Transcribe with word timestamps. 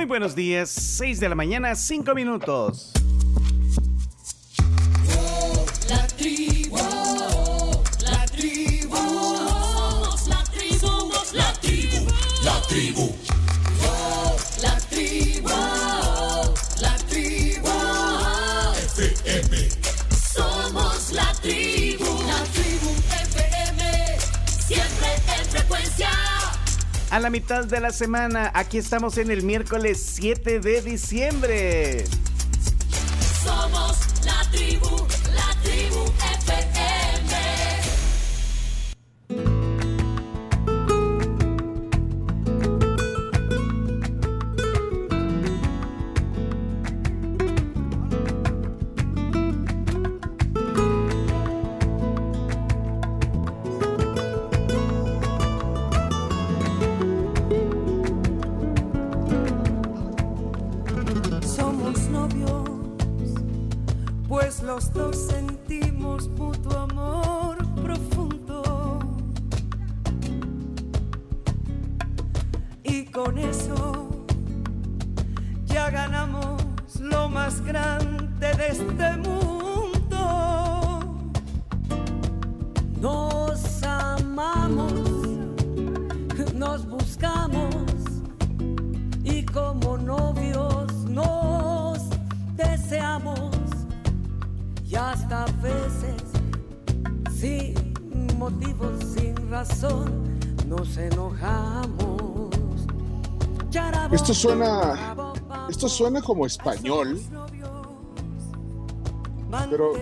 Muy 0.00 0.06
buenos 0.06 0.34
días, 0.34 0.70
6 0.70 1.20
de 1.20 1.28
la 1.28 1.34
mañana, 1.34 1.74
5 1.74 2.14
minutos. 2.14 2.90
La 5.90 6.06
tribu, 6.06 6.78
la 8.00 8.24
tribu, 8.24 8.96
somos 8.96 10.26
la 10.26 10.42
tribu, 10.44 10.78
somos 10.78 11.34
la 11.34 11.52
tribu, 11.60 12.06
la 12.42 12.62
tribu. 12.62 13.19
A 27.10 27.18
la 27.18 27.28
mitad 27.28 27.64
de 27.64 27.80
la 27.80 27.90
semana, 27.90 28.52
aquí 28.54 28.78
estamos 28.78 29.18
en 29.18 29.32
el 29.32 29.42
miércoles 29.42 30.00
7 30.14 30.60
de 30.60 30.80
diciembre. 30.80 32.04
Suena, 104.40 105.34
esto 105.68 105.86
suena 105.86 106.22
como 106.22 106.46
español, 106.46 107.20
pero 109.68 109.92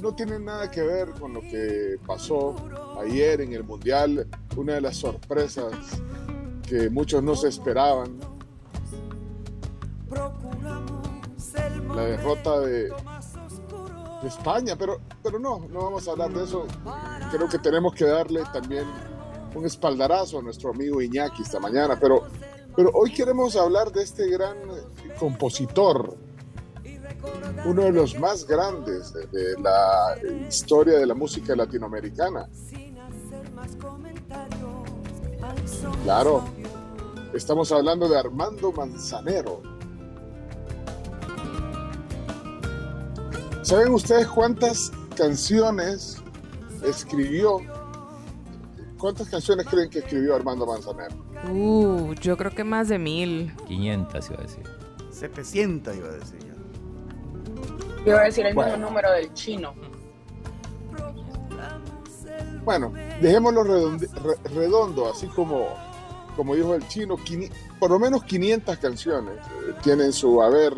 no 0.00 0.14
tiene 0.14 0.38
nada 0.38 0.70
que 0.70 0.80
ver 0.80 1.10
con 1.10 1.34
lo 1.34 1.42
que 1.42 1.98
pasó 2.06 2.56
ayer 2.98 3.42
en 3.42 3.52
el 3.52 3.64
Mundial, 3.64 4.26
una 4.56 4.74
de 4.74 4.80
las 4.80 4.96
sorpresas 4.96 5.72
que 6.66 6.88
muchos 6.88 7.22
no 7.22 7.34
se 7.34 7.48
esperaban, 7.48 8.18
la 11.94 12.02
derrota 12.04 12.60
de, 12.60 12.90
España, 14.24 14.76
pero, 14.76 15.00
pero 15.22 15.38
no, 15.38 15.60
no 15.70 15.84
vamos 15.84 16.08
a 16.08 16.10
hablar 16.10 16.32
de 16.32 16.42
eso. 16.42 16.66
Creo 17.30 17.48
que 17.48 17.58
tenemos 17.58 17.94
que 17.94 18.04
darle 18.04 18.42
también 18.52 18.84
un 19.54 19.64
espaldarazo 19.64 20.40
a 20.40 20.42
nuestro 20.42 20.70
amigo 20.70 21.00
Iñaki 21.00 21.42
esta 21.42 21.60
mañana, 21.60 21.96
pero, 22.00 22.26
pero 22.78 22.92
hoy 22.94 23.12
queremos 23.12 23.56
hablar 23.56 23.90
de 23.90 24.04
este 24.04 24.30
gran 24.30 24.56
compositor, 25.18 26.16
uno 27.64 27.82
de 27.82 27.90
los 27.90 28.16
más 28.20 28.46
grandes 28.46 29.12
de, 29.12 29.60
la 29.60 30.14
historia 30.46 30.96
de 31.00 31.04
la 31.04 31.14
música 31.14 31.56
latinoamericana. 31.56 32.48
Claro, 36.04 36.44
estamos 37.34 37.72
hablando 37.72 38.08
de 38.08 38.16
Armando 38.16 38.70
Manzanero. 38.70 39.60
¿Saben 43.62 43.92
ustedes 43.92 44.28
cuántas 44.28 44.92
canciones 45.16 46.18
escribió? 46.84 47.58
¿Cuántas 48.98 49.28
canciones 49.28 49.66
creen 49.66 49.90
que 49.90 49.98
escribió 49.98 50.36
Armando 50.36 50.64
Manzanero? 50.64 51.27
Uh, 51.50 52.14
yo 52.14 52.36
creo 52.36 52.50
que 52.52 52.64
más 52.64 52.88
de 52.88 52.98
mil. 52.98 53.54
500 53.66 54.30
iba 54.30 54.38
a 54.38 54.42
decir. 54.42 54.64
700 55.10 55.96
iba 55.96 56.08
a 56.08 56.12
decir 56.12 56.38
yo. 56.40 58.06
Iba 58.06 58.20
a 58.20 58.24
decir 58.24 58.46
el 58.46 58.54
Bueno. 58.54 58.72
mismo 58.72 58.86
número 58.88 59.10
del 59.12 59.32
chino. 59.34 59.74
Bueno, 62.64 62.92
dejémoslo 63.22 63.64
redondi- 63.64 64.10
re- 64.22 64.50
redondo, 64.54 65.10
así 65.10 65.26
como, 65.28 65.68
como 66.36 66.54
dijo 66.54 66.74
el 66.74 66.86
chino, 66.88 67.16
quini- 67.16 67.50
por 67.78 67.90
lo 67.90 67.98
menos 67.98 68.24
500 68.24 68.76
canciones 68.78 69.38
eh, 69.38 69.74
tienen 69.82 70.12
su 70.12 70.42
haber, 70.42 70.74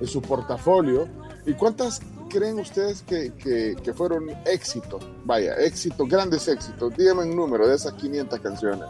en 0.00 0.06
su 0.06 0.20
portafolio. 0.20 1.08
¿Y 1.46 1.54
cuántas 1.54 2.00
creen 2.28 2.58
ustedes 2.60 3.02
que, 3.02 3.32
que- 3.34 3.76
que 3.82 3.94
fueron 3.94 4.26
éxitos? 4.44 5.02
Vaya, 5.24 5.54
éxitos, 5.54 6.06
grandes 6.06 6.46
éxitos. 6.48 6.94
Díganme 6.96 7.22
un 7.22 7.34
número 7.34 7.66
de 7.66 7.76
esas 7.76 7.94
500 7.94 8.38
canciones. 8.40 8.84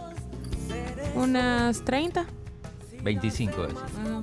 Unas 1.15 1.85
30. 1.85 2.25
25 3.03 3.65
es. 3.65 3.75
Ah, 4.07 4.21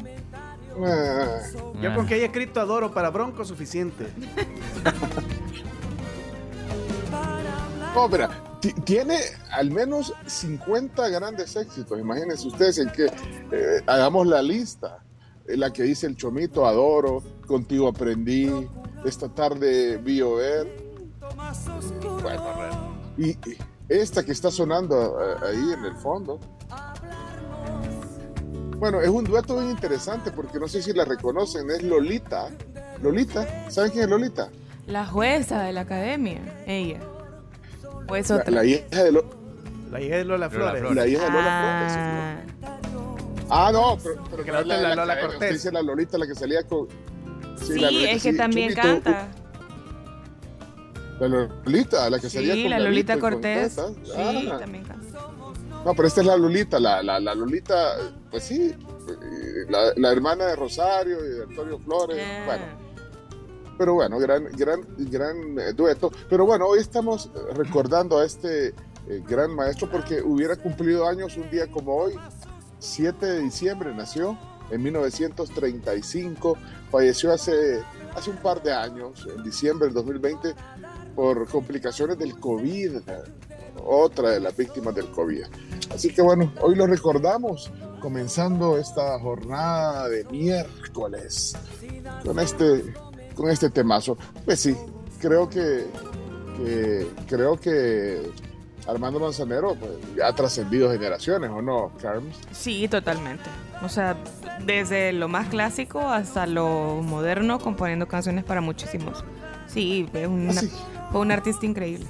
Ah, 0.80 1.40
Yo 1.82 1.96
con 1.96 2.06
que 2.06 2.14
haya 2.14 2.26
escrito 2.28 2.62
Adoro 2.62 2.94
para 2.94 3.10
Bronco 3.10 3.44
suficiente. 3.44 4.06
No, 7.96 8.08
pero 8.10 8.28
ti- 8.60 8.74
tiene 8.84 9.18
al 9.52 9.72
menos 9.72 10.14
50 10.28 11.10
grandes 11.10 11.56
éxitos. 11.56 12.00
Imagínense 12.00 12.48
ustedes 12.48 12.78
en 12.78 12.90
que 12.92 13.06
eh, 13.06 13.82
hagamos 13.88 14.28
la 14.28 14.42
lista. 14.42 15.00
Eh, 15.48 15.58
La 15.58 15.72
que 15.74 15.82
dice 15.84 16.06
el 16.06 16.16
Chomito, 16.16 16.68
Adoro, 16.68 17.24
Contigo 17.48 17.88
Aprendí, 17.88 18.52
Esta 19.04 19.30
tarde 19.30 19.98
vi 19.98 20.22
ver. 20.22 20.68
Bueno, 22.22 22.94
y, 23.18 23.30
y 23.32 23.58
esta 23.90 24.24
que 24.24 24.32
está 24.32 24.52
sonando 24.52 25.18
eh, 25.22 25.36
ahí 25.50 25.74
en 25.74 25.86
el 25.86 25.96
fondo. 25.96 26.40
Bueno, 28.78 29.02
es 29.02 29.10
un 29.10 29.24
dueto 29.24 29.56
bien 29.58 29.72
interesante 29.72 30.32
porque 30.32 30.60
no 30.60 30.68
sé 30.68 30.82
si 30.82 30.94
la 30.94 31.04
reconocen, 31.06 31.70
es 31.72 31.82
Lolita. 31.84 32.50
Lolita, 33.02 33.70
¿saben 33.70 33.92
quién 33.92 34.04
es 34.04 34.10
Lolita? 34.10 34.50
La 34.86 35.06
jueza 35.06 35.62
de 35.64 35.74
la 35.74 35.82
academia, 35.82 36.40
ella. 36.68 37.00
Pues 38.08 38.30
La, 38.30 38.38
otra. 38.38 38.52
la 38.52 38.66
hija 38.66 39.04
de 39.04 39.12
Lo- 39.12 39.26
La 39.92 40.00
hija 40.02 40.16
de 40.18 40.26
Lola 40.26 40.48
Lola 40.48 40.50
Flores. 40.50 40.80
Flores. 40.82 40.96
la 40.96 41.08
hija 41.08 41.24
de 41.26 41.32
Lola 41.32 41.60
Flores. 41.60 41.94
Ah, 42.70 42.78
Ah, 43.50 43.72
no, 43.72 43.98
pero, 44.04 44.24
pero 44.30 44.44
Que 44.44 44.52
no 44.52 44.56
la 44.56 44.62
es 44.62 44.68
la, 44.68 44.74
de 44.76 44.80
es 44.82 44.84
la 44.84 44.90
la 44.90 44.96
Lola 44.96 45.14
academia, 45.14 45.38
Cortés. 45.40 45.54
dice 45.54 45.72
la 45.72 45.82
Lolita, 45.82 46.18
la 46.18 46.28
que 46.28 46.36
salía 46.36 46.64
con... 46.64 46.88
sí, 47.66 47.80
la 47.80 47.92
Lolita, 47.92 48.12
es 48.12 48.24
que 48.24 48.32
sí, 48.32 48.38
también 48.38 48.74
canta. 48.74 49.28
La 51.22 51.28
Lolita, 51.30 52.10
la 52.10 52.20
que 52.20 52.30
salía 52.30 52.54
Sí, 52.54 52.62
con 52.64 52.72
la 52.72 52.78
Gavito 52.78 52.90
Lolita 52.90 53.14
con 53.20 53.32
Cortés. 53.34 53.74
Sí, 53.74 54.12
Ah, 54.18 54.58
también 54.60 54.84
canta. 54.84 54.97
No, 55.86 55.94
pero 55.94 56.08
esta 56.08 56.22
es 56.22 56.28
la 56.28 56.38
Lolita, 56.38 56.80
la, 56.80 57.02
la, 57.02 57.20
la 57.20 57.34
Lolita, 57.36 57.96
pues 58.30 58.44
sí, 58.44 58.74
eh, 58.74 59.66
la, 59.70 59.94
la 59.96 60.12
hermana 60.12 60.46
de 60.46 60.56
Rosario 60.56 61.24
y 61.26 61.30
de 61.30 61.44
Antonio 61.44 61.80
Flores, 61.80 62.22
Ah. 62.22 62.44
bueno, 62.46 62.66
pero 63.78 63.94
bueno, 63.94 64.18
gran, 64.20 64.46
gran, 64.54 64.82
gran 64.98 65.60
eh, 65.60 65.74
dueto. 65.74 66.12
Pero 66.30 66.46
bueno, 66.46 66.66
hoy 66.66 66.80
estamos 66.80 67.30
recordando 67.56 68.18
a 68.18 68.26
este 68.26 68.70
eh, 68.70 69.24
gran 69.28 69.56
maestro 69.56 69.90
porque 69.90 70.22
hubiera 70.22 70.56
cumplido 70.56 71.08
años 71.08 71.38
un 71.38 71.50
día 71.50 71.68
como 71.68 71.96
hoy, 71.96 72.14
7 72.80 73.26
de 73.26 73.40
diciembre 73.40 73.94
nació, 73.96 74.38
en 74.72 74.84
1935, 74.84 76.58
falleció 76.92 77.32
hace, 77.32 77.82
hace 78.16 78.30
un 78.30 78.38
par 78.38 78.62
de 78.62 78.74
años, 78.74 79.28
en 79.34 79.44
diciembre 79.44 79.86
del 79.88 79.94
2020, 79.96 80.54
por 81.16 81.48
complicaciones 81.48 82.18
del 82.18 82.38
COVID, 82.40 82.98
otra 83.86 84.32
de 84.32 84.40
las 84.40 84.56
víctimas 84.56 84.94
del 84.96 85.08
COVID. 85.12 85.44
Así 85.94 86.10
que 86.14 86.22
bueno, 86.22 86.52
hoy 86.62 86.76
lo 86.76 86.86
recordamos, 86.88 87.72
comenzando 88.02 88.78
esta 88.78 89.20
jornada 89.20 90.08
de 90.10 90.24
miércoles 90.26 91.56
con 92.24 92.40
este, 92.40 92.94
con 93.36 93.50
este 93.50 93.70
temazo. 93.70 94.18
Pues 94.46 94.60
sí, 94.60 94.76
creo 95.20 95.50
que, 95.50 95.86
que 96.58 97.08
creo 97.28 97.58
que 97.58 98.22
Armando 98.88 99.20
Manzanero 99.20 99.76
pues, 99.76 99.92
ya 100.16 100.28
ha 100.28 100.34
trascendido 100.36 100.92
generaciones, 100.92 101.50
¿o 101.50 101.62
no, 101.62 101.92
Carms? 102.02 102.36
Sí, 102.52 102.88
totalmente. 102.88 103.44
O 103.84 103.90
sea, 103.90 104.18
desde 104.66 105.14
lo 105.14 105.28
más 105.28 105.50
clásico 105.50 106.00
hasta 106.00 106.48
lo 106.48 107.02
moderno, 107.04 107.60
componiendo 107.60 108.08
canciones 108.08 108.44
para 108.44 108.62
muchísimos. 108.62 109.24
Sí, 109.68 110.08
una- 110.28 110.52
Así, 110.52 110.72
fue 111.12 111.22
un 111.22 111.32
artista 111.32 111.66
increíble. 111.66 112.06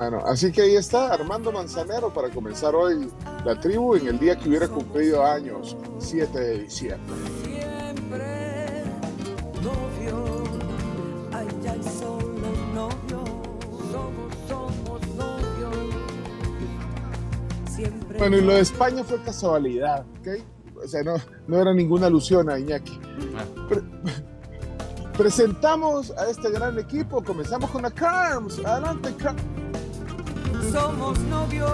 Bueno, 0.00 0.22
así 0.26 0.50
que 0.50 0.62
ahí 0.62 0.76
está 0.76 1.12
Armando 1.12 1.52
Manzanero 1.52 2.10
para 2.12 2.30
comenzar 2.30 2.74
hoy 2.74 3.10
la 3.44 3.60
tribu 3.60 3.94
en 3.96 4.06
el 4.08 4.18
día 4.18 4.34
que 4.38 4.48
hubiera 4.48 4.66
cumplido 4.66 5.22
años, 5.24 5.76
7 5.98 6.38
de 6.40 6.58
diciembre. 6.60 7.14
Siempre 7.44 8.84
novio, 9.62 10.44
ay, 11.32 11.46
ay, 11.68 11.82
solo 11.98 12.48
novio, 12.74 13.22
somos, 13.92 14.34
somos 14.48 15.06
novios. 15.16 15.94
Siempre 17.70 18.18
Bueno, 18.18 18.38
y 18.38 18.40
lo 18.40 18.54
de 18.54 18.60
España 18.60 19.04
fue 19.04 19.22
casualidad, 19.22 20.06
¿ok? 20.20 20.28
O 20.82 20.88
sea, 20.88 21.02
no, 21.02 21.16
no 21.46 21.60
era 21.60 21.74
ninguna 21.74 22.06
alusión 22.06 22.48
a 22.48 22.58
Iñaki. 22.58 22.98
Pre- 23.68 23.82
presentamos 25.18 26.10
a 26.12 26.30
este 26.30 26.50
gran 26.50 26.78
equipo, 26.78 27.22
comenzamos 27.22 27.68
con 27.70 27.82
la 27.82 27.90
Carms. 27.90 28.64
Adelante, 28.64 29.14
Carms. 29.16 29.42
Somos 30.70 31.18
novios. 31.20 31.70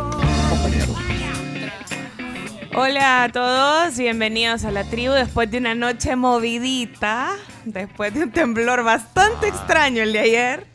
Hola 2.75 3.25
a 3.25 3.29
todos, 3.31 3.97
bienvenidos 3.97 4.65
a 4.65 4.71
la 4.71 4.85
tribu 4.85 5.13
después 5.13 5.51
de 5.51 5.59
una 5.59 5.75
noche 5.75 6.17
movidita, 6.17 7.37
después 7.65 8.15
de 8.15 8.25
un 8.25 8.31
temblor 8.31 8.85
bastante 8.85 9.49
extraño 9.49 10.03
el 10.03 10.13
de 10.13 10.19
ayer. 10.21 10.67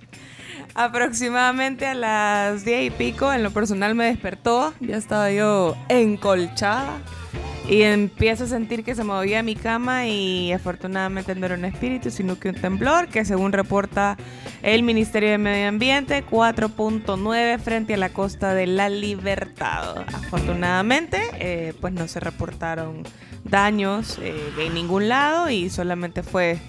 Aproximadamente 0.73 1.85
a 1.85 1.93
las 1.93 2.63
10 2.63 2.87
y 2.87 2.89
pico, 2.91 3.33
en 3.33 3.43
lo 3.43 3.51
personal 3.51 3.93
me 3.93 4.05
despertó, 4.05 4.73
ya 4.79 4.97
estaba 4.97 5.31
yo 5.31 5.75
encolchada 5.89 6.99
y 7.69 7.83
empiezo 7.83 8.45
a 8.45 8.47
sentir 8.47 8.83
que 8.83 8.95
se 8.95 9.03
movía 9.03 9.43
mi 9.43 9.55
cama 9.55 10.07
y 10.07 10.51
afortunadamente 10.51 11.35
no 11.35 11.45
era 11.45 11.55
un 11.55 11.65
espíritu, 11.65 12.09
sino 12.09 12.39
que 12.39 12.49
un 12.49 12.55
temblor 12.55 13.07
que 13.07 13.23
según 13.23 13.51
reporta 13.51 14.17
el 14.61 14.83
Ministerio 14.83 15.29
de 15.29 15.37
Medio 15.37 15.67
Ambiente, 15.67 16.25
4.9 16.25 17.59
frente 17.59 17.93
a 17.93 17.97
la 17.97 18.09
costa 18.09 18.53
de 18.53 18.67
la 18.67 18.89
Libertad. 18.89 20.05
Afortunadamente, 20.13 21.21
eh, 21.39 21.73
pues 21.79 21.93
no 21.93 22.07
se 22.07 22.19
reportaron 22.19 23.03
daños 23.43 24.19
eh, 24.21 24.33
de 24.57 24.69
ningún 24.69 25.09
lado 25.09 25.49
y 25.49 25.69
solamente 25.69 26.23
fue 26.23 26.59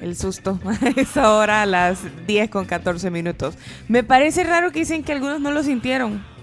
el 0.00 0.16
susto 0.16 0.60
a 0.64 0.88
esa 1.00 1.32
hora 1.34 1.62
a 1.62 1.66
las 1.66 2.00
10 2.26 2.50
con 2.50 2.66
14 2.66 3.10
minutos. 3.10 3.56
Me 3.88 4.04
parece 4.04 4.44
raro 4.44 4.72
que 4.72 4.80
dicen 4.80 5.02
que 5.02 5.12
algunos 5.12 5.40
no 5.40 5.50
lo 5.50 5.62
sintieron. 5.62 6.35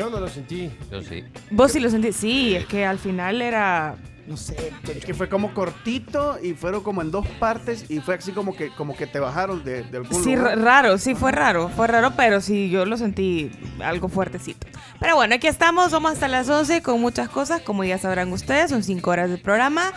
Yo 0.00 0.08
no 0.10 0.18
lo 0.18 0.28
sentí. 0.28 0.70
Yo 0.90 1.02
sí. 1.02 1.22
¿Vos 1.50 1.72
sí 1.72 1.80
lo 1.80 1.90
sentís? 1.90 2.16
Sí, 2.16 2.56
es 2.56 2.64
que 2.66 2.84
al 2.86 2.98
final 2.98 3.42
era... 3.42 3.96
No 4.26 4.36
sé, 4.36 4.72
es 4.94 5.04
que 5.04 5.12
fue 5.12 5.28
como 5.28 5.52
cortito 5.54 6.38
y 6.40 6.52
fueron 6.54 6.84
como 6.84 7.02
en 7.02 7.10
dos 7.10 7.26
partes 7.40 7.90
y 7.90 7.98
fue 7.98 8.14
así 8.14 8.30
como 8.30 8.54
que, 8.54 8.68
como 8.70 8.96
que 8.96 9.08
te 9.08 9.18
bajaron 9.18 9.64
de, 9.64 9.82
de 9.82 9.96
algún 9.96 10.22
Sí, 10.22 10.36
lugar. 10.36 10.56
raro, 10.60 10.98
sí 10.98 11.16
fue 11.16 11.32
raro, 11.32 11.68
fue 11.68 11.88
raro, 11.88 12.12
pero 12.16 12.40
sí, 12.40 12.70
yo 12.70 12.84
lo 12.84 12.96
sentí 12.96 13.50
algo 13.82 14.08
fuertecito. 14.08 14.68
Pero 15.00 15.16
bueno, 15.16 15.34
aquí 15.34 15.48
estamos, 15.48 15.90
vamos 15.90 16.12
hasta 16.12 16.28
las 16.28 16.48
11 16.48 16.80
con 16.80 17.00
muchas 17.00 17.28
cosas, 17.28 17.60
como 17.62 17.82
ya 17.82 17.98
sabrán 17.98 18.32
ustedes, 18.32 18.70
son 18.70 18.84
5 18.84 19.10
horas 19.10 19.30
de 19.30 19.38
programa, 19.38 19.92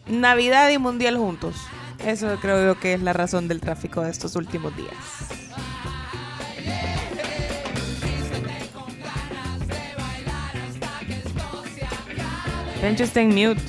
Navidad 0.06 0.70
y 0.70 0.78
Mundial 0.78 1.16
juntos. 1.16 1.56
Eso 2.04 2.38
creo 2.40 2.64
yo 2.64 2.80
que 2.80 2.94
es 2.94 3.02
la 3.02 3.12
razón 3.12 3.48
del 3.48 3.60
tráfico 3.60 4.02
de 4.02 4.10
estos 4.10 4.36
últimos 4.36 4.76
días. 4.76 4.94
Pencho 12.80 13.02
está 13.02 13.20
en 13.20 13.28
mute. 13.30 13.62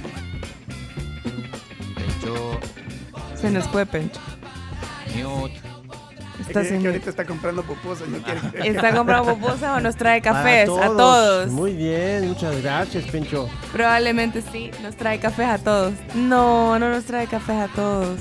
Pencho, 1.96 2.60
Se 3.36 3.50
nos 3.50 3.68
fue 3.70 3.86
Pencho. 3.86 4.27
Mute. 5.16 5.56
Es 6.40 6.48
Está, 6.48 6.62
que, 6.62 6.78
que 6.78 6.88
ahorita 6.88 7.10
está 7.10 7.26
comprando 7.26 7.64
pupusas, 7.64 8.08
no 8.08 8.20
quiere 8.20 8.40
Está 8.70 8.96
comprando 8.96 9.34
pupusas 9.34 9.76
o 9.76 9.80
nos 9.80 9.96
trae 9.96 10.22
cafés 10.22 10.70
Para 10.70 10.86
a 10.86 10.90
todos. 10.90 11.48
Muy 11.50 11.74
bien, 11.74 12.28
muchas 12.28 12.62
gracias, 12.62 13.06
Pencho. 13.06 13.50
Probablemente 13.74 14.44
sí, 14.52 14.70
nos 14.84 14.96
trae 14.96 15.20
cafés 15.20 15.48
a 15.48 15.58
todos. 15.58 15.94
No, 16.14 16.78
no 16.78 16.90
nos 16.90 17.06
trae 17.06 17.26
cafés 17.26 17.56
a 17.56 17.68
todos. 17.70 18.20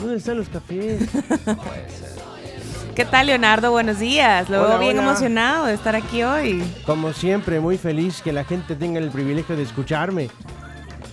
¿Dónde 0.00 0.16
están 0.16 0.36
los 0.36 0.48
cafés? 0.48 1.02
¿Qué 2.96 3.04
tal, 3.04 3.26
Leonardo? 3.26 3.70
Buenos 3.70 4.00
días. 4.00 4.50
Lo 4.50 4.68
veo 4.68 4.78
bien 4.78 4.98
hola. 4.98 5.08
emocionado 5.08 5.66
de 5.66 5.74
estar 5.74 5.94
aquí 5.94 6.24
hoy. 6.24 6.62
Como 6.84 7.12
siempre, 7.12 7.60
muy 7.60 7.78
feliz 7.78 8.20
que 8.20 8.32
la 8.32 8.44
gente 8.44 8.74
tenga 8.74 8.98
el 8.98 9.10
privilegio 9.10 9.56
de 9.56 9.62
escucharme 9.62 10.28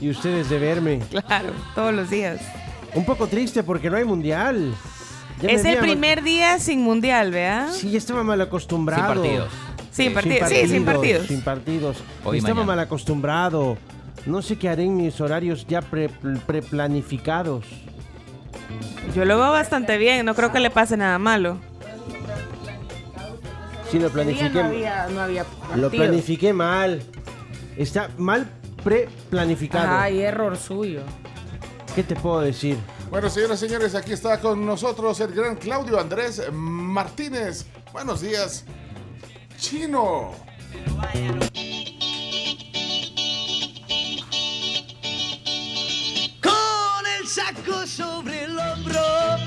y 0.01 0.09
ustedes 0.09 0.49
de 0.49 0.59
verme. 0.59 0.99
Claro, 1.09 1.51
todos 1.75 1.93
los 1.93 2.09
días. 2.09 2.41
Un 2.95 3.05
poco 3.05 3.27
triste 3.27 3.63
porque 3.63 3.89
no 3.89 3.97
hay 3.97 4.03
mundial. 4.05 4.73
Ya 5.41 5.49
Es 5.49 5.63
el 5.65 5.75
mal- 5.77 5.81
primer 5.81 6.23
día 6.23 6.59
sin 6.59 6.81
mundial, 6.81 7.31
¿vea? 7.31 7.69
Sí, 7.71 7.91
ya 7.91 7.97
estaba 7.97 8.23
mal 8.23 8.41
acostumbrado. 8.41 9.13
Sin 9.13 9.21
partidos. 9.23 9.49
Sin 9.91 10.13
partidos. 10.13 10.49
Sí, 10.49 10.67
sin 10.67 10.85
partidos. 10.85 11.27
Sin 11.27 11.41
partidos. 11.41 11.97
Hoy 12.25 12.37
estaba 12.39 12.55
mañana. 12.55 12.73
mal 12.75 12.79
acostumbrado. 12.79 13.77
No 14.25 14.41
sé 14.41 14.57
qué 14.57 14.67
haré 14.69 14.83
en 14.83 14.97
mis 14.97 15.19
horarios 15.21 15.65
ya 15.67 15.81
pre- 15.81 16.09
preplanificados. 16.45 17.65
Yo 19.15 19.23
lo 19.25 19.37
veo 19.37 19.51
bastante 19.51 19.97
bien, 19.97 20.25
no 20.25 20.35
creo 20.35 20.51
que 20.51 20.59
le 20.59 20.69
pase 20.69 20.97
nada 20.97 21.17
malo. 21.19 21.57
Sí, 23.89 23.97
lo 23.97 24.09
planifiqué. 24.09 24.49
no 25.13 25.21
había 25.21 25.45
Lo 25.75 25.89
planifiqué 25.89 26.53
mal. 26.53 27.01
Está 27.77 28.09
mal 28.17 28.47
preplanificado. 28.83 29.87
Ay, 29.97 30.21
error 30.21 30.57
suyo. 30.57 31.01
¿Qué 31.95 32.03
te 32.03 32.15
puedo 32.15 32.41
decir? 32.41 32.77
Bueno, 33.09 33.29
señoras 33.29 33.61
y 33.61 33.67
señores, 33.67 33.95
aquí 33.95 34.13
está 34.13 34.39
con 34.39 34.65
nosotros 34.65 35.19
el 35.21 35.33
gran 35.33 35.55
Claudio 35.55 35.99
Andrés 35.99 36.41
Martínez. 36.51 37.65
Buenos 37.91 38.21
días, 38.21 38.63
Chino. 39.57 40.31
Con 46.41 47.07
el 47.19 47.27
saco 47.27 47.87
sobre 47.87 48.43
el 48.43 48.57
hombro. 48.57 49.01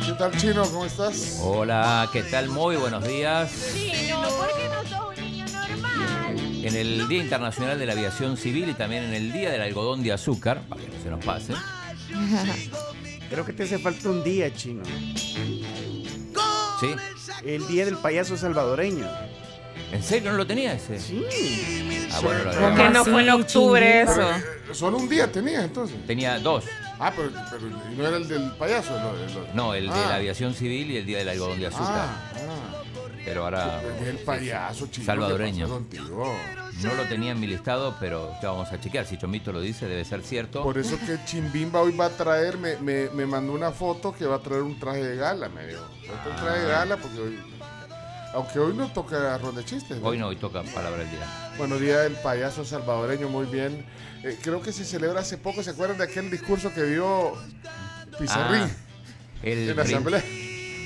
¿Qué 0.05 0.13
tal, 0.19 0.37
Chino? 0.37 0.65
¿Cómo 0.65 0.85
estás? 0.85 1.39
Hola, 1.43 2.09
¿qué 2.13 2.25
tal? 2.25 2.49
Muy 2.49 2.77
buenos 2.77 3.05
días. 3.07 3.51
¿por 3.53 4.49
qué 4.57 4.69
no 4.69 4.83
sos 4.89 5.17
un 5.17 5.25
niño 5.25 5.47
normal? 5.47 6.65
En 6.65 6.75
el 6.75 7.09
Día 7.09 7.23
Internacional 7.23 7.79
de 7.79 7.87
la 7.87 7.93
Aviación 7.93 8.37
Civil 8.37 8.69
y 8.69 8.75
también 8.75 9.05
en 9.05 9.15
el 9.15 9.33
Día 9.33 9.51
del 9.51 9.63
Algodón 9.63 10.03
de 10.03 10.13
Azúcar, 10.13 10.63
para 10.69 10.81
que 10.81 10.89
no 10.89 11.03
se 11.03 11.09
nos 11.09 11.25
pase. 11.25 11.55
Creo 13.31 13.45
que 13.47 13.53
te 13.53 13.63
hace 13.65 13.79
falta 13.79 14.09
un 14.11 14.23
día, 14.23 14.53
chino. 14.55 14.83
¿Sí? 16.81 16.95
El 17.45 17.67
día 17.69 17.85
del 17.85 17.97
payaso 17.97 18.37
salvadoreño. 18.37 19.07
¿En 19.93 20.03
serio 20.03 20.33
no 20.33 20.39
lo 20.39 20.47
tenía 20.47 20.75
ese? 20.75 20.99
Sí. 20.99 21.25
Ah, 22.13 22.21
bueno, 22.21 22.45
lo 22.45 22.61
¿Por 22.61 22.75
qué 22.77 22.89
no 22.91 23.05
fue 23.05 23.23
en 23.23 23.31
octubre 23.31 24.05
Pero, 24.07 24.13
eso? 24.13 24.31
eh, 24.37 24.43
solo 24.75 24.97
un 24.99 25.09
día 25.09 25.31
tenía 25.31 25.63
entonces. 25.65 25.97
Tenía 26.07 26.39
dos. 26.39 26.65
Ah, 26.99 27.13
pero, 27.15 27.31
pero 27.51 27.67
¿y 27.69 27.97
no 27.97 28.07
era 28.07 28.17
el 28.17 28.29
del 28.29 28.51
payaso. 28.53 28.95
el- 28.97 29.31
el- 29.31 29.55
No, 29.57 29.75
el 29.75 29.87
de 29.89 29.93
Ah. 29.95 30.07
la 30.11 30.15
aviación 30.17 30.55
civil 30.55 30.91
y 30.91 30.97
el 30.99 31.07
Día 31.07 31.19
del 31.19 31.29
Algodón 31.31 31.59
de 31.61 31.67
Azúcar. 31.67 31.87
Ah, 31.91 32.33
ah. 32.37 32.82
Pero 33.25 33.45
ahora 33.45 33.81
El 34.05 34.17
payaso, 34.19 34.89
chino. 34.89 35.07
Salvadoreño. 35.07 35.67
no 35.69 36.95
lo 36.95 37.05
tenía 37.09 37.33
en 37.33 37.41
mi 37.41 37.47
listado, 37.47 37.97
pero 38.01 38.33
ya 38.43 38.51
vamos 38.51 38.71
a 38.73 38.81
chequear. 38.81 39.07
Si 39.07 39.17
Chomito 39.17 39.53
lo 39.53 39.61
dice, 39.61 39.87
debe 39.87 40.05
ser 40.05 40.23
cierto. 40.23 40.63
Por 40.63 40.79
eso 40.79 40.99
que 40.99 41.19
Chimbimba 41.25 41.81
hoy 41.81 41.97
va 41.97 42.07
a 42.07 42.11
traer, 42.11 42.59
me, 42.59 42.77
me, 42.79 43.09
me 43.11 43.27
mandó 43.27 43.53
una 43.53 43.71
foto 43.71 44.13
que 44.13 44.25
va 44.27 44.37
a 44.37 44.41
traer 44.41 44.63
un 44.63 44.79
traje 44.79 45.05
de 45.05 45.17
gala, 45.17 45.49
me 45.49 45.67
dijo. 45.67 45.83
Un 46.29 46.37
traje 46.37 46.61
de 46.61 46.69
gala 46.69 46.97
porque 46.97 47.21
hoy, 47.21 47.39
aunque 48.35 48.59
hoy 48.59 48.75
no 48.75 48.89
toca 48.93 49.39
ronda 49.39 49.61
de 49.61 49.67
chistes. 49.67 49.99
Hoy 50.03 50.19
no, 50.19 50.29
hoy 50.29 50.37
toca 50.37 50.63
palabra 50.65 50.99
del 50.99 51.11
día. 51.11 51.53
Bueno, 51.59 51.79
Día 51.79 51.99
del 52.01 52.15
Payaso 52.15 52.65
Salvadoreño, 52.65 53.29
muy 53.29 53.47
bien. 53.47 53.85
Eh, 54.25 54.37
creo 54.43 54.61
que 54.63 54.73
se 54.73 54.85
celebra 54.85 55.21
hace 55.21 55.37
poco, 55.39 55.63
¿se 55.63 55.71
acuerdan 55.71 55.99
de 55.99 56.05
aquel 56.05 56.31
discurso 56.31 56.73
que 56.75 56.83
dio 56.85 57.35
Pizarrín 58.19 58.63
Ah, 58.63 58.69
el 59.43 59.71
en 59.71 59.77
la 59.77 59.83
asamblea? 59.83 60.23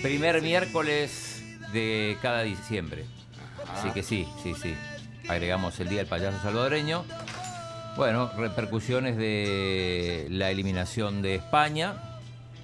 primer 0.03 0.43
miércoles 0.43 1.26
de 1.73 2.17
cada 2.23 2.43
diciembre. 2.43 3.05
Así 3.75 3.91
que 3.91 4.03
sí, 4.03 4.27
sí, 4.43 4.55
sí. 4.55 4.75
Agregamos 5.29 5.79
el 5.81 5.89
Día 5.89 5.99
del 5.99 6.07
Payaso 6.07 6.39
Salvadoreño. 6.43 7.05
Bueno, 7.97 8.31
repercusiones 8.37 9.17
de 9.17 10.27
la 10.31 10.51
eliminación 10.51 11.23
de 11.23 11.37
España 11.37 11.95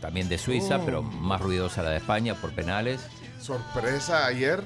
también 0.00 0.28
de 0.28 0.36
Suiza, 0.36 0.78
Oh. 0.78 0.84
pero 0.84 1.02
más 1.02 1.40
ruidosa 1.40 1.82
la 1.82 1.90
de 1.90 1.98
España 1.98 2.34
por 2.34 2.52
penales. 2.52 3.00
Sorpresa, 3.40 4.26
ayer 4.26 4.62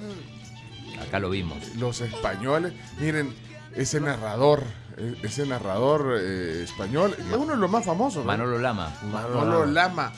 Acá 1.07 1.19
lo 1.19 1.29
vimos. 1.31 1.75
los 1.77 2.01
españoles, 2.01 2.73
miren, 2.99 3.35
ese 3.75 4.01
narrador, 4.01 4.63
eh, 4.97 5.15
ese 5.23 5.45
narrador 5.47 6.17
eh, 6.19 6.63
español, 6.65 7.15
es 7.19 7.37
uno 7.37 7.53
de 7.53 7.59
los 7.59 7.71
más 7.71 7.85
famosos, 7.85 8.25
¿no? 8.25 8.25
Manolo 8.25 8.59
Lama. 8.59 8.91
Manolo 9.13 9.67
Lama. 9.67 10.13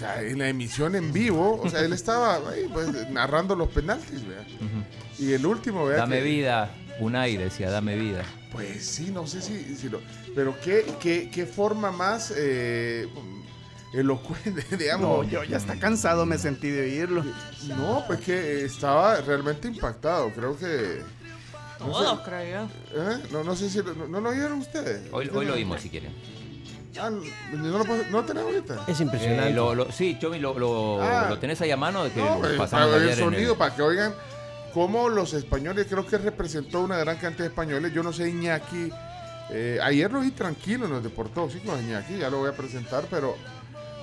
O 0.00 0.02
sea, 0.02 0.22
en 0.22 0.38
la 0.38 0.48
emisión 0.48 0.94
en 0.96 1.12
vivo, 1.12 1.60
o 1.62 1.68
sea, 1.68 1.80
él 1.80 1.92
estaba 1.92 2.36
ahí, 2.36 2.66
pues, 2.72 2.88
narrando 3.10 3.54
los 3.54 3.68
penaltis, 3.68 4.26
vea. 4.26 4.46
Y 5.18 5.34
el 5.34 5.44
último, 5.44 5.84
vea. 5.84 5.98
Dame 5.98 6.20
que- 6.20 6.24
vida. 6.24 6.74
Unai 7.00 7.36
decía, 7.36 7.70
dame 7.70 7.96
vida. 7.96 8.24
Pues 8.50 8.82
sí, 8.86 9.10
no 9.12 9.26
sé 9.26 9.42
si, 9.42 9.76
si 9.76 9.90
lo. 9.90 10.00
Pero 10.34 10.58
qué, 10.64 10.86
qué, 11.02 11.28
qué 11.30 11.44
forma 11.44 11.92
más 11.92 12.32
eh, 12.34 13.06
elocuente, 13.92 14.64
No, 14.70 14.76
digamos. 14.78 15.30
yo 15.30 15.44
ya 15.44 15.58
está 15.58 15.78
cansado 15.78 16.24
me 16.24 16.38
sentí 16.38 16.70
de 16.70 16.80
oírlo. 16.80 17.22
No, 17.68 18.02
pues 18.06 18.20
que 18.20 18.64
estaba 18.64 19.16
realmente 19.20 19.68
impactado. 19.68 20.30
Creo 20.32 20.56
que. 20.58 21.02
No 21.78 21.86
Todos, 21.86 22.20
creo 22.20 22.68
yo. 22.94 23.02
¿Eh? 23.02 23.18
No, 23.32 23.44
no 23.44 23.54
sé 23.54 23.68
si. 23.68 23.82
lo- 23.82 23.92
¿No, 23.94 24.08
no 24.08 24.20
lo 24.22 24.30
oyeron 24.30 24.60
ustedes? 24.60 25.02
Hoy, 25.12 25.30
hoy 25.32 25.44
lo 25.44 25.54
vimos 25.56 25.80
si 25.82 25.90
quieren. 25.90 26.12
Ah, 27.00 27.10
no 27.10 27.78
lo, 27.78 27.84
puedo- 27.84 28.04
no 28.10 28.20
lo 28.20 28.24
tenés 28.24 28.42
ahorita. 28.42 28.84
Es 28.88 29.00
impresionante. 29.00 29.50
Eh, 29.50 29.54
lo- 29.54 29.74
lo- 29.74 29.92
sí, 29.92 30.18
Chomi, 30.20 30.38
lo, 30.38 30.58
lo, 30.58 31.00
Ah. 31.02 31.26
lo 31.28 31.38
tenés 31.38 31.60
ahí 31.60 31.70
a 31.70 31.76
mano 31.76 32.04
de 32.04 32.10
que 32.10 32.20
No, 32.20 32.40
pasamos 32.58 32.96
el 32.96 33.02
en 33.04 33.08
el- 33.10 33.16
sonido, 33.18 33.56
para 33.56 33.74
que 33.74 33.82
oigan 33.82 34.14
cómo 34.74 35.08
los 35.08 35.32
españoles, 35.34 35.86
creo 35.88 36.06
que 36.06 36.18
representó 36.18 36.80
una 36.80 36.96
gran 36.98 37.16
cantidad 37.18 37.44
de 37.44 37.48
españoles. 37.48 37.92
Yo 37.92 38.02
no 38.02 38.12
sé, 38.12 38.28
Iñaki. 38.28 38.90
eh, 39.52 39.78
ayer 39.82 40.10
lo 40.12 40.20
vi 40.20 40.30
tranquilo 40.30 40.86
en 40.86 40.92
los 40.92 41.02
deportóxicos, 41.02 41.80
Iñaki, 41.82 42.18
ya 42.18 42.30
lo 42.30 42.38
voy 42.38 42.50
a 42.50 42.52
presentar, 42.56 43.04
pero, 43.10 43.34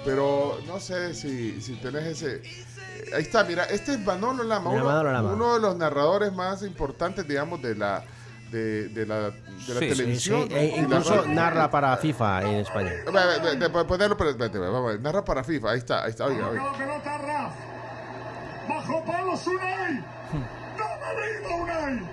pero 0.04 0.60
no 0.68 0.80
sé 0.80 1.14
si, 1.14 1.62
si 1.62 1.76
tenés 1.76 2.06
ese. 2.06 2.42
eh, 2.44 3.12
ahí 3.16 3.22
está, 3.24 3.44
mira, 3.44 3.64
este 3.66 3.94
es 3.94 4.00
Manolo 4.00 4.44
Lama, 4.44 4.70
Mira, 4.72 4.82
uno, 4.84 4.92
Manolo 4.92 5.12
Lama. 5.14 5.34
uno 5.34 5.54
de 5.56 5.60
los 5.62 5.76
narradores 5.78 6.34
más 6.34 6.64
importantes, 6.64 7.28
digamos, 7.28 7.62
de 7.62 7.76
la. 7.76 8.04
De, 8.52 8.88
de 8.90 9.06
la, 9.06 9.16
de 9.30 9.32
la 9.74 9.80
Sí, 9.80 9.90
televisión. 9.90 10.48
sí, 10.48 10.56
e 10.56 10.72
la 10.72 10.78
incluso 10.78 11.16
radio. 11.18 11.34
narra 11.34 11.70
para 11.70 11.98
FIFA 11.98 12.42
en 12.44 12.56
España. 12.60 12.92
Ve, 13.06 13.70
ponerlo, 13.84 14.16
vamos 14.18 15.00
narra 15.02 15.24
para 15.26 15.44
FIFA, 15.44 15.72
ahí 15.72 15.80
está, 15.80 16.04
ahí 16.06 16.12
está, 16.12 16.26
oiga, 16.26 16.48
oiga. 16.48 16.64
la 16.64 16.72
pelota 16.78 17.18
Raf. 17.18 17.54
Bajo 18.70 19.04
palos 19.04 19.48
Unai. 19.48 20.04
Dame 20.78 21.22
vida 21.40 21.56
Unai. 21.56 22.10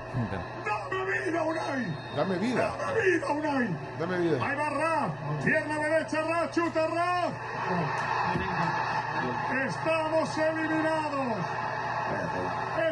Dame 0.67 1.25
vida 1.25 1.43
Unai. 1.43 1.97
Dame 2.17 2.39
vida, 2.39 2.75
Dame 2.79 3.03
vida 3.03 3.29
Unai. 3.33 3.77
dame 4.01 4.19
vida. 4.19 4.37
Ahí 4.47 4.57
va 4.57 4.71
Raf. 4.71 5.45
Pierna 5.45 5.79
derecha 5.79 6.21
Raf. 6.23 6.51
Chuta 6.53 6.87
Raf. 6.89 7.33
Estamos 9.67 10.39
eliminados. 10.39 11.39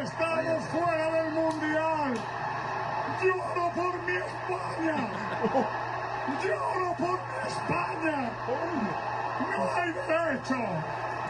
Estamos 0.03 0.63
fuera 0.65 1.11
del 1.11 1.31
mundial. 1.33 2.13
Lloro 3.23 3.71
por 3.73 3.93
mi 4.03 4.15
España. 4.15 5.07
Lloro 6.43 6.93
por 6.97 7.19
mi 7.29 7.37
España. 7.47 8.31
No 9.39 9.63
hay 9.75 9.91
derecho. 9.93 10.55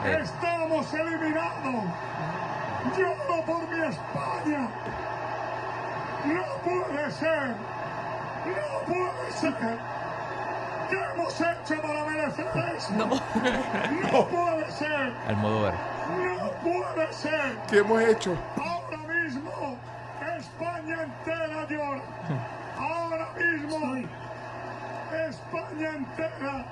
Eh. 0.06 0.20
Estamos 0.24 0.94
eliminados. 0.94 1.86
Lloro 2.98 3.46
por 3.46 3.68
mi 3.70 3.86
España. 3.86 4.70
No 6.26 6.44
puede 6.64 7.12
ser. 7.12 7.56
No 8.46 8.86
puede 8.88 9.32
ser. 9.32 9.78
¿Qué 10.90 10.98
hemos 11.14 11.42
hecho 11.42 11.82
para 11.82 12.04
merecer 12.06 12.48
esto? 12.76 12.94
No. 12.94 13.06
No 14.12 14.28
puede 14.28 14.72
ser. 14.72 15.14
Almodóvar. 15.28 15.74
No 16.18 16.52
puede 16.64 17.14
ser. 17.14 17.58
¿Qué 17.70 17.78
hemos 17.80 18.02
hecho? 18.02 18.36
Ahora 18.58 18.98
mismo 18.98 19.78
España 20.64 21.04
entera 21.04 21.68
llora. 21.70 22.02
Ahora 22.78 23.28
mismo 23.38 24.08
España 25.30 25.90
entera 25.98 26.66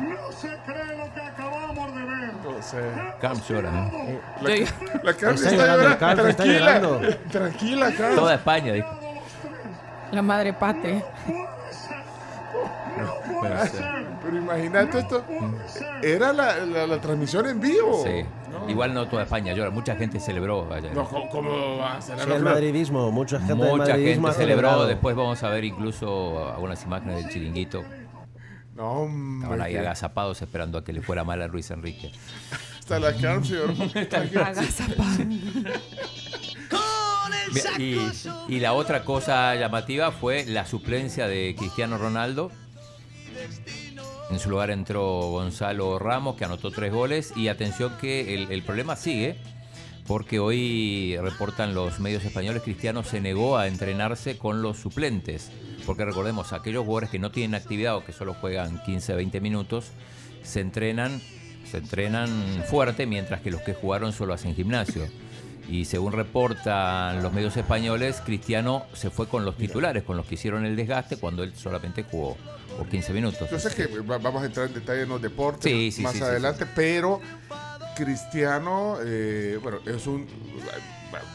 no 0.00 0.32
se 0.32 0.48
cree 0.66 0.96
lo 0.98 1.14
que 1.14 1.20
acabamos 1.20 1.94
de 1.94 2.02
ver. 2.04 2.34
No 2.44 2.62
sé. 2.62 2.78
Camps 3.20 3.48
llora, 3.48 3.70
¿no? 3.70 3.88
Hemos 3.88 4.72
La 5.02 5.14
Carmen 5.14 5.34
Está 5.34 5.50
está, 5.50 5.50
llorando, 5.56 5.88
el 5.88 5.98
Carmen 5.98 6.26
está 6.28 6.42
Tranquila, 6.44 6.78
llorando. 6.78 7.16
tranquila, 7.30 7.92
Carmen. 7.96 8.16
Toda 8.16 8.34
España, 8.34 8.72
dijo. 8.74 8.88
La 10.12 10.22
madre 10.22 10.52
patria. 10.52 11.02
No 13.02 13.40
Puede 13.40 13.68
ser. 13.68 14.06
Pero 14.22 14.36
imagínate 14.36 14.98
esto. 14.98 15.24
Era 16.02 16.32
la, 16.32 16.56
la, 16.66 16.86
la 16.86 17.00
transmisión 17.00 17.46
en 17.48 17.60
vivo. 17.60 18.02
Sí. 18.04 18.24
Igual 18.68 18.92
no 18.94 19.06
toda 19.08 19.22
España 19.22 19.52
llora. 19.54 19.70
Mucha 19.70 19.94
gente 19.96 20.18
celebró 20.20 20.72
ayer. 20.72 20.92
No, 20.94 21.08
¿cómo, 21.30 21.78
va 21.78 21.96
a 21.96 22.00
ser? 22.02 22.18
Sí, 22.18 22.30
el 22.30 22.42
madridismo, 22.42 23.10
mucha 23.10 23.38
gente 23.38 23.54
del 23.54 23.62
Mucha 23.72 23.76
madridismo 23.92 24.28
gente 24.28 24.28
ha 24.28 24.32
celebró. 24.32 24.68
celebrado. 24.68 24.86
Después 24.86 25.16
vamos 25.16 25.42
a 25.42 25.48
ver 25.50 25.64
incluso 25.64 26.48
algunas 26.52 26.82
imágenes 26.84 27.16
del 27.24 27.32
chiringuito. 27.32 27.84
No, 28.74 28.92
hombre. 28.92 29.44
Estaban 29.46 29.60
ahí 29.62 29.76
agazapados 29.76 30.40
esperando 30.42 30.78
a 30.78 30.84
que 30.84 30.92
le 30.92 31.02
fuera 31.02 31.24
mal 31.24 31.40
a 31.42 31.48
Luis 31.48 31.70
Enrique. 31.70 32.12
Hasta 32.78 32.98
la 33.00 33.12
Carmen 33.12 33.44
se 33.44 33.54
lloró. 33.54 33.74
Agazapado. 34.44 35.24
Mira, 37.52 37.70
Y, 37.78 37.98
y 38.48 38.60
la 38.60 38.72
otra 38.74 39.04
cosa 39.04 39.54
llamativa 39.54 40.12
fue 40.12 40.44
la 40.46 40.66
suplencia 40.66 41.26
de 41.26 41.54
Cristiano 41.58 41.96
Ronaldo. 41.98 42.50
En 44.30 44.38
su 44.38 44.50
lugar 44.50 44.70
entró 44.70 45.30
Gonzalo 45.30 45.98
Ramos, 45.98 46.36
que 46.36 46.44
anotó 46.44 46.70
tres 46.70 46.92
goles. 46.92 47.32
Y 47.34 47.48
atención 47.48 47.92
que 48.00 48.34
el, 48.34 48.62
problema 48.62 48.94
sigue, 48.94 49.36
porque 50.06 50.38
hoy 50.38 51.16
reportan 51.20 51.74
los 51.74 51.98
medios 51.98 52.24
españoles, 52.24 52.62
Cristiano 52.62 53.02
se 53.02 53.20
negó 53.20 53.56
a 53.56 53.68
entrenarse 53.68 54.36
con 54.36 54.60
los 54.60 54.76
suplentes. 54.76 55.50
Porque 55.86 56.04
recordemos, 56.04 56.52
aquellos 56.52 56.84
jugadores 56.84 57.10
que 57.10 57.18
no 57.18 57.30
tienen 57.30 57.54
actividad 57.54 57.96
o 57.96 58.04
que 58.04 58.12
solo 58.12 58.34
juegan 58.34 58.82
15, 58.84 59.14
20 59.14 59.40
minutos, 59.40 59.86
se 60.42 60.60
entrenan, 60.60 61.22
se 61.64 61.78
entrenan 61.78 62.28
fuerte, 62.68 63.06
mientras 63.06 63.40
que 63.40 63.50
los 63.50 63.62
que 63.62 63.72
jugaron 63.72 64.12
solo 64.12 64.34
hacen 64.34 64.54
gimnasio. 64.54 65.06
Y 65.70 65.86
según 65.86 66.12
reportan 66.12 67.22
los 67.22 67.32
medios 67.32 67.56
españoles, 67.56 68.22
Cristiano 68.24 68.84
se 68.92 69.08
fue 69.08 69.26
con 69.26 69.46
los 69.46 69.56
titulares, 69.56 70.02
con 70.02 70.18
los 70.18 70.26
que 70.26 70.34
hicieron 70.34 70.66
el 70.66 70.76
desgaste, 70.76 71.16
cuando 71.16 71.42
él 71.42 71.54
solamente 71.54 72.02
jugó 72.02 72.36
o 72.78 72.84
15 72.86 73.12
minutos. 73.12 73.50
Yo 73.50 73.58
sé 73.58 73.74
que 73.74 73.86
va- 74.00 74.18
vamos 74.18 74.42
a 74.42 74.46
entrar 74.46 74.66
en 74.68 74.74
detalle 74.74 75.02
en 75.02 75.08
los 75.08 75.20
deportes 75.22 75.70
Sí, 75.70 75.90
sí, 75.90 76.02
más 76.02 76.14
sí, 76.14 76.22
adelante, 76.22 76.64
pero 76.74 77.20
Cristiano, 77.96 78.96
eh, 79.04 79.58
bueno, 79.62 79.78
es 79.84 80.06
un, 80.06 80.26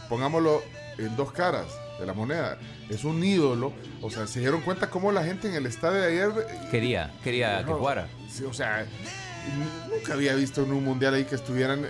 pongámoslo 0.09 0.63
en 0.97 1.15
dos 1.15 1.31
caras 1.31 1.65
de 1.99 2.05
la 2.05 2.13
moneda, 2.13 2.57
es 2.89 3.03
un 3.03 3.23
ídolo, 3.23 3.73
o 4.01 4.09
sea, 4.09 4.27
se 4.27 4.39
dieron 4.39 4.61
cuenta 4.61 4.89
cómo 4.89 5.11
la 5.11 5.23
gente 5.23 5.47
en 5.47 5.55
el 5.55 5.65
estadio 5.65 6.01
de 6.01 6.07
ayer... 6.07 6.31
eh, 6.49 6.67
Quería, 6.71 7.11
quería 7.23 7.63
que 7.65 7.71
jugara. 7.73 8.07
o 8.49 8.53
sea, 8.53 8.85
nunca 9.91 10.13
había 10.13 10.33
visto 10.35 10.63
en 10.63 10.71
un 10.71 10.83
mundial 10.83 11.13
ahí 11.15 11.25
que 11.25 11.35
estuvieran 11.35 11.83
eh, 11.85 11.89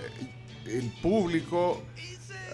el 0.66 0.90
público 1.02 1.82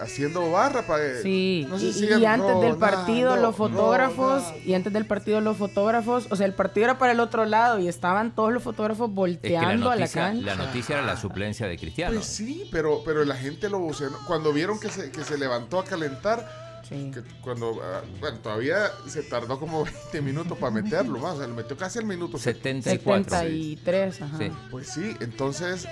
haciendo 0.01 0.49
barra 0.51 0.85
para... 0.85 1.21
Sí, 1.21 1.65
no 1.69 1.77
sé 1.79 1.85
y, 1.87 1.93
si 1.93 2.03
y 2.05 2.07
eran 2.07 2.41
antes 2.41 2.61
del 2.61 2.75
partido 2.77 3.35
los 3.37 3.55
fotógrafos, 3.55 4.43
y 4.65 4.73
antes 4.73 4.91
del 4.93 5.05
partido 5.05 5.41
los 5.41 5.57
fotógrafos, 5.57 6.27
o 6.31 6.35
sea, 6.35 6.45
el 6.45 6.53
partido 6.53 6.85
era 6.85 6.97
para 6.97 7.11
el 7.11 7.19
otro 7.19 7.45
lado 7.45 7.79
y 7.79 7.87
estaban 7.87 8.33
todos 8.35 8.51
los 8.51 8.63
fotógrafos 8.63 9.09
Es 9.09 9.37
que 9.39 9.49
la 9.51 9.61
volteando 9.61 9.91
a 9.91 9.95
la 9.95 10.07
cancha. 10.07 10.45
la 10.45 10.55
noticia 10.55 10.97
era 10.97 11.05
la 11.05 11.17
suplencia 11.17 11.67
de 11.67 11.77
Cristiano. 11.77 12.13
Pues 12.15 12.25
sí, 12.25 12.67
pero, 12.71 13.01
pero 13.05 13.23
la 13.25 13.35
gente 13.35 13.69
lo 13.69 13.79
buceó. 13.79 14.09
Cuando 14.27 14.51
vieron 14.53 14.79
que 14.79 14.89
se, 14.89 15.11
que 15.11 15.23
se 15.23 15.37
levantó 15.37 15.79
a 15.79 15.85
calentar, 15.85 16.71
Sí. 16.87 17.11
que 17.13 17.21
cuando, 17.41 17.79
ah, 17.81 18.01
bueno, 18.19 18.39
todavía 18.39 18.91
se 19.07 19.21
tardó 19.23 19.57
como 19.59 19.83
20 19.85 20.21
minutos 20.21 20.57
para 20.57 20.71
meterlo, 20.73 21.19
más, 21.19 21.35
o 21.35 21.37
sea, 21.37 21.47
lo 21.47 21.53
metió 21.53 21.77
casi 21.77 21.99
al 21.99 22.05
minuto. 22.05 22.37
74. 22.37 23.29
73, 23.37 24.21
ajá. 24.23 24.37
Sí. 24.37 24.51
Pues 24.71 24.87
sí, 24.89 25.15
entonces, 25.21 25.87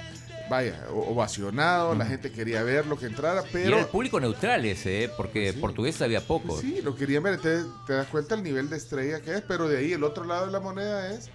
vaya, 0.49 0.87
ovacionado, 0.93 1.93
la 1.95 2.05
gente 2.05 2.31
quería 2.31 2.63
ver 2.63 2.85
lo 2.87 2.97
que 2.97 3.05
entrara, 3.05 3.41
Y 3.47 3.49
pero... 3.53 3.67
era 3.69 3.79
el 3.79 3.85
público 3.87 4.19
neutral 4.19 4.65
ese, 4.65 5.03
¿eh? 5.05 5.09
porque 5.15 5.53
Sí. 5.53 5.59
portugués 5.59 6.01
había 6.01 6.21
poco. 6.21 6.59
sí, 6.59 6.81
lo 6.83 6.95
querían 6.95 7.23
ver, 7.23 7.39
te, 7.39 7.59
te 7.87 7.93
das 7.93 8.07
cuenta 8.07 8.35
el 8.35 8.43
nivel 8.43 8.69
de 8.69 8.77
estrella 8.77 9.21
que 9.21 9.35
es, 9.35 9.41
pero 9.41 9.67
de 9.67 9.77
ahí 9.77 9.93
el 9.93 10.03
otro 10.03 10.23
lado 10.25 10.45
de 10.47 10.51
la 10.51 10.59
moneda 10.59 11.11
es 11.13 11.29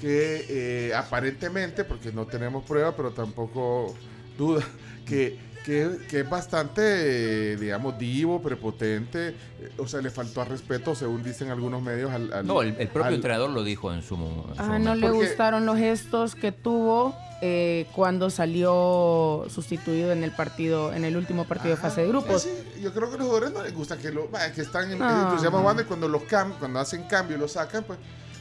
que 0.00 0.46
eh, 0.88 0.94
aparentemente, 0.94 1.84
porque 1.84 2.12
no 2.12 2.26
tenemos 2.26 2.64
prueba, 2.64 2.94
pero 2.96 3.10
tampoco 3.10 3.94
duda, 4.38 4.62
que, 5.06 5.36
que, 5.68 5.98
que 6.08 6.20
es 6.20 6.30
bastante, 6.30 7.52
eh, 7.52 7.56
digamos, 7.58 7.98
divo, 7.98 8.40
prepotente, 8.40 9.28
eh, 9.28 9.34
o 9.76 9.86
sea, 9.86 10.00
le 10.00 10.08
faltó 10.10 10.40
al 10.40 10.46
respeto, 10.48 10.94
según 10.94 11.22
dicen 11.22 11.50
algunos 11.50 11.82
medios, 11.82 12.10
al... 12.10 12.32
al- 12.32 12.46
No, 12.46 12.62
el, 12.62 12.68
el 12.78 12.88
propio 12.88 13.08
al- 13.08 13.14
entrenador 13.16 13.50
lo 13.50 13.62
dijo 13.62 13.92
en 13.92 14.00
su, 14.02 14.14
en 14.14 14.20
su 14.20 14.62
Ah, 14.62 14.62
momento. 14.64 14.88
no 14.88 14.94
le 14.94 15.08
Porque- 15.10 15.26
gustaron 15.26 15.66
los 15.66 15.76
gestos 15.76 16.34
que 16.34 16.52
tuvo 16.52 17.14
eh, 17.42 17.86
cuando 17.94 18.30
salió 18.30 19.44
sustituido 19.50 20.10
en 20.12 20.24
el 20.24 20.30
partido, 20.30 20.94
en 20.94 21.04
el 21.04 21.18
último 21.18 21.44
partido 21.44 21.76
de 21.76 21.80
fase 21.82 22.00
de 22.00 22.08
grupos. 22.08 22.44
Sí, 22.44 22.48
sí, 22.74 22.80
yo 22.80 22.94
creo 22.94 23.10
que 23.10 23.16
a 23.16 23.18
los 23.18 23.26
jugadores 23.26 23.52
no 23.52 23.62
les 23.62 23.74
gusta 23.74 23.98
que 23.98 24.10
lo 24.10 24.26
vaya, 24.28 24.50
que 24.54 24.62
están 24.62 24.90
en, 24.90 24.98
No. 24.98 25.06
entusiasmados 25.24 25.60
jugando 25.60 25.82
y 25.82 25.84
cuando 25.84 26.08
los 26.08 26.22
cam, 26.22 26.54
cuando 26.58 26.78
hacen 26.80 27.02
cambio 27.02 27.36
y 27.36 27.40
lo 27.40 27.46
sacan, 27.46 27.84
pues 27.84 27.98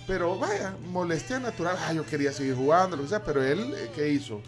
Pero 0.07 0.39
vaya, 0.39 0.73
molestia 0.89 1.37
natural. 1.41 1.75
Ah, 1.85 1.91
yo 1.91 2.05
quería 2.05 2.31
seguir 2.31 2.55
jugando, 2.55 2.95
lo 2.95 3.03
que 3.03 3.09
sea, 3.09 3.21
pero 3.21 3.43
él, 3.43 3.73
eh, 3.75 3.91
¿qué 3.93 4.07
hizo? 4.07 4.39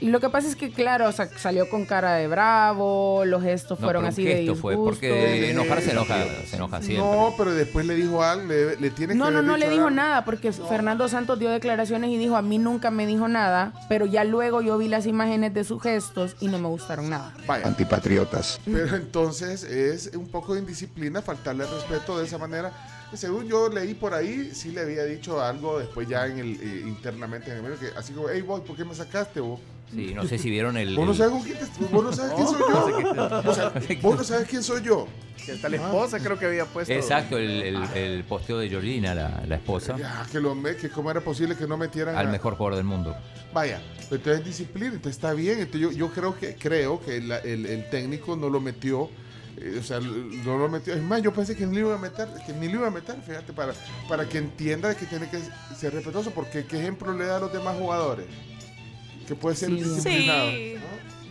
Y 0.00 0.08
lo 0.08 0.18
que 0.18 0.30
pasa 0.30 0.48
es 0.48 0.56
que, 0.56 0.70
claro, 0.70 1.08
o 1.08 1.12
sea, 1.12 1.28
salió 1.36 1.68
con 1.68 1.84
cara 1.84 2.14
de 2.14 2.26
bravo, 2.26 3.22
los 3.26 3.42
gestos 3.42 3.78
No, 3.78 3.84
fueron 3.86 4.06
así 4.06 4.24
de 4.24 4.30
gesto 4.30 4.52
disgusto. 4.54 4.62
fue, 4.62 4.76
porque 4.76 5.08
de 5.12 5.50
enojar 5.50 5.82
se 5.82 5.90
enoja, 5.90 6.24
se 6.46 6.56
enoja 6.56 6.80
siempre. 6.80 7.06
No, 7.06 7.34
pero 7.36 7.52
después 7.52 7.84
le 7.86 7.94
dijo 7.94 8.22
algo, 8.24 8.46
le, 8.46 8.76
le 8.76 8.90
tiene 8.90 9.14
No, 9.14 9.26
que 9.26 9.30
no, 9.32 9.38
haber 9.38 9.50
no 9.50 9.56
le 9.58 9.68
dijo 9.68 9.84
algo. 9.88 9.90
nada, 9.96 10.24
porque 10.24 10.52
Fernando 10.52 11.06
Santos 11.08 11.38
dio 11.38 11.50
declaraciones 11.50 12.10
y 12.10 12.16
dijo, 12.16 12.36
a 12.36 12.42
mí 12.42 12.58
nunca 12.58 12.90
me 12.90 13.06
dijo 13.06 13.28
nada, 13.28 13.72
pero 13.88 14.06
ya 14.06 14.24
luego 14.24 14.62
yo 14.62 14.78
vi 14.78 14.88
las 14.88 15.06
imágenes 15.06 15.52
de 15.52 15.64
sus 15.64 15.82
gestos 15.82 16.34
y 16.40 16.48
no 16.48 16.58
me 16.58 16.68
gustaron 16.68 17.10
nada. 17.10 17.34
Vaya. 17.46 17.66
Antipatriotas. 17.66 18.58
Pero 18.64 18.96
entonces 18.96 19.62
es 19.64 20.12
un 20.16 20.28
poco 20.28 20.54
de 20.54 20.60
indisciplina 20.60 21.20
faltarle 21.20 21.64
respeto 21.66 22.18
de 22.18 22.24
esa 22.26 22.38
manera. 22.38 22.72
Según 23.14 23.48
yo 23.48 23.68
leí 23.68 23.94
por 23.94 24.14
ahí, 24.14 24.50
sí 24.54 24.70
le 24.70 24.82
había 24.82 25.04
dicho 25.04 25.42
algo 25.42 25.78
después 25.80 26.08
ya 26.08 26.26
en 26.26 26.38
el, 26.38 26.52
eh, 26.60 26.82
internamente 26.86 27.50
en 27.50 27.56
el 27.56 27.62
medio, 27.62 27.78
que 27.78 27.88
así 27.96 28.12
como, 28.12 28.28
hey 28.32 28.40
boy, 28.42 28.60
¿por 28.60 28.76
qué 28.76 28.84
me 28.84 28.94
sacaste 28.94 29.40
vos? 29.40 29.60
Sí, 29.92 30.12
no 30.14 30.24
sé 30.24 30.38
si 30.38 30.48
vieron 30.50 30.76
el... 30.76 30.94
Vos 30.94 31.04
no 31.04 31.14
sabes, 31.14 31.42
quién 31.44 31.58
te- 31.58 31.92
vos 31.92 32.04
no 32.04 32.12
sabes 32.12 32.32
quién 32.34 32.46
soy 32.46 32.60
yo. 33.16 33.50
O 33.50 33.54
sea, 33.54 33.72
vos 34.02 34.16
no 34.16 34.22
sabes 34.24 34.48
quién 34.48 34.62
soy 34.62 34.82
yo. 34.82 35.08
Que 35.44 35.52
hasta 35.52 35.68
la 35.68 35.76
esposa 35.76 36.20
creo 36.20 36.38
que 36.38 36.46
había 36.46 36.64
puesto. 36.66 36.92
Exacto, 36.92 37.36
el, 37.38 37.50
el- 37.62 37.82
el 37.96 38.24
posteo 38.24 38.58
de 38.58 38.68
Georgina, 38.68 39.14
la, 39.16 39.42
la 39.48 39.56
esposa, 39.56 39.96
Ya, 39.98 40.24
que 40.30 40.38
lo 40.38 40.54
me- 40.54 40.76
que 40.76 40.88
cómo 40.90 41.10
era 41.10 41.20
posible 41.20 41.56
que 41.56 41.66
no 41.66 41.76
metieran 41.76 42.14
al 42.14 42.28
a- 42.28 42.30
mejor 42.30 42.54
jugador 42.54 42.76
del 42.76 42.84
mundo. 42.86 43.16
Vaya, 43.52 43.80
entonces 44.12 44.44
disciplina, 44.44 44.88
entonces 44.94 45.16
está 45.16 45.32
bien. 45.32 45.58
Entonces 45.58 45.80
yo, 45.80 45.90
yo 45.90 46.10
creo 46.12 46.38
que 46.38 46.54
creo 46.54 47.00
que 47.00 47.20
la- 47.20 47.38
el, 47.38 47.66
el 47.66 47.90
técnico 47.90 48.36
no 48.36 48.48
lo 48.48 48.60
metió. 48.60 49.10
Eh, 49.56 49.76
o 49.78 49.82
sea, 49.82 50.00
no 50.00 50.58
lo 50.58 50.68
metió. 50.68 50.94
Es 50.94 51.02
más, 51.02 51.22
yo 51.22 51.32
pensé 51.32 51.56
que 51.56 51.66
ni 51.66 51.74
lo 51.78 51.88
iba 51.88 51.94
a 51.96 51.98
meter, 51.98 52.28
que 52.46 52.52
ni 52.52 52.68
lo 52.68 52.78
iba 52.80 52.86
a 52.88 52.90
meter, 52.90 53.16
fíjate, 53.26 53.52
para, 53.52 53.72
para 54.08 54.28
que 54.28 54.38
entienda 54.38 54.94
que 54.94 55.06
tiene 55.06 55.28
que 55.28 55.38
ser 55.76 55.92
respetuoso, 55.92 56.30
porque 56.30 56.64
qué 56.64 56.78
ejemplo 56.78 57.12
le 57.16 57.26
da 57.26 57.36
a 57.36 57.40
los 57.40 57.52
demás 57.52 57.76
jugadores. 57.76 58.26
Que 59.26 59.34
puede 59.34 59.54
ser 59.56 59.68
Sí. 59.70 59.76
disciplinado. 59.76 60.50
Sí. 60.50 60.74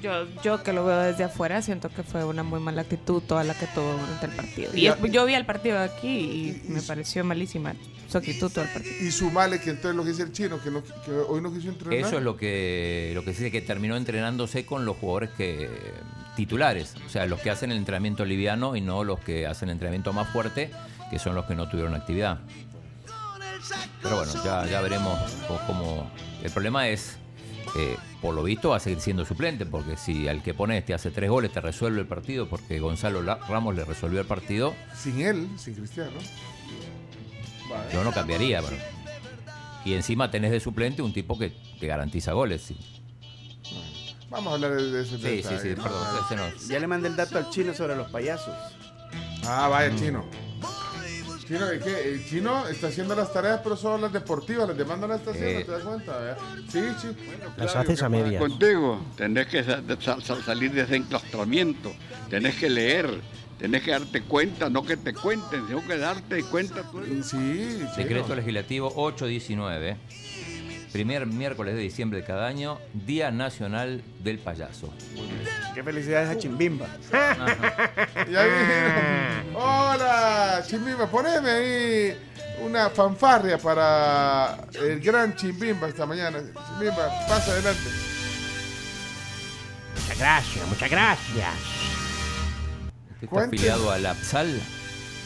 Yo, 0.01 0.25
yo 0.43 0.63
que 0.63 0.73
lo 0.73 0.85
veo 0.85 0.99
desde 0.99 1.23
afuera 1.25 1.61
siento 1.61 1.89
que 1.89 2.03
fue 2.03 2.23
una 2.23 2.43
muy 2.43 2.59
mala 2.59 2.81
actitud 2.81 3.21
toda 3.21 3.43
la 3.43 3.53
que 3.53 3.67
tuvo 3.67 3.91
durante 3.93 4.25
el 4.27 4.31
partido. 4.33 4.71
Y 4.75 4.87
es- 4.87 4.95
yo 5.11 5.25
vi 5.25 5.33
el 5.33 5.45
partido 5.45 5.77
de 5.77 5.83
aquí 5.85 6.07
y, 6.65 6.69
me 6.69 6.81
pareció 6.81 7.23
malísima 7.25 7.73
su 8.09 8.17
actitud 8.17 8.51
todo 8.51 8.63
el 8.65 8.71
partido. 8.71 8.95
Y 9.01 9.11
sumale 9.11 9.59
que 9.59 9.69
entonces 9.71 9.95
lo 9.95 10.03
que 10.03 10.09
dice 10.09 10.23
el 10.23 10.31
chino, 10.31 10.61
que, 10.61 10.71
no- 10.71 10.83
que 10.83 11.11
hoy 11.11 11.41
no 11.41 11.53
quiso 11.53 11.69
entrenar. 11.69 11.99
Eso 11.99 12.17
es 12.17 12.23
lo 12.23 12.37
que, 12.37 13.11
lo 13.13 13.23
que 13.23 13.33
se 13.33 13.43
dice 13.43 13.51
que 13.51 13.61
terminó 13.61 13.95
entrenándose 13.97 14.65
con 14.65 14.85
los 14.85 14.97
jugadores 14.97 15.29
que 15.31 15.69
titulares, 16.35 16.95
o 17.05 17.09
sea, 17.09 17.25
los 17.25 17.39
que 17.41 17.49
hacen 17.49 17.71
el 17.71 17.77
entrenamiento 17.77 18.23
liviano 18.23 18.75
y 18.77 18.81
no 18.81 19.03
los 19.03 19.19
que 19.19 19.45
hacen 19.45 19.67
el 19.69 19.73
entrenamiento 19.73 20.13
más 20.13 20.29
fuerte, 20.29 20.71
que 21.11 21.19
son 21.19 21.35
los 21.35 21.45
que 21.45 21.55
no 21.55 21.67
tuvieron 21.69 21.93
actividad. 21.95 22.39
Pero 24.01 24.15
bueno, 24.17 24.31
ya, 24.45 24.65
ya 24.65 24.81
veremos 24.81 25.19
cómo... 25.67 26.09
El 26.41 26.49
problema 26.51 26.87
es, 26.87 27.17
eh, 27.75 27.95
por 28.21 28.35
lo 28.35 28.43
visto, 28.43 28.69
va 28.69 28.77
a 28.77 28.79
seguir 28.79 28.99
siendo 28.99 29.25
suplente, 29.25 29.65
porque 29.65 29.97
si 29.97 30.27
al 30.27 30.41
que 30.43 30.53
pones 30.53 30.85
te 30.85 30.93
hace 30.93 31.11
tres 31.11 31.29
goles, 31.29 31.51
te 31.51 31.61
resuelve 31.61 32.01
el 32.01 32.07
partido, 32.07 32.47
porque 32.49 32.79
Gonzalo 32.79 33.21
Ramos 33.21 33.75
le 33.75 33.85
resolvió 33.85 34.19
el 34.21 34.27
partido, 34.27 34.73
Sin 34.95 35.21
él, 35.21 35.47
sin 35.57 35.75
Cristiano. 35.75 36.11
Vale. 37.69 37.93
yo 37.93 38.03
no 38.03 38.11
cambiaría. 38.11 38.61
Y 39.85 39.93
encima 39.93 40.29
tenés 40.31 40.51
de 40.51 40.59
suplente 40.59 41.01
un 41.01 41.13
tipo 41.13 41.37
que 41.37 41.53
te 41.79 41.87
garantiza 41.87 42.33
goles. 42.33 42.61
Sí, 42.63 42.77
Vamos 44.29 44.51
a 44.51 44.55
hablar 44.55 44.75
de, 44.75 44.91
de 44.91 45.01
ese 45.01 45.17
sí, 45.17 45.41
sí, 45.47 45.55
sí, 45.61 45.69
¿no? 45.75 45.83
perdón. 45.83 46.53
Ya 46.67 46.79
le 46.79 46.85
mandé 46.87 47.07
el 47.07 47.15
dato 47.15 47.37
al 47.37 47.49
chino 47.49 47.73
sobre 47.73 47.95
los 47.95 48.09
payasos. 48.11 48.53
Ah, 49.45 49.67
vaya, 49.69 49.95
chino. 49.95 50.23
Chino. 51.49 51.65
El 51.67 52.25
chino 52.25 52.67
está 52.67 52.87
haciendo 52.87 53.15
las 53.15 53.33
tareas, 53.33 53.59
pero 53.63 53.75
solo 53.75 53.97
las 53.97 54.13
deportivas, 54.13 54.67
las 54.67 54.77
demás 54.77 54.99
no 54.99 55.07
las 55.07 55.19
está 55.19 55.31
haciendo, 55.31 55.59
Eh. 55.59 55.63
¿te 55.65 55.71
das 55.71 55.81
cuenta? 55.83 56.17
¿verdad? 56.19 56.37
Sí, 56.71 56.79
sí. 57.01 57.07
Las 57.57 57.71
Claro, 57.71 57.79
haces 57.79 58.03
a 58.03 58.09
medias. 58.09 58.39
Contigo, 58.41 59.01
tenés 59.17 59.47
que 59.47 59.63
sa- 59.63 59.81
sa- 59.99 60.21
sa- 60.21 60.43
salir 60.43 60.71
de 60.71 60.81
ese 60.83 60.95
enclaustramiento, 60.97 61.91
tenés 62.29 62.55
que 62.55 62.69
leer, 62.69 63.19
tenés 63.57 63.81
que 63.81 63.91
darte 63.91 64.21
cuenta, 64.21 64.69
no 64.69 64.83
que 64.83 64.95
te 64.95 65.13
cuenten, 65.13 65.67
sino 65.67 65.85
que 65.85 65.97
darte 65.97 66.43
cuenta 66.43 66.83
tú. 66.91 67.01
Sí, 67.23 67.79
chino. 67.79 67.91
Decreto 67.97 68.35
legislativo 68.35 68.93
819. 68.95 69.97
Primer 70.91 71.27
miércoles 71.27 71.75
de 71.75 71.81
diciembre 71.81 72.21
de 72.21 72.25
cada 72.25 72.47
año, 72.47 72.79
Día 72.93 73.29
Nacional 73.29 74.01
del 74.23 74.39
Payaso. 74.39 74.91
Qué 75.75 75.83
felicidades 75.83 76.29
a 76.29 76.37
Chimbimba. 76.37 76.87
Hola, 79.53 80.63
Chimbimba, 80.67 81.05
poneme 81.07 81.49
ahí 81.49 82.17
una 82.63 82.89
fanfarria 82.89 83.59
para 83.59 84.57
el 84.81 84.99
gran 84.99 85.35
Chimbimba 85.35 85.89
esta 85.89 86.07
mañana. 86.07 86.39
Chimbimba, 86.39 87.27
pasa 87.27 87.51
adelante. 87.51 87.81
Muchas 89.95 90.17
gracias, 90.17 90.67
muchas 90.67 90.89
gracias. 90.89 91.53
¿Usted 93.11 93.23
está 93.23 93.27
Cuente. 93.27 93.55
afiliado 93.57 93.91
a 93.91 93.99
la 93.99 94.11
APSAL? 94.11 94.59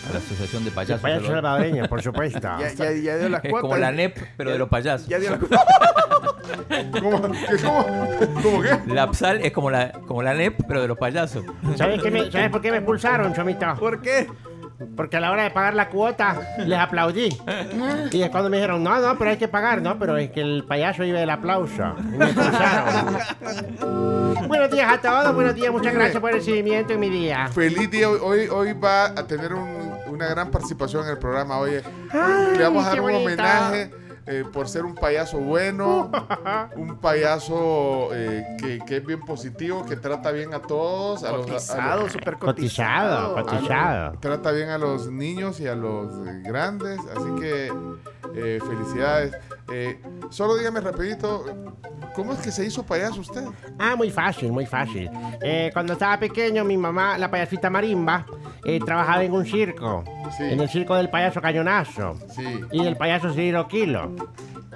A 0.09 0.13
la 0.13 0.19
Asociación 0.19 0.65
de 0.65 0.71
Payasos. 0.71 1.01
Payaso 1.01 1.21
Salvador? 1.25 1.43
salvadoreño, 1.43 1.87
por 1.87 2.01
supuesto. 2.01 2.39
Ya, 2.41 2.59
ya, 2.73 2.91
ya 2.91 3.17
dio 3.17 3.29
las 3.29 3.43
Es 3.43 3.49
cuotas. 3.51 3.61
como 3.69 3.77
la 3.77 3.91
NEP, 3.91 4.17
pero 4.37 4.51
de 4.51 4.57
los 4.57 4.69
payasos. 4.69 5.07
Ya 5.07 5.19
dio 5.19 5.31
las 5.31 5.39
¿Cómo? 7.01 7.21
¿Qué, 7.31 7.57
cómo? 7.63 7.85
¿Cómo 8.43 8.61
qué? 8.61 8.79
La 8.93 9.03
APSAL 9.03 9.41
es 9.41 9.51
como 9.51 9.69
la, 9.71 9.91
como 10.07 10.21
la 10.23 10.33
NEP, 10.33 10.59
pero 10.67 10.81
de 10.81 10.87
los 10.87 10.97
payasos. 10.97 11.45
¿Sabes, 11.77 12.01
qué 12.01 12.11
me- 12.11 12.29
¿Sabes 12.31 12.49
por 12.49 12.61
qué 12.61 12.71
me 12.71 12.77
expulsaron, 12.77 13.33
Chomito? 13.33 13.73
¿Por 13.79 14.01
qué? 14.01 14.27
Porque 14.97 15.15
a 15.17 15.19
la 15.21 15.31
hora 15.31 15.43
de 15.43 15.51
pagar 15.51 15.75
la 15.75 15.87
cuota 15.87 16.35
les 16.65 16.77
aplaudí. 16.77 17.29
Y 18.11 18.21
es 18.21 18.29
cuando 18.29 18.49
me 18.49 18.57
dijeron, 18.57 18.83
no, 18.83 18.99
no, 18.99 19.17
pero 19.17 19.29
hay 19.31 19.37
que 19.37 19.47
pagar, 19.47 19.81
no, 19.81 19.97
pero 19.97 20.17
es 20.17 20.31
que 20.31 20.41
el 20.41 20.65
payaso 20.67 21.03
iba 21.05 21.19
del 21.19 21.29
aplauso. 21.29 21.95
Y 22.13 22.17
me 22.17 22.25
expulsaron. 22.25 23.17
buenos 24.47 24.69
días 24.71 24.91
a 24.91 24.97
todos, 24.99 25.33
buenos 25.33 25.55
días, 25.55 25.71
muchas 25.71 25.93
gracias 25.93 26.19
por 26.19 26.31
el 26.31 26.37
recibimiento 26.37 26.93
en 26.93 26.99
mi 26.99 27.09
día. 27.09 27.47
Feliz 27.49 27.89
día. 27.89 28.09
Hoy, 28.09 28.47
hoy 28.51 28.73
va 28.73 29.05
a 29.05 29.25
tener 29.25 29.53
un- 29.53 29.82
una 30.13 30.28
gran 30.28 30.52
participación 30.52 31.04
en 31.06 31.12
el 31.12 31.17
programa. 31.17 31.58
Oye, 31.60 31.84
Ay, 32.12 32.58
le 32.58 32.63
vamos 32.63 32.86
a 32.86 32.89
dar 32.89 32.99
un 33.02 33.06
bonito. 33.12 33.23
homenaje 33.26 33.91
eh, 34.26 34.45
por 34.54 34.69
ser 34.69 34.86
un 34.86 34.95
payaso 34.95 35.38
bueno, 35.39 36.10
un 36.78 36.97
payaso 36.99 38.10
eh, 38.13 38.45
que, 38.58 38.80
que 38.86 38.97
es 38.97 39.06
bien 39.06 39.19
positivo, 39.19 39.86
que 39.86 39.97
trata 39.97 40.32
bien 40.32 40.54
a 40.54 40.62
todos. 40.62 41.23
A 41.26 41.32
los- 41.34 41.69
a- 41.71 41.93
a 41.93 41.95
los- 41.97 42.04
Cotizado, 42.04 42.10
súper 42.10 42.38
Cotizado, 42.38 43.34
cotizado. 43.36 43.58
cotizado. 43.58 44.19
Trata 44.21 44.52
bien 44.52 44.69
a 44.69 44.78
los 44.78 45.12
niños 45.12 45.60
y 45.60 45.67
a 45.67 45.76
los 45.76 46.15
eh, 46.28 46.41
grandes, 46.45 46.99
así 47.15 47.36
que 47.41 47.69
eh, 48.35 48.59
felicidades. 48.65 49.33
Eh, 49.71 49.99
solo 50.29 50.55
dígame 50.55 50.81
rapidito, 50.81 51.45
¿cómo 52.15 52.33
es 52.33 52.39
que 52.39 52.51
se 52.51 52.65
hizo 52.65 52.83
payaso 52.83 53.21
usted? 53.21 53.43
Ah, 53.79 53.95
muy 53.95 54.11
fácil, 54.11 54.51
muy 54.51 54.65
fácil. 54.65 55.09
Eh, 55.41 55.69
cuando 55.73 55.93
estaba 55.93 56.17
pequeño, 56.19 56.63
mi 56.63 56.77
mamá, 56.77 57.17
la 57.17 57.29
payasita 57.29 57.69
Marimba, 57.69 58.25
trabajaba 58.85 59.23
en 59.23 59.33
un 59.33 59.45
circo. 59.45 60.03
Sí. 60.37 60.43
En 60.43 60.59
el 60.59 60.69
circo 60.69 60.95
del 60.95 61.09
payaso 61.09 61.41
Cañonazo. 61.41 62.17
Sí. 62.35 62.61
Y 62.71 62.83
del 62.83 62.97
payaso 62.97 63.33
Ciro 63.33 63.67
Kilo. 63.67 64.15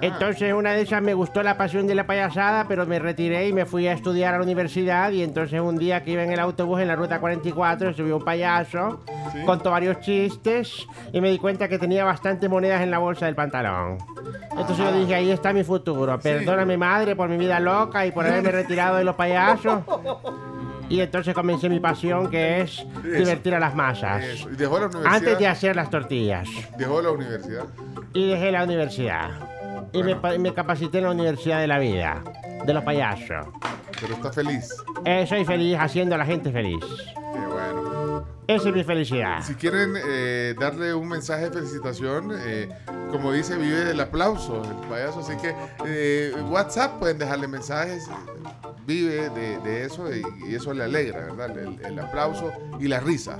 Entonces, 0.00 0.52
una 0.52 0.72
de 0.72 0.82
esas 0.82 1.02
me 1.02 1.12
gustó 1.14 1.42
la 1.42 1.56
pasión 1.56 1.86
de 1.86 1.94
la 1.94 2.06
payasada, 2.06 2.66
pero 2.68 2.86
me 2.86 2.98
retiré 2.98 3.48
y 3.48 3.52
me 3.52 3.66
fui 3.66 3.88
a 3.88 3.92
estudiar 3.92 4.34
a 4.34 4.38
la 4.38 4.44
universidad. 4.44 5.10
Y 5.10 5.22
entonces, 5.22 5.60
un 5.60 5.76
día 5.76 6.02
que 6.04 6.12
iba 6.12 6.22
en 6.22 6.32
el 6.32 6.38
autobús 6.40 6.80
en 6.80 6.88
la 6.88 6.96
ruta 6.96 7.18
44, 7.20 7.92
subió 7.94 8.16
un 8.18 8.24
payaso, 8.24 9.00
Sí. 9.32 9.44
contó 9.44 9.70
varios 9.70 10.00
chistes 10.00 10.86
y 11.12 11.20
me 11.20 11.30
di 11.30 11.38
cuenta 11.38 11.68
que 11.68 11.78
tenía 11.78 12.04
bastantes 12.04 12.48
monedas 12.48 12.80
en 12.82 12.90
la 12.90 12.98
bolsa 12.98 13.26
del 13.26 13.34
pantalón. 13.34 13.98
Entonces, 14.52 14.78
yo 14.78 14.92
dije: 14.92 15.14
Ahí 15.16 15.30
está 15.30 15.52
mi 15.52 15.64
futuro. 15.64 16.18
Perdóname, 16.20 16.76
madre, 16.76 17.16
por 17.16 17.28
mi 17.28 17.36
vida 17.36 17.58
loca 17.60 18.06
y 18.06 18.12
por 18.12 18.26
haberme 18.26 18.50
retirado 18.52 18.96
de 18.96 19.04
los 19.04 19.14
payasos. 19.16 19.80
Y 20.90 21.02
entonces 21.02 21.34
comencé 21.34 21.68
mi 21.68 21.80
pasión, 21.80 22.30
que 22.30 22.62
es 22.62 22.82
divertir 23.04 23.54
a 23.54 23.60
las 23.60 23.74
masas. 23.74 24.24
Eso. 24.24 24.48
Y 24.50 24.56
dejó 24.56 24.78
la 24.78 24.86
universidad. 24.86 25.14
Antes 25.16 25.38
de 25.38 25.46
hacer 25.46 25.76
las 25.76 25.90
tortillas. 25.90 26.48
Dejó 26.78 27.02
la 27.02 27.10
universidad. 27.10 27.64
Y 28.14 28.30
dejé 28.30 28.50
la 28.50 28.64
universidad. 28.64 29.28
Y 29.92 30.02
me, 30.02 30.16
pa- 30.16 30.36
me 30.38 30.52
capacité 30.52 30.98
en 30.98 31.04
la 31.04 31.10
Universidad 31.12 31.60
de 31.60 31.66
la 31.66 31.78
Vida, 31.78 32.22
de 32.64 32.72
los 32.74 32.84
payasos. 32.84 33.46
Pero 34.00 34.14
está 34.14 34.32
feliz. 34.32 34.74
Eh, 35.04 35.26
soy 35.26 35.44
feliz 35.44 35.76
haciendo 35.78 36.14
a 36.14 36.18
la 36.18 36.26
gente 36.26 36.50
feliz. 36.52 36.78
Qué 37.14 37.46
bueno. 37.46 38.24
Esa 38.48 38.68
es 38.70 38.74
mi 38.74 38.82
felicidad. 38.82 39.42
Si 39.42 39.54
quieren 39.54 39.92
eh, 39.96 40.54
darle 40.58 40.94
un 40.94 41.06
mensaje 41.06 41.44
de 41.44 41.50
felicitación, 41.50 42.32
eh, 42.34 42.68
como 43.10 43.30
dice, 43.30 43.58
vive 43.58 43.84
del 43.84 44.00
aplauso 44.00 44.62
el 44.64 44.88
payaso. 44.88 45.20
Así 45.20 45.36
que 45.36 45.54
eh, 45.84 46.34
WhatsApp 46.48 46.98
pueden 46.98 47.18
dejarle 47.18 47.46
mensajes. 47.46 48.08
Vive 48.86 49.28
de, 49.28 49.58
de 49.58 49.84
eso 49.84 50.10
y, 50.10 50.22
y 50.48 50.54
eso 50.54 50.72
le 50.72 50.84
alegra, 50.84 51.26
¿verdad? 51.26 51.58
El, 51.58 51.78
el 51.84 51.98
aplauso 51.98 52.50
y 52.80 52.88
la 52.88 53.00
risa. 53.00 53.38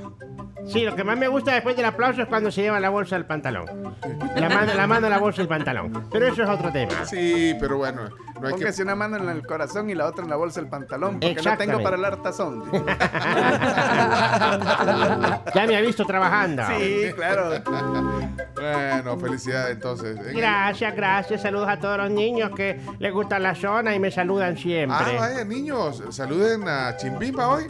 Sí, 0.66 0.82
lo 0.84 0.94
que 0.94 1.04
más 1.04 1.16
me 1.16 1.28
gusta 1.28 1.54
después 1.54 1.74
del 1.76 1.86
aplauso 1.86 2.20
es 2.20 2.28
cuando 2.28 2.50
se 2.50 2.60
lleva 2.60 2.78
la 2.78 2.90
bolsa 2.90 3.14
del 3.16 3.24
pantalón. 3.24 3.96
La 4.36 4.50
mano, 4.50 4.74
la 4.74 4.86
mano 4.86 5.06
a 5.06 5.10
la 5.10 5.18
bolsa 5.18 5.38
del 5.40 5.48
pantalón. 5.48 6.08
Pero 6.12 6.26
eso 6.26 6.42
es 6.42 6.48
otro 6.50 6.70
tema. 6.70 7.06
Sí, 7.06 7.54
pero 7.58 7.78
bueno, 7.78 8.02
no 8.40 8.48
hay 8.48 8.54
que... 8.54 8.60
Póngase 8.60 8.82
una 8.82 8.94
mano 8.94 9.16
en 9.16 9.28
el 9.30 9.46
corazón 9.46 9.88
y 9.88 9.94
la 9.94 10.04
otra 10.06 10.24
en 10.24 10.30
la 10.30 10.36
bolsa 10.36 10.60
del 10.60 10.68
pantalón, 10.68 11.18
porque 11.20 11.40
no 11.42 11.56
tengo 11.56 11.82
para 11.82 11.96
el 11.96 12.04
hartazón. 12.04 12.64
Ya 15.54 15.66
me 15.66 15.76
ha 15.76 15.80
visto 15.80 16.04
trabajando. 16.04 16.62
Sí, 16.78 17.06
claro. 17.14 17.50
Bueno, 18.54 19.18
felicidades 19.18 19.76
entonces. 19.76 20.16
Gracias, 20.34 20.94
gracias. 20.94 21.42
Saludos 21.42 21.68
a 21.68 21.78
todos 21.78 21.98
los 21.98 22.10
niños 22.10 22.50
que 22.56 22.80
les 22.98 23.12
gusta 23.12 23.38
la 23.38 23.54
zona 23.54 23.94
y 23.94 24.00
me 24.00 24.10
saludan 24.10 24.54
Ah, 24.56 24.60
siempre. 24.60 25.16
vaya, 25.18 25.44
niños, 25.44 26.02
saluden 26.10 26.66
a 26.68 26.96
Chimbimba 26.96 27.48
hoy. 27.48 27.66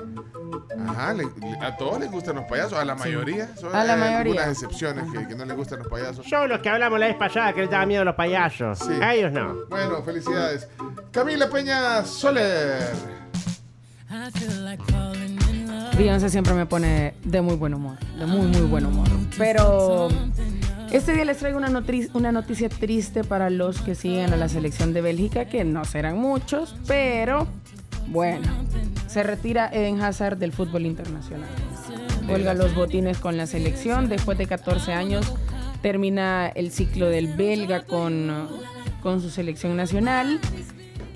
Ajá, 0.88 1.12
le- 1.12 1.24
le- 1.24 1.58
a 1.60 1.76
todos 1.76 2.00
les 2.00 2.10
gustan 2.10 2.36
los 2.36 2.44
payasos, 2.46 2.78
a 2.78 2.84
la 2.84 2.94
mayoría. 2.94 3.48
Son 3.56 3.74
A 3.74 3.84
la 3.84 3.94
hay 3.94 4.00
mayoría. 4.00 4.18
algunas 4.42 4.48
excepciones 4.48 5.04
que, 5.12 5.28
que 5.28 5.34
no 5.34 5.44
les 5.44 5.56
gustan 5.56 5.80
los 5.80 5.88
payasos. 5.88 6.26
Son 6.26 6.48
los 6.48 6.60
que 6.60 6.68
hablamos 6.70 6.98
la 6.98 7.06
vez 7.06 7.16
pasada 7.16 7.52
que 7.52 7.60
les 7.62 7.70
daba 7.70 7.84
miedo 7.84 8.02
a 8.02 8.04
los 8.06 8.14
payasos. 8.14 8.78
Sí. 8.78 8.92
A 9.02 9.14
ellos 9.14 9.32
no. 9.32 9.54
Bueno, 9.68 10.02
felicidades. 10.02 10.68
Camila 11.12 11.48
Peña 11.50 12.02
Soler. 12.04 12.78
Beyoncé 15.98 16.30
siempre 16.30 16.54
me 16.54 16.64
pone 16.66 17.14
de 17.24 17.40
muy 17.42 17.56
buen 17.56 17.74
humor, 17.74 17.96
de 18.18 18.24
muy, 18.26 18.46
muy 18.46 18.60
buen 18.62 18.86
humor. 18.86 19.08
Pero 19.36 20.08
este 20.92 21.12
día 21.12 21.24
les 21.24 21.38
traigo 21.38 21.58
una, 21.58 21.68
notri- 21.68 22.08
una 22.14 22.30
noticia 22.30 22.68
triste 22.68 23.24
para 23.24 23.50
los 23.50 23.80
que 23.80 23.94
siguen 23.96 24.32
a 24.32 24.36
la 24.36 24.48
selección 24.48 24.92
de 24.92 25.00
Bélgica, 25.00 25.46
que 25.46 25.64
no 25.64 25.84
serán 25.84 26.18
muchos, 26.18 26.76
pero 26.86 27.48
bueno, 28.06 28.46
se 29.08 29.24
retira 29.24 29.68
Eden 29.72 30.00
Hazard 30.00 30.38
del 30.38 30.52
fútbol 30.52 30.86
internacional. 30.86 31.48
Cuelga 32.28 32.54
los 32.54 32.74
botines 32.76 33.18
con 33.18 33.36
la 33.36 33.46
selección 33.46 34.08
después 34.08 34.38
de 34.38 34.46
14 34.46 34.92
años. 34.92 35.32
Termina 35.82 36.46
el 36.48 36.70
ciclo 36.70 37.06
del 37.08 37.34
belga 37.36 37.82
con, 37.82 38.48
con 39.02 39.20
su 39.20 39.30
selección 39.30 39.76
nacional. 39.76 40.38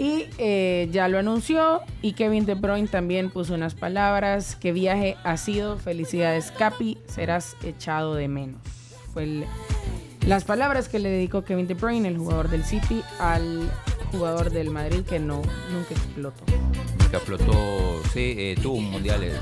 Y 0.02 0.26
eh, 0.38 0.88
ya 0.90 1.06
lo 1.06 1.18
anunció 1.20 1.80
y 2.02 2.14
Kevin 2.14 2.44
De 2.44 2.54
Bruyne 2.54 2.88
también 2.88 3.30
puso 3.30 3.54
unas 3.54 3.74
palabras. 3.76 4.56
Que 4.56 4.72
viaje 4.72 5.16
ha 5.22 5.36
sido. 5.36 5.76
Felicidades 5.78 6.50
Capi, 6.50 6.98
serás 7.06 7.54
echado 7.62 8.16
de 8.16 8.26
menos. 8.26 8.60
Fue 9.12 9.22
el- 9.22 9.44
las 10.26 10.42
palabras 10.42 10.88
que 10.88 10.98
le 10.98 11.08
dedicó 11.08 11.44
Kevin 11.44 11.68
De 11.68 11.74
Bruyne, 11.74 12.08
el 12.08 12.18
jugador 12.18 12.48
del 12.48 12.64
City, 12.64 13.00
al 13.20 13.70
jugador 14.10 14.50
del 14.50 14.70
Madrid 14.70 15.02
que 15.08 15.20
no 15.20 15.36
nunca 15.72 15.90
explotó. 15.94 16.44
Que 17.10 17.16
explotó, 17.18 18.02
sí, 18.12 18.34
eh, 18.36 18.56
tuvo 18.60 18.78
un 18.78 18.90
mundial 18.90 19.22
eh, 19.22 19.34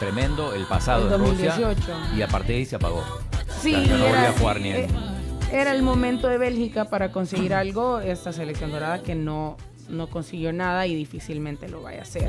tremendo, 0.00 0.52
el 0.54 0.64
pasado 0.64 1.06
El 1.06 1.14
en 1.14 1.20
Rusia. 1.30 1.54
2018. 1.56 2.16
Y 2.16 2.22
a 2.22 2.26
partir 2.28 2.48
de 2.48 2.56
ahí 2.56 2.64
se 2.66 2.74
apagó. 2.76 3.04
Sí, 3.60 3.74
O 3.76 3.84
sea, 3.84 3.96
no 3.96 4.02
volvió 4.04 4.16
era, 4.18 4.28
a 4.30 4.32
jugar 4.32 4.60
ni 4.60 4.70
eh, 4.70 4.88
era 5.52 5.72
el 5.72 5.82
momento 5.82 6.26
de 6.28 6.38
Bélgica 6.38 6.86
para 6.86 7.12
conseguir 7.12 7.54
algo. 7.54 8.00
Esta 8.00 8.32
selección 8.32 8.70
dorada 8.72 9.02
que 9.02 9.14
no, 9.14 9.56
no 9.90 10.08
consiguió 10.08 10.52
nada 10.52 10.86
y 10.86 10.94
difícilmente 10.94 11.68
lo 11.68 11.82
vaya 11.82 12.00
a 12.00 12.02
hacer. 12.02 12.28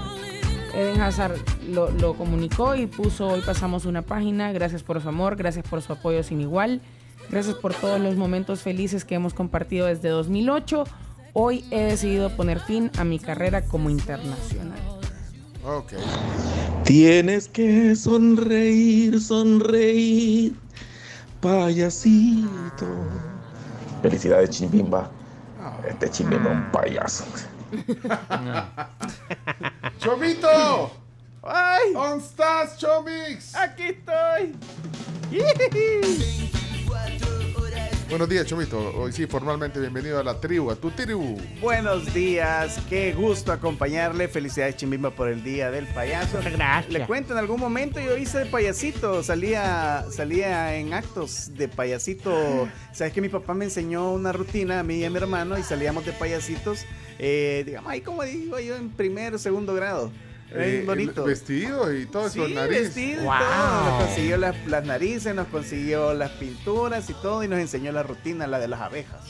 Eden 0.73 1.01
Hazard 1.01 1.37
lo, 1.67 1.91
lo 1.91 2.15
comunicó 2.15 2.75
y 2.75 2.87
puso, 2.87 3.27
hoy 3.27 3.41
pasamos 3.41 3.85
una 3.85 4.01
página, 4.01 4.51
gracias 4.51 4.83
por 4.83 5.01
su 5.01 5.09
amor, 5.09 5.35
gracias 5.35 5.67
por 5.67 5.81
su 5.81 5.93
apoyo 5.93 6.23
sin 6.23 6.41
igual, 6.41 6.81
gracias 7.29 7.55
por 7.55 7.73
todos 7.73 7.99
los 7.99 8.15
momentos 8.15 8.61
felices 8.61 9.03
que 9.03 9.15
hemos 9.15 9.33
compartido 9.33 9.87
desde 9.87 10.09
2008. 10.09 10.85
Hoy 11.33 11.65
he 11.71 11.81
decidido 11.81 12.35
poner 12.35 12.59
fin 12.59 12.91
a 12.97 13.03
mi 13.03 13.19
carrera 13.19 13.63
como 13.63 13.89
internacional. 13.89 14.79
Ok. 15.63 15.93
Tienes 16.83 17.47
que 17.47 17.95
sonreír, 17.95 19.21
sonreír, 19.21 20.55
payasito. 21.39 22.87
Felicidades, 24.01 24.49
Chimbimba. 24.49 25.09
Este 25.87 26.09
Chimbimba 26.09 26.51
es 26.51 26.57
un 26.57 26.71
payaso. 26.71 27.25
¡Chomito! 29.99 30.91
¡Ay! 31.43 31.93
¿Dónde 31.93 32.25
estás, 32.25 32.77
Chomix? 32.77 33.55
Aquí 33.55 33.83
estoy. 33.83 34.55
Buenos 38.11 38.27
días, 38.27 38.45
Chomito. 38.45 38.77
Hoy 38.97 39.13
sí, 39.13 39.25
formalmente 39.25 39.79
bienvenido 39.79 40.19
a 40.19 40.23
la 40.23 40.37
tribu, 40.37 40.69
a 40.69 40.75
tu 40.75 40.91
tribu. 40.91 41.37
Buenos 41.61 42.13
días, 42.13 42.77
qué 42.89 43.13
gusto 43.13 43.53
acompañarle. 43.53 44.27
Felicidades, 44.27 44.75
Chimbimba, 44.75 45.11
por 45.11 45.29
el 45.29 45.41
día 45.45 45.71
del 45.71 45.87
payaso. 45.87 46.39
Gracias. 46.43 46.91
Le 46.91 47.05
cuento, 47.07 47.31
en 47.31 47.39
algún 47.39 47.57
momento 47.57 48.01
yo 48.01 48.17
hice 48.17 48.39
de 48.39 48.45
payasito, 48.47 49.23
salía, 49.23 50.03
salía 50.11 50.75
en 50.75 50.93
actos 50.93 51.51
de 51.55 51.69
payasito. 51.69 52.67
Sabes 52.91 53.13
que 53.13 53.21
mi 53.21 53.29
papá 53.29 53.53
me 53.53 53.63
enseñó 53.63 54.11
una 54.11 54.33
rutina 54.33 54.81
a 54.81 54.83
mí 54.83 54.95
y 54.95 55.05
a 55.05 55.09
mi 55.09 55.15
hermano 55.15 55.57
y 55.57 55.63
salíamos 55.63 56.05
de 56.05 56.11
payasitos, 56.11 56.83
eh, 57.17 57.63
digamos, 57.65 57.89
ahí 57.89 58.01
como 58.01 58.23
digo 58.23 58.59
yo, 58.59 58.75
en 58.75 58.89
primero, 58.89 59.37
segundo 59.37 59.73
grado. 59.73 60.11
Eh, 60.53 60.83
bonito. 60.85 61.23
Vestido 61.23 61.93
y 61.93 62.05
todo, 62.05 62.29
Sí, 62.29 62.39
con 62.39 62.53
nariz. 62.53 62.79
vestido 62.81 63.21
y 63.21 63.25
Wow. 63.25 63.33
todo. 63.39 63.83
Nos 63.85 64.03
consiguió 64.05 64.37
las, 64.37 64.67
las 64.67 64.85
narices, 64.85 65.33
nos 65.35 65.47
consiguió 65.47 66.13
las 66.13 66.31
pinturas 66.31 67.09
y 67.09 67.13
todo, 67.13 67.43
y 67.43 67.47
nos 67.47 67.59
enseñó 67.59 67.91
la 67.91 68.03
rutina, 68.03 68.47
la 68.47 68.59
de 68.59 68.67
las 68.67 68.81
abejas. 68.81 69.21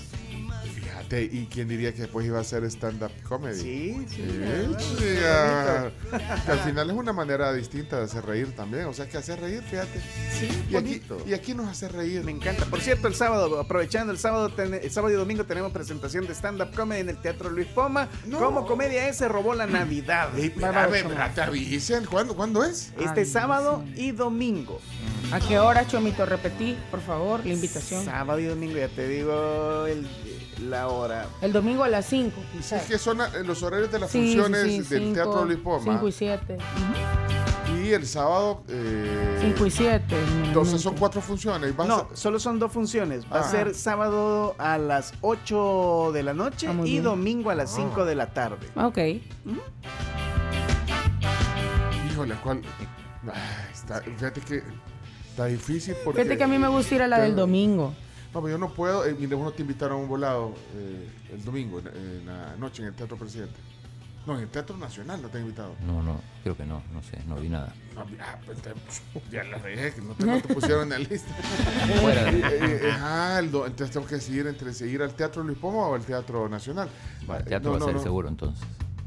¿Y 1.20 1.48
quién 1.52 1.68
diría 1.68 1.94
que 1.94 2.02
después 2.04 2.26
iba 2.26 2.38
a 2.38 2.42
hacer 2.42 2.64
stand-up 2.66 3.12
comedy? 3.28 3.60
Sí, 3.60 4.06
sí. 4.10 4.24
Eh. 4.24 5.92
Que 6.46 6.52
al 6.52 6.60
final 6.60 6.90
es 6.90 6.96
una 6.96 7.12
manera 7.14 7.52
distinta 7.54 7.98
de 7.98 8.04
hacer 8.06 8.26
reír 8.26 8.56
también. 8.56 8.86
O 8.86 8.94
sea, 8.94 9.08
que 9.10 9.18
hacer 9.18 9.40
reír, 9.42 9.62
fíjate. 9.64 10.00
Sí, 10.40 10.50
Y 10.70 10.76
aquí, 10.76 11.02
y 11.28 11.34
aquí 11.34 11.54
nos 11.54 11.68
hace 11.68 11.88
reír. 11.90 12.24
Me 12.24 12.32
encanta. 12.32 12.66
Por 12.66 12.82
cierto, 12.82 13.08
el 13.08 13.16
sábado, 13.16 13.60
aprovechando 13.60 14.12
el 14.14 14.20
sábado, 14.20 14.50
ten- 14.50 14.74
el 14.76 14.92
sábado 14.92 15.14
y 15.14 15.18
domingo 15.18 15.44
tenemos 15.46 15.72
presentación 15.72 16.26
de 16.28 16.34
stand-up 16.34 16.74
comedy 16.76 17.02
en 17.02 17.10
el 17.10 17.18
Teatro 17.22 17.50
Luis 17.50 17.68
Poma. 17.68 18.08
No. 18.26 18.40
Como 18.40 18.66
comedia 18.66 19.08
ese 19.08 19.28
robó 19.28 19.54
la 19.54 19.68
Navidad. 19.68 20.30
Ey, 20.38 20.46
espérame, 20.46 20.96
espérame, 20.96 21.34
te 21.34 21.42
avisen. 21.42 22.06
¿Cuándo, 22.06 22.36
¿Cuándo 22.36 22.64
es? 22.64 22.92
Este 23.00 23.22
Ay, 23.22 23.26
sábado 23.26 23.84
sí. 23.96 24.06
y 24.08 24.12
domingo. 24.12 24.80
¿A 25.32 25.40
qué 25.40 25.60
hora, 25.60 25.88
Chomito? 25.88 26.26
Repetí, 26.26 26.78
por 26.90 27.00
favor, 27.02 27.46
la 27.46 27.54
invitación. 27.54 28.04
Sábado 28.06 28.40
y 28.40 28.46
domingo, 28.46 28.78
ya 28.78 28.90
te 28.90 29.08
digo 29.08 29.86
el- 29.88 30.06
la 30.62 30.88
hora. 30.88 31.26
El 31.42 31.52
domingo 31.54 31.84
a 31.84 31.90
las 31.90 32.06
5, 32.06 32.32
Sí, 32.36 32.58
quizás. 32.58 32.82
es 32.84 32.88
que 32.88 32.98
son 32.98 33.22
eh, 33.22 33.26
los 33.46 33.62
horarios 33.64 33.92
de 33.92 34.00
las 34.00 34.12
Sí, 34.12 34.36
funciones 34.36 34.62
sí, 34.64 34.80
del 34.82 35.02
cinco, 35.02 35.14
Teatro 35.16 35.46
Luis 35.46 35.60
Poma. 35.60 35.84
5 35.84 36.08
y 36.08 36.12
7. 36.12 36.58
Y 37.84 37.94
el 37.94 38.06
sábado. 38.06 38.64
Eh, 38.68 39.38
5 39.42 39.66
y 39.66 39.72
7. 39.72 40.16
entonces 40.46 40.82
son 40.82 40.96
cuatro 40.98 41.22
funciones. 41.22 41.76
Vas 41.76 41.88
No, 41.88 41.96
a- 42.12 42.16
solo 42.16 42.40
son 42.40 42.60
dos 42.60 42.72
funciones. 42.72 43.24
Va 43.26 43.38
Ah. 43.38 43.40
a 43.40 43.44
ser 43.52 43.74
sábado 43.74 44.56
a 44.60 44.78
las 44.78 45.14
8 45.22 46.12
de 46.14 46.22
la 46.24 46.34
noche 46.34 46.68
Ah, 46.68 46.74
y 46.84 46.92
bien. 46.92 47.04
domingo 47.04 47.50
a 47.50 47.56
las 47.56 47.74
5 47.74 48.06
de 48.06 48.16
la 48.16 48.28
tarde. 48.34 48.68
Ok. 48.76 48.98
Híjole, 52.12 52.36
¿cuál? 52.44 52.62
Ay, 53.34 53.40
está- 53.74 54.02
fíjate 54.02 54.42
que 54.42 54.64
está 55.30 55.46
difícil 55.46 55.96
porque. 56.04 56.22
Fíjate 56.22 56.38
que 56.38 56.44
a 56.44 56.48
mí 56.48 56.58
me 56.58 56.68
gusta 56.68 56.96
ir 56.96 57.02
a 57.02 57.08
la 57.08 57.20
del 57.20 57.36
domingo. 57.36 57.94
No, 58.34 58.42
pero 58.42 58.50
yo 58.50 58.58
no 58.58 58.74
puedo. 58.74 59.06
Eh, 59.06 59.16
mire, 59.20 59.36
uno 59.36 59.52
te 59.52 59.62
invitaron 59.62 59.98
a 60.00 60.02
un 60.02 60.08
volado 60.10 60.54
eh, 60.76 61.10
el 61.34 61.44
domingo, 61.44 61.80
en, 61.80 61.88
en 61.88 62.26
la 62.26 62.56
noche, 62.58 62.82
en 62.82 62.90
el 62.90 62.94
Teatro 62.96 63.18
Presidente. 63.18 63.56
No, 64.26 64.36
en 64.36 64.42
el 64.44 64.50
Teatro 64.50 64.78
Nacional 64.78 65.20
no 65.22 65.30
te 65.30 65.40
han 65.40 65.46
invitado. 65.46 65.74
No, 65.86 66.04
no, 66.04 66.22
creo 66.44 66.56
que 66.56 66.64
no, 66.64 66.84
no 66.94 67.02
sé, 67.02 67.18
no 67.28 67.36
vi 67.38 67.50
nada. 67.50 67.74
Ah, 67.98 68.06
ah, 68.22 68.38
pues 68.46 68.60
te- 68.62 68.72
ya 69.32 69.44
la 69.44 69.58
dejé, 69.58 69.96
que 69.96 70.02
no 70.02 70.14
te, 70.14 70.26
no 70.26 70.40
te 70.40 70.54
pusieron 70.54 70.84
en 70.84 70.90
la 70.90 71.00
lista. 71.00 71.34
Fuera. 72.02 72.30
Eh, 72.30 72.40
eh, 72.44 72.80
eh, 72.84 72.92
ah, 73.00 73.38
el 73.40 73.50
do- 73.52 73.66
entonces 73.66 73.92
tengo 73.92 74.06
que 74.06 74.16
decidir 74.16 74.46
entre 74.48 74.74
seguir 74.76 75.02
al 75.02 75.14
Teatro 75.16 75.44
Luis 75.44 75.58
Poma 75.58 75.88
o 75.88 75.96
al 75.96 76.04
Teatro 76.06 76.48
Nacional. 76.48 76.88
Va, 77.30 77.38
el 77.38 77.42
Eh, 77.42 77.46
teatro 77.48 77.72
no, 77.72 77.72
va 77.72 77.78
a 77.78 77.80
no, 77.80 77.86
ser 77.88 77.96
no. 77.96 78.04
seguro 78.04 78.28
entonces. 78.30 78.64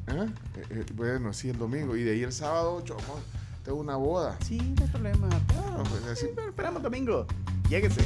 ¿Ah? 0.08 0.26
Eh, 0.56 0.64
eh, 0.70 0.84
bueno, 0.94 1.32
sí, 1.32 1.48
el 1.48 1.58
domingo. 1.58 1.96
Y 1.96 2.02
de 2.02 2.10
ahí 2.12 2.22
el 2.24 2.32
sábado, 2.32 2.74
8, 2.74 2.96
tengo 3.64 3.78
una 3.78 3.94
boda. 3.96 4.36
Sí, 4.44 4.58
no 4.76 4.84
hay 4.84 4.90
problema. 4.90 5.28
Claro, 5.46 5.84
pues 5.88 6.04
así. 6.06 6.26
Pero 6.34 6.48
esperamos 6.48 6.82
domingo. 6.82 7.24
Lléguese. 7.70 8.00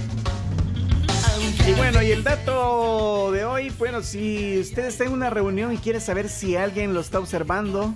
Y 1.67 1.73
bueno, 1.75 2.03
y 2.03 2.11
el 2.11 2.25
dato 2.25 3.31
de 3.33 3.45
hoy, 3.45 3.71
bueno, 3.79 4.03
si 4.03 4.59
usted 4.59 4.87
está 4.87 5.05
en 5.05 5.13
una 5.13 5.31
reunión 5.31 5.73
y 5.73 5.77
quiere 5.77 6.01
saber 6.01 6.29
si 6.29 6.57
alguien 6.57 6.95
lo 6.95 7.01
está 7.01 7.19
observando, 7.19 7.95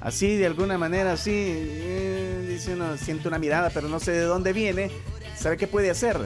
así 0.00 0.36
de 0.36 0.46
alguna 0.46 0.76
manera, 0.76 1.12
así, 1.12 1.32
eh, 1.32 2.46
dice 2.48 2.74
uno, 2.74 2.96
siente 2.96 3.28
una 3.28 3.38
mirada, 3.38 3.70
pero 3.70 3.88
no 3.88 4.00
sé 4.00 4.12
de 4.12 4.22
dónde 4.22 4.52
viene, 4.52 4.90
¿sabe 5.36 5.56
qué 5.56 5.66
puede 5.66 5.90
hacer? 5.90 6.18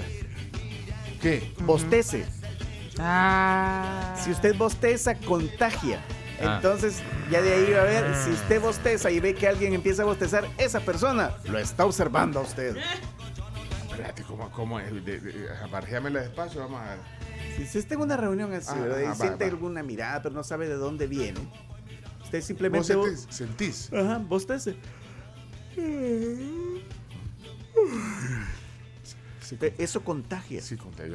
¿Qué? 1.20 1.52
Bostece. 1.60 2.24
Ah. 2.98 4.14
Si 4.22 4.30
usted 4.30 4.56
bosteza, 4.56 5.14
contagia. 5.14 6.00
Ah. 6.40 6.56
Entonces, 6.56 7.02
ya 7.30 7.42
de 7.42 7.52
ahí 7.52 7.72
va 7.72 7.82
a 7.82 7.84
ver, 7.84 8.14
si 8.24 8.30
usted 8.30 8.60
bosteza 8.60 9.10
y 9.10 9.20
ve 9.20 9.34
que 9.34 9.46
alguien 9.46 9.74
empieza 9.74 10.02
a 10.02 10.06
bostezar, 10.06 10.48
esa 10.56 10.80
persona 10.80 11.32
lo 11.44 11.58
está 11.58 11.84
observando 11.84 12.40
a 12.40 12.42
usted. 12.42 12.76
Espérate, 14.00 14.22
¿cómo, 14.24 14.50
cómo 14.50 14.80
es? 14.80 14.92
De, 15.04 15.20
de, 15.20 15.48
barréamela 15.70 16.20
despacio, 16.20 16.60
vamos 16.60 16.80
a 16.80 16.90
ver. 16.90 16.98
Si 17.56 17.62
usted 17.64 17.80
está 17.80 17.94
en 17.94 18.00
una 18.00 18.16
reunión 18.16 18.52
así, 18.52 18.68
Ah, 18.72 18.80
¿verdad? 18.80 19.00
y 19.00 19.04
va, 19.04 19.14
siente 19.14 19.44
va. 19.44 19.50
alguna 19.50 19.82
mirada, 19.82 20.22
pero 20.22 20.34
no 20.34 20.42
sabe 20.42 20.68
de 20.68 20.74
dónde 20.74 21.06
viene, 21.06 21.40
usted 22.22 22.38
¿Vos 22.38 22.46
simplemente... 22.46 22.86
sentís? 22.86 23.26
sentís? 23.30 23.92
Ajá, 23.92 24.18
bostece. 24.18 24.76
Pe- 29.58 29.74
Eso 29.78 30.02
contagia 30.04 30.60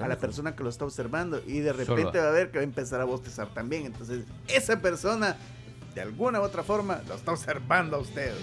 a 0.03 0.07
la 0.07 0.17
persona 0.17 0.55
que 0.55 0.63
lo 0.63 0.69
está 0.69 0.83
observando 0.83 1.41
y 1.47 1.59
de 1.59 1.71
repente 1.71 2.01
Solo- 2.11 2.23
va 2.23 2.27
a 2.27 2.31
ver 2.31 2.51
que 2.51 2.57
va 2.57 2.61
a 2.61 2.65
empezar 2.65 2.99
a 2.99 3.05
bostezar 3.05 3.53
también. 3.53 3.85
Entonces, 3.85 4.25
esa 4.47 4.81
persona, 4.81 5.37
de 5.93 6.01
alguna 6.01 6.41
u 6.41 6.43
otra 6.43 6.61
forma, 6.63 7.01
lo 7.07 7.15
está 7.15 7.31
observando 7.31 7.95
a 7.95 7.99
usted. 7.99 8.33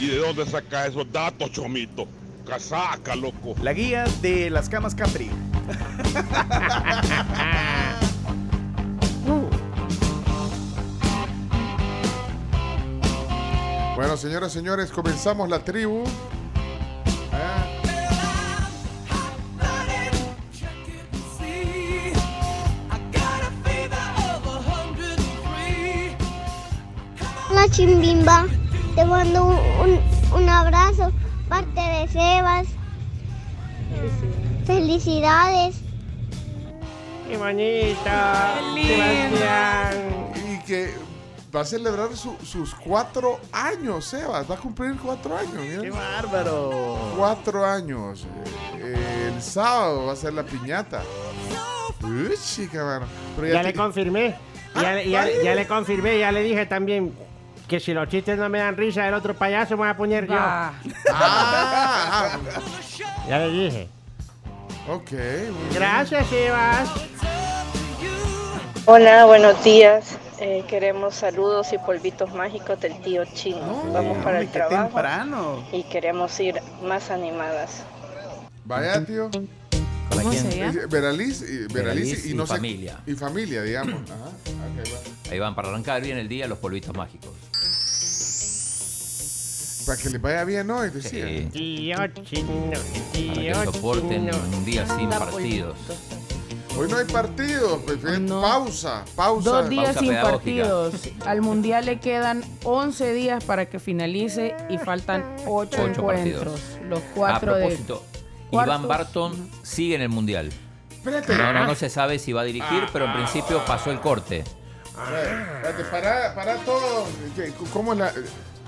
¿Y 0.00 0.06
de 0.06 0.16
dónde 0.16 0.46
saca 0.46 0.86
esos 0.86 1.10
datos, 1.12 1.52
chomito? 1.52 2.06
Casaca, 2.46 3.14
loco. 3.14 3.54
La 3.62 3.72
guía 3.72 4.04
de 4.22 4.50
las 4.50 4.68
camas 4.68 4.94
Capri. 4.94 5.30
Bueno, 14.00 14.16
señoras 14.16 14.52
y 14.52 14.54
señores, 14.54 14.90
comenzamos 14.90 15.50
la 15.50 15.62
tribu. 15.62 16.04
Ah, 17.34 17.66
Hola 27.50 27.68
Chimbimba, 27.68 28.46
te 28.94 29.04
mando 29.04 29.44
un, 29.46 29.56
un- 29.90 30.42
un 30.42 30.48
abrazo, 30.48 31.10
parte 31.48 31.80
de 31.80 32.08
Sebas. 32.08 32.66
Felicidades. 34.66 35.76
¡Qué 37.28 37.36
bonito! 37.36 38.10
Sebastián. 38.74 39.94
Y 40.48 40.58
que 40.64 40.94
va 41.54 41.60
a 41.62 41.64
celebrar 41.64 42.16
su- 42.16 42.36
sus 42.44 42.74
cuatro 42.74 43.40
años, 43.52 44.04
Sebas. 44.06 44.48
Va 44.50 44.54
a 44.54 44.58
cumplir 44.58 44.96
cuatro 45.02 45.36
años. 45.36 45.54
mira. 45.60 45.82
¡Qué 45.82 45.90
bárbaro! 45.90 46.98
Cuatro 47.16 47.64
años. 47.64 48.26
Eh, 48.78 49.30
el 49.34 49.42
sábado 49.42 50.06
va 50.06 50.12
a 50.12 50.16
ser 50.16 50.34
la 50.34 50.42
piñata. 50.44 51.02
Uy, 52.02 52.34
chica, 52.42 52.84
mano. 52.84 53.06
Pero 53.36 53.52
Ya 53.52 53.60
te- 53.62 53.68
le 53.68 53.74
confirmé. 53.74 54.36
Ya, 54.74 55.02
ya 55.42 55.54
le 55.54 55.66
confirmé, 55.66 56.18
ya 56.20 56.30
le 56.30 56.42
dije 56.42 56.64
también 56.64 57.12
que 57.70 57.78
si 57.78 57.94
los 57.94 58.08
chistes 58.08 58.36
no 58.36 58.48
me 58.48 58.58
dan 58.58 58.76
risa 58.76 59.04
del 59.04 59.14
otro 59.14 59.32
payaso 59.32 59.74
me 59.74 59.82
voy 59.84 59.88
a 59.90 59.96
poner 59.96 60.26
yo. 60.26 60.34
Ah. 60.36 60.72
Ah, 61.12 62.36
Ya 63.28 63.38
le 63.38 63.48
dije. 63.50 63.88
ok. 64.88 65.10
Gracias, 65.72 66.26
Sebas. 66.26 66.90
Hola, 68.86 69.24
buenos 69.26 69.62
días. 69.62 70.18
Eh, 70.40 70.64
queremos 70.68 71.14
saludos 71.14 71.72
y 71.72 71.78
polvitos 71.78 72.34
mágicos 72.34 72.80
del 72.80 73.00
tío 73.02 73.24
Chino. 73.34 73.84
Vamos 73.92 74.18
para 74.24 74.40
el 74.40 74.46
hombre, 74.46 74.60
trabajo 74.60 74.82
temprano. 74.88 75.64
y 75.70 75.84
queremos 75.84 76.40
ir 76.40 76.60
más 76.82 77.12
animadas. 77.12 77.84
Vaya, 78.64 79.04
tío. 79.06 79.30
¿Para 79.30 80.22
¿Cómo 80.22 80.30
quién? 80.30 80.50
se 80.50 80.58
llama? 80.58 80.72
Veraliz, 80.88 81.42
y, 81.48 81.72
Veraliz 81.72 82.26
y, 82.26 82.30
y 82.32 82.34
no 82.34 82.46
sé- 82.48 82.54
familia. 82.54 82.98
y 83.06 83.12
familia, 83.14 83.62
digamos. 83.62 83.94
Ajá. 84.10 84.24
va. 84.24 85.30
Ahí 85.30 85.38
van 85.38 85.54
para 85.54 85.68
arrancar 85.68 86.02
bien 86.02 86.18
el 86.18 86.28
día 86.28 86.48
los 86.48 86.58
polvitos 86.58 86.96
mágicos. 86.96 87.30
Para 89.90 90.02
que 90.02 90.10
les 90.10 90.22
vaya 90.22 90.44
bien 90.44 90.70
hoy, 90.70 90.90
decía. 90.90 91.26
Sí. 91.26 91.48
Tío 91.52 91.96
Chino, 92.22 92.70
Para 92.70 93.64
que 93.64 93.72
soporten 93.72 94.30
Chino. 94.30 94.36
un 94.56 94.64
día 94.64 94.86
sin 94.86 95.08
partidos. 95.08 95.76
Hoy 96.78 96.88
no 96.88 96.96
hay 96.98 97.04
partido, 97.06 97.80
pues, 97.84 98.20
No. 98.20 98.40
pausa, 98.40 99.04
pausa. 99.16 99.50
Dos 99.50 99.68
días 99.68 99.86
Pausa 99.86 99.98
sin 99.98 100.08
pedagógica. 100.10 100.30
partidos. 100.62 100.94
Al 101.26 101.42
mundial 101.42 101.86
le 101.86 101.98
quedan 101.98 102.44
11 102.62 103.12
días 103.12 103.42
para 103.42 103.66
que 103.66 103.80
finalice 103.80 104.54
y 104.68 104.78
faltan 104.78 105.24
8 105.48 105.76
Ocho 105.82 105.86
encuentros. 105.88 106.60
Los 106.88 107.00
A 107.00 107.12
cuatro 107.12 107.54
de. 107.56 107.60
propósito, 107.66 108.04
cuartos. 108.52 108.74
Iván 108.76 108.88
Barton 108.88 109.50
sigue 109.64 109.96
en 109.96 110.02
el 110.02 110.08
Mundial. 110.08 110.50
Espérate. 110.92 111.36
No, 111.36 111.52
no, 111.52 111.66
no 111.66 111.74
se 111.74 111.90
sabe 111.90 112.20
si 112.20 112.32
va 112.32 112.42
a 112.42 112.44
dirigir, 112.44 112.84
pero 112.92 113.06
en 113.06 113.12
principio 113.14 113.64
pasó 113.64 113.90
el 113.90 113.98
corte. 113.98 114.44
Espérate, 114.86 115.84
para, 115.90 116.32
para 116.36 116.54
todo. 116.58 117.06
¿Qué- 117.34 117.52
¿Cómo 117.72 117.92
es 117.94 117.98
la.? 117.98 118.12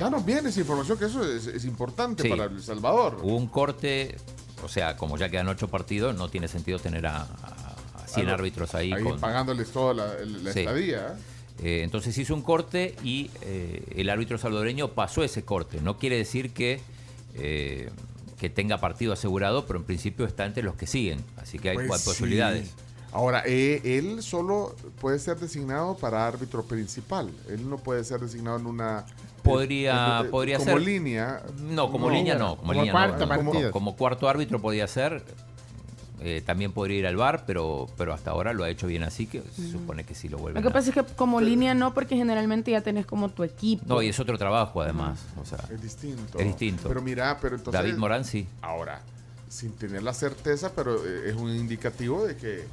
Danos 0.02 0.24
bien 0.24 0.46
esa 0.46 0.60
información, 0.60 0.98
que 0.98 1.04
eso 1.06 1.24
es, 1.24 1.46
es 1.46 1.64
importante 1.64 2.22
Sí. 2.24 2.28
para 2.28 2.44
El 2.44 2.62
Salvador. 2.62 3.18
Hubo 3.22 3.36
un 3.36 3.46
corte, 3.46 4.16
o 4.64 4.68
sea, 4.68 4.96
como 4.96 5.16
ya 5.16 5.28
quedan 5.28 5.48
ocho 5.48 5.68
partidos, 5.68 6.16
no 6.16 6.28
tiene 6.28 6.48
sentido 6.48 6.78
tener 6.78 7.06
a, 7.06 7.22
a- 7.22 7.76
a 8.02 8.06
100 8.08 8.26
Ah, 8.26 8.30
no. 8.30 8.34
árbitros 8.34 8.74
ahí. 8.74 8.92
Ahí 8.92 9.02
con- 9.02 9.20
pagándoles 9.20 9.70
toda 9.70 9.94
la, 9.94 10.14
el- 10.18 10.44
la 10.44 10.52
Sí. 10.52 10.60
estadía. 10.60 11.16
¿eh? 11.62 11.82
Entonces 11.84 12.16
hizo 12.18 12.34
un 12.34 12.42
corte 12.42 12.96
y 13.04 13.30
eh, 13.42 13.84
el 13.96 14.10
árbitro 14.10 14.38
salvadoreño 14.38 14.88
pasó 14.92 15.22
ese 15.22 15.44
corte. 15.44 15.80
No 15.80 15.98
quiere 15.98 16.16
decir 16.16 16.52
que, 16.52 16.80
eh, 17.34 17.90
que 18.40 18.50
tenga 18.50 18.78
partido 18.80 19.12
asegurado, 19.12 19.66
pero 19.66 19.78
en 19.78 19.84
principio 19.84 20.24
está 20.26 20.44
entre 20.46 20.62
los 20.64 20.74
que 20.74 20.86
siguen. 20.88 21.24
Así 21.36 21.58
que 21.58 21.70
hay 21.70 21.76
Pues 21.76 21.86
cuatro 21.88 22.12
sí. 22.12 22.18
Ahora, 23.12 23.42
eh, 23.44 23.80
él 23.84 24.22
solo 24.22 24.74
puede 25.00 25.18
ser 25.18 25.38
designado 25.38 25.96
para 25.96 26.26
árbitro 26.26 26.64
principal. 26.64 27.30
Él 27.48 27.68
no 27.68 27.76
puede 27.76 28.04
ser 28.04 28.20
designado 28.20 28.58
en 28.58 28.66
una. 28.66 29.04
Podría, 29.42 30.20
eh, 30.20 30.26
eh, 30.26 30.28
podría 30.30 30.58
como 30.58 30.72
ser. 30.72 30.80
línea. 30.80 31.42
No, 31.58 31.90
como 31.90 32.08
línea 32.10 32.36
no. 32.36 32.56
Como, 32.56 32.60
como 32.60 32.72
línea 32.72 32.92
cuarto 32.92 33.26
no. 33.26 33.36
Como, 33.36 33.70
como 33.70 33.96
cuarto 33.96 34.28
árbitro 34.28 34.60
podía 34.60 34.86
ser. 34.86 35.22
Eh, 36.24 36.40
también 36.40 36.72
podría 36.72 36.98
ir 36.98 37.06
al 37.08 37.16
bar, 37.16 37.42
pero, 37.46 37.88
pero 37.98 38.14
hasta 38.14 38.30
ahora 38.30 38.52
lo 38.52 38.62
ha 38.62 38.70
hecho 38.70 38.86
bien 38.86 39.02
así 39.02 39.26
que 39.26 39.42
se 39.56 39.68
supone 39.72 40.04
que 40.04 40.14
sí 40.14 40.28
lo 40.28 40.38
vuelve. 40.38 40.60
Lo 40.60 40.66
que 40.66 40.72
pasa 40.72 40.90
es 40.90 40.94
que 40.94 41.02
como 41.16 41.40
línea 41.40 41.74
no, 41.74 41.94
porque 41.94 42.16
generalmente 42.16 42.70
ya 42.70 42.80
tenés 42.80 43.06
como 43.06 43.28
tu 43.30 43.42
equipo. 43.42 43.84
No, 43.88 44.00
y 44.00 44.08
es 44.08 44.20
otro 44.20 44.38
trabajo 44.38 44.80
además. 44.80 45.18
O 45.40 45.44
sea, 45.44 45.58
Es 45.68 45.82
distinto. 45.82 46.38
Es 46.38 46.46
distinto. 46.46 46.88
Pero 46.88 47.02
mira, 47.02 47.36
pero 47.40 47.56
entonces. 47.56 47.82
David 47.82 47.96
Morán 47.96 48.24
sí. 48.24 48.46
Ahora, 48.60 49.02
sin 49.48 49.72
tener 49.72 50.04
la 50.04 50.14
certeza, 50.14 50.70
pero 50.76 51.04
eh, 51.04 51.30
es 51.30 51.34
un 51.34 51.50
indicativo 51.50 52.24
de 52.24 52.36
que 52.36 52.66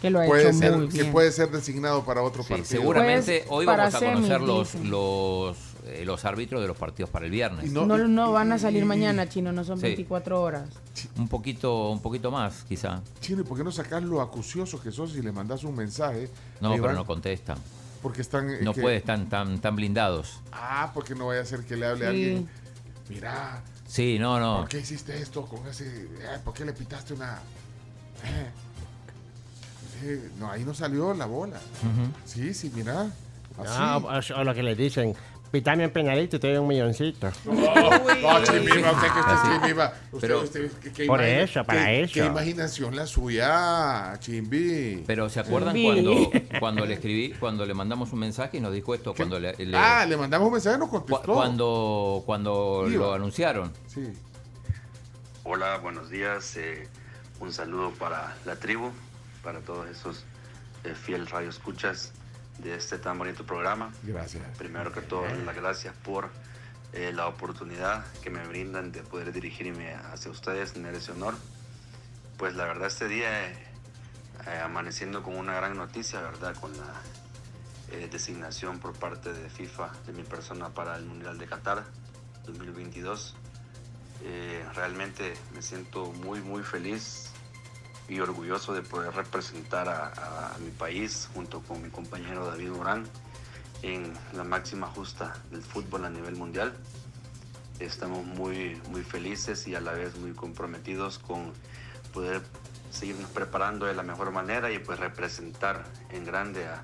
que 0.00 0.10
lo 0.10 0.20
ha 0.20 0.24
puede 0.26 0.48
hecho 0.48 0.58
ser, 0.58 0.76
muy 0.76 0.88
que 0.88 1.04
puede 1.06 1.30
ser 1.32 1.50
designado 1.50 2.04
para 2.04 2.22
otro 2.22 2.42
Sí, 2.42 2.48
partido. 2.50 2.68
seguramente 2.68 3.44
Pues, 3.46 3.50
hoy 3.50 3.66
vamos 3.66 3.94
a 3.94 3.98
conocer 4.00 4.40
los, 4.40 5.56
eh, 5.86 6.04
los 6.04 6.24
árbitros 6.24 6.60
de 6.62 6.68
los 6.68 6.76
partidos 6.76 7.10
para 7.10 7.26
el 7.26 7.30
viernes. 7.30 7.66
Y 7.66 7.70
no, 7.70 7.86
no, 7.86 8.32
van 8.32 8.52
a 8.52 8.58
salir 8.58 8.84
mañana, 8.84 9.28
chino, 9.28 9.52
no 9.52 9.64
son 9.64 9.78
Sí. 9.78 9.82
24 9.86 10.40
horas. 10.40 10.64
Un 11.16 11.28
poquito, 11.28 11.90
un 11.90 12.00
poquito 12.00 12.30
más, 12.30 12.64
quizá. 12.68 13.02
Chino, 13.20 13.40
¿y 13.42 13.44
por 13.44 13.58
qué 13.58 13.64
no 13.64 13.72
sacas 13.72 14.02
lo 14.02 14.20
acucioso 14.20 14.80
que 14.80 14.90
sos 14.92 15.16
y 15.16 15.22
le 15.22 15.32
mandas 15.32 15.64
un 15.64 15.74
mensaje? 15.76 16.28
No, 16.60 16.72
pero 16.72 16.84
van- 16.84 16.94
no 16.96 17.06
contestan. 17.06 17.58
Porque 18.02 18.22
están. 18.22 18.48
eh, 18.48 18.58
No 18.62 18.72
que- 18.72 18.80
puede, 18.80 18.96
están 18.96 19.28
tan, 19.28 19.60
tan 19.60 19.76
blindados. 19.76 20.40
Ah, 20.52 20.90
porque 20.94 21.14
no 21.14 21.26
vaya 21.26 21.42
a 21.42 21.44
ser 21.44 21.60
que 21.64 21.76
le 21.76 21.86
hable 21.86 22.06
a 22.06 22.08
alguien. 22.10 22.48
Mira, 23.10 23.62
Sí, 23.86 24.18
no, 24.18 24.38
no. 24.40 24.60
¿por 24.60 24.68
qué 24.68 24.78
hiciste 24.78 25.20
esto 25.20 25.42
con 25.44 25.66
ese. 25.66 25.86
eh, 25.86 26.38
¿Por 26.44 26.54
qué 26.54 26.64
le 26.64 26.72
pitaste 26.72 27.12
una. 27.12 27.40
Eh? 30.02 30.30
No, 30.38 30.50
ahí 30.50 30.64
no 30.64 30.74
salió 30.74 31.14
la 31.14 31.26
bola. 31.26 31.60
Sí, 32.24 32.54
sí, 32.54 32.70
mira. 32.74 33.10
Así. 33.58 33.78
No, 33.78 33.96
o, 33.98 34.40
o 34.40 34.44
lo 34.44 34.54
que 34.54 34.62
le 34.62 34.74
dicen, 34.74 35.14
pitame 35.50 35.84
un 35.84 35.90
penalito 35.92 36.36
y 36.36 36.38
te 36.38 36.48
doy 36.48 36.56
un 36.58 36.68
milloncito. 36.68 37.28
No, 37.44 37.52
no, 38.38 38.44
Chimima, 38.44 38.92
usted 38.92 39.08
que 39.12 39.20
usted 39.20 39.32
Así. 39.32 39.48
es 39.52 39.60
Chimima. 39.62 39.92
Usted, 40.12 40.20
Pero- 40.20 40.40
usted, 40.42 40.70
¿qué- 40.82 40.92
qué 40.92 41.06
Por 41.06 41.20
eso, 41.22 41.64
para 41.64 41.86
qué- 41.86 42.02
eso. 42.02 42.14
Qué 42.14 42.24
imaginación 42.26 42.94
la 42.96 43.06
suya, 43.06 44.16
Chimbi. 44.20 45.04
Pero 45.06 45.28
¿se 45.28 45.40
acuerdan 45.40 45.76
cuando, 45.82 46.30
cuando 46.60 46.86
le 46.86 46.94
escribí, 46.94 47.32
cuando 47.40 47.66
le 47.66 47.74
mandamos 47.74 48.12
un 48.12 48.20
mensaje 48.20 48.58
y 48.58 48.60
nos 48.60 48.72
dijo 48.72 48.94
esto? 48.94 49.14
Cuando 49.14 49.38
le, 49.40 49.54
le- 49.56 49.76
Ah, 49.76 50.06
le 50.06 50.16
mandamos 50.16 50.46
un 50.46 50.52
mensaje 50.54 50.76
y 50.76 50.78
nos 50.80 50.88
contestó. 50.90 51.32
cuando, 51.34 52.22
cuando 52.26 52.84
Iba. 52.88 53.06
lo 53.06 53.14
anunciaron. 53.14 53.72
Sí. 53.88 54.02
Hola, 55.44 55.78
buenos 55.78 56.10
días. 56.10 56.56
eh, 56.56 56.86
un 57.40 57.52
saludo 57.52 57.90
para 57.98 58.36
la 58.44 58.56
tribu, 58.56 58.90
para 59.42 59.60
todos 59.60 59.88
esos 59.88 60.24
eh, 60.84 60.94
fiel 60.94 61.26
radio 61.26 61.50
escuchas 61.50 62.12
de 62.58 62.74
este 62.74 62.98
tan 62.98 63.18
bonito 63.18 63.44
programa. 63.44 63.92
Gracias. 64.02 64.42
Primero 64.58 64.92
que 64.92 65.00
todo, 65.00 65.24
las 65.44 65.56
gracias 65.56 65.94
por 66.04 66.30
eh, 66.92 67.12
la 67.14 67.26
oportunidad 67.26 68.04
que 68.22 68.30
me 68.30 68.46
brindan 68.46 68.92
de 68.92 69.02
poder 69.02 69.32
dirigirme 69.32 69.94
hacia 69.94 70.30
ustedes, 70.30 70.72
tener 70.72 70.94
ese 70.94 71.12
honor. 71.12 71.34
Pues 72.36 72.54
la 72.54 72.64
verdad 72.64 72.88
este 72.88 73.08
día, 73.08 73.48
eh, 73.48 74.60
amaneciendo 74.62 75.22
con 75.22 75.36
una 75.36 75.54
gran 75.54 75.76
noticia, 75.76 76.20
¿verdad? 76.20 76.54
Con 76.56 76.72
la 76.72 77.00
eh, 77.92 78.08
designación 78.10 78.78
por 78.78 78.92
parte 78.92 79.32
de 79.32 79.50
FIFA 79.50 79.90
de 80.06 80.12
mi 80.12 80.22
persona 80.22 80.68
para 80.68 80.96
el 80.96 81.04
Mundial 81.04 81.38
de 81.38 81.46
Qatar 81.46 81.84
2022. 82.46 83.34
Eh, 84.22 84.64
realmente 84.74 85.34
me 85.54 85.60
siento 85.62 86.12
muy, 86.12 86.40
muy 86.40 86.62
feliz 86.62 87.29
y 88.10 88.18
orgulloso 88.18 88.74
de 88.74 88.82
poder 88.82 89.14
representar 89.14 89.88
a, 89.88 90.56
mi 90.58 90.70
país 90.70 91.28
junto 91.32 91.60
con 91.60 91.80
mi 91.80 91.90
compañero 91.90 92.44
David 92.44 92.70
Morán 92.70 93.06
en 93.82 94.12
la 94.34 94.42
máxima 94.42 94.88
justa 94.88 95.36
del 95.50 95.62
fútbol 95.62 96.04
a 96.04 96.10
nivel 96.10 96.34
mundial. 96.34 96.74
Estamos 97.78 98.26
muy, 98.26 98.80
muy 98.90 99.04
felices 99.04 99.66
y 99.68 99.76
a 99.76 99.80
la 99.80 99.92
vez 99.92 100.16
muy 100.16 100.32
comprometidos 100.32 101.18
con 101.18 101.52
poder 102.12 102.42
seguirnos 102.90 103.30
preparando 103.30 103.86
de 103.86 103.94
la 103.94 104.02
mejor 104.02 104.32
manera 104.32 104.72
y 104.72 104.80
pues 104.80 104.98
representar 104.98 105.84
en 106.10 106.24
grande 106.24 106.66
a, 106.66 106.82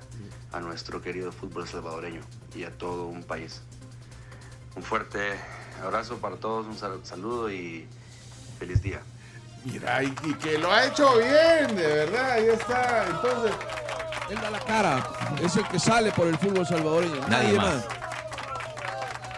nuestro 0.61 1.03
querido 1.03 1.31
fútbol 1.31 1.67
salvadoreño 1.67 2.21
y 2.55 2.63
a 2.63 2.75
todo 2.75 3.05
un 3.05 3.23
país. 3.23 3.61
Un 4.75 4.81
fuerte 4.81 5.39
abrazo 5.83 6.17
para 6.17 6.37
todos, 6.37 6.65
un 6.65 6.75
sal- 6.75 7.01
saludo 7.03 7.51
y 7.51 7.87
feliz 8.57 8.81
día. 8.81 9.03
Mira, 9.71 10.03
y, 10.03 10.13
y 10.23 10.33
que 10.35 10.57
lo 10.57 10.71
ha 10.71 10.85
hecho 10.85 11.17
bien, 11.17 11.75
de 11.75 11.87
verdad, 11.87 12.31
ahí 12.31 12.47
está. 12.47 13.05
Entonces, 13.09 13.51
Él 14.29 14.39
da 14.41 14.49
la 14.51 14.59
cara. 14.59 15.07
Es 15.41 15.55
el 15.55 15.67
que 15.67 15.79
sale 15.79 16.11
por 16.11 16.27
el 16.27 16.37
fútbol 16.37 16.65
salvadoreño. 16.65 17.15
Nadie 17.27 17.53
Nadie, 17.53 17.57
más. 17.57 17.75
más. 17.75 17.85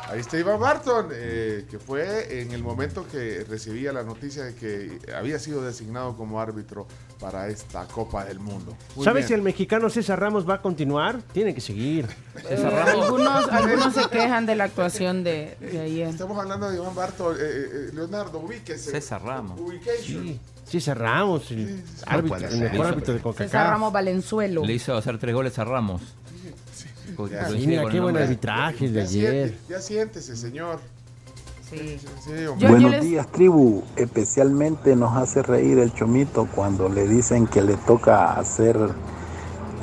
Ahí 0.09 0.19
está 0.19 0.37
Iván 0.37 0.59
Barton, 0.59 1.09
eh, 1.11 1.65
que 1.69 1.79
fue 1.79 2.41
en 2.41 2.51
el 2.51 2.63
momento 2.63 3.05
que 3.11 3.45
recibía 3.47 3.93
la 3.93 4.03
noticia 4.03 4.43
de 4.43 4.55
que 4.55 4.99
había 5.13 5.39
sido 5.39 5.61
designado 5.61 6.15
como 6.15 6.39
árbitro 6.39 6.87
para 7.19 7.47
esta 7.47 7.85
Copa 7.85 8.25
del 8.25 8.39
Mundo. 8.39 8.75
Muy 8.95 9.05
¿Sabes 9.05 9.27
si 9.27 9.33
el 9.33 9.41
mexicano 9.41 9.89
César 9.89 10.19
Ramos 10.19 10.49
va 10.49 10.55
a 10.55 10.61
continuar? 10.61 11.21
Tiene 11.33 11.53
que 11.53 11.61
seguir. 11.61 12.07
Eh, 12.49 12.81
algunos, 12.87 13.49
algunos 13.49 13.93
se 13.93 14.09
quejan 14.09 14.45
de 14.45 14.55
la 14.55 14.65
actuación 14.65 15.23
de, 15.23 15.57
de 15.59 15.79
ayer. 15.81 16.07
Estamos 16.09 16.37
hablando 16.37 16.69
de 16.69 16.77
Iván 16.77 16.95
Barton, 16.95 17.35
eh, 17.35 17.39
eh, 17.41 17.89
Leonardo, 17.93 18.39
ubíquese. 18.39 18.91
César 18.91 19.21
Ramos. 19.23 19.59
Ubication. 19.59 20.39
César 20.63 20.99
Ramos, 20.99 21.49
el, 21.49 21.83
árbitro, 22.05 22.47
el 22.47 22.59
mejor 22.59 22.85
árbitro 22.85 23.13
de 23.13 23.19
César 23.19 23.33
CONCACAF. 23.33 23.69
Ramos 23.71 23.91
Valenzuelo. 23.91 24.63
Le 24.63 24.73
hizo 24.73 24.95
hacer 24.95 25.17
tres 25.17 25.33
goles 25.33 25.57
a 25.57 25.65
Ramos. 25.65 26.01
Sí, 27.15 27.67
mira 27.67 27.89
qué 27.89 27.99
buen 27.99 28.17
arbitraje 28.17 28.85
el 28.85 28.93
de 28.93 29.01
ayer. 29.01 29.57
ya 29.69 29.79
siéntese, 29.81 30.35
señor. 30.35 30.79
Sí. 31.69 31.97
Yo 32.57 32.67
Buenos 32.67 32.91
les- 32.91 33.03
días, 33.03 33.27
tribu. 33.31 33.83
Especialmente 33.95 34.95
nos 34.95 35.15
hace 35.15 35.43
reír 35.43 35.77
el 35.79 35.93
chomito 35.93 36.47
cuando 36.55 36.89
le 36.89 37.07
dicen 37.07 37.45
que 37.45 37.61
le 37.61 37.75
toca 37.77 38.33
hacer 38.33 38.75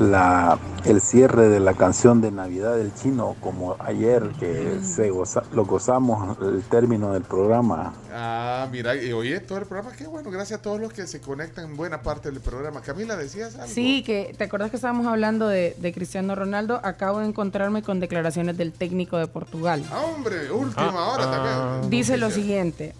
la, 0.00 0.58
el 0.84 1.00
cierre 1.00 1.48
de 1.48 1.60
la 1.60 1.74
canción 1.74 2.20
de 2.20 2.30
Navidad 2.30 2.76
del 2.76 2.94
chino, 2.94 3.36
como 3.40 3.76
ayer 3.80 4.30
que 4.38 4.80
se 4.82 5.10
goza- 5.10 5.44
lo 5.52 5.64
gozamos 5.64 6.36
el 6.42 6.62
término 6.62 7.12
del 7.12 7.22
programa. 7.22 7.94
Ah, 8.12 8.68
mira, 8.70 8.94
y 8.94 9.12
oye, 9.12 9.40
todo 9.40 9.58
el 9.58 9.66
programa, 9.66 9.94
qué 9.96 10.06
bueno, 10.06 10.30
gracias 10.30 10.60
a 10.60 10.62
todos 10.62 10.80
los 10.80 10.92
que 10.92 11.06
se 11.06 11.20
conectan 11.20 11.66
en 11.66 11.76
buena 11.76 12.02
parte 12.02 12.30
del 12.30 12.40
programa. 12.40 12.80
Camila, 12.80 13.16
¿decías 13.16 13.54
algo? 13.56 13.66
Sí, 13.68 14.02
que 14.04 14.34
te 14.36 14.44
acuerdas 14.44 14.70
que 14.70 14.76
estábamos 14.76 15.06
hablando 15.06 15.48
de, 15.48 15.76
de 15.78 15.92
Cristiano 15.92 16.34
Ronaldo. 16.34 16.80
Acabo 16.82 17.20
de 17.20 17.26
encontrarme 17.26 17.82
con 17.82 18.00
declaraciones 18.00 18.56
del 18.56 18.72
técnico 18.72 19.16
de 19.18 19.26
Portugal. 19.26 19.84
Ah, 19.90 20.00
hombre, 20.14 20.50
última 20.50 20.92
Ah, 20.94 21.08
hora 21.12 21.24
ah. 21.26 21.30
también. 21.76 21.90
Dice 21.90 22.16
lo 22.16 22.30
siguiente. 22.30 22.94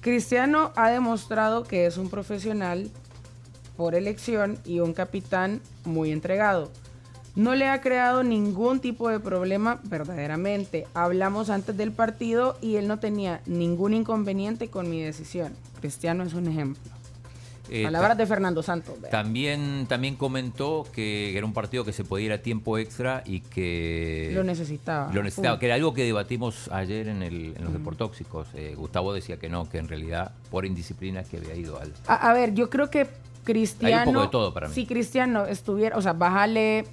Cristiano 0.00 0.70
ha 0.76 0.90
demostrado 0.90 1.64
que 1.64 1.86
es 1.86 1.98
un 1.98 2.08
profesional 2.08 2.88
por 3.78 3.94
elección 3.94 4.58
y 4.66 4.80
un 4.80 4.92
capitán 4.92 5.60
muy 5.84 6.10
entregado. 6.10 6.68
No 7.36 7.54
le 7.54 7.68
ha 7.68 7.80
creado 7.80 8.24
ningún 8.24 8.80
tipo 8.80 9.08
de 9.08 9.20
problema 9.20 9.78
verdaderamente. 9.84 10.88
Hablamos 10.94 11.48
antes 11.48 11.76
del 11.76 11.92
partido 11.92 12.58
y 12.60 12.74
él 12.74 12.88
no 12.88 12.98
tenía 12.98 13.40
ningún 13.46 13.94
inconveniente 13.94 14.66
con 14.68 14.90
mi 14.90 15.00
decisión. 15.00 15.52
Cristiano 15.80 16.24
es 16.24 16.34
un 16.34 16.48
ejemplo. 16.48 16.82
Eh, 17.70 17.84
Palabras 17.84 18.18
de 18.18 18.26
Fernando 18.26 18.62
Santos. 18.64 18.96
También, 19.12 19.86
también 19.88 20.16
comentó 20.16 20.84
que 20.92 21.36
era 21.36 21.46
un 21.46 21.52
partido 21.52 21.84
que 21.84 21.92
se 21.92 22.02
podía 22.02 22.26
ir 22.26 22.32
a 22.32 22.42
tiempo 22.42 22.78
extra 22.78 23.22
y 23.26 23.40
que 23.40 24.32
Lo 24.34 24.42
necesitaba. 24.42 25.12
lo 25.12 25.22
necesitaba, 25.22 25.54
Full. 25.54 25.60
que 25.60 25.66
era 25.66 25.74
algo 25.76 25.94
que 25.94 26.02
debatimos 26.02 26.68
ayer 26.72 27.06
en, 27.06 27.22
el, 27.22 27.54
en 27.56 27.62
los 27.62 27.72
deportóxicos. 27.72 28.48
Eh, 28.54 28.74
Gustavo 28.76 29.12
decía 29.12 29.36
que 29.36 29.48
no, 29.48 29.68
que 29.68 29.78
en 29.78 29.86
realidad 29.86 30.32
por 30.50 30.64
indisciplina 30.66 31.22
que 31.22 31.36
había 31.36 31.54
ido 31.54 31.78
al... 31.78 31.92
A, 32.08 32.30
a 32.30 32.32
ver, 32.32 32.54
yo 32.54 32.70
creo 32.70 32.90
que 32.90 33.06
Cristiano. 33.48 34.02
Hay 34.02 34.08
un 34.08 34.14
poco 34.14 34.26
de 34.26 34.30
todo 34.30 34.52
para 34.52 34.68
mí. 34.68 34.74
Si 34.74 34.84
Cristiano 34.84 35.46
estuviera, 35.46 35.96
o 35.96 36.02
sea, 36.02 36.12
bájale, 36.12 36.84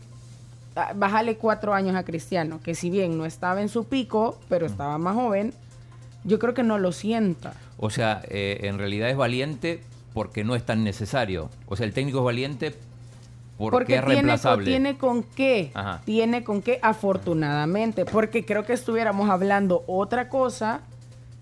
bájale 0.95 1.35
cuatro 1.35 1.73
años 1.73 1.97
a 1.97 2.05
Cristiano, 2.05 2.61
que 2.63 2.75
si 2.75 2.89
bien 2.89 3.17
no 3.17 3.25
estaba 3.25 3.61
en 3.61 3.67
su 3.67 3.83
pico, 3.83 4.39
pero 4.47 4.65
estaba 4.65 4.97
más 4.97 5.15
joven, 5.15 5.53
yo 6.23 6.39
creo 6.39 6.53
que 6.53 6.63
no 6.63 6.77
lo 6.77 6.93
sienta. 6.93 7.53
O 7.77 7.89
sea, 7.89 8.21
eh, 8.29 8.61
en 8.63 8.77
realidad 8.77 9.09
es 9.09 9.17
valiente 9.17 9.81
porque 10.13 10.45
no 10.45 10.55
es 10.55 10.65
tan 10.65 10.85
necesario. 10.85 11.49
O 11.67 11.75
sea, 11.75 11.85
el 11.85 11.91
técnico 11.91 12.19
es 12.19 12.23
valiente 12.23 12.73
porque, 13.57 13.95
es 13.95 13.99
tiene, 13.99 14.15
reemplazable. 14.15 14.65
tiene 14.65 14.97
con 14.97 15.23
qué, 15.23 15.71
Ajá. 15.73 16.01
tiene 16.05 16.45
con 16.45 16.61
qué, 16.61 16.79
afortunadamente, 16.81 18.05
porque 18.05 18.45
creo 18.45 18.65
que 18.65 18.71
estuviéramos 18.71 19.29
hablando 19.29 19.83
otra 19.87 20.29
cosa 20.29 20.79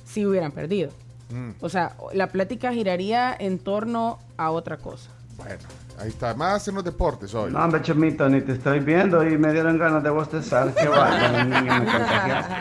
si 0.06 0.26
hubieran 0.26 0.52
perdido. 0.52 0.90
Mm, 1.34 1.52
O 1.62 1.70
sea, 1.70 1.96
la 2.14 2.28
plática 2.28 2.72
giraría 2.72 3.36
en 3.38 3.58
torno 3.60 4.20
a 4.38 4.52
otra 4.52 4.78
cosa. 4.78 5.10
bueno, 5.38 5.56
ahí 6.00 6.10
está. 6.10 6.34
Más 6.36 6.68
en 6.68 6.76
los 6.76 6.84
deportes 6.84 7.34
hoy. 7.34 7.52
No, 7.52 7.64
hombre, 7.64 7.82
Chomito, 7.82 8.30
ni 8.30 8.42
te 8.42 8.52
estoy 8.54 8.80
viendo 8.82 9.28
y 9.28 9.38
me 9.38 9.52
dieron 9.52 9.78
ganas 9.80 10.04
de 10.04 10.10
bostezar. 10.12 10.74
Qué 10.76 10.88
bárbaro, 10.88 11.44
niño, 11.46 11.74
me 11.80 11.86
contagiaste. 11.92 12.54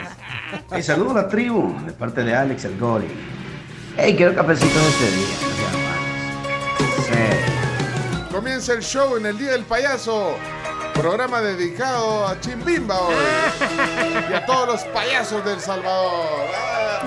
Hey, 0.71 0.83
saludo 0.83 1.11
a 1.13 1.23
la 1.23 1.29
tribu, 1.29 1.75
de 1.85 1.93
parte 1.93 2.25
de 2.25 2.35
Alex 2.35 2.65
el 2.65 2.79
Gori. 2.79 3.09
Hey, 3.97 4.15
quiero 4.17 4.35
cafecito 4.35 4.79
de 4.79 4.89
este 4.89 5.11
día. 5.11 5.37
Sí. 7.07 8.33
Comienza 8.35 8.73
el 8.73 8.83
show 8.83 9.17
en 9.19 9.27
el 9.27 9.37
Día 9.39 9.51
del 9.53 9.65
Payaso. 9.65 10.35
Programa 10.95 11.41
dedicado 11.41 12.27
a 12.27 12.39
Chimbimba 12.41 12.99
hoy. 13.01 13.15
y 14.31 14.33
a 14.35 14.45
todos 14.47 14.67
los 14.69 14.85
payasos 14.85 15.45
del 15.45 15.59
Salvador. 15.61 16.27
Ah. 16.55 17.01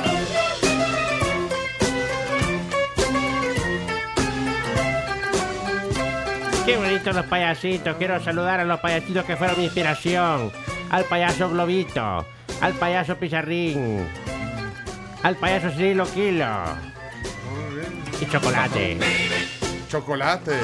Qué 6.66 6.78
bonitos 6.78 7.16
los 7.16 7.26
payasitos. 7.28 7.96
Quiero 7.98 8.24
saludar 8.24 8.60
a 8.60 8.66
los 8.66 8.80
payasitos 8.80 9.24
que 9.26 9.36
fueron 9.36 9.58
mi 9.58 9.66
inspiración. 9.66 10.52
Al 10.90 11.06
payaso 11.06 11.50
Globito, 11.50 12.26
al 12.62 12.74
payaso 12.74 13.18
Pizarrín, 13.18 14.08
al 15.24 15.36
payaso 15.36 15.72
Cirilo 15.72 16.06
Kilo 16.06 16.46
Muy 17.52 17.76
bien. 17.80 18.04
y 18.22 18.26
Chocolate. 18.28 18.98
Chocolate. 19.90 20.60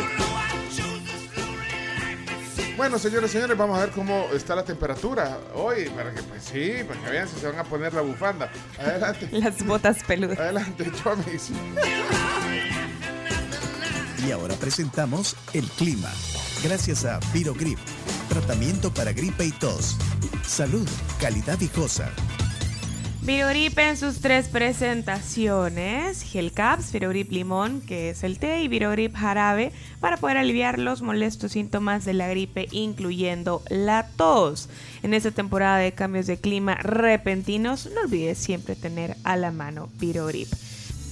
Bueno, 2.78 2.98
señores, 2.98 3.30
señores, 3.32 3.56
vamos 3.58 3.78
a 3.78 3.82
ver 3.82 3.90
cómo 3.92 4.28
está 4.34 4.56
la 4.56 4.64
temperatura 4.64 5.38
hoy, 5.54 5.88
para 5.90 6.12
que, 6.12 6.24
pues 6.24 6.44
sí, 6.44 6.74
para 6.88 7.00
que 7.00 7.12
vean 7.12 7.28
si 7.28 7.40
se 7.40 7.48
van 7.48 7.60
a 7.60 7.64
poner 7.64 7.94
la 7.94 8.02
bufanda. 8.02 8.50
Adelante. 8.80 9.28
Las 9.32 9.64
botas 9.64 10.04
peludas. 10.04 10.40
Adelante, 10.40 10.92
Chomis. 11.04 11.52
Y 14.26 14.32
ahora 14.32 14.56
presentamos 14.56 15.36
el 15.54 15.66
clima. 15.66 16.12
Gracias 16.64 17.06
a 17.06 17.20
Virogrip, 17.34 17.80
tratamiento 18.30 18.94
para 18.94 19.14
gripe 19.14 19.46
y 19.46 19.52
tos. 19.52 19.98
Salud, 20.46 20.88
calidad 21.20 21.58
viejosa. 21.58 22.12
Virogrip 23.24 23.78
en 23.78 23.98
sus 23.98 24.20
tres 24.20 24.48
presentaciones, 24.48 26.24
Gel 26.24 26.52
Caps, 26.52 26.92
Virogrip 26.92 27.32
Limón, 27.32 27.82
que 27.82 28.10
es 28.10 28.24
el 28.24 28.40
té, 28.40 28.64
y 28.64 28.68
Virogrip 28.68 29.16
Jarabe, 29.16 29.72
para 30.00 30.18
poder 30.18 30.38
aliviar 30.38 30.80
los 30.80 31.04
molestos 31.04 31.52
síntomas 31.52 32.04
de 32.04 32.14
la 32.14 32.28
gripe, 32.28 32.68
incluyendo 32.72 33.62
la 33.70 34.08
tos. 34.18 34.70
En 35.04 35.14
esta 35.14 35.30
temporada 35.30 35.78
de 35.78 35.92
cambios 35.92 36.26
de 36.26 36.38
clima 36.38 36.76
repentinos, 36.76 37.90
no 37.94 38.02
olvides 38.02 38.40
siempre 38.40 38.76
tener 38.76 39.16
a 39.24 39.36
la 39.36 39.52
mano 39.52 39.90
Virogrip. 40.00 40.52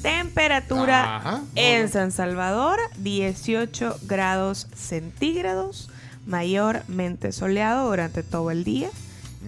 Temperatura 0.01 1.17
Ajá. 1.17 1.41
en 1.55 1.89
San 1.89 2.11
Salvador, 2.11 2.79
18 2.97 3.99
grados 4.03 4.67
centígrados, 4.75 5.89
mayormente 6.25 7.31
soleado 7.31 7.89
durante 7.89 8.23
todo 8.23 8.51
el 8.51 8.63
día 8.63 8.89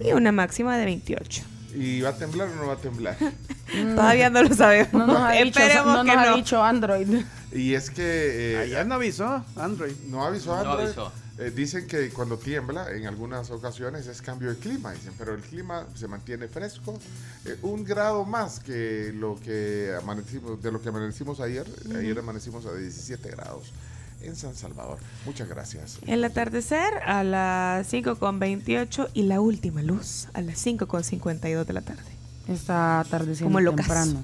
y 0.04 0.12
una 0.12 0.32
máxima 0.32 0.76
de 0.76 0.84
28. 0.84 1.42
¿Y 1.74 2.02
va 2.02 2.10
a 2.10 2.16
temblar 2.16 2.48
o 2.48 2.54
no 2.56 2.66
va 2.66 2.74
a 2.74 2.76
temblar? 2.76 3.16
Todavía 3.96 4.28
no 4.28 4.42
lo 4.42 4.54
sabemos. 4.54 4.92
No 4.92 5.06
nos 5.06 5.16
ha 5.22 5.30
dicho, 5.32 5.58
Esperemos 5.60 5.94
no 5.96 6.04
que 6.04 6.08
nos 6.16 6.26
ha 6.26 6.30
no. 6.30 6.36
dicho 6.36 6.62
Android. 6.62 7.08
Y 7.52 7.74
es 7.74 7.90
que... 7.90 8.54
eh, 8.54 8.58
Ayer 8.58 8.86
no 8.86 8.96
avisó 8.96 9.42
Android. 9.56 9.92
No 10.08 10.22
avisó 10.24 10.54
No 10.54 10.70
Android. 10.70 10.86
avisó. 10.88 11.12
Eh, 11.42 11.50
dicen 11.50 11.86
que 11.86 12.10
cuando 12.10 12.36
tiembla, 12.38 12.90
en 12.92 13.06
algunas 13.06 13.50
ocasiones 13.50 14.06
es 14.06 14.22
cambio 14.22 14.50
de 14.50 14.56
clima, 14.56 14.92
dicen, 14.92 15.12
pero 15.18 15.34
el 15.34 15.40
clima 15.42 15.86
se 15.94 16.06
mantiene 16.06 16.46
fresco, 16.46 16.98
eh, 17.44 17.56
un 17.62 17.84
grado 17.84 18.24
más 18.24 18.60
que 18.60 19.12
lo 19.14 19.38
que 19.40 19.92
amanecimos, 20.00 20.62
de 20.62 20.70
lo 20.70 20.80
que 20.80 20.88
amanecimos 20.90 21.40
ayer. 21.40 21.66
Ayer 21.98 22.18
amanecimos 22.18 22.64
a 22.66 22.74
17 22.74 23.30
grados 23.30 23.72
en 24.20 24.36
San 24.36 24.54
Salvador. 24.54 24.98
Muchas 25.26 25.48
gracias. 25.48 25.98
El 26.06 26.24
atardecer 26.24 26.94
a 27.06 27.24
las 27.24 27.92
5.28 27.92 29.08
y 29.14 29.22
la 29.22 29.40
última 29.40 29.82
luz 29.82 30.28
a 30.34 30.42
las 30.42 30.64
5.52 30.64 31.64
de 31.64 31.72
la 31.72 31.80
tarde. 31.80 32.02
Está 32.46 33.00
atardeciendo 33.00 33.46
Como 33.48 33.60
locas. 33.60 33.86
temprano. 33.86 34.22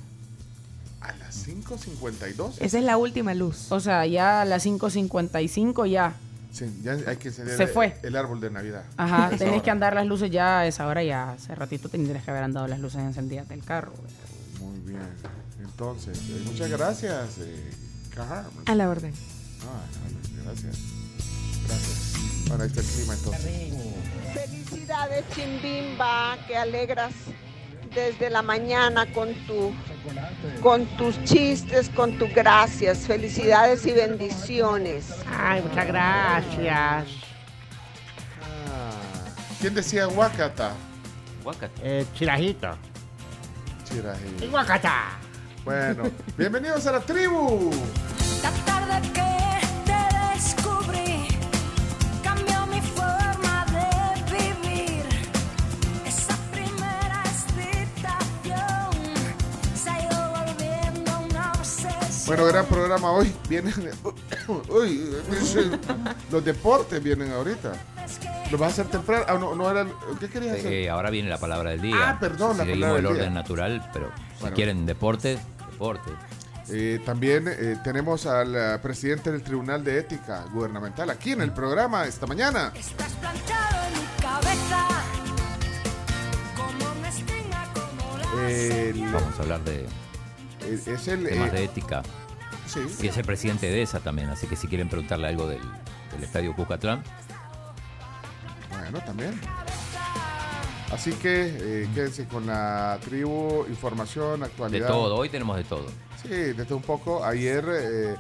A 1.01 1.13
las 1.15 1.47
5.52. 1.49 2.55
Esa 2.61 2.79
es 2.79 2.85
la 2.85 2.97
última 2.97 3.35
luz. 3.35 3.73
O 3.73 3.81
sea, 3.81 4.07
ya 4.07 4.43
a 4.43 4.45
las 4.45 4.65
5.55 4.67 5.91
ya. 5.91 6.15
Sí, 6.51 6.81
ya 6.83 6.93
hay 7.07 7.17
que 7.19 7.29
encender 7.29 7.57
Se 7.57 7.65
el- 7.65 7.69
fue. 7.69 7.97
el 8.03 8.17
árbol 8.17 8.41
de 8.41 8.51
Navidad. 8.51 8.85
Ajá, 8.97 9.31
tenés 9.37 9.55
hora. 9.55 9.63
que 9.63 9.71
andar 9.71 9.95
las 9.95 10.07
luces 10.07 10.31
ya 10.31 10.61
a 10.61 10.67
esa 10.67 10.87
hora 10.87 11.03
ya. 11.05 11.33
Hace 11.33 11.55
ratito 11.55 11.89
tendrías 11.89 12.25
que 12.25 12.31
haber 12.31 12.43
andado 12.45 12.67
las 12.67 12.81
luces 12.81 13.01
encendidas 13.01 13.49
del 13.49 13.63
carro. 13.65 13.93
Muy 14.61 14.79
bien. 14.81 15.01
Entonces, 15.61 16.19
eh, 16.31 16.43
muchas 16.47 16.71
gracias, 16.71 17.39
eh, 17.41 17.71
Cajar. 18.15 18.47
A 18.67 18.75
la 18.75 18.89
orden. 18.89 19.13
Ah, 19.63 19.85
gracias. 20.45 20.77
Gracias. 21.67 22.15
Bueno, 22.49 22.63
ahí 22.65 22.69
está 22.71 22.81
el 22.81 22.87
clima 22.87 23.15
entonces. 23.15 23.51
Felicidades, 24.35 25.25
Chimbimba, 25.35 26.39
que 26.47 26.57
alegras 26.57 27.13
desde 27.95 28.31
la 28.31 28.43
mañana 28.43 29.07
con 29.13 29.35
tu 29.47 29.73
con 30.63 30.87
tus 30.97 31.23
chistes, 31.25 31.89
con 31.91 32.19
tus 32.19 32.33
gracias. 32.35 33.07
Felicidades 33.07 33.87
y 33.87 33.93
bendiciones. 33.93 35.15
Ay, 35.39 35.63
muchas 35.63 35.87
gracias. 35.87 37.07
Ah, 38.43 38.91
¿Quién 39.61 39.75
decía 39.75 40.09
Huacata? 40.09 40.73
Huacata. 41.45 41.81
Eh, 41.83 42.05
chirajito. 42.15 42.77
Chirajito. 43.85 44.45
Y 44.45 44.49
Huacata. 44.49 45.19
Bueno, 45.65 46.05
bienvenidos 46.37 46.87
a 46.87 46.93
la 46.93 47.01
tribu. 47.01 47.71
La 48.43 48.51
tarde 48.65 49.13
que 49.13 49.21
Bueno, 62.29 62.45
gran 62.45 62.67
programa 62.67 63.11
hoy. 63.11 63.35
Vienen. 63.49 63.73
Uy, 64.69 65.11
los 66.31 66.45
deportes 66.45 67.03
vienen 67.03 67.33
ahorita. 67.33 67.73
¿Lo 68.51 68.59
vas 68.59 68.69
a 68.71 68.73
hacer 68.83 68.87
temprano? 68.89 69.25
Ah, 69.29 69.39
no, 69.41 69.55
no 69.55 69.71
era. 69.71 69.87
¿Qué 70.21 70.29
querías 70.29 70.59
hacer? 70.59 70.73
Eh, 70.73 70.91
ahora 70.91 71.09
viene 71.11 71.29
la 71.31 71.39
palabra 71.39 71.71
del 71.71 71.81
día. 71.81 71.97
Ah, 72.11 72.19
perdón, 72.21 72.59
la 72.59 72.65
Seguimos 72.65 72.81
palabra 72.81 72.97
el 72.99 73.03
del 73.05 73.07
orden 73.13 73.33
día. 73.33 73.41
natural, 73.43 73.91
pero 73.93 74.11
si 74.35 74.41
Bueno. 74.41 74.57
quieren 74.57 74.87
deporte, 74.87 75.39
deporte. 75.71 76.11
Eh, 76.71 77.01
también 77.05 77.49
eh, 77.49 77.79
tenemos 77.83 78.27
al 78.27 78.55
eh, 78.55 78.79
presidente 78.83 79.33
del 79.33 79.43
Tribunal 79.43 79.83
de 79.83 79.99
Ética 80.01 80.45
Gubernamental 80.53 81.09
aquí 81.09 81.33
en 81.33 81.41
el 81.41 81.51
programa 81.53 82.05
esta 82.05 82.27
mañana. 82.27 82.73
Estás 82.77 83.11
plantado 83.15 83.87
en 83.87 83.93
mi 83.95 84.07
cabeza 84.21 84.87
como 86.57 87.07
espina, 87.07 87.65
como 87.73 88.19
la 88.19 88.51
El- 88.51 89.01
Vamos 89.13 89.39
a 89.39 89.43
hablar 89.43 89.61
de 89.65 89.87
es 90.75 91.09
el. 91.09 91.25
temas 91.29 91.49
eh, 91.49 91.53
de 91.53 91.65
ética. 91.65 92.03
Sí. 92.67 92.81
Y 93.01 93.09
es 93.09 93.17
el 93.17 93.25
presidente 93.25 93.67
de 93.71 93.83
esa 93.83 94.01
también, 94.01 94.29
así 94.29 94.47
que 94.47 94.57
si 94.57 94.69
quieren 94.69 94.89
preguntarle 94.89 95.29
algo 95.29 95.47
del, 95.49 95.61
del 96.13 96.23
estadio 96.23 96.55
Cucatlán, 96.55 97.03
Bueno, 98.71 99.01
también. 99.01 99.41
Así 100.93 101.13
que 101.13 101.83
eh, 101.83 101.89
quédense 101.95 102.27
con 102.27 102.47
la 102.47 102.99
tribu, 103.05 103.67
información, 103.69 104.41
de 104.41 104.47
actualidad. 104.47 104.89
todo, 104.89 105.17
hoy 105.17 105.29
tenemos 105.29 105.57
de 105.57 105.65
todo. 105.65 105.87
Sí, 106.23 106.29
desde 106.29 106.75
un 106.75 106.83
poco. 106.83 107.23
Ayer 107.25 107.65
eh, 107.71 108.17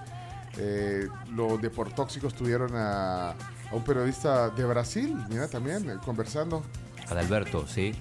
eh, 0.58 1.08
los 1.34 1.60
deportóxicos 1.62 2.34
tuvieron 2.34 2.74
a, 2.76 3.30
a 3.30 3.34
un 3.72 3.82
periodista 3.84 4.50
de 4.50 4.64
Brasil, 4.64 5.16
mira, 5.30 5.48
también, 5.48 5.88
eh, 5.90 5.94
conversando. 6.04 6.62
Adalberto, 7.08 7.66
sí, 7.66 7.94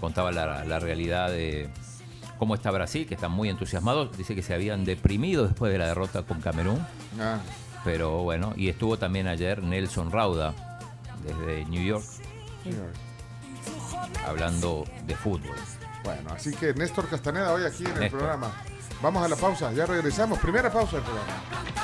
contaba 0.00 0.32
la, 0.32 0.64
la 0.64 0.78
realidad 0.80 1.30
de 1.30 1.70
cómo 2.38 2.54
está 2.54 2.70
Brasil, 2.70 3.06
que 3.06 3.14
están 3.14 3.32
muy 3.32 3.48
entusiasmados. 3.48 4.16
Dice 4.16 4.34
que 4.34 4.42
se 4.42 4.54
habían 4.54 4.84
deprimido 4.84 5.46
después 5.46 5.72
de 5.72 5.78
la 5.78 5.86
derrota 5.86 6.22
con 6.22 6.40
Camerún. 6.40 6.84
Ah, 7.20 7.40
Pero 7.84 8.22
bueno, 8.22 8.54
y 8.56 8.68
estuvo 8.68 8.98
también 8.98 9.26
ayer 9.28 9.62
Nelson 9.62 10.10
Rauda, 10.10 10.54
desde 11.24 11.64
New 11.66 11.82
York, 11.82 12.04
hablando 14.26 14.84
de 15.06 15.14
fútbol. 15.14 15.56
Bueno, 16.04 16.30
así 16.34 16.52
que 16.54 16.74
Néstor 16.74 17.08
Castaneda 17.08 17.52
hoy 17.52 17.64
aquí 17.64 17.84
en 17.84 18.02
el 18.02 18.10
programa. 18.10 18.52
Vamos 19.00 19.24
a 19.24 19.28
la 19.28 19.36
pausa, 19.36 19.72
ya 19.72 19.86
regresamos. 19.86 20.38
Primera 20.40 20.72
pausa 20.72 20.96
del 20.96 21.04
programa. 21.04 21.32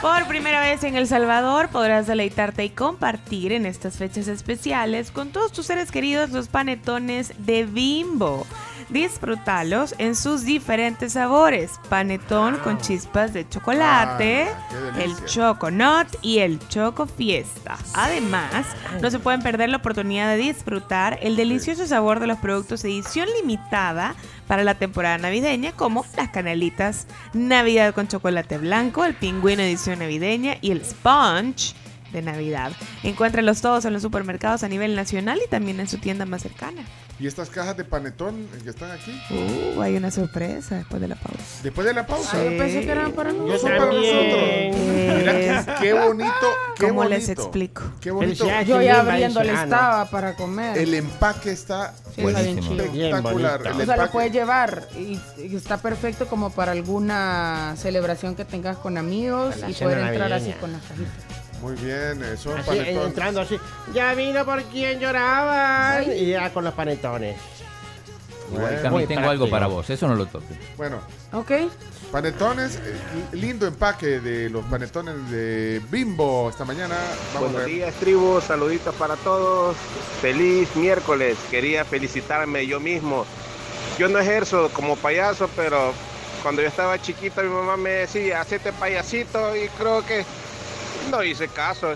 Por 0.03 0.27
primera 0.27 0.61
vez 0.61 0.83
en 0.83 0.97
El 0.97 1.07
Salvador 1.07 1.69
podrás 1.69 2.09
deleitarte 2.09 2.65
y 2.65 2.71
compartir 2.71 3.53
en 3.53 3.67
estas 3.67 3.97
fechas 3.97 4.27
especiales 4.27 5.13
con 5.13 5.31
todos 5.31 5.53
tus 5.53 5.67
seres 5.67 5.93
queridos 5.93 6.31
los 6.31 6.49
panetones 6.49 7.33
de 7.39 7.65
Bimbo. 7.65 8.47
Disfrútalos 8.95 9.93
en 9.99 10.15
sus 10.15 10.45
diferentes 10.45 11.15
sabores. 11.15 11.73
Panetón 11.89 12.59
con 12.59 12.79
chispas 12.79 13.33
de 13.33 13.47
chocolate, 13.49 14.47
Ah, 14.47 15.03
el. 15.03 15.13
Choconut 15.27 16.07
y 16.23 16.39
el 16.39 16.61
Choco 16.69 17.07
Fiesta. 17.07 17.77
Además, 17.95 18.65
no 19.03 19.11
se 19.11 19.19
pueden 19.19 19.43
perder 19.43 19.71
la 19.71 19.79
oportunidad 19.79 20.29
de 20.29 20.37
disfrutar 20.37 21.19
el 21.23 21.35
delicioso 21.35 21.89
sabor 21.89 22.21
de 22.21 22.29
los 22.29 22.39
productos 22.39 22.85
edición 22.85 23.29
limitada 23.41 24.15
para 24.47 24.63
la 24.63 24.77
temporada 24.77 25.19
navideña, 25.19 25.73
como 25.73 26.07
las 26.17 26.29
canalitas 26.29 27.09
Navidad 27.33 27.95
con 27.95 28.07
chocolate 28.07 28.59
blanco, 28.59 29.05
el 29.05 29.15
pingüino 29.15 29.63
edición 29.63 29.99
navideña 29.99 30.57
y 30.61 30.71
el 30.71 30.85
sponge 30.85 31.75
de 32.15 32.23
Navidad. 32.23 32.73
Encuéntralos 33.03 33.61
todos 33.61 33.85
en 33.85 33.93
los 33.93 34.03
supermercados 34.03 34.62
a 34.62 34.69
nivel 34.69 34.95
nacional 34.97 35.39
y 35.45 35.49
también 35.51 35.81
en 35.81 35.89
su 35.89 35.99
tienda 35.99 36.25
más 36.25 36.43
cercana. 36.43 36.83
¿Y 37.21 37.29
estas 37.29 37.49
cajas 37.49 37.77
de 37.77 37.85
panetón 37.85 38.49
que 38.65 38.71
están 38.71 38.91
aquí? 38.91 39.12
Uh, 39.31 39.81
hay 39.81 39.97
una 39.97 40.11
sorpresa 40.11 40.77
después 40.77 41.01
de 41.01 41.07
la 41.09 41.15
pausa. 41.15 41.61
Después 41.62 41.87
de 41.87 41.95
la 41.95 42.07
pausa. 42.07 42.31
Sí. 42.33 42.39
Yo 42.45 42.59
pensé 42.59 42.81
que 42.85 42.91
eran 42.91 43.12
para 43.12 43.33
No 43.33 43.47
nosotros. 43.47 43.61
son 43.61 43.71
para 43.71 43.93
nosotros. 43.93 44.77
Mira 45.17 45.77
qué, 45.81 45.93
bonito. 45.93 46.33
Qué 46.77 46.87
¿Cómo 46.89 46.95
bonito. 46.95 47.09
les 47.17 47.29
explico? 47.29 47.83
Qué 48.01 48.11
bonito. 48.11 48.45
Yo 48.65 48.81
ya 48.83 49.01
abriéndole 49.01 49.53
estaba 49.53 50.07
para 50.11 50.35
comer. 50.35 50.77
El 50.79 50.95
empaque 50.95 51.53
está 51.53 51.95
Sí, 52.15 52.23
está 52.23 52.41
espectacular. 52.43 53.61
O 53.67 53.85
sea, 53.85 53.97
lo 53.97 54.11
puedes 54.11 54.33
llevar 54.33 54.89
y, 54.97 55.19
y 55.39 55.57
está 55.57 55.79
perfecto 55.79 56.27
como 56.27 56.51
para 56.51 56.73
alguna 56.73 57.75
celebración 57.77 58.35
que 58.37 58.45
tengas 58.45 58.77
con 58.77 58.99
amigos 58.99 59.55
y 59.69 59.73
poder 59.73 59.99
entrar 59.99 60.33
así 60.33 60.53
con 60.61 60.73
las 60.73 60.83
cajitas. 60.83 61.34
Muy 61.65 61.77
bien, 61.77 62.23
son 62.37 62.59
Así, 62.59 62.71
eh, 62.73 62.77
panetones. 62.77 63.07
entrando 63.07 63.41
así. 63.41 63.59
Ya 63.95 64.12
vino 64.12 64.45
por 64.45 64.62
quien 64.65 65.01
lloraban. 65.01 66.05
Y 66.15 66.27
ya 66.27 66.53
con 66.53 66.62
los 66.62 66.75
panetones. 66.75 67.37
Igual, 68.53 68.91
Bueno, 68.91 69.09
tengo 69.09 69.31
algo 69.31 69.49
para 69.49 69.67
vos, 69.67 69.89
eso 69.89 70.07
no 70.07 70.15
lo 70.15 70.27
toques. 70.27 70.59
Bueno, 70.77 70.99
Ok. 71.33 71.53
panetones, 72.12 72.77
eh, 72.77 72.95
lindo 73.33 73.67
empaque 73.67 74.21
de 74.21 74.51
los 74.51 74.62
panetones 74.67 75.31
de 75.31 75.81
Bimbo 75.91 76.51
esta 76.51 76.67
mañana. 76.67 76.97
Vamos 77.33 77.49
a 77.49 77.53
Buenos 77.53 77.67
días, 77.67 77.95
tribu. 77.95 78.43
Saluditos 78.47 78.95
para 78.97 79.17
todos. 79.17 79.75
Feliz 80.21 80.69
miércoles. 80.77 81.39
Quería 81.51 81.87
felicitarme 81.87 82.67
yo 82.67 82.79
mismo. 82.79 83.25
Yo 83.99 84.09
no 84.11 84.19
ejerzo 84.19 84.69
como 84.75 84.97
payaso, 84.97 85.49
pero 85.57 85.95
cuando 86.43 86.61
yo 86.61 86.69
estaba 86.69 87.01
chiquito, 87.01 87.43
mi 87.43 87.49
mamá 87.49 87.79
me 87.79 87.91
decía, 87.91 88.43
hacete 88.43 88.71
payasito, 88.75 89.57
y 89.57 89.69
creo 89.79 90.05
que 90.05 90.27
no 91.11 91.23
hice 91.23 91.49
caso. 91.49 91.95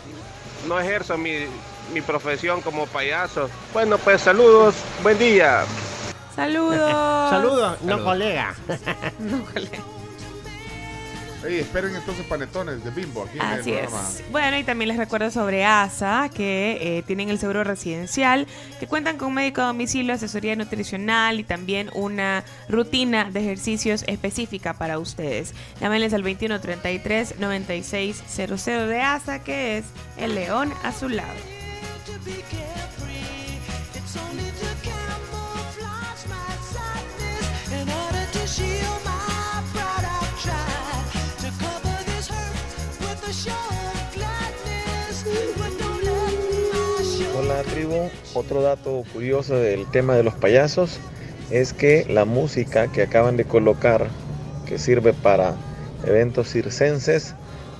No 0.66 0.78
ejerzo 0.80 1.16
mi, 1.16 1.46
mi 1.92 2.00
profesión 2.00 2.60
como 2.60 2.86
payaso. 2.86 3.48
Bueno, 3.72 3.98
pues 3.98 4.22
saludos. 4.22 4.74
Buen 5.02 5.18
día. 5.18 5.64
Saludos. 6.34 6.90
Saludos, 7.30 7.82
no 7.82 8.02
colega. 8.04 8.54
No, 9.18 9.44
colega. 9.44 9.78
Esperen 11.44 11.94
entonces 11.94 12.24
panetones 12.26 12.82
de 12.84 12.90
Bimbo 12.90 13.24
aquí 13.24 13.38
en 13.38 13.44
el 13.44 13.60
Así 13.60 13.72
es. 13.72 13.90
Bueno, 14.30 14.58
y 14.58 14.64
también 14.64 14.88
les 14.88 14.96
recuerdo 14.96 15.30
sobre 15.30 15.64
ASA, 15.64 16.30
que 16.34 16.78
eh, 16.80 17.04
tienen 17.06 17.28
el 17.28 17.38
seguro 17.38 17.62
residencial, 17.64 18.46
que 18.80 18.86
cuentan 18.86 19.18
con 19.18 19.34
médico 19.34 19.60
a 19.62 19.66
domicilio, 19.66 20.14
asesoría 20.14 20.56
nutricional 20.56 21.38
y 21.40 21.44
también 21.44 21.90
una 21.94 22.44
rutina 22.68 23.30
de 23.30 23.40
ejercicios 23.40 24.04
específica 24.06 24.74
para 24.74 24.98
ustedes. 24.98 25.54
Llámenles 25.80 26.12
al 26.12 26.24
2133-9600 26.24 28.86
de 28.86 29.00
ASA, 29.00 29.44
que 29.44 29.78
es 29.78 29.86
el 30.16 30.34
león 30.34 30.74
a 30.82 30.92
su 30.92 31.08
lado. 31.08 31.38
Hola 47.38 47.62
tribu, 47.62 48.10
otro 48.34 48.62
dato 48.62 49.04
curioso 49.12 49.54
del 49.56 49.86
tema 49.90 50.14
de 50.16 50.22
los 50.24 50.34
payasos 50.34 50.98
es 51.50 51.72
que 51.72 52.04
la 52.08 52.24
música 52.24 52.88
que 52.90 53.02
acaban 53.02 53.36
de 53.36 53.44
colocar, 53.44 54.08
que 54.66 54.78
sirve 54.78 55.12
para 55.12 55.54
eventos 56.04 56.48
circenses, 56.50 57.34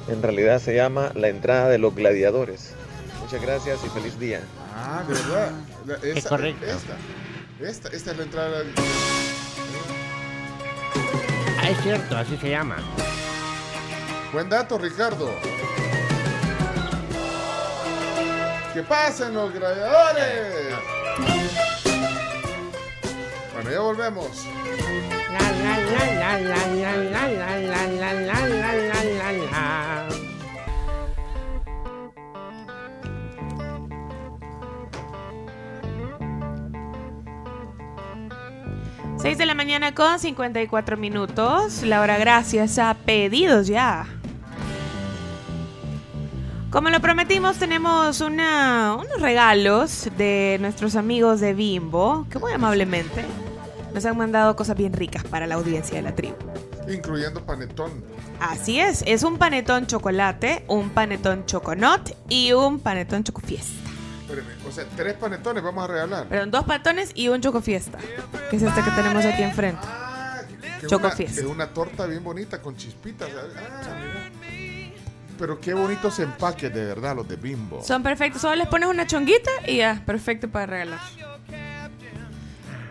en 0.09 0.23
realidad 0.23 0.61
se 0.61 0.75
llama 0.75 1.11
La 1.15 1.29
entrada 1.29 1.69
de 1.69 1.79
los 1.79 1.95
gladiadores. 1.95 2.73
Muchas 3.21 3.43
gracias 3.43 3.79
y 3.85 3.89
feliz 3.89 4.19
día. 4.19 4.41
Ah, 4.75 5.03
de 5.07 5.15
verdad. 5.15 5.51
La- 5.87 5.95
Es 6.09 6.25
correcto. 6.25 6.65
Esta, 6.65 6.97
esta, 7.69 7.89
esta 7.89 8.11
es 8.13 8.17
la 8.17 8.23
entrada. 8.23 8.63
Ah, 11.61 11.71
es 11.71 11.83
cierto, 11.83 12.17
así 12.17 12.37
se 12.39 12.51
llama. 12.51 12.77
Buen 14.33 14.49
dato, 14.49 14.79
Ricardo 14.79 15.31
que 18.79 18.85
pasen 18.85 19.35
los 19.35 19.53
gladiadores. 19.53 20.77
Bueno, 23.53 23.71
ya 23.73 23.81
volvemos. 23.81 24.47
Seis 39.21 39.39
de 39.39 39.47
la 39.47 39.55
mañana 39.55 39.93
con 39.93 40.21
54 40.21 40.97
minutos. 40.97 41.83
Laura, 41.83 42.17
gracias 42.17 42.79
a 42.79 42.95
pedidos 42.95 43.67
ya. 43.67 44.18
Como 46.71 46.91
lo 46.91 47.01
prometimos, 47.01 47.57
tenemos 47.57 48.21
una- 48.21 48.95
unos 48.97 49.21
regalos 49.21 50.09
de 50.19 50.59
nuestros 50.61 50.97
amigos 50.97 51.41
de 51.41 51.55
Bimbo, 51.55 52.27
que 52.31 52.39
muy 52.39 52.53
amablemente 52.53 53.25
nos 53.95 54.05
han 54.05 54.17
mandado 54.19 54.55
cosas 54.55 54.77
bien 54.77 54.93
ricas 54.93 55.25
para 55.25 55.47
la 55.47 55.55
audiencia 55.55 55.97
de 55.97 56.03
la 56.03 56.15
tribu. 56.15 56.37
Incluyendo 56.87 57.45
panetón. 57.45 57.91
Así 58.41 58.79
es, 58.81 59.03
es 59.07 59.23
un 59.23 59.39
panetón 59.39 59.87
chocolate, 59.87 60.65
un 60.69 60.91
panetón 60.91 61.47
choconot 61.47 62.15
y 62.29 62.53
un 62.53 62.81
panetón 62.81 63.25
chocofiesta. 63.25 63.73
Espérame, 64.29 64.47
o 64.69 64.71
sea, 64.73 64.85
tres 64.95 65.15
panetones 65.15 65.63
vamos 65.63 65.85
a 65.85 65.87
regalar. 65.87 66.27
Perdón, 66.29 66.51
dos 66.51 66.65
panetones 66.65 67.13
y 67.15 67.29
un 67.29 67.41
chocofiesta, 67.41 67.99
que 68.51 68.57
es 68.57 68.63
este 68.63 68.83
que 68.83 68.91
tenemos 68.91 69.25
aquí 69.25 69.43
enfrente. 69.43 69.87
Que 70.81 70.87
es 70.87 70.91
Choco 70.91 71.07
una- 71.07 71.17
Fiesta. 71.17 71.41
Es 71.41 71.47
una 71.47 71.67
torta 71.69 72.05
bien 72.07 72.23
bonita 72.23 72.61
con 72.61 72.77
chispitas. 72.77 73.29
Ah. 73.35 74.18
Pero 75.39 75.59
qué 75.61 75.73
bonitos 75.73 76.19
empaques 76.19 76.75
de 76.75 76.85
verdad 76.85 77.17
los 77.17 77.27
de 77.29 77.37
Bimbo. 77.37 77.83
Son 77.83 78.03
perfectos, 78.03 78.43
solo 78.43 78.57
les 78.57 78.67
pones 78.67 78.89
una 78.89 79.07
chonguita 79.07 79.51
y 79.67 79.77
ya, 79.79 80.03
perfecto 80.05 80.49
para 80.49 80.67
regalar. 80.67 80.99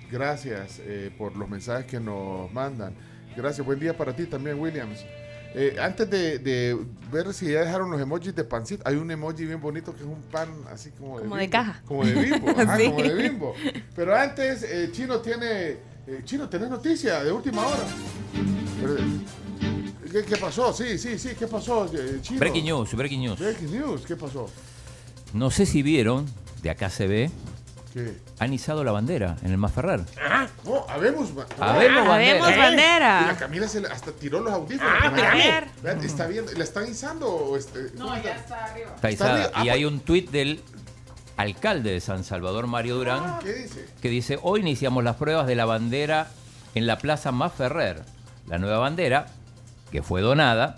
Gracias 0.09 0.79
eh, 0.85 1.11
por 1.17 1.35
los 1.35 1.49
mensajes 1.49 1.85
que 1.85 1.99
nos 1.99 2.51
mandan. 2.53 2.93
Gracias, 3.35 3.65
buen 3.65 3.79
día 3.79 3.95
para 3.95 4.15
ti 4.15 4.25
también, 4.25 4.59
Williams. 4.59 5.05
Eh, 5.59 5.75
antes 5.81 6.07
de, 6.09 6.37
de 6.39 6.77
ver 7.11 7.33
si 7.33 7.51
ya 7.51 7.61
dejaron 7.61 7.89
los 7.89 7.99
emojis 7.99 8.35
de 8.35 8.43
pancito, 8.43 8.83
hay 8.85 8.95
un 8.95 9.09
emoji 9.09 9.43
bien 9.45 9.59
bonito 9.59 9.91
que 9.93 10.01
es 10.01 10.05
un 10.07 10.21
pan 10.31 10.49
así 10.71 10.91
como 10.91 11.17
de 11.17 11.23
Como 11.23 11.35
de 11.35 11.41
bimbo. 11.41 11.51
caja. 11.51 11.81
Como 11.85 12.05
de 12.05 12.13
bimbo, 12.13 12.49
ajá, 12.57 12.77
Sí. 12.77 12.85
como 12.85 13.01
de 13.01 13.13
bimbo. 13.15 13.53
Pero 13.95 14.15
antes, 14.15 14.63
eh, 14.63 14.89
Chino 14.91 15.19
tiene... 15.19 15.69
eh, 16.05 16.21
Chino, 16.23 16.47
¿tenés 16.47 16.69
noticia 16.69 17.23
de 17.23 17.31
última 17.31 17.65
hora? 17.65 17.83
Pero, 18.81 18.95
¿Qué, 20.11 20.23
qué 20.23 20.37
pasó? 20.37 20.71
Sí, 20.73 20.97
sí, 20.97 21.17
sí, 21.17 21.29
¿qué 21.37 21.47
pasó, 21.47 21.89
Chino? 22.21 22.39
Breaking 22.39 22.65
news, 22.65 22.93
breaking 22.95 23.21
news. 23.21 23.39
Breaking 23.39 23.71
news, 23.71 24.01
¿qué 24.05 24.15
pasó? 24.15 24.49
No 25.33 25.49
sé 25.51 25.65
si 25.65 25.81
vieron, 25.81 26.25
de 26.61 26.69
acá 26.69 26.89
se 26.89 27.07
ve, 27.07 27.31
¿Qué? 28.05 28.17
han 28.39 28.53
izado 28.53 28.83
la 28.83 28.91
bandera 28.91 29.35
en 29.43 29.51
el 29.51 29.57
Masferrer. 29.57 30.01
Ah, 30.29 30.47
no, 30.65 30.85
habemos, 30.89 31.33
ba- 31.33 31.45
Habemos 31.59 32.07
bandera. 32.07 32.45
Habemos 32.45 32.57
bandera. 32.57 33.21
Y 33.23 33.27
la 33.27 33.37
Camila 33.37 33.67
se 33.67 33.79
hasta 33.87 34.11
tiró 34.11 34.39
los 34.41 34.53
audífonos. 34.53 34.93
Ah, 34.95 35.01
Camila. 35.03 35.31
a 35.31 35.35
ver. 35.35 35.63
Vean, 35.81 36.03
Está 36.03 36.27
viendo, 36.27 36.51
¿la 36.53 36.63
están 36.63 36.87
izando 36.87 37.27
o 37.27 37.57
este? 37.57 37.91
No, 37.95 38.15
ya 38.21 38.35
está 38.35 38.65
arriba. 38.65 38.91
Está 38.95 39.09
Está 39.09 39.25
izada. 39.25 39.33
arriba. 39.33 39.51
Ah, 39.55 39.59
y 39.59 39.63
pues- 39.63 39.73
hay 39.73 39.85
un 39.85 39.99
tuit 40.01 40.29
del 40.31 40.61
alcalde 41.37 41.91
de 41.91 41.99
San 41.99 42.23
Salvador, 42.23 42.67
Mario 42.67 42.95
Durán, 42.95 43.39
¿Qué 43.39 43.53
dice? 43.53 43.85
que 44.01 44.09
dice, 44.09 44.39
hoy 44.41 44.61
iniciamos 44.61 45.03
las 45.03 45.15
pruebas 45.17 45.45
de 45.47 45.55
la 45.55 45.65
bandera 45.65 46.27
en 46.75 46.87
la 46.87 46.97
Plaza 46.97 47.31
Masferrer. 47.31 48.03
La 48.47 48.57
nueva 48.59 48.77
bandera, 48.79 49.27
que 49.91 50.01
fue 50.01 50.21
donada, 50.21 50.77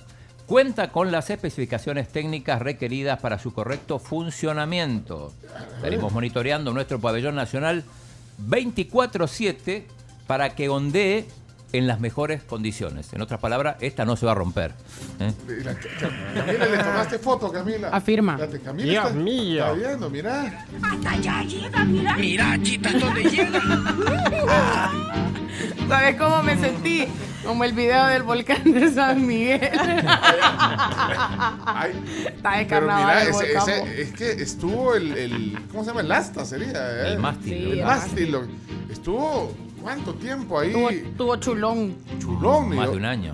cuenta 0.49 0.91
con 0.91 1.11
las 1.11 1.29
especificaciones 1.29 2.09
técnicas 2.09 2.59
requeridas 2.59 3.19
para 3.19 3.37
su 3.37 3.53
correcto 3.53 3.99
funcionamiento. 3.99 5.31
Estaremos 5.75 6.11
monitoreando 6.11 6.73
nuestro 6.73 6.99
pabellón 6.99 7.35
nacional 7.35 7.83
24/7 8.39 9.85
para 10.25 10.55
que 10.55 10.67
ondee 10.67 11.27
en 11.71 11.85
las 11.85 11.99
mejores 11.99 12.41
condiciones. 12.41 13.13
En 13.13 13.21
otras 13.21 13.39
palabras, 13.39 13.77
esta 13.79 14.05
no 14.05 14.15
se 14.15 14.25
va 14.25 14.31
a 14.31 14.35
romper. 14.35 14.73
¿eh? 15.19 15.31
Camila, 16.33 16.65
¿le 16.65 16.77
tomaste 16.79 17.19
foto, 17.19 17.51
Camila? 17.51 17.89
Afirma. 17.89 18.33
Espérate, 18.33 18.59
Camila 18.61 18.91
Dios 18.91 19.05
está, 19.05 19.19
mío. 19.19 19.65
Está 19.67 19.73
viendo, 19.73 20.09
mira. 20.09 20.65
Hasta 20.81 21.11
allá 21.11 21.43
llega, 21.43 21.85
mira. 21.85 22.17
Mira, 22.17 22.59
chita, 22.63 22.91
¿dónde 22.93 23.23
llega? 23.23 23.61
¿Sabes 25.87 26.15
cómo 26.15 26.41
me 26.41 26.57
sentí? 26.57 27.07
Como 27.45 27.63
el 27.63 27.73
video 27.73 28.05
del 28.07 28.23
volcán 28.23 28.63
de 28.71 28.91
San 28.91 29.25
Miguel. 29.25 29.61
Ay, 31.65 31.91
Está 32.27 32.57
de 32.57 32.65
pero 32.65 32.87
carnaval 32.87 33.05
mira, 33.05 33.21
el 33.23 33.29
ese- 33.29 33.53
volcán. 33.53 33.69
ese- 33.69 34.01
es 34.01 34.11
que 34.13 34.31
estuvo 34.31 34.93
el, 34.95 35.11
el- 35.17 35.59
¿Cómo 35.71 35.83
se 35.83 35.89
llama? 35.89 36.01
El 36.01 36.11
asta 36.11 36.45
sería. 36.45 36.71
¿eh? 36.73 37.13
El 37.13 37.19
mástil. 37.19 37.53
Sí, 37.73 37.79
El 37.79 37.85
mástil. 37.85 38.37
Estuvo, 38.89 39.53
¿cuánto 39.81 40.13
tiempo 40.15 40.59
ahí? 40.59 40.71
Tuvo, 40.73 40.89
tuvo 41.17 41.35
chulón. 41.37 41.95
Chulón. 42.19 42.75
Más 42.75 42.85
yo- 42.85 42.91
de 42.91 42.97
un 42.97 43.05
año. 43.05 43.33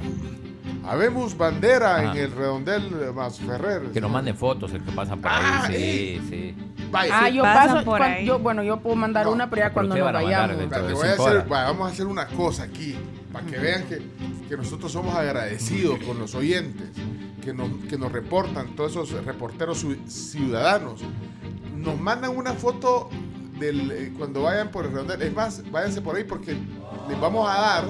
Habemos 0.88 1.36
bandera 1.36 1.96
Ajá. 1.96 2.12
en 2.12 2.18
el 2.18 2.32
redondel 2.32 3.12
más 3.16 3.40
Ferrer. 3.40 3.90
Que 3.92 4.00
nos 4.00 4.12
manden 4.12 4.36
fotos, 4.38 4.72
el 4.72 4.84
que 4.84 4.92
pasan 4.92 5.20
por 5.20 5.32
Ah, 5.32 5.64
ahí. 5.66 5.74
eh. 5.76 6.22
Sí, 6.22 6.30
sí. 6.30 6.56
Vaya, 6.92 7.12
Ah, 7.22 7.28
sí. 7.28 7.34
yo 7.34 7.42
paso. 7.44 7.84
por 7.84 7.98
cuan- 7.98 8.12
ahí. 8.12 8.26
yo, 8.26 8.38
bueno, 8.38 8.62
yo 8.62 8.78
puedo 8.78 8.96
mandar 8.96 9.26
No, 9.26 9.32
una, 9.32 9.50
pero 9.50 9.62
ya 9.62 9.66
pero 9.70 9.74
cuando 9.74 9.96
nos 9.96 10.06
van 10.06 10.16
a 10.16 10.20
mandar 10.20 10.48
vayamos. 10.48 10.94
voy 10.94 11.08
a 11.08 11.12
hacer- 11.14 11.20
horas. 11.20 11.52
va, 11.52 11.64
vamos 11.64 11.90
a 11.90 11.92
hacer 11.92 12.06
una 12.06 12.28
cosa 12.28 12.64
aquí, 12.64 12.96
para 13.36 13.48
que 13.48 13.58
vean 13.60 13.84
que, 13.84 14.02
que 14.48 14.56
nosotros 14.56 14.92
somos 14.94 15.14
agradecidos 15.14 16.00
con 16.06 16.18
los 16.18 16.36
oyentes, 16.36 16.88
que 17.44 17.54
nos, 17.54 17.70
que 17.90 17.98
nos 17.98 18.10
reportan, 18.12 18.76
todos 18.78 18.92
esos 18.92 19.12
reporteros 19.26 19.84
ciu- 19.84 20.08
ciudadanos. 20.08 21.02
Nos 21.76 22.00
mandan 22.00 22.36
una 22.38 22.54
foto 22.54 23.10
del, 23.60 23.92
eh, 23.92 24.14
cuando 24.18 24.44
vayan 24.44 24.72
por 24.72 24.86
el 24.86 24.92
redondel. 24.94 25.22
Es 25.22 25.34
más, 25.34 25.70
váyanse 25.70 26.02
por 26.02 26.16
ahí 26.16 26.24
porque 26.24 26.54
les 27.10 27.20
vamos 27.20 27.46
a 27.50 27.60
dar 27.60 27.86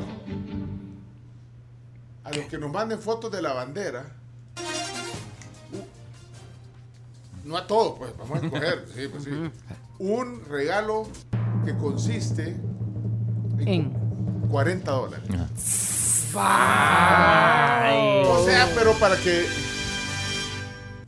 a 2.23 2.31
los 2.31 2.45
que 2.45 2.57
nos 2.57 2.71
manden 2.71 2.99
fotos 2.99 3.31
de 3.31 3.41
la 3.43 3.53
bandera. 3.53 4.15
uh, 5.73 7.47
no 7.47 7.55
a 7.55 7.67
todos, 7.67 7.99
pues, 7.99 8.17
vamos 8.17 8.41
a 8.41 8.45
escoger. 8.47 8.85
sí, 8.95 9.07
pues 9.11 9.23
sí. 9.25 9.29
Un 9.99 10.43
regalo 10.49 11.07
que 11.63 11.77
consiste 11.77 12.57
En. 13.59 14.04
40 14.47 14.91
dólares. 14.91 15.29
O 18.27 18.45
sea, 18.45 18.69
pero 18.75 18.93
para 18.93 19.15
que. 19.17 19.45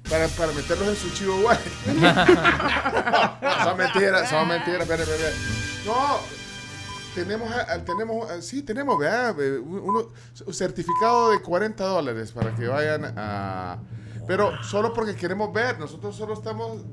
Para, 0.10 0.28
para 0.30 0.54
meterlos 0.54 0.88
en 0.88 0.96
su 0.96 1.10
chivo 1.10 1.42
guay. 1.42 1.58
son 3.64 3.78
mentiras, 3.78 4.30
son 4.30 4.48
mentiras. 4.48 4.82
espere, 4.82 5.04
espere. 5.04 5.34
No, 5.86 6.20
tenemos, 7.14 7.52
tenemos, 7.86 8.46
sí, 8.46 8.62
tenemos, 8.62 9.00
vea, 9.00 9.36
eh, 9.38 9.58
uno, 9.58 10.08
un 10.46 10.54
certificado 10.54 11.32
de 11.32 11.42
40 11.42 11.84
dólares 11.84 12.32
para 12.32 12.56
que 12.56 12.68
vayan 12.68 13.14
a. 13.18 13.80
Pero 14.28 14.62
solo 14.64 14.94
porque 14.94 15.16
queremos 15.16 15.54
ver, 15.54 15.80
nosotros 15.80 16.16
solo 16.16 16.34
estamos. 16.34 16.84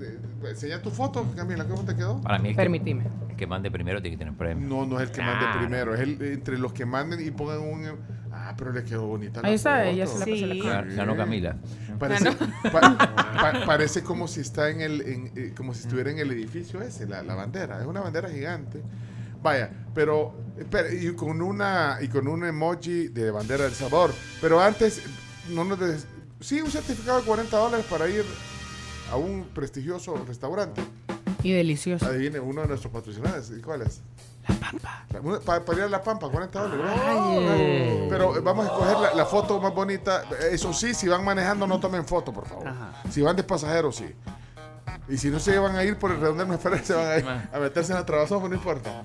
enseña 0.49 0.81
tu 0.81 0.91
foto, 0.91 1.27
Camila, 1.35 1.65
¿cómo 1.67 1.83
te 1.85 1.95
quedó? 1.97 2.21
Para 2.21 2.39
mí, 2.39 2.51
que- 2.51 2.55
Permitime. 2.55 3.05
el 3.31 3.37
que 3.37 3.47
mande 3.47 3.71
primero 3.71 4.01
tiene 4.01 4.17
que 4.17 4.25
tener 4.25 4.35
premio. 4.39 4.69
No, 4.69 4.87
no 4.87 5.01
es 5.01 5.09
el 5.09 5.15
que 5.15 5.23
mande 5.23 5.47
primero, 5.59 5.95
es 5.95 6.01
el 6.01 6.21
entre 6.23 6.59
los 6.59 6.73
que 6.73 6.85
manden 6.87 7.27
y 7.27 7.31
pongan 7.31 7.61
un. 7.61 8.15
Ah, 8.37 8.55
pero 8.59 8.73
le 8.73 8.83
quedó 8.85 9.07
bonita 9.07 9.41
la 9.43 9.49
Ahí 9.49 9.55
está, 9.55 9.77
foto. 9.79 9.89
ella 9.91 10.07
se 10.07 10.19
la 10.19 10.25
pasó 10.27 10.47
la 10.47 10.55
Sí. 10.55 10.61
cara. 10.61 10.87
Ganó 10.95 11.17
Camila. 11.17 11.57
Parece, 11.99 12.33
pa- 12.73 12.81
pa- 12.99 13.63
parece 13.65 14.03
como 14.03 14.27
si 14.29 14.41
está 14.41 14.69
en 14.71 14.81
el, 14.81 15.01
en, 15.03 15.33
eh, 15.37 15.55
como 15.57 15.73
si 15.73 15.83
estuviera 15.83 16.11
en 16.11 16.19
el 16.19 16.31
edificio 16.33 16.83
ese, 16.83 17.07
la, 17.07 17.23
la 17.23 17.35
bandera. 17.37 17.81
Es 17.81 17.87
una 17.87 18.01
bandera 18.01 18.29
gigante. 18.29 18.83
Vaya, 19.43 19.71
pero 19.95 20.35
espera, 20.59 20.93
y 20.93 21.15
con 21.15 21.41
una 21.43 21.99
y 22.01 22.09
con 22.09 22.27
un 22.27 22.45
emoji 22.45 23.09
de 23.09 23.31
bandera 23.31 23.65
del 23.65 23.73
sabor. 23.75 24.11
Pero 24.41 24.61
antes, 24.61 25.03
no 25.51 25.65
nos 25.65 25.79
des- 25.79 26.07
sí, 26.45 26.61
un 26.61 26.71
certificado 26.71 27.19
de 27.19 27.25
40 27.25 27.57
dólares 27.57 27.87
para 27.89 28.09
ir 28.09 28.25
a 29.11 29.17
un 29.17 29.45
prestigioso 29.55 30.17
restaurante. 30.27 30.83
Y 31.43 31.53
delicioso. 31.53 32.07
Adivine, 32.07 32.41
uno 32.41 32.63
de 32.63 32.69
nuestros 32.69 32.93
patrocinadores. 32.93 33.51
¿Y 33.51 33.61
cuál 33.61 33.83
es? 33.83 34.01
La 34.49 34.55
Pampa. 34.55 35.07
para, 35.45 35.79
ir 35.79 35.85
a 35.85 35.89
La 35.89 36.03
Pampa, 36.03 36.29
40 36.29 36.63
dólares. 36.63 36.87
Ay. 36.87 38.07
Pero 38.09 38.37
eh, 38.37 38.41
vamos 38.41 38.67
a 38.67 38.69
escoger 38.69 38.99
la, 38.99 39.15
la 39.15 39.27
foto 39.27 39.61
más 39.61 39.75
bonita. 39.75 40.25
Eso 40.51 40.73
sí, 40.73 40.95
si 40.95 41.09
van 41.09 41.25
manejando, 41.25 41.67
no 41.67 41.81
tomen 41.81 42.05
foto, 42.05 42.33
por 42.33 42.47
favor. 42.47 42.71
Si 43.11 43.23
van 43.23 43.37
de 43.37 43.43
pasajeros, 43.43 43.97
sí. 43.97 44.15
Y 45.09 45.19
si 45.19 45.29
no 45.29 45.39
se 45.39 45.59
van 45.59 45.77
a 45.77 45.85
ir 45.85 45.99
por 45.99 46.13
el 46.13 46.21
redondel, 46.21 46.47
me 46.47 46.57
parece, 46.57 46.87
se 46.87 46.95
van 46.95 47.07
a, 47.07 47.19
ir 47.19 47.27
a 47.53 47.59
meterse 47.59 47.93
en 47.93 47.99
la 47.99 48.07
trabazón, 48.07 48.49
no 48.49 48.55
importa. 48.55 49.05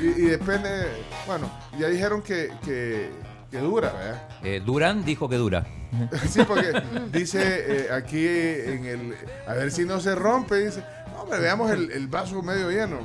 Y, 0.00 0.04
y 0.04 0.24
depende, 0.26 1.04
bueno, 1.26 1.48
ya 1.78 1.88
dijeron 1.88 2.22
que, 2.22 2.52
que, 2.64 3.10
que 3.50 3.58
dura, 3.58 3.92
¿verdad? 3.92 4.22
Eh, 4.42 4.62
Durán 4.64 5.04
dijo 5.04 5.28
que 5.28 5.36
dura. 5.36 5.64
Sí, 6.28 6.42
porque 6.44 6.72
dice 7.12 7.40
eh, 7.42 7.88
aquí 7.92 8.24
en 8.26 8.84
el. 8.86 9.16
A 9.46 9.54
ver 9.54 9.70
si 9.72 9.84
no 9.84 9.98
se 10.00 10.14
rompe. 10.14 10.56
Dice, 10.56 10.84
no, 11.12 11.22
hombre, 11.22 11.40
veamos 11.40 11.70
el, 11.70 11.90
el 11.90 12.06
vaso 12.06 12.42
medio 12.42 12.70
lleno. 12.70 12.98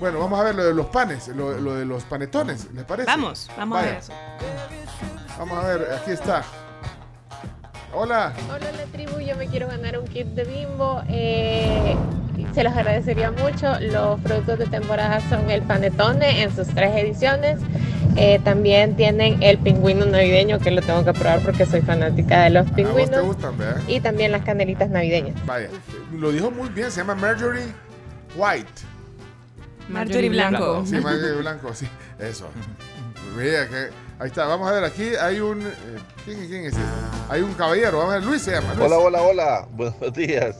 Bueno, 0.00 0.18
vamos 0.20 0.38
a 0.40 0.44
ver 0.44 0.54
lo 0.54 0.64
de 0.64 0.74
los 0.74 0.86
panes, 0.86 1.28
lo, 1.28 1.58
lo 1.60 1.74
de 1.74 1.84
los 1.84 2.02
panetones, 2.04 2.68
¿les 2.72 2.84
parece? 2.84 3.06
Vamos, 3.08 3.48
vamos 3.56 3.78
a 3.78 3.80
Vaya, 3.82 3.92
ver 3.92 4.00
eso. 4.02 4.12
Vamos 5.38 5.64
a 5.64 5.66
ver, 5.68 5.88
aquí 6.00 6.10
está. 6.12 6.42
Hola. 7.94 8.32
Hola 8.48 8.72
la 8.72 8.84
tribu, 8.86 9.20
yo 9.20 9.36
me 9.36 9.46
quiero 9.48 9.68
ganar 9.68 9.98
un 9.98 10.06
kit 10.06 10.26
de 10.28 10.44
bimbo. 10.44 11.02
eh, 11.08 11.94
se 12.54 12.64
los 12.64 12.72
agradecería 12.74 13.30
mucho. 13.30 13.78
Los 13.80 14.20
productos 14.20 14.58
de 14.58 14.66
temporada 14.66 15.20
son 15.28 15.50
el 15.50 15.62
panetone 15.62 16.42
en 16.42 16.54
sus 16.54 16.68
tres 16.68 16.94
ediciones. 16.96 17.60
Eh, 18.16 18.40
también 18.44 18.96
tienen 18.96 19.42
el 19.42 19.58
pingüino 19.58 20.04
navideño 20.06 20.58
que 20.58 20.70
lo 20.70 20.82
tengo 20.82 21.04
que 21.04 21.12
probar 21.12 21.40
porque 21.40 21.66
soy 21.66 21.80
fanática 21.82 22.44
de 22.44 22.50
los 22.50 22.66
A 22.66 22.70
vos 22.70 22.76
te 22.76 22.82
pingüinos. 22.82 23.22
gustan, 23.22 23.58
¿verdad? 23.58 23.82
Y 23.88 24.00
también 24.00 24.32
las 24.32 24.42
canelitas 24.44 24.90
navideñas. 24.90 25.34
Vaya, 25.46 25.68
lo 26.16 26.30
dijo 26.32 26.50
muy 26.50 26.68
bien, 26.70 26.90
se 26.90 27.00
llama 27.00 27.14
Marjorie 27.14 27.66
White. 28.36 28.68
Marjorie 29.88 30.28
Blanco. 30.30 30.84
Sí, 30.86 30.96
Marjorie 31.00 31.32
Blanco, 31.38 31.74
sí, 31.74 31.86
eso. 32.18 32.48
Mira, 33.36 33.66
que, 33.68 33.88
ahí 34.18 34.26
está, 34.28 34.44
vamos 34.46 34.68
a 34.68 34.72
ver, 34.72 34.84
aquí 34.84 35.14
hay 35.20 35.40
un... 35.40 35.62
eh, 35.62 35.72
¿quién, 36.24 36.46
quién 36.46 36.64
es 36.66 36.72
ese? 36.74 36.80
Hay 37.30 37.40
un 37.40 37.54
caballero, 37.54 37.98
vamos 37.98 38.14
a 38.14 38.18
ver, 38.18 38.26
Luis 38.26 38.42
se 38.42 38.52
llama. 38.52 38.74
Luis. 38.74 38.86
Hola, 38.86 38.98
hola, 38.98 39.22
hola. 39.22 39.68
Buenos 39.72 40.12
días. 40.12 40.56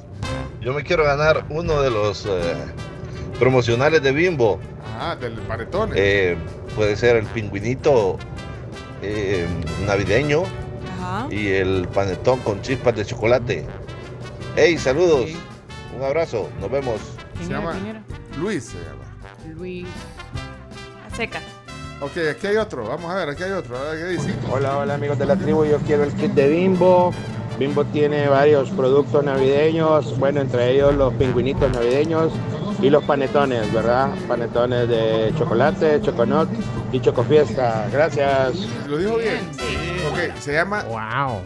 Yo 0.61 0.73
me 0.73 0.83
quiero 0.83 1.05
ganar 1.05 1.45
uno 1.51 1.83
de 1.83 1.91
los 1.91 2.25
eh, 2.25 2.55
promocionales 3.39 4.03
de 4.03 4.13
Bimbo. 4.13 4.59
Ah, 5.05 5.17
del 5.17 5.33
panetone. 5.33 5.95
Eh, 5.97 6.37
puede 6.77 6.97
ser 6.97 7.17
el 7.17 7.27
pingüinito 7.27 8.19
eh, 9.03 9.49
navideño 9.85 10.45
Ajá. 11.01 11.27
y 11.29 11.49
el 11.49 11.89
panetón 11.93 12.39
con 12.39 12.63
chispas 12.63 12.95
de 12.95 13.05
chocolate. 13.05 13.67
Hey, 14.55 14.79
saludos. 14.79 15.29
Un 15.97 16.05
abrazo. 16.05 16.49
Nos 16.61 16.71
vemos. 16.71 17.01
Se 17.43 17.53
llama 17.53 17.75
Luis, 18.39 18.63
se 18.63 18.79
llama. 18.79 19.57
Luis. 19.57 19.89
A 21.05 21.17
seca. 21.17 21.41
Ok, 22.01 22.13
aquí 22.31 22.47
hay 22.47 22.57
otro, 22.57 22.87
vamos 22.87 23.11
a 23.11 23.17
ver, 23.17 23.31
aquí 23.31 23.43
hay 23.43 23.53
otro, 23.53 23.77
a 23.77 23.91
ver 23.91 23.99
qué 23.99 24.07
dice. 24.07 24.33
Hola, 24.53 24.79
hola 24.79 24.95
amigos 24.95 25.19
de 25.19 25.27
la 25.27 25.35
tribu, 25.35 25.65
yo 25.65 25.79
quiero 25.79 26.05
el 26.05 26.13
kit 26.13 26.31
de 26.33 26.49
Bimbo. 26.49 27.13
Bimbo 27.59 27.85
tiene 27.87 28.29
varios 28.29 28.71
productos 28.71 29.25
navideños, 29.25 30.17
bueno, 30.19 30.41
entre 30.41 30.71
ellos 30.71 30.95
los 30.95 31.13
pingüinitos 31.15 31.73
navideños 31.73 32.33
y 32.83 32.91
los 32.91 33.05
panetones, 33.05 33.73
¿verdad? 33.73 34.11
Panetones 34.29 34.89
de 34.89 35.33
chocolate, 35.39 36.01
choconut 36.03 36.49
y 36.93 37.01
chocofiesta. 37.01 37.87
Gracias. 37.93 38.55
Lo 38.89 38.99
dijo 38.99 39.17
bien. 39.17 39.41
Ok, 40.11 40.35
se 40.41 40.53
llama 40.55 40.85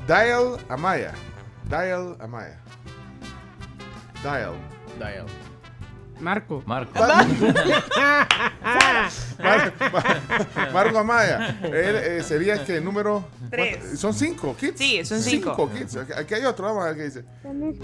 Dial 0.07 0.57
Amaya. 0.69 1.13
Dial 1.69 2.17
Amaya. 2.21 2.59
Dial. 4.23 4.53
Dial. 4.99 5.27
Marco. 6.19 6.63
Marco. 6.65 6.99
Mar- 6.99 7.27
Mar- 9.39 9.73
Marco 10.73 10.99
Amaya. 10.99 11.59
Él 11.63 11.73
eh, 11.97 12.23
sería 12.23 12.65
que 12.65 12.81
número. 12.81 13.23
Tres. 13.51 14.01
Son 14.01 14.15
cinco 14.15 14.57
kits. 14.59 14.79
Sí, 14.79 15.05
son 15.05 15.21
cinco. 15.21 15.71
kits. 15.71 15.97
Aquí- 15.97 16.13
Aquí 16.15 16.35
hay 16.35 16.45
otro, 16.47 16.65
vamos 16.67 16.85
a 16.85 16.87
ver 16.89 16.97
qué 16.97 17.03
dice. 17.05 17.25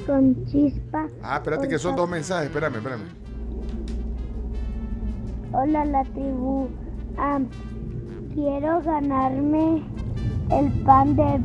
Con 0.06 0.46
chispa. 0.46 1.06
Ah, 1.22 1.36
espérate 1.36 1.68
que 1.68 1.78
son 1.78 1.94
dos 1.94 2.08
mensajes. 2.08 2.46
Espérame, 2.46 2.76
espérame. 2.76 3.02
Hola 5.54 5.84
la 5.84 6.02
tribu. 6.04 6.66
Quiero 8.34 8.80
ganarme 8.80 9.82
el 10.50 10.72
pan 10.84 11.14
de, 11.14 11.40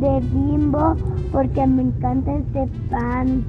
de 0.00 0.20
bimbo 0.32 0.96
porque 1.30 1.64
me 1.64 1.82
encanta 1.82 2.34
este 2.34 2.66
pan 2.90 3.44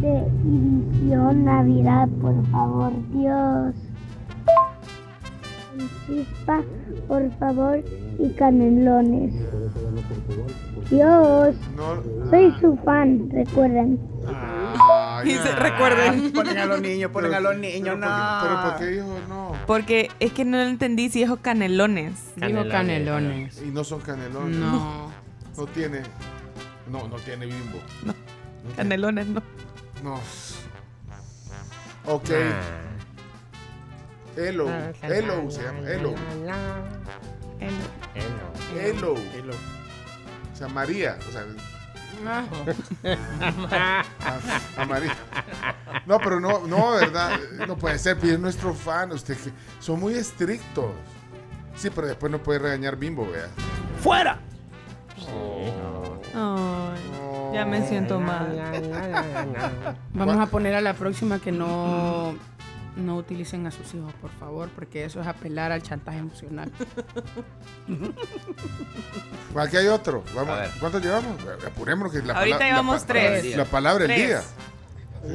de 0.00 0.16
edición 0.18 1.44
Navidad, 1.44 2.08
por 2.22 2.42
favor, 2.46 2.92
Dios. 3.12 3.89
Chispa, 6.06 6.62
por 7.08 7.30
favor, 7.38 7.82
y 8.18 8.30
canelones. 8.30 9.32
Dios, 10.90 11.54
soy 12.30 12.54
su 12.60 12.76
fan, 12.84 13.30
recuerden. 13.30 13.98
Recuerden. 15.58 16.32
Ponen 16.32 16.58
a 16.58 16.66
los 16.66 16.80
niños, 16.80 17.10
ponen 17.10 17.34
a 17.34 17.40
los 17.40 17.56
niños, 17.56 17.98
no. 17.98 18.06
Pero 18.42 18.62
¿por 18.62 18.76
qué 18.78 18.86
dijo 18.86 19.18
no? 19.28 19.52
Porque 19.66 20.10
es 20.20 20.32
que 20.32 20.44
no 20.44 20.60
entendí 20.60 21.08
si 21.10 21.20
dijo 21.20 21.36
canelones. 21.36 22.32
Dijo 22.36 22.68
canelones. 22.68 23.62
Y 23.62 23.70
no 23.70 23.84
son 23.84 24.00
canelones. 24.00 24.56
No. 24.56 25.10
No 25.56 25.66
tiene. 25.66 26.00
No, 26.90 27.06
no 27.08 27.16
tiene 27.16 27.46
bimbo. 27.46 27.78
No. 28.04 28.14
Canelones, 28.76 29.26
no. 29.28 29.42
No. 30.02 30.14
Ok. 32.06 32.30
Elo. 34.36 34.68
Elo 35.02 35.50
se 35.50 35.62
llama. 35.62 35.88
Elo. 35.88 36.14
Elo. 38.80 39.14
O 40.52 40.56
sea, 40.56 40.68
María. 40.68 41.18
O 41.28 41.32
sea. 41.32 41.44
a, 44.76 44.82
a 44.82 44.84
María. 44.84 45.16
No, 46.06 46.18
pero 46.18 46.38
no, 46.38 46.66
no, 46.66 46.92
¿verdad? 46.92 47.38
No 47.66 47.76
puede 47.76 47.98
ser, 47.98 48.18
pide 48.18 48.36
nuestro 48.36 48.74
fan. 48.74 49.12
Usted 49.12 49.36
que 49.36 49.50
son 49.78 50.00
muy 50.00 50.14
estrictos. 50.14 50.90
Sí, 51.76 51.88
pero 51.90 52.06
después 52.06 52.30
no 52.30 52.38
puede 52.38 52.58
regañar 52.58 52.96
bimbo, 52.96 53.26
vea. 53.30 53.48
¡Fuera! 54.02 54.38
Ay, 56.34 57.54
ya 57.54 57.64
me 57.64 57.86
siento 57.88 58.20
mal. 58.20 58.54
Vamos 60.12 60.36
a 60.36 60.46
poner 60.46 60.74
a 60.74 60.80
la 60.80 60.94
próxima 60.94 61.38
que 61.38 61.52
no, 61.52 62.34
no 63.00 63.16
utilicen 63.16 63.66
a 63.66 63.70
sus 63.70 63.92
hijos, 63.94 64.12
por 64.20 64.30
favor, 64.30 64.68
porque 64.74 65.04
eso 65.04 65.20
es 65.20 65.26
apelar 65.26 65.72
al 65.72 65.82
chantaje 65.82 66.18
emocional. 66.18 66.70
Aquí 69.56 69.76
hay 69.76 69.86
otro. 69.88 70.22
Vamos. 70.34 70.58
¿Cuántos 70.78 71.02
llevamos? 71.02 71.36
Apurémonos 71.66 72.12
que 72.12 72.22
la 72.22 72.34
Ahorita 72.34 72.58
pala- 72.58 72.68
la 72.70 72.74
llevamos 72.76 73.00
pa- 73.02 73.06
tres. 73.08 73.56
La 73.56 73.64
palabra 73.64 74.06
del 74.06 74.14
Tres. 74.16 74.28
día. 74.28 74.42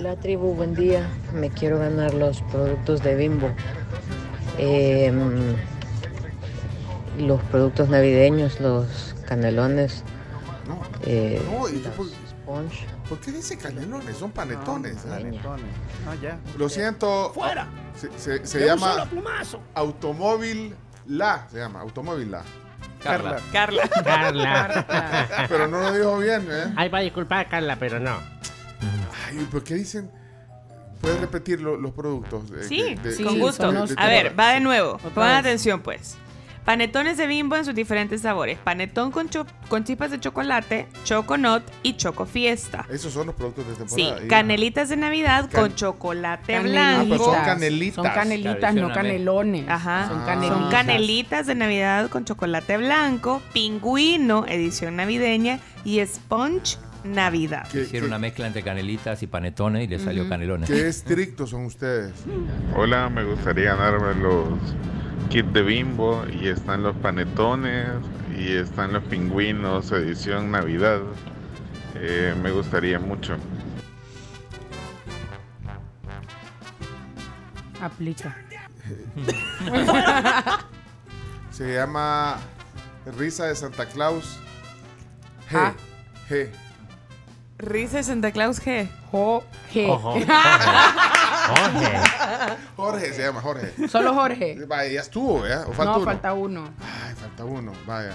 La 0.02 0.16
tribu, 0.16 0.54
buen 0.56 0.74
día. 0.74 1.08
Me 1.34 1.50
quiero 1.50 1.78
ganar 1.80 2.14
los 2.14 2.42
productos 2.44 3.02
de 3.04 3.16
Bimbo. 3.16 3.50
Eh, 4.58 5.14
los 7.20 7.42
productos 7.44 7.90
navideños, 7.90 8.60
los 8.60 9.16
canelones. 9.28 10.04
eh, 11.04 11.42
No, 11.52 11.70
¿y 11.70 11.80
qué 11.80 11.90
por- 11.90 12.08
Punch. 12.46 12.86
¿Por 13.10 13.20
qué 13.20 13.32
dice 13.32 13.58
canelones? 13.58 14.18
Son 14.18 14.32
panetones. 14.32 14.98
¿eh? 15.06 15.10
Panetones. 15.10 15.66
No, 16.06 16.14
ya. 16.16 16.40
Lo 16.58 16.68
siento. 16.70 17.32
¡Fuera! 17.34 17.68
Se, 17.96 18.10
se- 18.18 18.46
se 18.46 18.66
llama 18.66 18.94
solo 18.94 19.06
plumazo. 19.06 19.62
Automóvil 19.76 20.76
La. 21.08 21.48
Se 21.52 21.58
llama 21.60 21.82
Automóvil 21.82 22.32
La. 22.32 22.42
Carla. 23.04 23.38
Carla. 23.52 23.88
Carla. 24.04 25.46
Pero 25.48 25.68
no 25.68 25.80
lo 25.82 25.92
dijo 25.94 26.18
bien, 26.18 26.48
¿eh? 26.50 26.74
Ay, 26.76 26.90
va 26.90 26.98
a 26.98 27.02
disculpar, 27.02 27.48
Carla, 27.48 27.76
pero 27.78 28.00
no. 28.00 28.18
Ay, 29.28 29.48
¿por 29.52 29.64
qué 29.64 29.76
dicen? 29.76 30.10
¿Puedes 31.02 31.20
repetir 31.22 31.62
lo- 31.62 31.78
los 31.78 31.92
productos? 31.92 32.50
eh, 32.52 32.64
Sí, 32.64 32.96
de- 32.96 33.12
de- 33.16 33.24
con 33.24 33.36
de- 33.36 33.40
gusto. 33.40 33.72
de- 33.72 33.94
de- 33.94 34.02
A 34.02 34.08
ver, 34.08 34.40
va 34.40 34.54
de 34.54 34.60
nuevo. 34.62 34.98
Pongan 35.14 35.36
atención, 35.36 35.82
pues. 35.82 36.18
Panetones 36.66 37.18
de 37.18 37.28
bimbo 37.28 37.56
en 37.56 37.64
sus 37.64 37.76
diferentes 37.76 38.22
sabores. 38.22 38.58
Panetón 38.58 39.12
con, 39.12 39.30
con 39.70 39.84
chispas 39.84 40.10
de 40.10 40.20
chocolate, 40.20 40.88
choconut 41.04 41.62
y 41.84 41.96
choco 41.96 42.26
fiesta. 42.26 42.88
Esos 42.90 43.14
son 43.14 43.28
los 43.28 43.36
productos 43.36 43.68
de 43.68 43.76
Sí, 43.88 43.98
temporada. 43.98 44.26
Y- 44.26 44.28
canelitas 44.28 44.90
de 44.90 44.98
Navidad 44.98 45.48
Can- 45.52 45.62
con 45.62 45.76
chocolate 45.76 46.54
Canelitas. 46.54 46.84
Ah, 46.88 46.96
pues 46.98 47.08
blanco. 47.20 47.26
son 47.26 47.46
canelitas. 47.46 47.96
Son 47.96 48.06
canelitas, 48.14 48.74
no 48.76 48.92
canelones. 48.92 49.70
Ajá. 49.70 50.08
Son 50.10 50.22
Ah. 50.22 50.26
canelitas. 50.26 50.58
Son 50.60 50.72
canelitas 50.72 51.46
de 51.48 51.56
Navidad 51.56 52.10
con 52.10 52.26
chocolate 52.26 52.78
blanco, 52.78 53.44
pingüino, 53.54 54.46
edición 54.48 54.96
navideña 54.96 55.60
y 55.84 56.00
sponge 56.06 56.78
Navidad. 57.04 57.68
¿Qué, 57.72 57.82
Hicieron 57.84 58.08
una 58.10 58.18
mezcla 58.18 58.48
entre 58.48 58.64
canelitas 58.64 59.22
y 59.22 59.28
panetones 59.28 59.84
y 59.84 59.88
le 59.88 60.00
salió 60.00 60.28
canelones. 60.28 60.68
qué 60.68 60.88
estrictos 60.88 61.52
son 61.52 61.66
ustedes? 61.66 62.12
Hola, 62.76 63.10
me 63.10 63.24
gustaría 63.24 63.76
ganarme 63.76 64.16
los 64.20 64.48
kits 65.30 65.52
de 65.54 65.62
bimbo 65.62 66.24
y 66.32 66.48
están 66.48 66.84
los 66.84 66.96
panetones 66.98 67.90
y 68.38 68.54
están 68.56 68.94
los 68.94 69.04
pingüinos 69.04 69.92
edición 69.92 70.52
Navidad. 70.52 71.02
Eh, 71.96 72.36
me 72.42 72.52
gustaría 72.52 73.00
mucho. 73.00 73.38
Aplica. 77.82 78.36
Se 81.52 81.74
llama 81.74 82.38
Risa 83.18 83.46
de 83.46 83.56
Santa 83.56 83.86
Claus. 83.86 84.40
G. 85.50 85.56
Ah. 85.56 85.74
G. 86.30 86.50
Risa 87.58 87.98
de 87.98 88.04
Santa 88.04 88.32
Claus 88.32 88.62
G. 88.62 88.90
Jorge. 89.12 89.90
Ojo. 89.90 90.16
Jorge. 91.48 92.58
Jorge 92.76 93.14
se 93.14 93.22
llama, 93.24 93.42
Jorge. 93.42 93.88
Solo 93.88 94.14
Jorge. 94.14 94.66
Vaya, 94.68 94.92
ya 94.92 95.02
estuvo, 95.02 95.42
¿verdad? 95.42 95.66
¿O 95.68 95.74
falta 95.74 95.92
No, 95.92 95.98
uno? 95.98 96.06
falta 96.06 96.34
uno. 96.34 96.74
Ay, 96.82 97.16
falta 97.16 97.46
uno, 97.46 97.72
vaya. 97.86 98.12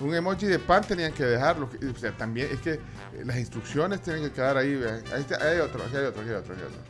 Un 0.00 0.14
emoji 0.14 0.46
de 0.46 0.58
pan 0.58 0.82
tenían 0.84 1.12
que 1.12 1.24
dejarlo. 1.24 1.68
O 1.94 1.98
sea, 1.98 2.12
también 2.12 2.48
es 2.52 2.60
que 2.60 2.74
eh, 2.74 2.80
las 3.24 3.36
instrucciones 3.36 4.00
tienen 4.00 4.22
que 4.22 4.32
quedar 4.32 4.56
ahí. 4.56 4.74
¿verdad? 4.76 5.02
Ahí 5.12 5.20
está- 5.22 5.36
ahí 5.36 5.54
hay 5.54 5.58
otro, 5.60 5.82
aquí 5.84 5.96
hay 5.96 6.04
otro, 6.04 6.20
aquí 6.22 6.30
hay 6.30 6.36
otro, 6.36 6.54
aquí 6.54 6.62
hay 6.62 6.68
otro. 6.68 6.80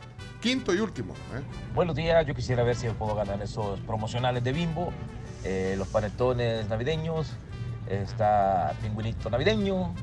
Quinto 0.41 0.73
y 0.73 0.79
último. 0.79 1.13
¿eh? 1.13 1.41
Buenos 1.73 1.95
días, 1.95 2.25
yo 2.25 2.33
quisiera 2.35 2.63
ver 2.63 2.75
si 2.75 2.87
puedo 2.89 3.15
ganar 3.15 3.41
esos 3.41 3.79
promocionales 3.81 4.43
de 4.43 4.53
Bimbo, 4.53 4.93
eh, 5.43 5.75
los 5.77 5.87
panetones 5.89 6.69
navideños, 6.69 7.33
está 7.89 8.73
pingüinito 8.81 9.29
navideño, 9.29 9.93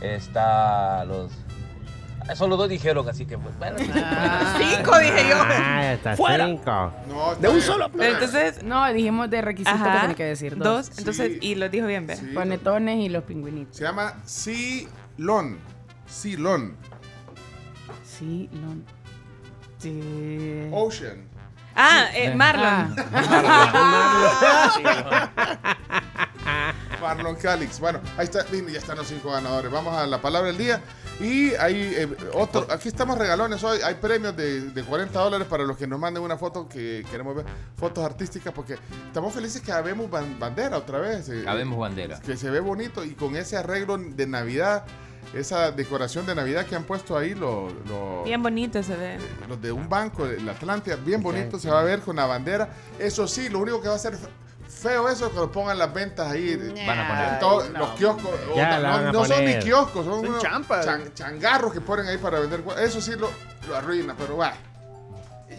está 0.00 1.04
los... 1.04 1.32
ah, 2.28 2.36
Solo 2.36 2.56
dos 2.56 2.68
dijeron, 2.68 3.08
así 3.08 3.26
que 3.26 3.38
pues, 3.38 3.56
bueno. 3.58 3.78
Cinco 4.58 4.98
dije 4.98 5.28
yo. 5.28 5.36
Ah, 5.40 5.92
está 5.94 6.16
Fuera. 6.16 6.46
cinco. 6.46 6.92
No, 7.08 7.34
De 7.36 7.48
un 7.48 7.60
solo 7.60 7.90
Pero 7.90 8.14
entonces, 8.14 8.62
No, 8.62 8.86
dijimos 8.92 9.30
de 9.30 9.42
requisito 9.42 9.76
que 9.76 9.82
ajá, 9.88 10.00
tiene 10.00 10.14
que 10.14 10.24
decir 10.24 10.56
dos. 10.56 10.88
dos. 10.88 10.98
Entonces, 10.98 11.32
Sí. 11.32 11.38
y 11.42 11.54
lo 11.54 11.68
dijo 11.68 11.86
bien, 11.86 12.06
¿ve? 12.06 12.16
Sí. 12.16 12.26
Panetones 12.34 12.98
y 12.98 13.08
los 13.08 13.24
pingüinitos. 13.24 13.76
Se 13.76 13.84
llama 13.84 14.14
Silon. 14.24 15.58
Silon. 16.06 16.76
Sí, 18.04 18.48
no. 18.52 18.76
Sí. 19.78 20.68
Ocean. 20.72 21.28
Ah, 21.76 22.06
eh, 22.12 22.34
Marlon. 22.34 22.96
Marlon 23.12 23.38
Calix. 27.40 27.80
Bueno, 27.80 28.00
ahí 28.16 28.24
está, 28.24 28.44
ya 28.50 28.78
están 28.78 28.96
los 28.98 29.06
cinco 29.06 29.30
ganadores. 29.30 29.70
Vamos 29.70 29.94
a 29.94 30.06
la 30.06 30.20
palabra 30.20 30.48
del 30.48 30.58
día. 30.58 30.80
Y 31.20 31.54
hay 31.54 31.94
eh, 31.96 32.08
otro, 32.34 32.66
aquí 32.70 32.88
estamos 32.88 33.18
regalones 33.18 33.62
hoy. 33.64 33.80
Hay 33.84 33.94
premios 33.94 34.36
de, 34.36 34.60
de 34.70 34.82
40 34.84 35.18
dólares 35.18 35.46
para 35.48 35.64
los 35.64 35.76
que 35.76 35.86
nos 35.86 35.98
manden 35.98 36.22
una 36.22 36.36
foto 36.36 36.68
que 36.68 37.04
queremos 37.10 37.34
ver, 37.36 37.44
fotos 37.76 38.04
artísticas, 38.04 38.52
porque 38.52 38.76
estamos 39.06 39.32
felices 39.32 39.60
que 39.60 39.72
habemos 39.72 40.10
ban- 40.10 40.38
bandera 40.38 40.76
otra 40.76 40.98
vez. 41.00 41.28
eh, 41.28 41.44
Habemos 41.46 41.78
bandera. 41.78 42.20
Que 42.20 42.36
se 42.36 42.50
ve 42.50 42.60
bonito 42.60 43.04
y 43.04 43.14
con 43.14 43.34
ese 43.36 43.56
arreglo 43.56 43.98
de 43.98 44.26
Navidad, 44.26 44.84
esa 45.34 45.72
decoración 45.72 46.24
de 46.24 46.34
Navidad 46.36 46.66
que 46.66 46.76
han 46.76 46.84
puesto 46.84 47.18
ahí 47.18 47.34
los, 47.34 47.72
los, 47.88 48.24
Bien 48.24 48.42
bonito 48.42 48.80
se 48.82 48.96
ve. 48.96 49.18
los 49.48 49.60
de 49.60 49.72
un 49.72 49.88
banco, 49.88 50.24
el 50.24 50.48
Atlántida, 50.48 50.96
bien 50.96 51.22
bonito, 51.22 51.58
se 51.58 51.68
va 51.70 51.80
a 51.80 51.84
ver 51.84 52.00
con 52.00 52.14
la 52.16 52.26
bandera. 52.26 52.68
Eso 52.98 53.26
sí, 53.26 53.48
lo 53.48 53.58
único 53.58 53.80
que 53.82 53.88
va 53.88 53.96
a 53.96 53.98
ser 53.98 54.16
feo 54.78 55.08
eso 55.08 55.26
es 55.26 55.32
que 55.32 55.38
lo 55.38 55.50
pongan 55.52 55.76
las 55.78 55.92
ventas 55.92 56.30
ahí. 56.30 56.56
Van 56.86 56.98
a 56.98 57.08
poner. 57.08 57.32
En 57.34 57.38
todos 57.40 57.70
los 57.70 57.90
kioscos. 57.90 58.30
Ya 58.56 58.78
no 59.12 59.24
son 59.24 59.44
ni 59.44 59.58
kioscos, 59.58 60.04
son, 60.04 60.14
Son 60.20 60.26
unos 60.28 60.42
champas. 60.42 60.84
chan- 60.84 61.12
changarros 61.14 61.72
que 61.72 61.80
ponen 61.80 62.06
ahí 62.06 62.18
para 62.18 62.40
vender. 62.40 62.62
Eso 62.80 63.00
sí 63.00 63.12
lo, 63.16 63.30
lo 63.68 63.76
arruina, 63.76 64.14
pero 64.16 64.36
va. 64.36 64.54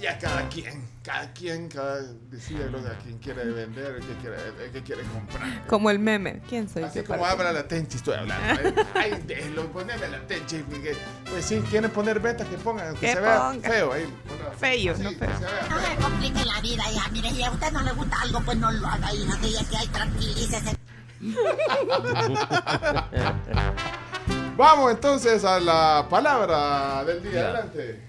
Ya 0.02 0.18
cada 0.18 0.48
quien, 0.50 0.89
cada 1.02 1.32
quien, 1.34 1.70
cada 1.70 2.02
decide 2.30 2.70
lo 2.70 2.82
de 2.82 2.90
a 2.90 2.98
quien 3.00 3.18
quiere 3.20 3.46
vender, 3.46 3.96
el 3.96 4.06
que 4.06 4.14
quiere, 4.16 4.36
el 4.66 4.72
que 4.72 4.84
quiere 4.84 5.04
comprar. 5.04 5.66
Como 5.68 5.90
el 5.90 5.98
meme. 6.00 6.42
¿Quién 6.50 6.68
soy? 6.70 6.84
Así 6.84 7.00
yo 7.00 7.06
como 7.06 7.26
habla 7.26 7.52
la 7.54 7.68
Tenchi, 7.68 7.98
estoy 7.98 8.16
hablando. 8.16 8.62
¿eh? 8.62 8.74
Ay, 8.96 9.24
déjelo, 9.26 9.72
poneme 9.72 10.08
la 10.10 10.20
Tenchi. 10.28 10.58
porque, 10.70 10.96
Pues 11.30 11.46
sí, 11.46 11.62
quieren 11.70 11.90
poner 11.92 12.20
ventas 12.20 12.48
que 12.48 12.58
pongan, 12.58 12.96
Que 12.98 13.14
se 13.14 13.20
vea 13.22 13.54
feo 13.62 13.94
ahí. 13.94 14.06
ponga- 14.28 14.52
Feo, 14.58 14.98
no 14.98 15.10
que 15.12 15.16
feo. 15.16 15.30
No 15.70 15.80
se 15.80 15.96
complique 16.02 16.46
la 16.46 16.60
vida, 16.62 16.84
hija. 16.92 17.10
Mire, 17.12 17.30
si 17.32 17.44
a 17.44 17.52
usted 17.52 17.72
no 17.72 17.82
le 17.82 17.92
gusta 17.94 18.22
algo, 18.22 18.42
pues 18.42 18.58
no 18.58 18.72
lo 18.72 18.88
haga, 18.88 19.14
hija. 19.14 19.40
Que 19.42 19.52
ya 19.52 19.64
que 19.70 19.78
hay, 19.78 19.88
tranquilícese. 19.88 20.76
Vamos 24.58 24.92
entonces 24.92 25.44
a 25.46 25.60
la 25.60 26.06
palabra 26.10 27.04
del 27.06 27.24
día. 27.24 27.32
Ya. 27.32 27.40
Adelante. 27.50 28.06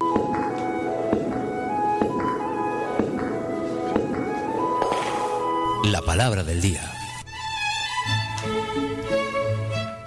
La 5.84 6.02
palabra 6.02 6.42
del 6.42 6.60
día. 6.60 6.82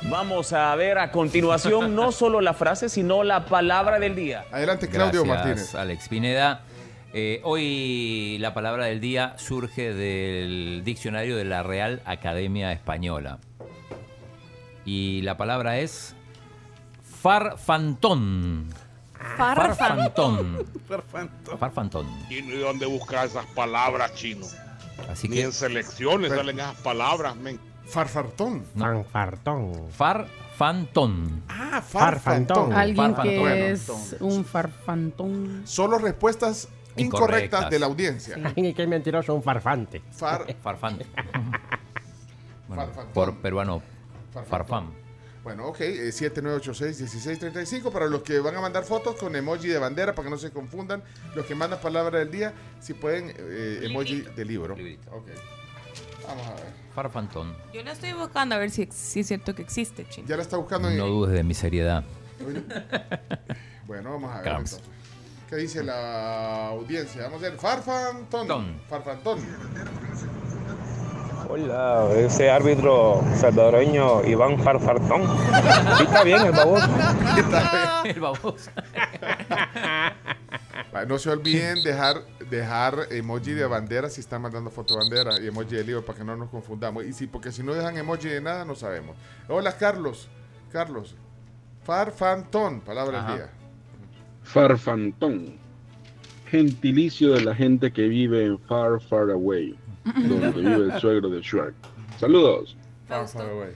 Vamos 0.03 0.53
a 0.53 0.75
ver 0.75 0.99
a 0.99 1.11
continuación 1.11 1.95
no 1.95 2.11
solo 2.13 2.41
la 2.41 2.53
frase, 2.53 2.89
sino 2.89 3.23
la 3.23 3.45
palabra 3.45 3.99
del 3.99 4.15
día. 4.15 4.45
Adelante, 4.51 4.87
Claudio 4.87 5.23
Gracias, 5.23 5.45
Martínez. 5.45 5.75
Alex 5.75 6.09
Pineda. 6.09 6.61
Eh, 7.13 7.41
hoy 7.43 8.37
la 8.39 8.53
palabra 8.53 8.85
del 8.85 8.99
día 8.99 9.35
surge 9.37 9.93
del 9.93 10.83
diccionario 10.83 11.35
de 11.35 11.45
la 11.45 11.63
Real 11.63 12.01
Academia 12.05 12.71
Española. 12.71 13.39
Y 14.85 15.21
la 15.23 15.37
palabra 15.37 15.79
es 15.79 16.15
farfantón. 17.03 18.69
Farfantón. 19.37 20.65
Farfantón. 21.59 22.07
¿Y 22.29 22.41
dónde 22.41 22.85
buscar 22.85 23.25
esas 23.25 23.45
palabras, 23.47 24.13
chino? 24.13 24.45
Así 25.09 25.27
Ni 25.27 25.37
que 25.37 25.43
en 25.43 25.51
selecciones 25.53 26.31
salen 26.31 26.59
esas 26.59 26.75
palabras, 26.77 27.35
men. 27.35 27.59
Farfartón. 27.85 28.63
Fanfartón. 28.77 29.87
farfantón. 29.91 31.43
Ah, 31.49 31.81
Farfantón. 31.81 32.71
Alguien 32.73 32.95
Farfantón. 33.15 33.23
que 33.29 33.39
Bueno, 33.39 33.55
es 33.65 34.15
un 34.21 34.45
farfantón. 34.45 35.61
Solo 35.65 35.97
respuestas 35.99 36.69
incorrectas, 36.95 37.03
Incorrectas. 37.61 37.69
de 37.69 37.79
la 37.79 37.85
audiencia. 37.87 38.37
Ay, 38.55 38.73
qué 38.73 38.87
mentiroso, 38.87 39.33
un 39.35 39.43
farfante. 39.43 40.01
Far, 40.11 40.45
Farfán. 40.61 40.99
Bueno, 42.67 42.83
Farfantón. 42.85 43.13
por 43.13 43.35
peruano, 43.37 43.81
Farfantón. 44.33 44.45
farfán. 44.49 45.02
Bueno, 45.43 45.67
ok, 45.67 45.81
eh, 45.81 46.09
7986-1635 46.09 47.91
para 47.91 48.07
los 48.07 48.23
que 48.23 48.39
van 48.39 48.55
a 48.55 48.61
mandar 48.61 48.85
fotos 48.85 49.17
con 49.17 49.35
emoji 49.35 49.67
de 49.67 49.77
bandera 49.77 50.15
para 50.15 50.27
que 50.27 50.29
no 50.31 50.37
se 50.37 50.51
confundan. 50.51 51.03
Los 51.35 51.45
que 51.45 51.53
mandan 51.53 51.81
palabra 51.81 52.19
del 52.19 52.31
día, 52.31 52.53
si 52.79 52.93
pueden, 52.93 53.33
eh, 53.37 53.81
emoji 53.83 54.21
de 54.21 54.45
libro. 54.45 54.73
Librito. 54.75 55.11
Ok. 55.11 55.27
Vamos 56.25 56.47
a 56.47 56.53
ver. 56.53 56.83
Farfantón. 56.95 57.55
Yo 57.73 57.83
la 57.83 57.91
estoy 57.91 58.13
buscando 58.13 58.55
a 58.55 58.57
ver 58.57 58.71
si, 58.71 58.87
si 58.91 59.19
es 59.19 59.27
cierto 59.27 59.53
que 59.53 59.63
existe, 59.63 60.07
chino. 60.07 60.25
Ya 60.27 60.37
la 60.37 60.43
está 60.43 60.55
buscando 60.55 60.89
en... 60.89 60.97
No 60.97 61.07
dudes 61.07 61.33
de 61.33 61.43
mi 61.43 61.53
seriedad. 61.53 62.05
Bueno, 63.85 64.11
vamos 64.11 64.31
a 64.31 64.37
ver 64.41 64.47
entonces. 64.47 64.79
¿Qué 65.49 65.57
dice 65.57 65.83
la 65.83 66.69
audiencia? 66.69 67.23
Vamos 67.23 67.43
a 67.43 67.49
ver. 67.49 67.59
Farfantón. 67.59 68.79
Farfantón. 68.89 69.39
Hola, 71.55 72.09
ese 72.17 72.49
árbitro 72.49 73.23
salvadoreño 73.35 74.25
Iván 74.25 74.57
Farfartón. 74.57 75.21
Sí, 75.99 76.03
está 76.03 76.23
bien 76.23 76.47
el 76.47 76.51
baboso. 76.51 76.87
El 78.05 78.19
baboso. 78.19 78.71
Va, 80.95 81.05
No 81.05 81.19
se 81.19 81.29
olviden 81.29 81.83
dejar, 81.83 82.23
dejar 82.49 82.95
emoji 83.11 83.51
de 83.51 83.67
bandera 83.67 84.09
si 84.09 84.21
están 84.21 84.41
mandando 84.41 84.71
foto 84.71 84.95
de 84.95 85.01
bandera 85.01 85.39
y 85.39 85.47
emoji 85.47 85.75
de 85.75 85.83
libro 85.83 86.03
para 86.03 86.17
que 86.17 86.25
no 86.25 86.35
nos 86.35 86.49
confundamos. 86.49 87.05
Y 87.05 87.13
si, 87.13 87.27
porque 87.27 87.51
si 87.51 87.61
no 87.61 87.75
dejan 87.75 87.97
emoji 87.97 88.29
de 88.29 88.41
nada, 88.41 88.65
no 88.65 88.73
sabemos. 88.73 89.15
Hola, 89.47 89.77
Carlos. 89.77 90.29
Carlos. 90.71 91.15
Farfantón, 91.83 92.81
palabra 92.81 93.25
del 93.25 93.35
día. 93.35 93.49
Farfantón. 94.41 95.53
Gentilicio 96.47 97.33
de 97.33 97.41
la 97.41 97.53
gente 97.53 97.93
que 97.93 98.07
vive 98.07 98.43
en 98.43 98.57
Far 98.57 98.99
Far 99.01 99.29
Away, 99.29 99.77
donde 100.15 100.51
vive 100.51 100.93
el 100.93 100.99
suegro 100.99 101.29
de 101.29 101.41
Shrek. 101.41 101.73
Saludos. 102.19 102.75
Away. 103.09 103.73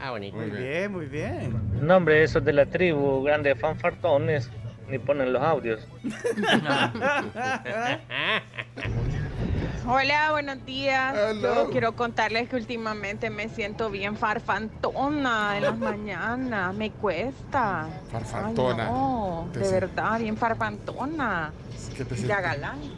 Ah, 0.00 0.10
bonito. 0.10 0.36
Muy 0.36 0.50
bien, 0.50 0.92
muy 0.92 1.06
bien. 1.06 1.60
Nombre, 1.80 2.22
esos 2.22 2.44
de 2.44 2.52
la 2.52 2.66
tribu, 2.66 3.22
grandes 3.22 3.58
fanfartones, 3.58 4.50
ni 4.88 4.98
ponen 4.98 5.32
los 5.32 5.42
audios. 5.42 5.86
Hola, 9.86 10.32
buenos 10.32 10.64
días. 10.66 11.14
Hello. 11.16 11.54
Yo 11.54 11.70
quiero 11.70 11.96
contarles 11.96 12.48
que 12.50 12.56
últimamente 12.56 13.30
me 13.30 13.48
siento 13.48 13.90
bien 13.90 14.16
farfantona 14.16 15.56
en 15.56 15.62
las 15.62 15.78
mañanas. 15.78 16.74
Me 16.74 16.90
cuesta. 16.90 17.88
Farfantona. 18.12 18.86
Ay, 18.86 18.92
no, 18.92 19.48
de 19.52 19.70
verdad, 19.70 20.18
bien 20.20 20.36
farfantona. 20.36 21.52
¿Qué 21.98 22.04
te 22.04 22.16
Ya 22.16 22.40
galán. 22.40 22.78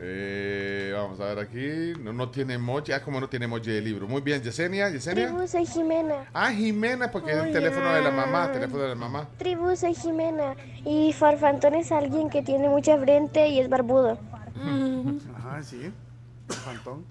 Eh, 0.00 0.92
vamos 0.94 1.18
a 1.18 1.34
ver 1.34 1.40
aquí. 1.40 2.00
No, 2.00 2.12
no 2.12 2.30
tiene 2.30 2.54
emoji. 2.54 2.92
Ah, 2.92 3.02
como 3.02 3.18
no 3.18 3.28
tiene 3.28 3.46
emoji 3.46 3.72
de 3.72 3.80
libro. 3.80 4.06
Muy 4.06 4.20
bien, 4.20 4.40
Yesenia. 4.40 4.88
Yesenia. 4.90 5.26
Tribu, 5.26 5.48
soy 5.48 5.66
Jimena. 5.66 6.26
Ah, 6.32 6.52
Jimena, 6.52 7.10
porque 7.10 7.32
es 7.32 7.36
el 7.38 7.42
Hola. 7.42 7.52
teléfono 7.52 7.92
de 7.92 8.02
la 8.02 8.10
mamá. 8.12 8.52
Teléfono 8.52 8.82
de 8.84 8.88
la 8.90 8.94
mamá. 8.94 9.28
Tribu, 9.38 9.74
soy 9.74 9.96
Jimena. 9.96 10.54
Y 10.84 11.12
Farfantón 11.14 11.74
es 11.74 11.90
alguien 11.90 12.30
que 12.30 12.42
tiene 12.42 12.68
mucha 12.68 12.96
frente 12.96 13.48
y 13.48 13.58
es 13.58 13.68
barbudo. 13.68 14.20
Ajá, 15.36 15.64
sí. 15.64 15.92
Fantón. 16.48 17.04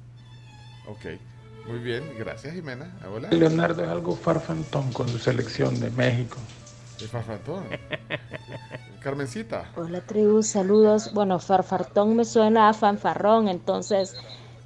Ok. 0.88 1.20
Muy 1.68 1.80
bien, 1.80 2.04
gracias, 2.18 2.54
Jimena. 2.54 2.90
Hola. 3.14 3.28
Leonardo 3.32 3.84
es 3.84 3.90
algo 3.90 4.16
farfantón 4.16 4.94
con 4.94 5.10
su 5.10 5.20
selección 5.20 5.78
de 5.82 5.90
México. 5.90 6.38
Es 7.00 7.10
farfantón. 7.12 7.66
Carmencita. 9.00 9.66
Hola 9.76 10.02
tribu, 10.02 10.42
saludos. 10.44 11.14
Bueno, 11.14 11.40
farfartón 11.40 12.16
me 12.16 12.26
suena 12.26 12.70
a 12.70 12.74
fanfarrón, 12.74 13.48
entonces 13.48 14.16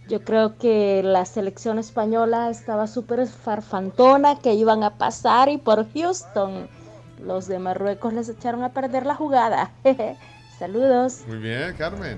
yo 0.08 0.24
creo 0.24 0.58
que 0.58 1.02
la 1.04 1.26
selección 1.26 1.78
española 1.78 2.50
estaba 2.50 2.88
súper 2.88 3.28
farfantona, 3.28 4.40
que 4.40 4.54
iban 4.54 4.84
a 4.84 4.98
pasar 4.98 5.50
y 5.50 5.58
por 5.58 5.92
Houston 5.94 6.68
los 7.24 7.48
de 7.48 7.60
Marruecos 7.60 8.14
les 8.14 8.30
echaron 8.30 8.64
a 8.64 8.70
perder 8.74 9.06
la 9.06 9.16
jugada. 9.16 9.72
saludos. 10.58 11.22
Muy 11.28 11.38
bien, 11.38 11.74
Carmen. 11.78 12.18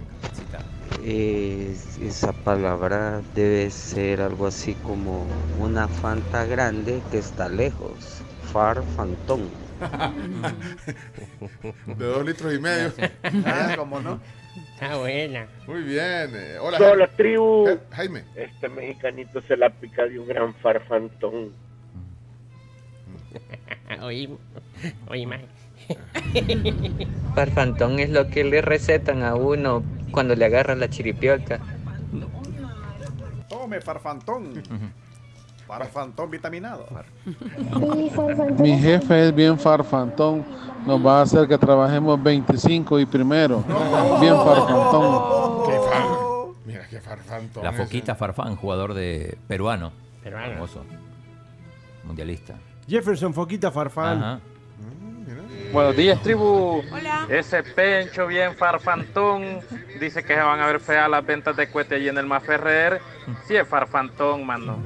Es- 1.04 1.98
esa 1.98 2.32
palabra 2.32 3.22
debe 3.36 3.70
ser 3.70 4.22
algo 4.22 4.48
así 4.48 4.76
como 4.76 5.26
una 5.60 5.88
fanta 5.88 6.46
grande 6.46 7.02
que 7.12 7.18
está 7.18 7.50
lejos. 7.50 8.22
Farfantón. 8.54 9.63
De 11.98 12.06
dos 12.06 12.26
litros 12.26 12.54
y 12.54 12.60
medio. 12.60 12.92
Ah, 13.46 13.74
¿cómo 13.78 14.00
no? 14.00 14.20
Está 14.74 14.98
buena. 14.98 15.48
Muy 15.68 15.82
bien. 15.84 16.32
eh, 16.36 16.58
hola, 16.60 16.78
Hola, 16.78 17.06
Jaime. 17.06 17.08
tribu. 17.18 17.68
Eh, 17.68 17.80
Jaime. 17.92 18.24
Este 18.36 18.70
mexicanito 18.70 19.42
se 19.42 19.58
la 19.58 19.70
pica 19.70 20.04
de 20.06 20.20
un 20.20 20.28
gran 20.28 20.54
farfantón. 20.56 21.52
Oí, 24.02 24.30
oí, 25.08 25.26
más. 25.26 25.42
Farfantón 27.36 28.00
es 28.00 28.10
lo 28.10 28.28
que 28.30 28.44
le 28.44 28.62
recetan 28.62 29.24
a 29.24 29.36
uno 29.36 29.84
cuando 30.12 30.36
le 30.36 30.46
agarran 30.46 30.80
la 30.80 30.90
chiripiolca. 30.90 31.60
Tome 33.50 33.82
farfantón. 33.82 34.62
Farfantón 35.68 36.30
vitaminado. 36.30 36.86
Mi 38.60 38.78
jefe 38.78 39.28
es 39.28 39.36
bien 39.36 39.58
farfantón. 39.58 40.46
Nos 40.86 41.06
va 41.06 41.20
a 41.20 41.22
hacer 41.22 41.48
que 41.48 41.58
trabajemos 41.58 42.22
25 42.22 43.00
y 43.00 43.06
primero. 43.06 43.64
Bien 44.20 44.36
farfantón. 44.36 45.66
Qué 45.66 45.80
far... 45.80 46.04
Mira 46.66 46.88
qué 46.90 47.00
farfantón. 47.00 47.64
La 47.64 47.70
ese. 47.72 47.84
Foquita 47.84 48.16
Farfán, 48.16 48.56
jugador 48.56 48.94
de 48.94 49.38
peruano. 49.48 49.92
Peruano. 50.24 50.54
Famoso. 50.54 50.86
Mundialista. 52.04 52.56
Jefferson 52.88 53.34
Foquita 53.34 53.72
Farfán. 53.72 54.18
Ajá. 54.18 54.40
Buenos 55.72 55.96
días, 55.96 56.22
tribu. 56.22 56.84
Hola. 56.94 57.26
Ese 57.30 57.64
pencho 57.64 58.28
bien 58.28 58.56
farfantón 58.56 59.60
dice 60.00 60.22
que 60.22 60.36
se 60.36 60.40
van 60.40 60.60
a 60.60 60.68
ver 60.68 60.80
feas 60.80 61.10
las 61.10 61.26
ventas 61.26 61.56
de 61.56 61.68
cohete 61.68 61.96
allí 61.96 62.10
en 62.10 62.18
el 62.20 62.28
Maferrer. 62.28 63.02
Sí, 63.48 63.56
es 63.56 63.68
farfantón, 63.68 64.46
mano. 64.46 64.78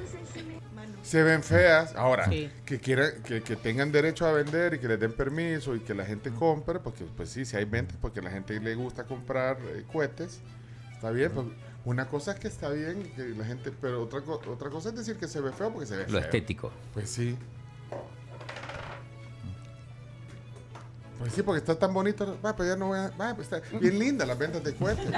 Se 1.08 1.24
ven 1.24 1.42
feas. 1.42 1.96
Ahora, 1.96 2.26
Sí. 2.26 2.50
que 2.66 2.80
quieran, 2.80 3.24
que, 3.24 3.42
que 3.42 3.56
tengan 3.56 3.92
derecho 3.94 4.26
a 4.26 4.34
vender 4.34 4.74
y 4.74 4.80
que 4.80 4.88
les 4.90 5.00
den 5.00 5.14
permiso 5.14 5.74
y 5.76 5.80
que 5.80 5.94
la 5.94 6.04
gente 6.06 6.32
compre, 6.32 6.80
porque 6.80 7.06
pues 7.16 7.30
sí, 7.30 7.46
si 7.46 7.56
hay 7.56 7.64
ventas, 7.66 7.98
porque 8.02 8.20
a 8.20 8.24
la 8.24 8.30
gente 8.32 8.60
le 8.60 8.76
gusta 8.76 9.06
comprar 9.06 9.58
eh, 9.70 9.86
cohetes, 9.92 10.42
está 10.94 11.12
bien. 11.12 11.32
pues, 11.32 11.48
una 11.86 12.08
cosa 12.10 12.34
es 12.34 12.40
que 12.40 12.50
está 12.50 12.68
bien, 12.70 13.04
que 13.16 13.24
la 13.30 13.46
gente, 13.46 13.72
pero 13.80 14.04
otra, 14.04 14.20
otra 14.20 14.70
cosa 14.70 14.90
es 14.90 14.96
decir 14.96 15.16
que 15.16 15.30
se 15.30 15.40
ve 15.40 15.54
feo 15.54 15.72
porque 15.72 15.86
se 15.86 15.96
ve 15.96 16.04
Lo 16.04 16.10
feo. 16.10 16.20
estético. 16.20 16.72
Pues 16.94 17.10
sí. 17.10 17.38
Pues 21.20 21.34
sí, 21.34 21.42
porque 21.42 21.60
está 21.60 21.74
tan 21.80 21.94
bonito. 21.94 22.38
Va, 22.46 22.56
pues 22.56 22.70
ya 22.70 22.76
no 22.76 22.88
voy 22.88 23.00
a. 23.00 23.10
Va, 23.12 23.34
pues 23.34 23.52
está 23.52 23.62
bien 23.80 23.98
linda 23.98 24.26
las 24.26 24.38
ventas 24.38 24.64
de 24.64 24.76
cohetes. 24.76 25.08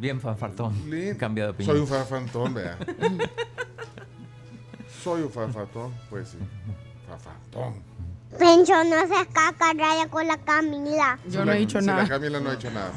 Bien 0.00 0.20
fanfartón. 0.20 0.72
Cambia 1.18 1.44
de 1.44 1.50
opinión. 1.50 1.74
Soy 1.76 1.80
un 1.82 1.86
farfantón, 1.86 2.54
vea. 2.54 2.78
Soy 5.02 5.22
un 5.22 5.30
farfantón, 5.30 5.92
pues 6.08 6.28
sí. 6.30 6.38
Farfantón. 7.08 7.74
Pencho, 8.38 8.72
no 8.84 9.06
seas 9.08 9.26
caca, 9.32 9.72
raya 9.74 10.08
con 10.08 10.26
la 10.26 10.38
Camila. 10.38 11.18
Sí, 11.28 11.36
la- 11.36 11.54
sí, 11.56 11.86
La 11.86 12.08
Camila 12.08 12.40
no 12.40 12.50
ha 12.50 12.54
hecho 12.54 12.70
nada. 12.70 12.92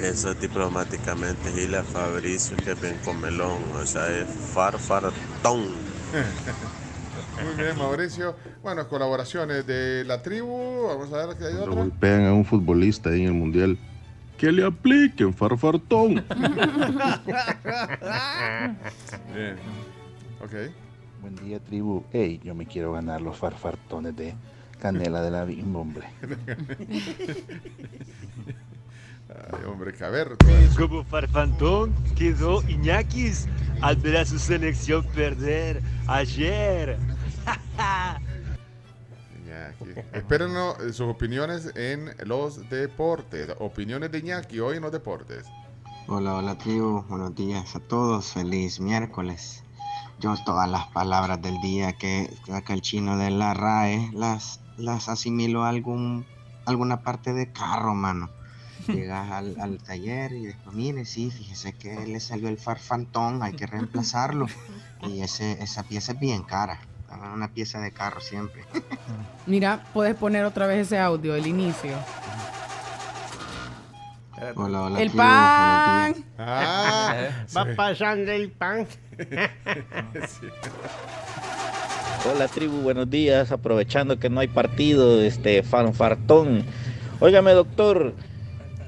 Eso 0.00 0.32
diplomáticamente 0.34 1.50
Gila 1.52 1.82
Fabricio 1.82 2.56
que 2.58 2.70
es 2.72 2.80
bien 2.80 2.96
comelón, 3.04 3.58
o 3.74 3.84
sea, 3.84 4.08
es 4.08 4.26
farfartón. 4.54 5.66
Muy 7.44 7.54
bien, 7.64 7.76
Mauricio. 7.78 8.36
Bueno, 8.62 8.88
colaboraciones 8.88 9.66
de 9.66 10.04
la 10.04 10.22
tribu. 10.22 10.86
Vamos 10.86 11.12
a 11.12 11.26
ver 11.26 11.36
qué 11.36 11.46
hay 11.46 11.54
otra. 11.54 11.74
golpean 11.74 12.26
a 12.26 12.32
un 12.32 12.44
futbolista 12.44 13.10
ahí 13.10 13.22
en 13.22 13.26
el 13.28 13.34
mundial, 13.34 13.76
que 14.38 14.50
le 14.52 14.64
apliquen 14.64 15.34
farfartón. 15.34 16.14
Bien. 19.34 19.56
Ok. 20.40 20.54
Buen 21.20 21.34
día, 21.44 21.58
tribu. 21.58 22.04
Ey, 22.12 22.40
yo 22.44 22.54
me 22.54 22.64
quiero 22.64 22.92
ganar 22.92 23.20
los 23.20 23.36
farfartones 23.36 24.14
de 24.16 24.34
canela 24.80 25.20
de 25.22 25.32
la 25.32 25.44
bimbo, 25.44 25.80
hombre. 25.80 26.06
Ay, 29.28 29.64
hombre, 29.66 29.92
que 29.92 30.04
a 30.04 30.08
ver. 30.08 30.36
Como 30.76 31.02
farfantón 31.04 31.92
quedó 32.16 32.62
Iñakis 32.68 33.48
al 33.82 33.96
ver 33.96 34.18
a 34.18 34.24
su 34.24 34.38
selección 34.38 35.04
perder 35.14 35.82
ayer. 36.06 36.96
Iñaki. 39.68 40.00
Espérenos 40.12 40.78
eh, 40.80 40.92
sus 40.92 41.08
opiniones 41.08 41.72
en 41.76 42.14
los 42.24 42.68
deportes. 42.68 43.48
Opiniones 43.58 44.10
de 44.12 44.18
Iñaki 44.18 44.60
hoy 44.60 44.76
en 44.76 44.82
los 44.82 44.92
deportes. 44.92 45.46
Hola, 46.06 46.36
hola 46.36 46.56
tribu, 46.56 47.02
buenos 47.08 47.34
días 47.34 47.76
a 47.76 47.80
todos, 47.80 48.32
feliz 48.32 48.80
miércoles. 48.80 49.62
Yo 50.20 50.34
todas 50.44 50.68
las 50.68 50.86
palabras 50.88 51.40
del 51.42 51.60
día 51.60 51.92
que 51.92 52.34
saca 52.46 52.72
el 52.72 52.80
chino 52.80 53.16
de 53.18 53.30
la 53.30 53.54
RAE 53.54 54.10
las, 54.14 54.60
las 54.76 55.08
asimilo 55.08 55.64
a 55.64 55.68
algún, 55.68 56.26
alguna 56.64 57.02
parte 57.02 57.32
de 57.34 57.52
carro, 57.52 57.94
mano. 57.94 58.30
Llegas 58.86 59.30
al, 59.30 59.60
al 59.60 59.78
taller 59.78 60.32
y 60.32 60.46
después, 60.46 60.74
mire, 60.74 61.04
sí, 61.04 61.30
fíjese 61.30 61.74
que 61.74 62.06
le 62.06 62.20
salió 62.20 62.48
el 62.48 62.58
farfantón, 62.58 63.42
hay 63.42 63.52
que 63.52 63.66
reemplazarlo. 63.66 64.46
Y 65.02 65.20
ese, 65.20 65.62
esa 65.62 65.82
pieza 65.82 66.12
es 66.12 66.20
bien 66.20 66.42
cara, 66.42 66.80
una 67.34 67.48
pieza 67.52 67.80
de 67.80 67.92
carro 67.92 68.20
siempre. 68.20 68.64
Mira, 69.46 69.84
puedes 69.92 70.14
poner 70.14 70.44
otra 70.44 70.66
vez 70.66 70.86
ese 70.86 70.98
audio, 70.98 71.34
el 71.34 71.46
inicio. 71.46 71.96
Hola, 74.54 74.82
hola 74.84 75.02
El 75.02 75.10
pan. 75.10 76.14
Ah, 76.38 77.28
Va 77.56 77.66
pasando 77.74 78.30
el 78.30 78.50
pan. 78.52 78.86
Hola 82.30 82.46
tribu, 82.48 82.80
buenos 82.82 83.10
días. 83.10 83.50
Aprovechando 83.52 84.18
que 84.18 84.28
no 84.28 84.40
hay 84.40 84.48
partido, 84.48 85.22
este 85.22 85.62
fanfartón. 85.62 86.64
Óigame 87.20 87.52
doctor, 87.52 88.14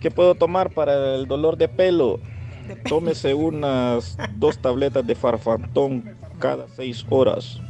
¿qué 0.01 0.11
puedo 0.11 0.35
tomar 0.35 0.71
para 0.71 1.16
el 1.16 1.27
dolor 1.27 1.57
de 1.57 1.68
pelo? 1.68 2.21
Tómese 2.89 3.35
unas 3.35 4.16
dos 4.37 4.59
tabletas 4.59 5.07
de 5.07 5.14
farfantón 5.14 6.16
cada 6.39 6.68
seis 6.68 7.05
horas. 7.09 7.61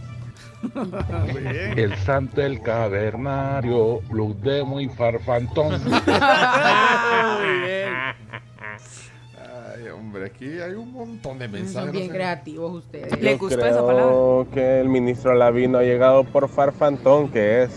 El 1.76 1.96
santo 1.96 2.40
del 2.40 2.60
cavernario, 2.62 4.00
Blue 4.08 4.34
Demo 4.42 4.80
y 4.80 4.88
Farfantón. 4.88 5.80
Muy 5.84 5.92
bien. 7.60 7.94
Ay, 9.76 9.88
hombre. 9.88 10.26
aquí 10.26 10.60
hay 10.60 10.72
un 10.74 10.92
montón 10.92 11.38
de 11.38 11.48
mensajes. 11.48 11.72
Son 11.72 11.86
no 11.86 11.92
bien 11.92 12.06
sé. 12.08 12.12
creativos 12.12 12.84
ustedes. 12.84 13.10
Yo 13.10 13.48
creo 13.48 14.46
que 14.52 14.80
el 14.80 14.88
ministro 14.88 15.34
Lavino 15.34 15.78
ha 15.78 15.82
llegado 15.82 16.24
por 16.24 16.48
farfantón, 16.48 17.30
que 17.30 17.62
es. 17.64 17.70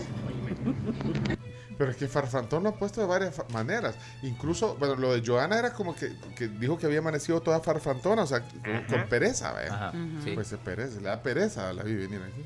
Pero 1.76 1.90
es 1.90 1.96
que 1.96 2.06
Farfantón 2.06 2.62
lo 2.62 2.68
ha 2.68 2.74
puesto 2.76 3.00
de 3.00 3.06
varias 3.08 3.42
maneras. 3.52 3.96
Incluso, 4.22 4.76
bueno, 4.78 4.94
lo 4.94 5.12
de 5.12 5.22
Joana 5.26 5.58
era 5.58 5.72
como 5.72 5.94
que, 5.96 6.12
que 6.36 6.46
dijo 6.46 6.78
que 6.78 6.86
había 6.86 7.00
amanecido 7.00 7.40
toda 7.40 7.58
farfantona, 7.58 8.22
o 8.22 8.26
sea, 8.26 8.42
con, 8.42 8.84
con 8.88 9.08
pereza, 9.08 9.52
¿ve? 9.52 9.66
Ajá, 9.68 9.88
Ujú. 9.90 10.22
sí. 10.22 10.30
Pues 10.34 10.52
es 10.52 10.58
pereza, 10.60 11.00
le 11.00 11.08
da 11.08 11.20
pereza 11.20 11.70
a 11.70 11.72
la 11.72 11.82
vi 11.82 11.94
venir 11.96 12.20
aquí. 12.22 12.44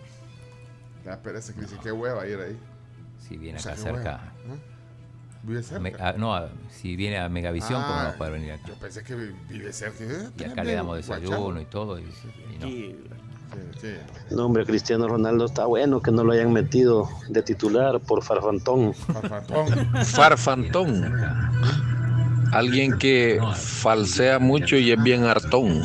Da 1.08 1.16
pereza, 1.22 1.54
que 1.54 1.62
dice, 1.62 1.76
qué 1.82 1.90
hueva 1.90 2.26
ir 2.26 2.38
ahí. 2.38 2.58
Si 3.26 3.36
viene 3.36 3.58
O 3.58 3.62
sea, 3.62 3.72
acá 3.72 3.80
cerca. 3.82 4.20
¿no? 4.46 4.56
Vive 5.42 5.62
cerca. 5.62 5.80
Me- 5.80 5.94
ah, 5.98 6.14
no, 6.16 6.34
a- 6.34 6.50
si 6.70 6.96
viene 6.96 7.18
a 7.18 7.28
Megavisión, 7.28 7.80
¿cómo 7.82 7.96
no 7.96 8.02
va 8.04 8.08
a 8.10 8.16
poder 8.18 8.32
venir 8.34 8.52
acá? 8.52 8.68
Yo 8.68 8.74
pensé 8.74 9.02
que 9.02 9.14
vi- 9.14 9.34
vive 9.48 9.72
cerca. 9.72 10.04
eh, 10.04 10.28
Y 10.38 10.44
acá 10.44 10.64
le 10.64 10.74
damos 10.74 10.96
desayuno 10.96 11.60
y 11.60 11.64
todo. 11.64 11.98
Y, 11.98 12.02
y 12.02 12.58
no. 12.58 12.66
Sí, 12.68 12.96
sí. 13.80 13.94
No, 14.30 14.44
hombre, 14.44 14.66
Cristiano 14.66 15.08
Ronaldo 15.08 15.46
está 15.46 15.64
bueno 15.64 16.02
que 16.02 16.10
no 16.10 16.22
lo 16.24 16.32
hayan 16.32 16.52
metido 16.52 17.08
de 17.30 17.42
titular 17.42 17.98
por 18.00 18.22
Farfantón. 18.22 18.92
Farfantón. 20.04 21.10
Alguien 22.52 22.98
que 22.98 23.40
falsea 23.56 24.38
mucho 24.38 24.76
y 24.76 24.90
es 24.92 25.02
bien 25.02 25.24
hartón. 25.24 25.82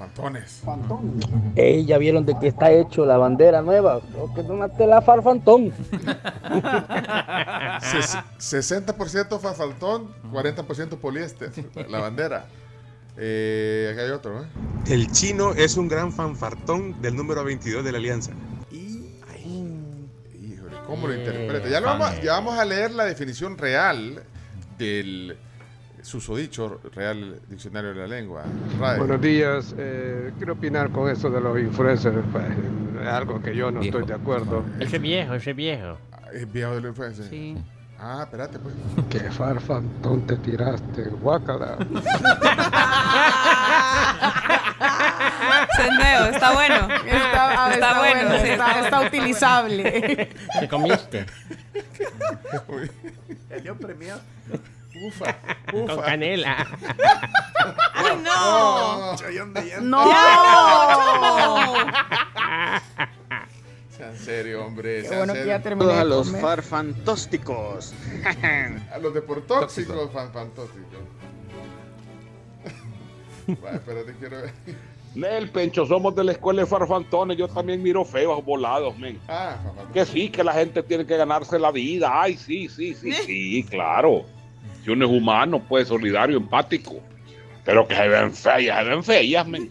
Farfantones. 0.00 0.62
Ey, 1.56 1.84
ya 1.84 1.98
vieron 1.98 2.24
de 2.24 2.38
que 2.38 2.46
está 2.48 2.70
hecho 2.72 3.04
la 3.04 3.18
bandera 3.18 3.60
nueva. 3.62 4.00
Creo 4.12 4.32
que 4.34 4.40
es 4.40 4.48
una 4.48 4.68
tela 4.68 5.02
farfantón. 5.02 5.70
Ses- 7.82 8.16
60% 8.38 9.38
farfantón, 9.38 10.08
40% 10.32 10.98
poliéster, 10.98 11.50
la 11.88 11.98
bandera. 12.00 12.46
Eh, 13.16 13.90
acá 13.92 14.02
hay 14.02 14.10
otro, 14.10 14.42
¿eh? 14.42 14.46
El 14.86 15.10
chino 15.12 15.52
es 15.52 15.76
un 15.76 15.88
gran 15.88 16.12
fanfartón 16.12 17.00
del 17.02 17.16
número 17.16 17.44
22 17.44 17.84
de 17.84 17.92
la 17.92 17.98
Alianza. 17.98 18.32
Híjole, 18.72 20.76
¿cómo 20.86 21.06
lo 21.08 21.14
interpreta? 21.14 21.68
Ya, 21.68 21.80
lo 21.80 21.86
vamos, 21.88 22.20
ya 22.22 22.32
vamos 22.32 22.58
a 22.58 22.64
leer 22.64 22.92
la 22.92 23.04
definición 23.04 23.58
real 23.58 24.22
del 24.78 25.36
susodicho 26.02 26.80
Real 26.94 27.40
Diccionario 27.48 27.90
de 27.94 28.00
la 28.00 28.06
Lengua. 28.06 28.42
RAE. 28.78 28.98
Buenos 28.98 29.20
días. 29.20 29.74
eh, 29.78 30.32
quiero 30.38 30.54
opinar 30.54 30.90
con 30.90 31.10
eso 31.10 31.30
de 31.30 31.40
los 31.40 31.58
influencers. 31.58 32.16
pues, 32.32 32.44
es 33.00 33.06
algo 33.08 33.40
que 33.42 33.54
yo 33.54 33.70
no 33.70 33.80
estoy 33.80 34.04
de 34.04 34.14
acuerdo. 34.14 34.64
Ese 34.78 34.98
viejo, 34.98 35.34
ese 35.34 35.52
viejo. 35.52 35.98
Es 36.32 36.50
viejo 36.52 36.74
de 36.74 36.80
la 36.82 36.88
influencia. 36.88 37.24
Sí. 37.24 37.56
Ah, 37.98 38.20
espérate, 38.24 38.58
pues. 38.58 38.74
Que 39.10 39.20
farfantón 39.30 40.26
te 40.26 40.36
tiraste, 40.36 41.02
guácala. 41.20 41.76
Nuevo, 45.96 46.26
está 46.26 46.52
bueno. 46.54 46.88
Está, 47.04 47.64
ah, 47.66 47.72
está 47.72 47.98
bueno, 47.98 48.30
sí, 48.42 48.48
está, 48.48 48.80
está 48.80 49.00
utilizable. 49.00 50.28
¿Qué 50.60 50.68
comiste? 50.68 51.26
Salió 53.48 53.76
premiado. 53.76 54.20
Ufa, 54.94 55.36
Con 55.70 55.86
canela. 56.02 56.66
¡Ay, 57.94 58.16
no! 58.24 59.16
De 59.16 59.32
llanta. 59.32 59.62
¡No! 59.80 60.04
Sean 63.96 64.16
serio, 64.16 64.64
hombre. 64.64 65.02
Sean 65.02 65.18
bueno 65.18 65.32
que 65.34 65.40
serio. 65.40 65.56
ya 65.56 65.62
terminé 65.62 65.92
a 65.92 66.04
los 66.04 66.26
comer. 66.28 66.40
farfantósticos. 66.42 67.92
A 68.92 68.98
los 68.98 69.12
deportóxicos, 69.14 70.10
fan, 70.12 70.32
fantóxicos. 70.32 71.00
Va, 73.64 73.70
espérate, 73.72 74.14
quiero 74.18 74.42
ver. 74.42 74.52
Nel, 75.14 75.50
Pencho, 75.50 75.84
somos 75.86 76.14
de 76.14 76.22
la 76.24 76.32
escuela 76.32 76.62
de 76.62 76.66
farfantones. 76.66 77.36
Yo 77.36 77.48
también 77.48 77.82
miro 77.82 78.04
feos 78.04 78.44
volados, 78.44 78.96
men. 78.96 79.18
Ah. 79.28 79.56
Que 79.92 80.06
sí, 80.06 80.30
que 80.30 80.44
la 80.44 80.52
gente 80.52 80.82
tiene 80.84 81.04
que 81.04 81.16
ganarse 81.16 81.58
la 81.58 81.72
vida. 81.72 82.22
Ay, 82.22 82.36
sí, 82.36 82.68
sí, 82.68 82.94
sí, 82.94 83.12
sí, 83.12 83.66
claro. 83.68 84.24
Si 84.84 84.90
uno 84.90 85.06
es 85.06 85.10
humano, 85.10 85.62
pues 85.68 85.88
solidario, 85.88 86.36
empático. 86.36 87.00
Pero 87.64 87.86
que 87.86 87.94
se 87.94 88.08
ven 88.08 88.32
feas, 88.32 88.84
se 88.84 88.88
ven 88.88 89.04
feas, 89.04 89.46
men. 89.46 89.70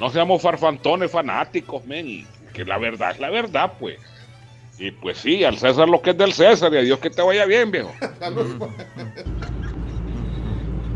No 0.00 0.10
seamos 0.10 0.42
farfantones 0.42 1.10
fanáticos, 1.10 1.84
men. 1.86 2.06
Y 2.08 2.26
que 2.52 2.64
la 2.64 2.78
verdad 2.78 3.12
es 3.12 3.20
la 3.20 3.30
verdad, 3.30 3.72
pues. 3.78 3.98
Y 4.78 4.90
pues 4.90 5.18
sí, 5.18 5.44
al 5.44 5.56
César 5.56 5.88
lo 5.88 6.02
que 6.02 6.10
es 6.10 6.18
del 6.18 6.32
César 6.32 6.72
y 6.74 6.78
a 6.78 6.82
Dios 6.82 6.98
que 6.98 7.10
te 7.10 7.22
vaya 7.22 7.46
bien, 7.46 7.70
viejo. 7.70 7.92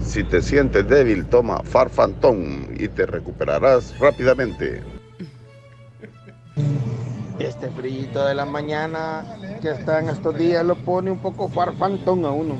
Si 0.01 0.24
te 0.24 0.43
sientes 0.43 0.89
débil, 0.89 1.24
toma 1.26 1.62
Farfantón 1.62 2.74
y 2.76 2.89
te 2.89 3.07
recuperarás 3.07 3.97
rápidamente. 4.01 4.83
Este 7.39 7.70
frillito 7.70 8.26
de 8.26 8.35
la 8.35 8.45
mañana 8.45 9.24
que 9.62 9.70
está 9.70 10.01
en 10.01 10.09
estos 10.09 10.37
días 10.37 10.64
lo 10.64 10.74
pone 10.74 11.12
un 11.12 11.20
poco 11.20 11.49
farfantón 11.49 12.24
a 12.24 12.31
uno. 12.33 12.57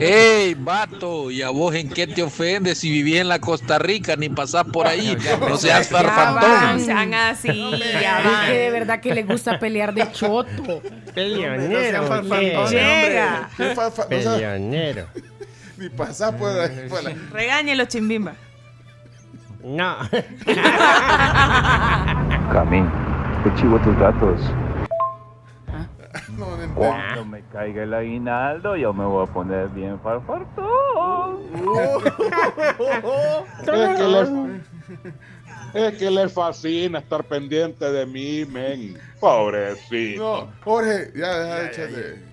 ¡Ey, 0.00 0.54
vato! 0.54 1.30
¿Y 1.30 1.42
a 1.42 1.50
vos 1.50 1.74
en 1.74 1.88
qué 1.88 2.06
te 2.06 2.22
ofendes 2.22 2.78
si 2.78 2.90
vivís 2.90 3.16
en 3.20 3.28
la 3.28 3.38
Costa 3.38 3.78
Rica 3.78 4.16
ni 4.16 4.28
pasás 4.28 4.64
por 4.64 4.86
ahí? 4.86 5.16
No 5.40 5.56
seas 5.56 5.88
farfantón. 5.88 6.80
Sean 6.80 7.14
así, 7.14 7.70
ya 8.00 8.46
que 8.46 8.52
de 8.58 8.70
verdad 8.70 9.00
que 9.00 9.14
le 9.14 9.22
gusta 9.24 9.58
pelear 9.58 9.94
de 9.94 10.10
choto. 10.12 10.82
Peleonero. 11.14 12.06
farfantones, 12.06 12.70
Llega. 12.70 13.50
¿Qué 13.56 13.74
fa- 13.74 13.90
fa- 13.90 14.06
no 14.10 14.22
sabes 14.22 14.24
Peleonero. 14.24 15.06
ni 15.78 15.88
pasar 15.90 16.36
por 16.36 16.50
ahí. 16.58 16.86
por 16.88 17.02
la- 17.04 17.14
Regáñelo, 17.32 17.84
chimbimba. 17.86 18.34
No. 19.64 19.96
Camín, 22.52 22.88
qué 23.44 23.54
chivo 23.60 23.78
tus 23.80 23.96
gatos. 23.98 24.40
No. 26.38 26.46
Cuando 26.74 27.24
me 27.24 27.42
caiga 27.52 27.82
el 27.82 27.92
aguinaldo, 27.94 28.76
yo 28.76 28.92
me 28.92 29.04
voy 29.04 29.26
a 29.26 29.32
poner 29.32 29.68
bien 29.70 29.98
farfartón. 30.00 31.38
Es 33.60 33.98
que, 33.98 34.06
le, 34.08 34.60
es 35.88 35.98
que 35.98 36.10
le 36.10 36.28
fascina 36.28 36.98
estar 37.00 37.24
pendiente 37.24 37.90
de 37.90 38.06
mí, 38.06 38.44
men. 38.46 38.96
Pobrecito. 39.20 40.22
No, 40.46 40.52
Jorge, 40.64 41.10
ya 41.14 41.38
deja 41.38 41.54
de 41.56 41.66
echarle 41.66 42.28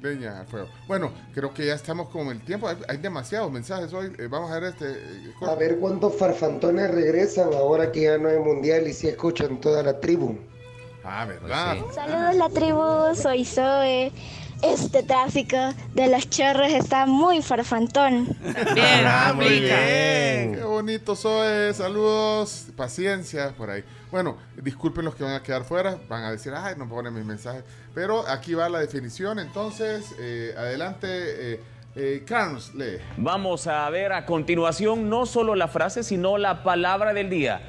leña 0.00 0.40
al 0.40 0.46
fuego. 0.46 0.68
Bueno, 0.86 1.12
creo 1.34 1.52
que 1.52 1.66
ya 1.66 1.74
estamos 1.74 2.08
con 2.10 2.28
el 2.28 2.40
tiempo. 2.42 2.68
Hay, 2.68 2.76
hay 2.88 2.96
demasiados 2.98 3.50
mensajes 3.50 3.92
hoy. 3.92 4.12
Eh, 4.18 4.28
vamos 4.30 4.50
a 4.50 4.60
ver 4.60 4.72
este. 4.74 4.90
eh, 4.92 5.32
A 5.46 5.54
ver 5.54 5.78
cuántos 5.78 6.14
farfantones 6.16 6.90
regresan 6.90 7.52
ahora 7.54 7.90
que 7.92 8.02
ya 8.02 8.18
no 8.18 8.28
hay 8.28 8.38
mundial 8.38 8.86
y 8.86 8.92
si 8.92 9.08
escuchan 9.08 9.60
toda 9.60 9.82
la 9.82 9.98
tribu. 10.00 10.38
Ah, 11.04 11.26
¿verdad? 11.26 11.76
Saludos 11.94 12.36
la 12.36 12.48
tribu, 12.48 13.14
soy 13.14 13.44
Zoe. 13.44 14.12
Este 14.62 15.02
tráfico 15.02 15.56
de 15.92 16.08
los 16.08 16.30
chorros 16.30 16.72
está 16.72 17.04
muy 17.04 17.42
farfantón. 17.42 18.34
Bien, 18.74 19.04
Ah, 19.06 19.32
muy 19.34 19.44
aplica. 19.44 19.76
bien. 19.76 20.54
Qué 20.54 20.62
bonito 20.64 21.14
soy. 21.14 21.74
Saludos. 21.74 22.68
Paciencia 22.74 23.52
por 23.58 23.68
ahí. 23.68 23.84
Bueno, 24.10 24.38
disculpen 24.56 25.04
los 25.04 25.14
que 25.16 25.24
van 25.24 25.34
a 25.34 25.42
quedar 25.42 25.64
fuera. 25.64 25.98
Van 26.08 26.22
a 26.24 26.30
decir, 26.30 26.52
ay, 26.56 26.76
no 26.78 26.88
ponen 26.88 27.12
mis 27.12 27.24
mensajes. 27.26 27.62
Pero 27.94 28.26
aquí 28.26 28.54
va 28.54 28.70
la 28.70 28.78
definición. 28.78 29.38
Entonces, 29.38 30.14
eh, 30.18 30.54
adelante. 30.56 31.06
Eh, 31.10 31.60
eh, 31.96 32.24
Carlos, 32.26 32.74
lee. 32.74 32.96
Vamos 33.18 33.66
a 33.66 33.88
ver 33.90 34.12
a 34.14 34.24
continuación 34.24 35.10
no 35.10 35.26
solo 35.26 35.54
la 35.54 35.68
frase, 35.68 36.02
sino 36.02 36.38
la 36.38 36.62
palabra 36.62 37.12
del 37.12 37.28
día. 37.28 37.60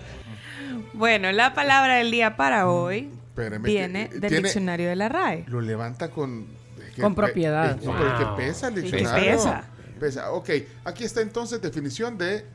Bueno, 0.93 1.29
la 1.33 1.53
palabra 1.53 1.95
del 1.95 2.09
día 2.09 2.37
para 2.37 2.69
hoy 2.69 3.11
Espéreme, 3.35 3.67
viene 3.67 4.07
que- 4.09 4.19
del 4.19 4.29
tiene- 4.29 4.43
diccionario 4.43 4.87
de 4.87 4.95
la 4.95 5.09
RAE. 5.09 5.43
Lo 5.47 5.59
levanta 5.59 6.09
con... 6.09 6.47
es 6.87 6.95
que 6.95 7.01
Con 7.01 7.13
propiedad. 7.15 7.71
eh, 7.71 7.85
no, 7.85 7.91
pero 7.97 8.13
es 8.13 8.19
que 8.19 8.23
Wow. 8.25 8.35
pesa 8.37 8.67
el 8.69 8.75
Sí, 8.75 8.81
diccionario. 8.83 9.31
pesa. 9.33 9.63
Pesa. 9.99 10.31
Ok, 10.31 10.49
aquí 10.85 11.03
está 11.03 11.19
entonces 11.21 11.61
definición 11.61 12.17
de... 12.17 12.45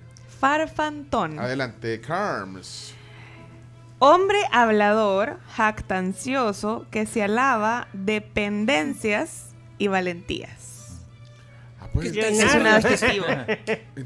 Farfantón. 0.41 1.39
Adelante, 1.39 2.01
Carms. 2.01 2.95
Hombre 3.99 4.39
hablador, 4.53 5.39
jactancioso, 5.55 6.87
que 6.91 7.05
se 7.05 7.23
alaba 7.23 7.89
dependencias 7.93 9.49
y 9.77 9.89
valentías. 9.89 11.03
pues, 11.93 12.15
es 12.17 12.55
un 12.55 12.67
adjetivo. 12.67 13.27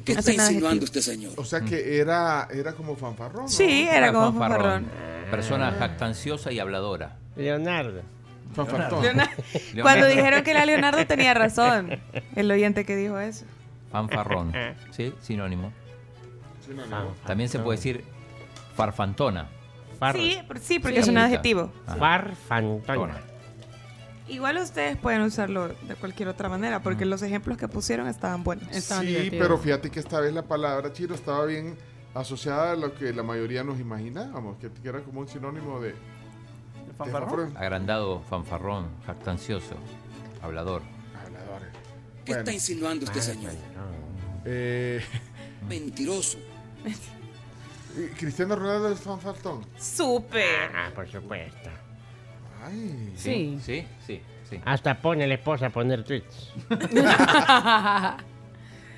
¿Qué 0.04 0.12
está 0.12 0.32
insinuando 0.32 0.82
usted, 0.84 1.00
señor? 1.02 1.34
O 1.36 1.44
sea 1.44 1.60
que 1.60 1.98
era, 2.00 2.48
era 2.52 2.72
como 2.72 2.96
fanfarrón. 2.96 3.42
¿no? 3.44 3.48
Sí, 3.48 3.86
era 3.88 4.12
como 4.12 4.32
fanfarrón. 4.32 4.86
Persona 5.30 5.72
jactanciosa 5.72 6.52
y 6.52 6.58
habladora. 6.58 7.16
Leonardo. 7.36 8.02
Leonardo. 8.56 9.02
Leonardo. 9.02 9.42
Cuando 9.82 10.06
dijeron 10.06 10.42
que 10.44 10.50
era 10.50 10.64
Leonardo 10.64 11.06
tenía 11.06 11.34
razón. 11.34 11.98
El 12.36 12.50
oyente 12.50 12.84
que 12.84 12.96
dijo 12.96 13.18
eso. 13.18 13.44
Fanfarrón. 13.90 14.52
Sí, 14.90 15.14
sinónimo. 15.20 15.72
También 17.26 17.48
se 17.48 17.58
puede 17.58 17.78
decir 17.78 18.04
farfantona. 18.74 19.48
Sí, 20.12 20.38
sí, 20.60 20.78
porque 20.78 21.00
es 21.00 21.08
un 21.08 21.18
adjetivo. 21.18 21.72
Ajá. 21.86 21.96
Farfantona. 21.96 23.16
Igual 24.26 24.56
ustedes 24.56 24.96
pueden 24.96 25.20
usarlo 25.20 25.68
de 25.68 25.94
cualquier 25.96 26.28
otra 26.28 26.48
manera, 26.48 26.80
porque 26.80 27.04
los 27.04 27.22
ejemplos 27.22 27.58
que 27.58 27.68
pusieron 27.68 28.08
estaban 28.08 28.42
buenos. 28.42 28.66
Sí, 28.74 29.28
pero 29.30 29.58
fíjate 29.58 29.90
que 29.90 30.00
esta 30.00 30.20
vez 30.20 30.32
la 30.32 30.42
palabra 30.42 30.92
chino 30.92 31.14
estaba 31.14 31.44
bien 31.44 31.76
asociada 32.14 32.72
a 32.72 32.76
lo 32.76 32.94
que 32.94 33.12
la 33.12 33.22
mayoría 33.22 33.64
nos 33.64 33.78
imaginábamos, 33.80 34.56
que, 34.58 34.70
que 34.70 34.88
era 34.88 35.00
como 35.00 35.20
un 35.20 35.28
sinónimo 35.28 35.80
de... 35.80 35.90
de 35.90 36.92
fanfarrón. 36.96 37.56
Agrandado, 37.56 38.20
fanfarrón, 38.22 38.88
jactancioso, 39.06 39.74
hablador. 40.42 40.82
Hablador. 41.24 41.62
¿Qué 42.24 42.32
Bueno. 42.32 42.38
está 42.40 42.52
insinuando 42.52 43.04
este 43.06 43.20
señor? 43.20 43.52
Eh, 44.44 45.02
Mentiroso. 45.68 46.38
Cristiano 48.18 48.56
Ronaldo 48.56 48.90
es 48.92 49.00
fanfartón. 49.00 49.64
Súper. 49.78 50.70
Ah, 50.74 50.90
por 50.94 51.08
supuesto. 51.08 51.70
Ay. 52.64 53.12
Sí, 53.16 53.58
sí, 53.62 53.86
sí. 54.06 54.20
sí. 54.48 54.60
Hasta 54.64 55.00
pone 55.00 55.26
la 55.26 55.34
esposa 55.34 55.66
a 55.66 55.70
poner 55.70 56.02
tweets. 56.04 56.52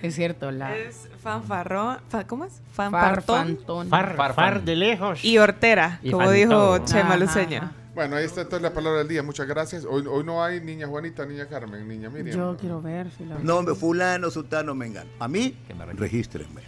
es 0.02 0.14
cierto, 0.14 0.50
la. 0.50 0.76
Es 0.76 1.08
fanfarrón. 1.22 1.98
fa- 2.08 2.26
¿Cómo 2.26 2.44
es? 2.44 2.60
Fanfartón. 2.72 3.58
Farfantón. 3.58 3.88
Far, 3.88 4.34
far 4.34 4.62
de 4.62 4.76
lejos. 4.76 5.24
Y 5.24 5.38
hortera, 5.38 5.98
Y 6.02 6.10
como 6.10 6.30
dijo 6.30 6.50
fantón. 6.72 6.84
Chema 6.86 7.08
Ajá, 7.10 7.16
Luceño. 7.16 7.58
ajá. 7.58 7.72
Bueno, 7.94 8.16
ahí 8.16 8.26
está 8.26 8.42
entonces 8.42 8.62
la 8.62 8.74
palabra 8.74 8.98
del 8.98 9.08
día. 9.08 9.22
Muchas 9.22 9.46
gracias. 9.46 9.86
Hoy, 9.88 10.04
hoy 10.06 10.22
no 10.22 10.44
hay 10.44 10.60
niña 10.60 10.86
Juanita, 10.86 11.24
niña 11.24 11.46
Carmen, 11.46 11.88
niña 11.88 12.10
Miriam. 12.10 12.36
Yo 12.36 12.56
quiero 12.60 12.82
ver 12.82 13.10
si 13.16 13.24
la. 13.24 13.36
Nombre 13.38 13.74
fulano, 13.74 14.30
sultano, 14.30 14.74
mengano. 14.74 15.08
A 15.18 15.28
mí, 15.28 15.56
regístrenme. 15.96 16.60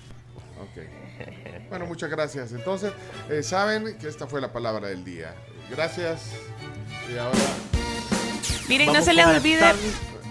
Ok. 0.62 1.68
Bueno, 1.68 1.84
muchas 1.84 2.08
gracias. 2.08 2.52
Entonces, 2.52 2.92
eh, 3.28 3.42
saben 3.42 3.98
que 3.98 4.08
esta 4.08 4.26
fue 4.26 4.40
la 4.40 4.50
palabra 4.52 4.88
del 4.88 5.04
día. 5.04 5.34
Gracias. 5.70 6.32
Y 7.12 7.18
ahora. 7.18 7.38
Miren, 8.70 8.86
no 8.86 8.92
Vamos 8.94 9.04
se 9.06 9.12
les 9.14 9.24
con 9.26 9.34
olvide. 9.36 9.60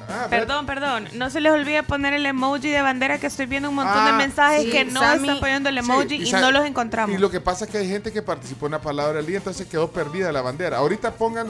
Ah, 0.09 0.27
Perdón, 0.29 0.65
perdón. 0.65 1.07
No 1.13 1.29
se 1.29 1.41
les 1.41 1.51
olvide 1.51 1.83
poner 1.83 2.13
el 2.13 2.25
emoji 2.25 2.69
de 2.69 2.81
bandera 2.81 3.19
que 3.19 3.27
estoy 3.27 3.45
viendo 3.45 3.69
un 3.69 3.75
montón 3.75 4.05
de 4.05 4.11
Ah, 4.11 4.17
mensajes 4.17 4.63
sí, 4.63 4.69
que 4.71 4.85
no 4.85 5.01
Sammy. 5.01 5.27
están 5.27 5.39
poniendo 5.41 5.69
el 5.69 5.75
Sí, 5.75 5.79
emoji 5.81 6.15
y, 6.27 6.31
no 6.31 6.51
los 6.51 6.65
encontramos. 6.65 7.13
Y 7.15 7.19
lo 7.19 7.29
que 7.29 7.41
pasa 7.41 7.65
es 7.65 7.71
que 7.71 7.77
hay 7.79 7.89
gente 7.89 8.11
que 8.13 8.21
participó 8.21 8.67
en 8.67 8.73
la 8.73 8.81
palabra 8.81 9.17
del 9.17 9.25
día, 9.25 9.37
entonces 9.37 9.67
quedó 9.67 9.91
perdida 9.91 10.31
la 10.31 10.41
bandera. 10.41 10.77
Ahorita 10.77 11.11
pongan 11.13 11.47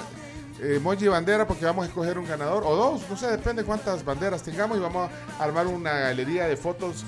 eh, 0.59 0.75
emoji 0.77 1.03
de 1.03 1.09
bandera 1.09 1.45
porque 1.47 1.65
vamos 1.65 1.85
a 1.85 1.87
escoger 1.87 2.17
un 2.17 2.27
ganador 2.27 2.63
o 2.65 2.75
dos, 2.75 3.01
no 3.09 3.15
sé, 3.15 3.27
depende 3.27 3.63
cuántas 3.63 4.03
banderas 4.03 4.41
tengamos 4.41 4.77
y 4.77 4.81
vamos 4.81 5.09
a 5.39 5.43
armar 5.43 5.67
una 5.67 5.91
galería 5.93 6.47
de 6.47 6.57
fotos 6.57 7.05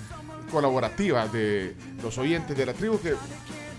colaborativas 0.51 1.31
de 1.31 1.75
los 2.03 2.17
oyentes 2.19 2.55
de 2.55 2.65
la 2.65 2.73
tribu 2.73 2.99
que, 2.99 3.15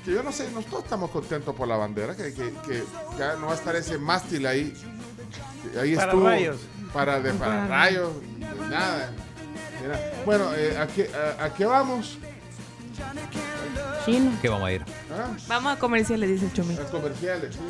que 0.04 0.12
yo 0.12 0.22
no 0.22 0.32
sé, 0.32 0.48
nosotros 0.52 0.84
estamos 0.84 1.10
contentos 1.10 1.54
por 1.54 1.68
la 1.68 1.76
bandera, 1.76 2.16
que, 2.16 2.32
que- 2.34 2.52
que 2.66 2.82
ya 3.18 3.34
no 3.36 3.46
va 3.46 3.52
a 3.52 3.56
estar 3.56 3.74
ese 3.76 3.98
mástil 3.98 4.46
ahí. 4.46 4.72
Ahí 5.80 5.94
Para 5.94 6.10
estuvo 6.12 6.26
rayos. 6.28 6.56
Para, 6.92 7.20
de, 7.20 7.32
para 7.34 7.66
rayos, 7.68 8.10
de 8.38 8.68
nada. 8.68 9.10
Mira, 9.82 10.00
Bueno, 10.26 10.52
eh, 10.54 10.76
¿a, 10.78 10.86
qué, 10.86 11.08
a- 11.38 11.44
a 11.44 11.54
qué 11.54 11.64
vamos? 11.64 12.18
Chino. 14.04 14.32
¿Qué 14.42 14.48
vamos 14.48 14.68
a 14.68 14.72
ir? 14.72 14.84
¿Ah? 15.12 15.28
Vamos 15.48 15.72
a 15.72 15.78
comerciales, 15.78 16.28
dice 16.30 16.46
el 16.46 16.52
Chumi. 16.52 16.74
Los 16.74 16.90
comerciales, 16.90 17.54
sí. 17.54 17.60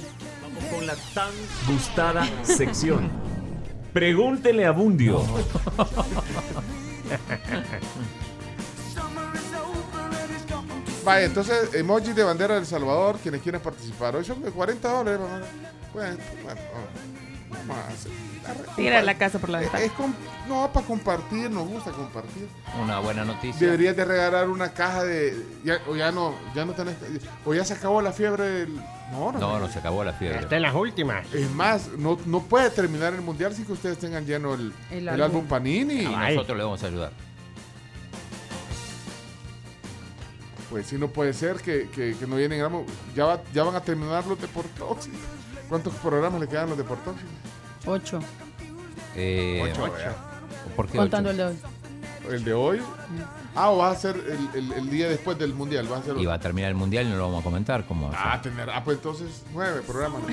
Vamos 0.43 0.65
con 0.75 0.87
la 0.87 0.95
tan 1.15 1.31
gustada 1.67 2.27
sección. 2.43 3.11
Pregúntele 3.93 4.65
a 4.67 4.71
Bundio. 4.71 5.23
Vaya, 11.05 11.27
entonces, 11.27 11.75
emoji 11.75 12.13
de 12.13 12.23
bandera 12.23 12.55
del 12.57 12.67
Salvador, 12.67 13.19
quienes 13.23 13.41
quieren 13.43 13.61
participar. 13.61 14.15
Hoy 14.17 14.25
son 14.25 14.43
de 14.43 14.51
40 14.51 14.89
dólares. 14.89 15.21
mamá. 15.21 15.41
Bueno, 15.93 16.17
bueno, 16.45 16.61
vamos- 16.73 17.69
vamos 17.69 17.77
a 17.77 17.89
hacer. 17.89 18.13
Tira 18.77 19.03
la 19.03 19.15
casa 19.17 19.39
por 19.39 19.51
la 19.51 19.61
ventana. 19.61 19.85
Es 19.85 19.93
no, 20.49 20.71
para 20.73 20.87
compartir, 20.87 21.51
nos 21.51 21.69
gusta 21.69 21.91
compartir. 21.93 22.49
Una 22.83 22.99
buena 22.99 23.25
noticia. 23.25 23.67
Deberías 23.67 23.95
de 23.97 24.05
regalar 24.05 24.49
una 24.49 24.73
caja 24.73 25.05
de... 25.05 25.45
Ya, 25.65 25.79
o 25.89 25.95
ya 25.95 26.11
no, 26.11 26.35
ya 26.55 26.65
no 26.65 26.73
tenés... 26.73 26.97
O 27.45 27.55
ya 27.55 27.65
se 27.65 27.75
acabó 27.75 28.03
la 28.03 28.13
fiebre 28.13 28.45
del... 28.45 28.75
No, 29.13 29.33
No, 29.33 29.59
no 29.59 29.69
se 29.69 29.79
acabó 29.79 30.03
la 30.05 30.13
fiebre. 30.13 30.41
Está 30.41 30.57
en 30.57 30.63
las 30.63 30.75
últimas. 30.75 31.33
Es 31.35 31.51
más, 31.51 31.89
no, 31.99 32.19
no 32.27 32.41
puede 32.43 32.71
terminar 32.71 33.13
el 33.15 33.21
mundial 33.21 33.55
sin 33.55 33.65
que 33.67 33.73
ustedes 33.73 33.99
tengan 33.99 34.25
lleno 34.27 34.55
el, 34.55 34.73
El 34.91 34.99
el, 35.01 35.09
álbum. 35.09 35.25
álbum 35.25 35.47
Panini. 35.47 36.03
Y 36.03 36.07
nosotros 36.07 36.57
le 36.59 36.65
vamos 36.65 36.83
a 36.83 36.87
ayudar. 36.87 37.13
Pues 40.71 40.87
sí, 40.87 40.97
no 40.97 41.09
puede 41.09 41.33
ser 41.33 41.57
que, 41.57 41.89
que, 41.91 42.17
que 42.19 42.27
no 42.27 42.37
vienen. 42.37 42.61
Ya, 43.15 43.25
va- 43.25 43.43
ya 43.53 43.65
van 43.65 43.75
a 43.75 43.81
terminar 43.81 44.25
los 44.27 44.41
deportóxicos. 44.41 45.19
¿Cuántos 45.69 45.93
programas 45.95 46.41
le 46.41 46.49
quedan 46.49 46.69
los 46.69 46.79
deportóxicos? 46.79 47.31
Ocho. 47.87 48.21
Eh, 49.17 49.61
Ocho. 49.73 49.93
¿Por 50.77 50.89
qué 50.89 50.99
Contando 50.99 51.31
ocho? 51.31 51.31
el 51.31 51.37
de 51.37 51.45
hoy. 51.45 52.35
¿El 52.35 52.45
de 52.45 52.53
hoy? 52.55 52.81
Ah, 53.57 53.71
o 53.71 53.79
va 53.79 53.91
a 53.91 53.97
ser 53.97 54.15
el, 54.17 54.59
el- 54.59 54.73
el 54.73 54.91
día 54.91 55.09
después 55.09 55.37
del 55.39 55.55
mundial. 55.55 55.91
Va 55.91 55.99
a 55.99 56.03
ser 56.03 56.17
Y 56.19 56.27
va 56.27 56.35
a 56.35 56.39
terminar 56.41 56.69
el 56.71 56.77
mundial 56.77 57.07
y 57.07 57.11
no 57.11 57.17
lo 57.17 57.25
vamos 57.25 57.41
a 57.41 57.45
comentar. 57.45 57.85
¿Cómo 57.87 58.11
va 58.11 58.17
a? 58.17 58.35
Ah, 58.35 58.43
tener. 58.43 58.71
Ah, 58.71 58.83
pues 58.85 58.99
entonces 58.99 59.43
nueve 59.53 59.83
programas. 59.87 60.23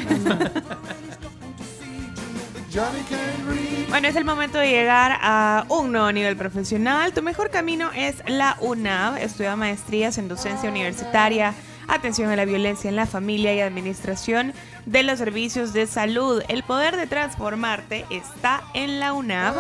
Bueno, 3.90 4.08
es 4.08 4.16
el 4.16 4.26
momento 4.26 4.60
de 4.60 4.70
llegar 4.70 5.18
a 5.22 5.66
un 5.70 5.92
nuevo 5.92 6.12
nivel 6.12 6.38
profesional. 6.38 7.12
Tu 7.12 7.24
mejor 7.24 7.50
camino 7.50 7.90
es 7.96 8.18
la 8.28 8.56
UNAV. 8.60 9.18
Estudia 9.18 9.56
maestrías 9.56 10.20
en 10.20 10.28
docencia 10.28 10.70
universitaria, 10.70 11.56
atención 11.88 12.30
a 12.30 12.36
la 12.36 12.46
violencia 12.46 12.90
en 12.90 12.96
la 12.96 13.06
familia 13.06 13.54
y 13.54 13.62
administración 13.62 14.54
de 14.86 15.04
los 15.04 15.20
servicios 15.20 15.74
de 15.74 15.88
salud. 15.88 16.42
El 16.48 16.64
poder 16.64 16.96
de 16.98 17.08
transformarte 17.08 18.06
está 18.10 18.64
en 18.74 19.00
la 19.00 19.14
UNAV. 19.14 19.56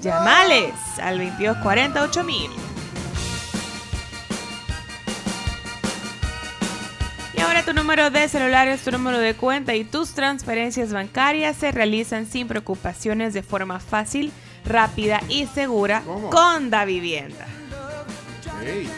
Llamales 0.00 0.74
al 1.02 1.18
2248 1.18 2.24
mil. 2.24 2.50
Y 7.36 7.40
ahora 7.40 7.64
tu 7.64 7.72
número 7.72 8.10
de 8.10 8.28
celular 8.28 8.68
es 8.68 8.82
tu 8.82 8.90
número 8.90 9.18
de 9.18 9.34
cuenta 9.34 9.74
y 9.74 9.84
tus 9.84 10.14
transferencias 10.14 10.92
bancarias 10.92 11.56
se 11.56 11.70
realizan 11.70 12.26
sin 12.26 12.48
preocupaciones 12.48 13.32
de 13.32 13.42
forma 13.42 13.78
fácil, 13.78 14.32
rápida 14.64 15.20
y 15.28 15.46
segura 15.46 16.02
con 16.30 16.70
Da 16.70 16.84
Vivienda. 16.84 17.46
Hey. 18.60 18.88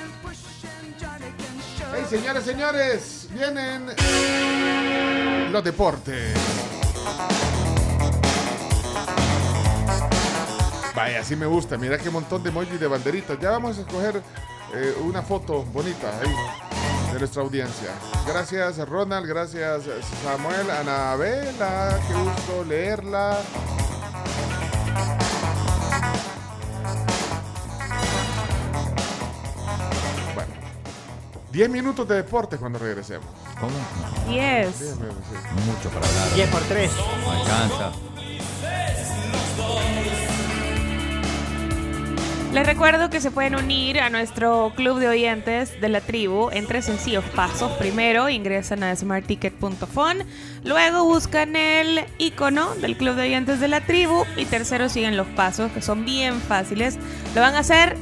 Hey, 1.93 2.05
señores, 2.09 2.45
señores, 2.45 3.29
vienen 3.33 3.87
los 5.53 5.65
deportes. 5.65 6.37
Vaya, 10.95 11.21
así 11.21 11.35
me 11.37 11.47
gusta. 11.47 11.77
Mira 11.77 11.99
qué 11.99 12.11
montón 12.11 12.43
de 12.43 12.51
emojis 12.51 12.79
de 12.79 12.87
banderitas. 12.87 13.39
Ya 13.41 13.51
vamos 13.51 13.79
a 13.79 13.81
escoger 13.81 14.23
eh, 14.75 14.95
una 15.03 15.23
foto 15.23 15.65
bonita 15.65 16.11
ahí 16.21 17.13
de 17.13 17.19
nuestra 17.19 17.43
audiencia. 17.43 17.91
Gracias, 18.27 18.79
Ronald. 18.89 19.27
Gracias, 19.27 19.85
Samuel. 20.23 20.71
Anabela, 20.71 21.99
qué 22.07 22.15
gusto 22.15 22.65
leerla. 22.65 23.39
10 31.53 31.71
minutos 31.71 32.07
de 32.07 32.17
deporte 32.17 32.57
cuando 32.57 32.79
regresemos. 32.79 33.27
¿Cómo? 33.61 33.73
10. 34.29 34.79
Diez 34.79 34.97
minutos, 34.97 35.25
sí. 35.29 35.37
Mucho 35.67 35.89
para 35.91 36.07
hablar. 36.07 36.35
10 36.35 36.49
por 36.51 36.61
3. 36.63 36.91
No 37.25 37.31
alcanza. 37.33 37.93
Les 42.53 42.67
recuerdo 42.67 43.11
que 43.11 43.21
se 43.21 43.31
pueden 43.31 43.55
unir 43.55 44.01
a 44.01 44.11
nuestro 44.11 44.73
club 44.75 44.99
de 44.99 45.07
oyentes 45.07 45.81
de 45.81 45.89
la 45.89 46.01
tribu 46.01 46.51
en 46.51 46.67
tres 46.67 46.87
sencillos 46.87 47.25
pasos. 47.37 47.71
Primero 47.79 48.29
ingresan 48.29 48.83
a 48.83 48.95
smartticket.fon, 48.97 50.25
luego 50.65 51.05
buscan 51.05 51.55
el 51.55 52.05
icono 52.19 52.75
del 52.75 52.97
club 52.97 53.15
de 53.15 53.23
oyentes 53.23 53.61
de 53.61 53.69
la 53.69 53.81
tribu 53.83 54.25
y 54.37 54.47
tercero 54.47 54.89
siguen 54.89 55.17
los 55.17 55.29
pasos 55.29 55.71
que 55.71 55.81
son 55.81 56.05
bien 56.05 56.41
fáciles. 56.41 56.99
Lo 57.37 57.41
van 57.41 57.55
a 57.55 57.61
hacer 57.61 57.97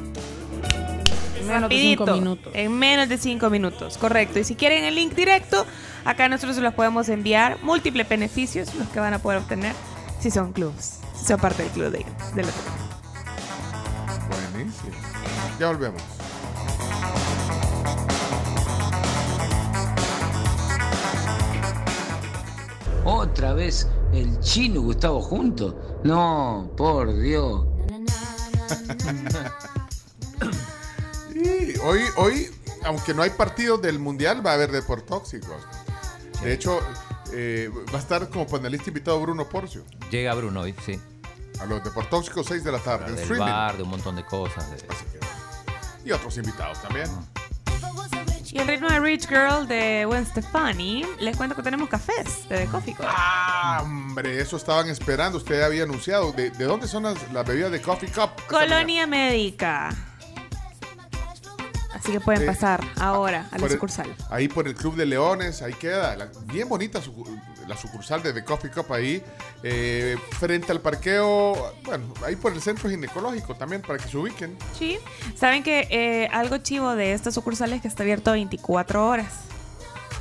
menos 1.48 1.70
de 1.70 1.76
cinco 1.76 2.06
minutos. 2.06 2.52
En 2.54 2.72
menos 2.78 3.08
de 3.08 3.18
5 3.18 3.50
minutos, 3.50 3.98
correcto. 3.98 4.38
Y 4.38 4.44
si 4.44 4.54
quieren 4.54 4.84
el 4.84 4.94
link 4.94 5.14
directo, 5.14 5.66
acá 6.04 6.28
nosotros 6.28 6.56
se 6.56 6.62
los 6.62 6.74
podemos 6.74 7.08
enviar. 7.08 7.58
Múltiples 7.62 8.08
beneficios 8.08 8.74
los 8.74 8.88
que 8.88 9.00
van 9.00 9.14
a 9.14 9.18
poder 9.18 9.40
obtener 9.40 9.74
si 10.20 10.30
son 10.30 10.52
clubs, 10.52 11.00
si 11.16 11.24
son 11.24 11.40
parte 11.40 11.62
del 11.62 11.72
club 11.72 11.90
de, 11.90 12.04
de 12.34 12.42
la 12.42 12.52
tribu. 12.52 12.88
Buenísimo. 14.52 14.92
Ya 15.58 15.68
volvemos. 15.68 16.02
¿Otra 23.04 23.54
vez 23.54 23.88
el 24.12 24.38
chino 24.40 24.82
Gustavo 24.82 25.20
juntos? 25.22 25.74
No, 26.04 26.70
por 26.76 27.18
Dios. 27.18 27.64
Hoy, 31.82 32.02
hoy, 32.16 32.50
aunque 32.84 33.14
no 33.14 33.22
hay 33.22 33.30
partidos 33.30 33.80
del 33.82 33.98
mundial, 33.98 34.44
va 34.44 34.52
a 34.52 34.54
haber 34.54 34.70
deportóxicos. 34.72 35.62
De 36.42 36.52
hecho, 36.52 36.80
eh, 37.32 37.70
va 37.92 37.98
a 37.98 38.00
estar 38.02 38.28
como 38.30 38.46
panelista 38.46 38.88
invitado 38.90 39.20
Bruno 39.20 39.48
Porcio. 39.48 39.84
Llega 40.10 40.34
Bruno 40.34 40.60
hoy, 40.62 40.74
sí. 40.84 41.00
A 41.60 41.66
los 41.66 41.82
Deportóxicos 41.82 42.46
6 42.46 42.62
de 42.62 42.70
la 42.72 42.78
tarde. 42.78 43.06
en 43.06 43.14
Del 43.16 43.22
streaming. 43.24 43.46
bar, 43.50 43.76
de 43.76 43.82
un 43.82 43.88
montón 43.90 44.14
de 44.16 44.24
cosas. 44.24 44.70
de- 44.70 44.78
Y 46.04 46.12
otros 46.12 46.36
invitados 46.38 46.80
también. 46.80 47.08
Y 48.50 48.58
el 48.60 48.66
ritmo 48.66 48.88
de 48.88 48.98
Rich 49.00 49.28
Girl 49.28 49.68
de 49.68 50.04
Gwen 50.06 50.24
Stefani, 50.24 51.04
les 51.20 51.36
cuento 51.36 51.54
que 51.54 51.62
tenemos 51.62 51.88
cafés 51.88 52.48
de 52.48 52.58
The 52.60 52.66
Coffee 52.66 52.94
Cup. 52.94 53.04
Ah, 53.08 53.80
hombre, 53.82 54.40
eso 54.40 54.56
estaban 54.56 54.88
esperando. 54.88 55.36
Usted 55.36 55.60
había 55.62 55.82
anunciado. 55.82 56.32
¿De, 56.32 56.50
de 56.50 56.64
dónde 56.64 56.88
son 56.88 57.02
las, 57.02 57.30
las 57.32 57.44
bebidas 57.46 57.70
de 57.72 57.82
Coffee 57.82 58.08
Cup? 58.10 58.30
Colonia 58.48 59.06
Médica. 59.06 59.90
Así 61.94 62.12
que 62.12 62.20
pueden 62.20 62.42
Eh, 62.42 62.46
pasar 62.46 62.84
ahora 63.00 63.46
a 63.50 63.52
la 63.54 63.58
por 63.58 63.68
el- 63.68 63.72
sucursal. 63.74 64.14
ahí 64.30 64.46
por 64.48 64.68
el 64.68 64.74
Club 64.74 64.94
de 64.96 65.06
Leones, 65.06 65.62
ahí 65.62 65.72
queda. 65.74 66.16
la- 66.16 66.28
bien 66.44 66.68
bonita 66.68 67.00
su- 67.00 67.24
la 67.66 67.76
sucursal 67.76 68.22
de 68.22 68.32
The 68.32 68.44
Coffee 68.44 68.70
Cup 68.70 68.92
ahí. 68.92 69.22
eh, 69.64 70.16
frente 70.38 70.70
al 70.70 70.80
parqueo, 70.80 71.74
bueno, 71.84 72.14
ahí 72.24 72.36
por 72.36 72.52
el 72.52 72.62
centro 72.62 72.88
ginecológico 72.88 73.56
también, 73.56 73.82
para 73.82 73.98
que 73.98 74.08
se 74.08 74.16
ubiquen. 74.16 74.56
Sí. 74.78 74.98
Saben 75.34 75.62
que 75.64 75.88
eh, 75.90 76.28
algo 76.32 76.58
chivo 76.58 76.94
de 76.94 77.12
esta 77.12 77.30
sucursal 77.32 77.72
es 77.72 77.82
que 77.82 77.88
está 77.88 78.04
abierto 78.04 78.30
24 78.32 79.08
horas. 79.08 79.26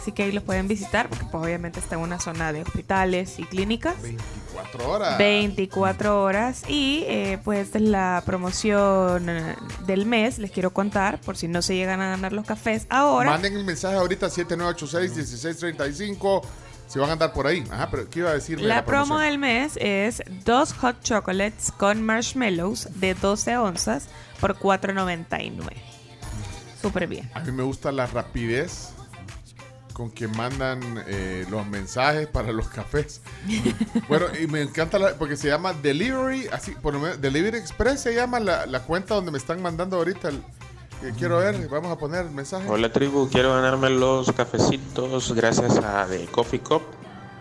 Así 0.08 0.14
que 0.14 0.24
ahí 0.24 0.32
los 0.32 0.46
pueden 0.46 0.70
visitar 0.70 1.10
porque 1.10 1.26
pues 1.26 1.44
obviamente 1.44 1.82
está 1.82 1.96
en 1.96 2.02
una 2.02 2.18
zona 2.18 2.54
de 2.54 2.62
hospitales 2.62 3.40
y 3.40 3.44
clínicas. 3.44 4.02
24 4.02 4.90
horas. 4.90 5.18
24 5.18 6.24
horas 6.24 6.64
y 6.70 7.04
eh, 7.08 7.40
pues 7.44 7.66
esta 7.66 7.78
es 7.78 7.84
la 7.84 8.24
promoción 8.26 9.28
eh, 9.28 9.58
del 9.86 10.06
mes, 10.06 10.40
les 10.40 10.50
quiero 10.50 10.72
contar 10.72 11.20
por 11.20 11.36
si 11.36 11.50
no 11.50 11.62
se 11.62 11.76
llegan 11.76 12.00
a 12.00 12.12
ganar 12.12 12.32
los 12.32 12.46
cafés 12.46 12.88
ahora. 12.90 13.32
Manden 13.32 13.58
el 13.58 13.66
mensaje 13.66 13.98
ahorita 13.98 14.28
7986-1635. 14.28 16.42
Si 16.88 17.00
van 17.00 17.10
a 17.10 17.12
andar 17.12 17.34
por 17.34 17.46
ahí. 17.46 17.66
Ajá, 17.70 17.90
pero 17.92 18.10
¿qué 18.10 18.20
iba 18.20 18.30
a 18.30 18.34
decir? 18.34 18.62
La 18.62 18.86
promo 18.86 19.20
del 19.20 19.40
mes 19.40 19.74
es 19.76 20.24
dos 20.46 20.72
hot 20.72 21.04
chocolates 21.04 21.74
con 21.74 22.02
marshmallows 22.02 22.88
de 23.02 23.14
12 23.14 23.58
onzas 23.58 24.08
por 24.40 24.58
4.99. 24.58 25.74
Súper 26.82 27.08
bien. 27.08 27.30
A 27.34 27.42
mí 27.42 27.52
me 27.52 27.64
gusta 27.64 27.92
la 27.92 28.08
rapidez 28.08 28.94
con 29.98 30.12
que 30.12 30.28
mandan 30.28 30.80
eh, 31.08 31.44
los 31.50 31.66
mensajes 31.66 32.28
para 32.28 32.52
los 32.52 32.68
cafés. 32.68 33.20
bueno, 34.08 34.28
y 34.40 34.46
me 34.46 34.62
encanta 34.62 35.00
la- 35.00 35.16
porque 35.16 35.36
se 35.36 35.48
llama 35.48 35.74
Delivery, 35.74 36.50
así, 36.52 36.74
por 36.74 36.94
lo 36.94 37.00
menos, 37.00 37.20
Delivery 37.20 37.58
Express 37.58 38.02
se 38.02 38.14
llama 38.14 38.40
la, 38.40 38.68
cuenta 38.84 39.16
donde 39.16 39.32
me 39.32 39.40
están 39.40 39.60
mandando 39.60 39.98
ahorita. 39.98 40.30
el- 40.30 40.44
quiero 41.18 41.40
ver, 41.40 41.68
vamos 41.68 41.92
a 41.92 41.96
poner 41.98 42.28
el 42.28 42.32
mensaje. 42.32 42.70
Hola 42.70 42.94
tribu, 42.94 43.28
quiero 43.32 43.56
ganarme 43.56 43.90
los 43.90 44.32
cafecitos 44.34 45.34
gracias 45.34 45.78
a 45.78 46.06
The 46.08 46.28
Coffee 46.28 46.60
Cup, 46.60 46.84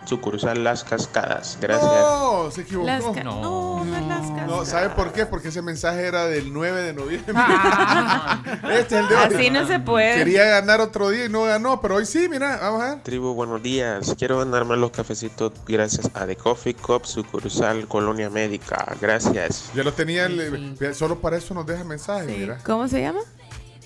sucursal 0.07 0.63
Las 0.63 0.83
Cascadas. 0.83 1.57
Gracias. 1.61 1.91
No, 1.91 2.49
se 2.51 2.61
equivocó. 2.61 2.87
No, 3.23 3.83
no 3.85 3.97
es 3.97 4.05
las 4.07 4.19
cascadas. 4.19 4.47
No, 4.47 4.65
¿sabe 4.65 4.89
por 4.89 5.11
qué? 5.11 5.25
Porque 5.25 5.49
ese 5.49 5.61
mensaje 5.61 6.05
era 6.05 6.25
del 6.25 6.51
9 6.53 6.81
de 6.81 6.93
noviembre. 6.93 7.33
este 8.71 8.95
es 8.97 9.01
el 9.03 9.07
de 9.09 9.15
hoy. 9.15 9.33
Así 9.35 9.49
no 9.49 9.67
se 9.67 9.79
puede. 9.79 10.15
Quería 10.17 10.45
ganar 10.45 10.81
otro 10.81 11.09
día 11.09 11.25
y 11.25 11.29
no 11.29 11.43
ganó, 11.43 11.81
pero 11.81 11.95
hoy 11.95 12.05
sí, 12.05 12.27
mira, 12.29 12.57
vamos 12.61 12.81
a 12.81 12.89
ver. 12.95 13.03
Tribu, 13.03 13.33
buenos 13.33 13.61
días. 13.61 14.15
Quiero 14.17 14.39
ganarme 14.39 14.77
los 14.77 14.91
cafecitos 14.91 15.51
gracias 15.67 16.09
a 16.13 16.25
The 16.25 16.35
Coffee 16.35 16.73
Cup, 16.75 17.05
sucursal 17.05 17.87
Colonia 17.87 18.29
Médica. 18.29 18.95
Gracias. 19.01 19.71
Ya 19.75 19.83
lo 19.83 19.93
tenía, 19.93 20.25
el- 20.25 20.77
solo 20.95 21.19
para 21.19 21.37
eso 21.37 21.53
nos 21.53 21.65
deja 21.65 21.83
mensaje, 21.83 22.25
mira. 22.37 22.57
¿Cómo 22.65 22.87
se 22.87 23.01
llama? 23.01 23.19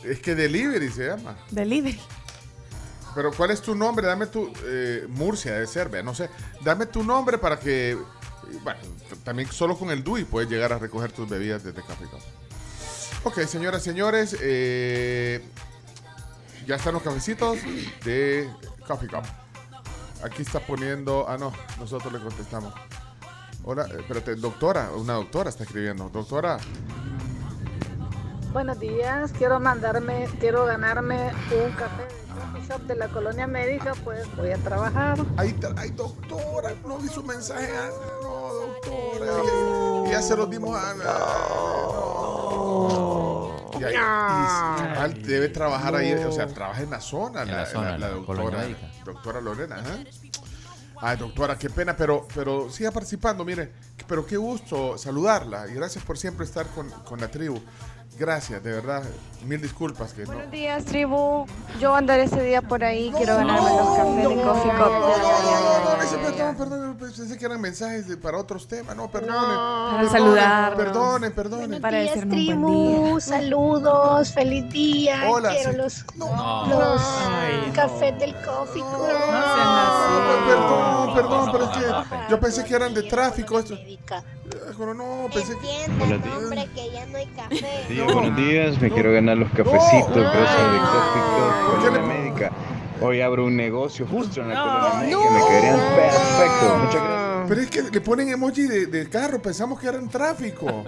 Es 0.03 0.19
que 0.19 0.33
Delivery 0.35 0.89
se 0.89 1.07
llama. 1.07 1.35
Delivery. 1.51 1.99
Pero 3.13 3.31
¿cuál 3.31 3.51
es 3.51 3.61
tu 3.61 3.75
nombre? 3.75 4.07
Dame 4.07 4.27
tu... 4.27 4.51
eh, 4.65 5.05
Murcia 5.09 5.53
de 5.53 5.67
Serbia, 5.67 6.01
no 6.01 6.15
sé. 6.15 6.29
Dame 6.63 6.85
tu 6.85 7.03
nombre 7.03 7.37
para 7.37 7.59
que... 7.59 7.97
Bueno, 8.63 8.79
también 9.23 9.51
solo 9.51 9.77
con 9.77 9.89
el 9.91 10.03
DUI 10.03 10.25
puedes 10.25 10.49
llegar 10.49 10.73
a 10.73 10.77
recoger 10.77 11.11
tus 11.11 11.27
bebidas 11.27 11.63
desde 11.63 11.81
Café. 11.81 12.05
Ok, 13.23 13.39
señoras, 13.41 13.83
señores. 13.83 14.35
eh, 14.41 15.43
ya 16.65 16.75
están 16.75 16.93
los 16.93 17.03
cafecitos 17.03 17.57
de 18.05 18.49
Coffee 18.87 19.09
Cup. 19.09 19.23
Aquí 20.23 20.41
está 20.43 20.59
poniendo... 20.59 21.25
Ah, 21.27 21.37
no, 21.37 21.51
nosotros 21.79 22.13
le 22.13 22.19
contestamos. 22.19 22.73
Hola, 23.63 23.85
eh, 23.91 23.97
espérate, 23.99 24.35
doctora, 24.35 24.89
una 24.95 25.13
doctora 25.13 25.49
está 25.49 25.63
escribiendo. 25.63 26.09
Doctora, 26.09 26.57
Buenos 28.53 28.79
días, 28.79 29.31
quiero 29.37 29.61
mandarme, 29.61 30.27
quiero 30.41 30.65
ganarme 30.65 31.31
un 31.65 31.71
café 31.71 32.05
coffee 32.41 32.67
shop 32.67 32.81
de 32.87 32.95
la 32.95 33.07
colonia 33.09 33.47
médica, 33.47 33.93
pues 34.03 34.25
voy 34.35 34.51
a 34.51 34.57
trabajar. 34.57 35.17
Ay, 35.37 35.53
doctora, 35.95 36.73
no 36.85 36.97
vi 36.97 37.07
su 37.09 37.23
mensaje. 37.23 37.69
ah, 37.77 37.89
No, 38.21 38.53
doctora. 38.53 40.05
Ya, 40.05 40.11
ya 40.11 40.21
se 40.21 40.35
los 40.35 40.49
dimos 40.49 40.75
a. 40.77 40.93
no. 42.41 43.51
Y 43.79 43.83
ahí- 43.83 43.93
y- 43.93 43.97
ah, 43.99 45.07
debe 45.23 45.49
trabajar 45.49 45.95
ahí, 45.95 46.13
o 46.13 46.31
sea, 46.31 46.47
trabaja 46.47 46.81
en 46.81 46.89
la 46.91 47.01
zona, 47.01 47.41
En 47.43 47.47
la, 47.51 47.57
la 47.57 47.65
zona, 47.65 47.91
la- 47.91 47.97
la 47.97 48.07
la 48.07 48.13
doctora, 48.13 48.63
doctora 49.05 49.41
Lorena. 49.41 49.75
ajá. 49.77 49.97
Ay, 51.03 51.17
doctora, 51.17 51.57
qué 51.57 51.67
pena, 51.69 51.95
pero, 51.95 52.27
pero 52.35 52.69
siga 52.69 52.91
participando, 52.91 53.43
mire, 53.43 53.71
pero 54.07 54.23
qué 54.23 54.37
gusto 54.37 54.99
saludarla 54.99 55.67
y 55.67 55.73
gracias 55.73 56.03
por 56.05 56.15
siempre 56.17 56.45
estar 56.45 56.67
con, 56.67 56.89
con 56.91 57.19
la 57.19 57.27
tribu. 57.29 57.59
Gracias, 58.19 58.61
de 58.61 58.71
verdad, 58.71 59.01
mil 59.45 59.59
disculpas 59.61 60.13
que 60.13 60.21
no. 60.23 60.27
Buenos 60.33 60.51
días, 60.51 60.85
tribu. 60.85 61.45
Yo 61.79 61.95
andaré 61.95 62.23
ese 62.23 62.43
día 62.43 62.61
por 62.61 62.83
ahí. 62.83 63.11
Quiero 63.17 63.37
ganarme 63.37 63.69
los 63.69 63.97
cafés 63.97 64.15
de 64.29 64.43
Coffee 64.43 64.71
Cup. 64.71 64.91
Perdón, 66.37 66.55
perdón, 66.57 66.97
pensé 66.99 67.37
que 67.37 67.45
eran 67.45 67.61
mensajes 67.61 68.07
de- 68.07 68.17
para 68.17 68.37
otros 68.37 68.67
temas, 68.67 68.95
no, 68.95 69.09
perdone. 69.09 69.31
Para 69.33 69.91
Perdone, 70.01 70.09
saludarnos. 70.11 70.75
Perdone, 70.77 71.31
perdone. 71.31 71.61
Buenos 71.63 71.79
Para 71.81 71.99
días, 72.01 72.15
decirnos 72.15 72.37
un 72.37 72.45
buen 72.45 73.03
tribu. 73.03 73.19
Saludos, 73.21 74.31
feliz 74.33 74.69
día. 74.71 75.23
Hola, 75.29 75.49
Quiero 75.51 75.71
sí. 75.71 75.77
los, 75.77 76.05
No. 76.17 76.67
los 76.67 77.01
Ay, 77.27 77.71
cafés 77.73 78.19
del 78.19 78.35
Coffee 78.43 78.83
Cup. 78.83 79.07
Perdón, 80.47 81.15
perdón, 81.15 81.49
pero 81.51 81.63
es 81.63 81.69
que 81.77 81.85
yo 82.29 82.39
pensé 82.39 82.63
que 82.65 82.75
eran 82.75 82.93
de 82.93 83.03
tráfico. 83.03 83.57
Esto. 83.57 83.75
Pero 84.77 84.93
no, 84.93 85.27
pensé 85.33 85.57
que. 85.59 85.85
Entiende, 85.85 86.29
hombre, 86.35 86.69
que 86.75 86.91
ya 86.91 87.05
no 87.05 87.17
hay 87.17 87.27
café. 87.27 87.85
Buenos 88.13 88.35
días, 88.35 88.81
me 88.81 88.89
quiero 88.91 89.11
ganar 89.13 89.37
los 89.37 89.49
cafecitos, 89.51 90.15
gracias 90.15 90.71
de 90.71 90.79
Coffee 90.79 91.21
Cup, 91.35 91.81
Colonia 91.81 92.01
Médica. 92.01 92.51
Hoy 93.01 93.21
abro 93.21 93.45
un 93.45 93.55
negocio 93.55 94.05
justo 94.05 94.41
en 94.41 94.49
la 94.49 94.61
Colonia 94.61 94.99
Médica, 94.99 95.31
me 95.31 95.47
quedarían 95.47 95.79
perfecto, 95.95 96.77
muchas 96.83 97.03
gracias. 97.03 97.45
Pero 97.47 97.61
es 97.61 97.69
que 97.69 97.81
le 97.83 98.01
ponen 98.01 98.29
emoji 98.29 98.63
de, 98.63 98.85
de 98.87 99.09
carro, 99.09 99.41
pensamos 99.41 99.79
que 99.79 99.87
era 99.87 99.97
en 99.97 100.09
tráfico. 100.09 100.83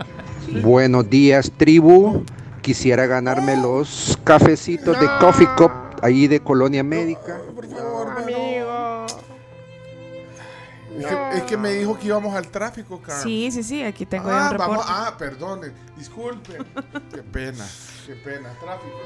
Buenos 0.61 1.09
días, 1.09 1.51
tribu. 1.55 2.23
Quisiera 2.61 3.05
ganarme 3.05 3.57
los 3.57 4.17
cafecitos 4.23 4.99
de 4.99 5.07
Coffee 5.19 5.47
Cup, 5.57 5.71
ahí 6.01 6.27
de 6.27 6.39
Colonia 6.39 6.83
Médica. 6.83 7.39
Amigo. 8.17 8.52
Es 10.97 11.05
que, 11.05 11.37
es 11.37 11.43
que 11.43 11.57
me 11.57 11.71
dijo 11.71 11.97
que 11.97 12.07
íbamos 12.07 12.35
al 12.35 12.47
tráfico, 12.49 13.01
Carmen. 13.01 13.23
Sí, 13.23 13.49
sí, 13.51 13.63
sí, 13.63 13.83
aquí 13.83 14.05
tengo 14.05 14.29
ya 14.29 14.47
Ah, 14.47 14.51
un 14.51 14.57
vamos, 14.57 14.77
reporte. 14.77 14.93
ah, 14.95 15.15
perdone, 15.17 15.71
disculpe. 15.97 16.57
qué 17.13 17.23
pena, 17.23 17.65
qué 18.05 18.13
pena, 18.15 18.49
tráfico. 18.59 18.99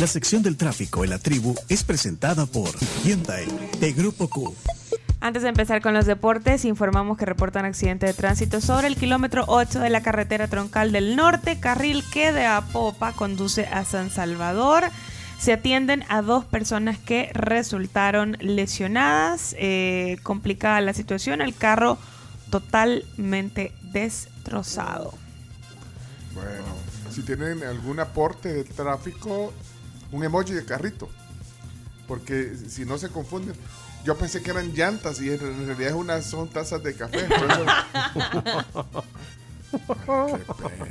La 0.00 0.06
sección 0.06 0.42
del 0.42 0.56
tráfico 0.56 1.04
en 1.04 1.10
la 1.10 1.18
tribu 1.18 1.54
es 1.68 1.84
presentada 1.84 2.46
por 2.46 2.68
Hyundai 3.04 3.46
de 3.80 3.92
Grupo 3.92 4.28
Q. 4.28 4.54
Antes 5.20 5.42
de 5.42 5.48
empezar 5.48 5.80
con 5.80 5.94
los 5.94 6.04
deportes, 6.06 6.64
informamos 6.64 7.16
que 7.16 7.24
reportan 7.24 7.64
accidente 7.64 8.06
de 8.06 8.12
tránsito 8.14 8.60
sobre 8.60 8.86
el 8.86 8.96
kilómetro 8.96 9.44
8 9.48 9.80
de 9.80 9.90
la 9.90 10.02
carretera 10.02 10.46
troncal 10.48 10.92
del 10.92 11.16
norte, 11.16 11.58
carril 11.58 12.04
que 12.12 12.32
de 12.32 12.44
Apopa 12.46 13.12
conduce 13.12 13.66
a 13.66 13.84
San 13.84 14.10
Salvador. 14.10 14.84
Se 15.38 15.52
atienden 15.52 16.04
a 16.08 16.22
dos 16.22 16.44
personas 16.44 16.98
que 16.98 17.30
resultaron 17.34 18.36
lesionadas. 18.40 19.54
Eh, 19.58 20.18
complicada 20.22 20.80
la 20.80 20.92
situación, 20.94 21.40
el 21.40 21.54
carro 21.54 21.98
totalmente 22.50 23.72
destrozado. 23.82 25.12
Bueno, 26.34 26.64
si 27.12 27.22
tienen 27.22 27.62
algún 27.64 28.00
aporte 28.00 28.52
de 28.52 28.64
tráfico, 28.64 29.52
un 30.12 30.24
emoji 30.24 30.52
de 30.52 30.64
carrito. 30.64 31.08
Porque 32.08 32.52
si 32.68 32.84
no 32.84 32.98
se 32.98 33.08
confunden, 33.08 33.54
yo 34.04 34.16
pensé 34.16 34.42
que 34.42 34.50
eran 34.52 34.72
llantas 34.72 35.20
y 35.20 35.30
en 35.30 35.38
realidad 35.66 35.88
es 35.90 35.94
una, 35.94 36.22
son 36.22 36.48
tazas 36.48 36.82
de 36.82 36.94
café. 36.94 37.24
por 37.24 37.50
eso- 37.50 37.66
Ay, 40.08 40.42
qué 40.46 40.68
pena. 40.68 40.86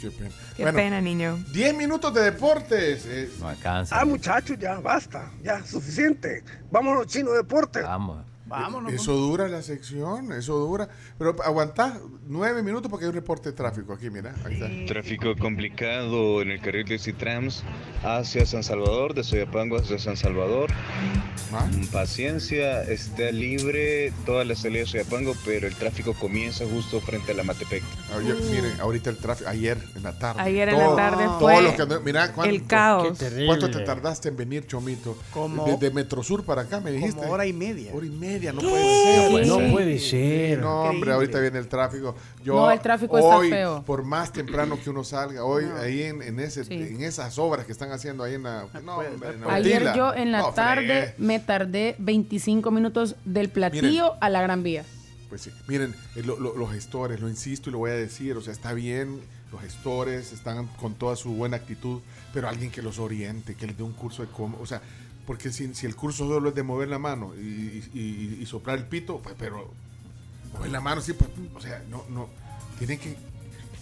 Qué 0.00 0.10
pena. 0.10 0.30
Qué 0.56 0.64
pena, 0.72 1.00
niño. 1.00 1.38
10 1.52 1.74
minutos 1.76 2.12
de 2.14 2.22
deportes. 2.22 3.04
eh, 3.06 3.30
No 3.40 3.48
alcanza. 3.48 4.00
Ah, 4.00 4.04
muchachos, 4.04 4.56
ya 4.58 4.78
basta, 4.80 5.30
ya, 5.42 5.64
suficiente. 5.64 6.44
Vámonos, 6.70 7.06
chino 7.06 7.32
deporte. 7.32 7.82
Vamos. 7.82 8.24
Vámonos. 8.48 8.92
Eso 8.92 9.12
dura 9.14 9.48
la 9.48 9.62
sección, 9.62 10.32
eso 10.32 10.58
dura. 10.58 10.88
Pero 11.18 11.36
aguantá 11.44 12.00
nueve 12.26 12.62
minutos 12.62 12.90
porque 12.90 13.04
hay 13.04 13.10
un 13.10 13.14
reporte 13.14 13.50
de 13.50 13.56
tráfico 13.56 13.92
aquí, 13.92 14.10
mira. 14.10 14.34
Ahí 14.44 14.54
está. 14.54 14.68
Tráfico 14.94 15.34
complicado 15.36 16.42
en 16.42 16.50
el 16.50 16.60
carril 16.60 16.86
de 16.86 16.98
Citrams 16.98 17.62
hacia 18.02 18.46
San 18.46 18.62
Salvador, 18.64 19.14
de 19.14 19.24
Soyapango 19.24 19.76
hacia 19.78 19.98
San 19.98 20.16
Salvador. 20.16 20.70
Mm, 21.50 21.86
Paciencia, 21.86 22.82
está 22.82 23.30
libre 23.30 24.12
toda 24.26 24.44
la 24.44 24.54
salida 24.54 24.80
de 24.80 24.86
Soyapango, 24.86 25.34
pero 25.44 25.66
el 25.66 25.74
tráfico 25.74 26.14
comienza 26.14 26.64
justo 26.66 27.00
frente 27.00 27.32
a 27.32 27.34
la 27.34 27.42
Matepec. 27.42 27.82
Oye, 28.16 28.34
miren, 28.50 28.80
ahorita 28.80 29.10
el 29.10 29.16
tráfico, 29.18 29.48
ayer 29.50 29.78
en 29.96 30.02
la 30.02 30.18
tarde. 30.18 30.40
Ayer 30.42 30.68
en 30.68 30.78
la 30.78 30.94
tarde 30.96 31.24
todo 31.24 31.38
fue 31.38 31.62
lo 31.62 31.74
que 31.74 32.00
mira, 32.04 32.32
¿cuánto, 32.32 32.54
el 32.54 32.66
caos. 32.66 33.18
qué 33.18 33.46
¿Cuánto 33.46 33.70
te 33.70 33.80
tardaste 33.80 34.28
en 34.28 34.36
venir, 34.36 34.66
Chomito? 34.66 35.16
Como- 35.32 35.64
Desde 35.64 35.90
Metrosur 35.90 36.44
para 36.44 36.62
acá, 36.62 36.80
me 36.80 36.92
dijiste. 36.92 37.16
Como 37.18 37.32
hora 37.32 37.46
y 37.46 37.52
media. 37.52 37.92
Hora 37.94 38.06
y 38.06 38.10
media, 38.10 38.37
no 38.52 38.60
puede 38.60 38.82
ser. 39.04 39.22
No 39.24 39.30
puede 39.30 39.46
No 39.46 39.56
ser. 39.56 39.70
puede 39.72 39.98
ser. 39.98 40.58
No, 40.60 40.82
hombre, 40.82 41.12
ahorita 41.12 41.40
viene 41.40 41.58
el 41.58 41.68
tráfico. 41.68 42.14
Yo, 42.42 42.54
No, 42.54 42.70
el 42.70 42.80
tráfico 42.80 43.18
está 43.18 43.36
hoy, 43.36 43.50
feo. 43.50 43.82
por 43.84 44.04
más 44.04 44.32
temprano 44.32 44.78
que 44.82 44.90
uno 44.90 45.04
salga, 45.04 45.44
hoy 45.44 45.66
No. 45.66 45.76
ahí 45.76 46.02
en, 46.02 46.22
en 46.22 46.40
ese, 46.40 46.64
Sí. 46.64 46.74
en 46.74 47.02
esas 47.02 47.38
obras 47.38 47.66
que 47.66 47.72
están 47.72 47.90
haciendo 47.92 48.24
ahí 48.24 48.34
en 48.34 48.42
la, 48.44 48.66
no, 48.84 48.96
hombre, 48.98 49.30
en 49.34 49.40
la 49.42 49.54
Ayer 49.54 49.76
Utila. 49.82 49.96
yo 49.96 50.14
en 50.14 50.32
la 50.32 50.38
No, 50.38 50.52
tarde 50.52 50.86
fregué. 50.86 51.14
me 51.18 51.38
tardé 51.40 51.94
25 51.98 52.70
minutos 52.70 53.16
del 53.24 53.48
platillo 53.50 54.14
a 54.20 54.28
la 54.30 54.42
Gran 54.42 54.62
Vía. 54.62 54.84
Pues 55.28 55.42
sí, 55.42 55.50
miren, 55.66 55.94
eh, 56.16 56.22
lo- 56.24 56.38
lo- 56.40 56.56
los 56.56 56.72
gestores, 56.72 57.20
lo 57.20 57.28
insisto 57.28 57.68
y 57.68 57.72
lo 57.72 57.78
voy 57.78 57.90
a 57.90 57.94
decir, 57.94 58.34
o 58.36 58.40
sea, 58.40 58.52
está 58.52 58.72
bien, 58.72 59.20
los 59.52 59.60
gestores 59.60 60.32
están 60.32 60.66
con 60.80 60.94
toda 60.94 61.16
su 61.16 61.34
buena 61.34 61.56
actitud, 61.58 62.00
pero 62.32 62.48
alguien 62.48 62.70
que 62.70 62.80
los 62.80 62.98
oriente, 62.98 63.54
que 63.54 63.66
les 63.66 63.76
dé 63.76 63.82
un 63.82 63.92
curso 63.92 64.22
de 64.22 64.28
cómo, 64.28 64.58
o 64.60 64.64
sea, 64.66 64.80
porque 65.28 65.52
si, 65.52 65.74
si 65.74 65.84
el 65.84 65.94
curso 65.94 66.26
solo 66.26 66.48
es 66.48 66.54
de 66.54 66.62
mover 66.62 66.88
la 66.88 66.98
mano 66.98 67.34
y, 67.36 67.40
y- 67.40 67.90
y- 67.92 68.38
y 68.42 68.46
soplar 68.46 68.78
el 68.78 68.86
pito, 68.86 69.18
pues, 69.18 69.34
pero 69.38 69.70
mover 70.54 70.70
la 70.70 70.80
mano, 70.80 71.02
sí, 71.02 71.12
pues, 71.12 71.28
o 71.54 71.60
sea, 71.60 71.82
no, 71.90 72.02
no, 72.08 72.30
tienen 72.78 72.98
que 72.98 73.14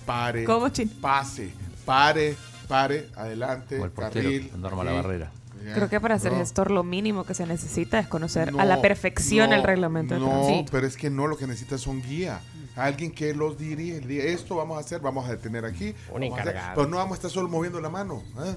pare, 0.05 0.43
¿Cómo, 0.43 0.69
Chin? 0.71 0.89
pase, 0.89 1.53
pare, 1.85 2.35
pare, 2.67 3.11
adelante, 3.15 3.77
el 3.81 3.91
portero, 3.93 4.25
carril. 4.25 4.51
Norma 4.59 4.83
la 4.83 4.93
barrera. 4.93 5.31
Creo 5.73 5.89
que 5.89 6.01
para 6.01 6.19
ser 6.19 6.33
no. 6.33 6.39
gestor 6.39 6.71
lo 6.73 6.83
mínimo 6.83 7.25
que 7.25 7.35
se 7.35 7.47
necesita 7.47 7.99
es 8.01 8.09
conocer 8.09 8.49
a 8.49 8.53
No, 8.53 8.65
la 8.65 8.81
perfección 8.83 9.51
no, 9.51 9.57
el 9.57 9.63
reglamento 9.63 10.15
de 10.15 10.21
No, 10.21 10.27
tránsito. 10.29 10.73
pero 10.73 10.87
es 10.87 10.97
que 10.97 11.11
no, 11.11 11.29
lo 11.29 11.37
que 11.37 11.47
necesitas 11.47 11.81
son 11.81 12.03
guía. 12.03 12.41
Alguien 12.77 13.11
que 13.13 13.35
los 13.35 13.57
dirige, 13.57 14.01
diga, 14.01 14.25
esto 14.25 14.57
vamos 14.57 14.79
a 14.79 14.81
hacer, 14.81 15.01
vamos 15.01 15.27
a 15.27 15.31
detener 15.31 15.65
aquí. 15.65 15.95
Un 16.13 16.21
vamos 16.21 16.39
a 16.39 16.43
hacer", 16.43 16.53
encargado. 16.55 16.75
Pero 16.75 16.89
no 16.89 16.97
vamos 16.99 17.13
a 17.13 17.15
estar 17.17 17.31
solo 17.31 17.49
moviendo 17.49 17.81
la 17.81 17.89
mano. 17.89 18.23
¿eh? 18.45 18.57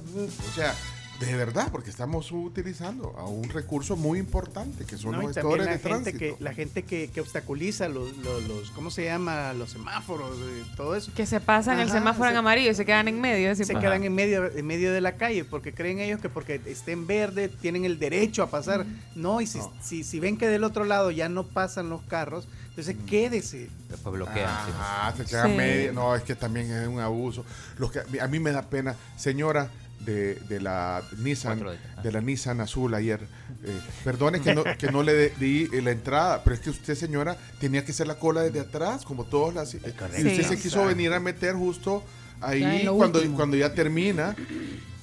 O 0.49 0.55
sea, 0.55 0.75
de 1.19 1.35
verdad, 1.35 1.67
porque 1.71 1.89
estamos 1.89 2.31
utilizando 2.31 3.13
a 3.17 3.25
un 3.25 3.49
recurso 3.49 3.95
muy 3.97 4.19
importante, 4.19 4.85
que 4.85 4.97
son 4.97 5.11
No, 5.13 5.21
y 5.21 5.25
los 5.25 5.35
también 5.35 5.59
gestores 5.59 5.65
la 5.65 5.71
de 5.71 5.77
gente, 5.79 6.11
tránsito. 6.11 6.37
que, 6.37 6.43
la 6.43 6.53
gente 6.53 6.83
que, 6.83 7.09
que 7.09 7.21
obstaculiza 7.21 7.89
los, 7.89 8.15
los, 8.17 8.43
los- 8.47 8.71
¿cómo 8.71 8.89
se 8.89 9.03
llama? 9.05 9.53
Los 9.53 9.71
semáforos, 9.71 10.37
eh, 10.39 10.63
todo 10.77 10.95
eso. 10.95 11.11
Que 11.15 11.25
se 11.25 11.39
pasan 11.41 11.79
el 11.79 11.89
semáforo 11.91 12.29
en 12.29 12.37
amarillo 12.37 12.71
y 12.71 12.75
se 12.75 12.85
quedan 12.85 13.07
en 13.07 13.19
medio. 13.19 13.53
se 13.55 13.65
quedan 13.75 14.03
en 14.03 14.13
medio, 14.15 14.49
en 14.51 14.65
medio 14.65 14.93
de 14.93 15.01
la 15.01 15.17
calle 15.17 15.43
porque 15.45 15.73
creen 15.73 15.99
ellos 15.99 16.19
que 16.21 16.29
porque 16.29 16.61
esté 16.65 16.93
en 16.93 17.05
verde 17.07 17.49
tienen 17.49 17.85
el 17.85 17.99
derecho 17.99 18.43
a 18.43 18.49
pasar. 18.49 18.85
No, 19.15 19.41
y 19.41 19.47
si, 19.47 19.59
si, 19.81 20.03
si 20.03 20.19
ven 20.19 20.37
que 20.37 20.47
del 20.47 20.63
otro 20.63 20.85
lado 20.85 21.11
ya 21.11 21.27
no 21.29 21.43
pasan 21.43 21.89
los 21.89 22.01
carros, 22.03 22.47
entonces 22.69 22.95
quédese. 23.07 23.69
Después 23.89 24.15
bloquean. 24.15 24.47
sí. 24.65 24.71
Ah, 24.77 25.13
se 25.17 25.25
quedan 25.25 25.51
Sí. 25.51 25.57
medio. 25.57 25.93
No, 25.93 26.15
es 26.15 26.23
que 26.23 26.35
también 26.35 26.71
es 26.71 26.87
un 26.87 26.99
abuso. 26.99 27.43
Los 27.77 27.91
que, 27.91 27.99
a 28.21 28.27
mí 28.27 28.39
me 28.39 28.51
da 28.51 28.61
pena, 28.69 28.95
señora 29.17 29.69
de, 30.05 30.35
de 30.35 30.59
la 30.61 31.01
Nissan, 31.17 31.63
de- 32.03 32.11
la 32.11 32.21
Nissan 32.21 32.61
azul 32.61 32.93
ayer. 32.93 33.21
eh, 33.63 33.79
perdone 34.03 34.39
que 34.41 34.55
no, 34.55 34.63
que 34.77 34.91
no 34.91 35.03
le 35.03 35.29
di 35.31 35.67
eh, 35.73 35.81
la 35.81 35.91
entrada, 35.91 36.43
pero 36.43 36.55
es 36.55 36.61
que 36.61 36.69
usted, 36.69 36.95
señora, 36.95 37.35
tenía 37.59 37.83
que 37.83 37.91
hacer 37.91 38.07
la 38.07 38.15
cola 38.15 38.41
desde 38.41 38.61
atrás, 38.61 39.03
como 39.05 39.25
todos 39.25 39.53
las. 39.53 39.73
Y 39.73 39.77
usted 39.77 40.35
Sí. 40.37 40.43
se 40.43 40.57
quiso 40.57 40.85
venir 40.85 41.11
a 41.13 41.19
meter 41.19 41.55
justo 41.55 42.03
ahí 42.41 42.85
cuando, 42.87 43.19
último. 43.19 43.35
cuando 43.35 43.57
ya 43.57 43.73
termina. 43.73 44.35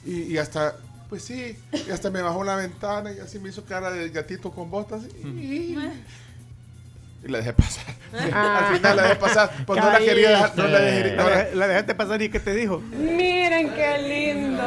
Y, 0.05 0.23
y 0.32 0.39
hasta. 0.39 0.77
Pues 1.09 1.23
sí, 1.23 1.56
y 1.86 1.90
hasta 1.93 2.10
me 2.10 2.20
bajó 2.20 2.43
la 2.43 2.56
ventana 2.56 3.12
y 3.12 3.20
así 3.20 3.39
me 3.39 3.51
hizo 3.51 3.64
cara 3.64 3.93
de 3.93 4.09
gatito 4.10 4.51
con 4.51 4.70
botas. 4.73 5.02
Y, 5.24 5.77
y 7.27 7.31
la 7.31 7.39
dejé 7.39 7.53
pasar. 7.53 7.85
Ah. 8.32 8.69
Al 8.70 8.77
final 8.77 8.97
la 8.97 9.03
dejé 9.03 9.16
pasar. 9.16 9.53
Pues 9.66 9.78
no 9.78 9.90
la 9.90 9.98
quería 9.98 10.31
dejar. 10.31 10.57
No 10.57 10.66
la 10.69 10.78
dejé, 10.81 11.16
no 11.16 11.24
La, 11.24 11.28
la- 11.31 11.44
de- 11.44 11.55
la 11.57 11.69
dejaste 11.69 11.94
pasar 11.94 12.23
y 12.23 12.28
¿qué 12.31 12.40
te 12.40 12.55
dijo? 12.55 12.78
Miren 12.81 13.74
qué 13.74 13.98
lindo. 13.98 14.62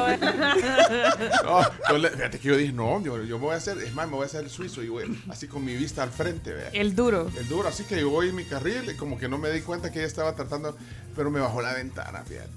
no, 1.45 1.61
yo 1.89 1.97
le- 1.97 2.09
fíjate 2.11 2.37
que 2.39 2.47
yo 2.47 2.57
dije, 2.57 2.73
no, 2.73 3.01
yo, 3.03 3.23
yo 3.23 3.39
me 3.39 3.45
voy 3.45 3.53
a 3.55 3.57
hacer, 3.57 3.77
es 3.79 3.93
más, 3.95 4.07
me 4.07 4.13
voy 4.15 4.23
a 4.23 4.25
hacer 4.27 4.43
el 4.43 4.49
suizo 4.51 4.83
y 4.83 4.89
voy 4.89 5.19
así 5.29 5.47
con 5.47 5.65
mi 5.65 5.75
vista 5.75 6.03
al 6.03 6.11
frente, 6.11 6.53
vea. 6.53 6.69
El 6.73 6.95
duro. 6.95 7.31
El 7.39 7.47
duro, 7.47 7.67
así 7.69 7.85
que 7.85 7.99
yo 7.99 8.09
voy 8.11 8.29
en 8.29 8.35
mi 8.35 8.43
carril 8.45 8.87
y 8.91 8.95
como 8.95 9.17
que 9.17 9.27
no 9.27 9.37
me 9.39 9.49
di 9.49 9.61
cuenta 9.61 9.91
que 9.91 9.99
ella 9.99 10.07
estaba 10.07 10.35
tratando, 10.35 10.77
pero 11.15 11.31
me 11.31 11.39
bajó 11.39 11.61
la 11.61 11.73
ventana, 11.73 12.23
fíjate. 12.23 12.49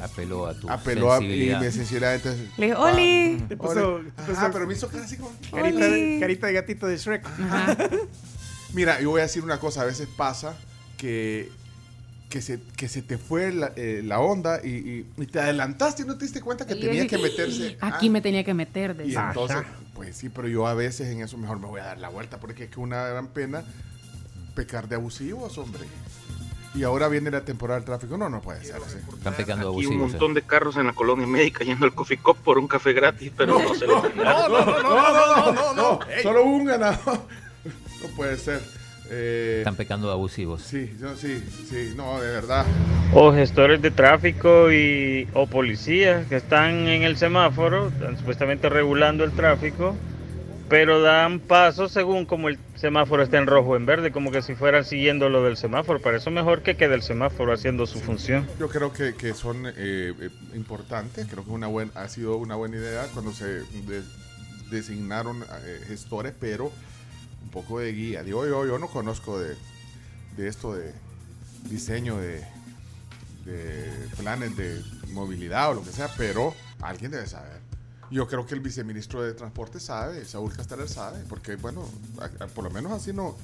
Apeló 0.00 0.46
a 0.46 0.54
tu 0.54 0.68
Apeló 0.70 1.12
a 1.12 1.20
mi 1.20 1.26
sensibilidad. 1.26 1.60
mi 1.60 1.70
sensibilidad. 1.70 2.14
Entonces, 2.14 2.40
Le 2.56 2.66
dije, 2.66 2.78
Oli. 2.78 3.44
Te 3.48 3.56
puso, 3.56 3.94
Oli. 3.96 4.10
te 4.10 4.22
puso 4.22 4.32
Ajá, 4.32 4.50
pero 4.50 4.66
me 4.66 4.72
hizo 4.74 4.88
cara 4.88 5.04
así 5.04 5.16
como... 5.16 5.32
carita, 5.52 5.86
carita 6.20 6.46
de 6.46 6.52
gatito 6.54 6.86
de 6.86 6.96
Shrek. 6.96 7.24
Mira, 8.74 9.00
yo 9.00 9.10
voy 9.10 9.20
a 9.20 9.24
decir 9.24 9.42
una 9.44 9.58
cosa, 9.60 9.82
a 9.82 9.84
veces 9.84 10.08
pasa 10.16 10.56
que, 10.96 11.50
que, 12.30 12.40
se, 12.40 12.60
que 12.76 12.88
se 12.88 13.02
te 13.02 13.18
fue 13.18 13.52
la, 13.52 13.72
eh, 13.76 14.02
la 14.04 14.20
onda 14.20 14.60
y, 14.64 14.68
y- 14.68 15.06
y 15.18 15.26
te 15.26 15.40
adelantaste 15.40 16.02
y 16.02 16.04
no 16.06 16.16
te 16.16 16.24
diste 16.24 16.40
cuenta 16.40 16.66
que 16.66 16.74
Y 16.74 16.76
yo 16.76 16.86
tenía 16.86 17.02
dije, 17.02 17.16
que 17.16 17.22
meterse. 17.22 17.76
Aquí 17.80 18.08
Ah, 18.08 18.10
me 18.10 18.20
tenía 18.22 18.44
que 18.44 18.54
meter. 18.54 18.92
Y 19.00 19.08
decía. 19.08 19.26
entonces, 19.28 19.58
pues 19.94 20.16
sí, 20.16 20.28
pero 20.30 20.48
yo 20.48 20.66
a 20.66 20.74
veces 20.74 21.08
en 21.08 21.20
eso 21.22 21.36
mejor 21.36 21.58
me 21.60 21.66
voy 21.66 21.80
a 21.80 21.84
dar 21.84 21.98
la 21.98 22.08
vuelta 22.08 22.38
porque 22.40 22.64
es 22.64 22.70
que 22.70 22.80
una 22.80 23.06
gran 23.08 23.26
pena 23.28 23.62
pecar 24.54 24.88
de 24.88 24.96
abusivos, 24.96 25.58
hombre. 25.58 25.82
Y 26.74 26.84
ahora 26.84 27.08
viene 27.08 27.30
la 27.30 27.44
temporada 27.44 27.78
del 27.78 27.84
tráfico. 27.84 28.16
No, 28.16 28.30
no 28.30 28.40
puede 28.40 28.64
ser 28.64 28.76
así. 28.76 28.96
Están 29.14 29.34
pecando 29.34 29.68
Aquí 29.68 29.84
un 29.84 29.92
abusivos. 29.92 29.94
eh. 29.94 30.12
montón 30.12 30.32
de 30.32 30.40
carros 30.40 30.76
en 30.78 30.86
la 30.86 30.94
colonia 30.94 31.26
médica 31.26 31.64
yendo 31.64 31.84
al 31.84 31.94
Coffee 31.94 32.16
Cup 32.16 32.38
por 32.38 32.56
un 32.58 32.66
café 32.66 32.94
gratis, 32.94 33.30
pero 33.36 33.58
no, 33.58 33.74
se 33.74 33.86
lo 33.86 34.00
no, 34.00 34.08
no, 34.14 34.48
no, 34.48 34.82
no, 34.82 35.52
no, 35.52 35.74
no, 35.74 35.98
Solo 36.22 36.44
un 36.44 36.64
ganador. 36.64 37.26
Puede 38.16 38.36
ser. 38.36 38.60
Eh, 39.10 39.56
Están 39.58 39.76
pecando 39.76 40.06
de 40.06 40.14
abusivos. 40.14 40.62
sí, 40.62 40.90
yo- 41.00 41.16
sí, 41.16 41.42
sí, 41.68 41.92
no, 41.96 42.20
de 42.20 42.28
verdad. 42.30 42.64
O 43.12 43.32
gestores 43.32 43.82
de 43.82 43.90
tráfico 43.90 44.72
y, 44.72 45.28
o 45.34 45.46
policías 45.46 46.26
que 46.28 46.36
están 46.36 46.86
en 46.88 47.02
el 47.02 47.16
semáforo, 47.16 47.88
están 47.88 48.16
supuestamente 48.16 48.68
regulando 48.70 49.24
el 49.24 49.32
tráfico, 49.32 49.94
pero 50.70 51.02
dan 51.02 51.40
paso 51.40 51.88
según 51.90 52.24
como 52.24 52.48
el 52.48 52.58
semáforo 52.76 53.22
está 53.22 53.36
en 53.36 53.46
rojo 53.46 53.70
o 53.70 53.76
en 53.76 53.84
verde, 53.84 54.12
como 54.12 54.30
que 54.30 54.40
si 54.40 54.54
fueran 54.54 54.84
siguiendo 54.86 55.28
lo 55.28 55.42
del 55.44 55.58
semáforo. 55.58 56.00
Para 56.00 56.16
eso 56.16 56.30
mejor 56.30 56.62
que 56.62 56.76
quede 56.78 56.94
el 56.94 57.02
semáforo 57.02 57.52
haciendo 57.52 57.84
su 57.86 57.98
función. 58.00 58.46
Yo 58.58 58.68
creo 58.70 58.94
que, 58.94 59.14
que 59.14 59.34
son 59.34 59.66
eh, 59.66 59.72
eh, 59.76 60.30
importantes, 60.54 61.26
creo 61.30 61.44
que 61.44 61.50
una 61.50 61.66
buen, 61.66 61.90
ha 61.94 62.08
sido 62.08 62.36
una 62.38 62.54
buena 62.54 62.76
idea 62.76 63.06
cuando 63.12 63.32
se 63.32 63.44
de- 63.46 64.02
designaron 64.70 65.42
eh, 65.42 65.80
gestores, 65.86 66.32
pero 66.40 66.72
un 67.42 67.50
poco 67.50 67.78
de 67.80 67.92
guía. 67.92 68.22
Digo, 68.22 68.46
yo, 68.46 68.66
yo 68.66 68.78
no 68.78 68.88
conozco 68.88 69.38
de, 69.38 69.56
de 70.36 70.48
esto 70.48 70.74
de 70.74 70.92
diseño 71.68 72.16
de, 72.18 72.44
de 73.44 74.08
planes 74.16 74.56
de 74.56 74.82
movilidad 75.12 75.70
o 75.70 75.74
lo 75.74 75.82
que 75.82 75.90
sea, 75.92 76.08
pero 76.16 76.54
alguien 76.80 77.10
debe 77.10 77.26
saber. 77.26 77.60
Yo 78.10 78.28
creo 78.28 78.44
que 78.46 78.54
el 78.54 78.60
viceministro 78.60 79.22
de 79.22 79.32
Transporte 79.32 79.80
sabe, 79.80 80.24
Saúl 80.26 80.52
Casteller 80.54 80.88
sabe, 80.88 81.20
porque 81.28 81.56
bueno, 81.56 81.88
a- 82.20 82.44
a- 82.44 82.46
por 82.48 82.64
lo 82.64 82.70
menos 82.70 82.92
así 82.92 83.10
no, 83.12 83.36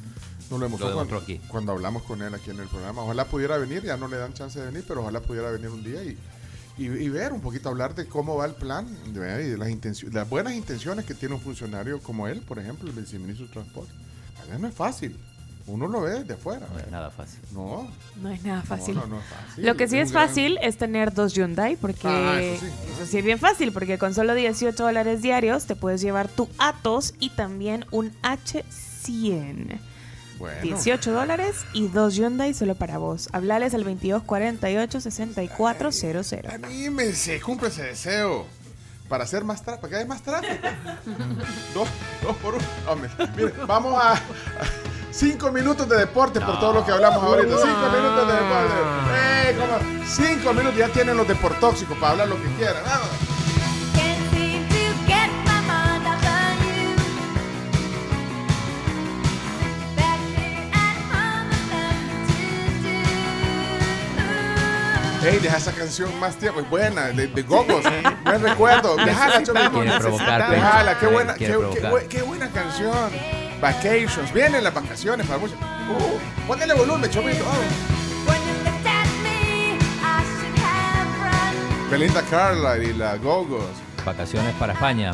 no 0.50 0.58
lo 0.58 0.66
hemos 0.66 0.78
Lo 0.78 0.92
cuando, 0.92 1.16
aquí. 1.16 1.40
cuando 1.48 1.72
hablamos 1.72 2.02
con 2.02 2.20
él 2.20 2.34
aquí 2.34 2.50
en 2.50 2.60
el 2.60 2.68
programa. 2.68 3.02
Ojalá 3.02 3.24
pudiera 3.24 3.56
venir, 3.56 3.82
ya 3.82 3.96
no 3.96 4.08
le 4.08 4.18
dan 4.18 4.34
chance 4.34 4.60
de 4.60 4.66
venir, 4.66 4.84
pero 4.86 5.00
ojalá 5.00 5.20
pudiera 5.20 5.50
venir 5.50 5.70
un 5.70 5.82
día 5.82 6.02
y, 6.04 6.18
y, 6.78 6.84
y 6.86 7.08
ver 7.08 7.32
un 7.32 7.40
poquito, 7.40 7.68
hablar 7.68 7.94
de 7.94 8.06
cómo 8.06 8.36
va 8.36 8.46
el 8.46 8.54
plan 8.54 8.86
de, 9.12 9.44
y 9.44 9.48
de 9.50 9.58
las, 9.58 9.68
intenciones, 9.68 10.14
las 10.14 10.28
buenas 10.28 10.54
intenciones 10.54 11.04
que 11.04 11.14
tiene 11.14 11.34
un 11.34 11.40
funcionario 11.40 12.00
como 12.02 12.26
él, 12.28 12.40
por 12.40 12.58
ejemplo, 12.58 12.88
el 12.88 12.94
viceministro 12.94 13.46
de 13.46 13.52
Transporte. 13.52 13.92
A 14.40 14.44
veces 14.44 14.60
no 14.60 14.68
es 14.68 14.74
fácil, 14.74 15.16
uno 15.66 15.86
lo 15.86 16.00
ve 16.02 16.20
desde 16.20 16.36
fuera. 16.36 16.66
No 16.72 16.78
es 16.78 16.90
nada 16.90 17.10
fácil. 17.10 17.40
No, 17.52 17.90
No 18.22 18.30
es 18.30 18.42
nada 18.42 18.62
fácil. 18.62 18.94
no, 18.94 19.06
no 19.06 19.18
es 19.18 19.24
fácil. 19.26 19.66
Lo 19.66 19.76
que 19.76 19.86
sí 19.88 19.98
es 19.98 20.12
gran- 20.12 20.28
fácil 20.28 20.58
es 20.62 20.78
tener 20.78 21.12
dos 21.12 21.34
Hyundai, 21.34 21.76
porque 21.76 22.06
Ah, 22.08 22.40
eso 22.40 22.64
sí. 22.64 22.72
eso 22.94 23.06
sí 23.06 23.18
es 23.18 23.24
bien 23.24 23.38
fácil, 23.38 23.72
porque 23.72 23.98
con 23.98 24.14
solo 24.14 24.34
18 24.34 24.82
dólares 24.82 25.20
diarios 25.20 25.66
te 25.66 25.76
puedes 25.76 26.00
llevar 26.00 26.28
tu 26.28 26.48
Atos 26.58 27.14
y 27.20 27.30
también 27.30 27.84
un 27.90 28.12
H100. 28.22 29.78
Bueno. 30.38 30.60
18 30.62 31.12
dólares 31.12 31.64
y 31.72 31.88
dos 31.88 32.14
Hyundai 32.14 32.54
solo 32.54 32.74
para 32.74 32.96
vos. 32.98 33.28
Hablales 33.32 33.74
al 33.74 33.84
2248-6400. 33.84 36.64
Anímense, 36.64 37.40
cumple 37.40 37.68
ese 37.68 37.82
deseo. 37.82 38.46
Para 39.08 39.24
hacer 39.24 39.42
más 39.42 39.62
tráfico, 39.62 39.80
para 39.82 39.90
que 39.90 39.96
haya 39.96 40.06
más 40.06 40.22
tráfico. 40.22 40.54
dos, 41.74 41.88
dos 42.22 42.36
por 42.36 42.54
uno. 42.54 42.64
Hombre, 42.86 43.10
mire, 43.36 43.52
vamos 43.66 43.94
a, 43.94 44.12
a 44.12 44.20
cinco 45.10 45.50
minutos 45.50 45.88
de 45.88 45.96
deporte 45.96 46.40
por 46.40 46.60
todo 46.60 46.74
lo 46.74 46.84
que 46.84 46.92
hablamos 46.92 47.22
ahorita. 47.22 47.56
Cinco 47.56 47.90
minutos 47.90 48.28
de 48.28 48.34
deporte. 48.34 48.74
Eh, 49.14 49.56
¿cómo? 49.58 49.78
Cinco 50.06 50.52
minutos 50.52 50.76
ya 50.76 50.88
tienen 50.88 51.16
los 51.16 51.26
deportóxicos 51.26 51.96
para 51.96 52.12
hablar 52.12 52.28
lo 52.28 52.36
que 52.36 52.48
quieran. 52.58 52.82
Vamos. 52.84 53.08
Hey, 65.20 65.40
deja 65.42 65.56
esa 65.56 65.72
canción 65.72 66.16
más 66.20 66.36
tiempo. 66.36 66.60
Es 66.60 66.70
buena, 66.70 67.08
de, 67.08 67.26
de 67.26 67.42
Gogos. 67.42 67.82
Buen 68.24 68.42
recuerdo. 68.42 68.96
Quiere 68.96 69.98
provocar, 69.98 70.50
Déjala, 70.50 70.98
qué 70.98 71.06
buena, 71.06 71.34
qué, 71.34 71.46
qué 71.46 72.08
qué 72.08 72.22
buena 72.22 72.48
canción. 72.50 73.10
Vacations. 73.60 74.32
Vienen 74.32 74.62
las 74.62 74.72
vacaciones 74.72 75.26
para 75.26 75.38
muchos. 75.38 75.56
Uh, 75.58 76.46
ponele 76.46 76.74
volumen, 76.74 77.10
Chomito. 77.10 77.44
Oh. 77.44 77.88
Belinda 81.90 82.22
Carla 82.30 82.76
y 82.78 82.92
la 82.92 83.16
Gogos. 83.16 83.64
Vacaciones 84.04 84.54
para 84.56 84.74
España. 84.74 85.12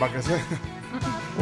Vacaciones. 0.00 0.44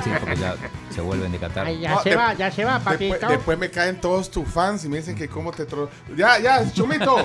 Sí, 0.03 0.11
porque 0.19 0.37
ya 0.37 0.57
se 0.93 1.01
vuelven 1.01 1.33
de 1.33 1.39
Qatar. 1.39 1.67
Ay, 1.67 1.81
ya 1.81 1.91
No, 1.95 2.03
se 2.03 2.11
de- 2.11 2.17
va, 2.17 2.35
ya 2.35 2.51
se 2.51 2.65
va, 2.65 2.79
papito. 2.81 3.13
Después, 3.15 3.31
después 3.33 3.59
me 3.59 3.71
caen 3.71 4.01
todos 4.01 4.31
tus 4.31 4.47
fans 4.49 4.85
y 4.85 4.89
me 4.89 4.99
dicen 4.99 5.15
que 5.17 5.29
cómo 5.29 5.51
te 5.53 5.65
tro... 5.67 5.89
Ya, 6.17 6.39
ya, 6.39 6.71
Chomito. 6.73 7.17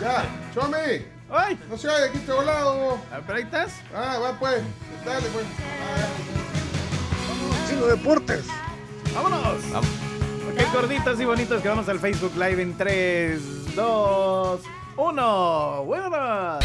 ya, 0.00 0.24
Chomi. 0.54 1.04
¡Ay! 1.30 1.58
No 1.68 1.76
se 1.76 1.86
vaya 1.88 2.06
aquí 2.06 2.18
este 2.18 2.32
volado. 2.32 2.98
¿Pero 3.26 3.36
ahí 3.38 3.44
estás? 3.44 3.72
Ah, 3.94 4.18
va 4.18 4.38
pues. 4.38 4.62
Dale 5.04 5.26
pues. 5.28 5.44
Chino 7.68 7.86
Deportes. 7.86 8.44
¡Vámonos! 9.14 9.56
Ok, 9.74 10.72
gorditos 10.72 11.20
y 11.20 11.24
bonitos 11.24 11.60
que 11.62 11.68
vamos 11.68 11.88
al 11.88 11.98
Facebook 11.98 12.32
Live 12.34 12.62
en 12.62 12.76
3, 12.76 13.74
2, 13.76 14.60
1. 14.96 15.82
¡Buenas! 15.84 16.64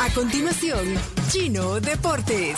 A 0.00 0.14
continuación, 0.14 0.94
Chino 1.28 1.80
Deportes. 1.80 2.56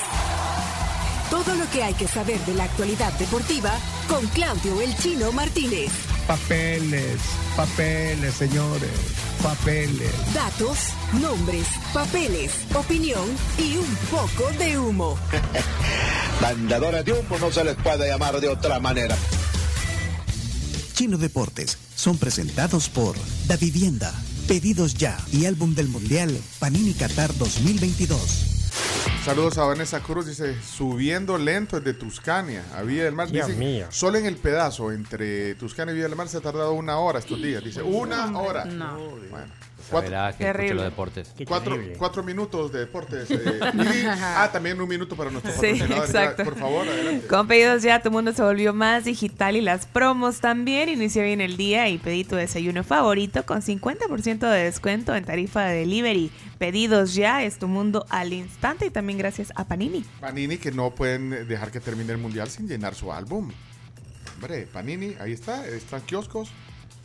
Todo 1.32 1.54
lo 1.54 1.66
que 1.70 1.82
hay 1.82 1.94
que 1.94 2.06
saber 2.06 2.38
de 2.40 2.52
la 2.52 2.64
actualidad 2.64 3.10
deportiva 3.14 3.72
con 4.06 4.26
Claudio 4.26 4.82
El 4.82 4.94
Chino 4.98 5.32
Martínez. 5.32 5.90
Papeles, 6.26 7.16
papeles, 7.56 8.34
señores, 8.34 8.90
papeles. 9.42 10.12
Datos, 10.34 10.90
nombres, 11.22 11.66
papeles, 11.94 12.52
opinión 12.74 13.24
y 13.56 13.78
un 13.78 13.96
poco 14.10 14.52
de 14.58 14.78
humo. 14.78 15.18
Mandadores 16.42 17.02
de 17.06 17.12
humo 17.12 17.38
no 17.38 17.50
se 17.50 17.64
les 17.64 17.76
puede 17.76 18.08
llamar 18.08 18.38
de 18.38 18.50
otra 18.50 18.78
manera. 18.78 19.16
Chino 20.92 21.16
Deportes 21.16 21.78
son 21.96 22.18
presentados 22.18 22.90
por 22.90 23.16
Da 23.46 23.56
Vivienda, 23.56 24.12
Pedidos 24.46 24.96
Ya 24.96 25.18
y 25.32 25.46
Álbum 25.46 25.74
del 25.74 25.88
Mundial 25.88 26.38
Panini 26.58 26.92
Qatar 26.92 27.34
2022. 27.38 28.61
Saludos 29.24 29.56
a 29.58 29.64
Vanessa 29.64 30.00
Cruz, 30.00 30.26
dice, 30.26 30.60
subiendo 30.60 31.38
lento 31.38 31.80
desde 31.80 31.98
Tuscania 31.98 32.64
a 32.74 32.82
Villa 32.82 33.04
del 33.04 33.14
Mar. 33.14 33.30
Dice, 33.30 33.54
mío. 33.54 33.86
solo 33.90 34.18
en 34.18 34.26
el 34.26 34.36
pedazo 34.36 34.90
entre 34.90 35.54
Tuscania 35.54 35.92
y 35.92 35.94
Villa 35.94 36.08
del 36.08 36.16
Mar 36.16 36.28
se 36.28 36.38
ha 36.38 36.40
tardado 36.40 36.72
una 36.72 36.98
hora 36.98 37.20
estos 37.20 37.40
días. 37.40 37.62
Dice, 37.62 37.82
una 37.82 38.36
hora. 38.36 38.64
No. 38.64 38.98
Bueno, 39.30 39.46
Saberá 40.00 40.26
que 40.26 40.44
escuche 40.44 40.52
Terrible. 40.52 40.74
los 40.74 40.84
deportes. 40.84 41.32
cuatro, 41.46 41.78
cuatro 41.98 42.22
minutos 42.22 42.72
de 42.72 42.78
deportes. 42.80 43.30
eh, 43.30 43.60
y- 43.74 44.04
ah, 44.06 44.48
también 44.52 44.80
un 44.80 44.88
minuto 44.88 45.14
para 45.16 45.30
nuestros 45.30 45.54
Sí, 45.54 45.60
patrocinadores. 45.72 46.12
Ya, 46.12 46.20
exacto. 46.22 46.44
Por 46.44 46.58
favor, 46.58 46.88
adelante. 46.88 47.26
Con 47.26 47.46
pedidos 47.48 47.82
ya, 47.82 48.00
tu 48.02 48.10
mundo 48.10 48.32
se 48.32 48.42
volvió 48.42 48.72
más 48.74 49.04
digital 49.04 49.56
y 49.56 49.60
las 49.60 49.86
promos 49.86 50.40
también. 50.40 50.88
Inició 50.88 51.22
bien 51.22 51.40
el 51.40 51.56
día 51.56 51.88
y 51.88 51.98
pedí 51.98 52.24
tu 52.24 52.36
desayuno 52.36 52.84
favorito 52.84 53.44
con 53.44 53.60
50% 53.62 54.38
de 54.50 54.64
descuento 54.64 55.14
en 55.14 55.24
tarifa 55.24 55.64
de 55.66 55.80
delivery. 55.80 56.30
Pedidos 56.58 57.14
ya 57.14 57.42
es 57.42 57.58
tu 57.58 57.66
mundo 57.68 58.06
al 58.08 58.32
instante 58.32 58.86
y 58.86 58.90
también 58.90 59.18
gracias 59.18 59.52
a 59.56 59.64
Panini. 59.64 60.04
Panini 60.20 60.58
que 60.58 60.70
no 60.70 60.90
pueden 60.90 61.46
dejar 61.48 61.70
que 61.70 61.80
termine 61.80 62.12
el 62.12 62.18
mundial 62.18 62.48
sin 62.50 62.68
llenar 62.68 62.94
su 62.94 63.12
álbum. 63.12 63.50
Hombre, 64.36 64.66
Panini, 64.72 65.14
ahí 65.20 65.32
está, 65.32 65.66
están 65.66 66.00
kioscos 66.02 66.50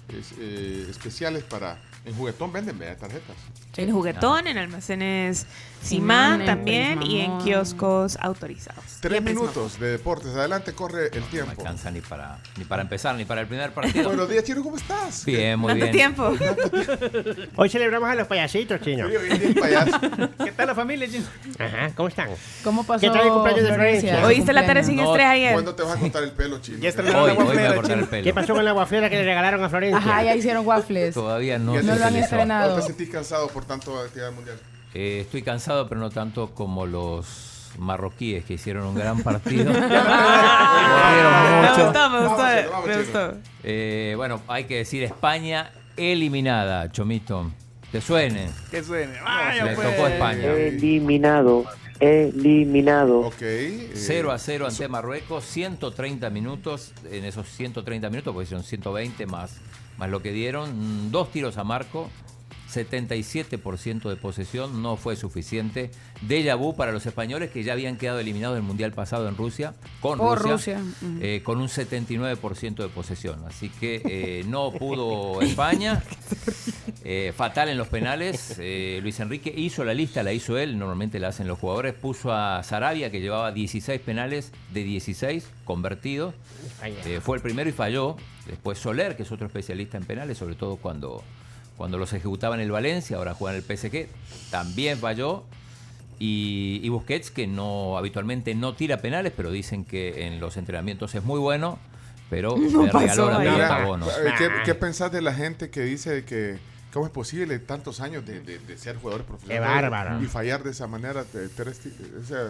es, 0.10 0.34
eh, 0.40 0.88
especiales 0.90 1.44
para... 1.44 1.78
En 2.08 2.16
juguetón 2.16 2.54
venden 2.54 2.80
vea, 2.80 2.96
tarjetas. 2.96 3.36
En 3.76 3.92
juguetón, 3.92 4.48
en 4.48 4.58
almacenes 4.58 5.46
Simán 5.88 6.44
también 6.46 7.02
y 7.02 7.22
en 7.22 7.38
kioscos 7.38 8.18
autorizados. 8.20 8.84
Tres 9.00 9.22
minutos 9.22 9.80
de 9.80 9.92
deportes. 9.92 10.36
Adelante, 10.36 10.74
corre 10.74 11.08
el 11.14 11.22
No 11.22 11.26
tiempo. 11.28 11.52
alcanza 11.52 11.90
ni 11.92 12.02
para, 12.02 12.40
ni 12.58 12.66
para 12.66 12.82
empezar, 12.82 13.16
ni 13.16 13.24
para 13.24 13.40
el 13.42 13.48
primer 13.48 13.72
partido. 13.74 14.10
Buenos 14.10 14.28
días, 14.30 14.44
Chino, 14.44 14.64
¿cómo 14.64 14.76
estás? 14.76 15.24
Bien, 15.24 15.58
muy 15.58 15.68
¿Cuánto 15.70 15.86
bien. 15.86 15.96
tiempo? 15.96 16.34
Hoy 17.56 17.70
celebramos 17.70 18.10
a 18.10 18.16
los 18.16 18.28
payasitos, 18.28 18.82
chino. 18.82 19.08
¿Qué 20.44 20.52
tal 20.58 20.68
la 20.68 20.76
familia, 20.76 21.08
Chino? 21.10 21.26
Ajá, 21.58 21.92
¿cómo 21.96 22.10
están? 22.10 22.30
¿Cómo 22.66 22.84
pasó 22.86 23.00
¿Qué 23.00 23.10
tal 23.10 23.26
el 23.26 23.32
cumpleaños 23.32 23.64
de 23.64 23.74
Florencia? 23.74 24.26
¿Oíste 24.26 24.52
la 24.52 24.66
tarea 24.66 24.84
sin 24.84 24.98
No, 24.98 25.04
estrés 25.06 25.26
ayer? 25.28 25.54
¿Cuándo 25.54 25.74
te 25.74 25.84
vas 25.84 25.96
a 25.96 26.00
cortar 26.02 26.24
el 26.24 26.32
pelo, 26.32 26.60
Chino? 26.60 26.80
Ya 26.80 26.90
estrenaron 26.90 27.22
Hoy, 27.22 27.28
la 27.30 27.34
hoy 27.40 27.48
me 27.48 27.54
voy 27.64 27.64
a 27.72 27.76
cortar 27.76 27.98
el 28.00 28.08
pelo. 28.08 28.24
¿Qué 28.26 28.34
pasó 28.34 28.54
con 28.54 28.66
la 28.66 28.74
guaflera 28.74 29.10
que 29.10 29.16
le 29.16 29.24
regalaron 29.24 29.64
a 29.64 29.70
Florencia? 29.70 29.98
Ajá, 30.00 30.22
ya 30.24 30.36
hicieron 30.36 30.68
waffles. 30.68 31.14
Todavía 31.14 31.58
no, 31.58 31.82
No 31.82 31.96
lo 31.96 32.04
han 32.06 32.16
estrenado. 32.18 32.72
¿No 32.76 32.82
te 32.82 32.88
sentís 32.88 33.10
cansado 33.10 33.48
por 33.48 33.64
tanto 33.64 33.98
actividad 33.98 34.34
mundial? 34.34 34.58
Eh, 34.94 35.20
estoy 35.22 35.42
cansado, 35.42 35.88
pero 35.88 36.00
no 36.02 36.10
tanto 36.10 36.52
como 36.56 36.86
los 36.86 37.72
marroquíes 37.78 38.44
que 38.46 38.56
hicieron 38.56 38.86
un 38.86 38.96
gran 38.96 39.22
partido. 39.22 39.72
Eh, 43.64 44.14
bueno, 44.16 44.42
hay 44.48 44.64
que 44.66 44.78
decir 44.78 45.04
España 45.04 45.72
eliminada, 45.96 46.92
Chomito. 46.92 47.52
Que 47.92 48.02
suene. 48.02 48.50
Que 48.70 48.84
suene. 48.84 49.14
Vaya, 49.22 49.66
Le 49.66 49.76
pues. 49.76 49.90
tocó 49.96 50.08
España. 50.08 50.44
Eliminado, 50.52 51.64
eliminado. 52.00 53.20
Ok. 53.22 53.42
eh, 53.42 53.92
0 53.94 54.32
a 54.32 54.38
0 54.38 54.68
ante 54.68 54.88
Marruecos, 54.88 55.46
130 55.46 56.30
minutos. 56.30 56.94
En 57.10 57.24
esos 57.26 57.48
130 57.50 58.10
minutos, 58.10 58.34
porque 58.34 58.50
son 58.50 58.64
120 58.64 59.26
más, 59.26 59.58
más 59.98 60.10
lo 60.10 60.22
que 60.22 60.32
dieron. 60.32 61.08
mm, 61.08 61.12
Dos 61.12 61.32
tiros 61.32 61.58
a 61.58 61.64
marco, 61.64 62.10
77% 62.74 64.10
de 64.10 64.16
posesión, 64.16 64.82
no 64.82 64.98
fue 64.98 65.16
suficiente. 65.16 65.92
Déjà 66.28 66.56
vu 66.56 66.76
para 66.76 66.92
los 66.92 67.06
españoles 67.06 67.52
que 67.52 67.64
ya 67.64 67.74
habían 67.74 67.98
quedado 67.98 68.20
eliminados 68.20 68.56
del 68.56 68.64
Mundial 68.64 68.92
pasado 68.94 69.28
en 69.28 69.38
Rusia, 69.38 69.74
con 70.02 70.18
Por 70.18 70.40
Rusia, 70.40 70.80
Rusia, 70.80 70.94
ujú. 71.02 71.20
eh, 71.22 71.42
con 71.44 71.60
un 71.60 71.68
79% 71.68 72.76
de 72.76 72.88
posesión. 72.90 73.44
Así 73.48 73.70
que 73.70 74.02
eh, 74.06 74.44
no 74.48 74.72
pudo 74.72 75.42
España. 75.42 76.04
Eh, 77.10 77.32
fatal 77.36 77.70
en 77.70 77.78
los 77.78 77.88
penales. 77.88 78.56
Eh, 78.60 79.00
Luis 79.02 79.20
Enrique 79.22 79.54
hizo 79.56 79.86
la 79.86 79.94
lista, 79.94 80.24
la 80.24 80.34
hizo 80.34 80.58
él, 80.58 80.78
normalmente 80.78 81.20
la 81.20 81.30
hacen 81.30 81.48
los 81.48 81.58
jugadores. 81.58 81.94
Puso 81.94 82.34
a 82.34 82.62
Sarabia, 82.64 83.10
que 83.12 83.22
llevaba 83.22 83.54
16 83.54 84.02
penales 84.02 84.52
de 84.74 84.84
16 84.84 85.48
convertidos. 85.64 86.36
Eh, 86.84 87.22
fue 87.24 87.38
el 87.38 87.44
primero 87.44 87.70
y 87.70 87.74
falló. 87.74 88.18
Después 88.46 88.80
Soler, 88.80 89.16
que 89.16 89.24
es 89.24 89.32
otro 89.32 89.48
especialista 89.48 89.98
en 89.98 90.04
penales, 90.06 90.38
sobre 90.38 90.56
todo 90.56 90.76
cuando, 90.78 91.24
cuando 91.78 91.98
los 91.98 92.12
ejecutaba 92.14 92.56
en 92.56 92.62
el 92.62 92.72
Valencia, 92.72 93.18
ahora 93.18 93.34
juega 93.34 93.56
en 93.58 93.64
el 93.68 93.78
PSG, 93.78 94.08
también 94.52 94.98
falló. 94.98 95.44
Y, 96.20 96.80
y 96.84 96.90
Busquets, 96.90 97.30
que 97.30 97.46
no 97.46 97.96
habitualmente 97.98 98.56
no 98.56 98.74
tira 98.74 98.98
penales, 98.98 99.32
pero 99.38 99.52
dicen 99.52 99.86
que 99.86 100.26
en 100.26 100.40
los 100.40 100.58
entrenamientos 100.58 101.14
es 101.14 101.24
muy 101.24 101.40
bueno, 101.40 101.78
pero 102.32 102.58
No 102.58 102.86
le 102.86 102.92
regaló 102.92 103.30
la 103.30 103.38
pelota 103.38 103.54
Mira, 103.54 103.76
a 103.84 103.86
Bono. 103.86 104.08
eh, 104.08 104.34
¿qué, 104.38 104.50
qué 104.66 104.74
pensás 104.74 105.12
de 105.12 105.22
la 105.22 105.34
gente 105.36 105.70
que 105.70 105.82
dice 105.82 106.26
que 106.26 106.58
cómo 106.92 107.06
es 107.06 107.12
posible 107.12 107.60
tantos 107.60 108.00
años 108.02 108.26
de, 108.26 108.40
de- 108.40 108.58
de 108.58 108.78
ser 108.80 108.96
jugador 108.98 109.26
profesional 109.26 109.62
Qué 109.64 109.68
bárbaro. 109.90 110.24
y 110.24 110.26
fallar 110.26 110.64
de 110.64 110.72
esa 110.72 110.88
manera? 110.88 111.22
o 111.22 112.26
sea, 112.26 112.48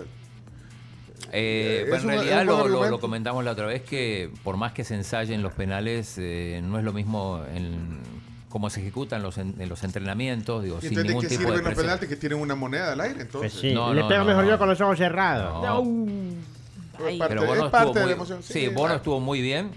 Eh, 1.34 1.86
un- 1.90 1.96
en 1.96 2.04
realidad 2.08 2.46
lo, 2.46 2.54
lo- 2.60 2.64
argumento. 2.64 2.90
lo 2.92 3.00
comentamos 3.02 3.44
la 3.44 3.52
otra 3.52 3.66
vez 3.66 3.82
que 3.82 4.32
por 4.46 4.56
más 4.56 4.72
que 4.72 4.86
se 4.86 4.96
ensayen 4.96 5.42
los 5.42 5.52
penales, 5.54 6.16
eh, 6.18 6.62
no 6.64 6.80
es 6.80 6.86
lo 6.86 6.94
mismo 6.94 7.44
en 7.54 8.00
cómo 8.58 8.72
se 8.72 8.80
ejecutan 8.82 9.22
los, 9.22 9.38
en, 9.38 9.54
en 9.60 9.70
los 9.70 9.84
entrenamientos, 9.84 10.64
digo, 10.64 10.80
¿y 10.82 10.88
sin 10.88 11.04
ningún 11.04 11.22
qué 11.22 11.28
tipo 11.28 11.52
de 11.52 11.62
los 11.62 11.76
penaltis 11.76 12.10
que 12.10 12.16
tienen 12.16 12.40
una 12.40 12.56
moneda 12.56 12.94
al 12.94 13.02
aire? 13.02 13.22
Entonces, 13.22 13.52
Pues 13.52 13.62
sí, 13.62 13.72
No, 13.72 13.94
le 13.94 14.02
no, 14.02 14.08
pego 14.08 14.22
no, 14.22 14.26
mejor 14.30 14.46
no. 14.46 14.50
yo 14.50 14.58
con 14.58 14.68
los 14.68 14.82
ojos 14.82 14.98
cerrados. 14.98 15.64
No. 15.64 15.84
Es 17.08 17.18
parte, 17.20 17.36
Pero 17.36 17.46
Bono 17.46 17.66
es 17.66 17.72
parte 17.72 17.88
estuvo 17.90 17.94
de 17.94 18.00
la 18.00 18.06
muy, 18.06 18.14
emoción. 18.14 18.42
sí, 18.42 18.66
Bono 18.70 18.80
claro. 18.80 18.96
estuvo 18.96 19.20
muy 19.20 19.42
bien. 19.42 19.70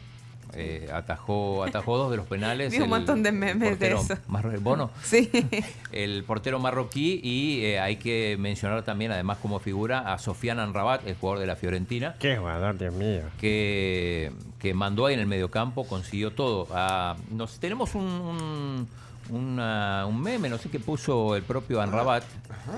Eh, 0.54 0.88
atajó, 0.92 1.64
atajó 1.64 1.96
dos 1.98 2.10
de 2.10 2.16
los 2.18 2.26
penales. 2.26 2.70
Vi 2.72 2.78
un 2.78 2.84
el- 2.84 2.88
montón 2.90 3.22
de 3.22 3.32
memes 3.32 3.78
de 3.78 3.94
portero 3.94 4.00
eso. 4.00 4.60
Bono. 4.60 4.90
Sí. 5.02 5.30
el 5.92 6.24
portero 6.24 6.58
marroquí 6.58 7.20
y 7.22 7.64
eh, 7.64 7.80
hay 7.80 7.96
que 7.96 8.36
mencionar 8.38 8.82
también, 8.84 9.12
además 9.12 9.38
como 9.40 9.58
figura, 9.58 10.12
a 10.12 10.18
Sofian 10.18 10.58
Anrabat, 10.58 11.06
el 11.06 11.14
jugador 11.16 11.40
de 11.40 11.46
la 11.46 11.56
Fiorentina. 11.56 12.14
Qué 12.18 12.36
jugador, 12.36 12.78
Dios 12.78 12.94
mío. 12.94 13.22
que, 13.40 14.32
que 14.58 14.74
mandó 14.74 15.06
ahí 15.06 15.14
en 15.14 15.20
el 15.20 15.26
mediocampo, 15.26 15.86
consiguió 15.86 16.30
todo. 16.32 16.68
Ah, 16.72 17.16
nos, 17.30 17.58
tenemos 17.60 17.94
un, 17.94 18.04
un, 18.04 18.88
una- 19.28 20.06
un 20.06 20.20
meme, 20.20 20.48
no 20.48 20.58
sé 20.58 20.68
qué 20.70 20.80
puso 20.80 21.36
el 21.36 21.42
propio 21.42 21.80
Anrabat. 21.80 22.24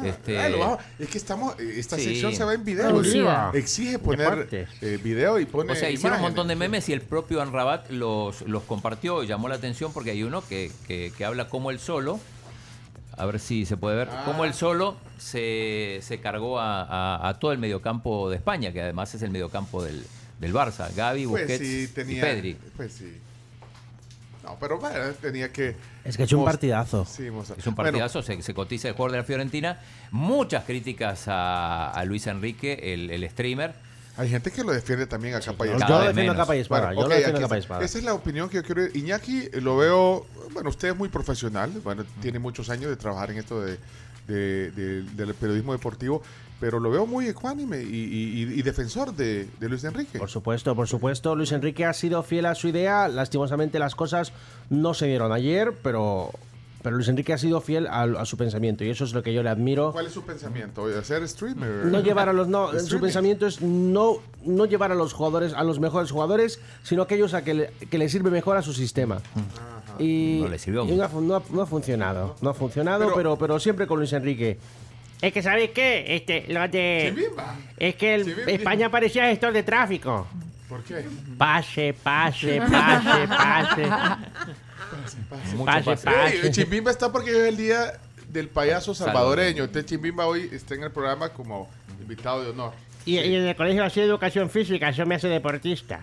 este, 0.05 0.39
Ah, 0.39 0.49
lo 0.49 0.59
vamos- 0.59 0.79
es 0.99 1.09
que 1.09 1.19
estamos, 1.19 1.59
eh, 1.59 1.75
esta 1.77 1.97
Sí. 1.97 2.05
sección 2.05 2.35
se 2.35 2.45
va 2.45 2.55
en 2.55 2.65
video. 2.65 2.89
Producida. 2.89 3.51
Exige 3.55 3.99
poner 3.99 4.49
eh, 4.81 4.99
video 5.03 5.39
y 5.39 5.47
pone 5.47 5.73
o 5.73 5.75
sea, 5.75 5.91
hicieron 5.91 6.19
un 6.19 6.23
montón 6.25 6.49
de 6.49 6.57
memes 6.57 6.89
y 6.89 6.93
el 6.93 7.01
propio 7.03 7.41
Anrabat 7.43 7.91
los, 7.91 8.43
los 8.43 8.63
compartió 8.65 9.23
y 9.23 9.27
llamó 9.27 9.49
la 9.49 9.57
atención 9.57 9.93
porque 9.93 10.11
hay 10.11 10.23
uno 10.23 10.43
que, 10.47 10.71
que, 10.87 11.13
que 11.17 11.25
habla 11.25 11.49
como 11.49 11.71
él 11.71 11.79
solo. 11.79 12.21
A 13.17 13.27
ver 13.27 13.39
si 13.41 13.67
se 13.67 13.77
puede 13.77 13.97
ver. 13.97 14.09
Ah. 14.11 14.23
Como 14.25 14.45
él 14.45 14.55
solo 14.55 14.97
se, 15.19 15.99
se 16.03 16.21
cargó 16.21 16.59
a, 16.59 16.83
a- 16.83 17.29
a 17.29 17.39
todo 17.39 17.53
el 17.53 17.59
mediocampo 17.59 18.31
de 18.31 18.37
España, 18.37 18.73
que 18.73 18.81
además 18.83 19.15
es 19.15 19.21
el 19.23 19.31
mediocampo 19.31 19.83
del, 19.83 20.03
del 20.41 20.55
Barça. 20.55 20.89
Gaby, 20.95 21.27
Pues 21.27 21.43
Busquets 21.43 21.65
sí, 21.69 21.83
y 21.83 21.87
tenía, 21.89 22.23
Pedri. 22.23 22.57
Pues 22.77 22.93
sí. 22.95 23.13
No, 24.43 24.57
pero 24.59 24.79
bueno, 24.79 24.99
tenía 25.21 25.53
que. 25.53 25.77
Es 26.05 26.17
que 26.17 26.25
es 26.25 26.33
un 26.33 26.45
partidazo. 26.45 27.05
Sí, 27.05 27.27
Es 27.27 27.33
un 27.33 27.75
Bueno, 27.75 27.75
partidazo, 27.77 28.23
se, 28.23 28.43
se 28.43 28.55
cotiza 28.55 28.89
el 28.89 28.95
jugador 28.95 29.13
de 29.13 29.19
la 29.19 29.25
Fiorentina. 29.25 29.79
Muchas 30.11 30.65
críticas 30.65 31.29
a, 31.29 31.91
a 31.91 32.05
Luis 32.05 32.27
Enrique, 32.27 32.93
el, 32.95 33.11
el 33.11 33.29
streamer. 33.31 33.75
Hay 34.17 34.29
gente 34.29 34.51
que 34.51 34.63
lo 34.63 34.73
defiende 34.73 35.07
también 35.07 35.35
a 35.37 35.41
capa 35.41 35.65
y 35.65 35.71
yo 35.71 35.77
espada. 35.77 36.01
lo 36.01 36.07
defiendo 36.09 36.33
a 36.33 36.37
capa 36.37 36.55
y 36.57 36.61
espada, 36.61 36.93
yo 36.93 37.01
lo 37.01 37.07
ok, 37.07 37.13
defiendo 37.13 37.39
a 37.39 37.43
capa 37.43 37.57
y 37.57 37.61
está. 37.61 37.65
espada. 37.75 37.85
Esa 37.85 37.99
es 37.99 38.05
la 38.05 38.13
opinión 38.15 38.49
que 38.51 38.57
yo 38.57 38.63
quiero. 38.63 38.83
Iñaki 38.93 39.49
lo 39.61 39.77
veo. 39.79 40.27
Bueno, 40.53 40.69
usted 40.71 40.89
es 40.89 40.97
muy 40.97 41.09
profesional. 41.09 41.71
Bueno, 41.83 42.05
tiene 42.21 42.39
muchos 42.39 42.69
años 42.69 42.91
de 42.91 42.97
trabajar 42.97 43.31
en 43.31 43.39
esto 43.39 43.63
de, 43.63 43.79
de- 44.27 44.71
de- 44.73 45.03
del 45.03 45.35
periodismo 45.35 45.73
deportivo. 45.73 46.23
Pero 46.63 46.79
lo 46.79 46.91
veo 46.93 47.07
muy 47.07 47.27
ecuánime 47.27 47.83
y, 47.83 47.87
y- 47.87 48.43
y- 48.45 48.59
y 48.61 48.63
defensor 48.63 49.13
de, 49.17 49.49
de 49.59 49.69
Luis 49.69 49.83
Enrique. 49.83 50.17
Por 50.21 50.31
supuesto, 50.31 50.77
por 50.77 50.87
supuesto. 50.87 51.35
Luis 51.35 51.51
Enrique 51.51 51.85
ha 51.85 51.93
sido 51.93 52.23
fiel 52.23 52.47
a 52.47 52.55
su 52.55 52.69
idea. 52.69 53.09
Lastimosamente 53.09 53.81
las 53.81 53.97
cosas 53.97 54.33
no 54.71 54.95
se 54.95 55.09
vieron 55.09 55.33
ayer, 55.33 55.73
pero, 55.83 56.31
pero 56.85 56.95
Luis 56.95 57.09
Enrique 57.09 57.33
ha 57.33 57.39
sido 57.39 57.61
fiel 57.61 57.89
a, 57.89 58.03
a 58.05 58.25
su 58.27 58.37
pensamiento 58.37 58.85
y 58.85 58.91
eso 58.91 59.03
es 59.03 59.13
lo 59.13 59.25
que 59.25 59.35
yo 59.35 59.43
le 59.43 59.49
admiro. 59.51 59.91
¿Cuál 59.91 60.07
es 60.07 60.13
su 60.13 60.23
pensamiento? 60.23 60.87
¿Ser 61.03 61.29
streamer? 61.29 61.87
No 61.87 61.99
llevar 62.01 62.29
a 62.29 62.33
los 62.33 62.47
no, 62.47 62.69
su 62.71 62.77
Streaming. 62.77 63.03
pensamiento 63.07 63.47
es 63.49 63.61
no, 63.61 64.19
no 64.45 64.65
llevar 64.67 64.93
a 64.93 64.95
los 64.95 65.13
jugadores, 65.15 65.55
a 65.55 65.65
los 65.65 65.81
mejores 65.81 66.13
jugadores, 66.13 66.61
sino 66.85 67.03
aquellos 67.03 67.35
a 67.35 67.43
que 67.43 67.55
le, 67.55 67.71
que 67.91 67.99
le 67.99 68.09
sirve 68.09 68.31
mejor 68.31 68.57
a 68.57 68.63
su 68.63 68.73
sistema. 68.73 69.19
Y, 69.99 70.39
No 70.43 70.49
le 70.49 70.59
sirvió 70.59 70.85
y 70.87 70.93
no, 70.93 71.05
ha, 71.05 71.09
no 71.09 71.37
ha- 71.37 71.43
no 71.51 71.63
ha 71.63 71.67
funcionado. 71.67 72.37
No 72.41 72.51
ha 72.51 72.55
funcionado, 72.55 73.01
Pero- 73.07 73.15
pero, 73.17 73.37
pero, 73.37 73.59
siempre 73.61 73.87
con 73.89 73.99
Luis 73.99 74.13
Enrique. 74.13 74.59
Es 75.23 75.33
que, 75.33 75.41
¿sabéis 75.41 75.71
qué? 75.71 76.17
Este, 76.17 76.45
lo 76.49 76.67
de. 76.67 77.15
Chimimba. 77.15 77.57
Es 77.79 77.95
que 77.95 78.15
el-. 78.17 78.49
España 78.49 78.91
parecía 78.91 79.27
gestor 79.27 79.53
de 79.53 79.63
tráfico. 79.63 80.27
¿Por 80.69 80.83
qué? 80.83 81.05
Pase, 81.39 81.95
pase, 81.95 82.61
pase, 82.61 83.29
pase. 83.29 83.83
Pase, 85.31 85.85
pase. 85.85 85.97
pase. 86.05 86.43
Sí, 86.43 86.51
Chimbimba 86.51 86.91
está 86.91 87.13
porque 87.13 87.31
es 87.31 87.37
el 87.37 87.57
día 87.57 87.93
del 88.29 88.49
payaso 88.49 88.95
salvadoreño. 88.95 89.65
Entonces 89.65 89.89
Chimbimba 89.89 90.27
hoy 90.27 90.51
está 90.53 90.75
en 90.75 90.83
el 90.83 90.91
programa 90.91 91.29
como 91.29 91.71
invitado 92.01 92.43
de 92.43 92.51
honor. 92.51 92.73
Y, 93.05 93.19
y 93.19 93.37
en 93.37 93.47
el 93.47 93.55
colegio 93.55 93.85
hacía 93.85 94.05
educación 94.05 94.51
física, 94.51 94.89
eso 94.89 95.07
me 95.07 95.15
hace 95.15 95.29
deportista. 95.29 96.01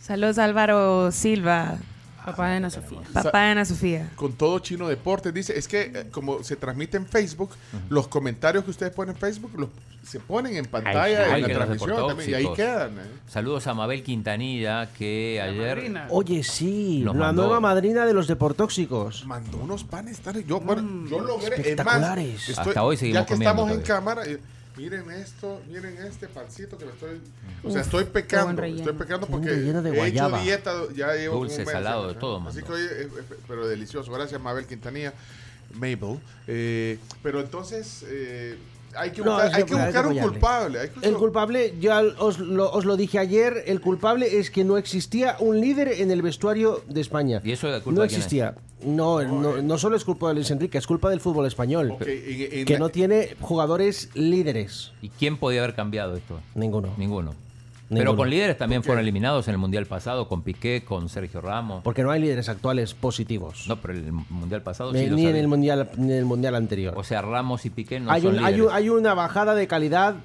Saludos 0.00 0.38
Álvaro 0.38 1.12
Silva, 1.12 1.78
Papá 2.24 2.50
de 2.50 2.56
Ana 2.56 2.70
Sofía. 2.70 2.98
papá 3.12 3.40
de 3.42 3.46
Ana 3.50 3.64
Sofía. 3.64 4.10
Con 4.16 4.32
todo 4.34 4.58
Chino 4.60 4.88
Deportes. 4.88 5.34
Dice, 5.34 5.58
es 5.58 5.66
que 5.68 5.82
eh, 5.94 6.06
como 6.10 6.42
se 6.44 6.56
transmite 6.56 6.96
en 6.96 7.06
Facebook, 7.06 7.50
los 7.88 8.08
comentarios 8.08 8.64
que 8.64 8.70
ustedes 8.70 8.92
ponen 8.92 9.14
en 9.14 9.20
Facebook 9.20 9.50
los, 9.56 9.68
se 10.06 10.20
ponen 10.20 10.56
en 10.56 10.66
pantalla 10.66 11.32
Ay, 11.34 11.42
en 11.42 11.48
la 11.48 11.54
transmisión 11.54 12.06
también, 12.08 12.30
y 12.30 12.34
ahí 12.34 12.46
quedan. 12.54 12.98
¿eh? 12.98 13.02
Saludos 13.28 13.66
a 13.66 13.74
Mabel 13.74 14.02
Quintanilla, 14.02 14.88
que 14.92 15.40
ayer. 15.42 15.76
madrina. 15.76 16.06
Oye, 16.10 16.42
sí, 16.44 17.00
Nos 17.04 17.14
la 17.16 17.26
mandó- 17.26 17.42
nueva 17.44 17.60
madrina 17.60 18.06
de 18.06 18.12
los 18.14 18.26
deportóxicos. 18.28 19.24
Mandó 19.26 19.58
unos 19.58 19.84
panes 19.84 20.20
tan... 20.20 20.42
Yo, 20.44 20.60
bueno, 20.60 21.08
yo 21.08 21.20
logré... 21.20 21.46
es 21.56 21.58
más, 21.60 21.66
espectaculares. 21.66 22.48
estoy- 22.48 22.68
Hasta 22.68 22.82
hoy 22.84 22.96
seguimos 22.96 23.20
Ya 23.22 23.26
que 23.26 23.34
comiendo 23.34 23.62
estamos 23.62 23.76
en 23.78 23.82
cámara... 23.86 24.22
eh, 24.26 24.38
Miren 24.82 25.08
esto, 25.12 25.62
miren 25.68 25.96
este 25.98 26.26
pancito 26.26 26.76
que 26.76 26.84
me 26.86 26.90
estoy... 26.90 27.20
O 27.62 27.70
sea, 27.70 27.82
estoy 27.82 28.02
pecando, 28.02 28.60
estoy 28.64 28.94
pecando 28.94 29.28
porque 29.28 29.50
de 29.50 29.90
he 29.90 30.08
hecho 30.08 30.28
dieta, 30.38 30.72
ya 30.92 31.14
llevo 31.14 31.36
Dulce, 31.36 31.60
un 31.60 31.66
mes, 31.66 31.72
salado, 31.72 32.08
de 32.08 32.14
todo 32.14 32.42
Así 32.48 32.64
que 32.64 32.72
hoy, 32.72 32.82
eh, 32.82 33.02
eh, 33.06 33.22
pero 33.46 33.68
delicioso. 33.68 34.10
Gracias, 34.10 34.40
Mabel 34.40 34.66
Quintanilla, 34.66 35.14
Mabel. 35.74 36.18
Eh, 36.48 36.98
pero 37.22 37.38
entonces, 37.38 38.04
eh, 38.08 38.58
hay 38.96 39.10
que 39.10 39.22
buscar, 39.22 39.52
hay 39.54 39.64
que 39.64 39.74
un 39.74 40.18
culpable. 40.20 40.80
hay 40.80 40.88
que- 40.88 41.06
El 41.08 41.14
culpable, 41.14 41.74
ya 41.80 42.00
os 42.18 42.38
lo, 42.38 42.70
os 42.70 42.84
lo 42.84 42.96
dije 42.96 43.18
ayer, 43.18 43.64
el 43.66 43.80
culpable 43.80 44.38
es 44.38 44.50
que 44.50 44.64
no 44.64 44.76
existía 44.76 45.36
un 45.40 45.60
líder 45.60 45.88
en 45.88 46.10
el 46.10 46.22
vestuario 46.22 46.82
de 46.88 47.00
España. 47.00 47.40
¿Y 47.44 47.52
eso 47.52 47.68
es 47.74 47.82
culpa 47.82 47.96
No 47.96 48.02
de 48.02 48.08
quién 48.08 48.20
es? 48.20 48.24
existía. 48.26 48.54
No, 48.84 49.22
no, 49.22 49.62
no 49.62 49.78
solo 49.78 49.94
es 49.96 50.04
culpa 50.04 50.28
de 50.28 50.34
Luis 50.34 50.50
Enrique, 50.50 50.76
es 50.76 50.86
culpa 50.88 51.08
del 51.10 51.20
fútbol 51.20 51.46
español. 51.46 51.92
Ok, 51.92 52.02
en- 52.02 52.58
en 52.60 52.64
que 52.66 52.72
la- 52.74 52.78
no 52.80 52.88
tiene 52.88 53.36
jugadores 53.40 54.10
líderes. 54.14 54.92
¿Y 55.00 55.08
quién 55.08 55.36
podía 55.36 55.62
haber 55.62 55.74
cambiado 55.76 56.16
esto? 56.16 56.40
Ninguno. 56.56 56.88
Ninguno. 56.98 57.34
Pero 57.94 58.16
con 58.16 58.28
líderes 58.30 58.56
también 58.58 58.82
fueron 58.82 59.02
eliminados 59.02 59.46
en 59.48 59.52
el 59.52 59.58
Mundial 59.58 59.86
pasado, 59.86 60.28
con 60.28 60.42
Piqué, 60.42 60.82
con 60.84 61.08
Sergio 61.08 61.40
Ramos. 61.40 61.82
Porque 61.82 62.02
no 62.02 62.10
hay 62.10 62.20
líderes 62.20 62.48
actuales 62.48 62.94
positivos. 62.94 63.66
No, 63.68 63.76
pero 63.76 63.94
el 63.94 64.12
Mundial 64.12 64.62
pasado 64.62 64.92
ni 64.92 65.00
sí 65.00 65.06
lo 65.08 65.16
ni 65.16 65.26
en 65.26 65.36
el 65.36 65.48
mundial 65.48 65.90
ni 65.96 66.12
en 66.12 66.18
el 66.18 66.24
mundial 66.24 66.54
anterior. 66.54 66.94
O 66.96 67.04
sea, 67.04 67.22
Ramos 67.22 67.64
y 67.66 67.70
Piqué 67.70 68.00
no 68.00 68.10
hay, 68.10 68.22
son 68.22 68.38
un- 68.38 68.44
hay, 68.44 68.60
un- 68.60 68.70
hay 68.72 68.88
una 68.88 69.14
bajada 69.14 69.54
de 69.54 69.66
calidad 69.66 70.16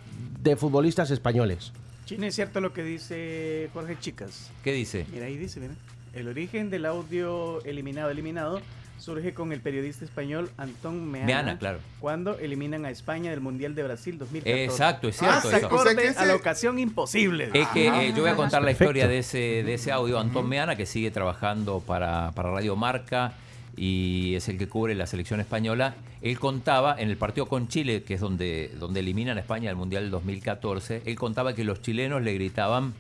de 0.41 0.56
futbolistas 0.56 1.11
españoles. 1.11 1.72
Chino, 2.06 2.26
es 2.26 2.35
cierto 2.35 2.61
lo 2.61 2.72
que 2.73 2.84
dice 2.84 3.69
Jorge 3.73 3.98
Chicas. 3.99 4.49
¿Qué 4.64 4.72
dice? 4.72 5.06
Mira, 5.11 5.26
ahí 5.26 5.35
dice, 5.38 5.60
mira. 5.60 5.73
El 6.14 6.27
origen 6.30 6.69
del 6.69 6.85
audio 6.85 7.61
eliminado, 7.65 8.10
eliminado, 8.10 8.61
surge 8.98 9.34
con 9.34 9.52
el 9.53 9.61
periodista 9.61 10.03
español 10.06 10.49
Antón 10.57 11.10
Meana. 11.10 11.26
Meana, 11.28 11.57
claro. 11.60 11.80
Cuando 11.99 12.38
eliminan 12.40 12.86
a 12.86 12.90
España 12.90 13.32
del 13.32 13.41
Mundial 13.41 13.76
de 13.76 13.84
Brasil 13.84 14.18
2014. 14.18 14.64
Exacto, 14.65 15.07
es 15.07 15.22
Ah, 15.22 15.40
cierto 15.40 15.49
se 15.49 15.57
eso. 15.57 15.65
acorde 15.68 15.82
O 15.82 15.94
sea 15.94 16.02
que 16.02 16.07
ese- 16.10 16.19
a 16.19 16.26
la 16.26 16.36
ocasión 16.36 16.80
imposible. 16.80 17.49
Es 17.53 17.68
que 17.69 17.88
eh, 17.88 18.14
yo 18.15 18.22
voy 18.24 18.32
a 18.32 18.36
contar 18.36 18.61
la 18.61 18.68
Perfecto. 18.68 18.84
historia 18.86 19.07
de 19.07 19.19
ese, 19.19 19.38
de 19.64 19.74
ese 19.76 19.91
audio. 19.91 20.19
Antón 20.19 20.49
Meana, 20.49 20.76
que 20.76 20.86
sigue 20.86 21.11
trabajando 21.11 21.80
para, 21.80 22.32
para 22.32 22.52
Radio 22.52 22.76
Marca 22.76 23.34
y 23.76 24.34
es 24.36 24.49
el 24.49 24.57
que 24.57 24.68
cubre 24.68 24.95
la 24.95 25.06
selección 25.06 25.40
española. 25.40 25.95
Él 26.24 26.40
contaba 26.40 26.95
en 26.98 27.10
el 27.10 27.18
partido 27.18 27.45
con 27.45 27.68
Chile, 27.68 28.02
que 28.03 28.15
es 28.15 28.19
donde, 28.19 28.72
donde 28.80 29.02
eliminan 29.02 29.38
a 29.38 29.41
España 29.41 29.69
del 29.69 29.76
Mundial 29.78 30.03
del 30.03 30.11
2014, 30.11 31.03
él 31.06 31.15
contaba 31.15 31.53
que 31.53 31.64
los 31.64 31.82
chilenos 31.84 32.24
le 32.24 32.34
gritaban 32.34 32.95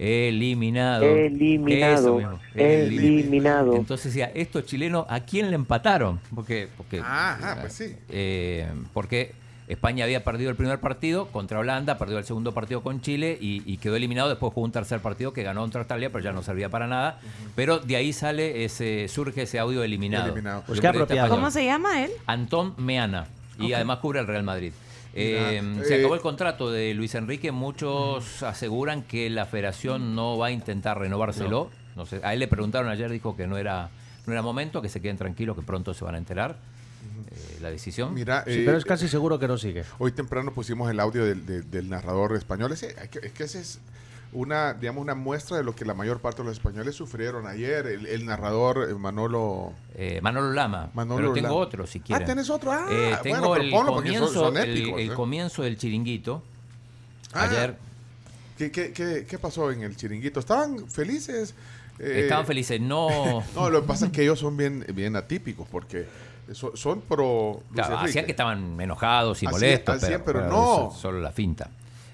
eliminado. 0.00 1.04
Eliminado. 1.04 1.94
Eso 1.98 2.16
mismo, 2.16 2.40
eliminado. 2.54 3.76
Entonces 3.76 4.14
decía, 4.14 4.32
estos 4.34 4.64
chilenos, 4.64 5.04
¿a 5.08 5.20
quién 5.20 5.50
le 5.50 5.56
empataron? 5.56 6.18
Porque, 6.34 6.68
porque, 6.76 7.00
Ajá, 7.00 7.58
pues 7.60 7.74
sí. 7.74 7.94
eh, 8.08 8.66
porque 8.94 9.32
España 9.68 10.04
había 10.04 10.24
perdido 10.24 10.48
el 10.50 10.56
primer 10.56 10.80
partido 10.80 11.26
contra 11.26 11.58
Holanda, 11.58 11.98
perdió 11.98 12.16
el 12.16 12.24
segundo 12.24 12.52
partido 12.54 12.82
con 12.82 13.02
Chile 13.02 13.36
y, 13.40 13.62
y 13.70 13.76
quedó 13.76 13.94
eliminado. 13.94 14.30
Después 14.30 14.54
jugó 14.54 14.64
un 14.64 14.72
tercer 14.72 15.00
partido 15.00 15.34
que 15.34 15.42
ganó 15.42 15.60
contra 15.60 15.82
Australia, 15.82 16.08
pero 16.10 16.24
ya 16.24 16.32
no 16.32 16.42
servía 16.42 16.70
para 16.70 16.86
nada. 16.86 17.20
Pero 17.54 17.78
de 17.78 17.96
ahí 17.96 18.14
sale 18.14 18.64
ese, 18.64 19.06
surge 19.06 19.42
ese 19.42 19.58
audio 19.58 19.82
eliminado. 19.82 20.24
Eliminado. 20.26 20.64
Pues 20.66 20.82
español. 20.82 21.28
¿Cómo 21.28 21.50
se 21.50 21.64
llama 21.66 22.02
él? 22.02 22.10
Antón 22.26 22.74
Meana. 22.78 23.26
Y 23.58 23.74
además 23.74 23.98
cubre 23.98 24.20
el 24.20 24.26
Real 24.26 24.42
Madrid. 24.42 24.72
Eh, 25.14 25.60
Mira, 25.62 25.84
se 25.84 25.96
eh, 25.96 25.98
acabó 25.98 26.14
el 26.14 26.20
contrato 26.20 26.70
de 26.70 26.94
Luis 26.94 27.14
Enrique. 27.14 27.50
Muchos 27.52 28.42
aseguran 28.42 29.02
que 29.02 29.28
la 29.30 29.46
federación 29.46 30.14
no 30.14 30.38
va 30.38 30.46
a 30.46 30.50
intentar 30.50 30.98
renovárselo. 30.98 31.70
No. 31.96 32.06
sé, 32.06 32.20
a 32.22 32.32
él 32.32 32.38
le 32.40 32.48
preguntaron 32.48 32.88
ayer, 32.90 33.10
dijo 33.10 33.36
que 33.36 33.46
no 33.46 33.58
era, 33.58 33.90
no 34.26 34.32
era 34.32 34.42
momento, 34.42 34.80
que 34.80 34.88
se 34.88 35.00
queden 35.00 35.16
tranquilos, 35.16 35.56
que 35.56 35.62
pronto 35.62 35.92
se 35.92 36.04
van 36.04 36.14
a 36.14 36.18
enterar 36.18 36.56
eh, 37.30 37.58
la 37.60 37.70
decisión. 37.70 38.14
Mira, 38.14 38.44
Sí, 38.46 38.52
eh, 38.60 38.62
pero 38.64 38.78
es 38.78 38.84
casi 38.84 39.08
seguro 39.08 39.38
que 39.38 39.48
no 39.48 39.58
sigue. 39.58 39.84
Hoy 39.98 40.12
temprano 40.12 40.52
pusimos 40.54 40.90
el 40.90 41.00
audio 41.00 41.24
del, 41.24 41.44
de- 41.44 41.62
del 41.62 41.88
narrador 41.90 42.36
español. 42.36 42.72
Ese, 42.72 42.94
es 43.22 43.32
que 43.32 43.42
ese 43.44 43.60
es 43.60 43.80
una, 44.32 44.74
digamos, 44.74 45.02
una 45.02 45.14
muestra 45.14 45.56
de 45.56 45.64
lo 45.64 45.74
que 45.74 45.84
la 45.84 45.94
mayor 45.94 46.20
parte 46.20 46.42
de 46.42 46.48
los 46.48 46.56
españoles 46.56 46.94
sufrieron 46.94 47.46
ayer. 47.46 47.86
El, 47.86 48.06
el 48.06 48.24
narrador 48.26 48.88
eh, 48.90 48.94
Manolo. 48.94 49.72
Eh, 49.94 50.20
Manolo 50.22 50.52
Lama. 50.52 50.90
Manolo 50.94 51.16
pero 51.16 51.32
tengo 51.32 51.48
Lama. 51.48 51.60
otro, 51.60 51.86
si 51.86 52.00
quieren. 52.00 52.22
Ah, 52.22 52.26
¿tenés 52.26 52.48
otro? 52.50 52.70
Ah, 52.72 52.86
Eh, 52.90 53.16
tengo 53.22 53.48
bueno, 53.48 53.56
el, 53.64 53.70
son- 53.70 53.86
comienzo, 53.86 54.28
son 54.32 54.56
el- 54.56 54.70
épicos, 54.78 55.00
el 55.00 55.14
comienzo 55.14 55.62
del 55.62 55.76
chiringuito. 55.76 56.42
Ah, 57.32 57.44
Ayer 57.44 57.76
¿Qué, 58.58 58.70
qué, 58.70 58.92
qué, 58.92 59.24
qué 59.28 59.38
pasó 59.38 59.70
en 59.72 59.82
el 59.82 59.96
chiringuito? 59.96 60.38
¿Estaban 60.40 60.86
felices? 60.88 61.54
Eh, 61.98 62.20
estaban 62.24 62.46
felices. 62.46 62.80
No. 62.80 63.42
No, 63.54 63.70
lo 63.70 63.80
que 63.82 63.86
pasa 63.88 64.06
es 64.06 64.12
que 64.12 64.22
ellos 64.22 64.38
son 64.38 64.56
bien, 64.56 64.84
bien 64.94 65.16
atípicos 65.16 65.66
porque 65.70 66.06
son, 66.52 66.76
son 66.76 67.00
pro. 67.00 67.52
Luis 67.54 67.72
Claro, 67.74 67.92
Enrique. 67.94 68.10
hacían 68.10 68.24
que 68.26 68.30
estaban 68.32 68.80
enojados 68.80 69.42
y 69.42 69.46
Así- 69.46 69.54
molestos, 69.54 69.96
así, 69.96 70.06
pero, 70.12 70.24
pero 70.24 70.38
pero 70.40 70.50
no. 70.50 70.90
solo 70.92 71.20
la 71.20 71.32
finta. 71.32 71.70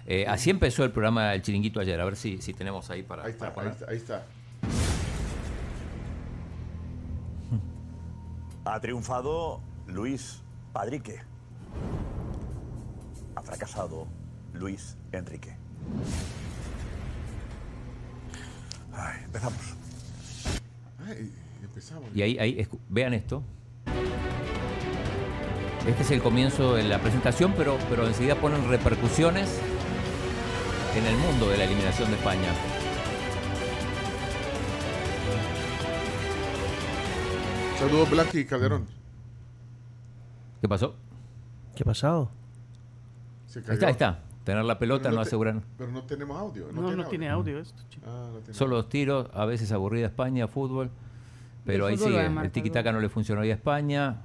Eh, 0.08 0.24
así 0.28 0.50
empezó 0.50 0.84
el 0.84 0.92
programa 0.92 1.34
El 1.34 1.42
Chiringuito 1.42 1.80
ayer, 1.80 2.00
a 2.00 2.04
ver 2.04 2.14
si, 2.14 2.40
si 2.40 2.54
tenemos 2.54 2.90
ahí 2.90 3.02
para, 3.02 3.24
Ahí 3.24 3.32
está, 3.32 3.52
para 3.52 3.70
ahí 3.70 3.74
está, 3.74 3.90
ahí 3.90 3.96
está. 3.96 4.26
Ha 8.64 8.80
triunfado 8.80 9.60
Luis 9.88 10.42
Padrique. 10.72 11.20
Ha 13.34 13.42
fracasado 13.42 14.06
Luis 14.54 14.96
Enrique. 15.12 15.56
Ay, 18.92 19.24
empezamos. 19.24 19.58
Ay, 21.04 21.32
empezamos. 21.62 22.10
Y 22.14 22.22
ahí, 22.22 22.38
ahí 22.38 22.68
vean 22.88 23.12
esto. 23.12 23.42
Este 25.86 26.02
es 26.02 26.10
el 26.10 26.22
comienzo 26.22 26.74
de 26.74 26.84
la 26.84 26.98
presentación, 27.00 27.54
pero, 27.56 27.78
pero 27.88 28.06
enseguida 28.06 28.34
ponen 28.36 28.68
repercusiones 28.68 29.60
en 30.96 31.06
el 31.06 31.16
mundo 31.16 31.48
de 31.50 31.58
la 31.58 31.64
eliminación 31.64 32.10
de 32.10 32.16
España. 32.16 32.48
Saludos, 37.78 38.10
Blanqui 38.10 38.38
y 38.40 38.44
Calderón. 38.46 38.86
¿Qué 40.60 40.68
pasó? 40.68 40.94
¿Qué 41.74 41.82
ha 41.82 41.86
pasado? 41.86 42.30
Se 43.46 43.58
Ahí 43.60 43.64
está, 43.74 43.86
ahí 43.86 43.92
está. 43.92 44.20
Tener 44.44 44.64
la 44.64 44.78
pelota, 44.78 45.04
Pero 45.04 45.16
no 45.16 45.22
te- 45.22 45.28
aseguran. 45.28 45.62
Pero 45.76 45.90
no 45.92 46.02
tenemos 46.04 46.38
audio. 46.38 46.68
No, 46.72 46.94
no 46.94 47.04
tiene 47.06 47.28
audio 47.28 47.58
esto, 47.58 47.82
chico. 47.90 48.06
Ah, 48.08 48.30
no 48.32 48.38
tiene 48.38 48.54
Solo 48.54 48.76
dos 48.76 48.88
tiros, 48.88 49.28
a 49.34 49.44
veces 49.44 49.72
aburrida 49.72 50.06
España, 50.06 50.46
fútbol. 50.48 50.90
pero 51.64 51.88
El 51.88 51.94
ahí 51.94 51.98
sigue. 51.98 52.24
El 52.26 52.52
tiki-taka 52.52 52.92
no 52.92 53.00
le 53.00 53.08
funcionó 53.08 53.42
hoy 53.42 53.50
a 53.50 53.54
España. 53.54 54.16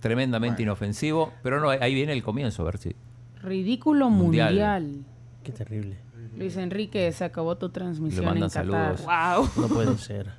Tremendamente 0.00 0.62
inofensivo. 0.62 1.32
Pero 1.42 1.60
no, 1.60 1.70
ahí 1.70 1.94
viene 1.94 2.12
el 2.12 2.22
comienzo, 2.22 2.62
a 2.62 2.64
ver 2.66 2.78
si. 2.78 2.96
Ridículo 3.42 4.10
Mundial. 4.10 4.48
mundial. 4.48 5.04
Qué 5.44 5.52
terrible. 5.52 5.98
Luis 6.40 6.56
Enrique, 6.56 7.12
se 7.12 7.22
acabó 7.24 7.56
tu 7.58 7.68
transmisión 7.68 8.24
en 8.24 8.30
mandan 8.30 8.48
Qatar. 8.48 8.96
saludos. 8.96 9.56
No 9.58 9.68
puede 9.68 9.98
ser. 9.98 10.32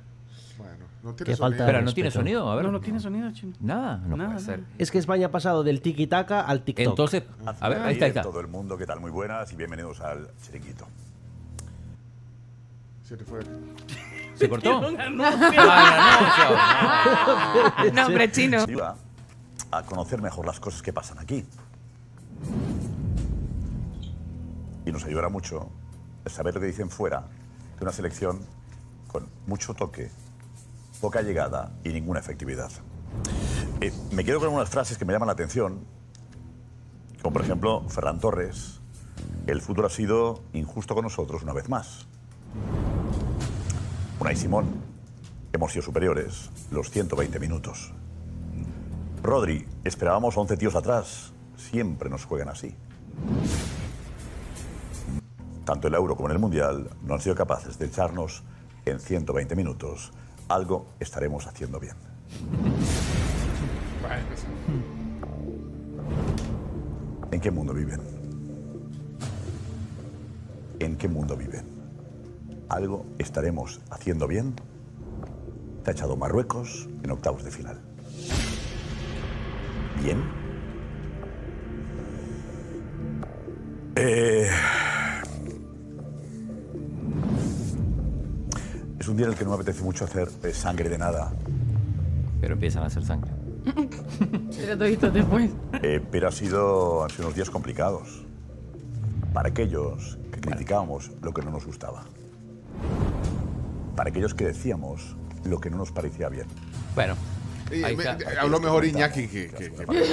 Bueno, 0.58 0.84
no 1.04 1.14
Qué 1.14 1.24
tiene 1.24 1.36
falta 1.36 1.38
sonido. 1.38 1.48
de 1.48 1.54
Espera, 1.64 1.80
¿no 1.82 1.92
tiene 1.94 2.08
respeto. 2.08 2.20
sonido? 2.24 2.50
A 2.50 2.56
ver. 2.56 2.64
No, 2.64 2.72
no 2.72 2.80
tiene 2.80 2.98
sonido, 2.98 3.30
chino. 3.32 3.52
Nada, 3.60 3.98
no 3.98 4.16
Nada, 4.16 4.30
puede 4.32 4.44
ser. 4.44 4.64
Es 4.78 4.90
que 4.90 4.98
España 4.98 5.28
ha 5.28 5.30
pasado 5.30 5.62
del 5.62 5.80
tiki-taka 5.80 6.40
al 6.40 6.64
TikTok. 6.64 6.88
Entonces, 6.88 7.22
a 7.60 7.68
ver, 7.68 7.78
ahí 7.82 7.92
está, 7.92 8.06
ahí 8.06 8.10
está. 8.10 8.22
todo 8.22 8.40
el 8.40 8.48
mundo, 8.48 8.76
¿qué 8.76 8.84
tal? 8.84 8.98
Muy 8.98 9.12
buenas 9.12 9.52
y 9.52 9.56
bienvenidos 9.56 10.00
al 10.00 10.28
chiringuito. 10.42 10.88
Se 13.04 13.16
te 13.16 13.24
fue. 13.24 13.42
¿Se 14.34 14.48
cortó? 14.48 14.80
Ah, 14.94 15.08
No, 17.94 18.06
hombre, 18.06 18.28
chino. 18.36 18.64
Iba 18.68 18.96
a 19.70 19.82
conocer 19.84 20.20
mejor 20.20 20.46
las 20.46 20.58
cosas 20.58 20.82
que 20.82 20.92
pasan 20.92 21.20
aquí. 21.20 21.44
Y 24.84 24.90
nos 24.90 25.04
ayudará 25.04 25.28
mucho 25.28 25.70
saber 26.26 26.54
lo 26.54 26.60
que 26.60 26.66
dicen 26.66 26.90
fuera 26.90 27.20
de 27.78 27.82
una 27.82 27.92
selección 27.92 28.40
con 29.08 29.28
mucho 29.46 29.74
toque, 29.74 30.10
poca 31.00 31.22
llegada 31.22 31.72
y 31.84 31.90
ninguna 31.90 32.20
efectividad. 32.20 32.70
Eh, 33.80 33.92
me 34.12 34.24
quedo 34.24 34.38
con 34.38 34.46
algunas 34.46 34.70
frases 34.70 34.96
que 34.96 35.04
me 35.04 35.12
llaman 35.12 35.26
la 35.26 35.32
atención, 35.32 35.84
como 37.20 37.32
por 37.32 37.42
ejemplo 37.42 37.88
Ferran 37.88 38.18
Torres, 38.18 38.80
el 39.46 39.60
fútbol 39.60 39.86
ha 39.86 39.90
sido 39.90 40.42
injusto 40.52 40.94
con 40.94 41.04
nosotros 41.04 41.42
una 41.42 41.52
vez 41.52 41.68
más. 41.68 42.06
Unai 44.20 44.36
Simón, 44.36 44.66
hemos 45.52 45.72
sido 45.72 45.82
superiores 45.82 46.50
los 46.70 46.90
120 46.90 47.38
minutos. 47.40 47.92
Rodri, 49.22 49.66
esperábamos 49.84 50.36
11 50.36 50.56
tíos 50.56 50.74
atrás. 50.74 51.32
Siempre 51.56 52.08
nos 52.08 52.24
juegan 52.24 52.48
así. 52.48 52.74
Tanto 55.72 55.88
el 55.88 55.94
Euro 55.94 56.14
como 56.16 56.28
en 56.28 56.32
el 56.32 56.38
Mundial 56.38 56.90
no 57.02 57.14
han 57.14 57.20
sido 57.22 57.34
capaces 57.34 57.78
de 57.78 57.86
echarnos 57.86 58.42
en 58.84 59.00
120 59.00 59.56
minutos. 59.56 60.12
Algo 60.48 60.84
estaremos 61.00 61.46
haciendo 61.46 61.80
bien. 61.80 61.96
¿En 67.30 67.40
qué 67.40 67.50
mundo 67.50 67.72
viven? 67.72 68.02
¿En 70.78 70.98
qué 70.98 71.08
mundo 71.08 71.38
viven? 71.38 71.64
Algo 72.68 73.06
estaremos 73.16 73.80
haciendo 73.88 74.28
bien. 74.28 74.54
Te 75.84 75.90
ha 75.90 75.92
echado 75.94 76.18
Marruecos 76.18 76.86
en 77.02 77.12
octavos 77.12 77.44
de 77.44 77.50
final. 77.50 77.80
Bien. 80.02 80.22
Eh, 83.96 84.50
es 89.02 89.08
un 89.08 89.16
día 89.16 89.26
en 89.26 89.32
el 89.32 89.38
que 89.38 89.42
no 89.44 89.50
me 89.50 89.56
apetece 89.56 89.82
mucho 89.82 90.04
hacer 90.04 90.28
eh, 90.44 90.52
sangre 90.54 90.88
de 90.88 90.96
nada, 90.96 91.32
Pero 92.40 92.54
empiezan 92.54 92.84
a 92.84 92.86
hacer 92.86 93.04
sangre. 93.04 93.32
Pero 94.56 94.78
todito 94.78 95.10
después. 95.10 95.50
eh, 95.82 96.00
pero 96.10 96.28
ha 96.28 96.32
sido, 96.32 97.02
han 97.04 97.10
sido 97.10 97.24
unos 97.24 97.34
días 97.34 97.50
complicados 97.50 98.24
para 99.32 99.48
aquellos 99.48 100.18
que 100.32 100.40
criticábamos 100.40 101.10
lo 101.20 101.32
que 101.32 101.42
no 101.42 101.50
nos 101.50 101.64
gustaba, 101.66 102.04
para 103.96 104.10
aquellos 104.10 104.34
que 104.34 104.44
decíamos 104.44 105.16
lo 105.44 105.60
que 105.60 105.70
no 105.70 105.76
nos 105.78 105.90
parecía 105.90 106.28
bien. 106.28 106.46
Bueno, 106.94 107.14
ahí 107.84 107.96
me- 107.96 108.04
está. 108.04 108.18
habló 108.40 108.60
mejor 108.60 108.84
Iñaki 108.84 109.26
que, 109.28 109.48
que, 109.48 109.70
que. 109.72 110.04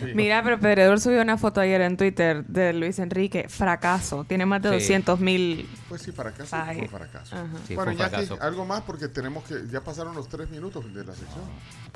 Sí. 0.00 0.06
Mira, 0.14 0.42
pero 0.42 0.58
Pedredor 0.58 1.00
subió 1.00 1.22
una 1.22 1.36
foto 1.38 1.60
ayer 1.60 1.80
en 1.82 1.96
Twitter 1.96 2.44
de 2.46 2.72
Luis 2.72 2.98
Enrique. 2.98 3.46
Fracaso. 3.48 4.24
Tiene 4.24 4.46
más 4.46 4.62
de 4.62 4.70
Sí. 4.70 4.74
200 4.76 5.20
mil. 5.20 5.68
Pues 5.88 6.02
sí, 6.02 6.10
fracaso 6.10 6.56
Ay. 6.56 6.78
fue 6.80 6.88
fracaso. 6.98 7.36
Ajá. 7.36 7.46
Sí, 7.66 7.76
bueno, 7.76 7.92
fue 7.92 8.08
fracaso. 8.08 8.36
algo 8.40 8.64
más 8.64 8.82
porque 8.82 9.06
tenemos 9.06 9.44
que. 9.44 9.54
Ya 9.70 9.82
pasaron 9.82 10.16
los 10.16 10.28
tres 10.28 10.50
minutos 10.50 10.84
de 10.92 11.04
la 11.04 11.12
sección. 11.14 11.44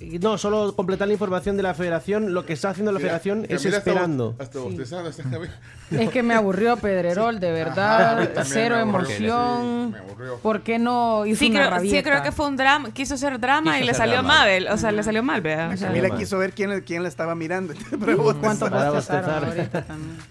Y 0.01 0.19
No, 0.21 0.39
solo 0.39 0.75
completar 0.77 1.09
la 1.09 1.15
información 1.15 1.57
de 1.57 1.65
la 1.65 1.75
federación. 1.75 2.33
Lo 2.33 2.47
que 2.47 2.53
está 2.53 2.71
haciendo 2.71 2.93
la 2.93 2.99
Mira, 2.99 3.09
federación 3.11 3.41
mira, 3.43 3.55
es 3.57 3.65
mira 3.65 3.79
hasta 3.79 3.91
esperando. 3.91 4.33
bo- 4.35 4.43
Hasta 4.43 4.59
bostezando, 4.61 5.11
hasta- 5.11 5.25
Es 5.91 6.09
que 6.11 6.23
me 6.23 6.35
aburrió 6.35 6.77
Pedrerol, 6.77 7.41
de 7.41 7.49
Ajá, 7.49 8.11
a 8.11 8.15
verdad. 8.15 8.17
también 8.33 8.47
Cero 8.47 8.77
me 8.77 8.83
aburrió, 8.83 9.09
emoción. 9.17 9.87
sí, 9.87 9.93
me 9.93 9.99
aburrió. 9.99 10.37
¿Por 10.39 10.63
qué 10.63 10.79
no 10.79 11.27
hizo 11.27 11.39
Sí 11.41 11.51
una 11.51 11.67
creo, 11.67 11.81
sí, 11.81 12.03
creo 12.05 12.23
que 12.23 12.31
fue 12.33 12.47
un 12.47 12.57
drama. 12.57 12.93
Quiso 12.93 13.17
ser 13.17 13.41
drama 13.41 13.73
Quiso 13.73 13.83
y 13.83 13.87
le 13.89 13.95
salió 13.95 14.15
drama. 14.23 14.29
mal. 14.29 14.69
O 14.71 14.77
sea, 14.79 14.93
le 14.93 15.03
salió 15.03 15.23
mal, 15.25 15.43
sea, 15.77 15.89
Camila 15.89 16.11
quiso 16.17 16.39
ver 16.39 16.53
quién, 16.53 16.81
quién 16.83 17.03
la 17.03 17.09
estaba 17.09 17.35
mirando. 17.35 17.75
¿Cuánto? 18.41 18.71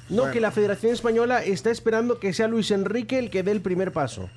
No, 0.09 0.31
que 0.31 0.39
la 0.39 0.51
Federación 0.51 0.93
Española 0.93 1.43
está 1.43 1.69
esperando 1.69 2.19
que 2.19 2.31
sea 2.33 2.47
Luis 2.47 2.71
Enrique 2.71 3.19
el 3.19 3.29
que 3.29 3.43
dé 3.49 3.55
el 3.55 3.61
primer 3.61 3.91
paso. 3.91 4.29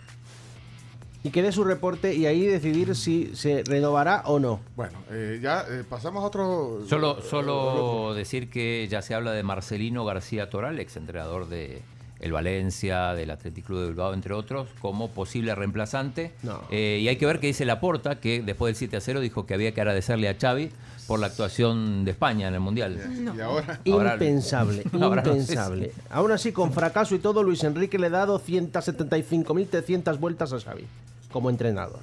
Y 1.24 1.30
que 1.30 1.42
dé 1.42 1.52
su 1.52 1.62
reporte 1.62 2.14
y 2.14 2.26
ahí 2.26 2.44
decidir 2.44 2.96
si 2.96 3.36
se 3.36 3.62
renovará 3.62 4.22
o 4.26 4.40
no. 4.40 4.58
Bueno, 4.74 4.98
eh, 5.10 5.38
ya 5.40 5.64
eh, 5.70 5.84
pasamos 5.88 6.24
a 6.24 6.26
otro. 6.26 6.80
Solo, 6.88 7.22
solo 7.22 8.12
decir 8.14 8.50
que 8.50 8.88
ya 8.90 9.02
se 9.02 9.14
habla 9.14 9.30
de 9.30 9.44
Marcelino 9.44 10.04
García 10.04 10.50
Toral, 10.50 10.80
ex 10.80 10.96
entrenador 10.96 11.48
de 11.48 11.82
el 12.22 12.32
Valencia, 12.32 13.14
del 13.14 13.30
Athletic 13.30 13.66
Club 13.66 13.80
de 13.80 13.86
Bilbao, 13.88 14.14
entre 14.14 14.32
otros, 14.32 14.68
como 14.80 15.10
posible 15.10 15.54
reemplazante. 15.54 16.32
No. 16.42 16.62
Eh, 16.70 17.00
y 17.02 17.08
hay 17.08 17.16
que 17.16 17.26
ver 17.26 17.40
qué 17.40 17.48
dice 17.48 17.64
Laporta, 17.64 18.20
que 18.20 18.42
después 18.42 18.70
del 18.70 18.76
7 18.76 18.96
a 18.96 19.00
0 19.00 19.20
dijo 19.20 19.44
que 19.44 19.54
había 19.54 19.72
que 19.74 19.80
agradecerle 19.80 20.28
a 20.28 20.36
Xavi 20.40 20.70
por 21.12 21.20
la 21.20 21.26
actuación 21.26 22.06
de 22.06 22.12
España 22.12 22.48
en 22.48 22.54
el 22.54 22.60
Mundial. 22.60 22.98
Y 23.36 23.38
ahora. 23.38 23.80
Ahora- 23.86 24.12
impensable, 24.14 24.82
ahora 24.98 25.20
no 25.22 25.32
sé 25.34 25.38
impensable. 25.40 25.92
Aún 26.08 26.32
así, 26.32 26.52
con 26.52 26.72
fracaso 26.72 27.14
y 27.14 27.18
todo, 27.18 27.42
Luis 27.42 27.62
Enrique 27.64 27.98
le 27.98 28.08
da 28.08 28.26
275.300 28.26 30.18
vueltas 30.18 30.54
a 30.54 30.58
Xavi 30.60 30.86
como 31.30 31.50
entrenador. 31.50 32.00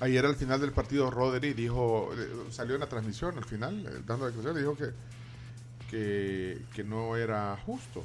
Ayer 0.00 0.26
al 0.26 0.36
final 0.36 0.60
del 0.60 0.72
partido 0.72 1.10
Rodri 1.10 1.54
dijo, 1.54 2.10
eh, 2.18 2.28
salió 2.50 2.74
en 2.74 2.80
la 2.80 2.86
transmisión 2.86 3.38
al 3.38 3.46
final, 3.46 3.86
eh, 3.86 4.02
dando 4.06 4.26
declaraciones, 4.26 4.62
dijo 4.62 4.76
que, 4.76 4.90
que, 5.90 6.58
que 6.74 6.84
no 6.84 7.16
era 7.16 7.56
justo, 7.64 8.04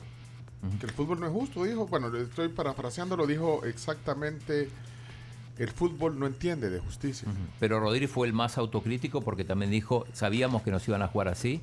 que 0.80 0.86
el 0.86 0.94
fútbol 0.94 1.20
no 1.20 1.26
es 1.26 1.34
justo, 1.34 1.66
dijo, 1.66 1.86
bueno, 1.88 2.08
le 2.08 2.22
estoy 2.22 2.48
parafraseando, 2.48 3.18
lo 3.18 3.28
dijo 3.28 3.66
exactamente, 3.66 4.70
el 5.58 5.70
fútbol 5.70 6.18
no 6.20 6.26
entiende 6.28 6.70
de 6.70 6.80
justicia. 6.80 7.28
Pero 7.60 7.80
Rodríguez 7.80 8.10
fue 8.10 8.28
el 8.28 8.34
más 8.34 8.58
autocrítico 8.58 9.22
porque 9.22 9.44
también 9.44 9.70
dijo, 9.72 10.06
sabíamos 10.14 10.64
que 10.64 10.72
nos 10.72 10.88
iban 10.88 11.02
a 11.02 11.08
jugar 11.08 11.28
así 11.28 11.62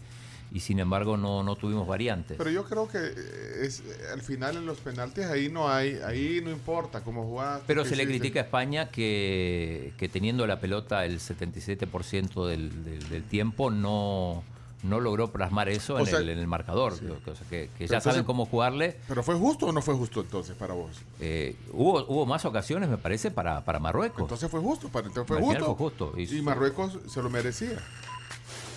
y 0.53 0.61
sin 0.61 0.81
embargo 0.81 1.17
no, 1.17 1.43
no 1.45 1.55
tuvimos 1.57 1.87
variantes. 1.87 2.37
Pero 2.37 2.51
yo 2.51 2.65
creo 2.65 2.89
que 2.89 2.99
eh, 2.99 3.15
es 3.63 3.83
al 4.13 4.21
final 4.21 4.57
en 4.57 4.67
los 4.67 4.79
penaltis 4.79 5.25
ahí 5.27 5.49
no 5.49 5.69
hay, 5.69 5.99
ahí 6.05 6.41
no 6.43 6.51
importa 6.51 7.03
cómo 7.03 7.25
jugaste. 7.25 7.65
Pero 7.69 7.85
se 7.85 7.95
le 7.97 8.05
critica 8.07 8.41
a 8.41 8.43
España 8.45 8.91
que, 8.91 9.93
que 9.97 10.09
teniendo 10.09 10.47
la 10.47 10.59
pelota 10.61 11.05
el 11.05 11.21
77% 11.21 12.47
del, 12.47 12.85
del- 12.85 13.09
del 13.09 13.23
tiempo 13.25 13.71
no, 13.71 14.43
no 14.83 14.99
logró 15.01 15.31
plasmar 15.31 15.69
eso 15.69 15.99
en, 15.99 16.07
sea, 16.07 16.19
el, 16.21 16.29
en 16.31 16.39
el 16.39 16.47
marcador. 16.47 16.99
Que, 16.99 17.31
o 17.31 17.35
sea, 17.37 17.47
que- 17.49 17.67
ya 17.79 17.85
entonces- 17.85 18.03
saben 18.05 18.25
cómo 18.25 18.47
jugarle. 18.47 18.97
¿Pero 19.09 19.23
fue 19.23 19.35
justo 19.35 19.67
o 19.67 19.73
no 19.73 19.83
fue 19.83 19.95
justo 19.95 20.21
entonces 20.21 20.57
para 20.57 20.75
vos? 20.75 20.91
Eh, 21.21 21.57
hubo, 21.73 22.05
hubo 22.07 22.27
más 22.27 22.45
ocasiones, 22.45 22.89
me 22.89 22.97
parece, 22.99 23.31
para, 23.31 23.65
para 23.65 23.79
Marruecos. 23.79 24.21
Entonces 24.23 24.51
fue 24.51 24.61
justo, 24.61 24.89
para, 24.89 25.07
entonces 25.09 25.29
fue 25.29 25.41
justo. 25.47 25.65
fue 25.67 25.75
justo. 25.75 26.13
Y- 26.17 26.39
Y, 26.39 26.43
Marruecos 26.43 26.99
se 27.09 27.23
lo 27.23 27.29
merecía. 27.31 27.79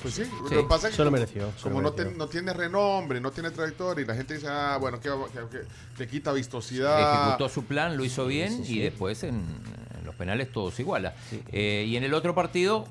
Pues 0.01 0.15
sí, 0.15 0.25
Sí, 0.25 0.31
lo 0.41 0.49
que 0.49 0.63
pasa 0.67 0.87
es 0.89 0.91
que 0.91 0.97
se 0.97 1.03
lo 1.03 1.09
como- 1.09 1.17
mereció, 1.17 1.51
se 1.55 1.63
Como 1.63 1.75
lo 1.79 1.89
no, 1.89 1.93
ten- 1.93 2.17
no 2.17 2.27
tiene 2.27 2.51
renombre, 2.51 3.21
no 3.21 3.31
tiene 3.31 3.51
trayectoria, 3.51 4.03
y 4.03 4.05
la 4.05 4.15
gente 4.15 4.33
dice, 4.33 4.47
ah, 4.49 4.77
bueno, 4.81 4.99
que, 4.99 5.09
que- 5.09 5.47
que 5.59 5.63
le 5.97 6.07
quita 6.09 6.33
vistosidad. 6.33 7.23
Ejecutó 7.23 7.47
su 7.47 7.63
plan, 7.63 7.95
lo 7.95 8.03
hizo 8.03 8.25
bien 8.25 8.49
Sí, 8.49 8.55
sí, 8.57 8.61
y 8.63 8.75
sí. 8.75 8.79
después 8.81 9.23
en, 9.23 9.35
en 9.35 10.05
los 10.05 10.13
penales 10.15 10.51
todo 10.51 10.71
se 10.71 10.81
iguala. 10.81 11.13
Eh, 11.53 11.85
y 11.87 11.95
en 11.95 12.03
el 12.03 12.13
otro 12.13 12.35
partido, 12.35 12.85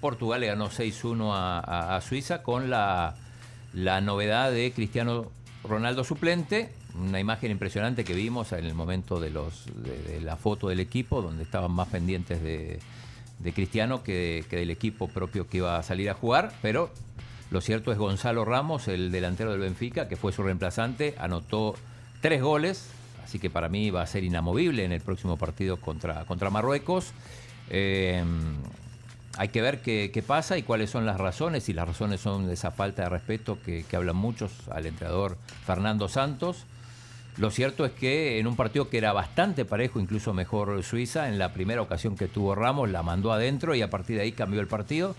Portugal 0.00 0.40
le 0.40 0.48
ganó 0.48 0.70
6-1 0.70 1.30
a, 1.32 2.00
Suiza 2.00 2.42
con 2.42 2.70
la, 2.70 3.14
la 3.72 4.00
novedad 4.00 4.50
de 4.52 4.72
Cristiano 4.72 5.30
Ronaldo 5.64 6.04
suplente. 6.04 6.70
Una 6.94 7.20
imagen 7.20 7.50
impresionante 7.50 8.04
que 8.04 8.14
vimos 8.14 8.52
en 8.52 8.64
el 8.64 8.74
momento 8.74 9.20
de, 9.20 9.30
los, 9.30 9.66
de 9.76 10.20
la 10.20 10.36
foto 10.36 10.68
del 10.68 10.80
equipo, 10.80 11.20
donde 11.20 11.42
estaban 11.42 11.72
más 11.72 11.88
pendientes 11.88 12.42
de, 12.42 12.78
de 13.38 13.52
Cristiano 13.52 14.02
que, 14.02 14.44
que 14.48 14.56
del 14.56 14.70
equipo 14.70 15.08
propio 15.08 15.46
que 15.48 15.58
iba 15.58 15.76
a 15.76 15.82
salir 15.82 16.08
a 16.10 16.14
jugar. 16.14 16.52
Pero 16.62 16.90
lo 17.50 17.60
cierto 17.60 17.92
es 17.92 17.98
Gonzalo 17.98 18.44
Ramos, 18.44 18.88
el 18.88 19.12
delantero 19.12 19.50
del 19.52 19.60
Benfica, 19.60 20.08
que 20.08 20.16
fue 20.16 20.32
su 20.32 20.42
reemplazante, 20.42 21.14
anotó 21.18 21.74
tres 22.20 22.42
goles, 22.42 22.88
así 23.24 23.38
que 23.38 23.50
para 23.50 23.68
mí 23.68 23.90
va 23.90 24.02
a 24.02 24.06
ser 24.06 24.24
inamovible 24.24 24.84
en 24.84 24.92
el 24.92 25.00
próximo 25.00 25.36
partido 25.36 25.76
contra, 25.76 26.24
contra 26.24 26.50
Marruecos. 26.50 27.12
Eh, 27.70 28.24
hay 29.36 29.48
que 29.48 29.60
ver 29.62 29.80
qué, 29.80 30.24
pasa 30.26 30.56
y 30.58 30.62
cuáles 30.62 30.90
son 30.90 31.06
las 31.06 31.18
razones, 31.18 31.68
y 31.68 31.72
las 31.72 31.86
razones 31.86 32.20
son 32.20 32.46
de 32.46 32.54
esa 32.54 32.70
falta 32.70 33.02
de 33.02 33.08
respeto 33.08 33.58
que, 33.64 33.84
que 33.84 33.96
hablan 33.96 34.16
muchos 34.16 34.52
al 34.70 34.86
entrenador 34.86 35.36
Fernando 35.64 36.08
Santos. 36.08 36.64
Lo 37.36 37.50
cierto 37.50 37.84
es 37.84 37.92
que 37.92 38.38
en 38.38 38.46
un 38.46 38.56
partido 38.56 38.88
que 38.88 38.96
era 38.96 39.12
bastante 39.12 39.66
parejo, 39.66 40.00
incluso 40.00 40.32
mejor 40.32 40.82
Suiza, 40.82 41.28
en 41.28 41.38
la 41.38 41.52
primera 41.52 41.82
ocasión 41.82 42.16
que 42.16 42.28
tuvo 42.28 42.54
Ramos 42.54 42.88
la 42.90 43.02
mandó 43.02 43.30
adentro 43.30 43.74
y 43.74 43.82
a 43.82 43.90
partir 43.90 44.16
de 44.16 44.22
ahí 44.22 44.32
cambió 44.32 44.60
el 44.60 44.68
partido. 44.68 45.14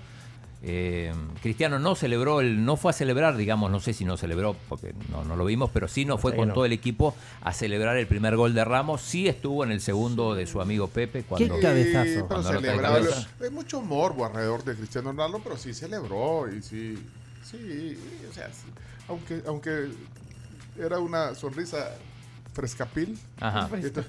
Eh, 0.63 1.13
Cristiano 1.43 1.77
no 1.77 1.93
celebró, 1.95 2.41
el, 2.41 2.65
no 2.65 2.77
fue 2.77 2.89
a 2.89 2.93
celebrar, 2.93 3.37
digamos, 3.37 3.69
no 3.69 3.79
sé 3.79 3.93
si 3.93 4.05
no 4.05 4.17
celebró, 4.17 4.55
porque 4.67 4.95
no, 5.11 5.23
no 5.23 5.35
lo 5.35 5.45
vimos, 5.45 5.69
pero 5.71 5.87
sí 5.87 6.03
no 6.03 6.17
fue 6.17 6.31
Sí, 6.31 6.37
con 6.37 6.47
no. 6.47 6.53
todo 6.55 6.65
el 6.65 6.73
equipo 6.73 7.15
a 7.41 7.53
celebrar 7.53 7.95
el 7.97 8.07
primer 8.07 8.35
gol 8.35 8.53
de 8.55 8.65
Ramos. 8.65 9.01
Sí 9.01 9.27
estuvo 9.27 9.63
en 9.63 9.71
el 9.71 9.81
segundo 9.81 10.33
de 10.33 10.47
su 10.47 10.59
amigo 10.59 10.87
Pepe. 10.87 11.23
Cuando, 11.23 11.55
Sí, 11.55 11.61
pero 11.61 12.27
cuando 12.27 12.81
cabeza. 12.81 13.27
Hay 13.41 13.49
mucho 13.51 13.81
morbo 13.81 14.25
alrededor 14.25 14.63
de 14.63 14.75
Cristiano 14.75 15.11
Ronaldo, 15.11 15.41
pero 15.43 15.57
sí 15.57 15.73
celebró 15.75 16.51
y 16.51 16.61
sí, 16.63 16.97
sí, 17.43 17.97
o 18.29 18.33
sea, 18.33 18.47
sí. 18.47 18.67
aunque, 19.07 19.43
aunque 19.45 19.89
era 20.79 20.97
una 20.99 21.35
sonrisa 21.35 21.91
frescapil. 22.53 23.17
Ajá. 23.39 23.69
Esto- 23.77 24.03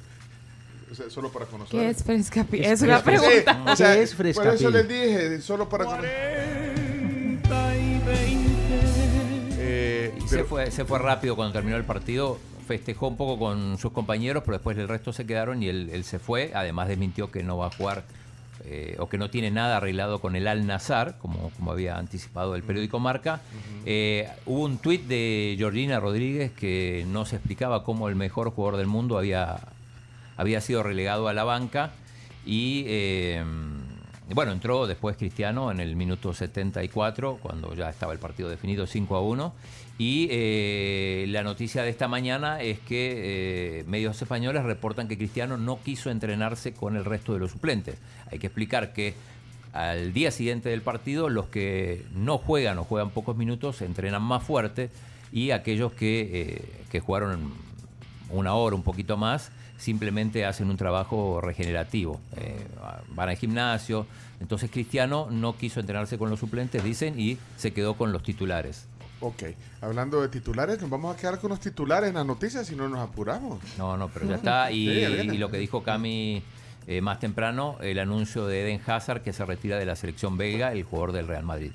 o 0.90 0.94
sea, 0.94 1.10
solo 1.10 1.31
para 1.31 1.47
conocer. 1.47 1.78
¿Qué 1.81 1.89
es 1.90 2.02
frescapil? 2.02 2.65
Es 2.65 2.70
Es 2.73 2.82
una 2.82 3.02
pregunta. 3.02 3.55
Sí, 3.55 3.70
o 3.73 3.77
sea, 3.77 3.94
¿Qué 3.94 4.02
es 4.02 4.15
Por 4.15 4.27
eso 4.27 4.70
les 4.70 4.89
dije, 4.89 5.40
solo 5.40 5.69
para 5.69 5.85
conocer. 5.85 7.19
Eh, 9.60 10.12
Y 10.16 10.20
se 10.23 10.28
pero- 10.36 10.47
fue, 10.47 10.70
se 10.70 10.85
fue 10.85 10.98
rápido 10.98 11.36
cuando 11.36 11.52
terminó 11.52 11.77
el 11.77 11.85
partido. 11.85 12.39
Festejó 12.66 13.09
un 13.09 13.16
poco 13.16 13.39
con 13.39 13.78
sus 13.78 13.93
compañeros, 13.93 14.43
pero 14.44 14.59
después 14.59 14.77
el 14.77 14.89
resto 14.89 15.12
se 15.12 15.24
quedaron 15.27 15.62
y 15.62 15.69
él, 15.69 15.89
él 15.93 16.05
se 16.05 16.19
fue. 16.19 16.52
Además 16.55 16.89
desmintió 16.89 17.31
que 17.31 17.43
no 17.43 17.56
va 17.56 17.69
a 17.69 17.70
jugar 17.70 18.05
eh, 18.65 18.97
o 18.98 19.09
que 19.09 19.16
no 19.16 19.31
tiene 19.31 19.51
nada 19.51 19.78
arreglado 19.78 20.20
con 20.20 20.36
el 20.36 20.47
Al 20.47 20.66
Nazar, 20.66 21.16
como, 21.19 21.51
como 21.56 21.73
había 21.73 21.97
anticipado 21.97 22.55
el 22.56 22.62
periódico 22.62 22.98
Marca. 22.98 23.40
Eh, 23.86 24.28
hubo 24.44 24.65
un 24.65 24.77
tuit 24.78 25.06
de 25.06 25.55
Georgina 25.56 25.98
Rodríguez 25.98 26.52
que 26.52 27.06
no 27.09 27.24
se 27.24 27.36
explicaba 27.36 27.85
cómo 27.85 28.09
el 28.10 28.16
mejor 28.16 28.51
jugador 28.51 28.77
del 28.78 28.86
mundo 28.89 29.16
había, 29.16 29.56
había 30.39 30.62
sido 30.62 30.82
relegado 30.82 31.28
a 31.28 31.35
la 31.35 31.44
banca 31.44 31.93
y 32.47 32.85
eh, 32.86 33.44
bueno, 34.31 34.52
entró 34.52 34.86
después 34.86 35.16
Cristiano 35.16 35.70
en 35.70 35.81
el 35.81 35.97
minuto 35.97 36.32
74, 36.32 37.39
cuando 37.43 37.74
ya 37.74 37.90
estaba 37.90 38.12
el 38.12 38.19
partido 38.19 38.48
definido 38.48 38.86
5 38.86 39.16
a 39.16 39.20
1. 39.20 39.55
Y 39.98 40.28
eh, 40.31 41.27
la 41.28 41.43
noticia 41.43 41.82
de 41.82 41.90
esta 41.90 42.09
mañana 42.09 42.60
es 42.60 42.78
que 42.78 43.81
eh, 43.81 43.85
medios 43.86 44.20
españoles 44.20 44.62
reportan 44.62 45.09
que 45.09 45.16
Cristiano 45.16 45.56
no 45.56 45.81
quiso 45.82 46.10
entrenarse 46.10 46.73
con 46.73 46.97
el 46.97 47.05
resto 47.05 47.32
de 47.32 47.40
los 47.40 47.51
suplentes. 47.51 47.98
Hay 48.31 48.39
que 48.39 48.47
explicar 48.47 48.93
que 48.93 49.15
al 49.73 50.12
día 50.12 50.31
siguiente 50.31 50.69
del 50.69 50.82
partido 50.82 51.28
los 51.28 51.47
que 51.47 52.05
no 52.15 52.39
juegan 52.39 52.78
o 52.78 52.85
juegan 52.85 53.10
pocos 53.10 53.36
minutos 53.36 53.82
entrenan 53.82 54.23
más 54.23 54.43
fuerte 54.43 54.90
y 55.32 55.51
aquellos 55.51 55.93
que, 55.93 56.85
que 56.90 57.01
jugaron 57.01 57.52
una 58.31 58.55
hora, 58.55 58.77
un 58.77 58.82
poquito 58.82 59.16
más, 59.16 59.52
simplemente 59.78 60.44
hacen 60.44 60.68
un 60.68 60.76
trabajo 60.76 61.40
regenerativo. 61.40 62.20
Eh, 62.36 62.66
van 63.14 63.28
al 63.30 63.36
gimnasio. 63.36 64.06
Entonces 64.40 64.70
Cristiano 64.70 65.28
no 65.30 65.56
quiso 65.56 65.80
entrenarse 65.80 66.18
con 66.18 66.30
los 66.30 66.40
suplentes, 66.40 66.84
dicen, 66.84 67.18
y 67.18 67.38
se 67.56 67.72
quedó 67.72 67.94
con 67.94 68.12
los 68.12 68.22
titulares. 68.22 68.86
Ok, 69.20 69.42
hablando 69.80 70.20
de 70.20 70.28
titulares, 70.28 70.80
nos 70.80 70.90
vamos 70.90 71.16
a 71.16 71.18
quedar 71.18 71.40
con 71.40 71.50
los 71.50 71.59
titulares 71.59 72.10
en 72.10 72.14
las 72.14 72.26
noticias 72.26 72.66
si 72.66 72.76
no 72.76 72.88
nos 72.88 73.00
apuramos. 73.00 73.59
No, 73.76 73.96
no, 73.96 74.09
pero 74.09 74.26
ya 74.26 74.36
está. 74.36 74.70
Y, 74.70 74.86
Sí, 74.88 75.00
ya 75.00 75.09
viene. 75.09 75.34
y 75.34 75.38
lo 75.38 75.50
que 75.50 75.56
dijo 75.56 75.82
Cami 75.82 76.42
eh, 76.86 77.00
más 77.00 77.18
temprano, 77.18 77.76
el 77.80 77.98
anuncio 77.98 78.46
de 78.46 78.62
Eden 78.62 78.80
Hazard 78.86 79.22
que 79.22 79.32
se 79.32 79.44
retira 79.44 79.76
de 79.76 79.86
la 79.86 79.96
selección 79.96 80.36
belga, 80.36 80.72
el 80.72 80.84
jugador 80.84 81.12
del 81.12 81.26
Real 81.26 81.42
Madrid. 81.42 81.72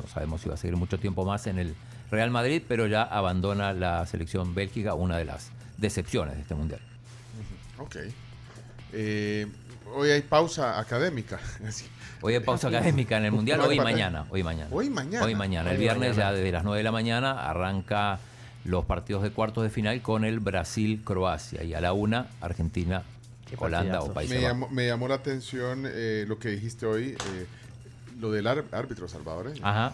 No 0.00 0.08
sabemos 0.08 0.40
si 0.40 0.48
va 0.48 0.54
a 0.54 0.56
seguir 0.56 0.76
mucho 0.76 0.98
tiempo 0.98 1.24
más 1.24 1.48
en 1.48 1.58
el 1.58 1.74
Real 2.12 2.30
Madrid, 2.30 2.62
pero 2.68 2.86
ya 2.86 3.02
abandona 3.02 3.72
la 3.72 4.06
selección 4.06 4.54
bélgica, 4.54 4.94
una 4.94 5.18
de 5.18 5.24
las 5.24 5.50
decepciones 5.78 6.36
de 6.36 6.42
este 6.42 6.54
mundial. 6.54 6.80
Ok. 7.78 7.96
Eh, 8.92 9.46
hoy 9.94 10.10
hay 10.10 10.22
pausa 10.22 10.78
académica. 10.78 11.38
Hoy 12.20 12.32
hay 12.34 12.40
pausa 12.40 12.68
académica 12.68 13.18
en 13.18 13.26
el 13.26 13.32
mundial, 13.32 13.60
hoy 13.60 13.76
y 13.76 13.80
mañana. 13.80 14.24
Hoy 14.30 14.40
y 14.40 14.44
mañana. 14.44 14.70
Hoy 14.72 14.86
y 14.86 14.90
mañana. 14.90 15.24
Hoy 15.26 15.34
mañana. 15.34 15.70
El 15.70 15.76
Hoy 15.76 15.82
viernes 15.82 16.10
mañana. 16.16 16.30
ya 16.30 16.36
desde 16.36 16.52
las 16.52 16.64
9 16.64 16.78
de 16.78 16.82
la 16.84 16.92
mañana 16.92 17.50
arranca 17.50 18.18
los 18.64 18.86
partidos 18.86 19.22
de 19.22 19.30
cuartos 19.30 19.62
de 19.62 19.68
final 19.68 20.00
con 20.00 20.24
el 20.24 20.40
Brasil-Croacia 20.40 21.62
y 21.64 21.74
a 21.74 21.82
la 21.82 21.92
una 21.92 22.28
Argentina, 22.40 23.02
Holanda 23.58 24.00
o 24.00 24.10
Países 24.14 24.34
Me 24.38 24.42
Bajos. 24.42 24.58
llamó, 24.60 24.68
me 24.74 24.86
llamó 24.86 25.06
la 25.08 25.16
atención 25.16 25.84
eh, 25.86 26.24
lo 26.26 26.38
que 26.38 26.48
dijiste 26.48 26.86
hoy, 26.86 27.08
eh, 27.10 27.46
lo 28.20 28.30
del 28.32 28.46
árbitro 28.46 29.06
salvadoreño. 29.06 29.60
Ajá. 29.66 29.92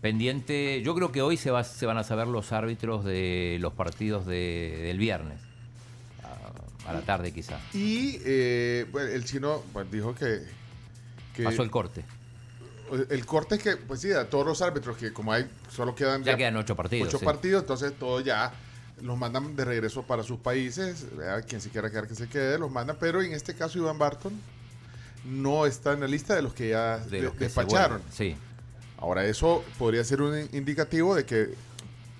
Pendiente, 0.00 0.80
yo 0.84 0.94
creo 0.94 1.10
que 1.10 1.22
hoy 1.22 1.36
se, 1.36 1.50
va, 1.50 1.64
se 1.64 1.86
van 1.86 1.98
a 1.98 2.04
saber 2.04 2.28
los 2.28 2.52
árbitros 2.52 3.04
de 3.04 3.58
los 3.60 3.72
partidos 3.72 4.26
de- 4.26 4.78
del 4.84 4.98
viernes. 4.98 5.40
A, 6.88 6.92
la 6.94 7.00
tarde 7.02 7.32
quizá. 7.32 7.58
Y 7.74 8.18
eh, 8.24 8.86
bueno, 8.90 9.08
el 9.10 9.24
chino 9.24 9.62
pues, 9.72 9.90
dijo 9.90 10.14
que, 10.14 10.42
que- 11.34 11.42
Pasó 11.44 11.62
el 11.62 11.70
corte. 11.70 12.04
El 13.10 13.26
corte 13.26 13.56
es 13.56 13.62
que, 13.62 13.76
pues 13.76 14.00
sí, 14.00 14.10
a 14.12 14.30
todos 14.30 14.46
los 14.46 14.62
árbitros 14.62 14.96
que 14.96 15.12
como 15.12 15.30
hay, 15.32 15.46
solo 15.70 15.94
quedan... 15.94 16.24
Ya 16.24 16.36
quedan 16.38 16.56
ocho 16.56 16.74
partidos, 16.74 17.08
Ocho 17.08 17.18
sí. 17.18 17.24
partidos, 17.26 17.62
entonces 17.62 17.92
todos 17.98 18.24
ya 18.24 18.50
los 19.02 19.18
mandan 19.18 19.54
de 19.54 19.64
regreso 19.66 20.02
para 20.04 20.22
sus 20.22 20.38
países. 20.40 21.04
¿verdad? 21.14 21.44
Quien 21.46 21.60
se 21.60 21.68
quiera 21.68 21.90
quedar 21.90 22.08
que 22.08 22.14
se 22.14 22.28
quede, 22.28 22.58
los 22.58 22.70
mandan. 22.70 22.96
Pero 22.98 23.20
en 23.20 23.32
este 23.34 23.54
caso 23.54 23.78
Iván 23.78 23.98
Barton 23.98 24.32
no 25.26 25.66
está 25.66 25.92
en 25.92 26.00
la 26.00 26.06
lista 26.06 26.34
de 26.34 26.40
los 26.42 26.54
que 26.54 26.70
ya 26.70 26.98
De 26.98 27.18
de- 27.18 27.22
los 27.24 27.32
que 27.32 27.38
se 27.40 27.44
despacharon. 27.60 28.00
Sí. 28.10 28.34
Ahora, 28.96 29.24
eso 29.26 29.62
podría 29.78 30.02
ser 30.02 30.22
un 30.22 30.48
indicativo 30.52 31.14
de 31.14 31.24
que 31.26 31.54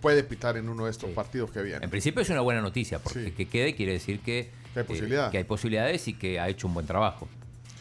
puede 0.02 0.22
pitar 0.22 0.56
en 0.58 0.68
uno 0.68 0.84
de 0.84 0.90
estos 0.90 1.10
partidos 1.10 1.50
que 1.50 1.62
vienen. 1.62 1.82
En 1.82 1.90
principio 1.90 2.20
es 2.22 2.28
una 2.30 2.40
buena 2.42 2.60
noticia, 2.60 2.98
porque 3.00 3.32
que 3.32 3.48
quede 3.48 3.74
quiere 3.74 3.92
decir 3.92 4.20
que, 4.20 4.50
Que 4.74 4.80
hay 4.80 4.86
eh, 5.12 5.28
que 5.30 5.38
hay 5.38 5.44
posibilidades 5.44 6.06
y 6.08 6.14
que 6.14 6.38
ha 6.40 6.48
hecho 6.48 6.66
un 6.66 6.74
buen 6.74 6.86
trabajo. 6.86 7.28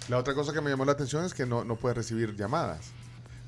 La 0.10 0.18
otra 0.18 0.34
cosa 0.34 0.54
que 0.54 0.62
me 0.62 0.70
llamó 0.70 0.86
la 0.86 0.94
atención 0.94 1.26
es 1.26 1.34
que 1.34 1.46
no, 1.46 1.64
no 1.64 1.76
puede 1.76 1.96
recibir 1.96 2.36
llamadas. 2.36 2.92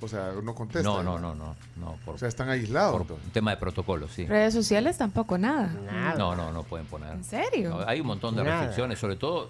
O 0.02 0.08
sea, 0.08 0.32
no 0.44 0.56
contesta. 0.56 0.88
No, 0.88 1.04
no, 1.04 1.20
no, 1.20 1.36
no. 1.36 1.56
no 1.78 1.98
por, 2.06 2.16
O 2.16 2.18
sea, 2.18 2.28
están 2.30 2.50
aislados. 2.50 3.06
por 3.06 3.18
un 3.18 3.32
tema 3.32 3.52
de 3.52 3.58
protocolo, 3.58 4.08
sí. 4.08 4.26
Redes 4.26 4.54
sociales 4.54 4.98
tampoco 4.98 5.38
nada. 5.38 6.16
No, 6.18 6.36
no, 6.36 6.52
no 6.54 6.64
pueden 6.64 6.86
poner. 6.88 7.14
¿En 7.14 7.24
serio? 7.24 7.70
No, 7.72 7.88
hay 7.88 8.00
un 8.00 8.08
montón 8.08 8.36
de 8.36 8.44
Nada. 8.44 8.58
restricciones, 8.60 8.98
sobre 9.00 9.16
todo 9.18 9.50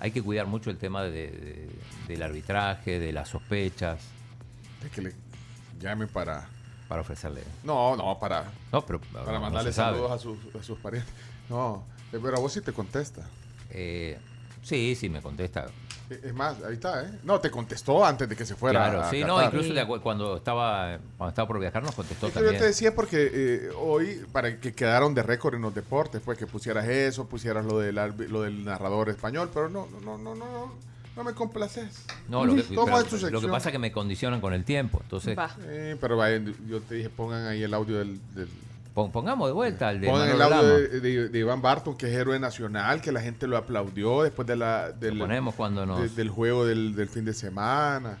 hay 0.00 0.10
que 0.10 0.20
cuidar 0.22 0.46
mucho 0.46 0.70
el 0.70 0.78
tema 0.78 1.02
de, 1.02 1.10
de- 1.10 1.70
del 2.08 2.22
arbitraje, 2.22 2.98
de 2.98 3.12
las 3.12 3.28
sospechas. 3.28 4.00
De 4.82 4.88
que 4.90 5.02
le 5.02 5.14
llamen 5.80 6.08
para... 6.08 6.48
Para 6.88 7.00
ofrecerle. 7.00 7.42
No, 7.62 7.96
no, 7.96 8.18
para... 8.18 8.44
No, 8.72 8.84
pero 8.84 9.00
Para 9.00 9.32
no 9.32 9.40
mandarle 9.40 9.72
saludos 9.72 10.10
a 10.12 10.18
sus, 10.18 10.36
a 10.58 10.62
sus 10.62 10.78
parientes. 10.78 11.12
No, 11.48 11.84
eh, 12.12 12.18
pero 12.22 12.36
a 12.36 12.40
vos 12.40 12.52
sí 12.52 12.60
te 12.60 12.72
contesta. 12.72 13.22
Eh, 13.70 14.18
sí, 14.62 14.94
sí, 14.94 15.08
me 15.08 15.20
contesta. 15.22 15.66
Eh, 16.10 16.20
Es 16.24 16.34
más, 16.34 16.62
ahí 16.62 16.74
está, 16.74 17.02
¿eh? 17.04 17.18
No, 17.22 17.40
te 17.40 17.50
contestó 17.50 18.04
antes 18.04 18.28
de 18.28 18.36
que 18.36 18.44
se 18.44 18.54
fuera. 18.54 18.78
Claro, 18.80 19.02
a 19.04 19.10
sí, 19.10 19.20
no, 19.24 19.36
Qatar. 19.36 19.54
incluso 19.54 19.72
de 19.74 19.86
acu- 19.86 20.00
cuando 20.02 20.36
estaba 20.36 20.98
cuando 21.16 21.30
estaba 21.30 21.48
por 21.48 21.58
viajar 21.58 21.82
nos 21.82 21.94
contestó 21.94 22.26
Es 22.26 22.32
que 22.32 22.38
también. 22.40 22.54
yo 22.54 22.60
te 22.60 22.66
decía 22.66 22.94
porque 22.94 23.30
eh, 23.32 23.70
hoy, 23.80 24.20
para 24.30 24.60
que 24.60 24.74
quedaron 24.74 25.14
de 25.14 25.22
récord 25.22 25.54
en 25.54 25.62
los 25.62 25.74
deportes, 25.74 26.20
pues 26.24 26.36
que 26.38 26.46
pusieras 26.46 26.86
eso, 26.86 27.26
pusieras 27.26 27.64
lo 27.64 27.78
del, 27.78 27.94
lo 28.30 28.42
del 28.42 28.64
narrador 28.66 29.08
español, 29.08 29.50
pero 29.52 29.70
no, 29.70 29.88
no, 30.04 30.18
no, 30.18 30.18
no, 30.18 30.34
no, 30.34 30.74
no 31.16 31.24
me 31.24 31.32
complaces. 31.32 32.04
No, 32.28 32.44
lo 32.44 32.54
que, 32.54 32.62
Toma 32.64 33.02
pero 33.10 33.30
lo 33.30 33.40
que 33.40 33.48
pasa 33.48 33.70
es 33.70 33.72
que 33.72 33.78
me 33.78 33.90
condicionan 33.90 34.42
con 34.42 34.52
el 34.52 34.64
tiempo. 34.64 35.00
Entonces, 35.02 35.38
Sí, 35.56 35.96
pero 36.02 36.18
vaya, 36.18 36.38
yo 36.68 36.82
te 36.82 36.96
dije, 36.96 37.08
pongan 37.08 37.46
ahí 37.46 37.62
el 37.62 37.72
audio 37.72 37.96
del... 37.98 38.20
del- 38.34 38.48
pongamos 38.94 39.48
de 39.48 39.52
vuelta 39.52 39.88
al 39.88 40.00
de 40.00 40.06
pongan 40.08 40.28
el 40.30 40.40
audio 40.40 40.62
de, 40.78 41.00
de- 41.00 41.28
de 41.28 41.38
Iván 41.38 41.60
Barton, 41.60 41.96
que 41.96 42.06
es 42.06 42.12
héroe 42.16 42.38
nacional, 42.38 43.00
que 43.00 43.10
la 43.12 43.20
gente 43.20 43.46
lo 43.46 43.56
aplaudió 43.56 44.22
después 44.22 44.46
de 44.46 44.56
la, 44.56 44.92
del, 44.92 45.18
ponemos 45.18 45.54
cuando 45.54 45.84
nos- 45.84 46.00
de- 46.00 46.08
del 46.10 46.30
juego 46.30 46.64
del, 46.64 46.94
del 46.94 47.08
fin 47.08 47.24
de 47.24 47.34
semana. 47.34 48.16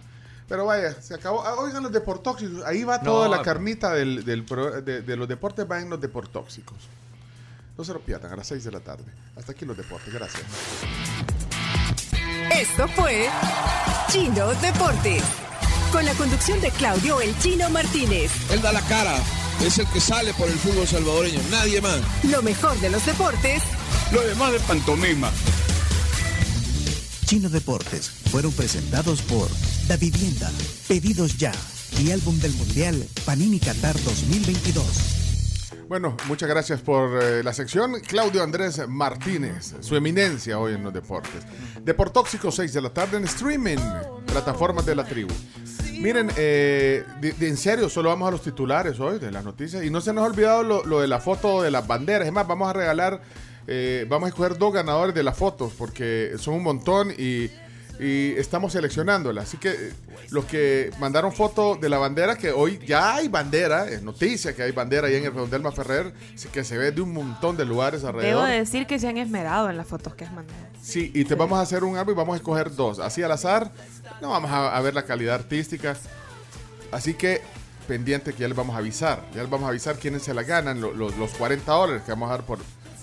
Pero 0.48 0.66
vaya, 0.66 0.92
se 1.00 1.14
acabó. 1.14 1.42
Ah, 1.42 1.54
oigan 1.58 1.82
los 1.82 1.90
deportóxicos. 1.92 2.64
Ahí 2.66 2.84
va 2.84 2.98
No, 2.98 3.04
toda 3.04 3.28
la 3.28 3.40
carnita 3.40 3.94
del, 3.94 4.24
del 4.24 4.42
pro- 4.44 4.82
de, 4.82 5.00
de 5.00 5.16
los 5.16 5.26
deportes, 5.26 5.66
va 5.70 5.80
en 5.80 5.88
los 5.88 6.00
deportóxicos. 6.00 6.76
No 7.78 7.82
se 7.84 7.92
lo 7.94 8.00
pierdan, 8.00 8.32
a 8.32 8.36
las 8.36 8.46
6 8.48 8.62
de 8.64 8.70
la 8.70 8.80
tarde. 8.80 9.04
Hasta 9.36 9.52
aquí 9.52 9.64
los 9.64 9.76
deportes. 9.76 10.12
Gracias. 10.12 10.42
Esto 12.52 12.86
fue 12.88 13.26
Chino 14.08 14.48
Deportes. 14.60 15.22
Con 15.90 16.04
la 16.04 16.12
conducción 16.14 16.60
de 16.60 16.70
Claudio 16.72 17.20
El 17.20 17.36
Chino 17.38 17.70
Martínez. 17.70 18.30
Él 18.52 18.60
da 18.62 18.72
la 18.72 18.80
cara, 18.82 19.14
es 19.62 19.78
el 19.78 19.86
que 19.88 20.00
sale 20.00 20.32
por 20.34 20.48
el 20.48 20.58
fútbol 20.58 20.86
salvadoreño, 20.86 21.40
nadie 21.50 21.80
más. 21.80 22.00
Lo 22.24 22.42
mejor 22.42 22.78
de 22.80 22.90
los 22.90 23.04
deportes 23.06 23.62
Lo 24.12 24.22
demás 24.22 24.52
de 24.52 24.60
pantomima. 24.60 25.30
Chino 27.24 27.48
Deportes 27.48 28.10
fueron 28.30 28.52
presentados 28.52 29.22
por 29.22 29.48
Da 29.88 29.96
Vivienda, 29.96 30.50
Pedidos 30.86 31.38
Ya 31.38 31.52
y 31.98 32.10
Álbum 32.10 32.38
del 32.38 32.52
Mundial 32.52 33.06
Panini 33.24 33.58
Qatar 33.58 33.96
2022. 34.02 35.14
Bueno, 35.88 36.16
muchas 36.26 36.48
gracias 36.48 36.80
por 36.80 37.22
eh, 37.22 37.42
la 37.42 37.52
sección. 37.52 38.00
Claudio 38.00 38.42
Andrés 38.42 38.80
Martínez, 38.88 39.74
su 39.80 39.96
eminencia 39.96 40.58
hoy 40.58 40.74
en 40.74 40.82
los 40.82 40.92
deportes. 40.92 41.44
Deportóxico 41.82 42.50
6 42.50 42.72
de 42.72 42.82
la 42.82 42.90
tarde 42.90 43.18
en 43.18 43.24
streaming, 43.24 43.78
plataformas 44.26 44.86
de 44.86 44.94
la 44.94 45.04
tribu. 45.04 45.32
Miren, 46.04 46.30
eh, 46.36 47.02
de- 47.22 47.32
de- 47.32 47.48
en 47.48 47.56
serio, 47.56 47.88
solo 47.88 48.10
vamos 48.10 48.28
a 48.28 48.30
los 48.30 48.42
titulares 48.42 49.00
hoy 49.00 49.18
de 49.18 49.30
las 49.32 49.42
noticias. 49.42 49.82
Y 49.84 49.88
no 49.88 50.02
se 50.02 50.12
nos 50.12 50.22
ha 50.24 50.26
olvidado 50.26 50.62
lo, 50.62 50.84
lo 50.84 51.00
de 51.00 51.08
la 51.08 51.18
foto 51.18 51.62
de 51.62 51.70
las 51.70 51.86
banderas. 51.86 52.26
Es 52.26 52.32
más, 52.32 52.46
vamos 52.46 52.68
a 52.68 52.74
regalar, 52.74 53.22
eh, 53.66 54.04
vamos 54.06 54.26
a 54.26 54.28
escoger 54.28 54.58
dos 54.58 54.74
ganadores 54.74 55.14
de 55.14 55.22
las 55.22 55.34
fotos 55.38 55.72
porque 55.78 56.32
son 56.36 56.54
un 56.56 56.62
montón 56.62 57.10
y, 57.16 57.50
y 57.98 58.34
estamos 58.36 58.74
seleccionándolas. 58.74 59.44
Así 59.48 59.56
que 59.56 59.70
eh, 59.70 59.92
los 60.30 60.44
que 60.44 60.90
mandaron 61.00 61.32
foto 61.32 61.76
de 61.76 61.88
la 61.88 61.96
bandera, 61.96 62.36
que 62.36 62.50
hoy 62.52 62.78
ya 62.86 63.14
hay 63.14 63.28
bandera, 63.28 63.88
es 63.88 64.02
noticia 64.02 64.54
que 64.54 64.62
hay 64.62 64.72
bandera 64.72 65.06
ahí 65.08 65.14
en 65.14 65.24
el 65.24 65.32
Redondel 65.32 65.62
Maferrer, 65.62 66.12
sí 66.34 66.48
que 66.52 66.64
se 66.64 66.76
ve 66.76 66.90
de 66.92 67.00
un 67.00 67.14
montón 67.14 67.56
de 67.56 67.64
lugares 67.64 68.02
Debo 68.02 68.18
alrededor. 68.18 68.46
de 68.48 68.58
decir 68.58 68.86
que 68.86 68.98
se 68.98 69.08
han 69.08 69.16
esmerado 69.16 69.70
en 69.70 69.78
las 69.78 69.86
fotos 69.86 70.14
que 70.14 70.26
has 70.26 70.32
mandado. 70.34 70.73
Sí, 70.84 71.10
y 71.14 71.24
te 71.24 71.34
vamos 71.34 71.58
a 71.58 71.62
hacer 71.62 71.82
un 71.82 71.96
álbum 71.96 72.12
y 72.12 72.16
vamos 72.16 72.34
a 72.34 72.36
escoger 72.36 72.74
dos. 72.74 72.98
Así 72.98 73.22
al 73.22 73.32
azar, 73.32 73.70
no 74.20 74.30
vamos 74.30 74.50
a, 74.50 74.76
a 74.76 74.80
ver 74.82 74.94
la 74.94 75.04
calidad 75.04 75.34
artística. 75.36 75.96
Así 76.92 77.14
que 77.14 77.40
pendiente 77.88 78.32
que 78.34 78.40
ya 78.42 78.48
les 78.48 78.56
vamos 78.56 78.74
a 78.76 78.78
avisar. 78.78 79.24
Ya 79.34 79.40
les 79.42 79.50
vamos 79.50 79.66
a 79.66 79.70
avisar 79.70 79.96
quiénes 79.98 80.22
se 80.22 80.34
la 80.34 80.42
ganan, 80.42 80.80
lo- 80.80 80.92
lo- 80.92 81.10
los 81.10 81.30
40 81.32 81.72
dólares 81.72 82.02
que 82.04 82.12
vamos 82.12 82.28
a 82.28 82.32
dar 82.36 82.44
por, 82.46 82.58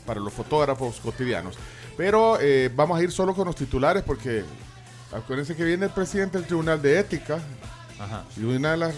para 0.06 0.20
los 0.20 0.32
fotógrafos 0.32 1.00
cotidianos. 1.00 1.56
Pero 1.98 2.38
eh, 2.40 2.72
vamos 2.76 3.00
a 3.00 3.04
ir 3.04 3.12
solo 3.12 3.34
con 3.36 3.46
los 3.48 3.56
titulares 3.56 4.04
porque 4.04 4.44
acuérdense 5.12 5.56
que 5.56 5.64
viene 5.64 5.86
el 5.86 5.92
presidente 5.92 6.38
del 6.38 6.48
Tribunal 6.48 6.82
de 6.82 7.00
Ética. 7.00 7.40
Y 8.38 8.44
una 8.44 8.72
de 8.72 8.78
las 8.78 8.94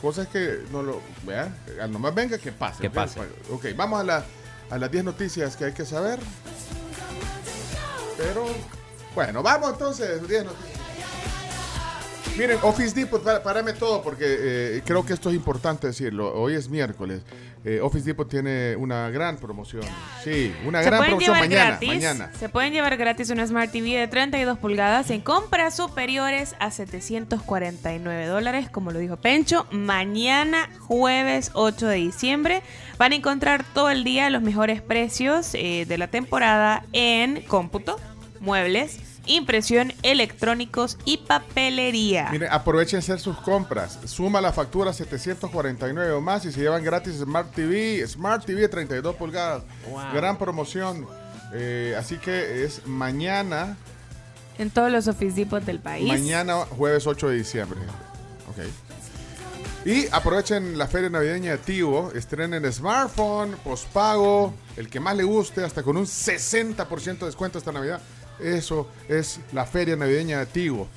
cosas 0.00 0.26
que 0.28 0.60
no 0.72 0.82
lo 0.82 1.00
vean, 1.26 1.54
al 1.80 1.92
nomás 1.92 2.14
venga 2.14 2.36
que 2.38 2.50
pase. 2.52 2.80
Que 2.82 2.90
pase. 2.90 3.20
Ok, 3.50 3.66
vamos 3.76 4.00
a, 4.00 4.04
la- 4.04 4.24
a 4.70 4.78
las 4.78 4.90
10 4.90 5.04
noticias 5.04 5.54
que 5.56 5.66
hay 5.66 5.72
que 5.72 5.84
saber. 5.86 6.18
Pero, 8.16 8.46
bueno, 9.14 9.42
vamos 9.42 9.72
entonces. 9.72 10.26
10 10.26 10.44
noticias. 10.44 10.71
Miren, 12.36 12.58
Office 12.62 12.94
Depot, 12.94 13.22
párame 13.42 13.74
todo 13.74 14.02
porque 14.02 14.24
eh, 14.26 14.82
creo 14.84 15.04
que 15.04 15.12
esto 15.12 15.28
es 15.28 15.36
importante 15.36 15.88
decirlo. 15.88 16.32
Hoy 16.34 16.54
es 16.54 16.68
miércoles. 16.68 17.22
Eh, 17.64 17.80
Office 17.80 18.04
Depot 18.04 18.28
tiene 18.28 18.74
una 18.74 19.08
gran 19.10 19.36
promoción. 19.36 19.84
Sí, 20.24 20.52
una 20.66 20.82
gran 20.82 21.00
promoción 21.00 21.20
llevar 21.20 21.48
mañana. 21.48 21.64
gratis. 21.66 21.88
Mañana. 21.88 22.30
Se 22.38 22.48
pueden 22.48 22.72
llevar 22.72 22.96
gratis 22.96 23.30
una 23.30 23.46
Smart 23.46 23.70
TV 23.70 23.90
de 23.90 24.08
32 24.08 24.58
pulgadas 24.58 25.10
en 25.10 25.20
compras 25.20 25.76
superiores 25.76 26.56
a 26.58 26.70
749 26.70 28.26
dólares, 28.26 28.68
como 28.70 28.90
lo 28.90 28.98
dijo 28.98 29.16
Pencho. 29.16 29.66
Mañana, 29.70 30.70
jueves 30.80 31.50
8 31.52 31.86
de 31.86 31.96
diciembre, 31.96 32.62
van 32.98 33.12
a 33.12 33.16
encontrar 33.16 33.64
todo 33.74 33.90
el 33.90 34.02
día 34.02 34.28
los 34.30 34.42
mejores 34.42 34.80
precios 34.80 35.54
eh, 35.54 35.84
de 35.86 35.98
la 35.98 36.08
temporada 36.08 36.84
en 36.92 37.42
cómputo, 37.42 38.00
muebles, 38.40 38.98
impresión, 39.26 39.92
electrónicos 40.02 40.98
y 41.04 41.18
papelería. 41.18 42.28
Miren, 42.30 42.50
aprovechen 42.50 42.98
hacer 42.98 43.20
sus 43.20 43.36
compras. 43.38 43.98
Suma 44.04 44.40
la 44.40 44.52
factura 44.52 44.92
749 44.92 46.12
o 46.12 46.20
más 46.20 46.44
y 46.44 46.52
se 46.52 46.60
llevan 46.60 46.82
gratis 46.82 47.14
Smart 47.16 47.52
TV. 47.54 48.06
Smart 48.06 48.44
TV 48.44 48.62
de 48.62 48.68
32 48.68 49.16
pulgadas. 49.16 49.62
Wow. 49.90 50.00
Gran 50.14 50.38
promoción. 50.38 51.06
Eh, 51.54 51.94
así 51.98 52.16
que 52.16 52.64
es 52.64 52.86
mañana, 52.86 53.76
En 54.58 54.70
todos 54.70 54.90
los 54.90 55.06
Office 55.08 55.36
Depot 55.36 55.62
del 55.62 55.80
país. 55.80 56.08
mañana 56.08 56.56
jueves 56.76 57.06
8 57.06 57.28
de 57.28 57.36
diciembre. 57.36 57.78
Ok. 58.50 58.64
Y 59.84 60.06
aprovechen 60.12 60.78
la 60.78 60.86
feria 60.86 61.10
navideña 61.10 61.52
de 61.52 61.58
Tivo. 61.58 62.12
Estrenen 62.14 62.70
smartphone, 62.72 63.56
pospago, 63.64 64.54
el 64.76 64.88
que 64.88 65.00
más 65.00 65.16
le 65.16 65.24
guste, 65.24 65.64
hasta 65.64 65.82
con 65.82 65.96
un 65.96 66.06
60% 66.06 67.18
de 67.18 67.26
descuento 67.26 67.58
esta 67.58 67.72
Navidad. 67.72 68.00
Eso 68.40 68.88
es 69.08 69.40
la 69.52 69.66
feria 69.66 69.96
navideña 69.96 70.38
de 70.38 70.46
Tivo. 70.46 70.88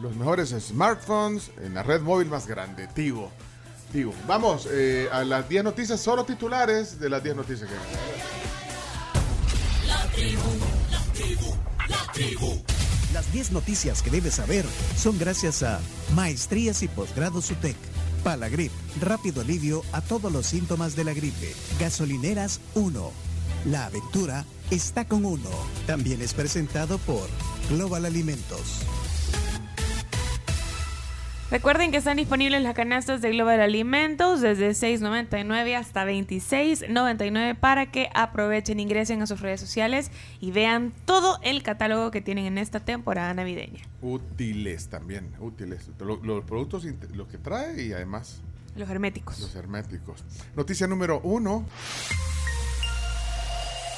Los 0.00 0.16
mejores 0.16 0.50
smartphones 0.50 1.50
en 1.62 1.74
la 1.74 1.82
red 1.82 2.00
móvil 2.00 2.28
más 2.28 2.46
grande, 2.46 2.88
Tivo. 2.88 3.30
Tivo. 3.92 4.12
Vamos 4.26 4.66
eh, 4.70 5.08
a 5.12 5.22
las 5.24 5.48
10 5.48 5.64
noticias, 5.64 6.00
solo 6.00 6.24
titulares 6.24 6.98
de 6.98 7.08
las 7.08 7.22
10 7.22 7.36
noticias 7.36 7.70
que 7.70 7.76
hay. 7.76 7.82
La 9.86 10.10
tribu, 10.10 10.40
la 10.90 11.00
tribu, 11.12 11.56
la 11.88 12.12
tribu. 12.12 12.62
Las 13.12 13.32
10 13.32 13.52
noticias 13.52 14.02
que 14.02 14.10
debes 14.10 14.34
saber 14.34 14.64
son 14.96 15.16
gracias 15.18 15.62
a 15.62 15.80
Maestrías 16.14 16.82
y 16.82 16.88
Posgrados 16.88 17.48
UTEC, 17.52 17.76
Palagrip, 18.24 18.72
rápido 19.00 19.42
alivio 19.42 19.82
a 19.92 20.00
todos 20.00 20.32
los 20.32 20.46
síntomas 20.46 20.96
de 20.96 21.04
la 21.04 21.12
gripe, 21.12 21.54
Gasolineras 21.78 22.60
1. 22.74 23.12
La 23.66 23.86
aventura 23.86 24.44
está 24.74 25.04
con 25.06 25.24
uno. 25.24 25.48
También 25.86 26.20
es 26.20 26.34
presentado 26.34 26.98
por 26.98 27.28
Global 27.70 28.04
Alimentos. 28.04 28.80
Recuerden 31.50 31.92
que 31.92 31.98
están 31.98 32.16
disponibles 32.16 32.62
las 32.62 32.74
canastas 32.74 33.22
de 33.22 33.30
Global 33.30 33.60
Alimentos 33.60 34.40
desde 34.40 34.70
6.99 34.70 35.76
hasta 35.76 36.04
26.99 36.04 37.54
para 37.56 37.92
que 37.92 38.08
aprovechen, 38.12 38.80
ingresen 38.80 39.22
a 39.22 39.26
sus 39.28 39.40
redes 39.40 39.60
sociales 39.60 40.10
y 40.40 40.50
vean 40.50 40.92
todo 41.04 41.38
el 41.42 41.62
catálogo 41.62 42.10
que 42.10 42.20
tienen 42.20 42.46
en 42.46 42.58
esta 42.58 42.80
temporada 42.80 43.32
navideña. 43.34 43.82
Útiles 44.02 44.88
también, 44.88 45.30
útiles. 45.38 45.88
Lo- 46.00 46.16
los 46.24 46.44
productos, 46.44 46.84
int- 46.86 47.08
lo 47.10 47.28
que 47.28 47.38
trae 47.38 47.80
y 47.84 47.92
además 47.92 48.40
Los 48.74 48.88
herméticos. 48.90 49.38
los 49.38 49.54
herméticos. 49.54 50.24
Noticia 50.56 50.88
número 50.88 51.20
uno. 51.22 51.64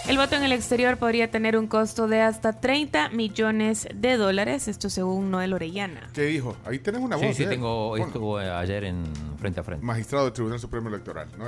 El 0.09 0.19
voto 0.19 0.37
en 0.37 0.45
el 0.45 0.53
exterior 0.53 0.99
podría 0.99 1.31
tener 1.33 1.57
un 1.59 1.67
costo 1.67 2.07
de 2.07 2.21
hasta 2.21 2.61
30 2.61 3.09
millones 3.09 3.89
de 3.93 4.17
dólares, 4.17 4.69
esto 4.69 4.89
según 4.89 5.33
Noel 5.33 5.53
Orellana. 5.53 6.09
¿Qué 6.15 6.23
dijo? 6.23 6.57
Ahí 6.65 6.79
tenés 6.79 7.01
una 7.01 7.19
Sí, 7.19 7.27
voz. 7.27 7.37
sí, 7.37 7.43
¿eh? 7.43 7.47
tengo, 7.49 7.97
estuvo 7.97 8.39
ayer 8.39 8.85
en 8.85 9.05
frente 9.39 9.59
a 9.61 9.63
frente. 9.65 9.85
Magistrado 9.85 10.27
del 10.27 10.33
Tribunal 10.33 10.61
Supremo 10.61 10.89
Electoral, 10.91 11.29
¿no? 11.37 11.47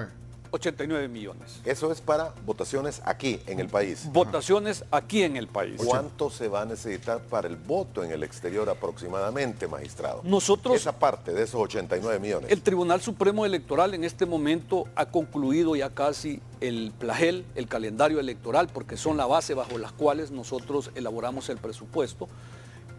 89 0.50 1.08
millones. 1.08 1.60
Eso 1.64 1.90
es 1.92 2.00
para 2.00 2.32
votaciones 2.46 3.00
aquí 3.04 3.40
en 3.46 3.60
el 3.60 3.68
país. 3.68 4.08
Votaciones 4.12 4.84
aquí 4.90 5.22
en 5.22 5.36
el 5.36 5.46
país. 5.48 5.80
¿Cuánto 5.84 6.30
se 6.30 6.48
va 6.48 6.62
a 6.62 6.64
necesitar 6.64 7.20
para 7.20 7.48
el 7.48 7.56
voto 7.56 8.02
en 8.04 8.10
el 8.12 8.22
exterior 8.22 8.68
aproximadamente, 8.68 9.66
magistrado? 9.68 10.20
Nosotros- 10.24 10.74
Esa 10.76 10.98
parte 10.98 11.32
de 11.32 11.42
esos 11.44 11.60
89 11.60 12.18
millones. 12.18 12.50
El 12.50 12.62
Tribunal 12.62 13.00
Supremo 13.00 13.44
Electoral 13.46 13.94
en 13.94 14.04
este 14.04 14.26
momento 14.26 14.84
ha 14.96 15.06
concluido 15.06 15.76
ya 15.76 15.90
casi 15.90 16.40
el 16.60 16.92
plagel, 16.98 17.44
el 17.54 17.68
calendario 17.68 18.18
electoral, 18.20 18.68
porque 18.68 18.96
son 18.96 19.16
la 19.16 19.26
base 19.26 19.54
bajo 19.54 19.78
las 19.78 19.92
cuales 19.92 20.30
nosotros 20.30 20.90
elaboramos 20.94 21.48
el 21.48 21.58
presupuesto. 21.58 22.28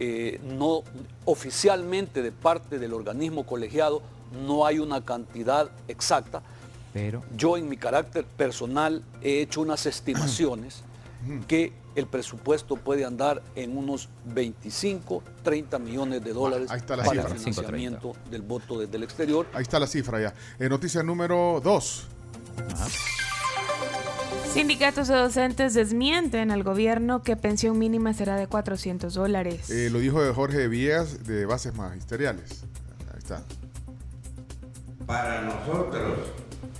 Eh, 0.02 0.40
no 0.44 0.84
oficialmente 1.26 2.22
de 2.22 2.32
parte 2.32 2.80
del 2.80 2.94
organismo 2.94 3.46
colegiado 3.46 4.02
no 4.46 4.66
hay 4.66 4.80
una 4.80 5.04
cantidad 5.04 5.70
exacta. 5.88 6.42
Pero 6.94 7.24
Yo 7.36 7.58
en 7.58 7.70
mi 7.70 7.78
carácter 7.78 8.26
personal 8.26 9.04
he 9.22 9.42
hecho 9.42 9.62
unas 9.62 9.86
estimaciones 9.86 10.84
que 11.48 11.74
el 11.96 12.08
presupuesto 12.08 12.78
puede 12.78 13.04
andar 13.04 13.42
en 13.56 13.78
unos 13.78 14.08
25, 14.26 15.22
30 15.44 15.80
millones 15.80 16.24
de 16.24 16.32
dólares 16.34 16.72
Ahí 16.72 16.78
está 16.80 16.96
la 16.96 17.04
para 17.04 17.22
cifra. 17.24 17.34
el 17.36 17.40
financiamiento 17.40 18.14
del 18.32 18.42
voto 18.42 18.80
desde 18.80 18.96
el 18.98 19.04
exterior. 19.04 19.46
Ahí 19.54 19.64
está 19.64 19.80
la 19.80 19.88
cifra 19.88 20.22
ya. 20.22 20.34
Eh, 20.60 20.70
noticia 20.70 21.04
número 21.04 21.60
dos. 21.64 22.08
Sindicatos 24.54 25.08
de 25.10 25.16
docentes 25.16 25.74
desmienten 25.76 26.50
al 26.52 26.64
gobierno 26.64 27.22
que 27.22 27.36
pensión 27.36 27.78
mínima 27.78 28.14
será 28.14 28.36
de 28.36 28.48
400 28.48 29.14
dólares. 29.14 29.70
Eh, 29.70 29.90
lo 29.92 30.00
dijo 30.00 30.20
Jorge 30.34 30.68
Villegas 30.68 31.24
de 31.26 31.46
Bases 31.46 31.76
Magisteriales. 31.76 32.64
Ahí 33.12 33.20
está. 33.20 33.44
Para 35.06 35.42
nosotros, 35.42 36.18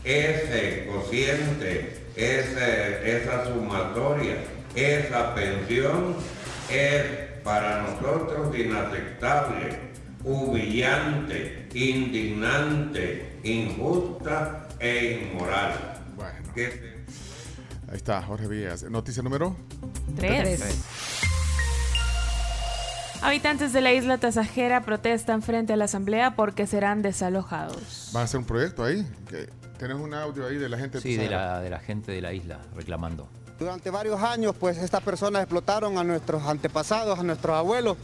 ese 0.04 0.88
cociente, 0.88 2.06
ese- 2.16 3.18
esa 3.24 3.46
sumatoria, 3.46 4.36
esa 4.76 5.34
pensión 5.36 6.16
es 6.70 7.04
para 7.44 7.82
nosotros 7.84 8.56
inaceptable, 8.58 9.80
humillante, 10.24 11.68
indignante, 11.74 13.40
injusta 13.44 14.68
e 14.80 15.30
inmoral. 15.32 15.74
Bueno. 16.16 16.54
Que- 16.54 17.00
Ahí 17.90 17.96
está, 17.96 18.22
Jorge 18.22 18.48
Villegas. 18.48 18.84
Noticia 18.84 19.24
número 19.24 19.56
Tres. 20.16 20.62
Habitantes 23.22 23.74
de 23.74 23.82
la 23.82 23.92
isla 23.92 24.18
Tasajera 24.18 24.82
protestan 24.82 25.42
frente 25.42 25.74
a 25.74 25.76
la 25.76 25.86
asamblea 25.86 26.36
porque 26.36 26.68
serán 26.68 27.02
desalojados. 27.02 28.12
Van 28.14 28.22
a 28.22 28.24
hacer 28.26 28.40
un 28.40 28.46
proyecto 28.46 28.84
ahí. 28.84 29.06
que 29.30 29.50
¿Tenés 29.80 29.96
un 29.96 30.14
audio 30.14 30.46
ahí 30.46 30.58
de 30.58 30.68
la 30.68 30.78
gente? 30.78 31.00
Sí, 31.00 31.16
de 31.16 31.30
la, 31.30 31.62
de 31.62 31.70
la 31.70 31.80
gente 31.80 32.12
de 32.12 32.22
la 32.22 32.34
isla 32.34 32.60
reclamando. 32.76 33.30
Durante 33.58 33.90
varios 33.90 34.22
años, 34.22 34.54
pues 34.60 34.78
estas 34.78 35.02
personas 35.02 35.42
explotaron 35.44 35.98
a 35.98 36.04
nuestros 36.04 36.44
antepasados, 36.44 37.18
a 37.18 37.24
nuestros 37.24 37.56
abuelos, 37.56 37.96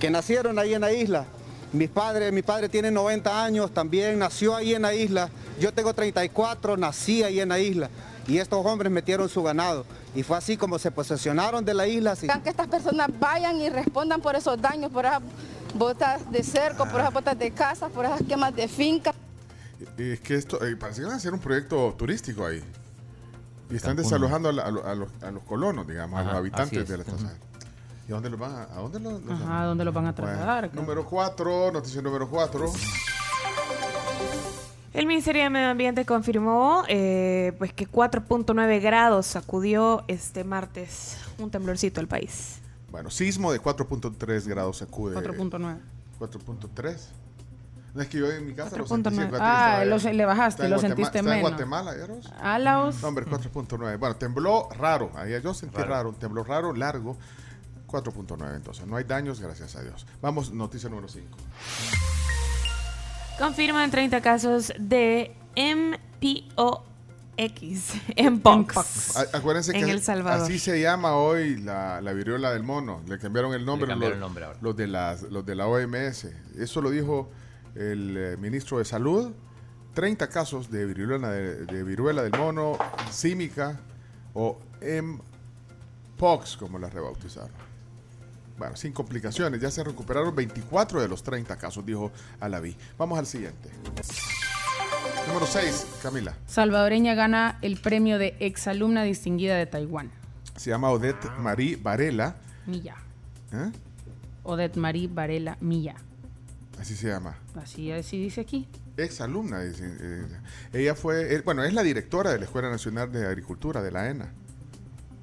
que 0.00 0.10
nacieron 0.10 0.58
ahí 0.58 0.74
en 0.74 0.80
la 0.80 0.92
isla. 0.92 1.24
Mis 1.72 1.88
padres, 1.88 2.32
mi 2.32 2.42
padre 2.42 2.68
tiene 2.68 2.90
90 2.90 3.44
años, 3.44 3.72
también 3.72 4.18
nació 4.18 4.56
ahí 4.56 4.74
en 4.74 4.82
la 4.82 4.94
isla. 4.94 5.30
Yo 5.60 5.72
tengo 5.72 5.94
34, 5.94 6.76
nací 6.76 7.22
ahí 7.22 7.38
en 7.38 7.50
la 7.50 7.60
isla. 7.60 7.88
Y 8.26 8.38
estos 8.38 8.64
hombres 8.66 8.90
metieron 8.90 9.28
su 9.28 9.44
ganado. 9.44 9.86
Y 10.16 10.24
fue 10.24 10.36
así 10.36 10.56
como 10.56 10.76
se 10.80 10.90
posesionaron 10.90 11.64
de 11.64 11.74
la 11.74 11.86
isla. 11.86 12.12
así. 12.12 12.26
que 12.42 12.50
estas 12.50 12.66
personas 12.66 13.08
vayan 13.20 13.60
y 13.60 13.68
respondan 13.68 14.20
por 14.20 14.34
esos 14.34 14.60
daños, 14.60 14.90
por 14.90 15.04
esa- 15.06 15.20
botas 15.74 16.30
de 16.32 16.42
cerco, 16.42 16.84
por 16.86 17.00
esas 17.00 17.12
botas 17.12 17.38
de 17.38 17.52
casa, 17.52 17.88
por 17.90 18.04
esas 18.06 18.22
quemas 18.24 18.54
de 18.56 18.66
finca. 18.66 19.14
Es 19.98 20.20
que 20.20 20.34
esto, 20.34 20.64
eh, 20.64 20.76
parece 20.76 21.00
que 21.00 21.06
van 21.06 21.14
a 21.14 21.16
hacer 21.18 21.32
un 21.32 21.40
proyecto 21.40 21.94
turístico 21.98 22.44
ahí. 22.46 22.62
Y 23.70 23.76
están 23.76 23.96
Cancún. 23.96 24.02
desalojando 24.04 24.48
a, 24.48 24.52
la- 24.52 24.62
a 24.64 24.70
lo- 24.70 24.86
a 24.86 24.94
los, 24.94 25.08
a 25.22 25.30
los 25.30 25.42
colonos, 25.44 25.86
digamos, 25.86 26.18
a 26.18 26.22
Ajá, 26.22 26.30
los 26.30 26.38
habitantes 26.38 26.68
así 26.68 26.76
es. 26.78 26.88
de 26.88 26.96
la 26.98 27.02
estación. 27.04 27.30
¿Y 28.08 28.12
a 28.12 28.14
dónde 28.16 28.30
los 28.30 28.38
van 28.40 28.52
a, 28.52 28.62
a 28.64 28.80
dónde 28.80 29.00
los, 29.00 29.22
los- 29.22 29.40
Ajá, 29.40 29.62
¿a 29.62 29.66
dónde 29.66 29.84
los 29.84 29.94
van 29.94 30.06
a 30.06 30.12
Bueno, 30.12 30.26
trasladar? 30.32 30.74
número 30.74 31.04
4, 31.06 31.70
noticia 31.72 32.02
número 32.02 32.28
4. 32.28 32.72
El 34.92 35.06
Ministerio 35.06 35.42
de 35.44 35.48
Medio 35.50 35.68
Ambiente 35.70 36.04
confirmó 36.04 36.84
eh, 36.86 37.54
pues 37.58 37.72
que 37.72 37.88
4.9 37.88 38.80
grados 38.82 39.26
sacudió 39.26 40.04
este 40.06 40.44
martes 40.44 41.16
un 41.38 41.50
temblorcito 41.50 41.98
al 42.00 42.08
país. 42.08 42.58
Bueno, 42.90 43.08
sismo 43.08 43.52
de 43.52 43.60
4.3 43.62 44.46
grados 44.46 44.76
sacude. 44.78 45.16
4.9. 45.16 45.78
4.3. 46.20 46.96
No 47.94 48.00
es 48.00 48.08
que 48.08 48.18
yo 48.18 48.30
en 48.30 48.46
mi 48.46 48.54
casa 48.54 48.76
lo 48.76 48.86
sentí 48.86 49.10
4.9. 49.10 49.14
fíjate 49.14 49.30
que 49.36 49.40
Ah, 49.40 49.84
le 50.12 50.24
bajaste, 50.24 50.68
lo 50.68 50.78
sentiste 50.78 51.02
está 51.02 51.18
en 51.18 51.24
menos. 51.26 51.50
Guatemala. 51.50 51.94
Alaos. 52.40 53.02
No, 53.02 53.08
hombre, 53.08 53.26
4.9. 53.26 53.98
Bueno, 53.98 54.16
tembló 54.16 54.68
raro. 54.78 55.10
Ahí 55.14 55.32
yo 55.42 55.52
sentí 55.52 55.76
raro. 55.82 56.10
un 56.10 56.14
temblor 56.16 56.48
raro, 56.48 56.72
largo. 56.74 57.16
4.9 57.86 58.56
entonces. 58.56 58.86
No 58.86 58.96
hay 58.96 59.04
daños, 59.04 59.40
gracias 59.40 59.76
a 59.76 59.82
Dios. 59.82 60.06
Vamos, 60.22 60.50
noticia 60.52 60.88
número 60.88 61.08
5. 61.08 61.26
Confirman 63.38 63.90
30 63.90 64.22
casos 64.22 64.72
de 64.78 65.36
MPOX, 67.36 67.94
Mpox, 68.30 69.16
Acuérdense 69.34 69.76
en 69.76 69.84
que 69.84 69.90
El 69.90 70.02
Salvador. 70.02 70.42
así 70.44 70.58
se 70.58 70.80
llama 70.80 71.16
hoy 71.16 71.56
la, 71.56 72.00
la 72.00 72.12
viruela 72.12 72.52
del 72.52 72.62
mono. 72.62 73.02
Le 73.06 73.18
cambiaron 73.18 73.52
el 73.54 73.64
nombre, 73.64 73.88
cambiaron 73.88 74.10
los, 74.10 74.16
el 74.16 74.20
nombre 74.20 74.44
ahora. 74.46 74.58
los 74.62 74.76
de 74.76 74.86
las, 74.86 75.22
los 75.22 75.44
de 75.44 75.54
la 75.54 75.66
OMS. 75.66 76.26
Eso 76.58 76.80
lo 76.80 76.90
dijo 76.90 77.30
el 77.74 78.16
eh, 78.16 78.36
ministro 78.38 78.78
de 78.78 78.84
Salud. 78.84 79.32
30 79.94 80.28
casos 80.28 80.70
de 80.70 80.86
viruela, 80.86 81.30
de, 81.30 81.66
de 81.66 81.84
viruela 81.84 82.22
del 82.22 82.32
mono, 82.38 82.78
símica 83.10 83.78
o 84.32 84.58
Mpox, 84.80 86.56
como 86.56 86.78
la 86.78 86.88
rebautizaron. 86.88 87.50
Bueno, 88.56 88.76
sin 88.76 88.92
complicaciones. 88.92 89.60
Ya 89.60 89.70
se 89.70 89.82
recuperaron 89.84 90.34
24 90.34 91.00
de 91.02 91.08
los 91.08 91.22
30 91.22 91.56
casos, 91.56 91.84
dijo 91.84 92.10
Alaví. 92.40 92.76
Vamos 92.96 93.18
al 93.18 93.26
siguiente. 93.26 93.70
Número 95.26 95.46
6, 95.46 95.86
Camila. 96.02 96.36
Salvadoreña 96.46 97.14
gana 97.14 97.58
el 97.62 97.80
premio 97.80 98.18
de 98.18 98.36
exalumna 98.40 99.02
distinguida 99.02 99.56
de 99.56 99.66
Taiwán. 99.66 100.10
Se 100.56 100.70
llama 100.70 100.90
Odette 100.90 101.28
Marie 101.38 101.76
Varela. 101.76 102.36
Milla. 102.66 102.96
¿eh? 103.52 103.70
Odette 104.42 104.78
Marie 104.78 105.08
Varela 105.08 105.56
Milla. 105.60 105.94
Así 106.78 106.96
se 106.96 107.08
llama. 107.08 107.36
Así, 107.54 107.92
así 107.92 108.20
dice 108.20 108.40
aquí. 108.40 108.68
Ex 108.96 109.20
alumna. 109.20 109.60
dice, 109.60 109.84
eh, 110.00 110.26
ella 110.72 110.94
fue, 110.94 111.34
eh, 111.34 111.42
bueno, 111.44 111.62
es 111.64 111.74
la 111.74 111.82
directora 111.82 112.30
de 112.30 112.38
la 112.38 112.44
Escuela 112.44 112.70
Nacional 112.70 113.12
de 113.12 113.26
Agricultura 113.26 113.82
de 113.82 113.90
la 113.90 114.08
ENA. 114.10 114.32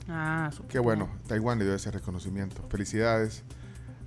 Ah, 0.08 0.50
súper 0.52 0.72
Qué 0.72 0.80
bueno, 0.80 1.10
Taiwán 1.28 1.60
le 1.60 1.66
dio 1.66 1.76
ese 1.76 1.92
reconocimiento. 1.92 2.64
Felicidades 2.70 3.44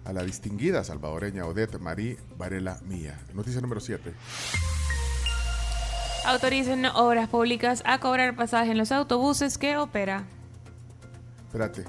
a 0.05 0.12
la 0.12 0.24
distinguida 0.24 0.82
salvadoreña 0.82 1.47
Odette 1.47 1.78
Marie 1.78 2.19
Varela 2.36 2.81
Mía. 2.86 3.19
Noticia 3.35 3.60
número 3.60 3.81
7. 3.81 4.12
Autorizan 6.24 6.86
obras 6.86 7.28
públicas 7.28 7.82
a 7.85 7.98
cobrar 7.98 8.36
pasaje 8.36 8.73
en 8.73 8.78
los 8.78 8.93
autobuses 8.93 9.59
que 9.59 9.77
opera. 9.77 10.24
Espérate. 11.47 11.85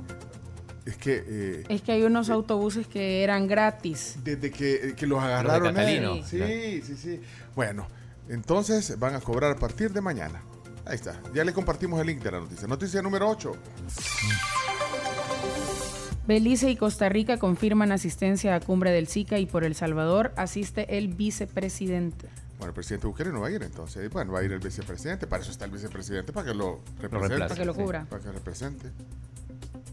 Es 0.85 0.97
que 0.97 1.23
eh, 1.25 1.63
Es 1.69 1.81
que 1.81 1.93
hay 1.93 2.03
unos 2.03 2.29
autobuses 2.29 2.87
que 2.87 3.23
eran 3.23 3.47
gratis. 3.47 4.17
desde 4.23 4.51
que, 4.51 4.89
eh, 4.89 4.93
que 4.95 5.07
los 5.07 5.21
agarraron. 5.23 5.73
Catalino. 5.73 6.15
eh, 6.15 6.81
Sí, 6.83 6.95
sí, 6.95 7.01
sí. 7.01 7.21
Bueno, 7.55 7.87
entonces 8.29 8.99
van 8.99 9.15
a 9.15 9.21
cobrar 9.21 9.51
a 9.51 9.55
partir 9.55 9.91
de 9.93 10.01
mañana. 10.01 10.41
Ahí 10.85 10.95
está. 10.95 11.21
Ya 11.33 11.45
le 11.45 11.53
compartimos 11.53 12.01
el 12.01 12.07
link 12.07 12.21
de 12.21 12.31
la 12.31 12.39
noticia. 12.41 12.67
Noticia 12.67 13.01
número 13.01 13.29
8. 13.29 13.51
Belice 16.27 16.69
y 16.69 16.75
Costa 16.77 17.09
Rica 17.09 17.37
confirman 17.37 17.91
asistencia 17.91 18.55
a 18.55 18.59
cumbre 18.61 18.91
del 18.91 19.07
SICA 19.07 19.39
y 19.39 19.45
por 19.45 19.63
El 19.65 19.75
Salvador 19.75 20.33
asiste 20.37 20.97
el 20.97 21.09
vicepresidente. 21.09 22.27
Bueno, 22.57 22.69
el 22.69 22.73
presidente 22.75 23.07
Bukele 23.07 23.31
no 23.31 23.41
va 23.41 23.47
a 23.47 23.51
ir 23.51 23.61
entonces. 23.63 24.09
Bueno, 24.09 24.31
va 24.31 24.39
a 24.39 24.43
ir 24.43 24.51
el 24.53 24.59
vicepresidente. 24.59 25.27
Para 25.27 25.41
eso 25.43 25.51
está 25.51 25.65
el 25.65 25.71
vicepresidente, 25.71 26.31
para 26.31 26.47
que 26.47 26.53
lo 26.53 26.79
represente. 27.01 27.39
Para 27.39 27.55
que 27.55 27.65
lo 27.65 27.73
sí. 27.73 27.81
cubra. 27.81 28.05
Para 28.09 28.23
que 28.23 28.31
represente. 28.31 28.91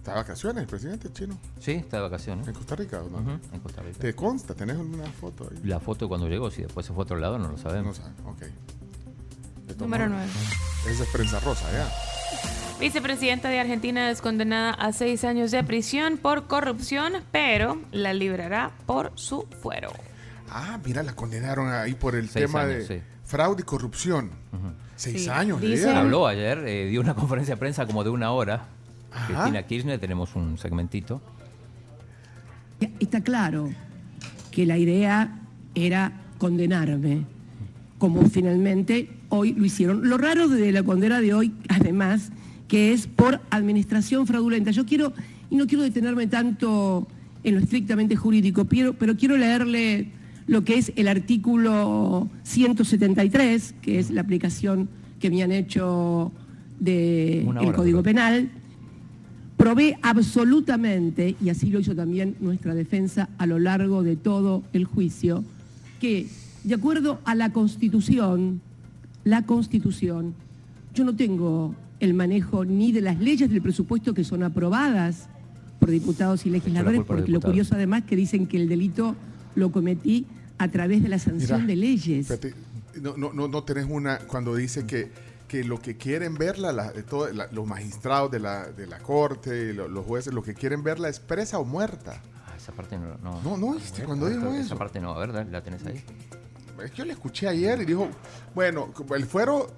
¿Está 0.01 0.12
de 0.12 0.16
vacaciones 0.16 0.62
el 0.62 0.66
presidente 0.66 1.12
chino? 1.12 1.39
Sí, 1.60 1.72
está 1.72 1.98
de 1.98 2.02
vacaciones. 2.05 2.48
¿En 2.48 2.55
Costa 2.55 2.74
Rica 2.74 3.02
o 3.02 3.10
no? 3.10 3.18
En 3.52 3.60
Costa 3.60 3.82
Rica. 3.82 3.98
¿Te 3.98 4.14
consta? 4.14 4.55
¿Tenés 4.55 4.77
una 4.78 5.05
foto 5.06 5.47
ahí? 5.51 5.60
La 5.64 5.78
foto 5.78 6.06
de 6.06 6.09
cuando 6.09 6.27
llegó, 6.27 6.51
si 6.51 6.62
después 6.62 6.86
se 6.86 6.93
fue 6.94 7.02
a 7.02 7.05
otro 7.05 7.18
lado, 7.18 7.39
no 7.39 7.48
lo 7.48 7.59
sabemos. 7.59 7.98
No 7.98 8.05
sabe, 8.06 8.14
ok. 8.24 9.78
Número 9.78 10.09
maneras, 10.09 10.32
9. 10.85 10.94
Esa 10.94 11.05
es 11.05 11.09
prensa 11.10 11.39
rosa, 11.40 11.70
ya. 11.70 11.86
Vicepresidenta 12.81 13.51
de 13.51 13.60
Argentina 13.60 14.10
es 14.10 14.22
condenada 14.22 14.70
a 14.72 14.93
seis 14.94 15.22
años 15.24 15.51
de 15.51 15.62
prisión 15.64 16.16
por 16.16 16.47
corrupción, 16.47 17.12
pero 17.31 17.78
la 17.93 18.14
librará 18.14 18.70
por 18.86 19.12
su 19.16 19.47
fuero. 19.60 19.93
Ah, 20.48 20.78
mira, 20.85 21.02
la 21.02 21.14
condenaron 21.14 21.70
ahí 21.70 21.94
por 21.94 22.14
el 22.16 22.28
Seis 22.31 22.47
tema 22.47 22.62
años, 22.62 22.89
de 22.89 23.01
sí. 23.01 23.05
fraude 23.27 23.60
y 23.60 23.64
corrupción. 23.64 24.31
Seis 24.97 25.24
Sí, 25.24 25.28
años, 25.28 25.60
dieron. 25.60 25.94
Habló 25.97 26.27
ayer, 26.27 26.59
eh, 26.66 26.86
dio 26.86 27.02
una 27.02 27.14
conferencia 27.14 27.55
de 27.55 27.59
prensa 27.59 27.86
como 27.86 28.02
de 28.02 28.10
una 28.10 28.32
hora. 28.32 28.66
Ajá. 29.11 29.27
Cristina 29.27 29.62
Kirchner, 29.65 29.99
tenemos 29.99 30.37
un 30.37 30.59
segmentito. 30.59 31.20
Está 32.99 33.20
claro 33.23 33.70
que 34.51 34.66
la 34.66 34.78
idea 34.78 35.41
era 35.74 36.12
condenarme, 36.39 37.24
como 37.99 38.23
finalmente 38.28 39.11
hoy 39.28 39.53
lo 39.53 39.65
hicieron. 39.65 40.09
Lo 40.09 40.19
raro 40.19 40.49
de 40.49 40.73
la 40.73 40.82
condena 40.82 41.20
de 41.20 41.35
hoy, 41.35 41.53
además, 41.69 42.32
que 42.69 42.93
es 42.93 43.07
por 43.07 43.41
administración 43.51 44.27
fraudulenta. 44.27 44.70
Yo 44.70 44.87
quiero, 44.87 45.12
y 45.51 45.57
no 45.57 45.66
quiero 45.66 45.82
detenerme 45.82 46.27
tanto 46.27 47.07
en 47.43 47.55
lo 47.55 47.61
estrictamente 47.61 48.16
jurídico, 48.16 48.65
pero, 48.65 48.95
pero 48.95 49.16
quiero 49.16 49.37
leerle 49.37 50.09
lo 50.47 50.65
que 50.65 50.78
es 50.78 50.93
el 50.97 51.09
artículo 51.09 52.28
173, 52.43 53.74
que 53.82 53.99
es 53.99 54.11
la 54.11 54.23
aplicación 54.23 54.89
que 55.19 55.31
me 55.31 55.43
han 55.43 55.53
hecho 55.53 56.32
del 56.78 57.73
Código 57.74 58.03
Penal, 58.03 58.51
provee 59.61 59.95
absolutamente, 60.01 61.37
y 61.39 61.51
así 61.51 61.69
lo 61.69 61.81
hizo 61.81 61.95
también 61.95 62.35
nuestra 62.41 62.74
defensa 62.74 63.28
a 63.37 63.45
lo 63.45 63.59
largo 63.59 64.03
de 64.03 64.16
todo 64.16 64.62
el 64.73 64.87
juicio, 64.87 65.45
que 66.01 66.28
de 66.65 66.74
acuerdo 66.74 67.20
a 67.27 67.35
la 67.35 67.53
Constitución, 67.53 68.62
la 69.23 69.43
Constitución, 69.43 70.35
yo 70.95 71.05
no 71.05 71.15
tengo 71.15 71.74
el 72.01 72.15
manejo 72.15 72.65
ni 72.65 72.91
de 72.91 73.03
las 73.03 73.20
leyes 73.20 73.51
del 73.51 73.61
presupuesto 73.61 74.15
que 74.15 74.24
son 74.24 74.43
aprobadas 74.43 75.28
por 75.78 75.91
diputados 75.91 76.47
y 76.47 76.51
legisladores, 76.51 77.03
porque 77.07 77.31
lo 77.31 77.43
curioso 77.43 77.74
además 77.74 78.05
que 78.05 78.16
dicen 78.16 78.47
que 78.47 78.57
el 78.57 78.66
delito 78.66 79.15
lo 79.57 79.70
cometí 79.70 80.24
a 80.57 80.69
través 80.69 81.03
de 81.03 81.11
la 81.11 81.19
sanción 81.19 81.61
Mira, 81.61 81.66
de 81.66 81.77
leyes. 81.77 82.31
Espérate, 82.31 82.55
no, 83.03 83.15
no, 83.19 83.35
no, 83.35 83.47
no 83.47 83.62
tenés 83.62 83.87
una 83.91 84.20
cuando 84.20 84.55
dice 84.55 84.87
que, 84.87 85.11
que 85.51 85.64
lo 85.64 85.81
que 85.82 85.97
quieren 85.97 86.35
verla, 86.35 86.70
la, 86.70 86.93
todo- 86.93 87.28
la- 87.32 87.48
los 87.51 87.66
magistrados 87.66 88.31
de 88.31 88.39
la, 88.39 88.66
de 88.70 88.86
la 88.86 89.01
corte, 89.01 89.74
lo- 89.74 89.89
los 89.89 90.06
jueces, 90.06 90.32
lo 90.32 90.44
que 90.44 90.55
quieren 90.55 90.85
verla 90.85 91.09
es 91.09 91.18
presa 91.18 91.59
o 91.59 91.64
muerta. 91.64 92.22
Ah, 92.47 92.55
esa 92.56 92.70
parte 92.70 92.97
no. 92.97 93.18
No, 93.18 93.43
No, 93.43 93.56
no, 93.56 93.74
¿viste 93.74 94.05
cuando 94.05 94.28
dijo 94.28 94.47
esa 94.47 94.60
eso? 94.60 94.78
parte 94.78 95.01
no, 95.01 95.12
a 95.12 95.27
ver, 95.27 95.47
la 95.47 95.60
tenés 95.60 95.85
ahí. 95.86 96.05
Es 96.85 96.93
que 96.93 96.98
yo 96.98 97.05
le 97.05 97.14
escuché 97.14 97.48
ayer 97.48 97.82
y 97.82 97.85
dijo, 97.85 98.09
bueno, 98.55 98.93
el 99.16 99.27
fuero 99.27 99.72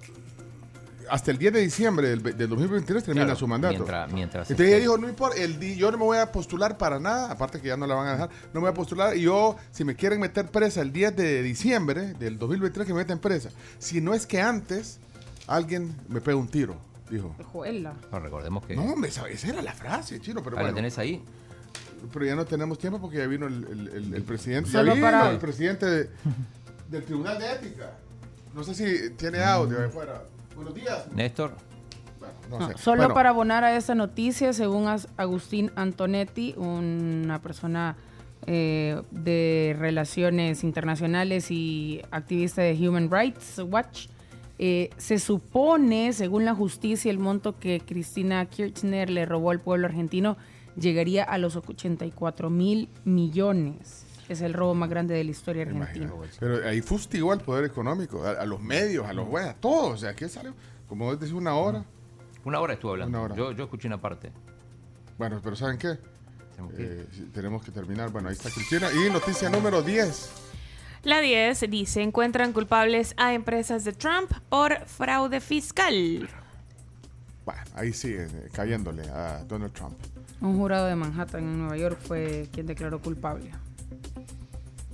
hasta 1.09 1.31
el 1.31 1.39
10 1.39 1.53
de 1.53 1.59
diciembre 1.61 2.07
del, 2.09 2.21
del 2.21 2.47
2023 2.49 3.03
termina 3.03 3.25
Claro, 3.25 3.39
su 3.39 3.47
mandato. 3.47 3.73
mientras- 3.73 4.11
mientras 4.13 4.51
Entonces 4.51 4.73
ella 4.75 4.81
dijo, 4.81 4.97
no 4.99 5.09
importa, 5.09 5.37
el 5.41 5.59
yo 5.75 5.91
no 5.91 5.97
me 5.97 6.03
voy 6.03 6.17
a 6.19 6.31
postular 6.31 6.77
para 6.77 6.99
nada, 6.99 7.31
aparte 7.31 7.59
que 7.59 7.67
ya 7.69 7.77
no 7.77 7.87
la 7.87 7.95
van 7.95 8.07
a 8.09 8.11
dejar, 8.11 8.29
no 8.53 8.61
me 8.61 8.67
voy 8.67 8.69
a 8.69 8.73
postular 8.75 9.17
y 9.17 9.21
yo, 9.21 9.55
si 9.71 9.83
me 9.83 9.95
quieren 9.95 10.19
meter 10.19 10.49
presa 10.51 10.81
el 10.81 10.93
10 10.93 11.15
de 11.15 11.41
diciembre 11.41 12.13
del 12.13 12.37
2023, 12.37 12.85
que 12.85 12.93
me 12.93 12.99
meten 12.99 13.17
presa. 13.17 13.49
Si 13.79 13.99
no 14.01 14.13
es 14.13 14.27
que 14.27 14.39
antes 14.39 14.99
alguien 15.47 15.95
me 16.07 16.21
pega 16.21 16.37
un 16.37 16.47
tiro, 16.47 16.75
dijo. 17.09 17.35
Juela. 17.51 17.93
No, 18.11 18.19
recordemos 18.19 18.65
que. 18.65 18.75
No, 18.75 18.83
hombre, 18.83 19.09
esa, 19.09 19.27
esa 19.27 19.49
era 19.49 19.61
la 19.61 19.73
frase, 19.73 20.19
chino, 20.19 20.41
pero 20.43 20.55
Ah, 20.57 20.59
¿la 20.59 20.63
bueno. 20.63 20.75
tenés 20.75 20.97
ahí? 20.97 21.21
Pero 22.11 22.25
ya 22.25 22.35
no 22.35 22.45
tenemos 22.45 22.77
tiempo 22.77 22.99
porque 22.99 23.17
ya 23.17 23.27
vino 23.27 23.47
el, 23.47 23.63
el- 23.65 23.87
el- 23.89 24.13
el 24.13 24.23
presidente. 24.23 24.69
Solo 24.69 24.87
ya 24.89 24.93
vino 24.95 25.07
para- 25.07 25.31
el 25.31 25.37
presidente 25.37 25.85
de- 25.85 26.09
del 26.89 27.03
Tribunal 27.03 27.39
de 27.39 27.51
Ética. 27.51 27.91
No 28.53 28.63
sé 28.63 28.73
si 28.75 29.11
tiene 29.11 29.41
audio 29.43 29.79
de 29.79 29.85
afuera. 29.87 30.23
Buenos 30.55 30.75
días. 30.75 31.07
Néstor. 31.13 31.55
No 32.49 32.59
No, 32.59 32.67
sé. 32.69 32.77
solo 32.77 32.97
Bueno, 33.03 33.13
para 33.13 33.29
abonar 33.29 33.63
a 33.63 33.75
esta 33.75 33.95
noticia, 33.95 34.53
según 34.53 34.87
Agustín 35.17 35.71
Antonetti, 35.75 36.53
una 36.57 37.41
persona 37.41 37.95
eh, 38.45 39.01
de 39.11 39.73
relaciones 39.79 40.65
internacionales 40.65 41.49
y 41.49 42.01
activista 42.11 42.61
de 42.61 42.73
Human 42.87 43.09
Rights 43.09 43.59
Watch, 43.65 44.07
eh, 44.59 44.89
se 44.97 45.19
supone, 45.19 46.13
según 46.13 46.45
la 46.45 46.53
justicia, 46.53 47.09
el 47.09 47.19
monto 47.19 47.59
que 47.59 47.81
Cristina 47.85 48.45
Kirchner 48.45 49.09
le 49.09 49.25
robó 49.25 49.51
al 49.51 49.59
pueblo 49.59 49.87
argentino 49.87 50.37
llegaría 50.75 51.23
a 51.23 51.37
los 51.37 51.55
84 51.55 52.49
mil 52.49 52.89
millones. 53.05 54.05
Es 54.29 54.41
el 54.41 54.53
robo 54.53 54.73
más 54.73 54.89
grande 54.89 55.13
de 55.13 55.23
la 55.23 55.31
historia 55.31 55.63
argentina. 55.63 56.11
Pero 56.39 56.67
ahí 56.67 56.81
fustigó 56.81 57.31
al 57.33 57.41
poder 57.41 57.65
económico, 57.65 58.23
a, 58.23 58.31
a 58.31 58.45
los 58.45 58.61
medios, 58.61 59.05
a 59.05 59.13
los 59.13 59.27
jueces, 59.27 59.49
a 59.51 59.53
todos. 59.55 59.93
O 59.93 59.97
sea, 59.97 60.11
aquí 60.11 60.27
salió, 60.29 60.53
como 60.87 61.13
decís, 61.15 61.33
una 61.33 61.55
hora. 61.55 61.83
Una 62.45 62.59
hora 62.59 62.73
estuvo 62.73 62.91
hablando. 62.91 63.17
Una 63.17 63.25
hora. 63.25 63.35
Yo, 63.35 63.51
yo 63.51 63.65
escuché 63.65 63.87
una 63.87 63.99
parte. 63.99 64.31
Bueno, 65.17 65.39
pero 65.43 65.55
¿saben 65.55 65.77
qué? 65.77 65.97
Eh, 66.77 67.05
tenemos 67.33 67.63
que 67.63 67.71
terminar. 67.71 68.11
Bueno, 68.11 68.29
ahí 68.29 68.35
está 68.35 68.49
Cristina. 68.49 68.87
Y 68.93 69.09
noticia 69.11 69.49
número 69.49 69.81
10. 69.81 70.31
La 71.03 71.19
10 71.19 71.69
dice, 71.69 72.01
encuentran 72.01 72.53
culpables 72.53 73.13
a 73.17 73.33
empresas 73.33 73.83
de 73.83 73.91
Trump 73.91 74.31
por 74.47 74.85
fraude 74.85 75.41
fiscal. 75.41 76.29
Bueno, 77.43 77.61
ahí 77.75 77.91
sigue 77.91 78.23
eh, 78.23 78.49
cayéndole 78.53 79.03
a 79.09 79.43
Donald 79.43 79.73
Trump. 79.73 79.97
Un 80.39 80.57
jurado 80.57 80.87
de 80.87 80.95
Manhattan 80.95 81.43
en 81.43 81.59
Nueva 81.59 81.75
York 81.75 81.99
fue 82.01 82.47
quien 82.53 82.67
declaró 82.67 83.01
culpable. 83.01 83.51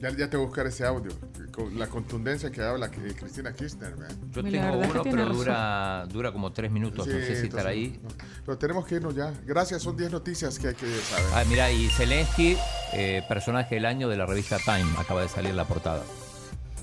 Ya, 0.01 0.09
ya 0.15 0.29
te 0.29 0.37
voy 0.37 0.45
a 0.45 0.47
buscar 0.47 0.65
ese 0.67 0.85
audio. 0.85 1.11
Con 1.51 1.77
la 1.77 1.87
contundencia 1.87 2.49
que 2.51 2.61
habla 2.61 2.89
que- 2.89 3.13
Cristina 3.13 3.51
Kirchner. 3.53 3.95
¿verdad? 3.95 4.15
Yo 4.31 4.43
tengo 4.43 4.77
uno, 4.77 5.03
pero 5.03 5.25
dura, 5.33 6.05
dura 6.09 6.31
como 6.31 6.53
tres 6.53 6.71
minutos. 6.71 6.99
no 6.99 7.03
Sí, 7.05 7.11
sé 7.11 7.17
si 7.17 7.25
entonces, 7.31 7.43
estará 7.49 7.69
ahí. 7.71 7.99
no. 8.01 8.09
Pero 8.45 8.57
tenemos 8.57 8.85
que 8.87 8.95
irnos 8.95 9.13
ya. 9.15 9.33
Gracias, 9.45 9.81
son 9.81 9.97
10 9.97 10.11
noticias 10.11 10.57
que 10.57 10.69
hay 10.69 10.75
que 10.75 10.85
saber. 10.85 11.25
Ah, 11.33 11.43
mira, 11.49 11.69
y 11.71 11.87
Zelensky, 11.89 12.55
eh, 12.93 13.23
personaje 13.27 13.75
del 13.75 13.85
año 13.85 14.07
de 14.07 14.15
la 14.15 14.25
revista 14.25 14.57
Time, 14.59 14.87
acaba 14.97 15.21
de 15.21 15.27
salir 15.27 15.53
la 15.53 15.65
portada. 15.65 16.03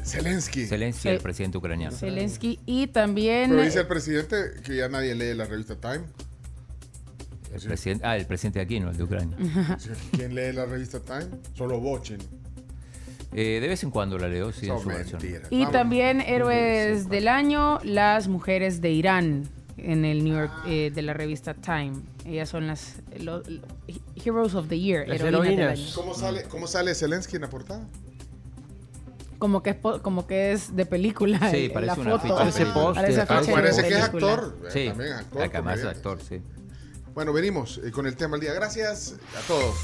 Zelensky. 0.04 0.66
Zelensky, 0.66 1.08
el 1.08 1.20
presidente 1.20 1.56
ucraniano. 1.58 1.96
Zelensky 1.96 2.60
y 2.66 2.86
también... 2.88 3.50
Pero 3.50 3.62
dice 3.62 3.80
el 3.80 3.86
presidente 3.88 4.36
que 4.62 4.76
ya 4.76 4.88
nadie 4.88 5.14
lee 5.14 5.34
la 5.34 5.46
revista 5.46 5.74
Time. 5.76 6.04
El 7.52 7.62
presidente, 7.62 8.04
ah, 8.06 8.16
el 8.16 8.26
presidente 8.26 8.58
de 8.58 8.64
aquí, 8.64 8.78
no 8.78 8.90
el 8.90 8.96
de 8.98 9.02
Ucrania. 9.04 9.36
¿Quién 10.12 10.34
lee 10.34 10.52
la 10.52 10.66
revista 10.66 11.00
Time? 11.00 11.26
Solo 11.54 11.80
Bochin. 11.80 12.18
Eh, 13.38 13.58
de 13.60 13.68
vez 13.68 13.82
en 13.82 13.90
cuando 13.90 14.16
la 14.18 14.28
leo, 14.28 14.50
sí, 14.50 14.66
en 14.68 14.78
su 14.80 14.88
versión. 14.88 15.20
Y 15.50 15.66
también 15.66 16.22
héroes 16.22 17.08
del 17.10 17.28
año, 17.28 17.78
las 17.84 18.28
mujeres 18.28 18.80
de 18.80 18.90
Irán 18.92 19.48
en 19.76 20.06
el 20.06 20.24
New 20.24 20.34
York 20.34 20.52
eh, 20.66 20.90
de 20.94 21.02
la 21.02 21.12
revista 21.12 21.52
Time. 21.52 21.92
Ellas 22.24 22.48
son 22.48 22.66
las 22.66 22.94
lo- 23.20 23.40
lo- 23.40 23.60
Heroes 24.24 24.54
of 24.54 24.68
the 24.68 24.80
Year, 24.80 25.06
Las 25.06 25.20
heroínas 25.20 25.42
del 25.42 25.52
heroínas. 25.58 25.78
año. 25.78 25.88
¿Cómo 25.94 26.14
sale, 26.14 26.44
¿Cómo 26.44 26.66
sale 26.66 26.94
Zelensky 26.94 27.36
en 27.36 27.42
la 27.42 27.50
portada? 27.50 27.86
Como 29.38 29.62
que 29.62 29.68
es 29.70 29.76
como 30.00 30.26
que 30.26 30.52
es 30.52 30.74
de 30.74 30.86
película. 30.86 31.38
Sí, 31.50 31.66
eh, 31.66 31.70
parece 31.74 31.94
la 31.96 32.00
una 32.00 32.18
foto. 32.18 32.36
Parece. 32.36 32.64
Parece 32.64 33.20
Ah, 33.20 33.26
Parece 33.26 33.82
que 33.82 33.88
es 33.94 34.02
actor. 34.02 34.56
eh, 34.64 34.68
Sí, 34.72 34.88
También 34.88 35.12
actor. 35.12 35.42
acá 35.42 35.60
más 35.60 35.74
comediante. 35.74 35.98
actor, 35.98 36.18
sí. 36.26 36.40
Bueno, 37.12 37.34
venimos 37.34 37.80
eh, 37.84 37.90
con 37.90 38.06
el 38.06 38.16
tema 38.16 38.36
del 38.38 38.40
día. 38.46 38.54
Gracias 38.54 39.14
a 39.36 39.46
todos. 39.46 39.74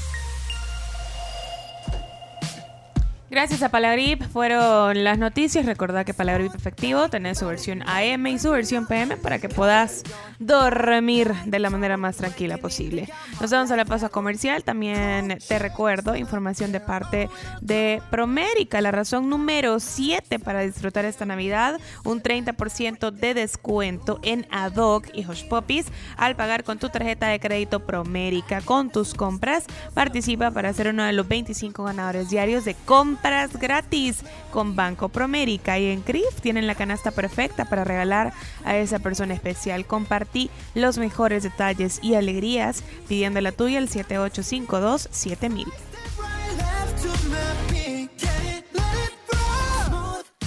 Gracias 3.33 3.63
a 3.63 3.69
Palagrip 3.69 4.21
fueron 4.21 5.03
las 5.03 5.17
noticias. 5.17 5.65
Recordá 5.65 6.05
que 6.05 6.13
Palagrip 6.13 6.53
efectivo 6.53 7.09
tenés 7.09 7.39
su 7.39 7.47
versión 7.47 7.81
AM 7.89 8.27
y 8.27 8.37
su 8.37 8.51
versión 8.51 8.85
PM 8.85 9.17
para 9.17 9.39
que 9.39 9.49
puedas 9.49 10.03
dormir 10.37 11.33
de 11.45 11.57
la 11.57 11.71
manera 11.71 11.97
más 11.97 12.17
tranquila 12.17 12.59
posible. 12.59 13.09
Nos 13.41 13.49
vamos 13.49 13.71
a 13.71 13.75
la 13.75 13.85
pausa 13.85 14.09
comercial. 14.09 14.63
También 14.63 15.39
te 15.47 15.57
recuerdo 15.57 16.15
información 16.15 16.71
de 16.71 16.79
parte 16.79 17.27
de 17.59 18.03
Promérica, 18.11 18.81
la 18.81 18.91
razón 18.91 19.31
número 19.31 19.79
7 19.79 20.37
para 20.37 20.61
disfrutar 20.61 21.05
esta 21.05 21.25
Navidad. 21.25 21.79
Un 22.03 22.21
30% 22.21 23.09
de 23.09 23.33
descuento 23.33 24.19
en 24.21 24.45
Adoc 24.51 25.07
y 25.11 25.25
Hush 25.25 25.47
Puppies 25.47 25.87
al 26.17 26.35
pagar 26.35 26.63
con 26.63 26.77
tu 26.77 26.89
tarjeta 26.89 27.29
de 27.29 27.39
crédito 27.39 27.79
Promérica. 27.79 28.61
Con 28.61 28.91
tus 28.91 29.15
compras, 29.15 29.65
participa 29.95 30.51
para 30.51 30.71
ser 30.71 30.89
uno 30.89 31.03
de 31.03 31.13
los 31.13 31.27
25 31.27 31.83
ganadores 31.83 32.29
diarios 32.29 32.63
de 32.63 32.75
compras 33.23 33.57
gratis 33.57 34.17
con 34.51 34.75
Banco 34.75 35.07
Promérica. 35.07 35.79
Y 35.79 35.91
en 35.91 36.01
CRIF 36.01 36.41
tienen 36.41 36.67
la 36.67 36.75
canasta 36.75 37.11
perfecta 37.11 37.63
para 37.65 37.85
regalar 37.85 38.33
a 38.65 38.75
esa 38.75 38.99
persona 38.99 39.33
especial. 39.33 39.85
Compartí 39.85 40.49
los 40.75 40.97
mejores 40.97 41.43
detalles 41.43 41.99
y 42.01 42.15
alegrías 42.15 42.83
pidiendo 43.07 43.39
la 43.39 43.53
tuya 43.53 43.77
al 43.77 43.87
7852 43.87 45.07
7000. 45.09 45.67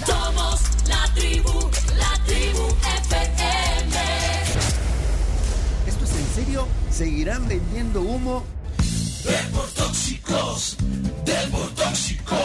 Somos 0.05 0.61
la 0.87 1.13
tribu, 1.15 1.69
la 1.97 2.23
tribu 2.25 2.67
FM. 3.01 3.95
¿Esto 5.87 6.05
es 6.05 6.11
en 6.11 6.45
serio? 6.45 6.67
¿Seguirán 6.91 7.47
vendiendo 7.47 8.01
humo? 8.01 8.43
Deportóxicos, 9.27 10.77
deportóxicos. 11.25 12.39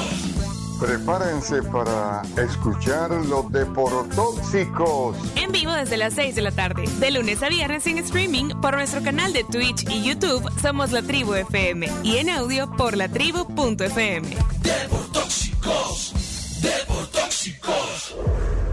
Prepárense 0.80 1.62
para 1.62 2.22
escuchar 2.36 3.12
los 3.12 3.52
deportóxicos. 3.52 5.16
En 5.36 5.52
vivo 5.52 5.70
desde 5.70 5.96
las 5.96 6.14
6 6.14 6.34
de 6.34 6.42
la 6.42 6.50
tarde, 6.50 6.84
de 6.98 7.10
lunes 7.12 7.40
a 7.44 7.48
viernes 7.48 7.86
en 7.86 7.98
streaming 7.98 8.48
por 8.60 8.74
nuestro 8.74 9.00
canal 9.00 9.32
de 9.32 9.44
Twitch 9.44 9.88
y 9.88 10.02
YouTube 10.02 10.50
Somos 10.60 10.90
la 10.90 11.02
Tribu 11.02 11.34
FM 11.34 11.88
y 12.02 12.16
en 12.16 12.30
audio 12.30 12.68
por 12.72 12.96
latribu.fm. 12.96 14.28
Deportóxicos, 14.60 16.12
deportóxicos. 16.60 18.16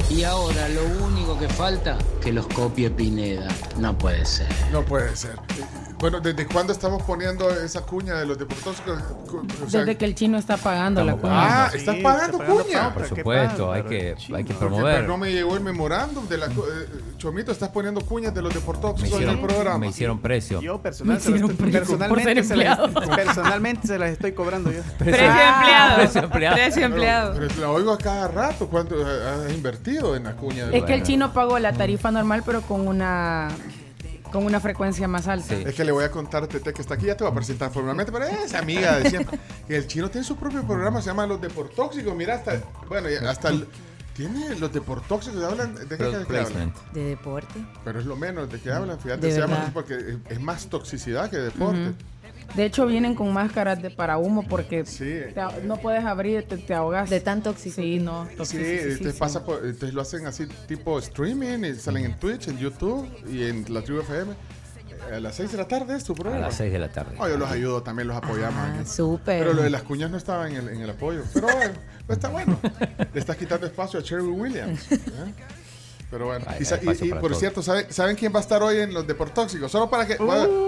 Y 0.09 0.23
ahora 0.23 0.67
lo 0.69 0.83
único 1.05 1.37
que 1.37 1.47
falta, 1.47 1.99
que 2.23 2.33
los 2.33 2.47
copie 2.47 2.89
Pineda. 2.89 3.47
No 3.77 3.95
puede 3.95 4.25
ser. 4.25 4.47
No 4.71 4.83
puede 4.83 5.15
ser. 5.15 5.35
Bueno, 5.99 6.21
¿desde 6.21 6.45
cuándo 6.47 6.71
estamos 6.71 7.03
poniendo 7.03 7.49
esa 7.51 7.81
cuña 7.81 8.15
de 8.15 8.25
los 8.25 8.37
o 8.37 9.69
sea, 9.69 9.81
Desde 9.81 9.97
que 9.97 10.05
el 10.05 10.15
chino 10.15 10.37
está 10.37 10.55
pagando 10.55 11.03
la 11.03 11.15
cuña. 11.17 11.65
Ah, 11.65 11.71
¿estás 11.73 11.97
pagando 11.97 12.37
cuña? 12.37 12.93
Por 12.93 13.05
supuesto, 13.07 13.71
hay 13.73 13.83
que, 13.83 14.15
hay 14.33 14.43
que 14.45 14.53
Porque, 14.53 14.53
promover. 14.53 14.95
pero 14.95 15.07
no 15.09 15.17
me 15.17 15.31
llegó 15.31 15.55
el 15.57 15.61
memorándum 15.61 16.25
de 16.29 16.37
la... 16.37 16.47
cu- 16.47 16.63
eh, 16.63 16.87
Chomito, 17.17 17.51
estás 17.51 17.67
poniendo 17.69 17.99
cuñas 17.99 18.33
de 18.33 18.41
los 18.41 18.53
Me 18.53 18.59
deportóxicos 18.61 19.19
en 19.21 19.27
el 19.29 19.39
programa. 19.39 19.77
me 19.79 19.87
hicieron 19.87 20.19
precio. 20.21 20.61
Yo 20.61 20.81
personal, 20.81 21.15
Me 21.15 21.19
hicieron 21.19 21.51
estoy- 21.51 21.69
precio 21.69 21.79
por 21.97 21.97
personalmente, 21.99 22.35
ser 22.35 22.45
se 22.45 22.55
las, 22.55 22.79
empleado. 22.79 23.09
personalmente 23.15 23.87
se 23.87 23.99
las 23.99 24.09
estoy 24.11 24.31
cobrando 24.31 24.71
yo. 24.71 24.79
Precio 24.97 25.25
empleado. 25.25 25.95
Precio 25.97 26.21
empleado. 26.23 26.55
Precio 26.55 26.85
empleado. 26.85 27.33
Pero, 27.33 27.47
pero 27.49 27.61
la 27.61 27.69
oigo 27.71 27.91
a 27.91 27.97
cada 27.97 28.27
rato. 28.29 28.67
¿Cuánto 28.69 28.95
has 29.05 29.45
has 29.45 29.53
invertido 29.53 30.15
en 30.15 30.23
la 30.23 30.33
cuña? 30.37 30.67
de 30.67 30.77
Es 30.77 30.83
que 30.85 30.93
el 30.93 31.03
chino 31.03 31.33
pagó 31.33 31.59
la 31.59 31.73
tarifa 31.73 32.09
normal, 32.09 32.43
pero 32.45 32.61
con 32.61 32.87
una 32.87 33.49
con 34.31 34.45
una 34.45 34.59
frecuencia 34.59 35.07
más 35.07 35.27
alta. 35.27 35.55
Es 35.55 35.75
que 35.75 35.83
le 35.83 35.91
voy 35.91 36.03
a 36.03 36.11
contar 36.11 36.43
a 36.43 36.47
Tete 36.47 36.73
que 36.73 36.81
está 36.81 36.93
aquí, 36.95 37.05
ya 37.07 37.17
te 37.17 37.23
va 37.23 37.29
a 37.29 37.33
presentar 37.33 37.71
formalmente, 37.71 38.11
pero 38.11 38.25
es 38.25 38.53
amiga 38.53 38.99
de 38.99 39.09
siempre. 39.09 39.39
El 39.69 39.87
chino 39.87 40.09
tiene 40.09 40.25
su 40.25 40.35
propio 40.35 40.63
programa, 40.65 41.01
se 41.01 41.07
llama 41.07 41.25
Los 41.27 41.41
Deportóxicos. 41.41 42.15
Mira, 42.15 42.35
hasta, 42.35 42.61
bueno, 42.87 43.09
ya 43.09 43.29
hasta 43.29 43.49
el- 43.49 43.67
tiene 44.13 44.53
los 44.57 44.73
deportóxicos, 44.73 45.41
hablan, 45.43 45.75
¿de 45.75 45.97
qué, 45.97 46.03
de 46.03 46.25
qué 46.25 46.37
hablan? 46.39 46.73
De 46.93 47.03
deporte. 47.05 47.53
Pero 47.85 47.99
es 47.99 48.05
lo 48.05 48.17
menos 48.17 48.51
de 48.51 48.59
qué 48.59 48.69
hablan, 48.71 48.99
fíjate, 48.99 49.27
De 49.27 49.31
se 49.31 49.39
llama 49.39 49.71
porque 49.73 50.17
es, 50.27 50.41
más 50.41 50.67
toxicidad 50.67 51.29
que 51.29 51.37
deporte. 51.37 51.93
De 52.55 52.65
hecho, 52.65 52.85
vienen 52.87 53.15
con 53.15 53.31
máscaras 53.31 53.81
de 53.81 53.89
para 53.91 54.17
humo 54.17 54.43
porque 54.47 54.85
Sí. 54.85 55.05
te 55.33 55.41
no 55.63 55.77
puedes 55.77 56.03
abrir, 56.03 56.43
te, 56.43 56.57
te 56.57 56.73
ahogas. 56.73 57.09
De 57.09 57.19
tan 57.19 57.41
tóxico. 57.43 57.75
Sí, 57.75 57.99
no. 57.99 58.27
Sí, 58.43 58.97
pasa 59.17 59.45
por- 59.45 59.65
entonces 59.65 59.93
lo 59.93 60.01
hacen 60.01 60.25
así 60.25 60.47
tipo 60.67 60.97
streaming 60.99 61.63
y 61.63 61.75
salen 61.75 62.05
en 62.05 62.19
Twitch, 62.19 62.47
en 62.47 62.57
YouTube 62.57 63.07
y 63.31 63.43
en 63.43 63.65
la 63.73 63.81
Tribu 63.81 64.01
FM. 64.01 64.31
Eh, 64.31 65.15
A 65.15 65.19
las 65.19 65.35
6 65.35 65.51
de 65.51 65.57
la 65.57 65.67
tarde 65.67 65.95
es 65.95 66.03
tu 66.03 66.11
A 66.13 66.15
programa. 66.15 66.39
las 66.47 66.55
6 66.55 66.71
de 66.73 66.79
la 66.79 66.89
tarde. 66.91 67.15
Oh, 67.19 67.27
yo 67.29 67.37
los 67.37 67.49
ayudo, 67.49 67.81
también 67.83 68.07
los 68.07 68.17
apoyamos. 68.17 68.59
Ah, 68.59 68.85
súper. 68.85 69.39
Pero 69.39 69.53
lo 69.53 69.61
de 69.61 69.69
las 69.69 69.83
cuñas 69.83 70.11
no 70.11 70.17
estaba 70.17 70.47
en 70.49 70.55
el, 70.57 70.67
en 70.69 70.81
el 70.81 70.89
apoyo. 70.89 71.23
Pero 71.33 71.47
bueno, 71.47 71.73
pues 72.05 72.17
está 72.17 72.29
bueno. 72.29 72.59
Le 73.13 73.19
estás 73.19 73.37
quitando 73.37 73.65
espacio 73.67 73.99
a 73.99 74.03
Cherry 74.03 74.23
Williams. 74.23 74.91
¿eh? 74.91 74.97
Pero 76.11 76.25
bueno. 76.25 76.45
Hay- 76.47 76.57
y 76.61 77.09
por 77.11 77.21
todo. 77.31 77.39
cierto, 77.39 77.61
¿saben, 77.61 77.85
¿saben 77.91 78.15
quién 78.15 78.33
va 78.33 78.39
a 78.39 78.41
estar 78.41 78.63
hoy 78.63 78.77
en 78.79 78.93
los 78.93 79.05
Deportóxicos? 79.05 79.71
Solo 79.71 79.89
para 79.89 80.07
que. 80.07 80.21
Uh. 80.21 80.27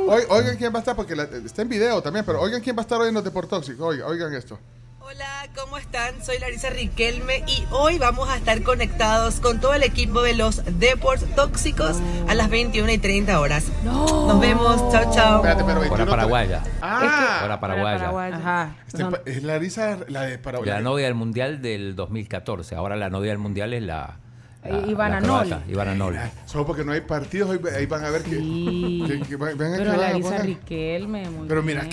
oigan, 0.09 0.27
oigan 0.29 0.57
quién 0.57 0.71
va 0.73 0.77
a 0.77 0.81
estar, 0.81 0.95
porque 0.95 1.15
la- 1.15 1.23
está 1.23 1.61
en 1.63 1.69
video 1.69 2.01
también, 2.01 2.25
pero 2.25 2.39
oigan 2.41 2.61
quién 2.61 2.75
va 2.75 2.81
a 2.81 2.83
estar 2.83 2.99
hoy 3.01 3.07
en 3.09 3.15
los 3.15 3.23
Deportóxicos. 3.23 3.81
Oigan, 3.85 4.07
oigan 4.07 4.33
esto. 4.33 4.59
Hola, 5.03 5.49
¿cómo 5.55 5.77
están? 5.77 6.23
Soy 6.23 6.37
Larisa 6.39 6.69
Riquelme 6.69 7.43
y 7.47 7.65
hoy 7.71 7.97
vamos 7.97 8.29
a 8.29 8.37
estar 8.37 8.61
conectados 8.61 9.39
con 9.41 9.59
todo 9.59 9.73
el 9.73 9.83
equipo 9.83 10.21
de 10.21 10.35
los 10.35 10.61
Deportes 10.79 11.35
Tóxicos 11.35 11.97
a 12.29 12.35
las 12.35 12.49
21 12.49 12.89
y 12.91 12.97
30 12.99 13.37
horas. 13.39 13.65
Nos 13.83 14.39
vemos, 14.39 14.77
chao, 14.91 15.11
chao. 15.13 15.35
Espérate, 15.37 15.63
pero 15.65 15.79
Hora 15.79 15.89
21 15.89 16.09
paraguaya. 16.09 16.63
Ah, 16.81 17.41
Hora 17.43 17.59
paraguaya. 17.59 18.37
Ajá. 18.37 18.75
Este 18.87 19.03
pa- 19.03 19.21
es 19.25 19.43
Larisa, 19.43 19.97
la 20.07 20.21
de 20.21 20.37
Paraguay. 20.37 20.69
La 20.69 20.79
novia 20.81 21.05
del 21.07 21.15
mundial 21.15 21.61
del 21.61 21.95
2014. 21.95 22.75
Ahora 22.75 22.95
la 22.95 23.09
novia 23.09 23.31
del 23.31 23.39
mundial 23.39 23.73
es 23.73 23.81
la. 23.83 24.17
La- 24.63 24.69
Eh, 24.69 24.83
Ivana 24.87 25.19
la 25.19 25.25
croata, 25.27 25.59
Noli. 25.59 25.71
Ivana 25.71 25.95
Noli. 25.95 26.17
Solo 26.45 26.65
porque 26.65 26.83
no 26.83 26.91
hay 26.91 27.01
partidos, 27.01 27.49
hoy 27.49 27.59
ahí 27.75 27.85
van 27.85 28.05
a 28.05 28.09
ver 28.09 28.23
que. 28.23 28.29
que- 28.31 29.21
que 29.27 29.35
van- 29.35 29.57
van 29.57 29.73
a 29.73 29.77
Pero 29.77 29.95
Larisa 29.97 30.35
a- 30.35 30.41
Riquelme, 30.41 31.29
muy 31.29 31.47
Pero 31.47 31.63
mira, 31.63 31.81
bien. 31.83 31.91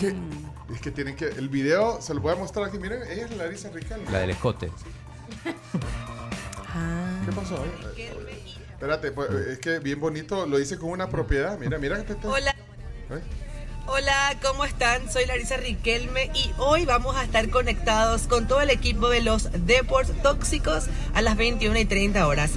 que. 0.69 0.75
Es 0.75 0.81
que 0.83 0.91
tienen 0.91 1.17
que. 1.17 1.27
El 1.27 1.49
video 1.49 2.01
se 2.03 2.13
lo 2.15 2.21
voy 2.21 2.33
a 2.33 2.37
mostrar 2.37 2.67
aquí. 2.67 2.79
Miren, 2.79 3.01
ella 3.11 3.25
es 3.25 3.37
Larisa 3.37 3.71
Riquelme. 3.71 4.11
La 4.11 4.19
del 4.21 4.31
escote. 4.31 4.71
¿Qué 7.25 7.33
pasó? 7.33 7.57
eh? 7.97 8.13
Espérate, 8.73 9.11
pues, 9.13 9.31
es 9.31 9.59
que 9.59 9.79
bien 9.81 9.99
bonito, 10.01 10.47
lo 10.47 10.59
hice 10.61 10.79
con 10.79 10.91
una 10.91 11.09
propiedad. 11.09 11.59
Mira, 11.59 11.79
mira. 11.79 12.05
Hola. 12.23 12.51
¿Eh? 13.11 13.21
Hola, 13.91 14.37
¿cómo 14.43 14.67
están? 14.67 15.11
Soy 15.11 15.25
Larisa 15.25 15.57
Riquelme 15.57 16.31
y 16.35 16.51
hoy 16.59 16.85
vamos 16.85 17.17
a 17.17 17.25
estar 17.25 17.49
conectados 17.49 18.27
con 18.27 18.47
todo 18.47 18.61
el 18.61 18.69
equipo 18.69 19.09
de 19.09 19.23
los 19.23 19.49
Deportes 19.65 20.21
Tóxicos 20.23 20.89
a 21.15 21.23
las 21.23 21.39
21 21.39 21.79
y 21.79 21.85
30 21.87 22.27
horas. 22.27 22.51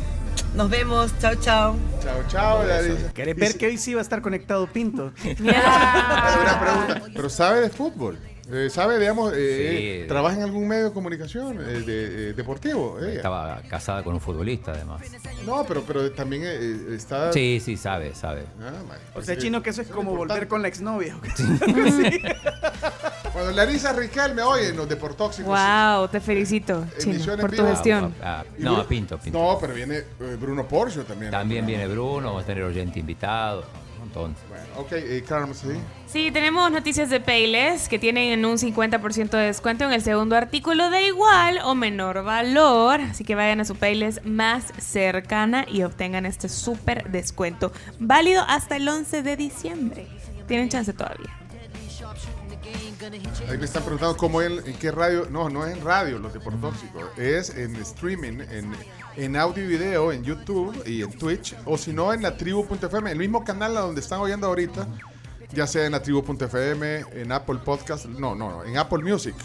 Nos 0.56 0.70
vemos, 0.70 1.18
chao, 1.22 1.36
chao. 1.36 1.78
Chao, 2.04 2.24
chao, 2.28 2.66
Larisa. 2.66 3.14
¿Querés 3.14 3.38
ver 3.38 3.58
que 3.58 3.68
hoy 3.68 3.78
sí 3.78 3.94
va 3.94 4.02
a 4.02 4.04
estar 4.04 4.22
conectado 4.22 4.68
Pinto? 4.68 5.14
Una 5.40 6.60
pregunta, 6.60 7.02
pero 7.16 7.30
sabe 7.30 7.62
de 7.62 7.70
fútbol. 7.70 8.20
Eh, 8.54 8.70
¿Sabe, 8.70 9.00
digamos, 9.00 9.32
eh, 9.36 10.02
Sí. 10.02 10.08
trabaja 10.08 10.36
en 10.36 10.44
algún 10.44 10.68
medio 10.68 10.86
de 10.86 10.92
comunicación 10.92 11.58
eh, 11.62 11.64
de- 11.86 12.30
eh, 12.30 12.34
deportivo? 12.34 13.00
ella? 13.00 13.14
Estaba 13.14 13.62
casada 13.70 14.04
con 14.04 14.14
un 14.16 14.20
futbolista, 14.22 14.72
además. 14.72 15.02
No, 15.46 15.64
pero, 15.66 15.84
pero 15.84 16.12
también 16.12 16.44
eh, 16.46 16.96
está... 16.96 17.32
Sí, 17.32 17.62
sí, 17.64 17.78
sabe, 17.78 18.14
sabe. 18.14 18.44
Ah, 18.62 18.72
man, 18.88 18.98
O 19.16 19.22
sea, 19.22 19.38
chino, 19.38 19.64
que 19.64 19.70
eso 19.70 19.82
es 19.82 19.88
como 19.88 20.16
volver 20.16 20.48
con 20.48 20.62
la 20.62 20.68
exnovia. 20.68 21.16
Bueno, 23.34 23.52
Larisa 23.56 23.94
Riquelme 23.94 24.42
hoy 24.42 24.66
en 24.66 24.78
los 24.78 24.88
Deportóxicos. 24.90 25.58
Wow, 25.58 26.08
te 26.10 26.20
felicito, 26.20 26.86
Chino, 27.00 27.38
por 27.38 27.50
tu 27.52 27.58
vivo. 27.58 27.68
gestión. 27.68 28.14
Ah, 28.22 28.44
Y 28.58 28.64
no, 28.64 28.78
Bru- 28.78 28.82
a 28.82 28.88
Pinto, 28.88 29.18
Pinto. 29.18 29.40
No, 29.40 29.58
pero 29.60 29.74
viene 29.74 29.98
eh, 29.98 30.38
Bruno 30.40 30.68
Porcio 30.68 31.04
también. 31.04 31.32
También 31.32 31.66
viene 31.66 31.88
Bruno, 31.88 32.28
vamos 32.28 32.44
a 32.44 32.46
tener 32.48 32.64
oyente 32.64 33.00
invitado, 33.00 33.64
montón. 34.02 34.36
Bueno, 34.50 34.66
ok, 34.78 34.92
eh, 34.94 35.24
Carmen, 35.28 35.56
¿sí? 35.56 35.68
Sí, 36.08 36.32
tenemos 36.32 36.70
noticias 36.72 37.10
de 37.10 37.20
Payless 37.20 37.88
que 37.88 38.00
tienen 38.00 38.44
un 38.46 38.58
50% 38.58 39.30
de 39.30 39.46
descuento 39.46 39.86
en 39.86 39.94
el 39.94 40.02
segundo 40.02 40.36
artículo 40.36 40.90
de 40.90 41.08
igual 41.08 41.60
o 41.64 41.76
menor 41.76 42.24
valor. 42.24 43.00
Así 43.02 43.24
que 43.24 43.36
vayan 43.36 43.62
a 43.62 43.66
su 43.66 43.76
Payless 43.76 44.26
más 44.26 44.74
cercana 44.80 45.66
y 45.68 45.84
obtengan 45.84 46.26
este 46.26 46.50
súper 46.50 47.10
descuento. 47.10 47.72
Válido 48.00 48.44
hasta 48.48 48.76
el 48.76 48.88
11 48.88 49.24
de 49.24 49.38
diciembre. 49.38 50.08
Tienen 50.48 50.70
chance 50.70 50.92
todavía. 50.94 51.42
Ahí 53.50 53.58
me 53.58 53.66
están 53.66 53.84
preguntando 53.84 54.16
cómo 54.16 54.42
en, 54.42 54.66
en 54.66 54.76
qué 54.76 54.92
radio. 54.92 55.28
No, 55.30 55.50
no 55.50 55.66
es 55.66 55.76
en 55.76 55.84
radio 55.84 56.20
los 56.20 56.34
Deportóxicos. 56.34 57.18
Es 57.18 57.50
en 57.50 57.76
streaming, 57.78 58.40
en, 58.50 58.72
en 59.16 59.36
audio 59.36 59.64
y 59.64 59.68
video, 59.68 60.12
en 60.12 60.24
YouTube 60.24 60.84
y 60.86 61.02
en 61.02 61.12
Twitch. 61.12 61.56
O 61.66 61.78
si 61.78 61.94
no, 61.94 62.14
en 62.14 62.22
la 62.22 62.36
tribu.fm, 62.38 63.12
el 63.12 63.18
mismo 63.18 63.44
canal 63.44 63.78
a 63.78 63.82
donde 63.82 64.02
están 64.02 64.20
oyendo 64.20 64.48
ahorita. 64.48 64.88
Ya 65.54 65.68
sea 65.68 65.86
en 65.86 65.92
la 65.92 66.02
tribu.fm, 66.02 67.06
en 67.14 67.32
Apple 67.32 67.60
Podcast. 67.64 68.06
No, 68.06 68.36
no, 68.36 68.50
no, 68.50 68.64
en 68.64 68.78
Apple 68.78 69.04
Music. 69.04 69.36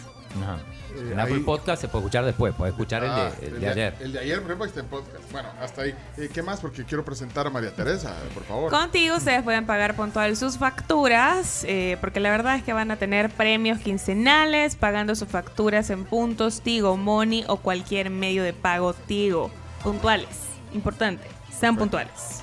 Ajá. 0.41 0.57
Eh, 0.95 1.09
en 1.13 1.19
Apple 1.19 1.35
ahí- 1.35 1.39
Podcast 1.43 1.81
se 1.81 1.87
puede 1.87 2.03
escuchar 2.05 2.25
después, 2.25 2.55
puede 2.55 2.71
escuchar 2.71 3.03
el 3.03 3.09
Ah, 3.11 3.29
de, 3.39 3.47
el 3.47 3.59
de 3.59 3.69
ayer. 3.69 3.95
El 3.99 4.13
de 4.13 4.19
ayer, 4.19 4.37
por 4.41 4.45
ejemplo, 4.51 4.65
está 4.65 4.79
en 4.79 4.85
podcast. 4.87 5.31
Bueno, 5.31 5.49
hasta 5.61 5.81
ahí. 5.83 5.95
Eh, 6.17 6.29
¿Qué 6.33 6.41
más? 6.41 6.59
Porque 6.59 6.83
quiero 6.85 7.03
presentar 7.05 7.45
a 7.45 7.49
María 7.49 7.73
Teresa, 7.75 8.15
por 8.33 8.43
favor. 8.43 8.71
Contigo 8.71 9.15
ustedes 9.17 9.43
pueden 9.43 9.65
pagar 9.65 9.95
puntual 9.95 10.35
sus 10.35 10.57
facturas, 10.57 11.63
eh, 11.67 11.97
porque 12.01 12.19
la 12.19 12.29
verdad 12.31 12.55
es 12.55 12.63
que 12.63 12.73
van 12.73 12.89
a 12.91 12.95
tener 12.97 13.29
premios 13.29 13.79
quincenales 13.79 14.75
pagando 14.75 15.13
sus 15.15 15.27
facturas 15.27 15.89
en 15.89 16.05
puntos 16.05 16.61
Tigo, 16.61 16.97
Money 16.97 17.45
o 17.47 17.57
cualquier 17.57 18.09
medio 18.09 18.43
de 18.43 18.53
pago 18.53 18.93
Tigo. 18.93 19.51
Puntuales, 19.83 20.27
importante, 20.73 21.27
sean 21.57 21.77
puntuales. 21.77 22.41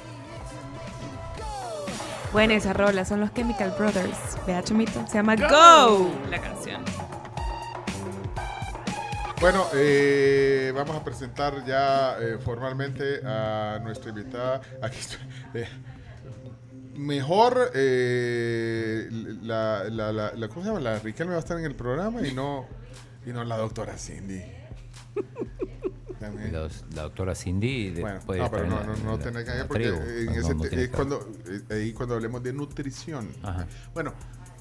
Buena 2.32 2.54
esa 2.54 2.72
rola, 2.72 3.04
son 3.04 3.20
los 3.20 3.32
Chemical 3.32 3.74
Brothers. 3.78 4.18
Vea, 4.46 4.62
Chomito, 4.64 5.06
se 5.06 5.14
llama 5.14 5.36
Go, 5.36 6.10
la 6.30 6.40
canción. 6.40 6.82
Bueno, 9.44 9.66
eh, 9.74 10.72
vamos 10.74 10.96
a 10.96 11.04
presentar 11.04 11.66
ya 11.66 12.16
eh, 12.18 12.38
formalmente 12.42 13.20
a 13.26 13.78
nuestra 13.82 14.08
invitada. 14.08 14.62
Aquí 14.80 14.96
estoy. 14.98 15.18
Eh, 15.54 15.68
mejor, 16.96 17.70
eh, 17.74 19.06
la, 19.42 19.84
la, 19.90 20.12
la, 20.12 20.32
la- 20.34 20.48
¿cómo 20.48 20.62
se 20.62 20.68
llama? 20.68 20.80
La 20.80 20.98
Riquelme 20.98 21.32
va 21.32 21.36
a 21.36 21.40
estar 21.40 21.58
en 21.58 21.66
el 21.66 21.74
programa 21.74 22.26
y 22.26 22.32
no, 22.32 22.66
y 23.26 23.32
no 23.34 23.44
la 23.44 23.58
doctora 23.58 23.98
Cindy. 23.98 24.40
Los- 26.50 26.82
la 26.94 27.02
doctora 27.02 27.34
Cindy 27.34 28.00
Bueno, 28.00 28.20
no, 28.26 28.32
estar 28.32 28.50
pero 28.50 28.64
en 28.64 28.70
no, 28.70 28.80
la- 28.80 28.86
no, 28.86 28.96
no 28.96 29.18
tiene 29.18 29.44
que 29.44 29.52
porque 29.68 29.90
tribu. 29.90 30.00
en 30.00 30.28
ese 30.30 30.54
no 30.54 30.64
es 30.64 30.88
cuando, 30.88 31.28
eh, 31.46 31.60
ahí 31.74 31.92
cuando 31.92 32.14
hablemos 32.14 32.42
de 32.42 32.54
nutrición. 32.54 33.28
Bueno, 33.92 34.14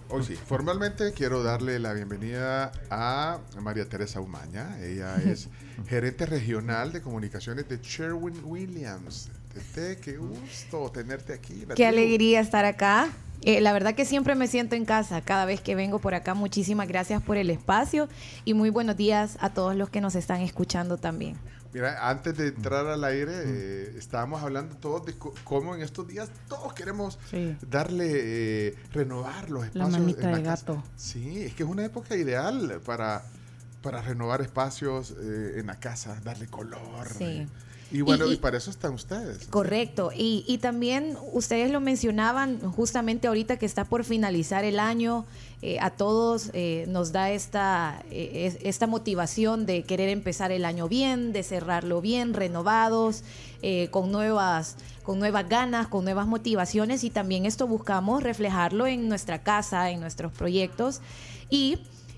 hoy 0.10 0.24
sí, 0.24 0.36
formalmente 0.36 1.14
quiero 1.14 1.44
darle 1.44 1.80
la 1.80 1.94
bienvenida 1.94 2.72
a 2.90 3.40
María 3.62 3.88
Teresa 3.88 4.20
Umaña. 4.20 4.78
Ella 4.82 5.16
es 5.26 5.50
gerente 5.88 6.26
regional 6.26 6.92
de 6.92 7.02
comunicaciones 7.02 7.68
de 7.68 7.80
Sherwin 7.82 8.40
Williams. 8.44 9.30
Tete, 9.54 10.00
qué 10.02 10.18
gusto 10.18 10.92
tenerte 10.92 11.34
aquí. 11.34 11.66
la 11.68 11.76
Qué 11.76 11.86
alegría 11.86 12.40
estar 12.40 12.66
acá. 12.66 13.10
Eh, 13.44 13.60
la 13.60 13.74
verdad 13.74 13.94
que 13.94 14.06
siempre 14.06 14.36
me 14.36 14.48
siento 14.48 14.76
en 14.76 14.86
casa 14.86 15.22
cada 15.22 15.46
vez 15.46 15.60
que 15.62 15.76
vengo 15.76 16.00
por 16.00 16.16
acá. 16.16 16.34
Muchísimas 16.34 16.88
gracias 16.88 17.22
por 17.22 17.38
el 17.38 17.50
espacio 17.50 18.08
y 18.46 18.54
muy 18.54 18.70
buenos 18.70 18.96
días 18.96 19.38
a 19.42 19.50
todos 19.50 19.76
los 19.76 19.90
que 19.90 20.02
nos 20.02 20.16
están 20.16 20.42
escuchando 20.42 20.98
también. 20.98 21.38
Mira, 21.74 22.08
antes 22.08 22.38
de 22.38 22.50
entrar 22.50 22.86
al 22.86 23.04
aire, 23.04 23.32
eh, 23.34 23.96
estábamos 23.98 24.44
hablando 24.44 24.76
todos 24.78 25.06
de 25.08 25.16
cómo 25.44 25.74
en 25.76 25.82
estos 25.82 26.08
días 26.08 26.30
todos 26.48 26.72
queremos 26.74 27.18
Sí. 27.32 27.58
darle, 27.68 28.12
eh, 28.68 28.76
renovar 28.92 29.50
los 29.50 29.62
La 29.62 29.68
espacios. 29.68 29.92
manita 30.00 30.30
en 30.30 30.36
de 30.38 30.44
casa. 30.44 30.66
gato. 30.74 30.84
Sí, 30.96 31.42
es 31.44 31.54
que 31.56 31.64
es 31.64 31.70
una 31.70 31.84
época 31.84 32.16
ideal 32.16 32.80
para, 32.86 33.24
para 33.82 34.02
renovar 34.04 34.42
espacios 34.42 35.16
eh, 35.20 35.56
en 35.60 35.66
la 35.66 35.80
casa, 35.80 36.20
darle 36.24 36.46
color. 36.48 37.08
Sí. 37.18 37.48
Y 37.94 38.02
bueno, 38.02 38.30
Y- 38.30 38.36
para 38.38 38.58
eso 38.58 38.72
están 38.72 38.94
ustedes. 38.96 39.46
Correcto. 39.48 40.12
Y, 40.14 40.44
y 40.48 40.58
también 40.58 41.16
ustedes 41.32 41.72
lo 41.72 41.80
mencionaban 41.80 42.60
justamente 42.60 43.28
ahorita 43.28 43.58
que 43.58 43.66
está 43.66 43.86
por 43.86 44.04
finalizar 44.04 44.66
el 44.66 44.80
año. 44.80 45.26
eh, 45.66 45.78
a 45.80 45.92
todos 45.92 46.50
eh, 46.52 46.84
nos 46.90 47.14
da 47.14 47.32
esta, 47.32 48.04
eh, 48.12 48.48
es- 48.54 48.58
esta 48.66 48.86
motivación 48.86 49.66
de 49.66 49.84
querer 49.84 50.10
empezar 50.10 50.52
el 50.52 50.66
año 50.66 50.90
bien, 50.90 51.32
de 51.32 51.42
cerrarlo 51.42 52.02
bien, 52.02 52.34
renovados, 52.34 53.24
con, 53.92 54.12
nuevas, 54.12 54.76
con 55.04 55.20
nuevas 55.20 55.48
ganas, 55.48 55.88
con 55.88 56.04
nuevas 56.04 56.28
motivaciones. 56.28 57.06
Y 57.06 57.10
también 57.12 57.46
esto 57.46 57.66
buscamos 57.66 58.22
reflejarlo 58.24 58.88
en 58.88 59.08
nuestra 59.08 59.42
casa, 59.42 59.90
en 59.90 60.02
nuestros 60.02 60.34
proyectos. 60.34 61.00
Y, 61.50 61.78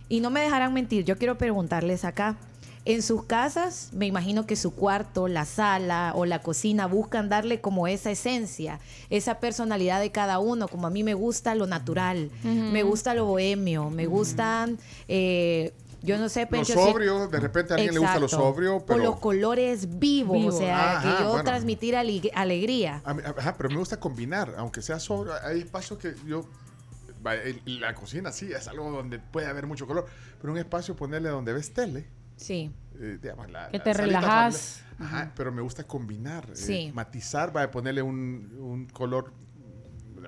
y 0.09 0.21
no 0.21 0.31
me 0.31 0.39
dejarán 0.41 0.73
mentir, 0.73 1.05
yo 1.05 1.15
quiero 1.19 1.37
preguntarles 1.37 2.03
acá. 2.03 2.37
En 2.85 3.01
sus 3.01 3.23
casas, 3.25 3.89
me 3.93 4.05
imagino 4.05 4.45
que 4.45 4.55
su 4.55 4.75
cuarto, 4.75 5.27
la 5.27 5.45
sala 5.45 6.11
o 6.15 6.25
la 6.25 6.39
cocina 6.43 6.85
buscan 6.85 7.29
darle 7.29 7.59
como 7.59 7.87
esa 7.87 8.11
esencia, 8.11 8.79
esa 9.09 9.39
personalidad 9.39 9.99
de 9.99 10.11
cada 10.11 10.37
uno, 10.37 10.67
como 10.67 10.85
a 10.85 10.91
mí 10.91 11.03
me 11.03 11.15
gusta 11.15 11.55
lo 11.55 11.65
natural, 11.65 12.29
me 12.43 12.83
gusta 12.83 13.15
lo 13.15 13.25
bohemio, 13.25 13.89
me 13.89 14.05
gustan, 14.05 14.77
eh, 15.07 15.73
yo 16.03 16.19
no 16.19 16.29
sé, 16.29 16.41
Lo 16.43 16.49
Pencho, 16.49 16.73
si- 16.73 16.79
sobrio, 16.91 17.27
de 17.27 17.39
repente 17.39 17.73
a 17.73 17.77
alguien 17.77 17.95
le 17.95 17.99
gusta 17.99 18.19
lo 18.19 18.25
Exacto. 18.27 18.45
sobrio, 18.53 18.75
O 18.75 18.77
los 18.77 18.85
pero... 18.85 19.15
colores 19.19 19.97
vivos, 19.97 20.37
Vivo. 20.37 20.49
o 20.49 20.51
sea, 20.51 20.97
Ajá, 20.99 21.01
que 21.17 21.23
yo 21.23 21.29
bueno. 21.29 21.43
transmitir 21.43 21.95
aleg- 21.95 22.29
alegría. 22.35 23.01
A 23.03 23.15
mí- 23.15 23.23
ajá, 23.25 23.55
pero 23.57 23.69
me 23.71 23.77
gusta 23.77 23.99
combinar, 23.99 24.53
aunque 24.59 24.83
sea 24.83 24.99
sobrio. 24.99 25.33
Hay 25.43 25.61
espacios 25.61 25.97
que 25.97 26.13
yo. 26.27 26.45
La 27.65 27.95
cocina 27.95 28.31
sí 28.31 28.51
es 28.51 28.67
algo 28.67 28.91
donde 28.91 29.17
puede 29.17 29.47
haber 29.47 29.65
mucho 29.65 29.87
color, 29.87 30.05
pero 30.39 30.53
un 30.53 30.59
espacio 30.59 30.95
ponerle 30.95 31.29
donde 31.29 31.53
ves 31.53 31.73
tele. 31.73 32.05
Sí. 32.35 32.71
eh, 32.99 33.17
digamos, 33.21 33.49
la- 33.51 33.69
Que 33.69 33.79
te 33.79 33.93
relajas. 33.93 34.81
Ajá, 34.99 35.31
pero 35.35 35.51
me 35.51 35.61
gusta 35.61 35.83
combinar, 35.83 36.45
eh, 36.51 36.55
Sí. 36.55 36.91
matizar, 36.93 37.55
va 37.55 37.63
a 37.63 37.71
ponerle 37.71 38.01
un, 38.01 38.55
un 38.59 38.85
color. 38.87 39.33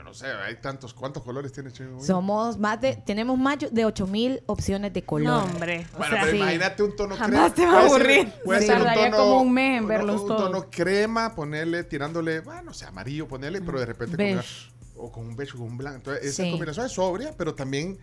No 0.04 0.14
sé, 0.14 0.28
hay 0.28 0.56
tantos. 0.62 0.94
¿Cuántos 0.94 1.22
colores 1.24 1.52
tiene 1.52 1.70
Chino? 1.72 2.00
Somos 2.00 2.58
más 2.58 2.80
de, 2.80 2.96
tenemos 2.96 3.38
más 3.38 3.58
de 3.72 3.84
8000 3.86 4.42
opciones 4.46 4.94
de 4.94 5.04
color. 5.04 5.26
No, 5.28 5.44
hombre. 5.44 5.86
Bueno, 5.98 6.16
pero 6.22 6.36
imagínate 6.38 6.84
un 6.84 6.96
tono 6.96 7.16
Jamás 7.18 7.52
crema. 7.52 7.54
te 7.54 7.66
va 7.66 7.72
a 7.72 7.88
Puede 7.88 8.06
ser- 8.06 8.20
aburrir. 8.20 8.34
Puede 8.46 8.60
Sí. 8.62 8.66
ser 8.68 8.76
un 8.78 8.84
Tardaría 8.84 9.12
tono, 9.12 9.18
como 9.24 9.42
un 9.42 9.54
mes 9.54 9.82
en 9.82 9.88
verlos 9.88 10.22
un 10.22 10.28
todos. 10.28 10.52
tono 10.52 10.70
crema, 10.70 11.36
ponerle, 11.36 11.84
tirándole, 11.84 12.40
bueno, 12.40 12.72
o 12.72 12.74
sea, 12.74 12.88
amarillo, 12.90 13.28
ponerle, 13.28 13.60
pero 13.62 13.80
de 13.82 13.86
repente 13.86 14.16
Beige. 14.16 14.36
combinar- 14.38 14.96
o 14.96 15.12
con 15.12 15.28
un 15.28 15.36
beige 15.36 15.54
o 15.56 15.58
con 15.58 15.68
un 15.68 15.78
blanco. 15.78 15.98
Entonces, 15.98 16.26
esa 16.26 16.44
Sí. 16.44 16.52
combinación 16.52 16.86
es 16.86 16.92
sobria, 16.94 17.34
pero 17.38 17.54
también. 17.54 17.98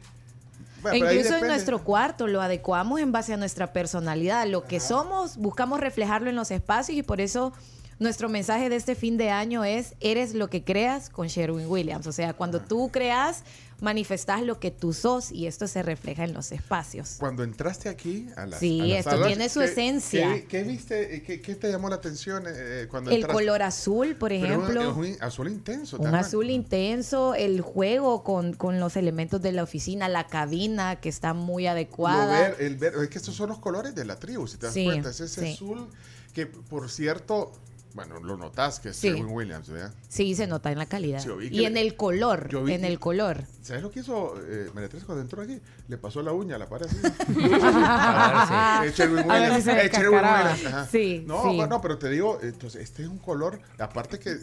Bueno, 0.85 1.07
E 1.07 1.15
incluso 1.15 1.37
en 1.39 1.47
nuestro 1.47 1.83
cuarto 1.83 2.27
lo 2.27 2.43
adecuamos 2.43 3.01
en 3.01 3.11
base 3.11 3.33
a 3.33 3.37
nuestra 3.37 3.73
personalidad. 3.73 4.47
Lo 4.47 4.65
que 4.65 4.81
somos, 4.81 5.37
buscamos 5.39 5.81
reflejarlo 5.81 6.29
en 6.29 6.37
los 6.37 6.51
espacios 6.51 6.99
y 6.99 7.03
por 7.03 7.21
eso 7.21 7.53
nuestro 7.99 8.29
mensaje 8.29 8.69
de 8.69 8.77
este 8.77 8.95
fin 8.95 9.17
de 9.17 9.31
año 9.31 9.65
es, 9.65 9.95
eres 10.01 10.35
lo 10.35 10.49
que 10.51 10.65
creas 10.65 11.11
con 11.11 11.29
Sherwin 11.29 11.67
Williams. 11.69 12.07
O 12.07 12.13
sea, 12.13 12.33
cuando 12.35 12.61
tú 12.61 12.91
creas, 12.93 13.45
manifestas 13.81 14.43
lo 14.43 14.59
que 14.61 14.71
tú 14.71 14.93
sos 14.93 15.31
y 15.31 15.47
esto 15.47 15.67
se 15.69 15.83
refleja 15.83 16.25
en 16.25 16.33
los 16.33 16.53
espacios. 16.53 17.17
Cuando 17.19 17.43
entraste 17.45 17.89
aquí 17.89 18.29
a 18.37 18.47
las 18.47 18.61
Sí, 18.61 18.81
a 18.81 18.85
las 18.87 18.99
esto 19.01 19.11
salas, 19.11 19.27
tiene 19.29 19.49
su 19.49 19.61
¿qué- 19.61 19.67
esencia. 19.67 20.33
¿Qué, 20.35 20.45
qué 20.47 20.63
viste? 20.63 21.17
eh, 21.17 21.23
¿Qué, 21.23 21.41
qué 21.41 21.55
te 21.55 21.71
llamó 21.71 21.89
la 21.89 21.97
atención 21.97 22.45
eh, 22.47 22.87
cuando 22.91 23.11
El 23.11 23.17
entraste? 23.17 23.35
color 23.35 23.63
azul, 23.63 24.17
por 24.17 24.31
Pero 24.31 24.45
ejemplo. 24.47 24.91
es 24.91 24.97
un 24.97 25.17
azul 25.21 25.49
intenso. 25.49 25.97
Un 25.97 26.05
también. 26.05 26.25
azul 26.25 26.51
intenso, 26.51 27.35
el 27.35 27.61
juego 27.61 28.23
con, 28.25 28.55
con 28.55 28.81
los 28.81 28.97
elementos 28.97 29.43
de 29.43 29.53
la 29.53 29.63
oficina, 29.65 30.09
la 30.09 30.27
cabina 30.29 30.97
que 31.01 31.09
está 31.09 31.35
muy 31.35 31.67
adecuada. 31.67 32.41
ver- 32.41 32.57
el 32.61 32.77
ver- 32.77 32.95
es 33.03 33.09
que 33.09 33.19
estos 33.19 33.35
son 33.35 33.51
los 33.51 33.59
colores 33.59 33.95
de 33.95 34.05
la 34.05 34.17
tribu, 34.19 34.47
si 34.47 34.57
te 34.57 34.67
das 34.67 34.75
Sí, 34.75 34.85
cuenta. 34.85 35.11
Es 35.11 35.21
ese 35.21 35.41
sí. 35.47 35.53
azul 35.53 35.89
que, 36.33 36.47
por 36.47 36.91
cierto, 36.91 37.53
Bueno, 37.95 38.19
lo 38.19 38.37
notas 38.37 38.81
que 38.81 38.89
es 38.89 38.97
Sí. 38.97 39.07
Sherwin 39.09 39.29
Williams, 39.29 39.69
¿verdad? 39.71 39.95
Sí, 40.09 40.35
se 40.35 40.49
nota 40.49 40.73
en 40.73 40.79
la 40.79 40.87
calidad. 40.87 41.21
Sí, 41.21 41.29
y 41.51 41.65
en 41.65 41.77
el 41.77 41.95
color, 41.95 42.49
yo 42.49 42.65
vi 42.65 42.73
en 42.75 42.81
que- 42.81 42.87
el 42.89 42.99
color. 42.99 43.45
¿Sabes 43.63 43.83
lo 43.85 43.91
que 43.93 44.01
hizo 44.01 44.35
eh, 44.49 44.69
María 44.75 44.89
Teresa 44.89 45.07
cuando 45.07 45.23
entró 45.23 45.43
aquí? 45.43 45.61
Le 45.87 45.97
pasó 45.97 46.21
la 46.21 46.33
uña 46.33 46.57
a 46.57 46.59
la 46.59 46.69
pared 46.69 46.87
así. 46.87 46.99
A 47.07 48.81
ver 48.83 48.91
Eh, 48.91 48.93
Sherwin 48.97 49.31
A 49.31 49.35
ver 49.39 49.45
si 49.45 49.55
Williams. 49.59 49.65
se 49.65 49.71
eh, 49.71 49.75
Sherwin 49.75 49.83
descascaraba. 49.93 50.39
Williams, 50.53 50.67
ajá. 50.67 50.87
Sí, 50.91 51.25
No, 51.27 51.43
sí. 51.51 51.57
bueno, 51.57 51.81
pero 51.81 51.97
te 51.99 52.09
digo, 52.11 52.39
entonces, 52.43 52.83
este 52.83 53.03
es 53.05 53.09
un 53.09 53.19
color, 53.19 53.61
aparte 53.79 54.19
que, 54.19 54.37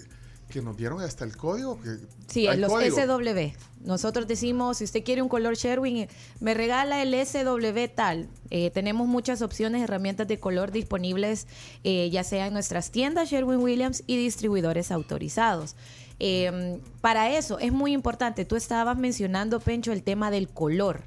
que 0.52 0.61
nos 0.61 0.78
dieron 0.78 1.02
hasta 1.02 1.26
el 1.26 1.36
código. 1.36 1.82
Que 1.82 1.98
Sí, 2.28 2.48
los 2.57 2.72
código. 2.72 2.95
SW. 2.95 3.56
Nosotros 3.84 4.28
decimos, 4.28 4.78
si 4.78 4.84
usted 4.84 5.03
quiere 5.03 5.23
un 5.23 5.30
color 5.30 5.56
Sherwin, 5.56 5.98
eh, 5.98 6.10
me 6.40 6.53
regala 6.53 7.02
el 7.02 7.15
SW 7.15 7.88
tal. 7.95 8.30
Eh, 8.52 8.69
tenemos 8.69 9.07
muchas 9.07 9.41
opciones, 9.41 9.82
herramientas 9.82 10.28
de 10.28 10.40
color 10.40 10.72
disponibles, 10.72 11.48
eh, 11.84 12.10
ya 12.11 12.23
sea 12.23 12.48
en 12.48 12.53
nuestras 12.53 12.91
tiendas 12.91 13.30
Sherwin 13.30 13.60
Williams 13.60 14.03
y 14.06 14.18
distribuidores 14.18 14.91
autorizados. 14.91 15.76
Eh, 16.23 16.80
para 17.02 17.36
eso 17.36 17.57
es 17.57 17.72
muy 17.72 17.94
importante. 17.94 18.45
Tú 18.45 18.56
estabas 18.56 18.95
mencionando, 18.95 19.60
Pencho, 19.60 19.91
el 19.91 20.03
tema 20.03 20.30
del 20.30 20.48
color. 20.48 21.02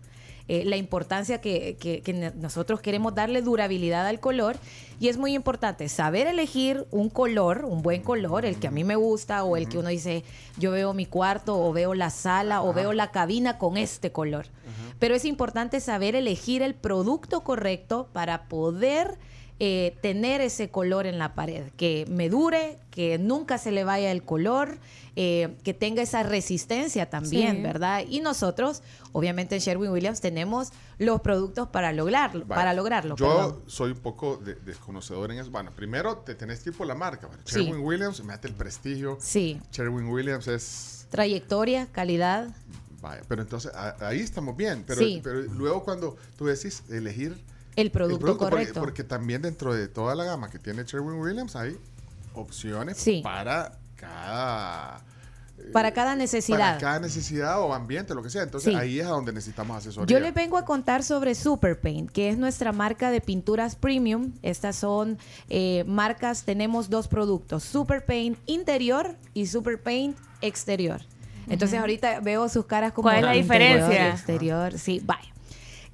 Eh, 0.47 0.65
la 0.65 0.77
importancia 0.77 1.41
que, 1.41 1.77
que- 1.81 2.33
nosotros 2.37 2.81
queremos 2.81 3.15
darle 3.15 3.41
durabilidad 3.43 4.07
al 4.07 4.21
color. 4.21 4.57
Y 5.01 5.09
es 5.09 5.17
muy 5.17 5.35
importante 5.35 5.89
saber 5.89 6.27
elegir 6.27 6.87
un 6.91 7.09
color, 7.11 7.65
un 7.65 7.83
buen 7.83 8.03
color, 8.03 8.45
el 8.45 8.57
que 8.61 8.69
a 8.69 8.71
mí 8.71 8.85
me 8.85 8.95
gusta 8.97 9.43
o 9.45 9.57
el 9.57 9.69
que 9.69 9.79
uno 9.79 9.89
dice, 9.89 10.23
yo 10.57 10.71
veo 10.71 10.95
mi 10.95 11.07
cuarto 11.07 11.59
o 11.61 11.73
veo 11.73 11.95
la 11.95 12.11
sala 12.11 12.63
o 12.63 12.73
veo 12.73 12.93
la 12.93 13.11
cabina 13.11 13.59
con 13.59 13.77
este 13.77 14.13
color. 14.13 14.47
Pero 14.99 15.15
es 15.15 15.25
importante 15.25 15.81
saber 15.81 16.15
elegir 16.15 16.63
el 16.63 16.75
producto 16.75 17.43
correcto 17.43 18.09
para 18.13 18.45
poder 18.49 19.19
eh, 19.61 19.97
tener 20.03 20.41
ese 20.41 20.69
color 20.71 21.07
en 21.07 21.19
la 21.19 21.35
pared, 21.35 21.71
que 21.77 22.07
me 22.11 22.29
dure, 22.29 22.79
que 22.91 23.19
nunca 23.19 23.57
se 23.59 23.71
le 23.71 23.85
vaya 23.85 24.11
el 24.11 24.25
color, 24.25 24.79
eh, 25.17 25.55
que 25.63 25.73
tenga 25.75 26.03
esa 26.03 26.25
resistencia 26.25 27.09
también, 27.09 27.57
Sí. 27.57 27.63
¿verdad? 27.63 28.03
Y 28.09 28.19
nosotros, 28.21 28.83
obviamente 29.13 29.55
en 29.55 29.61
Sherwin 29.61 29.91
Williams 29.93 30.21
tenemos 30.21 30.73
los 30.99 31.21
productos 31.21 31.69
para 31.69 31.93
lograrlo, 31.93 32.45
Vale. 32.47 32.59
para 32.59 32.75
lograrlo. 32.75 33.15
Yo 33.15 33.29
perdón. 33.29 33.63
soy 33.67 33.93
un 33.93 33.99
poco 33.99 34.37
de- 34.39 34.57
desconocedor 34.57 35.31
en 35.31 35.39
eso. 35.39 35.51
Bueno, 35.53 35.71
primero 35.71 36.17
te 36.19 36.35
tenés 36.35 36.63
tipo 36.65 36.85
la 36.85 36.97
marca. 36.97 37.29
¿vale? 37.29 37.43
Sí. 37.45 37.65
Sherwin 37.65 37.85
Williams, 37.85 38.25
mete 38.25 38.49
el 38.49 38.55
prestigio. 38.55 39.19
Sí. 39.21 39.61
Sherwin 39.71 40.09
Williams 40.09 40.49
es. 40.49 41.07
Trayectoria, 41.11 41.87
calidad. 41.93 42.49
Vaya, 43.01 43.23
pero 43.29 43.43
entonces 43.43 43.71
a- 43.73 43.97
ahí 44.09 44.19
estamos 44.19 44.57
bien. 44.57 44.83
Pero, 44.85 45.01
Sí. 45.01 45.21
pero 45.23 45.43
luego 45.43 45.85
cuando 45.85 46.17
tú 46.37 46.47
decís 46.47 46.83
elegir 46.91 47.37
El 47.77 47.91
producto, 47.91 48.27
porque- 48.27 48.39
correcto. 48.39 48.81
Porque, 48.81 49.05
también 49.05 49.43
dentro 49.43 49.75
de 49.75 49.89
toda 49.89 50.15
la 50.15 50.25
gama 50.25 50.49
que 50.51 50.59
tiene 50.59 50.85
Sherwin 50.85 51.19
Williams 51.19 51.57
hay 51.57 51.77
opciones 52.35 52.97
Sí. 52.99 53.21
para 53.23 53.73
cada 53.97 55.01
para 55.73 55.93
cada 55.95 56.15
necesidad. 56.17 56.59
para 56.59 56.79
cada 56.79 57.01
necesidad 57.01 57.61
o 57.63 57.73
ambiente, 57.73 58.15
lo 58.15 58.23
que 58.23 58.29
sea. 58.29 58.43
Entonces 58.43 58.73
Sí. 58.75 58.79
ahí 58.79 59.01
es 59.01 59.07
a 59.07 59.11
donde 59.11 59.33
necesitamos 59.33 59.77
asesoría. 59.79 60.15
Yo 60.15 60.21
les 60.23 60.35
vengo 60.35 60.59
a 60.59 60.65
contar 60.65 61.03
sobre 61.03 61.35
Super 61.35 61.81
Paint, 61.81 62.11
que 62.11 62.29
es 62.29 62.37
nuestra 62.37 62.73
marca 62.73 63.11
de 63.11 63.21
pinturas 63.21 63.75
premium. 63.77 64.33
Estas 64.43 64.77
son 64.77 65.17
eh, 65.49 65.85
marcas, 65.87 66.43
tenemos 66.45 66.91
dos 66.91 67.09
productos, 67.09 67.63
Super 67.63 68.05
Paint 68.05 68.37
interior 68.47 69.17
y 69.33 69.47
Super 69.47 69.81
Paint 69.81 70.19
exterior. 70.43 71.01
Entonces 71.49 71.79
ahorita 71.79 72.21
veo 72.21 72.49
sus 72.49 72.67
caras 72.67 72.93
como 72.93 73.05
¿Cuál 73.09 73.17
es 73.19 73.23
la 73.23 73.37
interior 73.37 73.71
diferencia? 73.79 74.09
Exterior, 74.11 74.79
sí, 74.79 75.01
vaya. 75.05 75.33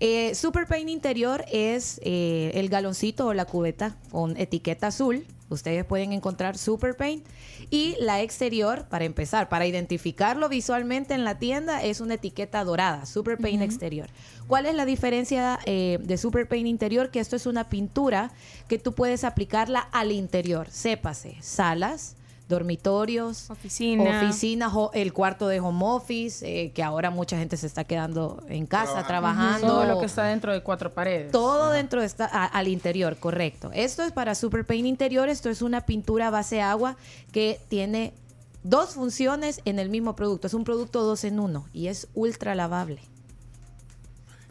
Eh, 0.03 0.35
Super 0.35 0.67
Paint 0.67 0.89
interior 0.89 1.45
es 1.53 2.01
eh, 2.03 2.53
el 2.55 2.71
galoncito 2.71 3.27
o 3.27 3.35
la 3.35 3.45
cubeta 3.45 3.97
con 4.11 4.37
etiqueta 4.39 4.87
azul. 4.87 5.27
Ustedes 5.51 5.85
pueden 5.85 6.13
encontrar 6.13 6.57
Super 6.57 6.97
Paint. 6.97 7.27
Y 7.71 7.97
la 8.01 8.23
exterior, 8.23 8.87
para 8.89 9.05
empezar, 9.05 9.49
para 9.51 9.67
identificarlo 9.67 10.49
visualmente 10.49 11.13
en 11.13 11.25
la 11.25 11.39
tienda, 11.39 11.83
es 11.83 12.01
una 12.01 12.15
etiqueta 12.15 12.65
dorada, 12.65 13.05
Super 13.05 13.37
Paint 13.37 13.63
exterior. 13.63 14.09
¿Cuál 14.47 14.67
es 14.67 14.75
la 14.75 14.87
diferencia 14.87 15.59
eh, 15.67 15.99
de 16.01 16.17
Super 16.17 16.49
Paint 16.49 16.69
interior? 16.69 17.11
Que 17.11 17.21
esto 17.21 17.37
es 17.37 17.47
una 17.47 17.69
pintura 17.69 18.33
que 18.69 18.79
tú 18.79 18.95
puedes 18.95 19.25
aplicarla 19.25 19.81
al 19.81 20.13
interior. 20.13 20.69
Sépase, 20.71 21.37
salas, 21.41 22.17
dormitorios, 22.51 23.49
Oficina. 23.49 24.21
oficinas, 24.23 24.73
o- 24.75 24.91
el 24.93 25.15
cuarto 25.15 25.49
de 25.49 25.61
home 25.61 25.83
office, 25.87 26.45
eh, 26.47 26.73
que 26.73 26.83
ahora 26.83 27.09
mucha 27.11 27.39
gente 27.39 27.57
se 27.57 27.67
está 27.67 27.85
quedando 27.85 28.43
en 28.49 28.67
casa 28.67 29.07
trabajando. 29.07 29.67
Todo 29.67 29.85
lo 29.87 30.01
que 30.01 30.07
está 30.07 30.25
dentro 30.25 30.53
de 30.53 30.63
cuatro 30.63 30.93
paredes. 30.93 31.33
Todo 31.33 31.71
dentro 31.71 32.01
de 32.01 32.07
esta, 32.07 32.27
a- 32.27 32.45
al 32.45 32.69
interior, 32.69 33.17
correcto. 33.17 33.71
Esto 33.73 34.03
es 34.03 34.13
para 34.13 34.35
Super 34.35 34.67
Paint 34.67 34.87
interior. 34.87 35.31
Esto 35.31 35.49
es 35.49 35.63
una 35.63 35.81
pintura 35.87 36.27
a 36.27 36.31
base 36.31 36.61
agua 36.61 36.97
que 37.33 37.59
tiene 37.69 38.13
dos 38.63 38.91
funciones 38.91 39.63
en 39.65 39.79
el 39.79 39.89
mismo 39.89 40.15
producto. 40.15 40.47
Es 40.47 40.53
un 40.53 40.65
producto 40.65 41.03
dos 41.03 41.25
en 41.25 41.41
uno 41.41 41.67
y 41.73 41.87
es 41.87 42.09
ultra 42.13 42.55
lavable. 42.55 43.01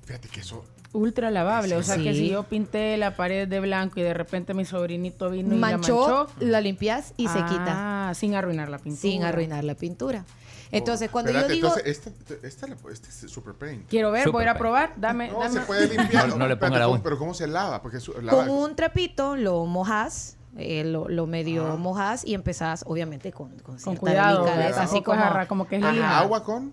Fíjate 0.05 0.27
que 0.29 0.39
eso. 0.39 0.63
Ultra 0.91 1.29
lavable, 1.29 1.75
o 1.75 1.83
sea 1.83 1.97
que 1.97 2.13
si 2.15 2.29
yo 2.29 2.43
pinté 2.43 2.97
la 2.97 3.15
pared 3.15 3.47
de 3.47 3.59
blanco 3.59 3.99
y 3.99 4.03
de 4.03 4.13
repente 4.15 4.55
mi 4.55 4.65
sobrinito 4.65 5.29
vino 5.29 5.53
y 5.53 5.57
Manchó, 5.57 6.07
la 6.07 6.13
manchó, 6.17 6.33
la 6.39 6.61
limpias 6.61 7.13
y 7.15 7.27
se 7.27 7.37
quita. 7.45 8.09
Ah, 8.09 8.13
sin 8.15 8.33
arruinar 8.33 8.69
la 8.69 8.79
pintura. 8.79 8.99
Sin 9.01 9.23
arruinar 9.23 9.63
la 9.63 9.75
pintura. 9.75 10.25
Entonces, 10.71 11.09
cuando 11.11 11.29
Espérate, 11.31 11.49
yo 11.49 11.55
digo... 11.55 11.67
entonces, 11.77 12.05
esta, 12.05 12.47
esta, 12.47 12.67
la- 12.67 12.75
este 12.91 13.09
es 13.09 13.31
Super 13.31 13.53
Paint. 13.53 13.87
Quiero 13.87 14.11
ver, 14.11 14.29
voy 14.31 14.41
a 14.41 14.43
ir 14.45 14.49
a 14.49 14.57
probar. 14.57 14.93
Dame, 14.97 15.29
No, 15.29 15.39
dame. 15.39 15.59
se 15.59 15.59
puede 15.61 15.87
limpiar. 15.95 16.27
No- 16.29 16.37
no 16.37 16.47
le 16.47 16.55
ponga 16.57 16.77
la 16.79 16.85
¿cómo- 16.85 16.93
uña. 16.95 17.03
Pero 17.03 17.17
¿cómo 17.19 17.33
se 17.35 17.47
lava? 17.47 17.81
Porque 17.83 17.99
su- 17.99 18.13
lava- 18.21 18.45
Con 18.45 18.49
un 18.49 18.75
trapito 18.75 19.35
lo 19.35 19.65
mojas, 19.65 20.37
eh, 20.57 20.83
lo, 20.83 21.07
lo 21.07 21.27
medio 21.27 21.77
mojas 21.77 22.25
y 22.25 22.33
empezás, 22.33 22.83
obviamente, 22.87 23.31
con, 23.31 23.49
con, 23.49 23.61
Con 23.63 23.79
cierta 23.79 23.99
cuidado, 23.99 24.43
delicadeza, 24.43 24.69
¿verdad? 24.69 24.83
así 24.83 25.01
como, 25.03 25.21
arra- 25.21 25.47
como 25.47 25.67
que 25.67 25.75
es 25.77 25.83
Ajá. 25.83 25.91
lija. 25.93 26.19
agua 26.19 26.43
con 26.43 26.71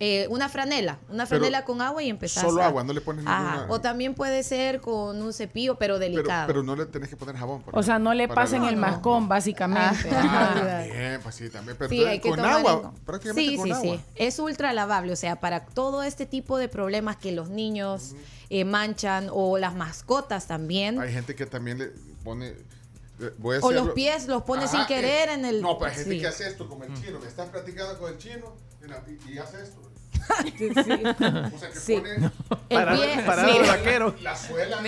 Eh, 0.00 0.28
una 0.30 0.48
franela, 0.48 1.00
una 1.08 1.26
Pero 1.26 1.40
franela 1.40 1.64
con 1.64 1.80
agua 1.82 2.00
y 2.04 2.08
empezás 2.08 2.44
solo 2.44 2.62
a- 2.62 2.66
agua, 2.66 2.84
no 2.84 2.92
le 2.92 3.00
pones 3.00 3.26
Ajá. 3.26 3.56
ninguna- 3.56 3.72
O 3.72 3.80
también 3.80 4.14
puede 4.14 4.44
ser 4.44 4.80
con 4.80 5.20
un 5.20 5.32
cepillo, 5.32 5.74
pero 5.74 5.94
pero, 5.94 5.98
delicado. 5.98 6.46
pero 6.46 6.62
no 6.62 6.76
le 6.76 6.86
tenés 6.86 7.08
que 7.08 7.16
poner 7.16 7.34
jabón. 7.36 7.62
por 7.62 7.76
O 7.76 7.82
sea, 7.82 7.98
no 7.98 8.14
le 8.14 8.28
pasen 8.28 8.62
el 8.62 8.76
mascón, 8.76 9.28
básicamente. 9.28 10.08
Ah, 10.12 10.52
Ajá. 10.54 10.82
Bien, 10.84 11.20
pues 11.20 11.34
sí, 11.34 11.50
también. 11.50 11.76
Pero 11.76 11.90
Sí, 11.90 12.04
hay 12.04 12.20
que 12.20 12.30
con 12.30 12.38
agua, 12.40 12.92
en- 12.94 13.04
prácticamente 13.04 13.50
Sí, 13.50 13.56
con 13.56 13.64
sí, 13.66 13.72
agua. 13.72 13.96
sí. 13.96 14.00
Es 14.14 14.38
ultra 14.38 14.72
lavable, 14.72 15.12
o 15.12 15.16
sea, 15.16 15.40
para 15.40 15.66
todo 15.66 16.04
este 16.04 16.26
tipo 16.26 16.58
de 16.58 16.68
problemas 16.68 17.16
que 17.16 17.32
los 17.32 17.48
niños 17.50 18.14
eh, 18.50 18.64
manchan 18.64 19.28
o 19.32 19.58
las 19.58 19.74
mascotas 19.74 20.46
también. 20.46 21.00
Hay 21.00 21.12
gente 21.12 21.34
que 21.34 21.44
también 21.46 21.78
le 21.78 21.90
pone. 22.22 22.48
eh, 23.20 23.32
Voy 23.38 23.56
a 23.56 23.60
O 23.60 23.72
los 23.72 23.90
pies 23.90 24.28
los 24.28 24.42
pone 24.44 24.62
Ajá, 24.64 24.76
sin 24.76 24.86
querer 24.86 25.28
eh, 25.30 25.32
en 25.34 25.44
el- 25.44 25.60
No, 25.60 25.76
pero 25.76 25.90
hay 25.90 25.96
gente 25.96 26.14
sí. 26.14 26.20
que 26.20 26.26
hace 26.28 26.46
esto 26.46 26.68
como 26.68 26.84
el 26.84 26.94
chino, 26.94 27.18
que 27.20 27.26
estás 27.26 27.48
platicando 27.48 27.98
con 27.98 28.12
el 28.12 28.18
chino 28.18 28.54
y- 29.26 29.32
y 29.32 29.38
hace 29.38 29.60
esto. 29.60 29.80
Sí. 30.56 30.68
O 30.74 31.58
sea, 31.58 31.70
que 31.70 31.78
Sí. 31.80 31.96
pone 31.96 32.14
El 32.16 32.30
Para- 32.68 32.96
pie- 32.96 33.24
parado 33.24 33.66
vaquero. 33.66 34.14
la 34.22 34.36
suela 34.36 34.78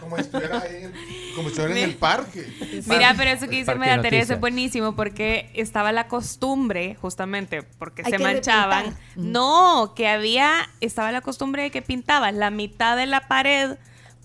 como 0.00 0.16
si 0.16 0.22
estuviera 0.22 0.60
ahí 0.60 0.76
en 0.76 0.84
el, 0.84 1.34
como 1.34 1.48
si 1.48 1.54
estuviera 1.54 1.80
en 1.80 1.88
el 1.90 1.96
parque. 1.96 2.46
Mira, 2.86 3.14
pero 3.16 3.30
eso 3.30 3.44
que 3.46 3.56
dice 3.56 3.66
Parque 3.66 3.78
María 3.80 4.00
Teresa 4.02 4.34
es 4.34 4.40
buenísimo 4.40 4.94
porque 4.94 5.50
estaba 5.54 5.92
la 5.92 6.08
costumbre, 6.08 6.96
justamente, 7.00 7.62
porque 7.62 8.02
Hay 8.04 8.12
se 8.12 8.18
manchaban. 8.18 8.84
repintar. 8.86 9.02
No, 9.16 9.92
que 9.96 10.08
había, 10.08 10.68
estaba 10.80 11.10
la 11.12 11.20
costumbre 11.20 11.62
de 11.62 11.70
que 11.70 11.82
pintabas 11.82 12.34
la 12.34 12.50
mitad 12.50 12.96
de 12.96 13.06
la 13.06 13.28
pared 13.28 13.76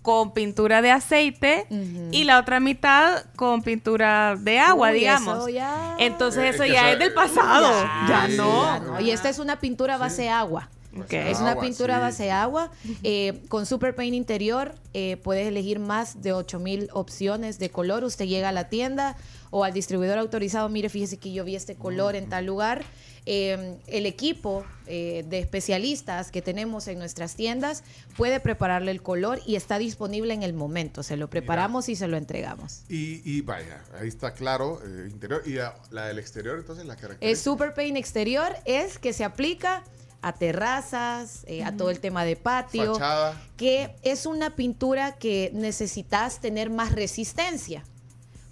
con 0.08 0.32
pintura 0.32 0.82
de 0.82 0.90
aceite 0.90 1.68
y 2.14 2.24
la 2.24 2.40
otra 2.40 2.62
mitad 2.62 3.26
con 3.36 3.62
pintura 3.62 4.38
de 4.40 4.58
agua, 4.58 4.92
Uy, 4.92 5.00
digamos. 5.00 5.38
eso 5.40 5.50
ya- 5.50 5.98
Entonces 6.00 6.44
Eh, 6.46 6.50
eso 6.56 6.64
ya 6.66 6.94
es 6.94 7.00
del 7.00 7.14
pasado, 7.14 7.70
ya, 8.08 8.28
sí, 8.30 8.38
no. 8.38 8.64
Ya 8.64 8.80
no. 8.80 9.02
Y 9.02 9.12
esta 9.12 9.28
es 9.28 9.38
una 9.38 9.60
pintura 9.60 9.98
base 9.98 10.30
agua. 10.30 10.70
Ok. 10.98 11.12
Es 11.12 11.42
una 11.42 11.52
Agua, 11.52 11.64
pintura 11.64 11.96
sí. 11.96 12.02
base 12.02 12.32
agua. 12.32 12.72
Eh, 13.04 13.44
con 13.50 13.66
Super 13.66 13.94
Paint 13.96 14.16
interior 14.16 14.76
eh, 14.94 15.18
puedes 15.22 15.46
elegir 15.46 15.80
más 15.80 16.22
de 16.22 16.32
8000 16.32 16.88
opciones 16.94 17.60
de 17.60 17.70
color. 17.70 18.06
Usted 18.06 18.28
llega 18.28 18.48
a 18.48 18.54
la 18.54 18.70
tienda 18.70 19.18
o 19.50 19.64
al 19.64 19.74
distribuidor 19.74 20.18
autorizado. 20.18 20.70
Mire, 20.70 20.90
fíjese 20.90 21.18
que 21.18 21.32
yo 21.32 21.44
vi 21.44 21.56
este 21.56 21.76
color 21.76 22.16
en 22.16 22.30
tal 22.30 22.46
lugar. 22.46 22.84
Eh, 23.30 23.78
el 23.88 24.06
equipo 24.06 24.64
eh, 24.86 25.26
de 25.28 25.40
especialistas 25.40 26.32
que 26.32 26.42
tenemos 26.42 26.88
en 26.88 26.98
nuestras 26.98 27.36
tiendas 27.36 27.84
puede 28.16 28.40
prepararle 28.40 28.92
el 28.92 29.02
color 29.02 29.42
y 29.46 29.58
está 29.58 29.78
disponible 29.78 30.34
en 30.34 30.44
el 30.44 30.54
momento. 30.54 31.04
Se 31.04 31.18
lo 31.18 31.30
preparamos 31.30 31.90
y 31.90 31.96
se 31.98 32.08
lo 32.08 32.16
entregamos. 32.16 32.84
Y, 32.88 33.22
y 33.30 33.42
vaya, 33.42 33.84
ahí 34.00 34.08
está 34.08 34.34
claro, 34.34 34.82
eh, 34.86 35.10
interior. 35.12 35.44
Y 35.46 35.54
la, 35.54 35.76
la 35.92 36.06
del 36.08 36.20
exterior, 36.20 36.58
entonces 36.58 36.86
la 36.86 36.96
característica. 36.96 37.44
Super 37.44 37.74
Paint 37.74 37.98
exterior, 37.98 38.56
es 38.64 38.98
que 38.98 39.12
se 39.12 39.26
aplica 39.26 39.84
a 40.22 40.34
terrazas, 40.34 41.44
eh, 41.48 41.64
a 41.64 41.76
todo 41.76 41.90
el 41.90 42.00
tema 42.00 42.26
de 42.26 42.36
patio, 42.36 42.94
Fachada. 42.94 43.42
que 43.56 43.96
es 44.02 44.26
una 44.26 44.56
pintura 44.56 45.18
que 45.18 45.52
necesitas 45.54 46.40
tener 46.40 46.70
más 46.70 46.92
resistencia. 46.94 47.84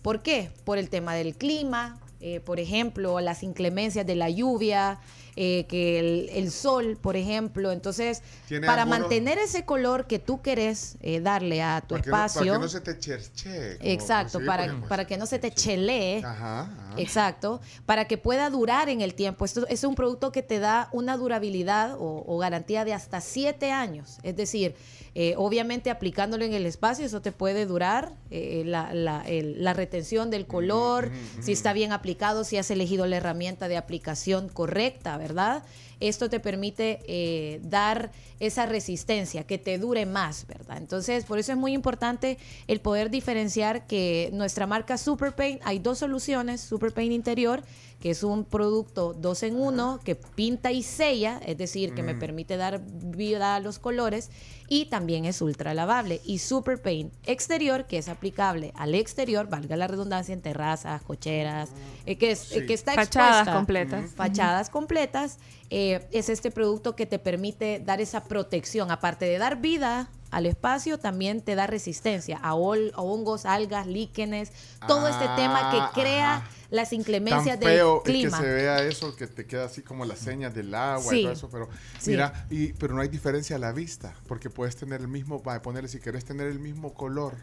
¿Por 0.06 0.22
qué? 0.22 0.52
Por 0.66 0.78
el 0.78 0.90
tema 0.92 1.16
del 1.16 1.34
clima, 1.36 1.98
eh, 2.22 2.40
por 2.40 2.60
ejemplo, 2.60 3.20
las 3.22 3.42
inclemencias 3.42 4.06
de 4.06 4.14
la 4.14 4.30
lluvia, 4.30 5.00
eh, 5.36 5.66
que 5.68 5.98
el, 5.98 6.30
el 6.32 6.52
sol, 6.52 6.96
por 7.02 7.16
ejemplo. 7.16 7.72
Entonces, 7.72 8.22
para 8.68 8.84
algunos- 8.84 9.00
mantener 9.00 9.40
ese 9.40 9.66
color 9.66 10.06
que 10.06 10.20
tú 10.20 10.44
querés 10.44 10.98
eh, 11.02 11.22
darle 11.22 11.64
a 11.64 11.82
tu 11.82 11.96
Para 11.96 12.04
que, 12.04 12.10
no, 12.10 12.12
para 12.12 12.26
espacio. 12.28 12.54
que 12.54 12.60
no 12.60 12.68
se 12.68 12.82
te 12.82 13.00
cherche. 13.00 13.78
Exacto, 13.94 14.40
para, 14.46 14.80
para 14.88 15.08
que 15.08 15.18
no 15.18 15.26
se 15.26 15.40
te 15.40 15.50
chelee. 15.50 16.20
Ajá, 16.24 16.62
ajá. 16.62 16.85
Exacto, 16.98 17.62
para 17.86 18.06
que 18.06 18.18
pueda 18.18 18.50
durar 18.50 18.90
en 18.90 19.02
el 19.02 19.14
tiempo. 19.16 19.46
Esto 19.46 19.68
es 19.68 19.84
un 19.84 19.96
producto 19.96 20.32
que 20.32 20.42
te 20.44 20.60
da 20.60 20.90
una 20.92 21.18
durabilidad 21.18 21.96
o, 22.00 22.24
o 22.28 22.38
garantía 22.38 22.86
de 22.86 22.94
hasta 22.94 23.22
siete 23.22 23.72
años. 23.72 24.18
Es 24.24 24.36
decir, 24.36 24.76
eh, 25.14 25.34
obviamente 25.38 25.90
aplicándolo 25.90 26.44
en 26.46 26.54
el 26.54 26.66
espacio, 26.66 27.06
eso 27.06 27.22
te 27.22 27.32
puede 27.32 27.66
durar 27.66 28.12
eh, 28.32 28.64
la, 28.66 28.94
la- 28.94 29.24
el- 29.28 29.64
la 29.64 29.74
retención 29.74 30.30
del 30.30 30.46
color, 30.46 31.10
si 31.42 31.52
está 31.54 31.74
bien 31.74 31.92
aplicado, 31.94 32.44
si 32.44 32.58
has 32.58 32.70
elegido 32.72 33.06
la 33.08 33.18
herramienta 33.18 33.68
de 33.68 33.78
aplicación 33.78 34.50
correcta, 34.50 35.18
¿verdad? 35.18 35.64
Esto 36.00 36.30
te 36.30 36.40
permite 36.40 37.00
eh, 37.08 37.60
dar 37.64 38.12
esa 38.40 38.66
resistencia, 38.66 39.46
que 39.46 39.58
te 39.58 39.78
dure 39.78 40.06
más, 40.06 40.46
¿verdad? 40.48 40.78
Entonces, 40.78 41.26
por 41.26 41.40
eso 41.40 41.52
es 41.52 41.58
muy 41.58 41.74
importante 41.74 42.38
el 42.68 42.82
poder 42.82 43.10
diferenciar 43.10 43.88
que 43.88 44.30
nuestra 44.34 44.68
marca 44.68 44.98
Super 44.98 45.34
Paint, 45.36 45.62
hay 45.64 45.80
dos 45.80 46.00
soluciones, 46.00 46.62
Super 46.62 46.94
Paint 46.94 47.14
Interior, 47.14 47.64
que 48.06 48.12
es 48.12 48.22
un 48.22 48.46
producto 48.46 49.14
dos 49.16 49.42
en 49.42 49.56
uno, 49.60 50.00
que 50.04 50.14
pinta 50.14 50.72
y 50.72 50.84
sella, 50.84 51.42
es 51.44 51.58
decir, 51.58 51.96
que 51.96 52.04
me 52.04 52.14
Mm. 52.14 52.20
permite 52.20 52.56
dar 52.56 52.80
vida 52.86 53.56
a 53.56 53.60
los 53.60 53.80
colores, 53.80 54.30
y 54.70 54.86
también 54.86 55.26
es 55.26 55.42
ultra 55.42 55.74
lavable. 55.74 56.22
Y 56.24 56.38
Super 56.38 56.80
Paint 56.80 57.12
Exterior, 57.26 57.88
que 57.88 57.98
es 57.98 58.08
aplicable 58.08 58.74
al 58.76 58.94
exterior, 58.94 59.50
valga 59.50 59.76
la 59.76 59.88
redundancia, 59.88 60.34
en 60.36 60.42
terrazas, 60.44 61.02
cocheras, 61.02 61.72
eh, 62.06 62.16
que, 62.20 62.30
es, 62.30 62.52
eh, 62.52 62.68
que 62.68 62.76
está 62.76 62.94
Fachadas 62.94 63.38
expuesta. 63.40 63.54
completas. 63.56 64.12
Fachadas 64.12 64.70
completas. 64.70 65.40
eh, 65.72 66.08
es 66.12 66.30
este 66.30 66.52
producto 66.52 66.96
que 66.96 67.08
te 67.08 67.18
permite 67.18 67.82
dar 67.84 68.00
esa 68.00 68.24
protección. 68.26 68.92
Aparte 68.92 69.26
de 69.26 69.40
dar 69.40 69.60
vida 69.62 70.12
al 70.36 70.46
espacio, 70.46 71.00
también 71.00 71.40
te 71.40 71.56
da 71.56 71.66
resistencia 71.66 72.38
a, 72.44 72.50
a 72.50 72.54
hongos, 72.56 73.46
algas, 73.46 73.88
líquenes, 73.88 74.52
todo 74.86 75.08
este 75.08 75.24
tema 75.38 75.72
Ah, 75.72 75.92
que 75.94 76.02
crea 76.02 76.36
ajá. 76.36 76.50
las 76.72 76.92
inclemencias 76.92 77.58
Tan 77.58 77.60
del 77.62 77.70
feo 77.70 77.98
es 77.98 78.12
clima. 78.12 78.38
que 78.38 78.44
se 78.44 78.52
vea 78.52 78.80
eso, 78.84 79.16
que 79.16 79.28
te 79.28 79.46
queda 79.46 79.64
así 79.64 79.82
como 79.82 80.04
las 80.04 80.20
señas 80.20 80.54
del 80.54 80.76
agua 80.76 81.10
Sí. 81.10 81.20
y 81.20 81.24
todo 81.24 81.32
eso, 81.34 81.50
pero 81.50 81.70
Sí. 82.02 82.12
mira, 82.12 82.48
y, 82.50 82.74
pero 82.74 82.94
no 82.94 83.00
hay 83.02 83.08
diferencia 83.08 83.56
a 83.56 83.60
la 83.60 83.72
vista, 83.72 84.14
porque 84.28 84.50
puedes 84.50 84.76
tener 84.76 85.00
el 85.00 85.08
mismo, 85.08 85.42
va 85.42 85.56
a 85.56 85.62
ponerle 85.62 85.88
si 85.88 86.00
querés 86.02 86.26
tener 86.26 86.48
el 86.48 86.60
mismo 86.60 86.94
color 86.94 87.36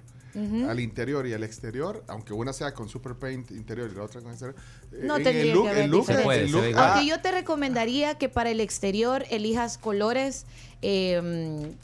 al 0.66 0.80
interior 0.80 1.26
y 1.26 1.34
al 1.34 1.44
exterior, 1.44 2.04
aunque 2.08 2.32
una 2.32 2.54
sea 2.54 2.72
con 2.72 2.88
super 2.88 3.14
paint 3.16 3.50
interior 3.50 3.90
y 3.92 3.94
la 3.96 4.02
otra 4.04 4.22
con 4.22 4.30
exterior. 4.32 4.56
eh, 4.92 5.00
No 5.02 5.18
en 5.18 5.24
tendría 5.24 5.42
el 5.44 5.50
look, 5.52 5.64
que 5.64 5.70
haber 5.70 5.84
el 5.84 5.90
look, 5.90 6.06
diferencia. 6.06 6.34
el 6.42 6.50
look- 6.52 6.64
Aunque 6.78 7.00
ah, 7.00 7.02
yo 7.02 7.20
te 7.20 7.30
recomendaría 7.32 8.16
que 8.16 8.28
para 8.30 8.48
el 8.50 8.60
exterior 8.60 9.24
elijas 9.30 9.76
colores 9.76 10.46
eh, 10.80 11.74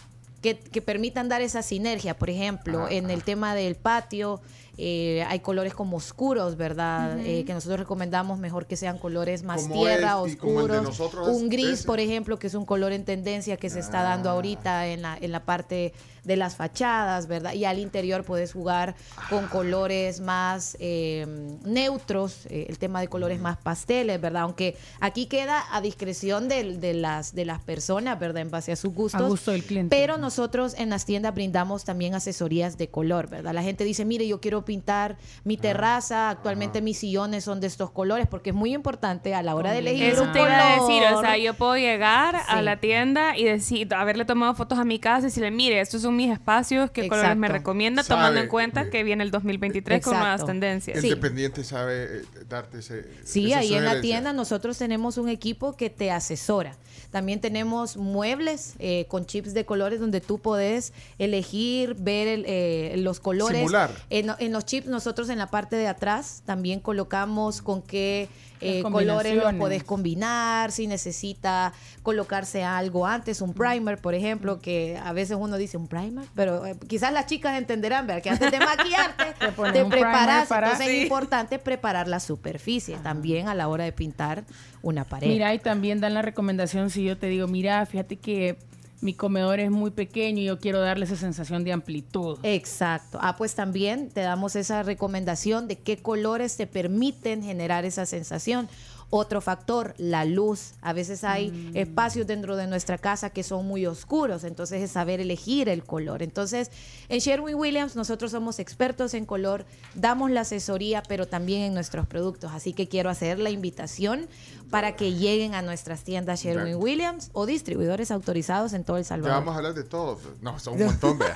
que, 0.40 0.59
que 0.59 0.82
permitan 0.82 1.28
dar 1.28 1.43
esa 1.43 1.62
sinergia. 1.62 2.16
Por 2.16 2.31
ejemplo, 2.31 2.89
en 2.89 3.10
el 3.10 3.24
tema 3.24 3.55
del 3.55 3.74
patio 3.74 4.40
eh, 4.80 5.24
hay 5.28 5.40
colores 5.40 5.74
como 5.74 5.96
oscuros, 5.96 6.56
¿verdad? 6.56 7.18
Eh, 7.20 7.44
que 7.44 7.52
nosotros 7.52 7.80
recomendamos 7.80 8.38
mejor 8.38 8.66
que 8.66 8.76
sean 8.76 8.96
colores 8.96 9.42
más 9.42 9.62
Como 9.62 9.74
tierra, 9.82 10.16
es- 10.24 10.32
y 10.34 10.36
como 10.36 10.60
el 10.60 10.68
de 10.68 10.78
oscuros. 10.78 11.28
Un 11.28 11.48
gris, 11.48 11.80
ese. 11.80 11.86
por 11.86 11.98
ejemplo, 12.00 12.38
que 12.38 12.46
es 12.46 12.55
un 12.55 12.64
color 12.64 12.92
en 12.92 13.05
tendencia 13.05 13.56
que 13.56 13.70
se 13.70 13.80
está 13.80 14.02
dando 14.02 14.30
ahorita 14.30 14.86
en 14.86 15.02
la, 15.02 15.18
en 15.20 15.32
la 15.32 15.44
parte 15.44 15.92
de 16.24 16.36
las 16.36 16.56
fachadas, 16.56 17.26
¿verdad? 17.26 17.55
Y 17.55 17.64
al 17.64 17.78
interior 17.78 18.22
puedes 18.22 18.52
jugar 18.52 18.94
con 19.30 19.46
colores 19.48 20.20
más 20.20 20.76
eh, 20.78 21.26
neutros, 21.64 22.46
eh, 22.46 22.66
el 22.68 22.78
tema 22.78 23.00
de 23.00 23.09
colores 23.09 23.40
más 23.40 23.56
pasteles, 23.59 24.20
¿verdad? 24.20 24.42
Aunque 24.42 24.76
aquí 25.00 25.26
queda 25.26 25.64
a 25.72 25.80
discreción 25.80 26.48
de, 26.48 26.94
las, 26.94 27.34
de 27.34 27.44
las 27.44 27.60
personas, 27.62 28.18
¿verdad? 28.18 28.42
En 28.42 28.50
base 28.50 28.72
a 28.72 28.76
sus 28.76 28.92
gustos. 28.92 29.20
A 29.20 29.24
gusto 29.28 29.52
del 29.52 29.64
cliente. 29.64 29.94
Pero 29.96 30.18
nosotros 30.18 30.74
en 30.78 30.90
las 30.90 31.05
tiendas 31.05 31.34
brindamos 31.34 31.84
también 31.84 32.14
asesorías 32.14 32.76
de 32.78 32.88
color, 32.88 33.28
¿verdad? 33.28 33.52
La 33.55 33.62
gente 33.62 33.84
dice, 33.84 34.05
mire, 34.05 34.26
yo 34.28 34.40
quiero 34.40 34.64
pintar 34.68 35.16
mi 35.44 35.56
terraza, 35.56 36.28
actualmente 36.28 36.82
mis 36.82 36.98
sillones 36.98 37.44
son 37.44 37.58
de 37.58 37.66
estos 37.66 37.90
colores, 37.90 38.26
porque 38.26 38.50
es 38.50 38.56
muy 38.56 38.74
importante 38.74 39.34
a 39.34 39.42
la 39.42 39.54
hora 39.54 39.72
de 39.72 39.78
elegir 39.78 40.04
Eso 40.12 40.24
un 40.24 40.32
te 40.32 40.40
iba 40.40 40.72
a 40.72 40.74
decir, 40.74 41.02
o 41.04 41.14
color. 41.14 41.24
sea, 41.24 41.38
yo 41.38 41.54
puedo 41.54 41.76
llegar 41.76 42.36
a 42.46 42.60
la 42.60 42.76
tienda 42.76 43.34
y 43.34 43.44
decir, 43.44 43.92
haberle 43.94 44.26
tomado 44.26 44.54
fotos 44.54 44.78
a 44.78 44.84
mi 44.84 44.98
casa 44.98 45.20
y 45.20 45.22
decirle, 45.30 45.50
mire, 45.50 45.80
estos 45.80 46.02
son 46.02 46.14
mis 46.16 46.30
espacios, 46.30 46.90
qué 46.90 47.08
colores 47.08 47.36
me 47.38 47.48
recomienda, 47.48 48.02
Sabe. 48.02 48.18
tomando 48.20 48.40
en 48.42 48.48
cuenta 48.48 48.90
que 48.90 49.02
viene 49.04 49.24
el 49.24 49.30
2023 49.30 50.04
con 50.04 50.18
nuevas 50.18 50.44
tendencias. 50.44 51.02
el 51.02 51.08
dependiente 51.08 51.64
sabe 51.64 52.18
eh, 52.18 52.22
darte 52.46 52.80
ese. 52.80 53.06
Sí, 53.24 53.54
ahí 53.54 53.72
en 53.72 53.86
la 53.86 54.02
tienda 54.02 54.34
nosotros 54.34 54.76
tenemos 54.76 55.16
un 55.16 55.30
equipo 55.30 55.74
que 55.76 55.88
te 55.88 56.10
asesora. 56.10 56.76
También 57.10 57.40
tenemos 57.40 57.96
muebles 57.96 58.74
eh, 58.78 59.06
con 59.08 59.24
chips 59.24 59.54
de 59.54 59.64
colores 59.64 59.98
donde 59.98 60.20
tú 60.20 60.38
podés 60.40 60.92
elegir, 61.18 61.94
ver 61.94 62.28
el, 62.28 62.44
eh, 62.46 62.94
los 62.98 63.18
colores. 63.18 63.58
Simular. 63.58 63.90
En, 64.10 64.30
en 64.38 64.52
los 64.59 64.64
chips 64.64 64.89
nosotros 64.89 65.28
en 65.28 65.39
la 65.39 65.47
parte 65.47 65.76
de 65.76 65.86
atrás 65.86 66.43
también 66.44 66.80
colocamos 66.80 67.62
con 67.62 67.80
qué 67.80 68.28
eh, 68.60 68.82
colores 68.82 69.36
los 69.36 69.55
podés 69.55 69.85
combinar, 69.85 70.72
si 70.72 70.89
necesita 70.89 71.72
colocarse 72.02 72.64
algo 72.64 73.06
antes, 73.06 73.40
un 73.40 73.55
primer, 73.55 73.98
por 73.98 74.16
ejemplo, 74.16 74.59
que 74.59 74.98
a 75.01 75.12
veces 75.12 75.36
uno 75.39 75.56
dice 75.59 75.76
un 75.76 75.86
primer, 75.86 76.26
pero 76.35 76.66
eh, 76.66 76.76
quizás 76.89 77.12
las 77.12 77.26
chicas 77.26 77.56
entenderán, 77.56 78.09
¿verdad? 78.09 78.20
Que 78.20 78.30
antes 78.30 78.51
de 78.51 78.59
maquillarte 78.59 79.24
te 79.39 79.52
primer 79.52 79.89
preparas, 79.89 80.48
para- 80.48 80.66
entonces 80.72 80.89
Sí. 80.89 80.97
es 80.97 81.02
importante 81.05 81.60
preparar 81.60 82.09
la 82.09 82.18
superficie 82.18 82.97
también 82.97 83.47
a 83.47 83.55
la 83.55 83.68
hora 83.68 83.85
de 83.85 83.93
pintar 83.93 84.44
una 84.82 85.05
pared. 85.05 85.28
Mira, 85.28 85.55
y 85.55 85.60
también 85.60 86.01
dan 86.01 86.14
la 86.14 86.22
recomendación 86.22 86.90
si 86.90 87.05
yo 87.05 87.16
te 87.16 87.28
digo, 87.28 87.47
mira, 87.47 87.86
fíjate 87.86 88.16
que 88.16 88.56
mi 89.00 89.14
comedor 89.14 89.60
es 89.60 89.70
muy 89.70 89.90
pequeño 89.90 90.40
y 90.40 90.46
yo 90.46 90.58
quiero 90.58 90.80
darle 90.80 91.04
esa 91.04 91.16
sensación 91.16 91.64
de 91.64 91.72
amplitud. 91.72 92.38
Exacto. 92.42 93.18
Ah, 93.20 93.36
pues 93.36 93.54
también 93.54 94.08
te 94.10 94.20
damos 94.20 94.56
esa 94.56 94.82
recomendación 94.82 95.68
de 95.68 95.78
qué 95.78 95.98
colores 95.98 96.56
te 96.56 96.66
permiten 96.66 97.42
generar 97.42 97.84
esa 97.84 98.06
sensación. 98.06 98.68
Otro 99.10 99.40
factor, 99.40 99.94
la 99.97 100.26
luz. 100.26 100.72
A 100.82 100.93
veces 100.93 101.24
hay 101.24 101.51
Mm. 101.51 101.76
espacios 101.78 102.26
dentro 102.26 102.56
de 102.56 102.66
nuestra 102.66 102.98
casa 102.98 103.30
que 103.30 103.43
son 103.43 103.66
muy 103.66 103.86
oscuros, 103.86 104.44
entonces 104.44 104.82
es 104.82 104.90
saber 104.90 105.18
elegir 105.20 105.70
el 105.70 105.82
color. 105.82 106.22
Entonces, 106.22 106.70
en 107.09 107.20
Sherwin 107.20 107.55
Williams 107.55 107.97
nosotros 107.97 108.32
somos 108.32 108.59
expertos 108.59 109.14
en 109.14 109.24
color, 109.24 109.64
damos 109.94 110.30
la 110.30 110.43
asesoría, 110.43 111.02
pero 111.09 111.26
también 111.26 111.62
en 111.62 111.72
nuestros 111.72 112.06
productos. 112.06 112.52
Así 112.52 112.74
que 112.74 112.86
quiero 112.86 113.09
hacer 113.09 113.39
la 113.39 113.48
invitación 113.48 114.28
para 114.70 114.94
que 114.94 115.14
lleguen 115.14 115.55
a 115.55 115.62
nuestras 115.62 116.05
tiendas 116.05 116.43
Sherwin 116.43 116.74
williams 116.76 117.30
o 117.32 117.47
distribuidores 117.47 118.10
autorizados 118.10 118.74
en 118.74 118.85
todo 118.85 118.98
El 118.98 119.05
Te 119.05 119.09
Salvador. 119.09 119.39
vamos 119.39 119.55
a 119.55 119.56
hablar 119.56 119.72
de 119.72 119.85
todos. 119.85 120.18
No, 120.43 120.59
son 120.59 120.74
un 120.74 120.85
montón, 120.86 121.18
vea. 121.18 121.35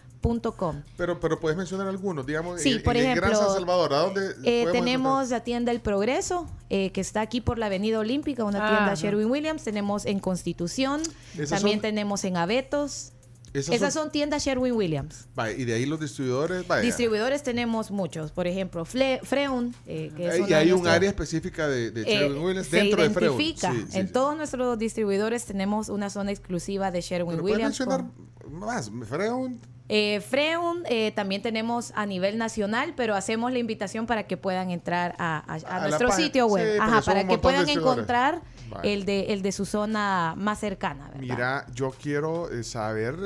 Pero, 0.97 1.21
pero 1.21 1.39
puedes 1.41 1.57
mencionar 1.57 1.87
algunos, 1.89 2.27
digamos, 2.27 2.61
Sí, 2.61 2.73
en, 2.73 2.83
por 2.83 2.97
en 2.97 3.07
el 3.07 3.17
Gran 3.17 3.31
ejemplo, 3.31 3.47
San 3.49 3.57
Salvador, 3.57 3.95
¿a 3.95 3.99
dónde 3.99 4.35
Eh, 4.45 4.67
tenemos 4.73 5.31
la 5.31 5.45
tienda 5.45 5.73
El 5.73 5.81
Progreso, 5.81 6.47
eh, 6.71 6.91
que 6.93 7.01
está 7.01 7.21
aquí 7.21 7.41
por 7.41 7.59
la 7.59 7.67
Avenida 7.67 7.99
Olímpica, 7.99 8.45
una 8.45 8.59
Ah, 8.65 8.69
tienda 8.69 8.93
ajá. 8.93 8.95
Sherwin 8.97 9.31
Williams. 9.31 9.63
Tenemos 9.65 10.07
en 10.07 10.21
Constitución, 10.21 11.03
también 11.49 11.77
son- 11.79 11.81
tenemos 11.83 12.25
en 12.25 12.37
Abetos. 12.37 13.13
Esas 13.55 13.77
Esas, 13.77 13.95
son- 13.95 14.03
son... 14.05 14.13
tiendas 14.13 14.45
Sherwin 14.45 14.75
Williams. 14.75 15.27
Vaya, 15.35 15.57
y 15.57 15.65
de 15.65 15.73
ahí 15.73 15.87
los 15.87 15.99
distribuidores, 15.99 16.67
vaya. 16.69 16.83
Distribuidores 16.83 17.43
tenemos 17.43 17.91
muchos, 17.91 18.31
por 18.31 18.47
ejemplo, 18.47 18.85
Fle- 18.85 19.21
Freun, 19.23 19.75
eh, 19.87 20.13
que 20.15 20.29
es 20.29 20.51
y 20.51 20.53
hay 20.53 20.71
un 20.71 20.87
área 20.87 21.09
específica 21.09 21.67
de, 21.67 21.91
de 21.91 22.03
eh, 22.03 22.05
Sherwin 22.05 22.43
Williams 22.43 22.67
se 22.69 22.77
dentro 22.77 23.03
de. 23.03 23.09
Sí, 23.39 23.55
sí, 23.91 23.99
en 23.99 24.07
sí. 24.09 24.13
todos 24.13 24.37
nuestros 24.37 24.79
distribuidores 24.79 25.47
tenemos 25.47 25.89
una 25.89 26.11
zona 26.11 26.31
exclusiva 26.31 26.91
de 26.91 27.01
Sherwin 27.01 27.31
Pero 27.37 27.43
puedes 27.43 27.57
Williams. 27.57 27.81
mencionar 27.81 28.05
con- 28.45 28.59
más, 28.59 28.91
Freud. 29.09 29.53
Eh, 29.91 30.21
Freun 30.21 30.83
eh, 30.87 31.13
también 31.17 31.41
tenemos 31.41 31.93
a 31.95 32.05
nivel 32.05 32.37
nacional, 32.37 32.93
pero 32.97 33.15
hacemos 33.15 33.53
la 33.53 33.59
invitación 33.59 34.07
para 34.07 34.27
que 34.27 34.37
puedan 34.37 34.71
entrar 34.71 35.15
a, 35.19 35.39
a- 35.39 35.55
a 35.55 35.55
A 35.55 35.81
la 35.81 35.87
nuestro 35.89 36.13
sitio 36.13 36.47
web. 36.47 36.75
Sí, 36.75 36.79
Ajá, 36.81 37.01
para 37.03 37.27
que 37.27 37.39
puedan 37.39 37.69
encontrar 37.69 38.43
Vale. 38.69 38.93
el 38.93 39.05
de, 39.07 39.33
el 39.33 39.41
de 39.41 39.51
su 39.53 39.65
zona 39.65 40.35
más 40.37 40.61
cercana. 40.61 41.07
¿verdad? 41.07 41.21
Mira, 41.21 41.67
yo 41.75 41.91
quiero 41.91 42.51
eh, 42.51 42.63
saber 42.65 43.17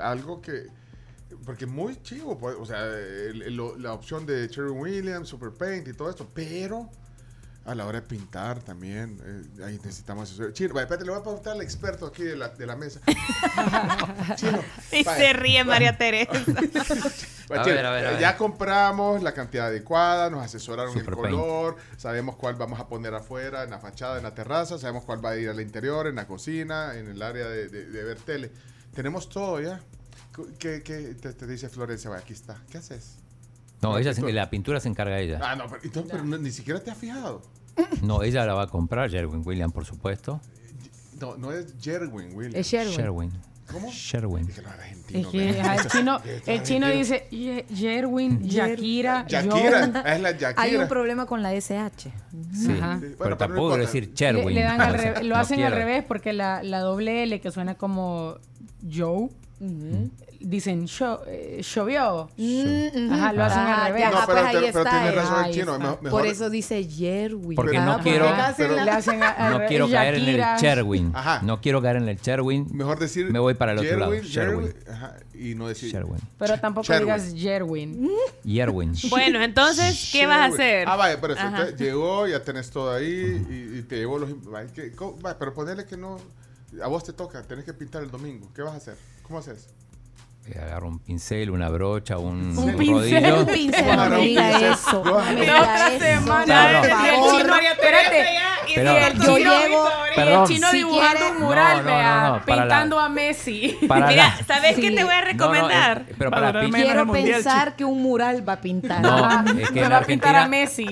algo 0.00 0.40
que. 0.40 0.68
Porque 1.44 1.66
muy 1.66 2.00
chivo, 2.00 2.38
pues, 2.38 2.56
o 2.60 2.64
sea, 2.64 2.84
el- 2.86 3.56
la 3.82 3.92
opción 3.92 4.24
de 4.24 4.46
Sherwin 4.46 4.78
Williams, 4.80 5.28
Super 5.28 5.50
Paint 5.50 5.88
y 5.88 5.92
todo 5.94 6.08
esto, 6.08 6.28
pero 6.32 6.88
a 7.66 7.74
la 7.74 7.86
hora 7.86 8.00
de 8.02 8.06
pintar 8.06 8.60
también, 8.62 9.18
eh, 9.24 9.64
ahí 9.64 9.80
necesitamos 9.82 10.28
asesoría. 10.28 10.52
Chino, 10.52 10.74
vaya, 10.74 10.82
espérate, 10.84 11.04
le 11.04 11.10
voy 11.12 11.20
a 11.20 11.22
preguntar 11.22 11.52
al 11.54 11.62
experto 11.62 12.06
aquí 12.06 12.22
de 12.22 12.36
la, 12.36 12.48
de 12.50 12.66
la 12.66 12.76
mesa. 12.76 13.00
Chino, 14.36 14.60
Y 14.92 15.02
vaya. 15.04 15.18
se 15.18 15.32
ríe 15.32 15.64
María 15.64 15.96
Teresa. 15.96 16.32
Vaya, 17.48 17.60
A 17.60 17.64
Chino, 17.64 17.76
ver, 17.76 17.86
a 17.86 17.90
ver, 17.90 18.06
a 18.06 18.10
ver. 18.12 18.20
Ya 18.20 18.36
compramos 18.38 19.22
la 19.22 19.32
cantidad 19.34 19.66
adecuada, 19.66 20.30
nos 20.30 20.42
asesoraron 20.44 20.96
el 20.96 21.04
Paint. 21.04 21.18
color, 21.20 21.76
sabemos 21.98 22.36
cuál 22.36 22.54
vamos 22.54 22.80
a 22.80 22.88
poner 22.88 23.14
afuera, 23.14 23.64
en 23.64 23.70
la 23.70 23.78
fachada, 23.78 24.16
en 24.16 24.22
la 24.22 24.34
terraza, 24.34 24.78
sabemos 24.78 25.04
cuál 25.04 25.22
va 25.24 25.30
a 25.30 25.36
ir 25.36 25.48
al 25.50 25.60
interior, 25.60 26.06
en 26.06 26.14
la 26.16 26.26
cocina, 26.26 26.94
en 26.96 27.08
el 27.08 27.20
área 27.22 27.46
de, 27.46 27.68
de- 27.68 27.86
de 27.86 28.02
ver 28.04 28.18
tele. 28.18 28.50
Tenemos 28.94 29.28
todo 29.28 29.60
ya. 29.60 29.80
¿Qué, 30.58 30.82
qué 30.82 31.14
te, 31.20 31.32
te 31.34 31.46
dice 31.46 31.68
Florencia? 31.68 32.08
Vaya, 32.10 32.22
aquí 32.22 32.32
está. 32.32 32.56
¿Qué 32.70 32.78
haces? 32.78 33.16
No, 33.82 33.98
ella 33.98 34.14
se- 34.14 34.32
la 34.32 34.48
pintura 34.50 34.80
se 34.80 34.88
encarga 34.88 35.18
ella. 35.20 35.38
Ah, 35.42 35.56
no, 35.56 35.66
pero, 35.68 35.82
entonces, 35.84 36.10
pero 36.12 36.24
no- 36.24 36.38
ni 36.38 36.50
siquiera 36.50 36.80
te 36.80 36.90
has 36.90 36.98
fijado. 36.98 37.42
No, 38.02 38.22
ella 38.22 38.46
la 38.46 38.54
va 38.54 38.62
a 38.62 38.66
comprar, 38.68 39.10
Sherwin 39.10 39.42
Williams, 39.44 39.72
por 39.74 39.84
supuesto. 39.84 40.40
No, 41.20 41.36
no 41.36 41.52
es 41.52 41.74
Jerwin, 41.80 42.34
Williams. 42.34 42.54
Es 42.56 42.66
Sherwin. 42.68 42.96
Sherwin. 42.96 43.32
¿Cómo? 43.70 43.90
Sherwin. 43.90 44.46
Es 45.12 45.26
que 45.28 45.60
ajá, 45.60 45.74
el 45.82 45.88
chino, 45.88 46.20
el 46.46 46.62
chino 46.64 46.86
dice 46.88 47.26
Ye- 47.30 47.64
Yerwin, 47.70 48.42
Yakira, 48.46 49.24
Yakira, 49.26 49.90
Joe. 49.92 50.14
es 50.14 50.20
la 50.20 50.30
Yakira. 50.32 50.54
Hay 50.62 50.76
un 50.76 50.86
problema 50.86 51.24
con 51.26 51.42
la 51.42 51.54
SH. 51.54 52.12
Sí, 52.52 52.72
Ajá. 52.72 53.00
pero 53.18 53.36
tampoco 53.38 53.68
quiero 53.68 53.82
decir 53.86 54.08
Le, 54.08 54.14
Sherwin. 54.14 54.54
le 54.54 54.62
dan 54.62 54.80
al 54.80 55.26
lo 55.28 55.36
hacen 55.36 55.62
al 55.62 55.72
revés 55.72 56.04
porque 56.06 56.32
la, 56.34 56.62
la 56.62 56.80
doble 56.80 57.22
L 57.22 57.40
que 57.40 57.50
suena 57.50 57.74
como 57.76 58.36
Joe, 58.92 59.30
dicen 60.44 60.86
"Sho- 60.86 61.22
eh, 61.26 61.62
llovió. 61.62 62.28
Ajá, 63.10 63.32
lo 63.32 63.44
hacen 63.44 63.58
Ah, 63.60 63.74
al 63.84 63.86
revés. 63.88 64.00
ya, 64.02 64.10
No, 64.10 64.16
ah, 64.18 64.24
pero 64.26 64.40
pues 64.40 64.52
pero 64.54 64.66
está, 64.66 64.90
tiene 64.90 65.08
eh. 65.08 65.12
razón 65.12 65.44
el 65.44 65.52
chino. 65.54 65.78
mejor- 65.78 66.10
Por 66.10 66.26
eso 66.26 66.50
dice 66.50 66.84
Jerwin. 66.84 67.56
Porque 67.56 67.76
Ah, 67.78 67.84
no 67.84 67.98
quiero, 68.02 68.26
no 68.30 68.36
revés. 68.36 69.68
quiero 69.68 69.88
caer 69.90 70.14
en 70.14 70.28
el. 70.28 70.40
Sherwin. 70.60 71.12
Ajá. 71.14 71.40
No 71.42 71.60
quiero 71.60 71.82
caer 71.82 71.96
en 71.96 72.08
el 72.08 72.16
Sherwin. 72.18 72.66
Mejor 72.72 72.98
decir 72.98 73.30
Me 73.30 73.38
voy 73.38 73.54
para 73.54 73.72
el 73.72 73.78
otro 73.78 73.96
lado. 73.98 74.12
Jerwin, 74.12 74.30
Sherwin. 74.30 74.74
Y 75.34 75.54
no 75.56 75.66
decir 75.68 75.90
Sherwin. 75.92 76.20
Pero 76.38 76.58
tampoco 76.60 76.86
Sherwin. 76.86 77.04
digas 77.06 77.34
Yerwin. 77.34 78.10
Yerwin. 78.44 78.92
Bueno, 79.10 79.42
entonces, 79.42 80.10
¿qué 80.12 80.26
vas 80.26 80.38
a 80.40 80.44
hacer? 80.46 80.88
Ah, 80.88 80.96
vaya, 80.96 81.20
pero 81.20 81.34
llegó, 81.76 82.26
ya 82.28 82.42
tenés 82.42 82.70
todo 82.70 82.92
ahí 82.92 83.44
y, 83.50 83.78
y 83.78 83.82
te 83.82 83.96
llevó 83.96 84.18
los... 84.18 84.44
vaya, 84.44 84.68
¿qué- 84.72 84.92
cómo- 84.92 85.16
vaya, 85.20 85.38
pero 85.38 85.52
ponele 85.54 85.84
que 85.84 85.96
no... 85.96 86.18
A 86.82 86.88
vos 86.88 87.04
te 87.04 87.12
toca, 87.12 87.42
tenés 87.42 87.64
que 87.64 87.72
pintar 87.72 88.02
el 88.02 88.10
domingo. 88.10 88.48
¿Qué 88.54 88.62
vas 88.62 88.74
a 88.74 88.76
hacer? 88.76 88.96
¿Cómo 89.22 89.38
haces? 89.38 89.68
Agarro 90.62 90.88
un 90.88 90.98
pincel, 90.98 91.50
una 91.50 91.70
brocha, 91.70 92.18
un, 92.18 92.56
Un 92.58 92.72
rodillo. 92.72 93.00
pincel. 93.00 93.32
Un 93.32 93.46
pincel, 93.46 93.86
no 93.86 93.92
Agarra 93.92 94.08
me 94.10 94.16
un 94.18 94.24
pincel. 94.26 94.62
eso. 94.72 95.04
Yo- 95.04 95.10
No 95.18 95.32
me 95.32 95.46
La 95.46 95.60
otra 95.60 95.88
eso. 95.88 96.04
semana, 96.04 96.72
No, 96.72 96.82
no. 96.82 96.84
y 96.84 97.08
el 97.08 97.14
chino, 97.14 97.56
espérate, 97.56 98.26
y 98.66 98.72
el 98.74 99.12
chino, 99.12 99.38
llevo- 99.38 99.88
el 100.16 100.46
chino 100.46 100.70
Si 100.70 100.76
dibujando 100.76 101.18
quiere- 101.18 101.36
un 101.36 101.42
mural, 101.42 101.76
No, 101.78 101.82
no, 101.82 101.88
vea, 101.96 102.20
no, 102.28 102.36
no, 102.38 102.44
pintando 102.44 103.00
a 103.00 103.08
Messi. 103.08 103.78
Mira, 103.82 104.10
la- 104.12 104.36
¿sabes 104.46 104.76
qué 104.76 104.90
te 104.90 105.02
voy 105.02 105.14
a 105.14 105.20
No, 105.20 105.24
no, 105.24 105.32
recomendar? 105.32 106.04
pero 106.18 106.30
para. 106.30 106.60
Quiero 106.70 107.10
pensar 107.10 107.74
que 107.76 107.84
un 107.86 108.02
mural 108.02 108.46
va 108.46 108.52
a 108.54 108.60
pintar. 108.60 109.00
No, 109.00 109.40
es 109.60 109.70
que 109.70 109.80
Se 109.80 109.84
en 109.86 109.92
va 109.92 109.96
a 109.96 110.02
pintar 110.02 110.36
a 110.36 110.42
Argentina 110.42 110.48
Messi. 110.48 110.86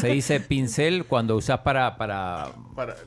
se 0.00 0.08
dice 0.08 0.38
pincel 0.40 1.06
cuando 1.06 1.36
usas 1.36 1.58
para 1.60 1.96
para 1.96 2.50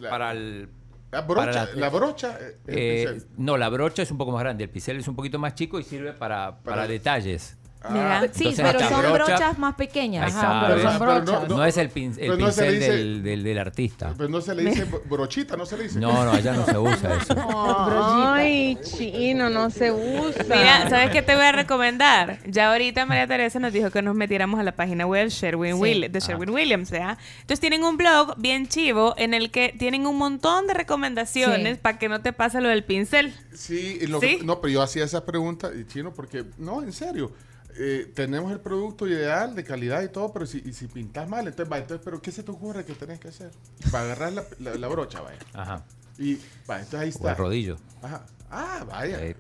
para 0.09 0.31
el 0.31 0.67
La 1.15 1.21
brocha, 1.21 1.65
para 1.65 1.75
la, 1.75 1.89
brocha... 1.89 2.37
eh, 2.41 2.57
eh, 2.67 3.21
no, 3.37 3.55
la 3.55 3.69
brocha 3.69 4.01
es 4.03 4.11
un 4.11 4.17
poco 4.17 4.33
más 4.33 4.41
grande, 4.41 4.65
el 4.65 4.69
pincel 4.69 4.97
es 4.97 5.07
un 5.07 5.15
poquito 5.15 5.39
más 5.39 5.55
chico 5.55 5.79
y 5.79 5.83
sirve 5.83 6.11
para, 6.11 6.57
para, 6.61 6.75
Para- 6.75 6.87
detalles. 6.87 7.57
Mira, 7.89 8.19
Ah, 8.21 8.27
sí, 8.31 8.53
pero 8.55 8.79
son 8.79 9.01
brocha- 9.01 9.13
brochas 9.13 9.57
más 9.59 9.75
pequeñas. 9.75 10.33
Ajá, 10.35 10.65
pero 10.67 10.81
son 10.81 10.99
Pero 10.99 11.21
brochas. 11.21 11.47
no, 11.49 11.65
es 11.65 11.77
el, 11.77 11.89
pin- 11.91 12.11
el 12.11 12.15
Pero 12.17 12.37
no 12.37 12.45
pincel 12.45 12.73
dice- 12.79 12.91
del, 12.91 13.23
del, 13.23 13.43
del 13.43 13.57
artista. 13.59 14.13
Pues 14.17 14.29
no 14.29 14.41
se 14.41 14.55
le 14.55 14.63
dice 14.63 14.85
bro- 14.85 15.01
brochita, 15.09 15.55
no 15.57 15.65
se 15.65 15.77
le 15.77 15.83
dice. 15.83 15.99
No, 15.99 16.25
no, 16.25 16.31
allá 16.31 16.53
no 16.53 16.65
se 16.65 16.77
usa 16.77 17.15
eso. 17.21 17.35
Ay, 18.33 18.77
chino, 18.83 19.49
no 19.49 19.69
se 19.69 19.91
usa. 19.91 20.43
Mira, 20.43 20.89
¿sabes 20.89 21.11
qué 21.11 21.21
te 21.21 21.35
voy 21.35 21.45
a 21.45 21.51
recomendar? 21.51 22.39
Ya 22.47 22.71
ahorita 22.71 23.05
María 23.05 23.27
Teresa 23.27 23.59
nos 23.59 23.73
dijo 23.73 23.89
que 23.91 24.01
nos 24.01 24.15
metiéramos 24.15 24.59
a 24.59 24.63
la 24.63 24.73
página 24.75 25.05
web 25.05 25.29
Sherwin 25.29 25.75
Sí. 25.75 25.81
Will- 25.81 26.11
de 26.11 26.19
Sherwin 26.19 26.49
Williams, 26.49 26.89
¿ya? 26.89 27.17
Entonces 27.41 27.59
tienen 27.59 27.83
un 27.83 27.97
blog 27.97 28.35
bien 28.37 28.67
chivo 28.67 29.13
en 29.17 29.33
el 29.33 29.51
que 29.51 29.75
tienen 29.77 30.05
un 30.07 30.17
montón 30.17 30.67
de 30.67 30.73
recomendaciones 30.73 31.75
Sí. 31.75 31.79
para 31.81 31.97
que 31.99 32.09
no 32.09 32.21
te 32.21 32.33
pase 32.33 32.61
lo 32.61 32.69
del 32.69 32.83
pincel. 32.83 33.33
Sí, 33.53 33.99
y 34.01 34.07
lo 34.07 34.19
¿Sí? 34.19 34.37
que- 34.37 34.43
no, 34.43 34.59
pero 34.61 34.73
yo 34.73 34.81
hacía 34.81 35.03
esa 35.03 35.25
pregunta, 35.25 35.69
y 35.75 35.85
chino, 35.85 36.13
porque, 36.13 36.45
no, 36.57 36.81
en 36.81 36.93
serio, 36.93 37.31
eh, 37.77 38.11
tenemos 38.15 38.51
el 38.51 38.59
producto 38.59 39.07
ideal, 39.07 39.55
de 39.55 39.63
calidad 39.63 40.01
y 40.03 40.09
todo, 40.09 40.31
pero 40.33 40.45
si, 40.45 40.61
y 40.65 40.73
si 40.73 40.87
pintas 40.87 41.27
mal, 41.29 41.47
entonces, 41.47 41.71
va, 41.71 41.77
entonces, 41.77 42.01
pero 42.03 42.21
¿qué 42.21 42.31
se 42.31 42.43
te 42.43 42.51
ocurre 42.51 42.85
que 42.85 42.93
tenés 42.93 43.19
que 43.19 43.27
hacer? 43.29 43.51
Para 43.91 44.05
agarrar 44.05 44.33
la, 44.33 44.43
la- 44.59 44.75
la 44.75 44.87
brocha, 44.87 45.21
vaya. 45.21 45.39
Ajá. 45.53 45.83
Y, 46.17 46.35
va, 46.69 46.79
entonces 46.79 46.93
ahí 46.99 47.07
O 47.07 47.09
está. 47.11 47.31
el 47.31 47.37
rodillo. 47.37 47.77
Ajá. 48.01 48.25
Ah, 48.49 48.85
vaya. 48.87 49.21
Eh. 49.25 49.35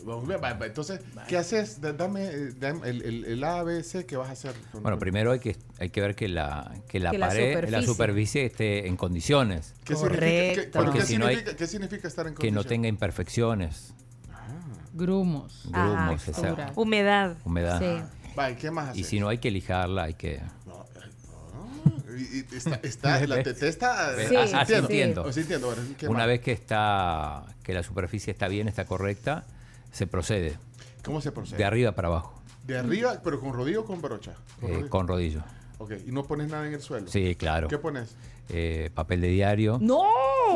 Entonces, 0.65 0.99
¿qué 1.27 1.37
haces? 1.37 1.79
Da- 1.79 1.93
Dame, 1.93 2.25
eh, 2.25 2.51
dame 2.59 2.89
el, 2.89 3.01
el, 3.03 3.25
el 3.25 3.43
A, 3.45 3.63
B, 3.63 3.81
C, 3.83 4.05
¿qué 4.05 4.17
vas 4.17 4.27
a 4.29 4.31
hacer? 4.33 4.53
Bueno, 4.73 4.97
primero 4.99 5.31
hay 5.31 5.39
que 5.39 5.55
hay 5.79 5.89
que 5.89 6.01
ver 6.01 6.15
que 6.15 6.27
la 6.27 6.73
que 6.89 6.99
la 6.99 7.11
Que 7.11 7.19
pared, 7.19 7.53
la 7.69 7.81
superficie. 7.81 7.85
superficie 7.85 8.45
esté 8.45 8.87
en 8.87 8.97
condiciones, 8.97 9.73
¿Qué 9.85 9.93
significa, 9.95 10.15
Correcto. 10.19 10.61
qué- 10.63 10.67
pero 10.73 10.85
Porque 10.85 10.99
¿qué 10.99 11.05
si 11.05 11.17
no 11.17 11.27
hay- 11.27 11.35
significa- 11.35 11.57
qué 11.57 11.67
significa 11.67 12.07
estar 12.09 12.27
en 12.27 12.35
que 12.35 12.51
no 12.51 12.63
tenga 12.65 12.87
imperfecciones, 12.89 13.93
Grumos. 14.93 15.67
grumos, 15.69 16.27
esa 16.27 16.41
texturas. 16.41 16.71
Humedad. 16.75 17.37
humedad. 17.43 17.79
Sí. 17.79 18.14
¿Y 18.51 18.55
qué 18.55 18.71
más 18.71 18.89
haces? 18.89 19.01
Y 19.01 19.03
si 19.03 19.19
no 19.19 19.27
hay 19.29 19.37
que 19.39 19.51
lijarla, 19.51 20.03
hay 20.03 20.13
que 20.15 20.41
Y- 22.17 22.37
y 22.39 22.45
está, 22.55 22.75
está, 22.83 23.19
la 23.27 23.43
TT 23.43 23.63
está 23.63 24.15
Sí, 24.15 24.35
asintiendo. 24.35 24.57
asintiendo. 24.59 25.25
Asintiendo, 25.27 25.67
bueno, 25.67 25.81
¿qué 25.97 26.07
Una 26.07 26.19
más? 26.19 26.27
vez 26.27 26.41
que 26.41 26.51
está 26.53 27.45
que 27.63 27.73
la 27.73 27.83
superficie 27.83 28.31
está 28.31 28.47
bien, 28.47 28.67
está 28.67 28.85
correcta, 28.85 29.45
se 29.91 30.07
procede 30.07 30.57
¿Cómo 31.03 31.19
se 31.21 31.31
procede? 31.31 31.57
de 31.57 31.65
arriba 31.65 31.91
para 31.93 32.07
abajo, 32.07 32.41
De 32.65 32.77
arriba, 32.77 33.19
pero 33.23 33.39
con 33.41 33.53
rodillo 33.53 33.81
o 33.81 33.85
con 33.85 34.01
brocha. 34.01 34.33
Con 34.61 34.69
eh, 34.69 34.73
rodillo. 34.73 34.89
con 34.89 35.07
rodillo. 35.07 35.43
Ok, 35.77 35.91
y 36.07 36.11
no 36.11 36.23
pones 36.23 36.49
nada 36.49 36.65
en 36.67 36.73
el 36.73 36.81
suelo. 36.81 37.07
Sí, 37.07 37.35
claro. 37.35 37.67
¿Qué 37.67 37.77
pones? 37.77 38.15
Eh, 38.49 38.91
papel 38.93 39.21
de 39.21 39.27
diario. 39.29 39.77
No. 39.81 40.03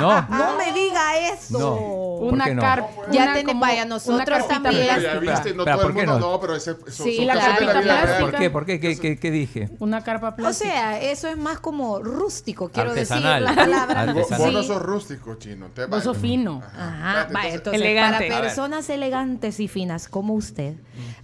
No. 0.00 0.26
No 0.28 0.56
me 0.56 0.72
diga 0.72 1.18
eso. 1.32 1.58
No. 1.58 1.76
¿Por 2.20 2.32
Una 2.34 2.46
no? 2.46 2.60
carpa. 2.62 2.88
Ya 3.10 3.32
tenemos, 3.34 3.60
vaya, 3.60 3.84
nosotros 3.84 4.46
también. 4.48 4.86
Ya 5.00 5.14
viste, 5.18 5.54
no 5.54 5.64
Pero, 5.64 5.76
todo 5.78 5.86
el 5.88 5.92
¿por 5.92 6.00
qué 6.00 6.06
mundo, 6.06 6.26
no? 6.26 6.32
no, 6.32 6.40
pero 6.40 6.56
ese 6.56 6.74
son, 6.74 6.90
Sí, 7.06 7.16
son 7.16 7.26
la 7.26 7.34
cosas 7.34 7.58
de 7.58 7.66
la 7.66 7.72
carpita 7.72 7.80
vida 7.80 7.92
real. 7.94 8.06
plástica. 8.06 8.30
¿Por 8.30 8.38
qué? 8.38 8.50
¿Por 8.50 8.66
qué? 8.66 8.80
¿Qué, 8.80 8.98
qué- 8.98 9.18
qué 9.18 9.30
dije? 9.30 9.68
Una 9.80 10.02
carpa 10.02 10.28
O 10.30 10.36
plástica. 10.36 10.70
sea, 10.70 11.00
eso 11.02 11.28
es 11.28 11.36
más 11.36 11.60
como 11.60 11.98
rústico, 12.00 12.68
quiero 12.70 12.90
Artesanal. 12.90 13.42
decir 13.44 13.56
la 13.56 13.64
palabra. 13.64 14.04
Vos, 14.12 14.22
Artesanal. 14.30 14.44
vos 14.44 14.52
no 14.52 14.62
sos 14.62 14.82
rústico, 14.82 15.34
chino. 15.36 15.66
Te 15.74 15.86
Vos 15.86 16.04
sos 16.04 16.16
fino. 16.16 16.62
Ajá, 16.76 17.28
vaya, 17.32 17.54
entonces 17.54 17.80
Elegante. 17.82 18.28
para 18.28 18.40
personas 18.40 18.88
elegantes 18.90 19.60
y 19.60 19.68
finas 19.68 20.08
como 20.08 20.34
usted, 20.34 20.74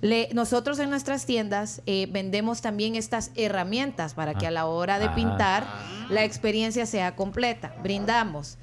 le, 0.01 0.29
nosotros 0.33 0.79
en 0.79 0.91
nuestras 0.91 1.27
tiendas 1.27 1.83
eh, 1.87 2.07
vendemos 2.11 2.61
también 2.61 2.95
estas 2.97 3.31
herramientas 3.35 4.15
para 4.15 4.35
que 4.35 4.47
a 4.47 4.51
la 4.51 4.67
hora 4.67 4.99
de 4.99 5.04
Ah. 5.07 5.15
pintar 5.15 5.67
la 6.09 6.25
experiencia 6.25 6.87
sea 6.87 7.17
completa. 7.17 7.75
Brindamos 7.83 8.59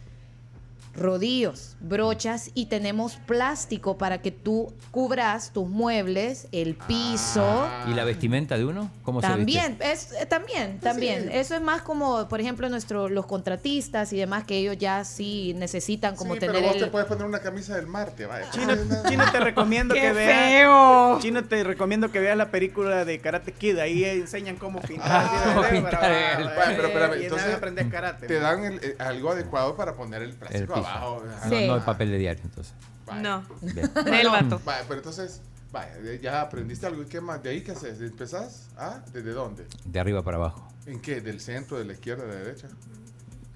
rodillos, 0.94 1.76
brochas 1.80 2.52
y 2.54 2.66
tenemos 2.66 3.16
plástico 3.26 3.98
para 3.98 4.22
que 4.22 4.32
tú 4.32 4.74
cubras 4.92 5.52
tus 5.52 5.68
muebles, 5.68 6.48
el 6.52 6.76
piso. 6.76 7.68
¿Y 7.88 7.94
la 7.94 8.04
vestimenta 8.04 8.58
de 8.58 8.66
uno? 8.66 8.92
¿Cómo 9.04 9.22
se 9.22 9.28
También, 9.28 9.78
es, 9.80 10.12
eh, 10.14 10.26
también, 10.26 10.80
también. 10.80 11.24
Sí. 11.24 11.30
Eso 11.38 11.56
es 11.56 11.62
más 11.62 11.82
como, 11.82 12.28
por 12.28 12.42
ejemplo, 12.42 12.68
nuestro, 12.70 13.10
los 13.10 13.26
contratistas 13.26 14.12
y 14.14 14.18
demás, 14.18 14.44
que 14.44 14.58
ellos 14.58 14.78
ya 14.78 15.06
sí 15.06 15.54
necesitan 15.58 16.16
como 16.16 16.34
sí, 16.34 16.42
tener 16.42 16.56
pero 16.56 16.68
vos 16.68 16.76
el... 16.76 16.84
te 16.84 16.88
puedes 16.92 17.08
poner 17.08 17.26
una 17.26 17.40
camisa 17.40 17.76
del 17.76 17.88
Marte, 17.88 18.26
vaya. 18.26 18.50
Chino, 18.52 18.74
Chino, 19.08 19.24
te 19.32 19.40
recomiendo 19.40 19.94
¡Qué 19.96 20.02
que 20.02 20.14
veas. 20.14 20.50
feo! 20.50 21.20
Chino, 21.22 21.44
te 21.46 21.64
recomiendo 21.64 22.12
que 22.12 22.20
veas 22.20 22.38
la 22.38 22.52
película 22.52 23.06
de 23.06 23.20
Karate 23.20 23.54
Kid. 23.54 23.78
Ahí 23.80 24.04
enseñan 24.04 24.58
cómo 24.58 24.82
pintar. 24.82 25.08
Ah, 25.10 25.68
pintar 25.72 26.12
el- 26.12 26.44
Bueno, 26.44 26.74
pero 26.76 26.88
espérame, 26.88 27.14
entonces, 27.24 27.58
karate. 27.92 28.28
Te 28.28 28.40
dan 28.40 28.64
el- 28.66 28.80
eh, 28.84 28.96
algo 29.00 29.32
adecuado 29.32 29.76
para 29.76 29.94
poner 29.96 30.22
el 30.22 30.30
El 30.32 30.36
plástico 30.36 30.81
No, 30.84 31.22
Ajá. 31.38 31.50
Sí. 31.50 31.68
no 31.68 31.76
el 31.76 31.82
papel 31.84 32.12
de 32.12 32.18
diario, 32.18 32.42
entonces. 32.44 32.74
Vaya. 33.06 33.22
No. 33.22 33.44
Bien. 33.62 33.92
Del 34.06 34.28
vato. 34.30 34.62
Vaya, 34.66 34.84
pero 34.88 35.00
entonces, 35.00 35.42
vaya, 35.72 35.92
ya 36.22 36.42
aprendiste 36.42 36.86
algo. 36.86 37.02
¿Y 37.04 37.06
qué 37.06 37.20
más? 37.22 37.42
¿De 37.44 37.50
ahí 37.50 37.62
qué 37.62 37.72
haces? 37.72 38.00
¿Empezás? 38.02 38.68
¿Ah? 38.78 39.00
¿Desde 39.12 39.32
dónde? 39.32 39.66
De 39.86 40.00
arriba 40.00 40.22
para 40.24 40.38
abajo. 40.38 40.68
¿En 40.86 41.00
qué? 41.02 41.22
¿Del 41.22 41.40
centro, 41.42 41.78
de 41.78 41.86
la 41.86 41.94
izquierda, 41.94 42.24
de 42.26 42.30
la 42.34 42.40
derecha? 42.40 42.68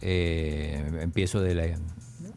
Eh, 0.02 1.00
empiezo 1.02 1.40
de 1.42 1.56
la, 1.56 1.64
de 1.64 1.78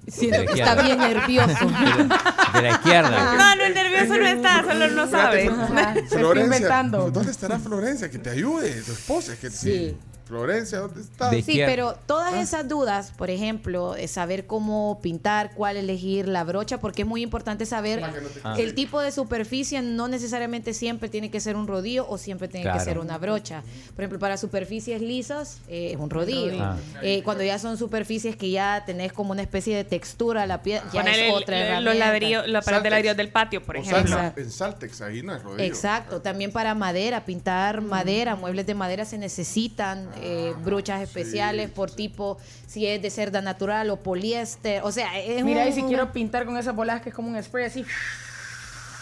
Siento 0.09 0.39
que 0.39 0.44
izquierda. 0.44 0.73
está 0.73 0.82
bien 0.82 0.98
nervioso. 0.98 1.48
De 1.66 1.70
la, 1.73 2.51
de 2.55 2.62
la 2.62 2.70
izquierda. 2.70 3.35
No, 3.36 3.56
no, 3.56 3.65
el 3.65 3.74
nervioso 3.74 4.19
no 4.20 4.27
está, 4.27 4.62
solo 4.65 4.89
no 4.89 5.10
sabe. 5.10 5.44
Espérate, 5.44 5.98
Se 6.01 6.05
está 6.06 6.19
Florencia, 6.19 6.56
inventando. 6.56 7.10
¿dónde 7.10 7.31
estará 7.31 7.59
Florencia? 7.59 8.10
Que 8.10 8.19
te 8.19 8.31
ayude, 8.31 8.70
tu 8.82 8.93
esposa. 8.93 9.36
Que 9.36 9.51
Sí. 9.51 9.97
Florencia, 10.28 10.78
¿dónde 10.80 11.00
estás? 11.00 11.30
De 11.30 11.42
Sí, 11.42 11.52
izquierda. 11.52 11.72
pero 11.72 11.94
todas 12.06 12.34
esas 12.34 12.68
dudas, 12.68 13.12
por 13.16 13.30
ejemplo, 13.30 13.96
es 13.96 14.10
saber 14.10 14.46
cómo 14.46 15.00
pintar, 15.02 15.52
cuál 15.55 15.76
elegir 15.78 16.28
la 16.28 16.44
brocha, 16.44 16.78
porque 16.80 17.02
es 17.02 17.09
muy 17.09 17.22
importante 17.22 17.64
saber 17.66 18.00
no 18.02 18.09
Ah. 18.44 18.55
el 18.59 18.74
tipo 18.74 19.00
de 19.00 19.10
superficie 19.10 19.80
no 19.80 20.06
necesariamente 20.09 20.74
siempre 20.74 21.09
tiene 21.09 21.30
que 21.30 21.40
ser 21.40 21.56
un 21.56 21.66
rodillo 21.66 22.06
o 22.09 22.18
siempre 22.18 22.46
tiene 22.48 22.70
que 22.70 22.80
ser 22.80 22.98
una 22.98 23.16
brocha. 23.18 23.62
Por 23.94 24.02
ejemplo, 24.05 24.18
para 24.18 24.36
superficies 24.36 25.00
lisas 25.00 25.59
eh, 25.68 25.92
es 25.94 25.96
un 25.98 26.10
rodillo. 26.10 26.62
Ah. 26.62 26.76
Eh, 27.02 27.22
cuando 27.24 27.42
ya 27.42 27.59
son 27.59 27.78
superficies 27.78 28.36
que 28.36 28.50
ya 28.50 28.82
tenés 28.84 29.12
como 29.12 29.32
una 29.32 29.42
especie 29.42 29.74
de 29.74 29.84
textura 29.84 30.42
a 30.42 30.46
la 30.46 30.62
piel, 30.62 30.80
ya 30.92 31.00
Poner 31.00 31.14
es 31.14 31.20
el- 31.28 31.30
otra 31.32 31.56
el- 31.56 31.62
herramienta. 31.64 31.90
los 31.90 31.98
ladrillos, 31.98 32.48
la 32.48 32.60
pared 32.62 32.82
de 32.82 32.90
ladrillos 32.90 33.16
del 33.16 33.30
patio, 33.30 33.62
por 33.62 33.76
O 33.76 33.80
ejemplo. 33.80 33.98
Saltex, 34.16 34.18
Exacto. 34.18 34.40
en 34.40 34.50
Saltex, 34.50 35.00
ahí 35.00 35.22
no 35.22 35.34
es 35.34 35.42
rodillo. 35.42 35.64
Exacto, 35.64 36.20
también 36.20 36.52
para 36.52 36.74
madera, 36.74 37.24
pintar 37.24 37.80
madera, 37.80 38.36
muebles 38.36 38.66
de 38.66 38.74
madera 38.74 39.05
se 39.06 39.16
necesitan 39.16 40.09
eh, 40.22 40.54
brochas 40.64 41.02
especiales 41.02 41.70
por 41.70 41.90
tipo, 41.90 42.38
si 42.66 42.86
es 42.86 43.00
de 43.02 43.10
cerda 43.10 43.40
natural 43.42 43.90
o 43.90 43.96
poliéster, 43.96 44.82
o 44.82 44.92
sea, 44.92 45.18
es 45.18 45.44
Mira, 45.44 45.62
un- 45.62 45.68
y 45.68 45.72
si 45.72 45.82
quiero 45.82 46.12
pintar 46.12 46.44
con 46.44 46.56
esas 46.56 46.74
bolas 46.74 47.00
que 47.02 47.08
es 47.10 47.14
como 47.14 47.28
un 47.28 47.42
spray 47.42 47.66
así. 47.66 47.84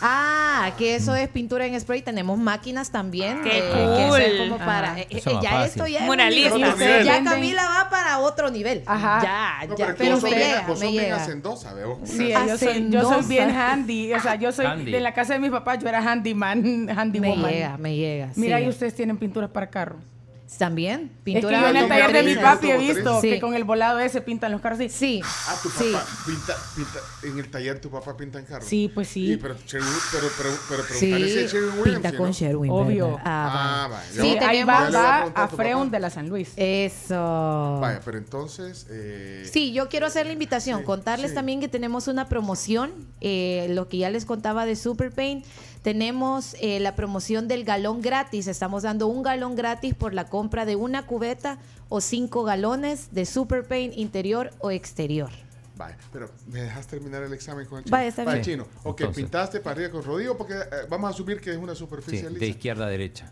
Ah, 0.02 0.72
que 0.76 0.94
eso 0.94 1.14
es 1.14 1.26
pintura 1.30 1.64
en 1.64 1.80
spray. 1.80 2.02
Tenemos 2.02 2.38
máquinas 2.38 2.90
también. 2.90 3.40
Qué 3.42 3.48
eh, 3.60 3.62
que 3.62 4.08
cool. 4.10 4.20
son 4.36 4.48
como 4.50 4.58
para. 4.58 5.00
Eh, 5.00 5.06
Eso 5.08 5.30
eh, 5.30 5.38
ya 5.42 5.50
fácil. 5.52 5.68
esto 5.70 5.86
ya 5.86 5.96
es 5.96 6.00
un 6.02 6.06
Muralista. 6.08 6.54
nivel. 6.58 7.04
Ya 7.06 7.24
Camila 7.24 7.62
va 7.66 7.88
para 7.88 8.18
otro 8.18 8.50
nivel. 8.50 8.82
Ajá. 8.84 9.20
Ya, 9.22 9.66
No, 9.66 9.74
ya. 9.74 9.86
pero, 9.86 9.96
Pero 9.96 10.20
me 10.20 10.30
llega, 10.30 10.64
vos 10.68 10.78
me 10.80 10.92
llega. 10.92 11.16
hacendosa, 11.16 11.72
veo. 11.72 11.98
Sí, 12.04 12.28
yo 12.30 12.58
soy, 12.58 12.90
yo 12.90 13.02
soy 13.08 13.24
bien 13.24 13.50
handy. 13.50 14.12
O 14.12 14.20
sea, 14.20 14.34
yo 14.34 14.52
soy 14.52 14.66
Handy. 14.66 14.92
de 14.92 15.00
la 15.00 15.14
casa 15.14 15.32
de 15.32 15.38
mis 15.38 15.50
papás, 15.50 15.78
yo 15.78 15.88
era 15.88 16.00
handyman, 16.02 16.90
handy 16.90 17.18
Me 17.20 17.28
woman. 17.30 17.50
llega, 17.50 17.78
me 17.78 17.96
llega. 17.96 18.28
Mira, 18.36 18.58
sí. 18.58 18.64
y 18.64 18.68
ustedes 18.68 18.94
tienen 18.94 19.16
pinturas 19.16 19.48
para 19.48 19.70
carro. 19.70 19.96
También, 20.58 21.00
Es 21.02 21.08
que 21.10 21.22
pintura 21.24 21.60
yo 21.60 21.68
en 21.68 21.76
el 21.76 21.88
taller 21.88 22.12
de 22.12 22.22
mi 22.22 22.34
papi 22.36 22.70
he 22.70 22.78
visto 22.78 23.20
Sí. 23.20 23.30
que 23.30 23.40
con 23.40 23.54
el 23.54 23.64
volado 23.64 23.98
ese 23.98 24.20
pintan 24.20 24.52
los 24.52 24.60
carros 24.60 24.78
así. 24.78 24.88
Sí, 24.88 25.20
Ah, 25.24 25.56
tu 25.62 25.68
sí. 25.70 25.90
papá 25.92 26.06
pinta, 26.24 26.56
pinta, 26.76 26.98
en 27.24 27.38
el 27.38 27.50
taller 27.50 27.80
tu 27.80 27.90
papá 27.90 28.16
pinta 28.16 28.38
en 28.38 28.44
carro. 28.44 28.64
Sí, 28.64 28.90
pues 28.94 29.08
sí. 29.08 29.32
Y 29.32 29.36
pero, 29.38 29.56
Sherwin- 29.56 30.02
pero, 30.12 30.28
pero, 30.38 30.50
pero 30.68 30.82
Sí, 30.84 30.88
preguntarle 31.10 31.28
si 31.32 31.38
es 31.40 31.52
Sherwin 31.52 31.70
Williams. 31.80 31.94
pinta 31.94 32.10
¿sí, 32.10 32.16
con 32.16 32.26
no? 32.28 32.32
Sherwin. 32.32 32.70
Obvio. 32.70 33.06
¿verdad? 33.08 33.22
Ah, 33.26 33.84
Ah, 33.84 33.88
vale. 33.88 34.04
vaya. 34.18 34.22
Sí, 34.22 34.38
ahí 34.44 34.62
va, 34.64 34.86
a 34.86 34.90
va 34.90 35.18
a 35.34 35.48
Freun 35.48 35.78
papá. 35.86 35.90
de 35.90 36.00
la 36.00 36.10
San 36.10 36.28
Luis. 36.28 36.52
Eso. 36.56 37.78
Vaya, 37.80 38.00
pero 38.04 38.18
entonces. 38.18 38.86
Eh, 38.90 39.48
Sí, 39.52 39.72
yo 39.72 39.88
quiero 39.88 40.06
hacer 40.06 40.26
la 40.26 40.32
invitación, 40.32 40.80
Sí, 40.80 40.84
contarles 40.84 41.30
sí. 41.30 41.34
también 41.34 41.60
que 41.60 41.68
tenemos 41.68 42.08
una 42.08 42.28
promoción, 42.28 42.92
eh, 43.20 43.66
lo 43.70 43.88
que 43.88 43.98
ya 43.98 44.10
les 44.10 44.24
contaba 44.24 44.64
de 44.66 44.76
Super 44.76 45.10
Paint, 45.12 45.44
tenemos 45.90 46.56
eh, 46.60 46.80
la 46.80 46.96
promoción 46.96 47.46
del 47.46 47.62
galón 47.62 48.02
gratis, 48.02 48.48
estamos 48.48 48.82
dando 48.82 49.06
un 49.06 49.22
galón 49.22 49.54
gratis 49.54 49.94
por 49.94 50.14
la 50.14 50.24
compra 50.24 50.64
de 50.64 50.74
una 50.74 51.06
cubeta 51.06 51.58
o 51.88 52.00
cinco 52.00 52.42
galones 52.42 53.14
de 53.14 53.24
Super 53.24 53.62
Paint 53.62 53.96
interior 53.96 54.50
o 54.58 54.72
exterior. 54.72 55.30
Vaya, 55.76 55.96
pero 56.12 56.28
¿me 56.48 56.62
dejas 56.62 56.88
terminar 56.88 57.22
el 57.22 57.32
examen 57.32 57.66
con 57.66 57.78
el 57.78 57.84
chino? 57.84 57.96
Vaya, 57.96 58.08
está 58.08 58.24
bien. 58.24 58.42
chino. 58.42 58.66
Ok, 58.82 59.02
Entonces. 59.02 59.22
pintaste 59.22 59.60
para 59.60 59.74
arriba 59.76 59.90
con 59.92 60.02
rodillo 60.02 60.36
porque 60.36 60.54
eh, 60.54 60.86
vamos 60.90 61.06
a 61.06 61.10
asumir 61.14 61.40
que 61.40 61.52
es 61.52 61.56
una 61.56 61.74
Sí, 61.74 61.78
superficie 61.78 62.24
de 62.24 62.30
lisa. 62.30 62.46
izquierda 62.46 62.86
a 62.86 62.88
derecha. 62.88 63.30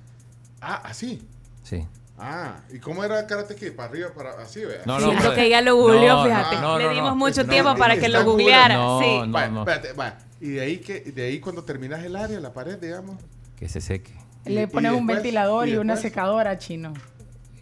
Ah, 0.61 0.81
así. 0.85 1.27
Sí. 1.65 1.85
Ah, 2.17 2.59
¿y 2.73 2.79
cómo 2.79 3.03
era 3.03 3.19
el 3.19 3.27
karate 3.27 3.57
kid? 3.57 3.73
Para 3.73 3.89
arriba, 3.89 4.11
para 4.17 4.31
así, 4.41 4.65
vea. 4.65 4.83
No, 4.87 5.01
Sí, 5.01 5.07
no, 5.07 5.13
pero- 5.19 5.35
que 5.35 5.47
ella 5.47 5.61
lo 5.61 5.75
googleó, 5.75 6.19
no, 6.19 6.25
fíjate. 6.25 6.57
no, 6.61 6.79
Le 6.79 6.89
dimos 6.91 7.17
mucho 7.17 7.43
No, 7.43 7.51
tiempo 7.51 7.75
para 7.75 7.97
que 7.99 8.09
lo 8.09 8.25
googleara. 8.25 8.77
No, 8.77 9.01
sí. 9.01 9.07
no. 9.27 9.33
Vaya, 9.33 9.59
espérate, 9.59 9.93
vaya. 9.95 10.19
Y 10.45 10.51
de 10.51 10.61
ahí 10.61 10.77
que 10.79 11.01
de 11.01 11.23
ahí 11.25 11.41
cuando 11.41 11.65
terminas 11.65 12.05
el 12.05 12.17
área, 12.17 12.39
la 12.39 12.53
pared, 12.53 12.79
digamos. 12.79 13.17
Que 13.57 13.67
se 13.67 13.81
seque. 13.81 14.13
Le 14.45 14.65
y 14.65 14.67
pones 14.67 14.93
un 14.93 14.99
después- 14.99 15.17
ventilador 15.17 15.69
y, 15.69 15.73
y 15.73 15.77
una 15.79 15.97
secadora 15.97 16.59
chino. 16.59 16.93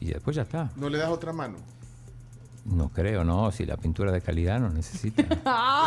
Y 0.01 0.07
después 0.07 0.35
ya 0.35 0.43
está. 0.43 0.73
No 0.75 0.89
le 0.89 0.99
das 0.99 1.11
otra 1.11 1.33
mano. 1.33 1.59
No 2.65 2.89
creo, 2.89 3.23
no. 3.23 3.53
Si 3.53 3.65
la 3.67 3.77
pintura 3.77 4.11
de 4.11 4.21
calidad 4.21 4.59
no 4.59 4.69
necesita. 4.71 5.23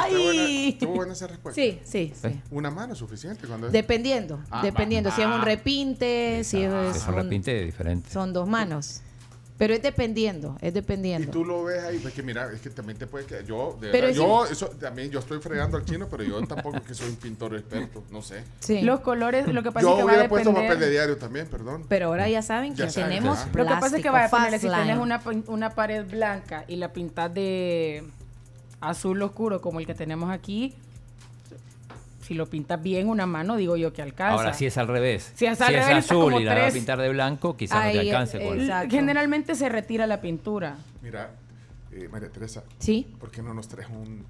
Buena, 0.09 0.49
estuvo 0.49 0.93
buena 0.95 1.11
esa 1.13 1.27
respuesta. 1.27 1.61
Sí, 1.61 1.80
sí, 1.84 2.13
sí. 2.22 2.39
Una 2.51 2.72
mano 2.72 2.93
es 2.93 2.99
suficiente 2.99 3.45
cuando 3.45 3.67
es- 3.67 3.73
Dependiendo, 3.73 4.39
Ah, 4.49 4.61
dependiendo 4.63 5.11
si 5.11 5.22
es 5.22 5.27
un 5.27 5.41
repinte, 5.41 6.43
si 6.45 6.61
es 6.63 6.95
es 6.95 7.03
un 7.07 7.13
un- 7.15 7.23
repinte 7.23 7.61
diferente. 7.65 8.09
son 8.09 8.31
dos 8.31 8.47
manos. 8.47 9.01
Pero 9.57 9.73
es 9.73 9.82
dependiendo, 9.82 10.57
es 10.61 10.69
Y 10.69 10.72
dependiendo. 10.72 11.32
tú 11.32 11.45
lo 11.45 11.64
ves 11.64 11.82
ahí, 11.84 11.98
porque 11.99 12.22
mira, 12.22 12.52
es 12.52 12.60
que 12.60 12.69
también 12.69 12.98
te 12.98 13.07
puede 13.07 13.26
quedar. 13.26 13.45
Yo, 13.45 13.77
de 13.80 13.90
Pero 13.90 14.07
verdad, 14.07 14.10
es 14.10 14.15
yo, 14.18 14.45
eso, 14.45 14.68
también 14.77 15.10
yo 15.11 15.19
estoy 15.19 15.40
fregando 15.40 15.77
al 15.77 15.86
chino, 15.86 16.07
pero 16.11 16.23
yo 16.23 16.45
tampoco 16.45 16.76
es 16.77 16.84
que 16.84 16.94
soy 16.94 17.10
un 17.10 17.15
pintor 17.15 17.56
experto, 17.56 18.03
no 18.11 18.22
sé. 18.22 18.44
Sí. 18.60 18.82
Los 18.82 18.99
colores, 18.99 19.48
lo 19.48 19.64
que 19.64 19.72
pasa 19.72 19.88
Yo 19.88 19.91
es 19.94 19.95
que 19.99 20.03
va 20.03 20.11
a 20.11 20.14
hubiera 20.14 20.30
puesto 20.30 20.49
depender. 20.49 20.69
papel 20.73 20.86
de 20.86 20.91
diario 20.91 21.18
también, 21.18 21.48
perdón. 21.48 21.86
Pero 21.88 22.07
ahora 22.07 22.27
ya 22.27 22.41
saben 22.41 22.73
que 22.73 22.80
Ya 22.84 22.90
saben, 22.90 23.10
tenemos 23.11 23.38
ajá. 23.40 23.49
Lo 23.53 23.64
que 23.65 23.69
pasa 23.76 23.86
es 23.98 24.03
que 24.03 24.10
plástico, 24.10 24.14
va 24.14 24.26
a 24.26 24.30
ponerle, 24.30 24.60
si 24.60 24.68
tienes 24.68 24.98
una, 24.98 25.22
una 25.48 25.69
pared 25.69 26.06
blanca 26.06 26.65
y 26.68 26.76
la 26.76 26.91
pintas 26.91 27.34
de 27.34 28.03
azul 28.82 29.22
oscuro 29.22 29.61
como 29.61 29.80
el 29.80 29.86
que 29.86 29.95
tenemos 29.95 30.32
aquí, 30.32 30.76
si 32.26 32.34
lo 32.34 32.47
pintas 32.47 32.81
bien 32.81 33.07
una 33.07 33.26
mano, 33.26 33.56
digo 33.56 33.77
yo 33.77 33.93
que 33.93 34.02
alcanza. 34.02 34.34
Ahora, 34.35 34.53
si 34.53 34.65
es 34.65 34.77
al 34.77 34.88
revés. 34.88 35.31
Si 35.35 35.45
es 35.45 35.61
al 35.61 35.68
revés, 35.73 35.85
está 35.85 35.97
azul 35.97 36.41
y 36.41 36.43
la 36.43 36.56
vas 36.56 36.72
a 36.72 36.73
pintar 36.73 36.99
de 36.99 37.10
blanco, 37.10 37.56
quizás 37.56 37.85
no 37.85 37.91
te 37.91 37.99
alcance. 37.99 38.39
con- 38.43 38.60
exacto. 38.60 38.95
Generalmente 38.95 39.56
se 39.56 39.69
retira 39.69 40.07
la 40.07 40.19
pintura. 40.22 40.76
Mira, 41.03 41.30
eh, 41.91 42.07
María 42.11 42.30
Teresa, 42.30 42.64
Sí. 42.80 43.07
¿por 43.19 43.30
qué 43.31 43.41
no 43.41 43.53
nos 43.53 43.68
traes 43.68 43.88
un. 43.89 44.26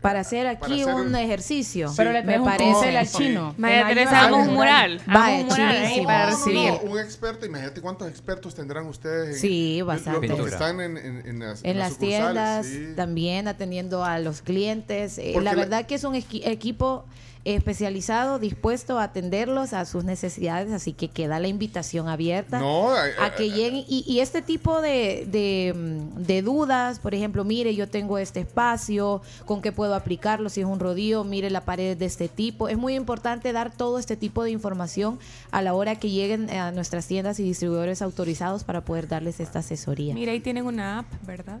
Para 0.00 0.20
hacer 0.20 0.46
aquí 0.46 0.60
para 0.60 0.74
hacer 0.74 0.94
un 0.94 1.06
un- 1.08 1.16
ejercicio. 1.16 1.92
Pero 1.96 2.12
le 2.12 2.22
me 2.22 2.38
parece. 2.38 3.04
Sí. 3.06 3.18
chino. 3.18 3.54
María 3.58 3.88
Teresa, 3.88 4.20
hagamos 4.20 4.46
un 4.48 4.54
mural. 4.54 5.00
Vaya, 5.06 5.40
un 5.40 5.46
mural 5.46 5.76
ahí 5.84 6.04
para 6.04 6.30
No, 6.30 6.30
no, 6.30 6.36
recibir. 6.44 6.70
no, 6.72 6.90
un 6.92 6.98
experto, 7.00 7.46
imagínate 7.46 7.80
cuántos 7.80 8.08
expertos 8.08 8.54
tendrán 8.54 8.86
ustedes. 8.86 9.36
En, 9.36 9.40
Sí, 9.40 9.76
los- 9.78 9.88
bastante. 9.88 10.28
Los, 10.28 10.40
que 10.40 10.48
están 10.48 10.80
en, 10.80 10.96
en- 10.98 11.26
en 11.26 11.38
las, 11.40 11.64
En 11.64 11.70
en 11.70 11.78
las 11.78 11.92
sucursales, 11.94 12.24
tiendas, 12.24 12.66
sí. 12.66 12.92
también 12.94 13.48
atendiendo 13.48 14.04
a 14.04 14.18
los 14.20 14.42
clientes. 14.42 15.18
Eh, 15.18 15.32
la 15.36 15.40
la- 15.40 15.54
verdad 15.54 15.86
que 15.86 15.94
es 15.96 16.04
un 16.04 16.14
equipo 16.14 17.04
especializado, 17.46 18.38
dispuesto 18.40 18.98
a 18.98 19.04
atenderlos 19.04 19.72
a 19.72 19.84
sus 19.84 20.04
necesidades, 20.04 20.72
así 20.72 20.92
que 20.92 21.08
queda 21.08 21.38
la 21.38 21.46
invitación 21.46 22.08
abierta 22.08 22.58
No, 22.58 22.92
eh, 22.96 23.12
a 23.20 23.34
que 23.34 23.50
lleguen. 23.50 23.84
Y, 23.88 24.04
y 24.06 24.20
este 24.20 24.42
tipo 24.42 24.82
de, 24.82 25.26
de, 25.30 25.72
mm, 25.74 26.22
de 26.22 26.42
dudas, 26.42 26.98
por 26.98 27.14
ejemplo, 27.14 27.44
mire, 27.44 27.74
yo 27.74 27.88
tengo 27.88 28.18
este 28.18 28.40
espacio, 28.40 29.22
¿con 29.44 29.62
qué 29.62 29.70
puedo 29.70 29.94
aplicarlo? 29.94 30.48
Si 30.48 30.60
es 30.60 30.66
un 30.66 30.80
rodillo, 30.80 31.22
mire 31.22 31.48
la 31.50 31.64
pared 31.64 31.96
de 31.96 32.06
este 32.06 32.28
tipo. 32.28 32.68
Es 32.68 32.78
muy 32.78 32.94
importante 32.94 33.52
dar 33.52 33.72
todo 33.72 33.98
este 34.00 34.16
tipo 34.16 34.42
de 34.42 34.50
información 34.50 35.20
a 35.52 35.62
la 35.62 35.72
hora 35.72 35.94
que 35.96 36.10
lleguen 36.10 36.50
a 36.50 36.72
nuestras 36.72 37.06
tiendas 37.06 37.38
y 37.38 37.44
distribuidores 37.44 38.02
autorizados 38.02 38.64
para 38.64 38.84
poder 38.84 39.06
darles 39.06 39.38
esta 39.38 39.60
asesoría. 39.60 40.14
Mira, 40.14 40.32
ahí 40.32 40.40
tienen 40.40 40.66
una 40.66 40.98
app, 40.98 41.06
¿verdad? 41.24 41.60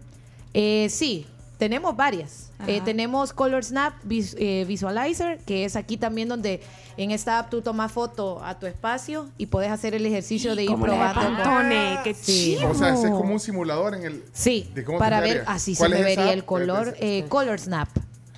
Eh, 0.52 0.88
sí, 0.90 1.26
tenemos 1.58 1.96
varias. 1.96 2.50
Eh, 2.66 2.80
tenemos 2.84 3.32
Color 3.32 3.64
Snap 3.64 3.94
Vis- 4.04 4.34
eh, 4.38 4.64
Visualizer, 4.66 5.38
que 5.44 5.64
es 5.64 5.76
aquí 5.76 5.96
también 5.96 6.28
donde 6.28 6.60
en 6.96 7.10
esta 7.10 7.38
app 7.38 7.50
tú 7.50 7.62
tomas 7.62 7.92
foto 7.92 8.42
a 8.44 8.58
tu 8.58 8.66
espacio 8.66 9.28
y 9.38 9.46
puedes 9.46 9.70
hacer 9.70 9.94
el 9.94 10.04
ejercicio 10.06 10.54
de 10.56 10.64
ir 10.64 10.70
como 10.70 10.86
de 10.86 10.92
probando. 10.92 11.20
con- 11.20 11.36
Pantone, 11.36 11.98
qué 12.04 12.14
Sí. 12.14 12.56
O 12.64 12.74
sea, 12.74 12.94
ese 12.94 13.06
es 13.08 13.12
como 13.12 13.32
un 13.34 13.40
simulador 13.40 13.94
en 13.94 14.04
el. 14.04 14.24
Sí, 14.32 14.70
de 14.74 14.84
cómo 14.84 14.98
para 14.98 15.20
ver, 15.20 15.44
así 15.46 15.74
se 15.74 15.78
¿Cuál 15.80 15.92
me 15.92 16.02
vería 16.02 16.24
app? 16.26 16.32
el 16.32 16.44
color. 16.44 16.94
Eh, 17.00 17.24
Color 17.28 17.58
Snap. 17.58 17.88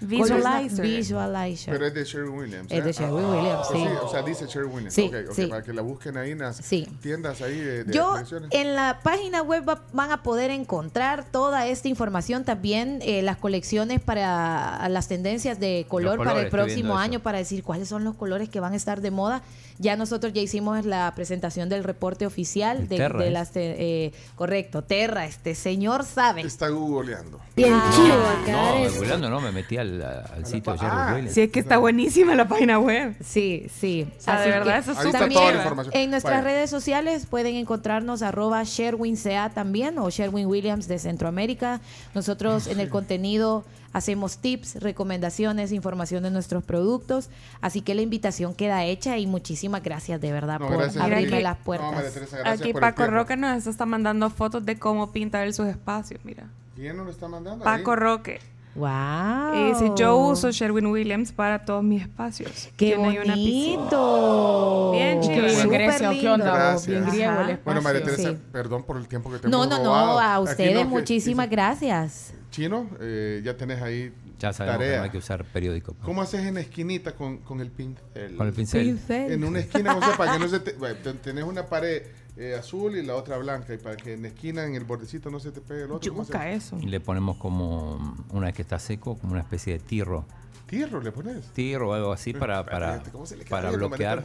Visualizer. 0.01 0.85
Visualizer. 0.85 1.73
Pero 1.75 1.87
es 1.87 1.95
de 1.95 2.05
Sherwin 2.05 2.39
Williams. 2.39 2.73
Es 2.73 2.85
de 2.85 2.91
¿eh? 2.91 2.93
Sherwin 2.93 3.25
Ah, 3.25 3.29
Williams, 3.31 3.67
sí. 3.73 3.85
O 4.03 4.09
sea, 4.11 4.23
dice 4.23 4.47
Sherwin 4.47 4.75
Williams. 4.75 4.95
Sí, 4.95 5.03
ok, 5.09 5.15
ok, 5.29 5.35
sí. 5.35 5.47
Para 5.47 5.63
que 5.63 5.73
la 5.73 5.83
busquen 5.83 6.17
ahí 6.17 6.31
en 6.33 6.39
las 6.39 6.57
Sí. 6.57 6.89
tiendas 7.01 7.41
ahí 7.43 7.59
de, 7.59 7.85
de 7.85 7.93
Yo 7.93 8.15
en 8.51 8.75
la 8.75 9.01
página 9.03 9.43
web 9.43 9.69
va- 9.69 9.83
van 9.93 10.11
a 10.13 10.23
poder 10.23 10.51
encontrar 10.51 11.25
toda 11.31 11.67
esta 11.67 11.89
información, 11.89 12.45
también 12.45 13.01
eh, 13.03 13.23
las 13.23 13.37
colecciones 13.37 14.01
para 14.01 14.89
las 14.89 15.09
tendencias 15.09 15.59
de 15.61 15.87
color 15.89 16.19
colores, 16.19 16.33
para 16.33 16.45
el 16.45 16.51
próximo 16.51 16.97
año, 16.99 17.15
eso. 17.19 17.23
para 17.23 17.39
decir 17.39 17.63
cuáles 17.63 17.89
son 17.89 18.05
los 18.05 18.15
colores 18.15 18.49
que 18.49 18.61
van 18.61 18.73
a 18.73 18.77
estar 18.77 19.01
de 19.01 19.11
moda. 19.11 19.43
Ya 19.81 19.97
nosotros 19.97 20.33
ya 20.33 20.41
hicimos 20.43 20.85
la 20.85 21.13
presentación 21.15 21.69
del 21.69 21.85
reporte 21.85 22.27
oficial 22.27 22.89
de, 22.89 22.97
Terra, 22.97 23.19
de 23.21 23.27
¿es? 23.29 23.33
las... 23.33 23.51
eh, 23.55 24.13
correcto, 24.35 24.83
Terra, 24.83 25.25
este 25.27 25.55
señor 25.55 26.05
sabe. 26.05 26.41
Está 26.41 26.69
googleando. 26.69 27.39
Bien 27.55 27.73
chido 27.95 28.27
acá 28.29 28.53
No, 28.53 28.91
googleando 28.93 29.31
no, 29.31 29.41
me 29.41 29.53
metí 29.53 29.77
al, 29.77 30.03
al 30.03 30.45
sitio 30.47 30.73
de 30.73 30.79
Jerry 30.79 30.91
Ah. 30.93 31.13
Williams. 31.15 31.35
Sí, 31.35 31.41
es 31.43 31.51
que 31.53 31.61
está 31.61 31.79
buenísima 31.79 32.35
la 32.35 32.49
página 32.49 32.79
web. 32.79 33.15
Sí, 33.25 33.67
sí. 33.79 34.07
sea, 34.19 34.41
de 34.41 34.51
verdad, 34.51 34.79
eso 34.79 34.93
es 34.93 34.99
está 34.99 35.19
también 35.21 35.41
toda 35.41 35.53
la 35.53 35.59
información. 35.59 35.97
En 35.97 36.11
nuestras 36.11 36.43
Vaya. 36.43 36.55
redes 36.55 36.71
sociales 36.71 37.27
pueden 37.27 37.55
encontrarnos 37.57 38.23
arroba 38.23 38.63
SherwinCA 38.65 39.51
también 39.51 39.99
o 39.99 40.11
Sherwin 40.11 40.47
Williams 40.47 40.89
de 40.89 40.99
Centroamérica. 40.99 41.81
Nosotros 42.15 42.67
en 42.67 42.81
el 42.81 42.89
contenido 42.89 43.65
hacemos 43.93 44.39
tips, 44.39 44.77
recomendaciones, 44.77 45.73
información 45.73 46.23
de 46.23 46.31
nuestros 46.31 46.63
productos. 46.65 47.31
Así 47.61 47.81
que 47.81 47.95
la 47.95 48.03
invitación 48.03 48.55
queda 48.55 48.85
hecha 48.85 49.19
y 49.19 49.27
muchísimas 49.27 49.83
gracias 49.83 50.21
de 50.21 50.31
verdad 50.33 50.61
No, 50.61 50.69
por 50.69 50.77
gracias. 50.79 51.03
abrirme 51.05 51.41
las 51.43 51.59
No, 51.59 51.65
puertas. 51.65 51.93
María 51.95 52.11
Teresa, 52.11 52.37
gracias 52.39 52.61
Aquí 52.61 52.73
Paco. 52.75 53.07
Roque 53.07 53.37
nos 53.37 53.67
está 53.67 53.87
mandando 53.87 54.29
fotos 54.31 54.65
de 54.65 54.79
cómo 54.79 55.11
pinta 55.13 55.43
él 55.45 55.55
sus 55.55 55.67
espacios, 55.67 56.21
mira. 56.25 56.45
¿Quién 56.77 56.97
nos 56.97 57.07
lo 57.07 57.13
está 57.13 57.29
mandando? 57.29 57.65
Paco 57.65 57.91
Ahí. 57.93 57.97
Roque. 57.97 58.41
wow. 58.77 59.55
Y 59.55 59.69
dice, 59.73 59.91
yo 59.97 60.17
uso 60.17 60.51
Sherwin 60.53 60.87
Williams 60.87 61.33
para 61.33 61.65
todos 61.65 61.83
mis 61.83 62.03
espacios. 62.03 62.69
Qué 62.77 62.95
Tiene 62.95 63.21
una 63.21 63.35
bonito. 63.35 64.93
Bien 64.93 65.21
chido. 65.21 65.35
Que 65.35 65.41
vive 65.41 65.53
en 65.55 65.63
Súper 65.63 65.83
Grecia, 65.83 66.11
¿o 66.11 66.13
qué 66.13 66.29
onda? 66.29 66.77
Bien 66.87 67.05
griego 67.07 67.33
el 67.33 67.51
espacio. 67.51 67.61
Bueno, 67.65 67.83
María 67.83 68.03
Teresa, 68.05 68.31
Sí. 68.31 68.39
perdón 68.53 68.85
por 68.85 68.97
el 68.99 69.09
tiempo 69.09 69.31
que 69.31 69.39
te 69.39 69.49
No, 69.49 69.65
hemos 69.65 69.79
no, 69.79 69.85
no, 69.85 69.91
robado. 69.91 70.19
a 70.21 70.35
Aquí 70.37 70.45
ustedes 70.51 70.75
no, 70.75 70.85
muchísimas 70.85 71.51
gracias. 71.51 72.35
Chino, 72.51 72.89
eh, 73.01 73.41
ya 73.45 73.57
tenés 73.57 73.83
ahí 73.83 74.13
Ya 74.39 74.53
sabemos 74.53 74.79
que 74.79 74.85
tarea. 74.85 74.99
no 74.99 75.05
hay 75.05 75.11
que 75.11 75.19
usar 75.19 75.45
periódico. 75.45 75.95
¿Cómo 76.03 76.23
haces 76.23 76.47
en 76.47 76.57
esquinita 76.59 77.15
con, 77.15 77.39
con 77.39 77.61
el 77.61 77.71
pincel? 77.71 78.37
Con 78.37 78.47
el 78.47 78.53
pincel. 78.53 78.87
Pincel. 78.87 79.33
En 79.33 79.45
una 79.45 79.61
esquina, 79.61 79.97
o 79.97 80.01
sea, 80.01 80.17
para 80.17 80.33
que 80.33 80.39
no 80.39 80.49
se 80.49 80.61
te... 80.61 80.73
tenés 81.23 81.45
una 81.45 81.67
pared 81.67 82.03
eh, 82.37 82.55
azul 82.55 82.97
y 82.97 83.03
la 83.03 83.17
otra 83.17 83.37
blanca, 83.39 83.75
y 83.75 83.79
para 83.79 83.97
que 83.97 84.15
en 84.15 84.23
la 84.23 84.29
esquina, 84.29 84.65
en 84.65 84.75
el 84.75 84.85
bordecito, 84.85 85.31
no 85.31 85.41
se 85.41 85.51
te 85.51 85.61
pegue 85.61 85.85
el 85.85 85.91
otro. 85.91 86.13
¿cómo 86.13 86.25
Yuca 86.25 86.43
haces? 86.43 86.67
eso. 86.67 86.79
Y 86.81 86.87
le 86.87 87.01
ponemos 87.01 87.37
como, 87.37 88.17
una 88.31 88.47
vez 88.47 88.55
que 88.55 88.63
está 88.63 88.79
seco, 88.79 89.19
como 89.19 89.33
una 89.33 89.43
especie 89.43 89.73
de 89.75 89.81
tirro. 89.81 90.25
Tierro 90.67 91.01
le 91.01 91.11
pones. 91.11 91.47
Tirro 91.53 91.91
o 91.91 91.93
algo 91.95 92.13
así 92.13 92.33
para, 92.33 92.65
para, 92.65 92.91
Espérate, 92.91 93.11
¿cómo 93.11 93.27
se 93.27 93.37
le 93.37 93.45
queda 93.45 93.51
para 93.51 93.69
viendo, 93.71 93.89
bloquear. 93.89 94.23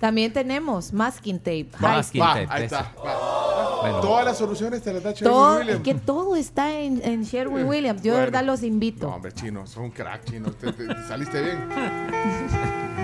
También 0.00 0.32
tenemos 0.32 0.92
masking 0.92 1.38
tape. 1.38 1.68
Masking 1.78 2.20
Va, 2.20 2.34
tape, 2.34 2.46
ahí 2.50 2.64
está. 2.64 2.92
va. 3.04 3.78
Bueno. 3.82 4.00
Todas 4.00 4.24
las 4.24 4.36
soluciones 4.38 4.82
te 4.82 4.92
las 4.92 5.02
da 5.02 5.12
Sherwin 5.12 5.32
Todo, 5.32 5.58
Williams. 5.58 5.82
que 5.82 5.94
todo 5.94 6.36
está 6.36 6.78
en, 6.78 7.00
en 7.04 7.22
Sherwin 7.24 7.64
Williams. 7.66 8.02
Yo 8.02 8.12
de 8.12 8.18
Bueno. 8.18 8.24
verdad 8.32 8.44
los 8.44 8.62
invito. 8.62 9.06
No, 9.08 9.14
hombre, 9.16 9.32
chino, 9.32 9.66
sos 9.66 9.78
un 9.78 9.90
crack, 9.90 10.24
chino. 10.24 10.50
Te- 10.50 10.72
te- 10.72 10.86
saliste 11.08 11.40
bien. 11.42 11.68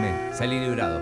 Me 0.01 0.35
Salí 0.35 0.59
librado. 0.59 1.01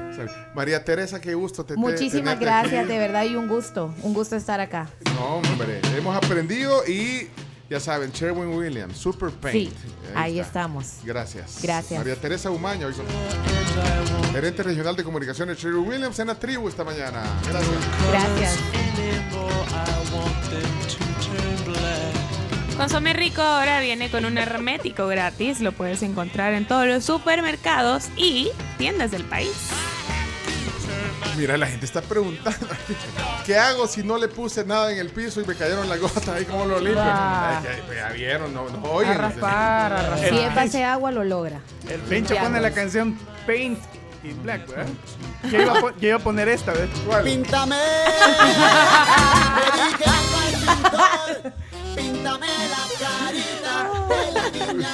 María 0.54 0.84
Teresa, 0.84 1.20
qué 1.20 1.34
gusto 1.34 1.64
te 1.64 1.76
Muchísimas 1.76 2.38
gracias, 2.38 2.80
aquí. 2.84 2.92
de 2.92 2.98
verdad, 2.98 3.24
y 3.24 3.36
un 3.36 3.48
gusto. 3.48 3.94
Un 4.02 4.12
gusto 4.12 4.36
estar 4.36 4.60
acá. 4.60 4.88
No, 5.14 5.36
hombre, 5.36 5.80
hemos 5.96 6.16
aprendido 6.16 6.84
y 6.86 7.28
ya 7.70 7.78
saben, 7.80 8.10
Sherwin 8.10 8.48
Williams, 8.54 8.96
Super 8.98 9.30
Paint. 9.30 9.70
Sí, 9.72 9.76
ahí 10.14 10.38
estamos. 10.40 10.96
Gracias. 11.04 11.58
Gracias. 11.62 11.98
María 11.98 12.16
Teresa 12.16 12.50
Umaño, 12.50 12.88
hoy 12.88 12.94
gerente 14.32 14.62
regional 14.62 14.96
de 14.96 15.04
comunicaciones 15.04 15.58
Sherwin 15.58 15.88
Williams 15.88 16.18
en 16.18 16.28
la 16.28 16.34
tribu 16.34 16.68
esta 16.68 16.84
mañana. 16.84 17.22
Gracias. 17.48 17.78
Gracias. 18.10 18.58
Consome 22.76 23.12
Rico 23.12 23.42
ahora 23.42 23.80
viene 23.80 24.10
con 24.10 24.24
un 24.24 24.38
hermético 24.38 25.06
gratis. 25.06 25.60
Lo 25.60 25.72
puedes 25.72 26.02
encontrar 26.02 26.54
en 26.54 26.66
todos 26.66 26.86
los 26.86 27.04
supermercados 27.04 28.08
y 28.16 28.50
tiendas 28.78 29.10
del 29.10 29.24
país. 29.24 29.52
Mira, 31.36 31.56
la 31.56 31.66
gente 31.66 31.86
está 31.86 32.02
preguntando. 32.02 32.66
¿Qué 33.46 33.56
hago 33.56 33.86
si 33.86 34.02
no 34.02 34.18
le 34.18 34.28
puse 34.28 34.64
nada 34.64 34.92
en 34.92 34.98
el 34.98 35.10
piso 35.10 35.40
y 35.40 35.44
me 35.46 35.54
cayeron 35.54 35.88
las 35.88 35.98
gotas 36.00 36.28
ahí? 36.28 36.44
¿Cómo 36.44 36.64
lo 36.66 36.78
limpio? 36.78 37.02
Ah. 37.04 37.60
Ay, 37.66 37.80
que- 37.88 37.94
ya 37.96 38.08
vieron, 38.10 38.52
no, 38.52 38.68
no 38.68 38.82
oyen. 38.90 39.12
A 39.12 39.14
raspar, 39.18 39.92
a 39.92 40.02
raspar. 40.10 40.28
Si 40.28 40.38
es 40.38 40.54
base 40.54 40.84
agua, 40.84 41.10
lo 41.12 41.24
logra. 41.24 41.60
El 41.88 42.00
Pencho 42.00 42.34
Ya, 42.34 42.42
pone 42.42 42.58
pues. 42.60 42.62
la 42.62 42.70
canción 42.72 43.18
Paint 43.46 43.78
in 44.24 44.42
Black, 44.42 44.66
¿verdad? 44.68 44.86
Yo 45.50 45.62
iba, 45.62 45.78
a 45.78 45.80
pon- 45.80 45.94
yo 45.98 46.08
iba 46.08 46.16
a 46.16 46.20
poner 46.20 46.48
esta, 46.48 46.72
¿ves? 46.72 46.90
Píntame. 47.24 47.76
Dije 49.76 50.10
pintor, 50.60 51.52
píntame 51.96 52.46
la 52.68 52.84
carita 53.00 53.90
de 54.08 54.32
la 54.66 54.72
niña 54.72 54.88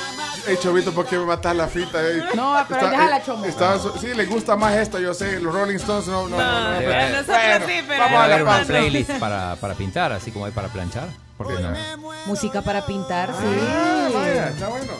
Hey, 0.47 0.57
Chovito, 0.63 0.93
¿por 0.93 1.07
qué 1.07 1.19
me 1.19 1.25
matas 1.27 1.57
la 1.57 1.67
fita? 1.67 2.01
eh? 2.03 2.23
No, 2.35 2.57
pero 2.69 2.89
déjala, 2.89 3.23
Chomo. 3.25 3.45
estaba 3.45 3.79
su- 3.81 3.93
sí, 3.99 4.15
le 4.15 4.27
gusta 4.27 4.55
más 4.57 4.75
esto, 4.77 4.99
yo 5.01 5.13
sé. 5.13 5.41
Los 5.41 5.53
Rolling 5.53 5.77
Stones 5.77 6.07
no. 6.07 6.29
no, 6.29 6.37
no, 6.37 6.71
no, 6.73 6.79
pero 6.79 6.91
pero- 6.91 7.09
nosotros 7.11 7.27
bueno, 7.37 7.67
sí, 7.67 7.85
pero 7.89 7.99
Vamos 8.05 8.17
Va 8.19 8.21
a 8.21 8.25
haber 8.25 8.43
una 8.43 8.61
playlist 8.65 9.11
para, 9.13 9.57
para 9.57 9.75
pintar, 9.75 10.13
así 10.13 10.31
como 10.31 10.45
hay 10.47 10.53
para 10.53 10.69
planchar. 10.69 11.09
¿Por 11.37 11.49
qué 11.49 11.63
no? 11.63 11.75
Música 12.27 12.63
para 12.63 12.87
pintar, 12.87 13.31
Ah, 13.33 14.07
sí. 14.09 14.15
vaya, 14.15 14.49
está 14.49 14.69
bueno. 14.69 14.93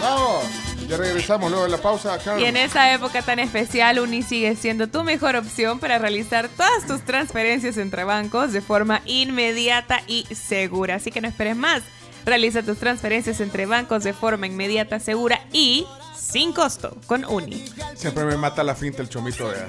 Vamos. 0.00 0.44
Ya 0.88 0.98
regresamos 0.98 1.50
luego 1.50 1.64
de 1.64 1.70
la 1.70 1.78
pausa. 1.78 2.18
Y 2.38 2.44
en 2.44 2.58
esa 2.58 2.92
época 2.92 3.22
tan 3.22 3.38
especial, 3.38 3.98
Uni 4.00 4.22
sigue 4.22 4.54
siendo 4.54 4.86
tu 4.86 5.02
mejor 5.02 5.34
opción 5.34 5.78
para 5.78 5.98
realizar 5.98 6.48
todas 6.54 6.86
tus 6.86 7.00
transferencias 7.06 7.78
entre 7.78 8.04
bancos 8.04 8.52
de 8.52 8.60
forma 8.60 9.00
inmediata 9.06 10.02
y 10.06 10.26
segura. 10.34 10.96
Así 10.96 11.10
que 11.10 11.22
no 11.22 11.28
esperes 11.28 11.56
más. 11.56 11.82
Realiza 12.24 12.62
tus 12.62 12.78
transferencias 12.78 13.40
entre 13.40 13.66
bancos 13.66 14.02
de 14.04 14.12
forma 14.12 14.46
inmediata, 14.46 14.98
segura 14.98 15.46
y 15.52 15.86
sin 16.16 16.52
costo 16.52 16.96
con 17.06 17.24
Uni. 17.24 17.64
Siempre 17.94 18.24
me 18.24 18.36
mata 18.36 18.64
la 18.64 18.74
finta 18.74 19.02
el 19.02 19.08
chomito. 19.08 19.48
vea. 19.48 19.66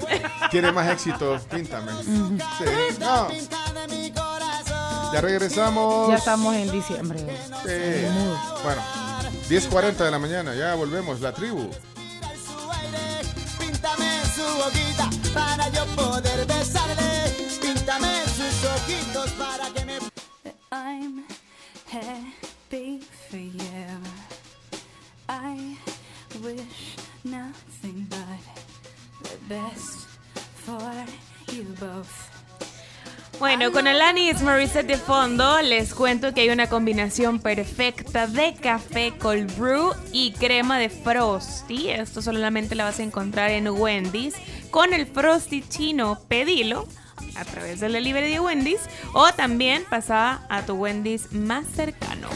Tiene 0.50 0.72
más 0.72 0.90
éxito, 0.90 1.38
píntame. 1.50 1.92
Sí, 2.02 2.96
no. 2.98 3.28
Ya 5.12 5.20
regresamos. 5.20 6.08
Ya 6.08 6.16
estamos 6.16 6.54
en 6.54 6.72
diciembre. 6.72 7.18
Sí. 7.18 8.06
Bueno, 8.62 8.82
10.40 9.48 9.96
de 9.96 10.10
la 10.10 10.18
mañana, 10.18 10.54
ya 10.54 10.74
volvemos, 10.74 11.20
la 11.20 11.32
tribu. 11.32 11.70
Píntame 13.58 14.20
su 14.34 14.42
boquita 14.42 15.10
para 15.32 15.68
yo 15.68 15.84
poder 15.94 16.46
besarle. 16.46 17.36
Píntame 17.60 18.22
sus 18.24 18.64
ojitos 18.64 19.30
para 19.32 19.68
que 19.74 19.84
me. 19.84 19.98
I'm 20.72 21.24
happy 22.70 23.00
for 23.28 23.36
you. 23.36 23.62
I 25.28 25.76
wish 26.42 26.96
nothing 27.24 28.06
but 28.08 28.26
the 29.22 29.36
best 29.48 30.06
for 30.54 31.04
you 31.52 31.64
both. 31.80 32.30
Bueno, 33.38 33.70
con 33.70 33.86
Alanis 33.86 34.40
Morissette 34.42 34.86
de 34.86 34.96
fondo, 34.96 35.60
les 35.60 35.92
cuento 35.94 36.32
que 36.32 36.40
hay 36.40 36.48
una 36.48 36.68
combinación 36.68 37.38
perfecta 37.38 38.26
de 38.26 38.54
café 38.54 39.12
cold 39.18 39.54
brew 39.58 39.92
y 40.10 40.32
crema 40.32 40.78
de 40.78 40.88
Frosty. 40.88 41.90
Esto 41.90 42.22
solamente 42.22 42.74
la 42.74 42.84
vas 42.84 42.98
a 42.98 43.02
encontrar 43.02 43.50
en 43.50 43.68
Wendy's. 43.68 44.34
Con 44.70 44.94
el 44.94 45.06
Frosty 45.06 45.62
chino, 45.68 46.18
pedilo 46.28 46.88
a 47.38 47.44
través 47.44 47.80
del 47.80 47.92
delivery 47.92 48.30
de 48.30 48.40
Wendy's 48.40 48.80
o 49.12 49.32
también 49.32 49.84
pasa 49.88 50.42
a 50.48 50.62
tu 50.62 50.74
Wendy's 50.74 51.32
más 51.32 51.66
cercano. 51.66 52.28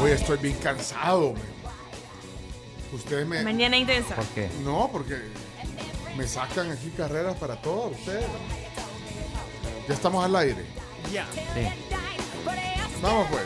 Hoy 0.00 0.12
estoy 0.12 0.38
bien 0.38 0.56
cansado. 0.62 1.34
Ustedes 2.92 3.26
me. 3.26 3.42
Mañana 3.42 3.76
intensa. 3.76 4.14
¿Por 4.14 4.26
qué? 4.26 4.48
No, 4.62 4.88
porque 4.92 5.16
me 6.16 6.26
sacan 6.26 6.70
aquí 6.70 6.90
carreras 6.96 7.36
para 7.36 7.56
todos 7.56 7.92
ustedes. 7.92 8.24
Ya 9.88 9.94
estamos 9.94 10.24
al 10.24 10.36
aire. 10.36 10.64
Ya. 11.12 11.26
Sí. 11.32 11.68
Vamos 13.02 13.26
pues. 13.30 13.44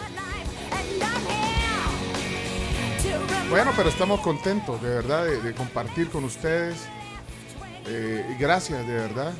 Bueno, 3.48 3.72
pero 3.76 3.88
estamos 3.88 4.20
contentos 4.20 4.80
de 4.82 4.88
verdad 4.88 5.24
de, 5.24 5.40
de 5.40 5.54
compartir 5.54 6.10
con 6.10 6.24
ustedes. 6.24 6.76
Eh, 7.86 8.36
gracias, 8.38 8.86
de 8.86 8.92
verdad. 8.94 9.32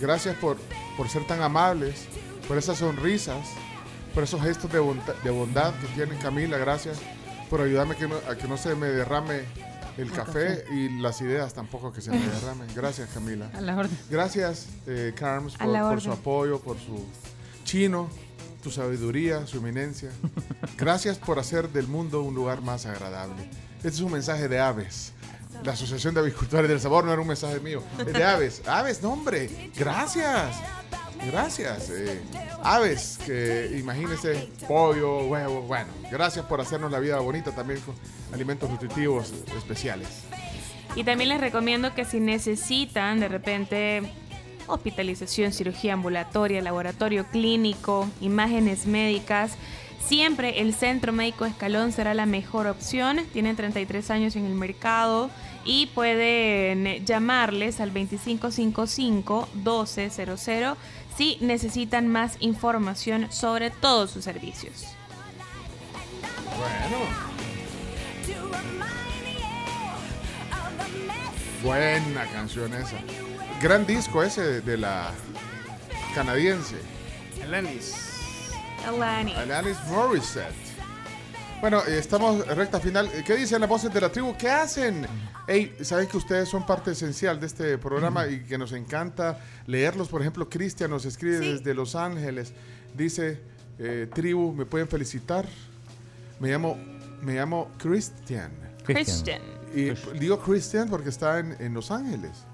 Gracias 0.00 0.36
por, 0.36 0.56
por 0.96 1.08
ser 1.08 1.26
tan 1.26 1.42
amables, 1.42 2.06
por 2.48 2.58
esas 2.58 2.78
sonrisas, 2.78 3.46
por 4.14 4.24
esos 4.24 4.42
gestos 4.42 4.72
de 4.72 4.78
bondad, 4.78 5.14
de 5.22 5.30
bondad 5.30 5.72
que 5.80 5.86
tienen 5.88 6.18
Camila. 6.18 6.58
Gracias 6.58 6.98
por 7.50 7.60
ayudarme 7.60 7.96
que 7.96 8.08
no- 8.08 8.16
a 8.28 8.36
que 8.36 8.48
no 8.48 8.56
se 8.56 8.74
me 8.74 8.86
derrame 8.88 9.42
el 9.96 10.10
café, 10.10 10.64
y 10.72 10.88
las 11.00 11.20
ideas 11.20 11.54
tampoco 11.54 11.92
que 11.92 12.00
se 12.00 12.10
me 12.10 12.18
derramen. 12.18 12.66
Gracias, 12.74 13.08
Camila. 13.14 13.48
A 13.54 13.60
la 13.60 13.76
orden. 13.76 13.96
Gracias, 14.10 14.66
eh, 14.88 15.12
Carms, 15.16 15.56
por, 15.56 15.66
por 15.90 16.00
su 16.00 16.10
apoyo, 16.10 16.60
por 16.60 16.78
su 16.78 17.06
chino, 17.64 18.08
tu 18.62 18.72
sabiduría, 18.72 19.46
su 19.46 19.58
eminencia. 19.58 20.10
Gracias 20.76 21.16
por 21.18 21.38
hacer 21.38 21.68
del 21.68 21.86
mundo 21.86 22.22
un 22.22 22.34
lugar 22.34 22.60
más 22.60 22.86
agradable. 22.86 23.48
Este 23.76 23.88
es 23.88 24.00
un 24.00 24.10
mensaje 24.12 24.48
de 24.48 24.58
Aves. 24.58 25.12
La 25.62 25.72
Asociación 25.72 26.14
de 26.14 26.20
Avicultores 26.20 26.68
del 26.68 26.80
Sabor 26.80 27.04
no 27.04 27.12
era 27.12 27.22
un 27.22 27.28
mensaje 27.28 27.60
mío, 27.60 27.82
es 27.98 28.12
de 28.12 28.24
Aves. 28.24 28.62
Aves, 28.66 29.02
no 29.02 29.12
hombre, 29.12 29.70
gracias. 29.76 30.56
Gracias. 31.30 31.90
eh, 31.90 32.20
aves, 32.62 33.18
que 33.24 33.76
imagínense, 33.78 34.48
pollo, 34.68 35.26
huevo, 35.26 35.62
bueno. 35.62 35.86
Gracias 36.10 36.44
por 36.44 36.60
hacernos 36.60 36.90
la 36.90 36.98
vida 36.98 37.18
bonita 37.20 37.54
también 37.54 37.80
con 37.80 37.94
alimentos 38.32 38.68
nutritivos 38.68 39.32
especiales. 39.56 40.08
Y 40.96 41.04
también 41.04 41.30
les 41.30 41.40
recomiendo 41.40 41.94
que 41.94 42.04
si 42.04 42.20
necesitan 42.20 43.20
de 43.20 43.28
repente 43.28 44.02
hospitalización, 44.66 45.52
cirugía 45.52 45.94
ambulatoria, 45.94 46.62
laboratorio 46.62 47.26
clínico, 47.26 48.08
imágenes 48.20 48.86
médicas, 48.86 49.52
siempre 50.06 50.60
el 50.60 50.74
Centro 50.74 51.12
Médico 51.12 51.44
Escalón 51.44 51.92
será 51.92 52.14
la 52.14 52.26
mejor 52.26 52.66
opción. 52.66 53.20
Tienen 53.32 53.54
33 53.56 54.10
años 54.10 54.34
en 54.36 54.46
el 54.46 54.54
mercado 54.54 55.30
y 55.64 55.86
pueden 55.86 57.04
llamarles 57.04 57.80
al 57.80 57.92
2555-1200 57.94 60.76
si 61.16 61.38
necesitan 61.40 62.08
más 62.08 62.36
información 62.40 63.28
sobre 63.30 63.70
todos 63.70 64.10
sus 64.10 64.24
servicios. 64.24 64.86
Bueno. 66.58 66.98
Buena 71.62 72.26
canción 72.26 72.74
esa. 72.74 72.98
Gran 73.62 73.86
disco 73.86 74.22
ese 74.22 74.60
de, 74.60 74.76
la 74.76 75.12
canadiense. 76.14 76.76
Alanis. 77.42 78.03
Alanis. 78.86 79.36
Alanis 79.36 79.76
Morissette. 79.88 80.54
Bueno, 81.60 81.82
eh, 81.86 81.98
estamos 81.98 82.46
en 82.46 82.56
recta 82.56 82.78
final. 82.80 83.08
Eh, 83.14 83.22
¿Qué 83.24 83.36
dicen 83.36 83.60
las 83.60 83.68
voces 83.68 83.92
de 83.92 84.00
la 84.00 84.10
tribu? 84.10 84.36
¿Qué 84.36 84.50
hacen? 84.50 85.06
Hey, 85.46 85.76
saben 85.82 86.06
que 86.08 86.16
ustedes 86.16 86.48
son 86.48 86.66
parte 86.66 86.92
esencial 86.92 87.40
de 87.40 87.46
este 87.46 87.78
programa 87.78 88.26
y 88.26 88.40
que 88.40 88.58
nos 88.58 88.72
encanta 88.72 89.38
leerlos. 89.66 90.08
Por 90.08 90.20
ejemplo, 90.20 90.48
Cristian 90.48 90.90
nos 90.90 91.04
escribe 91.04 91.38
desde 91.38 91.74
Los 91.74 91.94
Ángeles. 91.94 92.52
Dice, 92.94 93.40
eh, 93.78 94.08
tribu, 94.12 94.52
¿me 94.52 94.66
pueden 94.66 94.88
felicitar? 94.88 95.46
Me 96.40 96.50
llamo, 96.50 96.76
me 97.22 97.34
llamo 97.34 97.70
Christian. 97.78 98.52
Christian. 98.84 99.40
Y 99.74 99.90
digo 100.18 100.38
Christian 100.38 100.88
porque 100.88 101.08
está 101.08 101.38
en, 101.38 101.56
en 101.58 101.74
Los 101.74 101.90
Ángeles. 101.90 102.44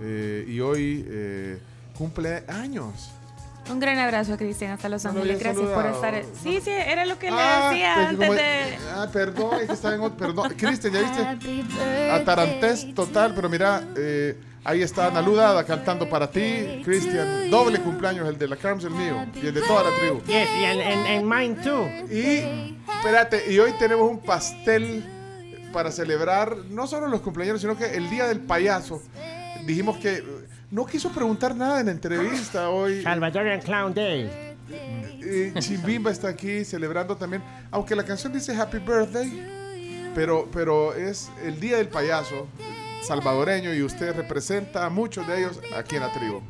Eh, 0.00 0.44
y 0.48 0.60
hoy 0.60 1.04
eh, 1.08 1.58
cumple 1.96 2.44
años. 2.48 3.10
Un 3.70 3.78
gran 3.80 3.98
abrazo 3.98 4.34
a 4.34 4.36
Cristian 4.36 4.72
hasta 4.72 4.88
Los 4.88 5.06
Ángeles. 5.06 5.38
Gracias 5.38 5.68
por 5.68 5.86
estar. 5.86 6.22
Sí, 6.42 6.60
sí, 6.62 6.70
era 6.70 7.06
lo 7.06 7.18
que 7.18 7.30
le 7.30 7.36
Ah, 7.38 7.68
decía 7.70 7.94
pues, 7.94 8.06
antes 8.08 8.26
como- 8.28 8.38
de. 8.38 8.78
Ah, 8.94 9.08
perdón, 9.12 9.60
es 9.60 9.66
que 9.68 9.72
estaba 9.72 9.94
en 9.94 10.00
otro. 10.00 10.16
Perdón. 10.18 10.54
Cristian, 10.58 10.92
¿ya 10.92 11.34
viste? 11.34 12.10
Atarantés 12.10 12.94
total, 12.94 13.32
pero 13.34 13.48
mira, 13.48 13.82
eh, 13.96 14.36
ahí 14.64 14.82
está 14.82 15.06
Ana 15.06 15.22
Ludada 15.22 15.64
cantando 15.64 16.08
para 16.08 16.28
ti. 16.30 16.82
Cristian, 16.84 17.50
doble 17.50 17.78
cumpleaños, 17.80 18.28
el 18.28 18.36
de 18.36 18.48
la 18.48 18.56
Carms, 18.56 18.84
el 18.84 18.90
mío, 18.90 19.26
y 19.40 19.46
el 19.46 19.54
de 19.54 19.62
toda 19.62 19.84
la 19.84 19.96
tribu. 19.96 20.20
Yes, 20.24 20.48
y 20.60 20.64
en, 20.64 20.80
en, 20.80 21.06
en 21.06 21.28
mine 21.28 21.54
too. 21.62 21.86
Y, 22.10 22.76
espérate, 22.96 23.50
y 23.52 23.58
hoy 23.60 23.72
tenemos 23.78 24.10
un 24.10 24.18
pastel 24.18 25.04
para 25.72 25.90
celebrar 25.90 26.56
no 26.68 26.86
solo 26.86 27.06
los 27.06 27.20
cumpleaños, 27.22 27.60
sino 27.60 27.76
que 27.76 27.94
el 27.94 28.10
día 28.10 28.26
del 28.26 28.40
payaso. 28.40 29.00
Dijimos 29.64 29.96
que 29.98 30.22
no 30.72 30.84
quiso 30.86 31.10
preguntar 31.10 31.54
nada 31.54 31.80
en 31.80 31.86
la 31.86 31.92
entrevista 31.92 32.68
hoy. 32.70 33.02
Salvadorian 33.02 33.60
Clown 33.60 33.94
Day. 33.94 34.30
Eh, 35.24 35.52
Chimbimba 35.58 36.10
está 36.10 36.28
aquí 36.28 36.64
celebrando 36.64 37.14
también, 37.16 37.42
aunque 37.70 37.94
la 37.94 38.04
canción 38.04 38.32
dice 38.32 38.56
Happy 38.56 38.78
Birthday, 38.78 40.10
pero, 40.14 40.48
pero 40.52 40.94
es 40.94 41.30
el 41.44 41.60
día 41.60 41.76
del 41.76 41.88
payaso 41.88 42.48
salvadoreño 43.02 43.74
y 43.74 43.82
usted 43.82 44.16
representa 44.16 44.86
a 44.86 44.90
muchos 44.90 45.26
de 45.26 45.40
ellos 45.40 45.60
aquí 45.76 45.96
en 45.96 46.02
la 46.02 46.12
tribu. 46.12 46.40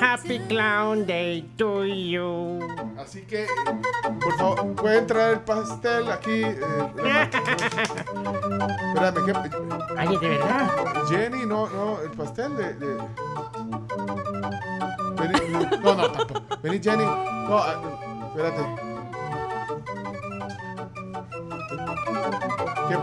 Happy 0.00 0.38
Clown 0.40 1.06
Day 1.06 1.42
to 1.56 1.84
you. 1.84 2.58
Así 2.98 3.22
que, 3.22 3.46
por 4.20 4.36
favor, 4.36 4.74
pueden 4.74 5.06
traer 5.06 5.34
el 5.34 5.40
pastel 5.40 6.10
aquí. 6.10 6.42
eh, 6.42 6.58
Espérame, 8.94 9.24
¿qué? 9.24 9.32
Ay, 9.96 10.08
de 10.18 10.28
verdad. 10.28 10.70
Jenny, 11.08 11.46
no, 11.46 11.68
no, 11.70 12.00
el 12.02 12.10
pastel 12.10 12.56
de. 12.56 12.74
de- 12.74 12.98
Vení, 15.18 15.78
no, 15.82 15.94
no, 15.94 16.10
tampoco. 16.10 16.40
Jenny. 16.62 17.04
No, 17.04 17.58
ah, 17.58 17.80
espérate. 18.28 18.62
¿Qué, 22.88 22.96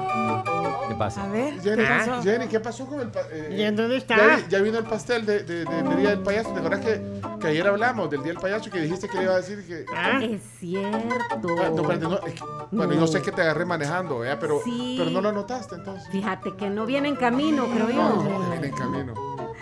¿Qué 0.90 0.96
pasa? 0.96 1.24
A 1.24 1.28
ver, 1.30 1.60
Jenny, 1.62 1.84
¿qué 1.84 1.90
pasó? 1.90 2.22
Jenny, 2.24 2.48
¿qué 2.48 2.60
pasó 2.60 2.86
con 2.86 3.00
el 3.02 3.12
eh, 3.32 3.56
¿Y 3.58 3.62
en 3.64 3.76
dónde 3.76 3.98
está? 3.98 4.16
Ya, 4.18 4.48
ya 4.48 4.60
vino 4.60 4.78
el 4.78 4.86
pastel 4.86 5.26
de, 5.26 5.44
de- 5.44 5.66
de- 5.66 5.84
del 5.84 5.98
Día 5.98 6.10
del 6.12 6.20
Payaso. 6.20 6.52
¿Te 6.52 6.60
acuerdas 6.60 6.82
que, 6.82 7.02
que 7.40 7.48
ayer 7.48 7.68
hablamos 7.68 8.10
del 8.10 8.22
Día 8.24 8.34
del 8.34 8.42
Payaso 8.42 8.70
que 8.70 8.80
dijiste 8.82 9.08
que 9.10 9.18
le 9.18 9.24
iba 9.24 9.34
a 9.34 9.38
decir 9.38 9.66
que... 9.66 9.86
Es 10.26 10.42
cierto. 10.60 11.48
Ah, 11.60 11.70
no, 11.70 11.82
espérate, 11.82 12.00
no, 12.08 12.16
es 12.28 12.34
que- 12.36 12.44
bueno, 12.72 12.94
yo 12.94 13.08
sé 13.08 13.22
que 13.22 13.32
te 13.32 13.42
agarré 13.42 13.66
manejando, 13.66 14.20
¿verdad? 14.20 14.38
Pero, 14.40 14.60
Sí. 14.64 14.96
pero 14.98 15.10
no 15.10 15.22
lo 15.22 15.32
notaste 15.32 15.76
entonces. 15.76 16.08
Fíjate 16.12 16.56
que 16.56 16.70
no 16.70 16.86
viene 16.86 17.10
en 17.10 17.16
camino, 17.16 17.66
creo 17.74 17.88
No, 17.88 18.24
yo. 18.24 18.30
no, 18.30 18.50
viene 18.52 18.68
en 18.68 18.74
camino. 18.76 19.14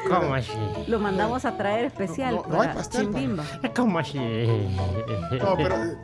¿Cómo 0.08 0.34
así? 0.34 0.52
Lo 0.88 1.00
mandamos 1.00 1.46
a 1.46 1.56
traer 1.58 1.86
especial 1.86 2.36
No, 2.36 2.42
no, 2.44 2.48
no 2.50 2.62
hay 2.62 2.68
para 2.70 2.74
pastel, 2.80 3.08
pa. 3.10 3.20
Chimbimba. 3.20 3.46
¿Cómo 3.76 4.00
así? 4.00 4.18
No, 4.18 5.56
pero... 5.58 5.76
eh, 5.84 5.98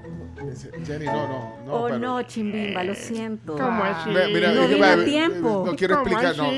Jenny, 0.86 1.06
no, 1.06 1.28
no. 1.28 1.56
no 1.66 1.74
oh 1.74 1.86
pero- 1.86 2.00
no, 2.00 2.22
Chimbimba, 2.24 2.84
lo 2.84 2.94
siento. 2.96 3.56
¿Cómo 3.56 3.84
así? 3.84 4.10
Mira, 4.10 4.28
mira, 4.28 4.52
No 4.52 4.62
es 4.62 4.68
que, 4.68 4.74
viene 4.76 4.86
a 4.92 4.96
va, 4.96 5.02
eh, 5.02 5.06
tiempo. 5.06 5.64
No 5.66 5.76
quiero 5.76 5.96
¿Cómo 6.04 6.08
explicar, 6.08 6.38
no. 6.38 6.52
Eh, 6.52 6.56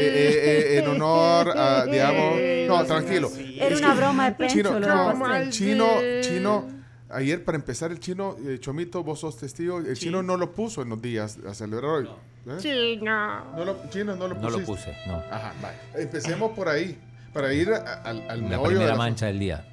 eh, 0.00 0.76
eh, 0.76 0.78
en 0.78 0.88
honor 0.88 1.52
a, 1.56 1.84
digamos. 1.86 2.34
No, 2.68 2.84
tranquilo. 2.86 3.30
Era 3.56 3.66
Es 3.74 3.80
una 3.80 3.94
broma 3.94 4.30
de 4.30 4.36
Pencho, 4.36 4.54
Chino, 4.56 4.78
lo 4.80 5.14
no, 5.14 5.50
chino, 5.50 5.86
chino. 6.20 6.78
Ayer, 7.10 7.42
para 7.42 7.56
empezar, 7.56 7.90
el 7.90 8.00
chino, 8.00 8.36
eh, 8.46 8.58
Chomito, 8.60 9.02
vos 9.02 9.20
sos 9.20 9.36
testigo, 9.38 9.78
el 9.78 9.96
chino 9.96 10.22
no 10.22 10.36
lo 10.36 10.52
puso 10.52 10.82
en 10.82 10.90
los 10.90 11.00
días 11.00 11.38
a 11.48 11.54
celebrar 11.54 11.90
hoy. 11.90 12.08
¿Eh? 12.54 12.58
Chino. 12.60 13.44
No 13.56 13.64
lo, 13.64 13.76
chino, 13.90 14.16
no 14.16 14.28
lo 14.28 14.34
No 14.34 14.50
lo 14.50 14.58
pusiste. 14.64 14.92
puse, 14.92 14.96
no. 15.06 15.16
Ajá, 15.30 15.52
vale. 15.62 15.76
Empecemos 15.94 16.52
por 16.52 16.68
ahí, 16.68 16.98
para 17.32 17.52
ir 17.52 17.70
a- 17.72 18.02
al, 18.02 18.28
al 18.30 18.42
La 18.42 18.48
meollo 18.48 18.62
de 18.62 18.68
primera 18.68 18.92
la- 18.92 18.96
mancha 18.98 19.26
del 19.26 19.38
día. 19.38 19.64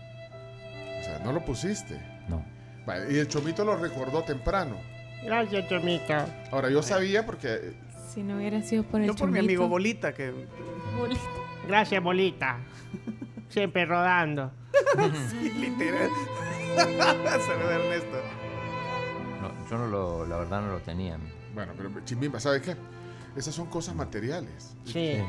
O 0.99 1.03
sea, 1.03 1.19
no 1.19 1.31
lo 1.31 1.41
pusiste. 1.45 1.99
No. 2.27 2.43
Vale, 2.85 3.11
y 3.13 3.17
el 3.17 3.27
Chomito 3.27 3.63
lo 3.65 3.75
recordó 3.77 4.21
temprano. 4.23 4.75
Gracias, 5.23 5.67
Chomito. 5.69 6.13
Ahora, 6.51 6.69
yo 6.69 6.83
sabía 6.83 7.25
porque 7.25 7.47
eh, 7.53 7.73
Si 8.13 8.21
no 8.21 8.37
hubiera 8.37 8.61
sido 8.61 8.83
por 8.83 9.01
el 9.01 9.07
Yo 9.07 9.15
por 9.15 9.29
mi 9.31 9.39
amigo 9.39 9.67
Bolita, 9.67 10.13
que 10.13 10.31
Gracias, 11.67 12.01
bolita. 12.03 12.57
Siempre 13.49 13.85
rodando. 13.85 14.51
sí, 15.31 15.51
literal. 15.59 16.09
Saludos 16.75 17.71
Ernesto. 17.71 18.17
No, 19.41 19.69
yo 19.69 19.77
no 19.77 19.87
lo, 19.87 20.25
la 20.25 20.37
verdad 20.37 20.61
no 20.61 20.73
lo 20.73 20.79
tenía. 20.79 21.17
Bueno, 21.55 21.73
pero 21.75 21.89
Chimbimba, 22.03 22.39
¿sabes 22.39 22.61
qué? 22.61 22.75
Esas 23.35 23.55
son 23.55 23.65
cosas 23.67 23.95
materiales. 23.95 24.75
Sí. 24.85 24.99
Eh, 24.99 25.23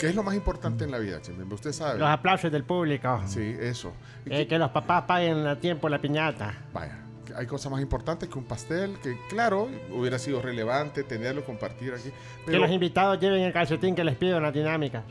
¿Qué 0.00 0.08
es 0.08 0.14
lo 0.14 0.22
más 0.24 0.34
importante 0.34 0.84
en 0.84 0.90
la 0.90 0.98
vida, 0.98 1.20
Chimbimba? 1.22 1.54
Usted 1.54 1.72
sabe. 1.72 1.98
Los 2.00 2.08
aplausos 2.08 2.50
del 2.50 2.64
público. 2.64 3.22
Sí, 3.26 3.54
eso. 3.60 3.92
Eh, 4.26 4.46
que 4.46 4.58
los 4.58 4.70
papás 4.70 5.04
paguen 5.04 5.46
a 5.46 5.56
tiempo 5.60 5.88
la 5.88 6.00
piñata. 6.00 6.54
Vaya, 6.72 6.98
que 7.24 7.32
hay 7.34 7.46
cosas 7.46 7.70
más 7.70 7.80
importantes 7.80 8.28
que 8.28 8.36
un 8.38 8.44
pastel, 8.44 8.96
que 9.02 9.16
claro, 9.28 9.68
hubiera 9.92 10.18
sido 10.18 10.42
relevante 10.42 11.04
tenerlo, 11.04 11.44
compartir 11.44 11.92
aquí. 11.94 12.08
Que 12.10 12.14
Pero, 12.46 12.58
los 12.60 12.70
invitados 12.70 13.20
lleven 13.20 13.42
el 13.42 13.52
calcetín 13.52 13.94
que 13.94 14.04
les 14.04 14.16
pido 14.16 14.36
en 14.38 14.42
la 14.42 14.52
dinámica. 14.52 15.04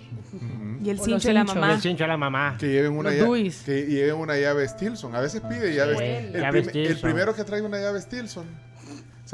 Y 0.84 0.90
el 0.90 1.00
cincho 1.00 1.30
de 1.30 1.34
la 1.34 1.44
mamá. 1.46 1.74
El 1.74 1.82
cincho 1.82 2.04
a 2.04 2.08
la 2.08 2.18
mamá. 2.18 2.58
que 2.60 2.68
lleven 2.68 2.92
una 2.92 3.12
llave, 3.12 3.52
que 3.66 3.86
lleven 3.86 4.16
una 4.16 4.38
llave 4.38 4.68
Stilson. 4.68 5.16
A 5.16 5.22
veces 5.22 5.42
pide 5.42 5.74
llaves. 5.74 5.98
Sí, 5.98 6.04
el, 6.04 6.34
llave 6.34 6.62
prim- 6.64 6.76
el 6.78 6.86
Stilson. 6.88 7.02
primero 7.10 7.34
que 7.36 7.44
trae 7.46 7.62
una 7.62 7.80
llave 7.80 8.02
Stilson. 8.02 8.46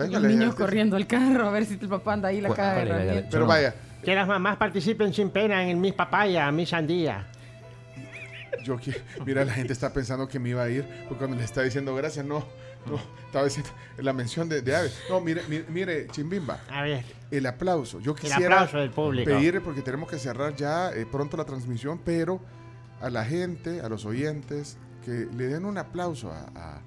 ¿Sabes 0.07 0.11
Los 0.13 0.23
niños 0.23 0.55
corriendo 0.55 0.95
al 0.95 1.07
carro 1.07 1.47
a 1.47 1.51
ver 1.51 1.65
si 1.65 1.73
el 1.73 1.89
papá 1.89 2.13
anda 2.13 2.29
ahí 2.29 2.39
la 2.39 2.47
¿Cuál- 2.47 2.55
caja 2.57 2.75
de 2.75 2.81
herramientas. 2.83 3.25
Pero 3.31 3.41
no. 3.43 3.47
vaya, 3.47 3.75
Que 4.03 4.15
las 4.15 4.27
mamás 4.27 4.55
participen 4.55 5.13
sin 5.13 5.29
pena 5.29 5.67
en 5.69 5.81
mis 5.81 5.93
papaya, 5.93 6.49
mis 6.53 6.69
sandía. 6.69 7.27
yo 8.63 8.77
qui- 8.77 8.95
mira, 9.25 9.43
la 9.45 9.53
gente 9.53 9.73
está 9.73 9.91
pensando 9.91 10.27
que 10.27 10.39
me 10.39 10.49
iba 10.49 10.63
a 10.63 10.69
ir, 10.69 10.85
porque 11.07 11.17
cuando 11.19 11.35
le 11.37 11.43
está 11.43 11.61
diciendo 11.63 11.93
gracias, 11.95 12.25
no, 12.25 12.45
no, 12.85 12.97
estaba 13.25 13.43
diciendo 13.45 13.71
la 13.97 14.13
mención 14.13 14.47
de, 14.47 14.61
de 14.61 14.75
aves. 14.75 14.97
No, 15.09 15.19
mire, 15.21 15.41
mire, 15.49 15.65
mire, 15.69 16.07
Chimbimba, 16.07 16.59
A 16.71 16.83
ver. 16.83 17.03
el 17.31 17.45
aplauso. 17.45 17.99
Yo 17.99 18.13
El 18.13 18.19
quisiera 18.19 18.55
aplauso 18.55 18.77
del 18.77 18.91
público. 18.91 19.29
pedir, 19.29 19.61
porque 19.61 19.81
tenemos 19.81 20.09
que 20.09 20.17
cerrar 20.17 20.55
ya 20.55 20.91
eh, 20.91 21.05
pronto 21.09 21.35
la 21.37 21.43
transmisión, 21.45 21.99
pero 22.05 22.39
a 23.01 23.09
la 23.09 23.23
gente, 23.25 23.81
a 23.81 23.89
los 23.89 24.05
oyentes, 24.05 24.77
que 25.03 25.27
le 25.35 25.47
den 25.47 25.65
un 25.65 25.77
aplauso 25.77 26.31
a, 26.31 26.45
a- 26.55 26.81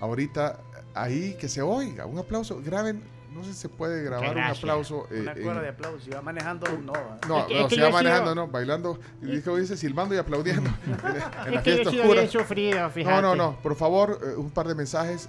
ahorita 0.00 0.58
ahí, 0.96 1.36
que 1.38 1.48
se 1.48 1.62
oiga, 1.62 2.06
un 2.06 2.18
aplauso, 2.18 2.60
graben, 2.64 3.02
no 3.34 3.44
sé 3.44 3.52
si 3.52 3.58
se 3.60 3.68
puede 3.68 4.02
grabar 4.02 4.34
un 4.34 4.42
aplauso. 4.42 5.06
eh, 5.10 5.20
Una 5.20 5.34
cuerda 5.34 5.60
de 5.62 5.68
aplausos. 5.68 6.02
Si 6.04 6.10
va 6.10 6.22
manejando, 6.22 6.66
no. 6.82 6.92
no, 7.28 7.38
Es 7.40 7.44
que- 7.46 7.54
no, 7.54 7.60
es 7.60 7.66
que 7.68 7.74
se 7.74 7.76
yo 7.76 7.82
va 7.82 7.88
he 7.88 7.90
sido- 7.90 7.92
manejando, 7.92 8.34
no, 8.34 8.48
bailando, 8.48 8.98
y 9.22 9.26
dijo, 9.26 9.56
dice 9.56 9.76
silbando 9.76 10.14
y 10.14 10.18
aplaudiendo 10.18 10.70
en, 10.86 10.92
la- 11.18 11.44
en 11.46 11.54
la 11.54 11.60
Es 11.60 11.64
que 11.64 11.70
yo 11.70 11.76
fiesta 11.76 11.82
he 11.82 11.90
sido 11.92 12.02
oscura. 12.04 12.20
bien 12.20 12.30
sufrido, 12.30 12.90
fíjate. 12.90 13.14
No, 13.14 13.22
no, 13.22 13.34
no, 13.36 13.56
por 13.62 13.76
favor, 13.76 14.18
eh, 14.22 14.36
un 14.36 14.50
par 14.50 14.66
de 14.68 14.74
mensajes. 14.74 15.28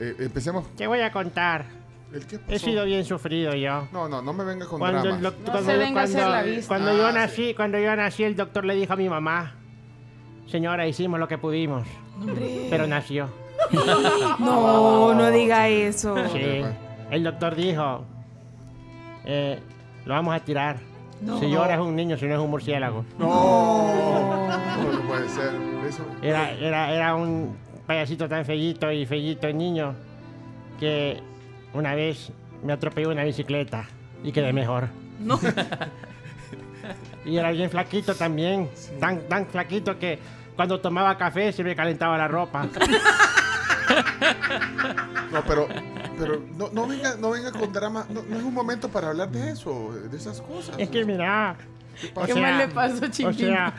Eh, 0.00 0.14
empecemos. 0.20 0.66
Te 0.76 0.86
voy 0.86 1.00
a 1.00 1.10
contar. 1.12 1.64
¿El 2.12 2.24
qué 2.26 2.36
He 2.36 2.38
pasó? 2.38 2.58
sido 2.64 2.84
bien 2.86 3.04
sufrido 3.04 3.52
yo. 3.54 3.86
No, 3.92 4.08
no, 4.08 4.22
no 4.22 4.32
me 4.32 4.42
venga 4.44 4.64
con 4.66 4.78
Cuando, 4.78 5.02
dramas. 5.02 5.20
doc- 5.22 5.38
No 5.40 5.52
cuando, 5.52 5.70
se 5.70 5.76
venga 5.76 6.00
a 6.00 6.04
hacer 6.04 6.16
cuando- 6.22 6.34
la 6.36 6.42
vista. 6.42 6.68
cuando 6.68 6.90
Ah, 6.90 6.94
yo 6.94 7.08
sí. 7.08 7.14
nací, 7.14 7.54
cuando 7.54 7.78
yo 7.78 7.96
nací, 7.96 8.24
el 8.24 8.34
doctor 8.34 8.64
le 8.64 8.74
dijo 8.76 8.92
a 8.94 8.96
mi 8.96 9.08
mamá, 9.10 9.54
señora, 10.46 10.86
hicimos 10.86 11.20
lo 11.20 11.28
que 11.28 11.36
pudimos, 11.36 11.86
pero 12.70 12.86
nació. 12.86 13.28
No, 14.38 15.14
no 15.14 15.30
diga 15.30 15.68
eso. 15.68 16.14
Sí. 16.32 16.62
El 17.10 17.24
doctor 17.24 17.54
dijo, 17.54 18.04
eh, 19.24 19.58
lo 20.04 20.14
vamos 20.14 20.34
a 20.34 20.40
tirar. 20.40 20.76
No. 21.20 21.38
Si 21.40 21.50
llora 21.50 21.74
es 21.74 21.80
un 21.80 21.96
niño, 21.96 22.16
si 22.16 22.26
no 22.26 22.34
es 22.34 22.40
un 22.40 22.50
murciélago. 22.50 23.04
No, 23.18 23.26
no, 23.26 24.92
no 24.92 25.00
puede 25.08 25.28
ser. 25.28 25.50
Eso. 25.86 26.04
Era, 26.22 26.52
era, 26.52 26.92
era 26.92 27.14
un 27.14 27.56
payasito 27.86 28.28
tan 28.28 28.44
fellito 28.44 28.92
y 28.92 29.04
fellito 29.06 29.52
niño 29.52 29.94
que 30.78 31.20
una 31.74 31.94
vez 31.94 32.30
me 32.62 32.72
atropelló 32.72 33.10
una 33.10 33.24
bicicleta 33.24 33.86
y 34.22 34.30
quedé 34.32 34.52
mejor. 34.52 34.88
No. 35.18 35.38
Y 37.24 37.36
era 37.36 37.50
bien 37.50 37.68
flaquito 37.68 38.14
también, 38.14 38.70
tan, 38.98 39.20
tan 39.28 39.46
flaquito 39.46 39.98
que 39.98 40.18
cuando 40.56 40.80
tomaba 40.80 41.18
café 41.18 41.52
se 41.52 41.62
me 41.62 41.76
calentaba 41.76 42.16
la 42.16 42.26
ropa. 42.28 42.66
No, 45.32 45.42
pero, 45.46 45.68
pero 46.18 46.42
no, 46.56 46.70
no 46.72 46.86
venga, 46.86 47.14
no 47.16 47.30
venga 47.30 47.52
con 47.52 47.70
drama. 47.72 48.06
No, 48.08 48.22
no 48.22 48.36
es 48.36 48.42
un 48.42 48.54
momento 48.54 48.88
para 48.88 49.08
hablar 49.10 49.28
de 49.30 49.50
eso, 49.50 49.92
de 49.92 50.16
esas 50.16 50.40
cosas. 50.40 50.74
Es 50.78 50.88
que 50.88 51.04
mira, 51.04 51.56
o 52.14 52.24
¿Qué 52.24 52.32
sea, 52.32 52.42
más 52.42 52.56
le 52.58 52.68
pasó, 52.68 53.04
o 53.04 53.08
Chimpín? 53.08 53.48
sea, 53.48 53.74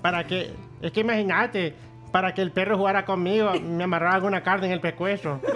para 0.00 0.24
que, 0.26 0.54
es 0.80 0.92
que 0.92 1.00
imagínate, 1.00 1.74
para 2.12 2.32
que 2.34 2.42
el 2.42 2.52
perro 2.52 2.78
jugara 2.78 3.04
conmigo, 3.04 3.52
me 3.60 3.84
amarraban 3.84 4.24
una 4.24 4.42
carne 4.42 4.66
en 4.66 4.72
el 4.72 4.80
pescuezo. 4.80 5.40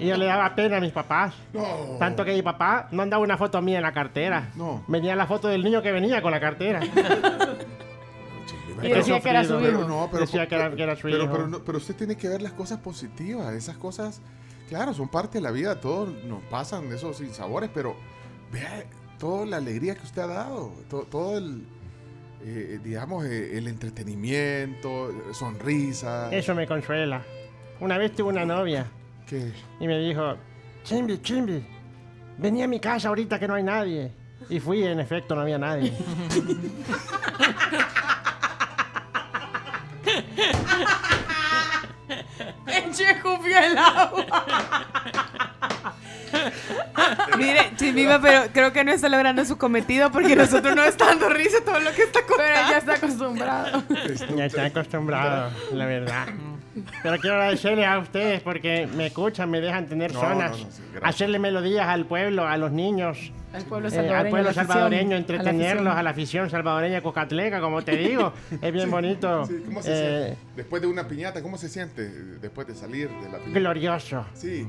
Y 0.00 0.06
yo 0.06 0.16
le 0.16 0.24
daba 0.24 0.54
pena 0.54 0.78
a 0.78 0.80
mis 0.80 0.92
papás. 0.92 1.34
No. 1.52 1.62
Tanto 1.98 2.24
que 2.24 2.32
mi 2.32 2.40
papá 2.40 2.88
no 2.90 3.02
andaba 3.02 3.22
una 3.22 3.36
foto 3.36 3.60
mía 3.60 3.76
en 3.76 3.82
la 3.82 3.92
cartera. 3.92 4.48
No. 4.54 4.82
Venía 4.88 5.14
la 5.14 5.26
foto 5.26 5.46
del 5.48 5.62
niño 5.62 5.82
que 5.82 5.92
venía 5.92 6.22
con 6.22 6.30
la 6.30 6.40
cartera. 6.40 6.80
Y 8.82 8.88
decía 8.88 9.20
que 9.20 9.28
era 9.30 9.44
su 9.44 9.60
hijo. 9.60 9.84
no, 9.84 10.08
pero, 10.10 10.22
Decía 10.26 10.46
que 10.46 10.54
era, 10.54 10.74
que 10.74 10.82
era 10.82 10.96
su 10.96 11.02
pero, 11.02 11.24
hijo. 11.24 11.32
pero, 11.32 11.46
no- 11.48 11.64
pero 11.64 11.78
usted 11.78 11.94
tiene 11.96 12.16
que 12.16 12.28
ver 12.28 12.42
las 12.42 12.52
cosas 12.52 12.78
positivas. 12.78 13.52
Esas 13.54 13.76
cosas, 13.76 14.20
claro, 14.68 14.94
son 14.94 15.08
parte 15.08 15.38
de 15.38 15.42
la 15.42 15.50
vida. 15.50 15.80
Todos 15.80 16.10
nos 16.24 16.42
pasan 16.44 16.92
esos 16.92 17.16
sinsabores, 17.18 17.70
pero 17.72 17.96
vea 18.52 18.84
toda 19.18 19.46
la 19.46 19.56
alegría 19.58 19.94
que 19.94 20.02
usted 20.04 20.22
ha 20.22 20.26
dado. 20.26 20.72
to- 20.88 21.06
Todo, 21.10 21.38
el, 21.38 21.66
eh, 22.42 22.80
digamos, 22.82 23.24
eh, 23.26 23.58
el 23.58 23.68
entretenimiento, 23.68 25.10
sonrisas. 25.32 26.32
Eso 26.32 26.54
me 26.54 26.66
consuela. 26.66 27.22
Una 27.80 27.96
vez 27.98 28.12
tuve 28.14 28.28
una 28.30 28.44
novia 28.44 28.86
¿Qué? 29.26 29.52
y 29.80 29.86
me 29.86 29.98
dijo, 29.98 30.36
Chimbi, 30.84 31.18
Chimbi, 31.22 31.64
vení 32.38 32.62
a 32.62 32.68
mi 32.68 32.78
casa 32.80 33.08
ahorita 33.08 33.38
que 33.38 33.46
no 33.48 33.54
hay 33.54 33.62
nadie. 33.62 34.12
Y 34.48 34.58
fui, 34.58 34.82
en 34.84 34.98
efecto, 35.00 35.34
no 35.34 35.42
había 35.42 35.58
nadie. 35.58 35.92
Escupió 43.10 43.58
el 43.58 43.78
agua. 43.78 44.26
Sí, 47.76 47.92
viva, 47.92 48.20
pero 48.20 48.52
creo 48.52 48.72
que 48.72 48.84
no 48.84 48.92
está 48.92 49.08
logrando 49.08 49.44
su 49.44 49.58
cometido 49.58 50.10
porque 50.10 50.36
nosotros 50.36 50.76
no 50.76 50.84
está 50.84 51.06
dando 51.06 51.28
risa 51.28 51.58
todo 51.64 51.80
lo 51.80 51.92
que 51.92 52.02
está 52.02 52.20
contando. 52.20 52.52
Pero 52.54 52.70
ya 52.70 52.78
está 52.78 52.94
acostumbrado. 52.94 53.82
Ya 54.36 54.44
estoy 54.46 54.64
acostumbrado, 54.66 55.50
la 55.72 55.86
verdad. 55.86 56.26
Pero 57.02 57.16
quiero 57.18 57.36
agradecerles 57.36 57.86
a 57.86 57.98
ustedes 57.98 58.40
porque 58.42 58.86
me 58.96 59.06
escuchan, 59.06 59.50
me 59.50 59.60
dejan 59.60 59.86
tener 59.86 60.12
No, 60.12 60.20
zonas, 60.20 60.52
no, 60.58 60.64
no, 60.64 60.70
sí, 60.70 60.82
gracias. 60.92 61.14
hacerle 61.14 61.38
melodías 61.38 61.86
al 61.86 62.06
pueblo, 62.06 62.46
a 62.46 62.56
los 62.56 62.72
niños. 62.72 63.32
Al 63.52 63.64
pueblo 63.64 63.88
eh, 63.88 63.90
salvadoreño. 63.90 64.36
al 64.36 64.64
pueblo 64.84 65.16
entretenerlos, 65.16 65.94
a 65.96 66.02
la 66.02 66.10
afición 66.10 66.48
salvadoreña 66.50 67.00
cocatleca, 67.02 67.60
como 67.60 67.82
te 67.82 67.96
digo. 67.96 68.32
es 68.62 68.72
bien 68.72 68.90
bonito. 68.90 69.44
Sí, 69.44 69.62
¿Cómo 69.66 69.82
se 69.82 69.92
eh, 69.92 70.24
siente? 70.26 70.38
Después 70.56 70.82
de 70.82 70.88
una 70.88 71.08
piñata, 71.08 71.42
¿cómo 71.42 71.58
se 71.58 71.68
siente 71.68 72.08
después 72.40 72.66
de 72.68 72.74
salir 72.74 73.08
de 73.08 73.28
la 73.28 73.38
piñata? 73.38 73.58
glorioso. 73.58 74.24
Sí, 74.34 74.66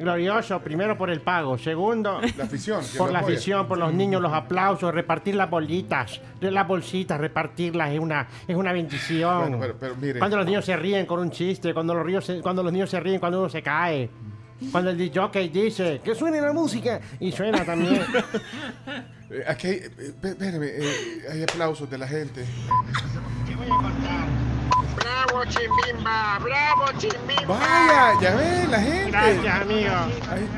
Glorioso, 0.00 0.60
primero 0.60 0.96
por 0.98 1.10
el 1.10 1.20
pago, 1.20 1.56
segundo 1.58 2.20
la 2.36 2.44
afición. 2.44 2.80
que 2.90 2.98
por 2.98 3.08
lo 3.08 3.12
la 3.12 3.18
apoya. 3.20 3.34
afición, 3.36 3.68
por 3.68 3.78
los 3.78 3.92
niños, 3.92 4.20
los 4.22 4.32
aplausos, 4.32 4.92
repartir 4.94 5.34
las 5.34 5.48
bolitas, 5.50 6.20
de 6.40 6.50
las 6.50 6.66
bolsitas, 6.66 7.20
repartirlas 7.20 7.92
es 7.92 8.00
una, 8.00 8.26
es 8.48 8.56
una 8.56 8.72
bendición. 8.72 9.40
Bueno, 9.40 9.58
pero, 9.60 9.76
pero 9.78 9.96
mire. 9.96 10.18
Cuando 10.18 10.36
los 10.38 10.46
niños 10.46 10.64
se 10.64 10.76
ríen 10.76 11.06
con 11.06 11.20
un 11.20 11.30
chiste, 11.30 11.72
cuando 11.74 11.94
los, 11.94 12.04
ríos 12.04 12.24
se- 12.24 12.40
cuando 12.40 12.62
los 12.62 12.72
niños 12.72 12.88
se 12.90 12.98
ríen 12.98 13.20
cuando 13.20 13.40
uno 13.40 13.48
se 13.48 13.62
cae. 13.62 14.08
Cuando 14.72 14.90
el 14.90 15.10
jockey 15.14 15.48
dice 15.48 16.00
que 16.04 16.14
suene 16.14 16.40
la 16.40 16.52
música 16.52 17.00
y 17.20 17.30
suena 17.32 17.64
también. 17.64 18.02
Eh, 19.32 19.44
aquí 19.46 19.68
hay, 19.68 19.74
eh, 19.74 19.90
espérame, 20.24 20.62
eh, 20.64 21.22
hay 21.30 21.42
aplausos 21.44 21.88
de 21.88 21.96
la 21.98 22.08
gente. 22.08 22.44
¡Bravo, 25.00 25.44
Chimbimba! 25.48 26.38
¡Bravo, 26.42 26.84
Chimbimba! 26.98 27.46
Vaya, 27.58 28.20
ya 28.20 28.36
ve 28.36 28.68
la 28.70 28.80
gente. 28.80 29.10
Gracias, 29.10 29.60
amigo. 29.62 29.90
Ahí, 30.30 30.48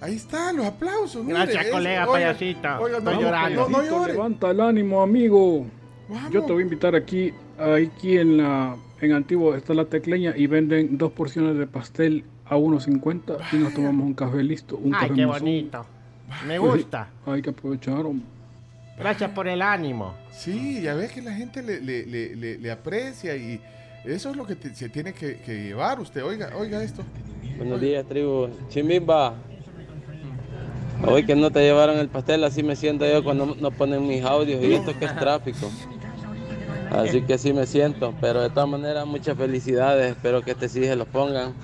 ahí 0.00 0.14
están 0.16 0.56
los 0.56 0.66
aplausos. 0.66 1.24
mire, 1.24 1.38
Gracias, 1.38 1.64
eso. 1.66 1.74
colega 1.74 2.02
Oiga, 2.08 2.12
payasito. 2.12 2.68
Oiga, 2.80 3.00
no, 3.00 3.10
Estoy 3.10 3.24
llorando. 3.24 3.68
no, 3.68 3.82
no. 3.82 4.06
Levanta 4.06 4.50
el 4.50 4.60
ánimo, 4.60 5.02
amigo. 5.02 5.66
Vamos. 6.08 6.30
Yo 6.30 6.42
te 6.44 6.52
voy 6.52 6.62
a 6.62 6.64
invitar 6.64 6.94
aquí, 6.94 7.32
aquí 7.58 8.18
en 8.18 8.36
la 8.38 8.76
en 9.00 9.12
Antiguo 9.12 9.54
está 9.56 9.74
la 9.74 9.84
tecleña 9.86 10.32
y 10.36 10.46
venden 10.46 10.96
dos 10.96 11.10
porciones 11.12 11.56
de 11.58 11.66
pastel 11.66 12.24
a 12.46 12.56
1.50 12.56 13.36
y 13.52 13.56
nos 13.56 13.74
tomamos 13.74 14.06
un 14.06 14.14
café 14.14 14.42
listo, 14.44 14.76
un 14.76 14.94
Ay, 14.94 15.00
café 15.08 15.14
qué 15.14 15.26
mazón. 15.26 15.40
bonito. 15.42 15.86
Me 16.46 16.60
Pues 16.60 16.72
gusta. 16.74 17.08
hay 17.26 17.42
que 17.42 17.50
aprovechar, 17.50 18.06
hombre. 18.06 18.24
Gracias 18.98 19.30
por 19.30 19.48
el 19.48 19.62
ánimo. 19.62 20.14
Sí, 20.30 20.82
ya 20.82 20.94
ves 20.94 21.12
que 21.12 21.22
la 21.22 21.32
gente 21.32 21.62
le, 21.62 21.80
le- 21.80 22.06
le- 22.06 22.36
le- 22.36 22.58
le 22.58 22.70
aprecia 22.70 23.34
y 23.36 23.60
eso 24.04 24.30
es 24.30 24.36
lo 24.36 24.46
que 24.46 24.54
te- 24.56 24.74
se 24.74 24.88
tiene 24.88 25.12
que, 25.12 25.36
que 25.38 25.54
llevar 25.64 25.98
usted. 26.00 26.22
Oiga, 26.24 26.50
oiga 26.56 26.82
esto. 26.82 27.02
Buenos 27.56 27.80
días, 27.80 28.04
tribu. 28.06 28.48
Chimbimba. 28.68 29.34
Hoy 31.04 31.24
que 31.26 31.34
no 31.34 31.50
te 31.50 31.60
llevaron 31.60 31.98
el 31.98 32.08
pastel, 32.08 32.44
así 32.44 32.62
me 32.62 32.76
siento 32.76 33.04
yo 33.10 33.24
cuando 33.24 33.56
no 33.60 33.70
ponen 33.72 34.06
mis 34.06 34.24
audios 34.24 34.62
y 34.62 34.74
esto 34.74 34.96
que 34.98 35.06
es 35.06 35.16
tráfico. 35.16 35.70
Así 36.90 37.22
que 37.22 37.34
así 37.34 37.52
me 37.52 37.66
siento, 37.66 38.14
pero 38.20 38.42
de 38.42 38.50
todas 38.50 38.68
maneras 38.68 39.06
muchas 39.06 39.36
felicidades, 39.36 40.10
espero 40.14 40.42
que 40.42 40.52
este 40.52 40.68
sí 40.68 40.84
se 40.84 40.94
los 40.94 41.08
pongan. 41.08 41.54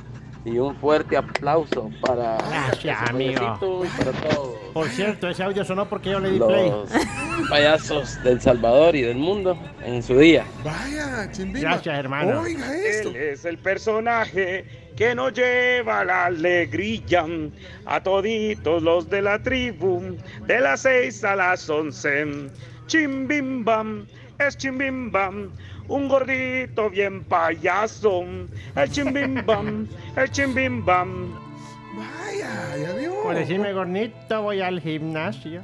Y 0.45 0.59
un 0.59 0.75
fuerte 0.77 1.17
aplauso 1.17 1.91
para 2.01 2.39
Gracias, 2.39 3.03
ese 3.03 3.11
amigo. 3.11 3.33
y 3.85 4.03
para 4.05 4.13
todos 4.13 4.55
Por 4.73 4.89
cierto, 4.89 5.29
ese 5.29 5.43
audio 5.43 5.65
sonó 5.65 5.89
porque 5.89 6.11
yo 6.11 6.21
le 6.21 6.31
di 6.31 6.39
play. 6.39 6.73
payasos 7.49 8.23
del 8.23 8.41
Salvador 8.41 8.95
y 8.97 9.03
del 9.03 9.17
mundo 9.17 9.59
en 9.85 10.03
su 10.03 10.19
día. 10.19 10.45
Vaya, 10.65 11.31
Chimbimba. 11.31 11.71
Gracias, 11.71 11.99
hermano. 11.99 12.41
Oiga 12.43 12.77
esto. 12.77 13.11
Él 13.11 13.17
es 13.17 13.45
el 13.45 13.59
personaje 13.59 14.65
que 14.97 15.15
nos 15.15 15.33
lleva 15.33 16.05
la 16.05 16.27
alegría 16.27 17.25
a 17.87 18.03
toditos 18.03 18.83
los 18.83 19.09
de 19.09 19.23
la 19.23 19.41
tribu, 19.41 20.17
de 20.47 20.61
las 20.61 20.81
seis 20.81 21.23
a 21.25 21.37
las 21.37 21.71
once. 21.71 22.27
Chimbimbam, 22.87 24.07
es 24.39 24.57
chimbimbam, 24.57 25.51
un 25.89 26.09
gordito 26.09 26.91
bien 26.91 27.23
payaso. 27.25 28.25
El 28.75 28.91
chimbimbam, 28.91 29.87
el 30.17 30.31
chimbimbam. 30.31 31.48
Ya 32.81 32.93
vio. 32.93 33.23
Por 33.23 33.35
decirme 33.35 33.73
gornito, 33.73 34.43
voy 34.43 34.61
al 34.61 34.81
gimnasio. 34.81 35.63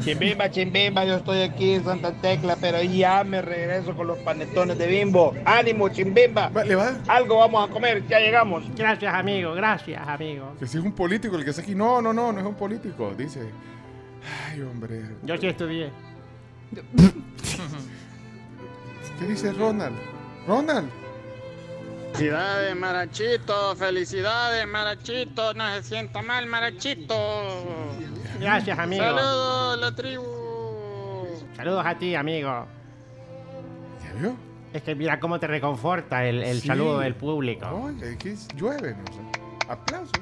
Chimbimba, 0.00 0.50
chimbimba, 0.50 1.04
yo 1.04 1.16
estoy 1.16 1.42
aquí 1.42 1.72
en 1.74 1.84
Santa 1.84 2.12
Tecla, 2.12 2.56
pero 2.60 2.82
ya 2.82 3.22
me 3.24 3.42
regreso 3.42 3.94
con 3.94 4.06
los 4.06 4.18
panetones 4.18 4.78
de 4.78 4.86
bimbo. 4.86 5.34
¡Ánimo, 5.44 5.88
chimbimba! 5.88 6.50
¿Le 6.64 6.74
va? 6.74 6.98
Algo 7.08 7.38
vamos 7.38 7.68
a 7.68 7.72
comer, 7.72 8.06
ya 8.08 8.18
llegamos. 8.20 8.64
Gracias, 8.74 9.12
amigo. 9.12 9.52
Gracias, 9.54 10.06
amigo. 10.06 10.54
Que 10.58 10.66
si 10.66 10.78
es 10.78 10.84
un 10.84 10.92
político 10.92 11.36
el 11.36 11.44
que 11.44 11.50
está 11.50 11.62
aquí. 11.62 11.74
No, 11.74 12.00
no, 12.00 12.12
no, 12.12 12.32
no 12.32 12.40
es 12.40 12.46
un 12.46 12.54
político. 12.54 13.12
Dice. 13.16 13.40
Ay, 14.50 14.62
hombre. 14.62 15.02
Yo 15.22 15.36
sí 15.36 15.46
estudié. 15.46 15.90
¿Qué 19.18 19.26
dice 19.26 19.52
Ronald? 19.52 19.96
Ronald. 20.46 20.88
Felicidades, 22.12 22.76
Marachito, 22.76 23.76
felicidades, 23.76 24.66
Marachito, 24.66 25.54
no 25.54 25.66
se 25.74 25.82
sienta 25.84 26.20
mal, 26.22 26.46
Marachito. 26.46 27.16
Gracias, 28.38 28.78
amigo. 28.78 29.04
Saludos, 29.04 29.80
la 29.80 29.94
tribu. 29.94 30.24
Saludos 31.56 31.86
a 31.86 31.96
ti, 31.98 32.14
amigo. 32.14 32.66
¿Ya 34.04 34.12
vio? 34.20 34.36
Es 34.72 34.82
que 34.82 34.94
mira 34.94 35.18
cómo 35.18 35.38
te 35.40 35.46
reconforta 35.46 36.24
el, 36.26 36.42
el 36.42 36.60
Sí. 36.60 36.66
saludo 36.68 36.98
del 37.00 37.14
público. 37.14 37.66
Oye, 37.68 38.18
que 38.18 38.32
es- 38.32 38.48
llueve. 38.54 38.94
¿no? 38.94 39.04
O 39.10 39.14
sea, 39.14 39.72
aplausos. 39.72 40.12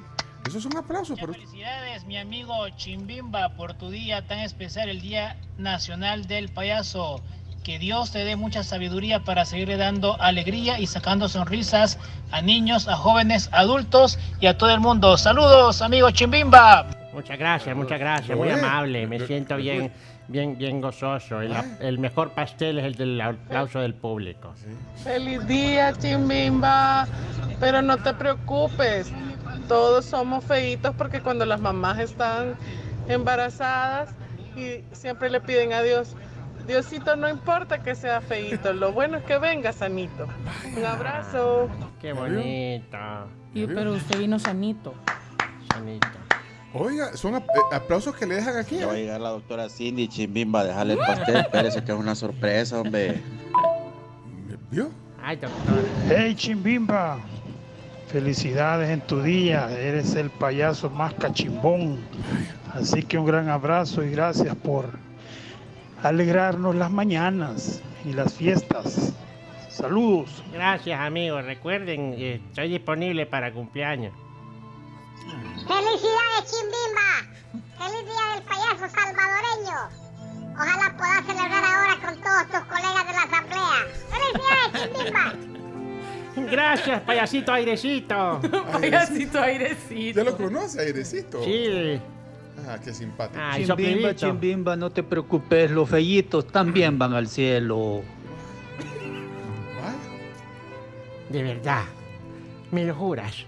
Esos 0.47 0.63
son 0.63 0.77
aplausos 0.77 1.19
para 1.19 1.33
usted. 1.33 1.45
Felicidades, 1.45 2.05
mi 2.07 2.17
amigo 2.17 2.55
Chimbimba, 2.77 3.51
por 3.57 3.75
tu 3.75 3.91
día 3.91 4.27
tan 4.27 4.39
especial, 4.39 4.89
el 4.89 5.01
Día 5.01 5.37
Nacional 5.59 6.27
del 6.27 6.49
Payaso. 6.49 7.21
Que 7.65 7.79
Dios 7.79 8.13
te 8.13 8.25
dé 8.25 8.37
mucha 8.37 8.63
sabiduría 8.63 9.21
para 9.21 9.45
seguirle 9.45 9.77
dando 9.77 10.21
alegría 10.21 10.79
y 10.79 10.87
sacando 10.87 11.29
sonrisas 11.29 11.99
a 12.31 12.41
niños, 12.41 12.89
a 12.89 12.97
jóvenes, 12.97 13.51
adultos 13.53 14.19
y 14.41 14.47
a 14.47 14.57
todo 14.57 14.71
el 14.71 14.81
mundo. 14.81 15.17
Saludos, 15.17 15.83
amigo 15.83 16.11
Chimbimba. 16.11 16.87
Muchas 17.13 17.39
gracias, 17.39 17.77
muchas 17.77 17.99
gracias. 17.99 18.39
Muy 18.39 18.51
amable. 18.51 19.07
Me 19.07 19.21
siento 19.27 19.57
bien, 19.57 19.93
bien, 20.29 20.57
bien 20.57 20.81
gozoso. 20.81 21.41
El, 21.41 21.53
el 21.81 21.99
mejor 21.99 22.31
pastel 22.31 22.79
es 22.79 22.85
el 22.85 22.95
del 22.95 23.21
aplauso 23.21 23.81
del 23.81 23.93
público. 23.93 24.55
Feliz 25.03 25.47
día, 25.47 25.93
Chimbimba. 25.93 27.07
Pero 27.61 27.83
no 27.83 27.97
te 27.99 28.15
preocupes. 28.15 29.13
Todos 29.67 30.05
somos 30.07 30.45
feitos 30.45 30.95
porque 30.97 31.21
cuando 31.21 31.45
las 31.45 31.61
mamás 31.61 31.99
están 31.99 32.55
embarazadas 33.09 34.11
y 34.57 34.85
siempre 34.93 35.29
le 35.29 35.41
piden 35.41 35.73
a 35.73 35.83
Dios, 35.83 36.15
Diosito, 36.69 37.17
no 37.17 37.29
importa 37.29 37.83
que 37.83 37.95
sea 37.95 38.21
feito, 38.21 38.73
lo 38.75 38.93
bueno 38.93 39.17
es 39.17 39.25
que 39.25 39.39
venga 39.39 39.73
sanito. 39.73 40.29
Un 40.77 40.85
abrazo. 40.85 41.69
Qué 42.01 42.13
bonito. 42.13 42.99
Y- 43.55 43.67
pero 43.67 43.95
usted 43.95 44.19
vino 44.19 44.39
sanito. 44.39 44.93
Sanito. 45.73 46.07
Oiga, 46.75 47.17
son 47.17 47.35
ap- 47.37 47.45
eh, 47.49 47.75
aplausos 47.75 48.15
que 48.15 48.27
le 48.27 48.35
dejan 48.37 48.57
aquí. 48.59 48.77
Ya 48.77 48.87
va 48.87 48.93
a 48.93 48.97
llegar 48.97 49.21
la 49.21 49.31
doctora 49.31 49.71
Cindy 49.71 50.07
Chimbimba 50.09 50.61
a 50.61 50.65
dejarle 50.65 50.93
el 50.93 50.99
pastel. 50.99 51.37
Espérese 51.37 51.83
que 51.83 51.93
es 51.93 51.99
una 51.99 52.15
sorpresa, 52.15 52.79
hombre. 52.81 53.23
¿Vio? 54.71 54.91
Ay, 55.23 55.37
doctor. 55.37 55.79
Hey, 56.09 56.35
Chimbimba. 56.35 57.19
Felicidades 58.09 58.91
en 58.91 59.01
tu 59.01 59.23
día. 59.23 59.71
Eres 59.71 60.15
el 60.15 60.29
payaso 60.29 60.91
más 60.91 61.15
cachimbón. 61.15 61.99
Así 62.75 63.03
que 63.03 63.17
un 63.19 63.25
gran 63.25 63.49
abrazo 63.49 64.05
y 64.05 64.11
gracias 64.11 64.55
por 64.57 64.91
alegrarnos 66.03 66.75
las 66.75 66.91
mañanas 66.91 67.83
y 68.05 68.13
las 68.13 68.35
fiestas. 68.35 69.13
Saludos. 69.69 70.43
Gracias, 70.53 70.99
amigo. 71.01 71.41
Recuerden, 71.41 72.15
eh, 72.17 72.41
estoy 72.49 72.69
disponible 72.69 73.27
para 73.27 73.53
cumpleaños. 73.53 74.13
¡Felicidades, 75.67 76.51
Chimbimba! 76.51 77.63
¡Feliz 77.79 78.05
día 78.07 78.35
del 78.35 78.43
payaso 78.45 78.95
salvadoreño! 78.95 80.09
Ojalá 80.55 80.97
puedas 80.97 81.27
celebrar 81.27 81.65
ahora 81.65 81.97
con 82.05 82.21
todos 82.21 82.47
tus 82.49 82.61
colegas 82.69 83.07
de 83.07 83.13
la 83.13 83.23
asamblea. 83.23 83.87
¡Felicidades, 84.11 84.95
Chimbimba! 84.95 85.49
Gracias, 86.51 87.01
payasito 87.03 87.53
airecito. 87.53 88.41
Payasito 88.73 89.41
airecito. 89.41 90.19
¿Ya 90.19 90.25
lo 90.25 90.37
conoce, 90.37 90.81
Airecito? 90.81 91.43
Sí. 91.45 92.01
Ah, 92.69 92.79
qué 92.85 92.93
simpático. 92.93 93.41
Ay, 93.43 93.65
Chimbimba, 93.65 94.15
chimbimba, 94.15 94.77
no 94.77 94.91
te 94.91 95.03
preocupes, 95.03 95.71
los 95.71 95.89
fellitos 95.89 96.47
también 96.49 96.99
van 96.99 97.15
al 97.15 97.27
cielo. 97.27 98.03
De 101.31 101.43
verdad. 101.43 101.85
¿Me 102.71 102.85
lo 102.85 102.95
juras? 102.95 103.47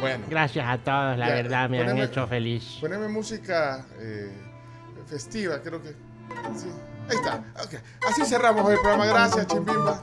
Bueno. 0.00 0.24
Gracias 0.28 0.66
a 0.66 0.78
todos, 0.78 1.18
la 1.18 1.28
Ya, 1.28 1.34
verdad, 1.34 1.70
me 1.70 1.80
han 1.82 1.98
hecho 1.98 2.26
feliz. 2.26 2.78
Poneme 2.80 3.08
música 3.08 3.84
eh, 3.98 4.30
festiva, 5.06 5.60
creo 5.62 5.82
que. 5.82 5.90
Sí. 6.56 6.68
Ahí 7.08 7.16
está. 7.16 7.42
Así 8.08 8.24
cerramos 8.24 8.64
hoy 8.64 8.74
el 8.74 8.80
programa. 8.80 9.06
Gracias, 9.06 9.46
Chimbimba. 9.46 10.02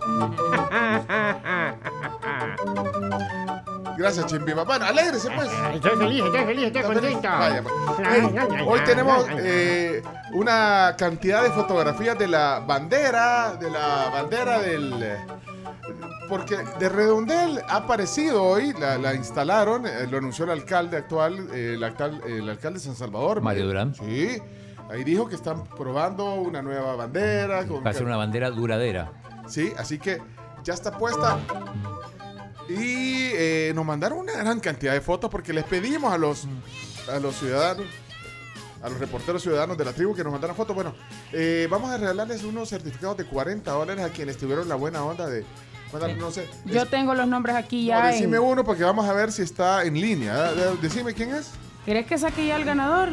Gracias, 3.97 4.25
Chimbimba. 4.27 4.63
Bueno, 4.63 4.85
alégrese, 4.85 5.29
pues. 5.35 5.49
Estoy 5.75 5.91
feliz, 5.97 6.23
estoy 6.23 6.45
feliz, 6.45 6.65
estoy 6.67 6.81
contento. 6.83 7.21
Vaya, 7.29 7.63
pues. 7.63 8.61
Hoy 8.67 8.79
tenemos 8.85 9.25
eh, 9.37 10.01
una 10.33 10.95
cantidad 10.97 11.43
de 11.43 11.51
fotografías 11.51 12.17
de 12.17 12.27
la 12.27 12.59
bandera, 12.65 13.53
de 13.59 13.69
la 13.69 14.09
bandera 14.11 14.59
del... 14.59 15.17
Porque 16.29 16.57
de 16.79 16.87
Redondel 16.87 17.61
ha 17.67 17.77
aparecido 17.77 18.41
hoy, 18.43 18.73
la, 18.79 18.97
la 18.97 19.13
instalaron, 19.13 19.85
eh, 19.85 20.07
lo 20.09 20.17
anunció 20.17 20.45
el 20.45 20.51
alcalde 20.51 20.95
actual, 20.95 21.49
eh, 21.53 21.73
el, 21.75 21.83
actual- 21.83 22.21
el 22.25 22.49
alcalde 22.49 22.79
de 22.79 22.85
San 22.85 22.95
Salvador. 22.95 23.41
Mario 23.41 23.65
Durán. 23.67 23.93
Sí, 23.93 24.41
ahí 24.89 25.03
dijo 25.03 25.27
que 25.27 25.35
están 25.35 25.65
probando 25.65 26.35
una 26.35 26.61
nueva 26.61 26.95
bandera. 26.95 27.65
con- 27.67 27.85
Va 27.85 27.89
a 27.89 27.93
ser 27.93 28.05
una 28.05 28.15
bandera 28.15 28.49
duradera. 28.49 29.11
Sí, 29.47 29.73
así 29.77 29.99
que 29.99 30.21
ya 30.63 30.73
está 30.73 30.97
puesta. 30.97 31.37
Y 32.69 33.31
eh, 33.33 33.72
nos 33.75 33.85
mandaron 33.85 34.19
una 34.19 34.33
gran 34.33 34.59
cantidad 34.59 34.93
de 34.93 35.01
fotos 35.01 35.30
porque 35.30 35.51
les 35.53 35.64
pedimos 35.65 36.14
a 36.14 36.17
los, 36.17 36.45
a 37.14 37.19
los 37.19 37.35
ciudadanos, 37.38 37.85
a 38.81 38.90
los 38.90 38.99
reporteros 38.99 39.41
ciudadanos 39.41 39.77
de 39.77 39.85
la 39.85 39.93
tribu 39.93 40.15
que 40.15 40.23
nos 40.23 40.31
mandaran 40.31 40.56
fotos. 40.56 40.75
Bueno, 40.75 40.93
eh, 41.33 41.67
vamos 41.69 41.90
a 41.91 41.98
regalarles 41.98 42.43
unos 42.43 42.69
certificados 42.69 43.17
de 43.17 43.25
40 43.25 43.69
dólares 43.72 44.06
a 44.06 44.09
quienes 44.09 44.38
tuvieron 44.38 44.69
la 44.69 44.75
buena 44.75 45.03
onda 45.03 45.27
de... 45.27 45.43
no 46.17 46.31
sé. 46.31 46.48
Yo 46.65 46.85
tengo 46.85 47.14
los 47.14 47.27
nombres 47.27 47.56
aquí 47.56 47.81
No, 47.83 47.88
ya. 47.90 48.06
en- 48.09 48.11
decime 48.15 48.40
uno 48.40 48.64
porque 48.64 48.83
vamos 48.83 49.06
a 49.09 49.14
ver 49.14 49.31
si 49.31 49.41
está 49.41 49.83
en 49.83 49.99
línea. 49.99 50.51
¿eh? 50.51 50.77
Decime 50.81 51.14
quién 51.14 51.33
es. 51.35 51.51
¿Querés 51.85 52.06
que 52.06 52.17
saque 52.17 52.45
ya 52.48 52.56
el 52.56 52.64
ganador? 52.64 53.09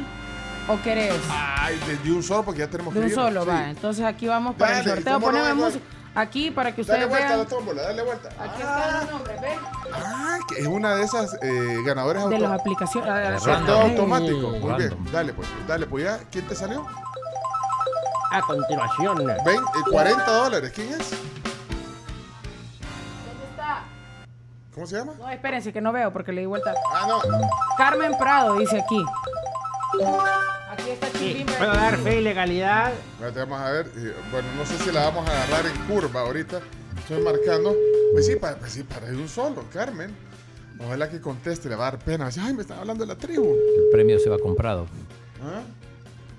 ¿O 0.68 0.81
querés? 0.83 1.15
Ay, 1.31 1.81
de, 1.89 1.97
de 1.97 2.12
un 2.12 2.23
solo 2.23 2.44
porque 2.44 2.60
ya 2.60 2.68
tenemos 2.68 2.93
De 2.93 3.01
que 3.01 3.07
un 3.07 3.10
ir. 3.10 3.15
solo, 3.17 3.43
Sí. 3.43 3.49
va. 3.49 3.70
Entonces 3.70 4.05
aquí 4.05 4.27
vamos 4.28 4.55
para 4.57 4.81
el 4.81 4.85
sorteo. 4.85 5.15
¿cómo 5.15 5.33
no? 5.33 5.39
Poneme 5.39 5.55
música 5.55 5.85
aquí 6.21 6.51
para 6.51 6.75
que 6.75 6.83
Dale 6.83 7.07
ustedes 7.07 7.09
vuelta 7.09 7.27
a 7.27 7.31
vean. 7.31 7.39
la 7.41 7.47
tómbola, 7.47 7.83
dale 7.83 8.03
vuelta. 8.03 8.29
Aquí 8.41 8.61
están 8.61 9.01
los 9.01 9.11
nombres, 9.13 9.41
¿ven? 9.41 9.59
Ah, 9.95 10.39
que 10.49 10.61
es 10.61 10.67
una 10.67 10.95
de 10.95 11.03
esas 11.05 11.35
eh, 11.43 11.77
ganadores 11.85 12.29
De 12.29 12.39
las 12.39 12.61
aplicaciones. 12.61 13.11
ah, 13.11 13.39
Sorteo 13.39 13.81
automático. 13.81 14.51
Muy 14.51 14.75
bien. 14.75 14.97
Dale 15.13 15.33
pues, 15.33 15.49
dale 15.67 15.87
pues 15.87 16.05
ya. 16.05 16.19
¿Quién 16.31 16.47
te 16.47 16.55
salió? 16.55 16.87
A 18.31 18.43
continuación. 18.43 19.17
Ven, 19.45 19.57
eh, 19.57 19.91
40 19.91 20.25
dólares. 20.31 20.73
¿Quién 20.75 20.89
es? 20.89 21.11
¿Dónde 21.11 23.45
está? 23.51 23.85
¿Cómo 24.75 24.87
se 24.87 24.97
llama? 24.99 25.15
No, 25.19 25.29
espérense 25.31 25.73
que 25.73 25.81
no 25.81 25.93
veo 25.93 26.13
porque 26.13 26.33
le 26.33 26.43
di 26.43 26.47
vuelta. 26.47 26.75
Ah, 26.95 27.07
no. 27.09 27.21
Carmen 27.79 28.17
Prado 28.19 28.57
dice 28.57 28.79
aquí. 28.81 29.03
Aquí 30.78 30.90
está. 30.90 31.58
Puedo 31.58 31.73
dar 31.73 31.98
fe 31.98 32.20
y 32.20 32.23
legalidad. 32.23 32.92
Espérate, 32.92 33.40
vamos 33.40 33.60
a 33.60 33.70
ver. 33.70 33.90
Bueno, 34.31 34.48
no 34.57 34.65
sé 34.65 34.78
si 34.78 34.92
la 34.92 35.05
vamos 35.05 35.28
a 35.28 35.32
agarrar 35.32 35.66
en 35.66 35.76
curva 35.86 36.20
ahorita. 36.20 36.60
Estoy 36.98 37.23
marcando. 37.23 37.74
Pues 38.12 38.26
sí, 38.26 38.36
para, 38.36 38.57
pues 38.57 38.73
sí, 38.73 38.82
para 38.82 39.07
de 39.07 39.16
un 39.16 39.28
solo, 39.28 39.65
Carmen. 39.73 40.15
Ojalá 40.81 41.10
que 41.10 41.20
conteste, 41.20 41.68
le 41.68 41.74
va 41.76 41.89
a 41.89 41.90
dar 41.92 42.00
pena. 42.00 42.31
Ay, 42.40 42.55
me 42.55 42.62
están 42.62 42.78
hablando 42.78 43.05
de 43.05 43.08
la 43.08 43.18
tribu. 43.18 43.52
El 43.52 43.90
premio 43.90 44.18
se 44.18 44.31
va 44.31 44.39
comprado 44.39 44.86
¿Ah? 45.42 45.62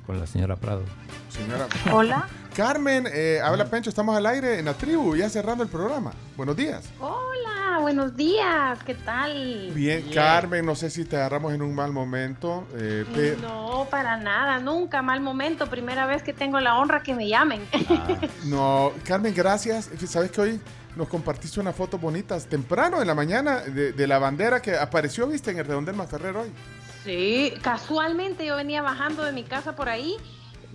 Con 0.10 0.20
la 0.20 0.26
señora 0.26 0.56
Prado. 0.56 0.82
Señora. 1.30 1.68
Hola. 1.94 2.28
Carmen, 2.56 3.08
eh, 3.14 3.40
habla 3.44 3.66
Pencho, 3.66 3.92
estamos 3.92 4.18
al 4.18 4.26
aire 4.26 4.58
en 4.58 4.66
la 4.66 4.74
tribu, 4.74 5.16
ya 5.16 5.30
cerrando 5.30 5.64
el 5.64 5.70
programa. 5.70 6.14
Buenos 6.36 6.56
días. 6.58 6.84
Hola, 7.00 7.78
buenos 7.80 8.18
días. 8.18 8.80
¿Qué 8.84 8.96
tal? 8.96 9.70
Bien, 9.76 10.10
Carmen, 10.12 10.66
no 10.66 10.74
sé 10.74 10.90
si 10.90 11.06
te 11.06 11.16
agarramos 11.16 11.54
en 11.54 11.62
un 11.62 11.76
mal 11.76 11.92
momento. 11.92 12.66
eh, 12.74 13.38
No, 13.40 13.86
para 13.92 14.18
nada, 14.18 14.58
nunca 14.58 15.04
mal 15.04 15.22
momento. 15.22 15.68
Primera 15.68 16.08
vez 16.08 16.24
que 16.24 16.34
tengo 16.34 16.60
la 16.60 16.80
honra 16.80 17.04
que 17.04 17.14
me 17.14 17.28
llamen. 17.30 17.62
No, 18.46 18.92
Carmen, 19.06 19.36
gracias. 19.36 19.92
Sabes 20.08 20.32
que 20.32 20.42
hoy 20.42 20.62
nos 20.96 21.08
compartiste 21.08 21.60
unas 21.60 21.76
fotos 21.76 22.02
bonitas 22.02 22.48
temprano 22.48 23.00
en 23.00 23.06
la 23.06 23.14
mañana 23.14 23.60
de, 23.60 23.94
de 23.94 24.08
la 24.08 24.18
bandera 24.18 24.60
que 24.60 24.76
apareció, 24.76 25.28
viste, 25.28 25.52
en 25.52 25.60
el 25.60 25.66
redondel 25.66 25.96
Maferrer 25.96 26.36
hoy. 26.36 26.52
Sí, 27.04 27.54
casualmente 27.62 28.46
yo 28.46 28.56
venía 28.56 28.82
bajando 28.82 29.24
de 29.24 29.32
mi 29.32 29.44
casa 29.44 29.76
por 29.76 29.88
ahí, 29.90 30.16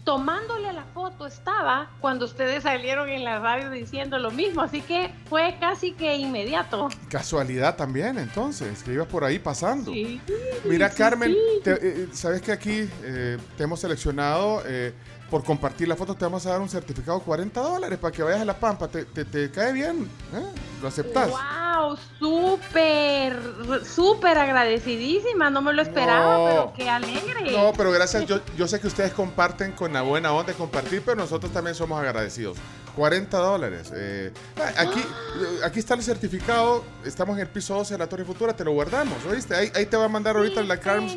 tomándole 0.05 0.73
la 0.73 0.85
foto 0.85 1.27
estaba 1.27 1.91
cuando 2.01 2.25
ustedes 2.27 2.63
salieron 2.63 3.09
en 3.09 3.25
la 3.25 3.39
radio 3.41 3.71
diciendo 3.71 4.19
lo 4.19 4.31
mismo, 4.31 4.61
así 4.63 4.81
que 4.83 5.11
fue 5.29 5.57
casi 5.61 5.93
que 5.93 6.17
inmediato. 6.17 6.89
Casualidad 7.09 7.77
también, 7.77 8.19
entonces, 8.19 8.83
que 8.83 8.93
ibas 8.93 9.07
por 9.07 9.25
ahí 9.25 9.39
pasando. 9.39 9.93
Sí. 9.93 10.21
Mira, 10.65 10.91
sí, 10.91 10.99
Carmen, 10.99 11.33
sí. 11.33 11.61
te- 11.63 11.73
eh, 12.05 12.09
sabes 12.13 12.43
que 12.43 12.53
aquí 12.53 12.89
eh, 13.03 13.39
te 13.57 13.63
hemos 13.65 13.81
seleccionado 13.81 14.63
eh, 14.67 14.93
por 15.31 15.43
compartir 15.43 15.89
la 15.89 15.97
foto, 15.97 16.15
te 16.15 16.25
vamos 16.25 16.47
a 16.47 16.51
dar 16.51 16.61
un 16.61 16.69
certificado 16.69 17.19
de 17.19 17.25
40 17.25 17.61
dólares 17.61 17.99
para 17.99 18.13
que 18.13 18.23
vayas 18.23 18.41
a 18.41 18.45
La 18.45 18.59
Pampa. 18.59 18.87
¿Te, 18.89 19.05
te- 19.05 19.25
te 19.25 19.51
cae 19.51 19.73
bien? 19.73 20.09
¿Eh? 20.35 20.45
¿Lo 20.81 20.89
aceptas? 20.89 21.29
Wow, 21.31 21.97
súper, 22.19 23.37
súper 23.85 24.39
agradecidísima, 24.39 25.51
no 25.51 25.63
me 25.63 25.73
lo 25.73 25.83
esperaba, 25.83 26.37
No. 26.37 26.45
pero 26.47 26.73
qué 26.77 26.89
alegre. 26.89 27.51
No, 27.53 27.73
pero 27.77 27.91
gracias. 27.91 28.27
Yo, 28.27 28.41
yo 28.57 28.69
sé 28.69 28.81
que 28.81 28.87
ustedes 28.87 29.13
comparten 29.13 29.73
con 29.73 29.93
la 29.93 30.03
buena 30.03 30.33
onda 30.33 30.53
de 30.53 30.59
compartir, 30.59 31.03
pero 31.05 31.17
nosotros 31.17 31.53
también 31.53 31.75
somos 31.75 31.99
agradecidos. 31.99 32.57
40 32.97 33.37
dólares. 33.39 33.93
eh, 33.95 34.33
aquí, 34.77 35.03
aquí 35.65 35.79
está 35.81 35.95
el 35.95 36.03
certificado. 36.03 36.85
Estamos 37.05 37.37
en 37.37 37.43
el 37.43 37.49
piso 37.49 37.75
12 37.75 37.95
de 37.95 37.99
la 37.99 38.07
Torre 38.09 38.25
Futura. 38.25 38.55
Te 38.55 38.65
lo 38.65 38.73
guardamos, 38.73 39.17
¿oíste? 39.27 39.55
Ahí, 39.55 39.71
ahí 39.75 39.87
te 39.87 39.97
va 39.97 40.05
a 40.05 40.09
mandar 40.09 40.37
ahorita 40.37 40.63
la 40.63 40.79
Carms. 40.79 41.17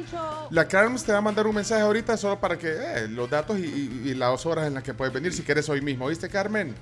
La 0.50 0.68
Carms 0.68 1.04
te 1.04 1.12
va 1.12 1.18
a 1.20 1.22
mandar 1.22 1.48
un 1.48 1.56
mensaje 1.56 1.82
ahorita 1.82 2.18
solo 2.18 2.40
para 2.40 2.58
que 2.58 2.68
eh, 2.70 3.08
los 3.08 3.30
datos 3.30 3.58
y, 3.60 3.64
y- 3.66 4.10
y 4.10 4.14
las 4.14 4.46
horas 4.46 4.68
en 4.68 4.74
las 4.74 4.84
que 4.84 4.94
puedes 4.94 5.14
venir 5.14 5.34
si 5.34 5.44
quieres 5.44 5.68
hoy 5.70 5.82
mismo. 5.82 6.06
¿Oíste, 6.06 6.30
Carmen? 6.30 6.74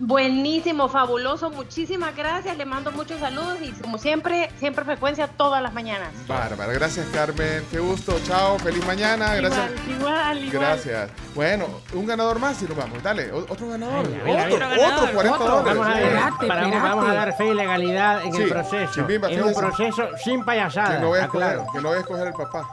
Buenísimo, 0.00 0.88
fabuloso, 0.88 1.50
muchísimas 1.50 2.14
gracias, 2.14 2.56
le 2.56 2.64
mando 2.64 2.92
muchos 2.92 3.18
saludos 3.18 3.58
y 3.60 3.72
como 3.72 3.98
siempre, 3.98 4.48
siempre 4.56 4.84
frecuencia 4.84 5.26
todas 5.26 5.60
las 5.60 5.72
mañanas. 5.74 6.10
Bárbara. 6.28 6.72
Gracias, 6.72 7.06
Carmen. 7.12 7.64
Qué 7.68 7.80
gusto. 7.80 8.14
Chao. 8.24 8.58
Feliz 8.60 8.86
mañana. 8.86 9.34
Gracias. 9.34 9.70
Igual, 9.88 9.98
igual, 9.98 10.38
igual. 10.44 10.50
Gracias. 10.66 11.10
Bueno, 11.34 11.66
un 11.94 12.06
ganador 12.06 12.38
más 12.38 12.62
y 12.62 12.66
nos 12.66 12.76
vamos. 12.76 13.02
Dale, 13.02 13.32
otro 13.32 13.68
ganador. 13.70 14.08
mira, 14.24 14.44
otro, 14.46 14.68
mira. 14.68 14.96
otro, 14.98 15.12
40 15.14 15.36
Otro. 15.36 15.74
dólares. 15.74 16.14
Vamos 16.14 16.32
a, 16.44 16.46
para- 16.46 16.68
vamos 16.82 17.08
a 17.08 17.14
dar 17.14 17.36
fe 17.36 17.46
y 17.48 17.54
legalidad 17.54 18.22
en 18.24 18.32
Sí, 18.32 18.42
el 18.42 18.48
proceso. 18.50 18.92
Chimbimba, 18.94 19.30
en 19.30 19.42
un 19.42 19.52
proceso 19.54 20.08
sin 20.22 20.44
payasada. 20.44 20.94
Que 20.96 21.02
no 21.02 21.08
voy 21.08 21.18
a 21.18 21.22
escoger, 21.24 21.58
que 21.72 21.80
no 21.80 21.88
voy 21.88 21.96
a 21.96 22.00
escoger 22.00 22.26
el 22.28 22.32
papá. 22.34 22.68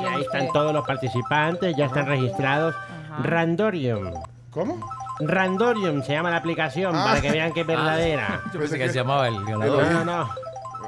Y 0.00 0.04
ahí 0.04 0.20
están 0.22 0.48
todos 0.52 0.72
los 0.72 0.86
participantes, 0.86 1.74
ya 1.76 1.86
están 1.86 2.06
registrados. 2.06 2.74
Randorium. 3.20 4.12
¿Cómo? 4.52 4.78
Randorium 5.20 6.02
se 6.02 6.12
llama 6.12 6.30
la 6.30 6.36
aplicación 6.38 6.94
Ah. 6.96 7.04
para 7.04 7.20
que 7.20 7.30
vean 7.30 7.52
que 7.52 7.62
es 7.62 7.66
verdadera. 7.66 8.40
Yo 8.52 8.58
pensé 8.60 8.78
que 8.78 8.88
se 8.88 8.94
llamaba 8.94 9.28
el 9.28 9.44
ganador. 9.44 9.84
No, 9.92 10.04
no. 10.04 10.22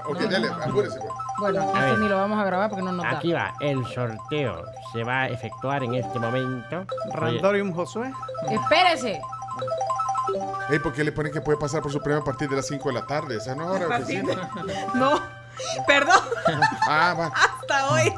Ok, 0.06 0.18
dale, 0.30 0.48
apúrese. 0.48 0.98
pues. 0.98 1.12
Bueno, 1.38 1.60
A 1.62 1.78
este 1.78 1.80
ver. 1.90 1.98
ni 1.98 2.08
lo 2.08 2.16
vamos 2.16 2.38
a 2.38 2.44
grabar 2.44 2.68
porque 2.70 2.84
no 2.84 2.92
nos 2.92 3.04
da. 3.04 3.10
Aquí 3.18 3.32
va, 3.32 3.54
el 3.60 3.84
sorteo 3.86 4.62
se 4.92 5.02
va 5.02 5.22
a 5.22 5.28
efectuar 5.28 5.82
en 5.82 5.94
este 5.94 6.18
momento. 6.18 6.84
Randorium 7.12 7.72
Josué. 7.74 8.12
Espérese. 8.50 9.20
Ey, 10.70 10.78
¿por 10.78 10.92
qué 10.92 11.04
le 11.04 11.12
ponen 11.12 11.32
que 11.32 11.40
puede 11.40 11.58
pasar 11.58 11.82
por 11.82 11.90
su 11.92 12.00
premio 12.00 12.20
a 12.20 12.24
partir 12.24 12.48
de 12.48 12.56
las 12.56 12.66
5 12.66 12.88
de 12.88 12.94
la 12.94 13.06
tarde? 13.06 13.36
Esa 13.36 13.54
no 13.54 13.64
es 13.74 13.82
hora 13.82 13.96
de 13.98 14.02
oficina. 14.04 14.50
No, 14.94 15.20
perdón, 15.86 16.20
Ah, 16.88 17.14
va. 17.18 17.26
hasta 17.26 17.90
hoy. 17.92 18.12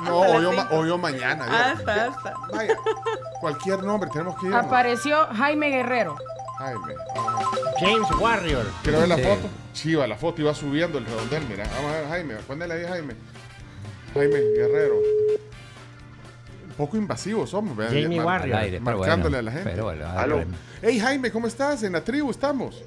No, 0.00 0.18
hoy 0.20 0.44
o, 0.44 0.52
ma- 0.52 0.68
hoy 0.70 0.90
o 0.90 0.98
mañana. 0.98 1.46
ya. 1.46 1.70
Hasta, 1.72 2.04
hasta. 2.06 2.34
Vaya, 2.52 2.76
cualquier 3.40 3.82
nombre, 3.82 4.08
tenemos 4.12 4.38
que 4.40 4.46
ir. 4.48 4.54
Apareció 4.54 5.26
Jaime 5.34 5.70
Guerrero. 5.70 6.16
Jaime. 6.58 6.94
James 7.78 8.08
Warrior. 8.18 8.66
Quiero 8.82 8.98
ver 9.00 9.08
la 9.08 9.16
Sí. 9.16 9.22
foto. 9.22 9.48
Chiva, 9.72 10.06
la 10.06 10.16
foto 10.16 10.40
iba 10.42 10.54
subiendo 10.54 10.98
el 10.98 11.06
redondel, 11.06 11.44
mira. 11.48 11.64
Vamos 11.76 11.92
a 11.92 11.94
ver, 12.00 12.08
Jaime, 12.08 12.34
ponle 12.46 12.72
ahí, 12.72 12.84
Jaime. 12.86 13.14
Jaime 14.14 14.38
Guerrero. 14.56 14.94
Un 16.68 16.74
poco 16.76 16.96
invasivos 16.96 17.50
somos, 17.50 17.76
¿verdad? 17.76 17.92
Jamie 18.02 18.20
Warrior. 18.20 18.56
Aire, 18.58 18.80
Marcándole 18.80 19.36
bueno, 19.36 19.38
a 19.38 19.42
la 19.42 19.50
gente. 19.52 19.70
pero 19.70 19.84
bueno, 19.84 20.08
Aló. 20.08 20.38
al- 20.38 20.46
Hey, 20.82 20.98
Jaime, 21.00 21.30
¿cómo 21.32 21.46
estás? 21.48 21.82
En 21.82 21.92
la 21.92 22.02
tribu 22.02 22.30
estamos. 22.30 22.82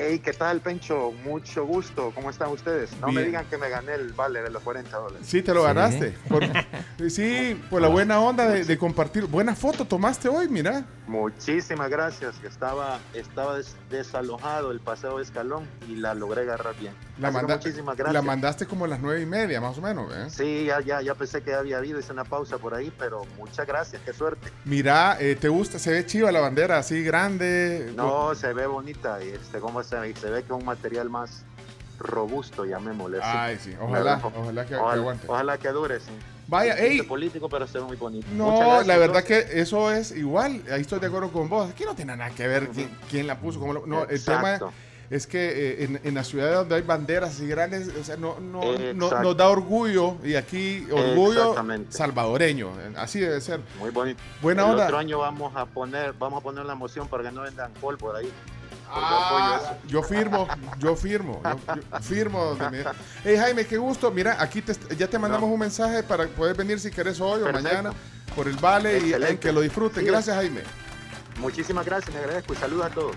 Hey, 0.00 0.20
¿qué 0.20 0.32
tal, 0.32 0.60
Pencho? 0.60 1.12
Mucho 1.24 1.64
gusto. 1.66 2.12
¿Cómo 2.14 2.30
están 2.30 2.50
ustedes? 2.50 2.90
No 3.00 3.10
me 3.10 3.24
digan 3.24 3.44
que 3.46 3.58
me 3.58 3.68
gané 3.68 3.94
el 3.94 4.12
vale 4.12 4.40
de 4.42 4.50
los 4.50 4.62
40 4.62 4.96
dólares. 4.96 5.26
Sí, 5.26 5.42
te 5.42 5.52
lo 5.52 5.62
Sí. 5.62 5.66
ganaste. 5.66 6.14
Por- 6.28 6.44
sí, 7.10 7.60
por 7.68 7.82
la 7.82 7.88
buena 7.88 8.20
onda 8.20 8.46
de, 8.48 8.64
de 8.64 8.78
compartir. 8.78 9.24
Buena 9.26 9.56
foto 9.56 9.84
tomaste 9.84 10.28
hoy, 10.28 10.48
mira. 10.48 10.84
Muchísimas 11.08 11.88
gracias. 11.90 12.34
Estaba, 12.44 13.00
estaba 13.14 13.56
des- 13.56 13.74
desalojado 13.90 14.70
el 14.70 14.78
paseo 14.80 15.16
de 15.16 15.24
escalón 15.24 15.66
y 15.88 15.96
la 15.96 16.14
logré 16.14 16.42
agarrar 16.42 16.76
bien. 16.78 16.92
La, 17.18 17.30
manda- 17.32 17.56
muchísimas 17.56 17.96
gracias. 17.96 18.14
la 18.14 18.22
mandaste 18.22 18.66
como 18.66 18.84
a 18.84 18.88
las 18.88 19.00
nueve 19.00 19.22
y 19.22 19.26
media, 19.26 19.60
más 19.60 19.76
o 19.78 19.80
menos. 19.80 20.12
¿eh? 20.14 20.26
Sí, 20.30 20.66
ya, 20.66 20.80
ya, 20.80 21.00
ya 21.02 21.14
pensé 21.14 21.42
que 21.42 21.54
había 21.54 21.78
habido, 21.78 21.98
hice 21.98 22.12
una 22.12 22.24
pausa 22.24 22.58
por 22.58 22.74
ahí, 22.74 22.92
pero 22.98 23.24
muchas 23.36 23.66
gracias, 23.66 24.00
qué 24.04 24.12
suerte. 24.12 24.48
Mira, 24.64 25.16
eh, 25.18 25.34
¿te 25.34 25.48
gusta? 25.48 25.78
Se 25.80 25.90
ve 25.90 26.06
chiva 26.06 26.30
la 26.30 26.40
bandera, 26.40 26.78
así 26.78 27.02
grande. 27.02 27.92
No, 27.96 28.34
se 28.36 28.52
ve 28.52 28.66
bonita 28.66 29.18
y 29.24 29.30
este, 29.30 29.58
¿cómo 29.58 29.80
se, 29.88 30.14
se 30.14 30.30
ve 30.30 30.42
que 30.42 30.52
es 30.52 30.58
un 30.58 30.64
material 30.64 31.08
más 31.10 31.44
robusto, 31.98 32.64
llamémosle 32.64 33.18
así. 33.18 33.26
Ay, 33.32 33.58
sí, 33.60 33.74
ojalá, 33.80 34.20
ojalá 34.22 34.62
que- 34.62 34.68
que 34.70 34.76
ojalá, 34.76 34.92
aguante. 35.00 35.26
ojalá 35.28 35.58
que 35.58 35.68
dure, 35.70 36.00
sí. 36.00 36.10
Vaya, 36.46 36.74
Es 36.74 36.92
ey. 36.92 37.02
político, 37.02 37.48
pero 37.48 37.66
se 37.66 37.78
ve 37.78 37.84
muy 37.84 37.96
bonito. 37.96 38.26
No, 38.32 38.56
gracias, 38.58 38.86
la 38.86 38.96
verdad 38.96 39.18
entonces. 39.18 39.44
que 39.52 39.60
eso 39.60 39.92
es 39.92 40.12
igual. 40.12 40.62
Ahí 40.72 40.80
estoy 40.80 40.98
de 41.00 41.06
acuerdo 41.08 41.30
con 41.30 41.48
vos. 41.48 41.68
Aquí 41.70 41.84
no 41.84 41.94
tiene 41.94 42.16
nada 42.16 42.30
que 42.30 42.46
ver 42.48 42.68
quién, 42.68 42.90
quién 43.10 43.26
la 43.26 43.38
puso. 43.38 43.60
Cómo 43.60 43.74
lo- 43.74 43.86
no, 43.86 44.04
el 44.04 44.24
tema, 44.24 44.54
Exacto. 44.54 44.72
es 45.10 45.26
que 45.26 45.82
eh, 45.82 45.84
en, 45.84 46.00
en 46.04 46.14
las 46.14 46.28
ciudades 46.28 46.54
donde 46.54 46.76
hay 46.76 46.82
banderas 46.82 47.30
así 47.34 47.46
grandes, 47.48 47.88
o 48.00 48.02
sea, 48.04 48.16
no, 48.16 48.40
no, 48.40 48.62
no- 48.62 48.72
Exacto. 49.06 49.22
nos 49.22 49.36
da 49.36 49.48
orgullo 49.48 50.16
y 50.24 50.36
aquí 50.36 50.86
orgullo 50.90 51.54
salvadoreño, 51.90 52.70
así 52.96 53.20
debe 53.20 53.40
ser. 53.42 53.60
Muy 53.78 53.90
bonito. 53.90 54.22
Buena 54.40 54.64
el 54.64 54.70
onda. 54.70 54.84
otro 54.84 54.96
año 54.98 55.18
vamos 55.18 55.54
a 55.54 55.66
poner, 55.66 56.14
vamos 56.14 56.40
a 56.40 56.42
poner 56.42 56.64
la 56.64 56.74
moción 56.76 57.08
para 57.08 57.24
que 57.24 57.32
no 57.32 57.42
vendan 57.42 57.72
por 57.74 57.98
ahí. 58.16 58.30
Porque 58.88 59.04
Ah, 59.10 59.74
yo 59.86 60.02
firmo, 60.02 60.48
yo 60.78 60.96
firmo, 60.96 61.40
yo, 61.44 61.74
yo 61.76 62.00
firmo. 62.00 62.56
Hey 63.24 63.36
Jaime, 63.36 63.66
qué 63.66 63.76
gusto. 63.76 64.10
Mira, 64.10 64.36
aquí 64.40 64.62
te- 64.62 64.96
ya 64.96 65.06
te 65.08 65.18
mandamos 65.18 65.50
un 65.50 65.58
mensaje 65.58 66.02
para 66.02 66.26
poder 66.26 66.56
venir 66.56 66.80
si 66.80 66.90
querés 66.90 67.20
hoy 67.20 67.42
o 67.42 67.52
mañana 67.52 67.92
por 68.34 68.48
el 68.48 68.56
vale 68.56 68.98
y 68.98 69.12
eh, 69.12 69.38
que 69.38 69.52
lo 69.52 69.60
disfruten. 69.60 70.02
Sí. 70.04 70.10
Gracias 70.10 70.34
Jaime. 70.36 70.62
Muchísimas 71.40 71.84
gracias, 71.84 72.12
le 72.14 72.20
agradezco 72.20 72.52
y 72.52 72.56
saludos 72.56 72.86
a 72.86 72.90
todos. 72.90 73.16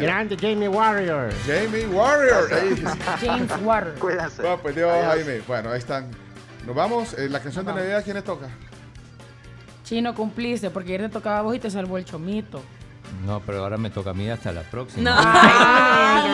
Grande 0.00 0.36
Jamie 0.40 0.68
Warrior. 0.68 1.32
Jamie 1.46 1.86
Warrior. 1.86 2.48
James 3.20 3.50
Warrior. 3.62 3.98
Cuídense. 3.98 4.40
Bueno, 4.42 4.58
pues 4.62 4.74
Dios, 4.76 4.90
Adiós. 4.90 5.06
Jaime. 5.06 5.40
Bueno, 5.46 5.70
ahí 5.70 5.78
están. 5.78 6.10
Nos 6.66 6.74
vamos. 6.74 7.12
Eh, 7.14 7.28
la 7.28 7.40
canción 7.40 7.66
de 7.66 7.74
Navidad, 7.74 8.02
¿quién 8.04 8.16
le 8.16 8.22
toca? 8.22 8.48
Chino, 9.84 10.14
cumpliste, 10.14 10.70
porque 10.70 10.94
ayer 10.94 11.02
te 11.08 11.14
tocaba 11.14 11.38
a 11.40 11.42
vos 11.42 11.54
y 11.54 11.58
te 11.58 11.70
salvó 11.70 11.98
el 11.98 12.04
chomito. 12.04 12.62
No, 13.24 13.40
pero 13.44 13.62
ahora 13.62 13.78
me 13.78 13.90
toca 13.90 14.10
a 14.10 14.14
mí 14.14 14.28
hasta 14.28 14.52
la 14.52 14.62
próxima. 14.62 15.10
No. 15.10 15.16
Ay. 15.16 16.30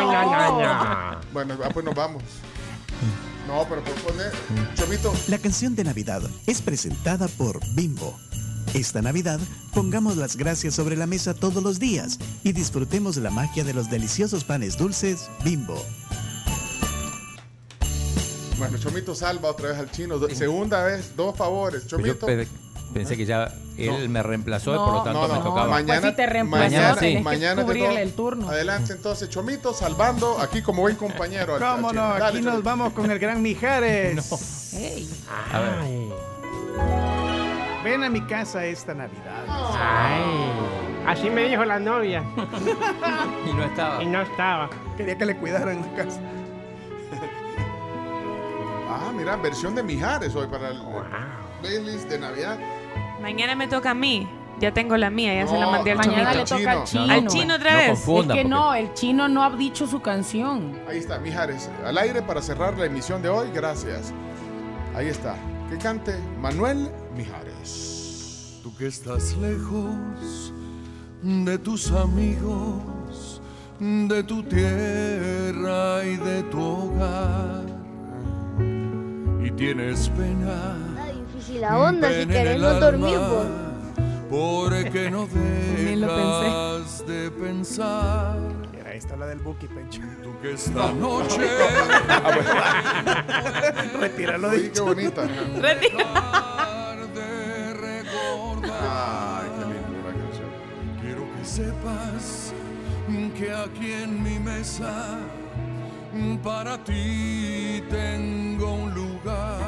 Bueno, 1.32 1.56
ah, 1.62 1.70
pues 1.72 1.84
nos 1.84 1.94
vamos. 1.94 2.22
No, 3.46 3.64
pero 3.68 3.82
por 3.82 3.94
poner. 3.94 4.32
Chomito. 4.74 5.12
La 5.28 5.38
canción 5.38 5.74
de 5.74 5.84
Navidad 5.84 6.22
es 6.46 6.62
presentada 6.62 7.28
por 7.28 7.60
Bimbo. 7.74 8.18
Esta 8.74 9.02
Navidad, 9.02 9.40
pongamos 9.74 10.16
las 10.16 10.36
gracias 10.36 10.74
sobre 10.74 10.96
la 10.96 11.06
mesa 11.06 11.34
todos 11.34 11.62
los 11.62 11.80
días 11.80 12.18
y 12.44 12.52
disfrutemos 12.52 13.16
la 13.16 13.30
magia 13.30 13.64
de 13.64 13.74
los 13.74 13.90
deliciosos 13.90 14.44
panes 14.44 14.76
dulces 14.78 15.28
Bimbo. 15.44 15.84
Bueno, 18.58 18.78
Chomito 18.78 19.14
salva 19.14 19.50
otra 19.50 19.70
vez 19.70 19.78
al 19.78 19.90
chino. 19.90 20.20
Segunda 20.28 20.84
vez, 20.84 21.16
dos 21.16 21.36
favores. 21.36 21.84
Pues 21.88 22.04
yo 22.04 22.14
Chomito. 22.14 22.26
Pensé 22.92 23.16
que 23.16 23.24
ya 23.26 23.52
él 23.78 24.08
me 24.08 24.22
reemplazó 24.22 24.74
y 24.74 24.78
por 24.78 24.92
lo 24.92 25.02
tanto 25.02 25.22
no, 25.22 25.28
me 25.28 25.38
no. 25.38 25.44
tocaba. 25.44 25.66
Mañana, 25.68 26.00
Pues 26.00 26.10
si 26.12 26.16
te 26.16 26.26
reemplazó, 26.26 26.64
mañana, 26.64 26.94
tenés 26.96 27.16
que 27.16 27.22
mañana 27.22 27.62
cubrirle 27.62 27.88
toca. 27.88 28.00
el 28.02 28.12
turno. 28.12 28.48
Adelante, 28.50 28.92
entonces, 28.92 29.28
Chomito 29.28 29.72
salvando 29.72 30.38
aquí 30.40 30.60
como 30.62 30.82
buen 30.82 30.96
compañero. 30.96 31.56
¿Cómo 31.58 31.92
no? 31.92 32.02
Dale, 32.02 32.24
Aquí 32.26 32.36
nos 32.40 32.52
Chomito. 32.54 32.62
vamos 32.62 32.92
con 32.92 33.10
el 33.10 33.18
gran 33.18 33.40
Mijares. 33.42 34.30
A 35.52 35.58
ver. 35.60 35.74
Ven 37.84 38.04
a 38.04 38.10
mi 38.10 38.20
casa 38.26 38.64
esta 38.66 38.92
Navidad. 38.92 39.44
Ay, 39.48 40.52
así 41.06 41.30
me 41.30 41.48
dijo 41.48 41.64
la 41.64 41.78
novia. 41.78 42.22
Y 43.48 43.52
no 43.54 43.64
estaba. 43.64 44.02
Y 44.02 44.06
no 44.06 44.20
estaba. 44.20 44.68
Quería 44.98 45.16
que 45.16 45.24
le 45.26 45.36
cuidaran 45.38 45.78
en 45.78 45.82
la 45.82 45.94
casa. 46.04 46.20
Ah, 48.92 49.10
mira, 49.16 49.36
versión 49.36 49.74
de 49.74 49.82
Mijares 49.82 50.34
hoy 50.34 50.46
para 50.48 50.68
el 50.70 50.80
playlist 51.62 52.08
de 52.10 52.18
Navidad. 52.18 52.58
Mañana 53.20 53.54
me 53.54 53.68
toca 53.68 53.90
a 53.90 53.94
mí. 53.94 54.28
Ya 54.58 54.74
tengo 54.74 54.94
la 54.98 55.08
mía, 55.08 55.34
ya 55.34 55.46
se 55.46 55.56
la 55.58 55.70
mandé 55.70 55.92
al 55.92 55.96
Mañana 55.98 56.34
le 56.34 56.44
chomito. 56.44 56.68
toca 56.68 56.80
al 56.82 56.84
chino. 56.86 57.12
Al 57.14 57.26
chino 57.28 57.54
otra 57.54 57.70
No 57.72 57.76
vez. 57.78 57.86
confunda. 57.88 58.34
es 58.34 58.38
que 58.38 58.42
porque- 58.42 58.48
no, 58.48 58.74
el 58.74 58.92
chino 58.94 59.28
no 59.28 59.42
ha 59.42 59.50
dicho 59.56 59.86
su 59.86 60.00
canción. 60.02 60.78
Ahí 60.86 60.98
está, 60.98 61.18
Mijares. 61.18 61.70
Al 61.84 61.96
aire 61.96 62.20
para 62.20 62.42
cerrar 62.42 62.76
la 62.76 62.84
emisión 62.84 63.22
de 63.22 63.30
hoy. 63.30 63.48
Gracias. 63.54 64.12
Ahí 64.94 65.06
está. 65.08 65.34
Que 65.70 65.78
cante 65.78 66.14
Manuel 66.42 66.90
Mijares. 67.16 68.60
Tú 68.62 68.74
que 68.76 68.86
estás 68.88 69.34
lejos 69.38 70.52
de 71.22 71.58
tus 71.58 71.90
amigos, 71.92 73.40
de 73.78 74.22
tu 74.24 74.42
tierra 74.42 76.04
y 76.04 76.16
de 76.16 76.42
tu 76.50 76.60
hogar. 76.60 77.64
Y 79.42 79.50
tienes 79.52 80.10
pena. 80.10 80.76
La 81.60 81.78
onda 81.78 82.08
si 82.08 82.26
querés 82.26 82.58
no 82.58 82.74
dormir, 82.80 83.16
alma, 83.16 83.28
pues. 83.28 83.48
Porque 84.30 85.10
no 85.10 85.26
dejas 85.26 87.06
de 87.06 87.30
pensar. 87.30 88.38
Ahí 88.86 88.98
está 88.98 89.16
la 89.16 89.26
del 89.26 89.38
Buki, 89.38 89.68
Pencho. 89.68 90.02
Tú 90.22 90.32
que 90.42 90.52
esta 90.52 90.92
noche 90.92 91.40
Retíralo 94.00 94.48
Oye, 94.48 94.62
de 94.62 94.72
qué 94.72 94.80
bonita. 94.80 95.22
de 97.14 97.74
recordar. 97.74 99.42
Ay, 99.42 99.48
qué 99.58 99.64
linda 99.64 99.98
la 100.06 100.12
canción. 100.12 100.50
Quiero 101.00 101.22
que 101.36 101.44
sepas 101.44 102.52
que 103.36 103.52
aquí 103.52 103.92
en 103.92 104.22
mi 104.22 104.38
mesa 104.38 105.18
para 106.42 106.76
ti 106.84 107.82
tengo 107.90 108.72
un 108.74 108.94
lugar. 108.94 109.60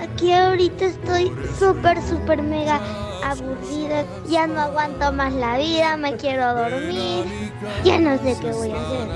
Aquí 0.00 0.32
ahorita 0.32 0.84
estoy 0.86 1.32
súper, 1.58 2.02
súper 2.02 2.42
mega 2.42 2.80
aburrida. 3.24 4.04
Ya 4.28 4.46
no 4.46 4.60
aguanto 4.60 5.12
más 5.12 5.32
la 5.32 5.58
vida, 5.58 5.96
me 5.96 6.16
quiero 6.16 6.54
dormir. 6.54 7.52
Ya 7.84 7.98
no 7.98 8.16
sé 8.18 8.36
qué 8.40 8.50
voy 8.52 8.70
a 8.72 8.76
hacer. 8.76 9.08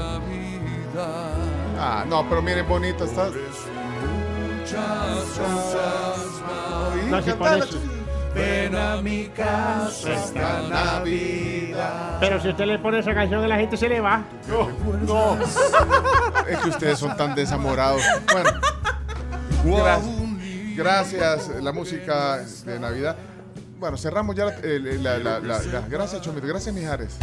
Ah, 1.79 2.05
no, 2.07 2.29
pero 2.29 2.43
miren, 2.43 2.69
bonita 2.69 3.05
está. 3.05 3.31
No, 7.09 7.23
si 7.23 7.31
Cantala, 7.31 7.65
pones- 7.65 7.71
Chomito. 7.71 8.00
Ven 8.35 8.75
a 8.77 8.97
mi 9.03 9.27
casa 9.29 10.13
esta 10.13 10.63
Navidad. 10.69 12.19
Pero 12.21 12.41
si 12.41 12.49
usted 12.49 12.67
le 12.67 12.79
pone 12.79 13.01
esa 13.01 13.13
canción 13.15 13.43
a 13.45 13.49
la 13.49 13.57
gente 13.57 13.77
se 13.77 13.89
le 13.89 14.01
va. 14.01 14.25
No. 15.07 15.37
Es 16.49 16.59
que 16.59 16.69
ustedes 16.69 16.99
son 16.99 17.17
tan 17.17 17.35
desamorados. 17.35 18.03
Bueno. 18.33 18.51
Gracias. 20.77 21.13
Gracias, 21.13 21.63
la 21.63 21.73
música 21.73 22.39
de 22.65 22.79
Navidad. 22.79 23.17
Bueno, 23.79 23.97
cerramos 23.97 24.37
ya 24.37 24.47
eh, 24.63 24.79
la, 25.01 25.19
la- 25.19 25.41
la- 25.41 25.59
la- 25.63 25.81
Gracias, 25.89 26.23
Chomito. 26.23 26.47
Gracias, 26.47 26.75
Mijares. 26.75 27.17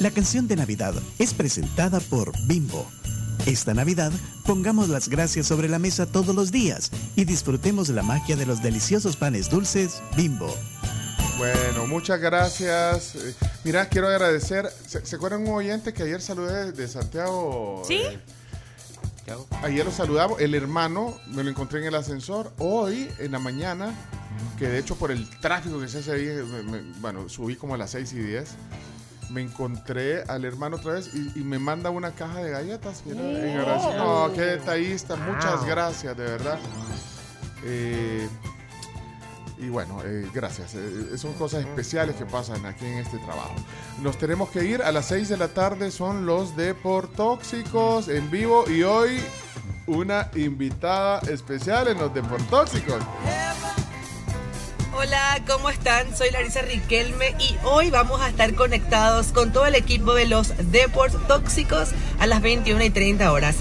La 0.00 0.10
canción 0.10 0.46
de 0.46 0.56
Navidad 0.56 0.94
es 1.18 1.34
presentada 1.34 1.98
por 2.00 2.32
Bimbo. 2.46 2.86
Esta 3.50 3.74
Navidad, 3.74 4.12
pongamos 4.46 4.88
las 4.88 5.08
gracias 5.08 5.48
sobre 5.48 5.68
la 5.68 5.80
mesa 5.80 6.06
todos 6.06 6.36
los 6.36 6.52
días 6.52 6.92
y 7.16 7.24
disfrutemos 7.24 7.88
la 7.88 8.04
magia 8.04 8.36
de 8.36 8.46
los 8.46 8.62
deliciosos 8.62 9.16
panes 9.16 9.50
dulces 9.50 10.00
Bimbo. 10.16 10.54
Bueno, 11.36 11.84
muchas 11.88 12.20
gracias. 12.20 13.16
Eh, 13.16 13.34
Mira, 13.64 13.88
quiero 13.88 14.06
agradecer. 14.06 14.70
¿Se, 14.86 15.04
se 15.04 15.16
acuerdan 15.16 15.42
un 15.48 15.48
oyente 15.54 15.92
que 15.92 16.04
ayer 16.04 16.22
saludé 16.22 16.70
de 16.70 16.86
Santiago? 16.86 17.82
¿Sí? 17.88 17.94
Eh, 19.26 19.34
ayer 19.64 19.84
lo 19.84 19.90
saludamos. 19.90 20.40
El 20.40 20.54
hermano 20.54 21.18
me 21.26 21.42
lo 21.42 21.50
encontré 21.50 21.80
en 21.80 21.86
el 21.86 21.94
ascensor. 21.96 22.52
Hoy, 22.58 23.10
en 23.18 23.32
la 23.32 23.40
mañana, 23.40 23.92
que 24.60 24.68
de 24.68 24.78
hecho 24.78 24.94
por 24.94 25.10
el 25.10 25.28
tráfico 25.40 25.80
que 25.80 25.88
se 25.88 25.98
hace 25.98 26.12
ahí, 26.12 26.26
me- 26.46 26.62
me- 26.62 26.92
bueno, 27.00 27.28
subí 27.28 27.56
como 27.56 27.74
a 27.74 27.78
las 27.78 27.90
6 27.90 28.12
y 28.12 28.18
10. 28.20 28.48
Me 29.30 29.42
encontré 29.42 30.22
al 30.24 30.44
hermano 30.44 30.76
otra 30.76 30.94
vez 30.94 31.10
y, 31.14 31.38
y 31.38 31.42
me 31.42 31.58
manda 31.58 31.90
una 31.90 32.10
caja 32.12 32.42
de 32.42 32.50
galletas. 32.50 33.02
mira, 33.06 33.20
en 33.20 33.58
agradecimiento. 33.58 34.28
No, 34.28 34.32
qué 34.34 34.40
detallista. 34.42 35.16
Muchas 35.16 35.64
gracias, 35.64 36.16
de 36.16 36.24
verdad. 36.24 36.58
Eh, 37.64 38.28
y 39.58 39.68
bueno, 39.68 40.00
eh, 40.04 40.26
gracias. 40.32 40.74
Eh, 40.74 41.18
son 41.18 41.34
cosas 41.34 41.60
especiales 41.60 42.16
que 42.16 42.24
pasan 42.24 42.64
aquí 42.64 42.86
en 42.86 42.98
este 42.98 43.18
trabajo. 43.18 43.54
Nos 44.02 44.16
tenemos 44.16 44.48
que 44.48 44.64
ir 44.64 44.82
a 44.82 44.90
las 44.90 45.06
6 45.06 45.28
de 45.28 45.36
la 45.36 45.48
tarde. 45.48 45.90
Son 45.90 46.24
los 46.24 46.56
Deportóxicos 46.56 48.08
en 48.08 48.30
vivo. 48.30 48.64
Y 48.70 48.82
hoy 48.82 49.20
una 49.86 50.30
invitada 50.34 51.18
especial 51.30 51.88
en 51.88 51.98
los 51.98 52.12
Deportóxicos. 52.14 53.02
Hola, 54.92 55.40
¿cómo 55.46 55.70
están? 55.70 56.16
Soy 56.16 56.30
Larisa 56.32 56.62
Riquelme 56.62 57.36
y 57.38 57.54
hoy 57.62 57.90
vamos 57.90 58.20
a 58.20 58.28
estar 58.28 58.52
conectados 58.54 59.28
con 59.28 59.52
todo 59.52 59.66
el 59.66 59.76
equipo 59.76 60.14
de 60.14 60.26
los 60.26 60.52
Deportes 60.72 61.24
Tóxicos 61.28 61.90
a 62.18 62.26
las 62.26 62.42
21 62.42 62.82
y 62.82 62.90
30 62.90 63.30
horas. 63.30 63.56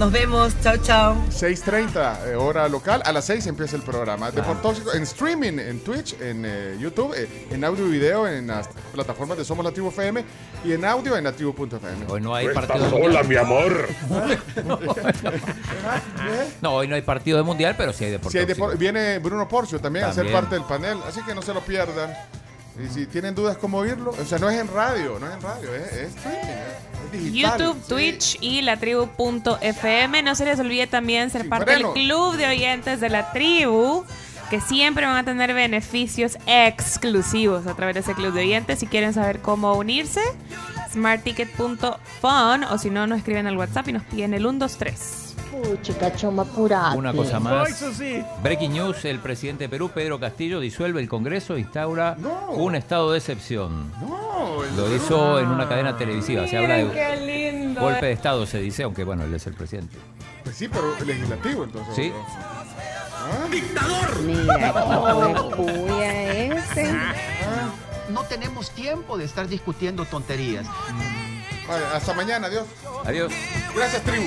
Nos 0.00 0.10
vemos, 0.10 0.54
chao, 0.62 0.78
chao. 0.78 1.14
6.30 1.28 2.30
eh, 2.30 2.34
hora 2.34 2.66
local. 2.70 3.02
A 3.04 3.12
las 3.12 3.26
6 3.26 3.46
empieza 3.48 3.76
el 3.76 3.82
programa. 3.82 4.30
Deportóxicos 4.30 4.94
en 4.94 5.02
streaming, 5.02 5.58
en 5.58 5.80
Twitch, 5.80 6.18
en 6.18 6.42
eh, 6.46 6.76
YouTube, 6.80 7.12
eh, 7.14 7.28
en 7.50 7.62
audio 7.64 7.86
y 7.86 7.90
video, 7.90 8.26
en 8.26 8.46
las 8.46 8.66
plataformas 8.94 9.36
de 9.36 9.44
Somos 9.44 9.62
Lativo 9.62 9.90
FM 9.90 10.24
y 10.64 10.72
en 10.72 10.86
audio 10.86 11.18
en 11.18 11.24
nativo.fm. 11.24 12.06
Hoy 12.08 12.20
no 12.22 12.34
hay 12.34 12.48
Tú 12.48 12.54
partido 12.54 12.76
estás 12.86 12.92
de 12.92 12.98
sola, 12.98 13.22
mundial. 13.22 13.28
mi 13.28 13.36
amor. 13.36 13.88
No, 16.62 16.74
hoy 16.74 16.88
no 16.88 16.94
hay 16.94 17.02
partido 17.02 17.36
de 17.38 17.44
mundial, 17.44 17.74
pero 17.76 17.92
sí 17.92 18.04
hay 18.04 18.10
deporte. 18.12 18.32
Si 18.32 18.38
hay 18.38 18.46
depor- 18.46 18.76
viene 18.76 19.18
Bruno 19.18 19.46
Porcio 19.48 19.80
también, 19.80 20.04
a 20.06 20.08
ser 20.12 20.24
También. 20.24 20.40
parte 20.40 20.54
del 20.56 20.64
panel, 20.64 20.98
así 21.06 21.20
que 21.22 21.34
no 21.34 21.42
se 21.42 21.52
lo 21.54 21.60
pierdan. 21.60 22.10
Y 22.84 22.88
si 22.92 23.06
tienen 23.06 23.34
dudas 23.34 23.56
cómo 23.58 23.78
oírlo, 23.78 24.10
o 24.10 24.24
sea, 24.24 24.38
no 24.38 24.48
es 24.50 24.58
en 24.60 24.68
radio, 24.68 25.18
no 25.18 25.26
es 25.28 25.34
en 25.34 25.40
radio, 25.42 25.74
es, 25.74 25.92
es 25.92 26.16
streaming, 26.16 26.38
es 27.06 27.12
digital. 27.12 27.58
YouTube, 27.60 27.82
Sí. 27.82 27.88
Twitch 27.88 28.38
y 28.40 28.62
la 28.62 28.76
tribu.fm. 28.78 30.22
No 30.22 30.34
se 30.34 30.44
les 30.44 30.58
olvide 30.60 30.86
también 30.86 31.30
ser 31.30 31.48
parte 31.48 31.72
del 31.72 31.86
club 31.92 32.36
de 32.36 32.46
oyentes 32.48 33.00
de 33.00 33.08
la 33.10 33.32
tribu, 33.32 34.04
que 34.48 34.60
siempre 34.60 35.06
van 35.06 35.16
a 35.16 35.24
tener 35.24 35.52
beneficios 35.54 36.38
exclusivos 36.46 37.66
a 37.66 37.74
través 37.74 37.94
de 37.94 38.00
ese 38.00 38.14
club 38.14 38.32
de 38.32 38.40
oyentes. 38.40 38.78
Si 38.78 38.86
quieren 38.86 39.12
saber 39.14 39.40
cómo 39.40 39.74
unirse, 39.74 40.20
smartticket.fun 40.92 42.64
o 42.64 42.78
si 42.78 42.90
no, 42.90 43.06
nos 43.06 43.18
escriben 43.18 43.46
al 43.46 43.56
WhatsApp 43.56 43.88
y 43.88 43.92
nos 43.92 44.02
piden 44.04 44.34
el 44.34 44.42
123. 44.42 45.29
Pucha, 45.50 46.14
choma, 46.14 46.42
apurate. 46.42 46.96
Una 46.96 47.12
cosa 47.12 47.40
más. 47.40 47.70
Eso 47.70 47.92
sí. 47.92 48.22
Breaking 48.42 48.72
news, 48.72 49.04
el 49.04 49.18
presidente 49.18 49.64
de 49.64 49.68
Perú, 49.68 49.90
Pedro 49.92 50.20
Castillo, 50.20 50.60
disuelve 50.60 51.00
el 51.00 51.08
Congreso 51.08 51.56
e 51.56 51.60
instaura 51.60 52.16
un 52.50 52.74
estado 52.76 53.10
de 53.12 53.18
excepción. 53.18 53.90
Lo 54.76 54.94
hizo 54.94 55.40
en 55.40 55.48
una 55.48 55.68
cadena 55.68 55.96
televisiva. 55.96 56.46
Se 56.46 56.56
habla 56.56 56.76
de 56.76 56.90
qué 56.90 57.16
lindo. 57.50 57.80
golpe 57.80 58.06
de 58.06 58.12
estado, 58.12 58.46
se 58.46 58.58
dice, 58.58 58.84
aunque 58.84 59.04
bueno, 59.04 59.24
él 59.24 59.34
es 59.34 59.46
el 59.46 59.54
presidente. 59.54 59.96
Pues 60.44 60.56
sí, 60.56 60.68
pero 60.68 60.94
legislativo 61.04 61.64
entonces. 61.64 61.94
Sí. 61.94 62.12
¡Dictador! 63.50 64.22
Mira, 64.22 64.72
ese. 66.56 66.94
No 68.08 68.22
tenemos 68.24 68.70
tiempo 68.70 69.18
de 69.18 69.24
estar 69.24 69.48
discutiendo 69.48 70.04
tonterías. 70.04 70.66
Vale, 71.68 71.84
hasta 71.94 72.14
mañana, 72.14 72.48
adiós. 72.48 72.66
Adiós. 73.04 73.32
Gracias, 73.74 74.02
tribu. 74.02 74.26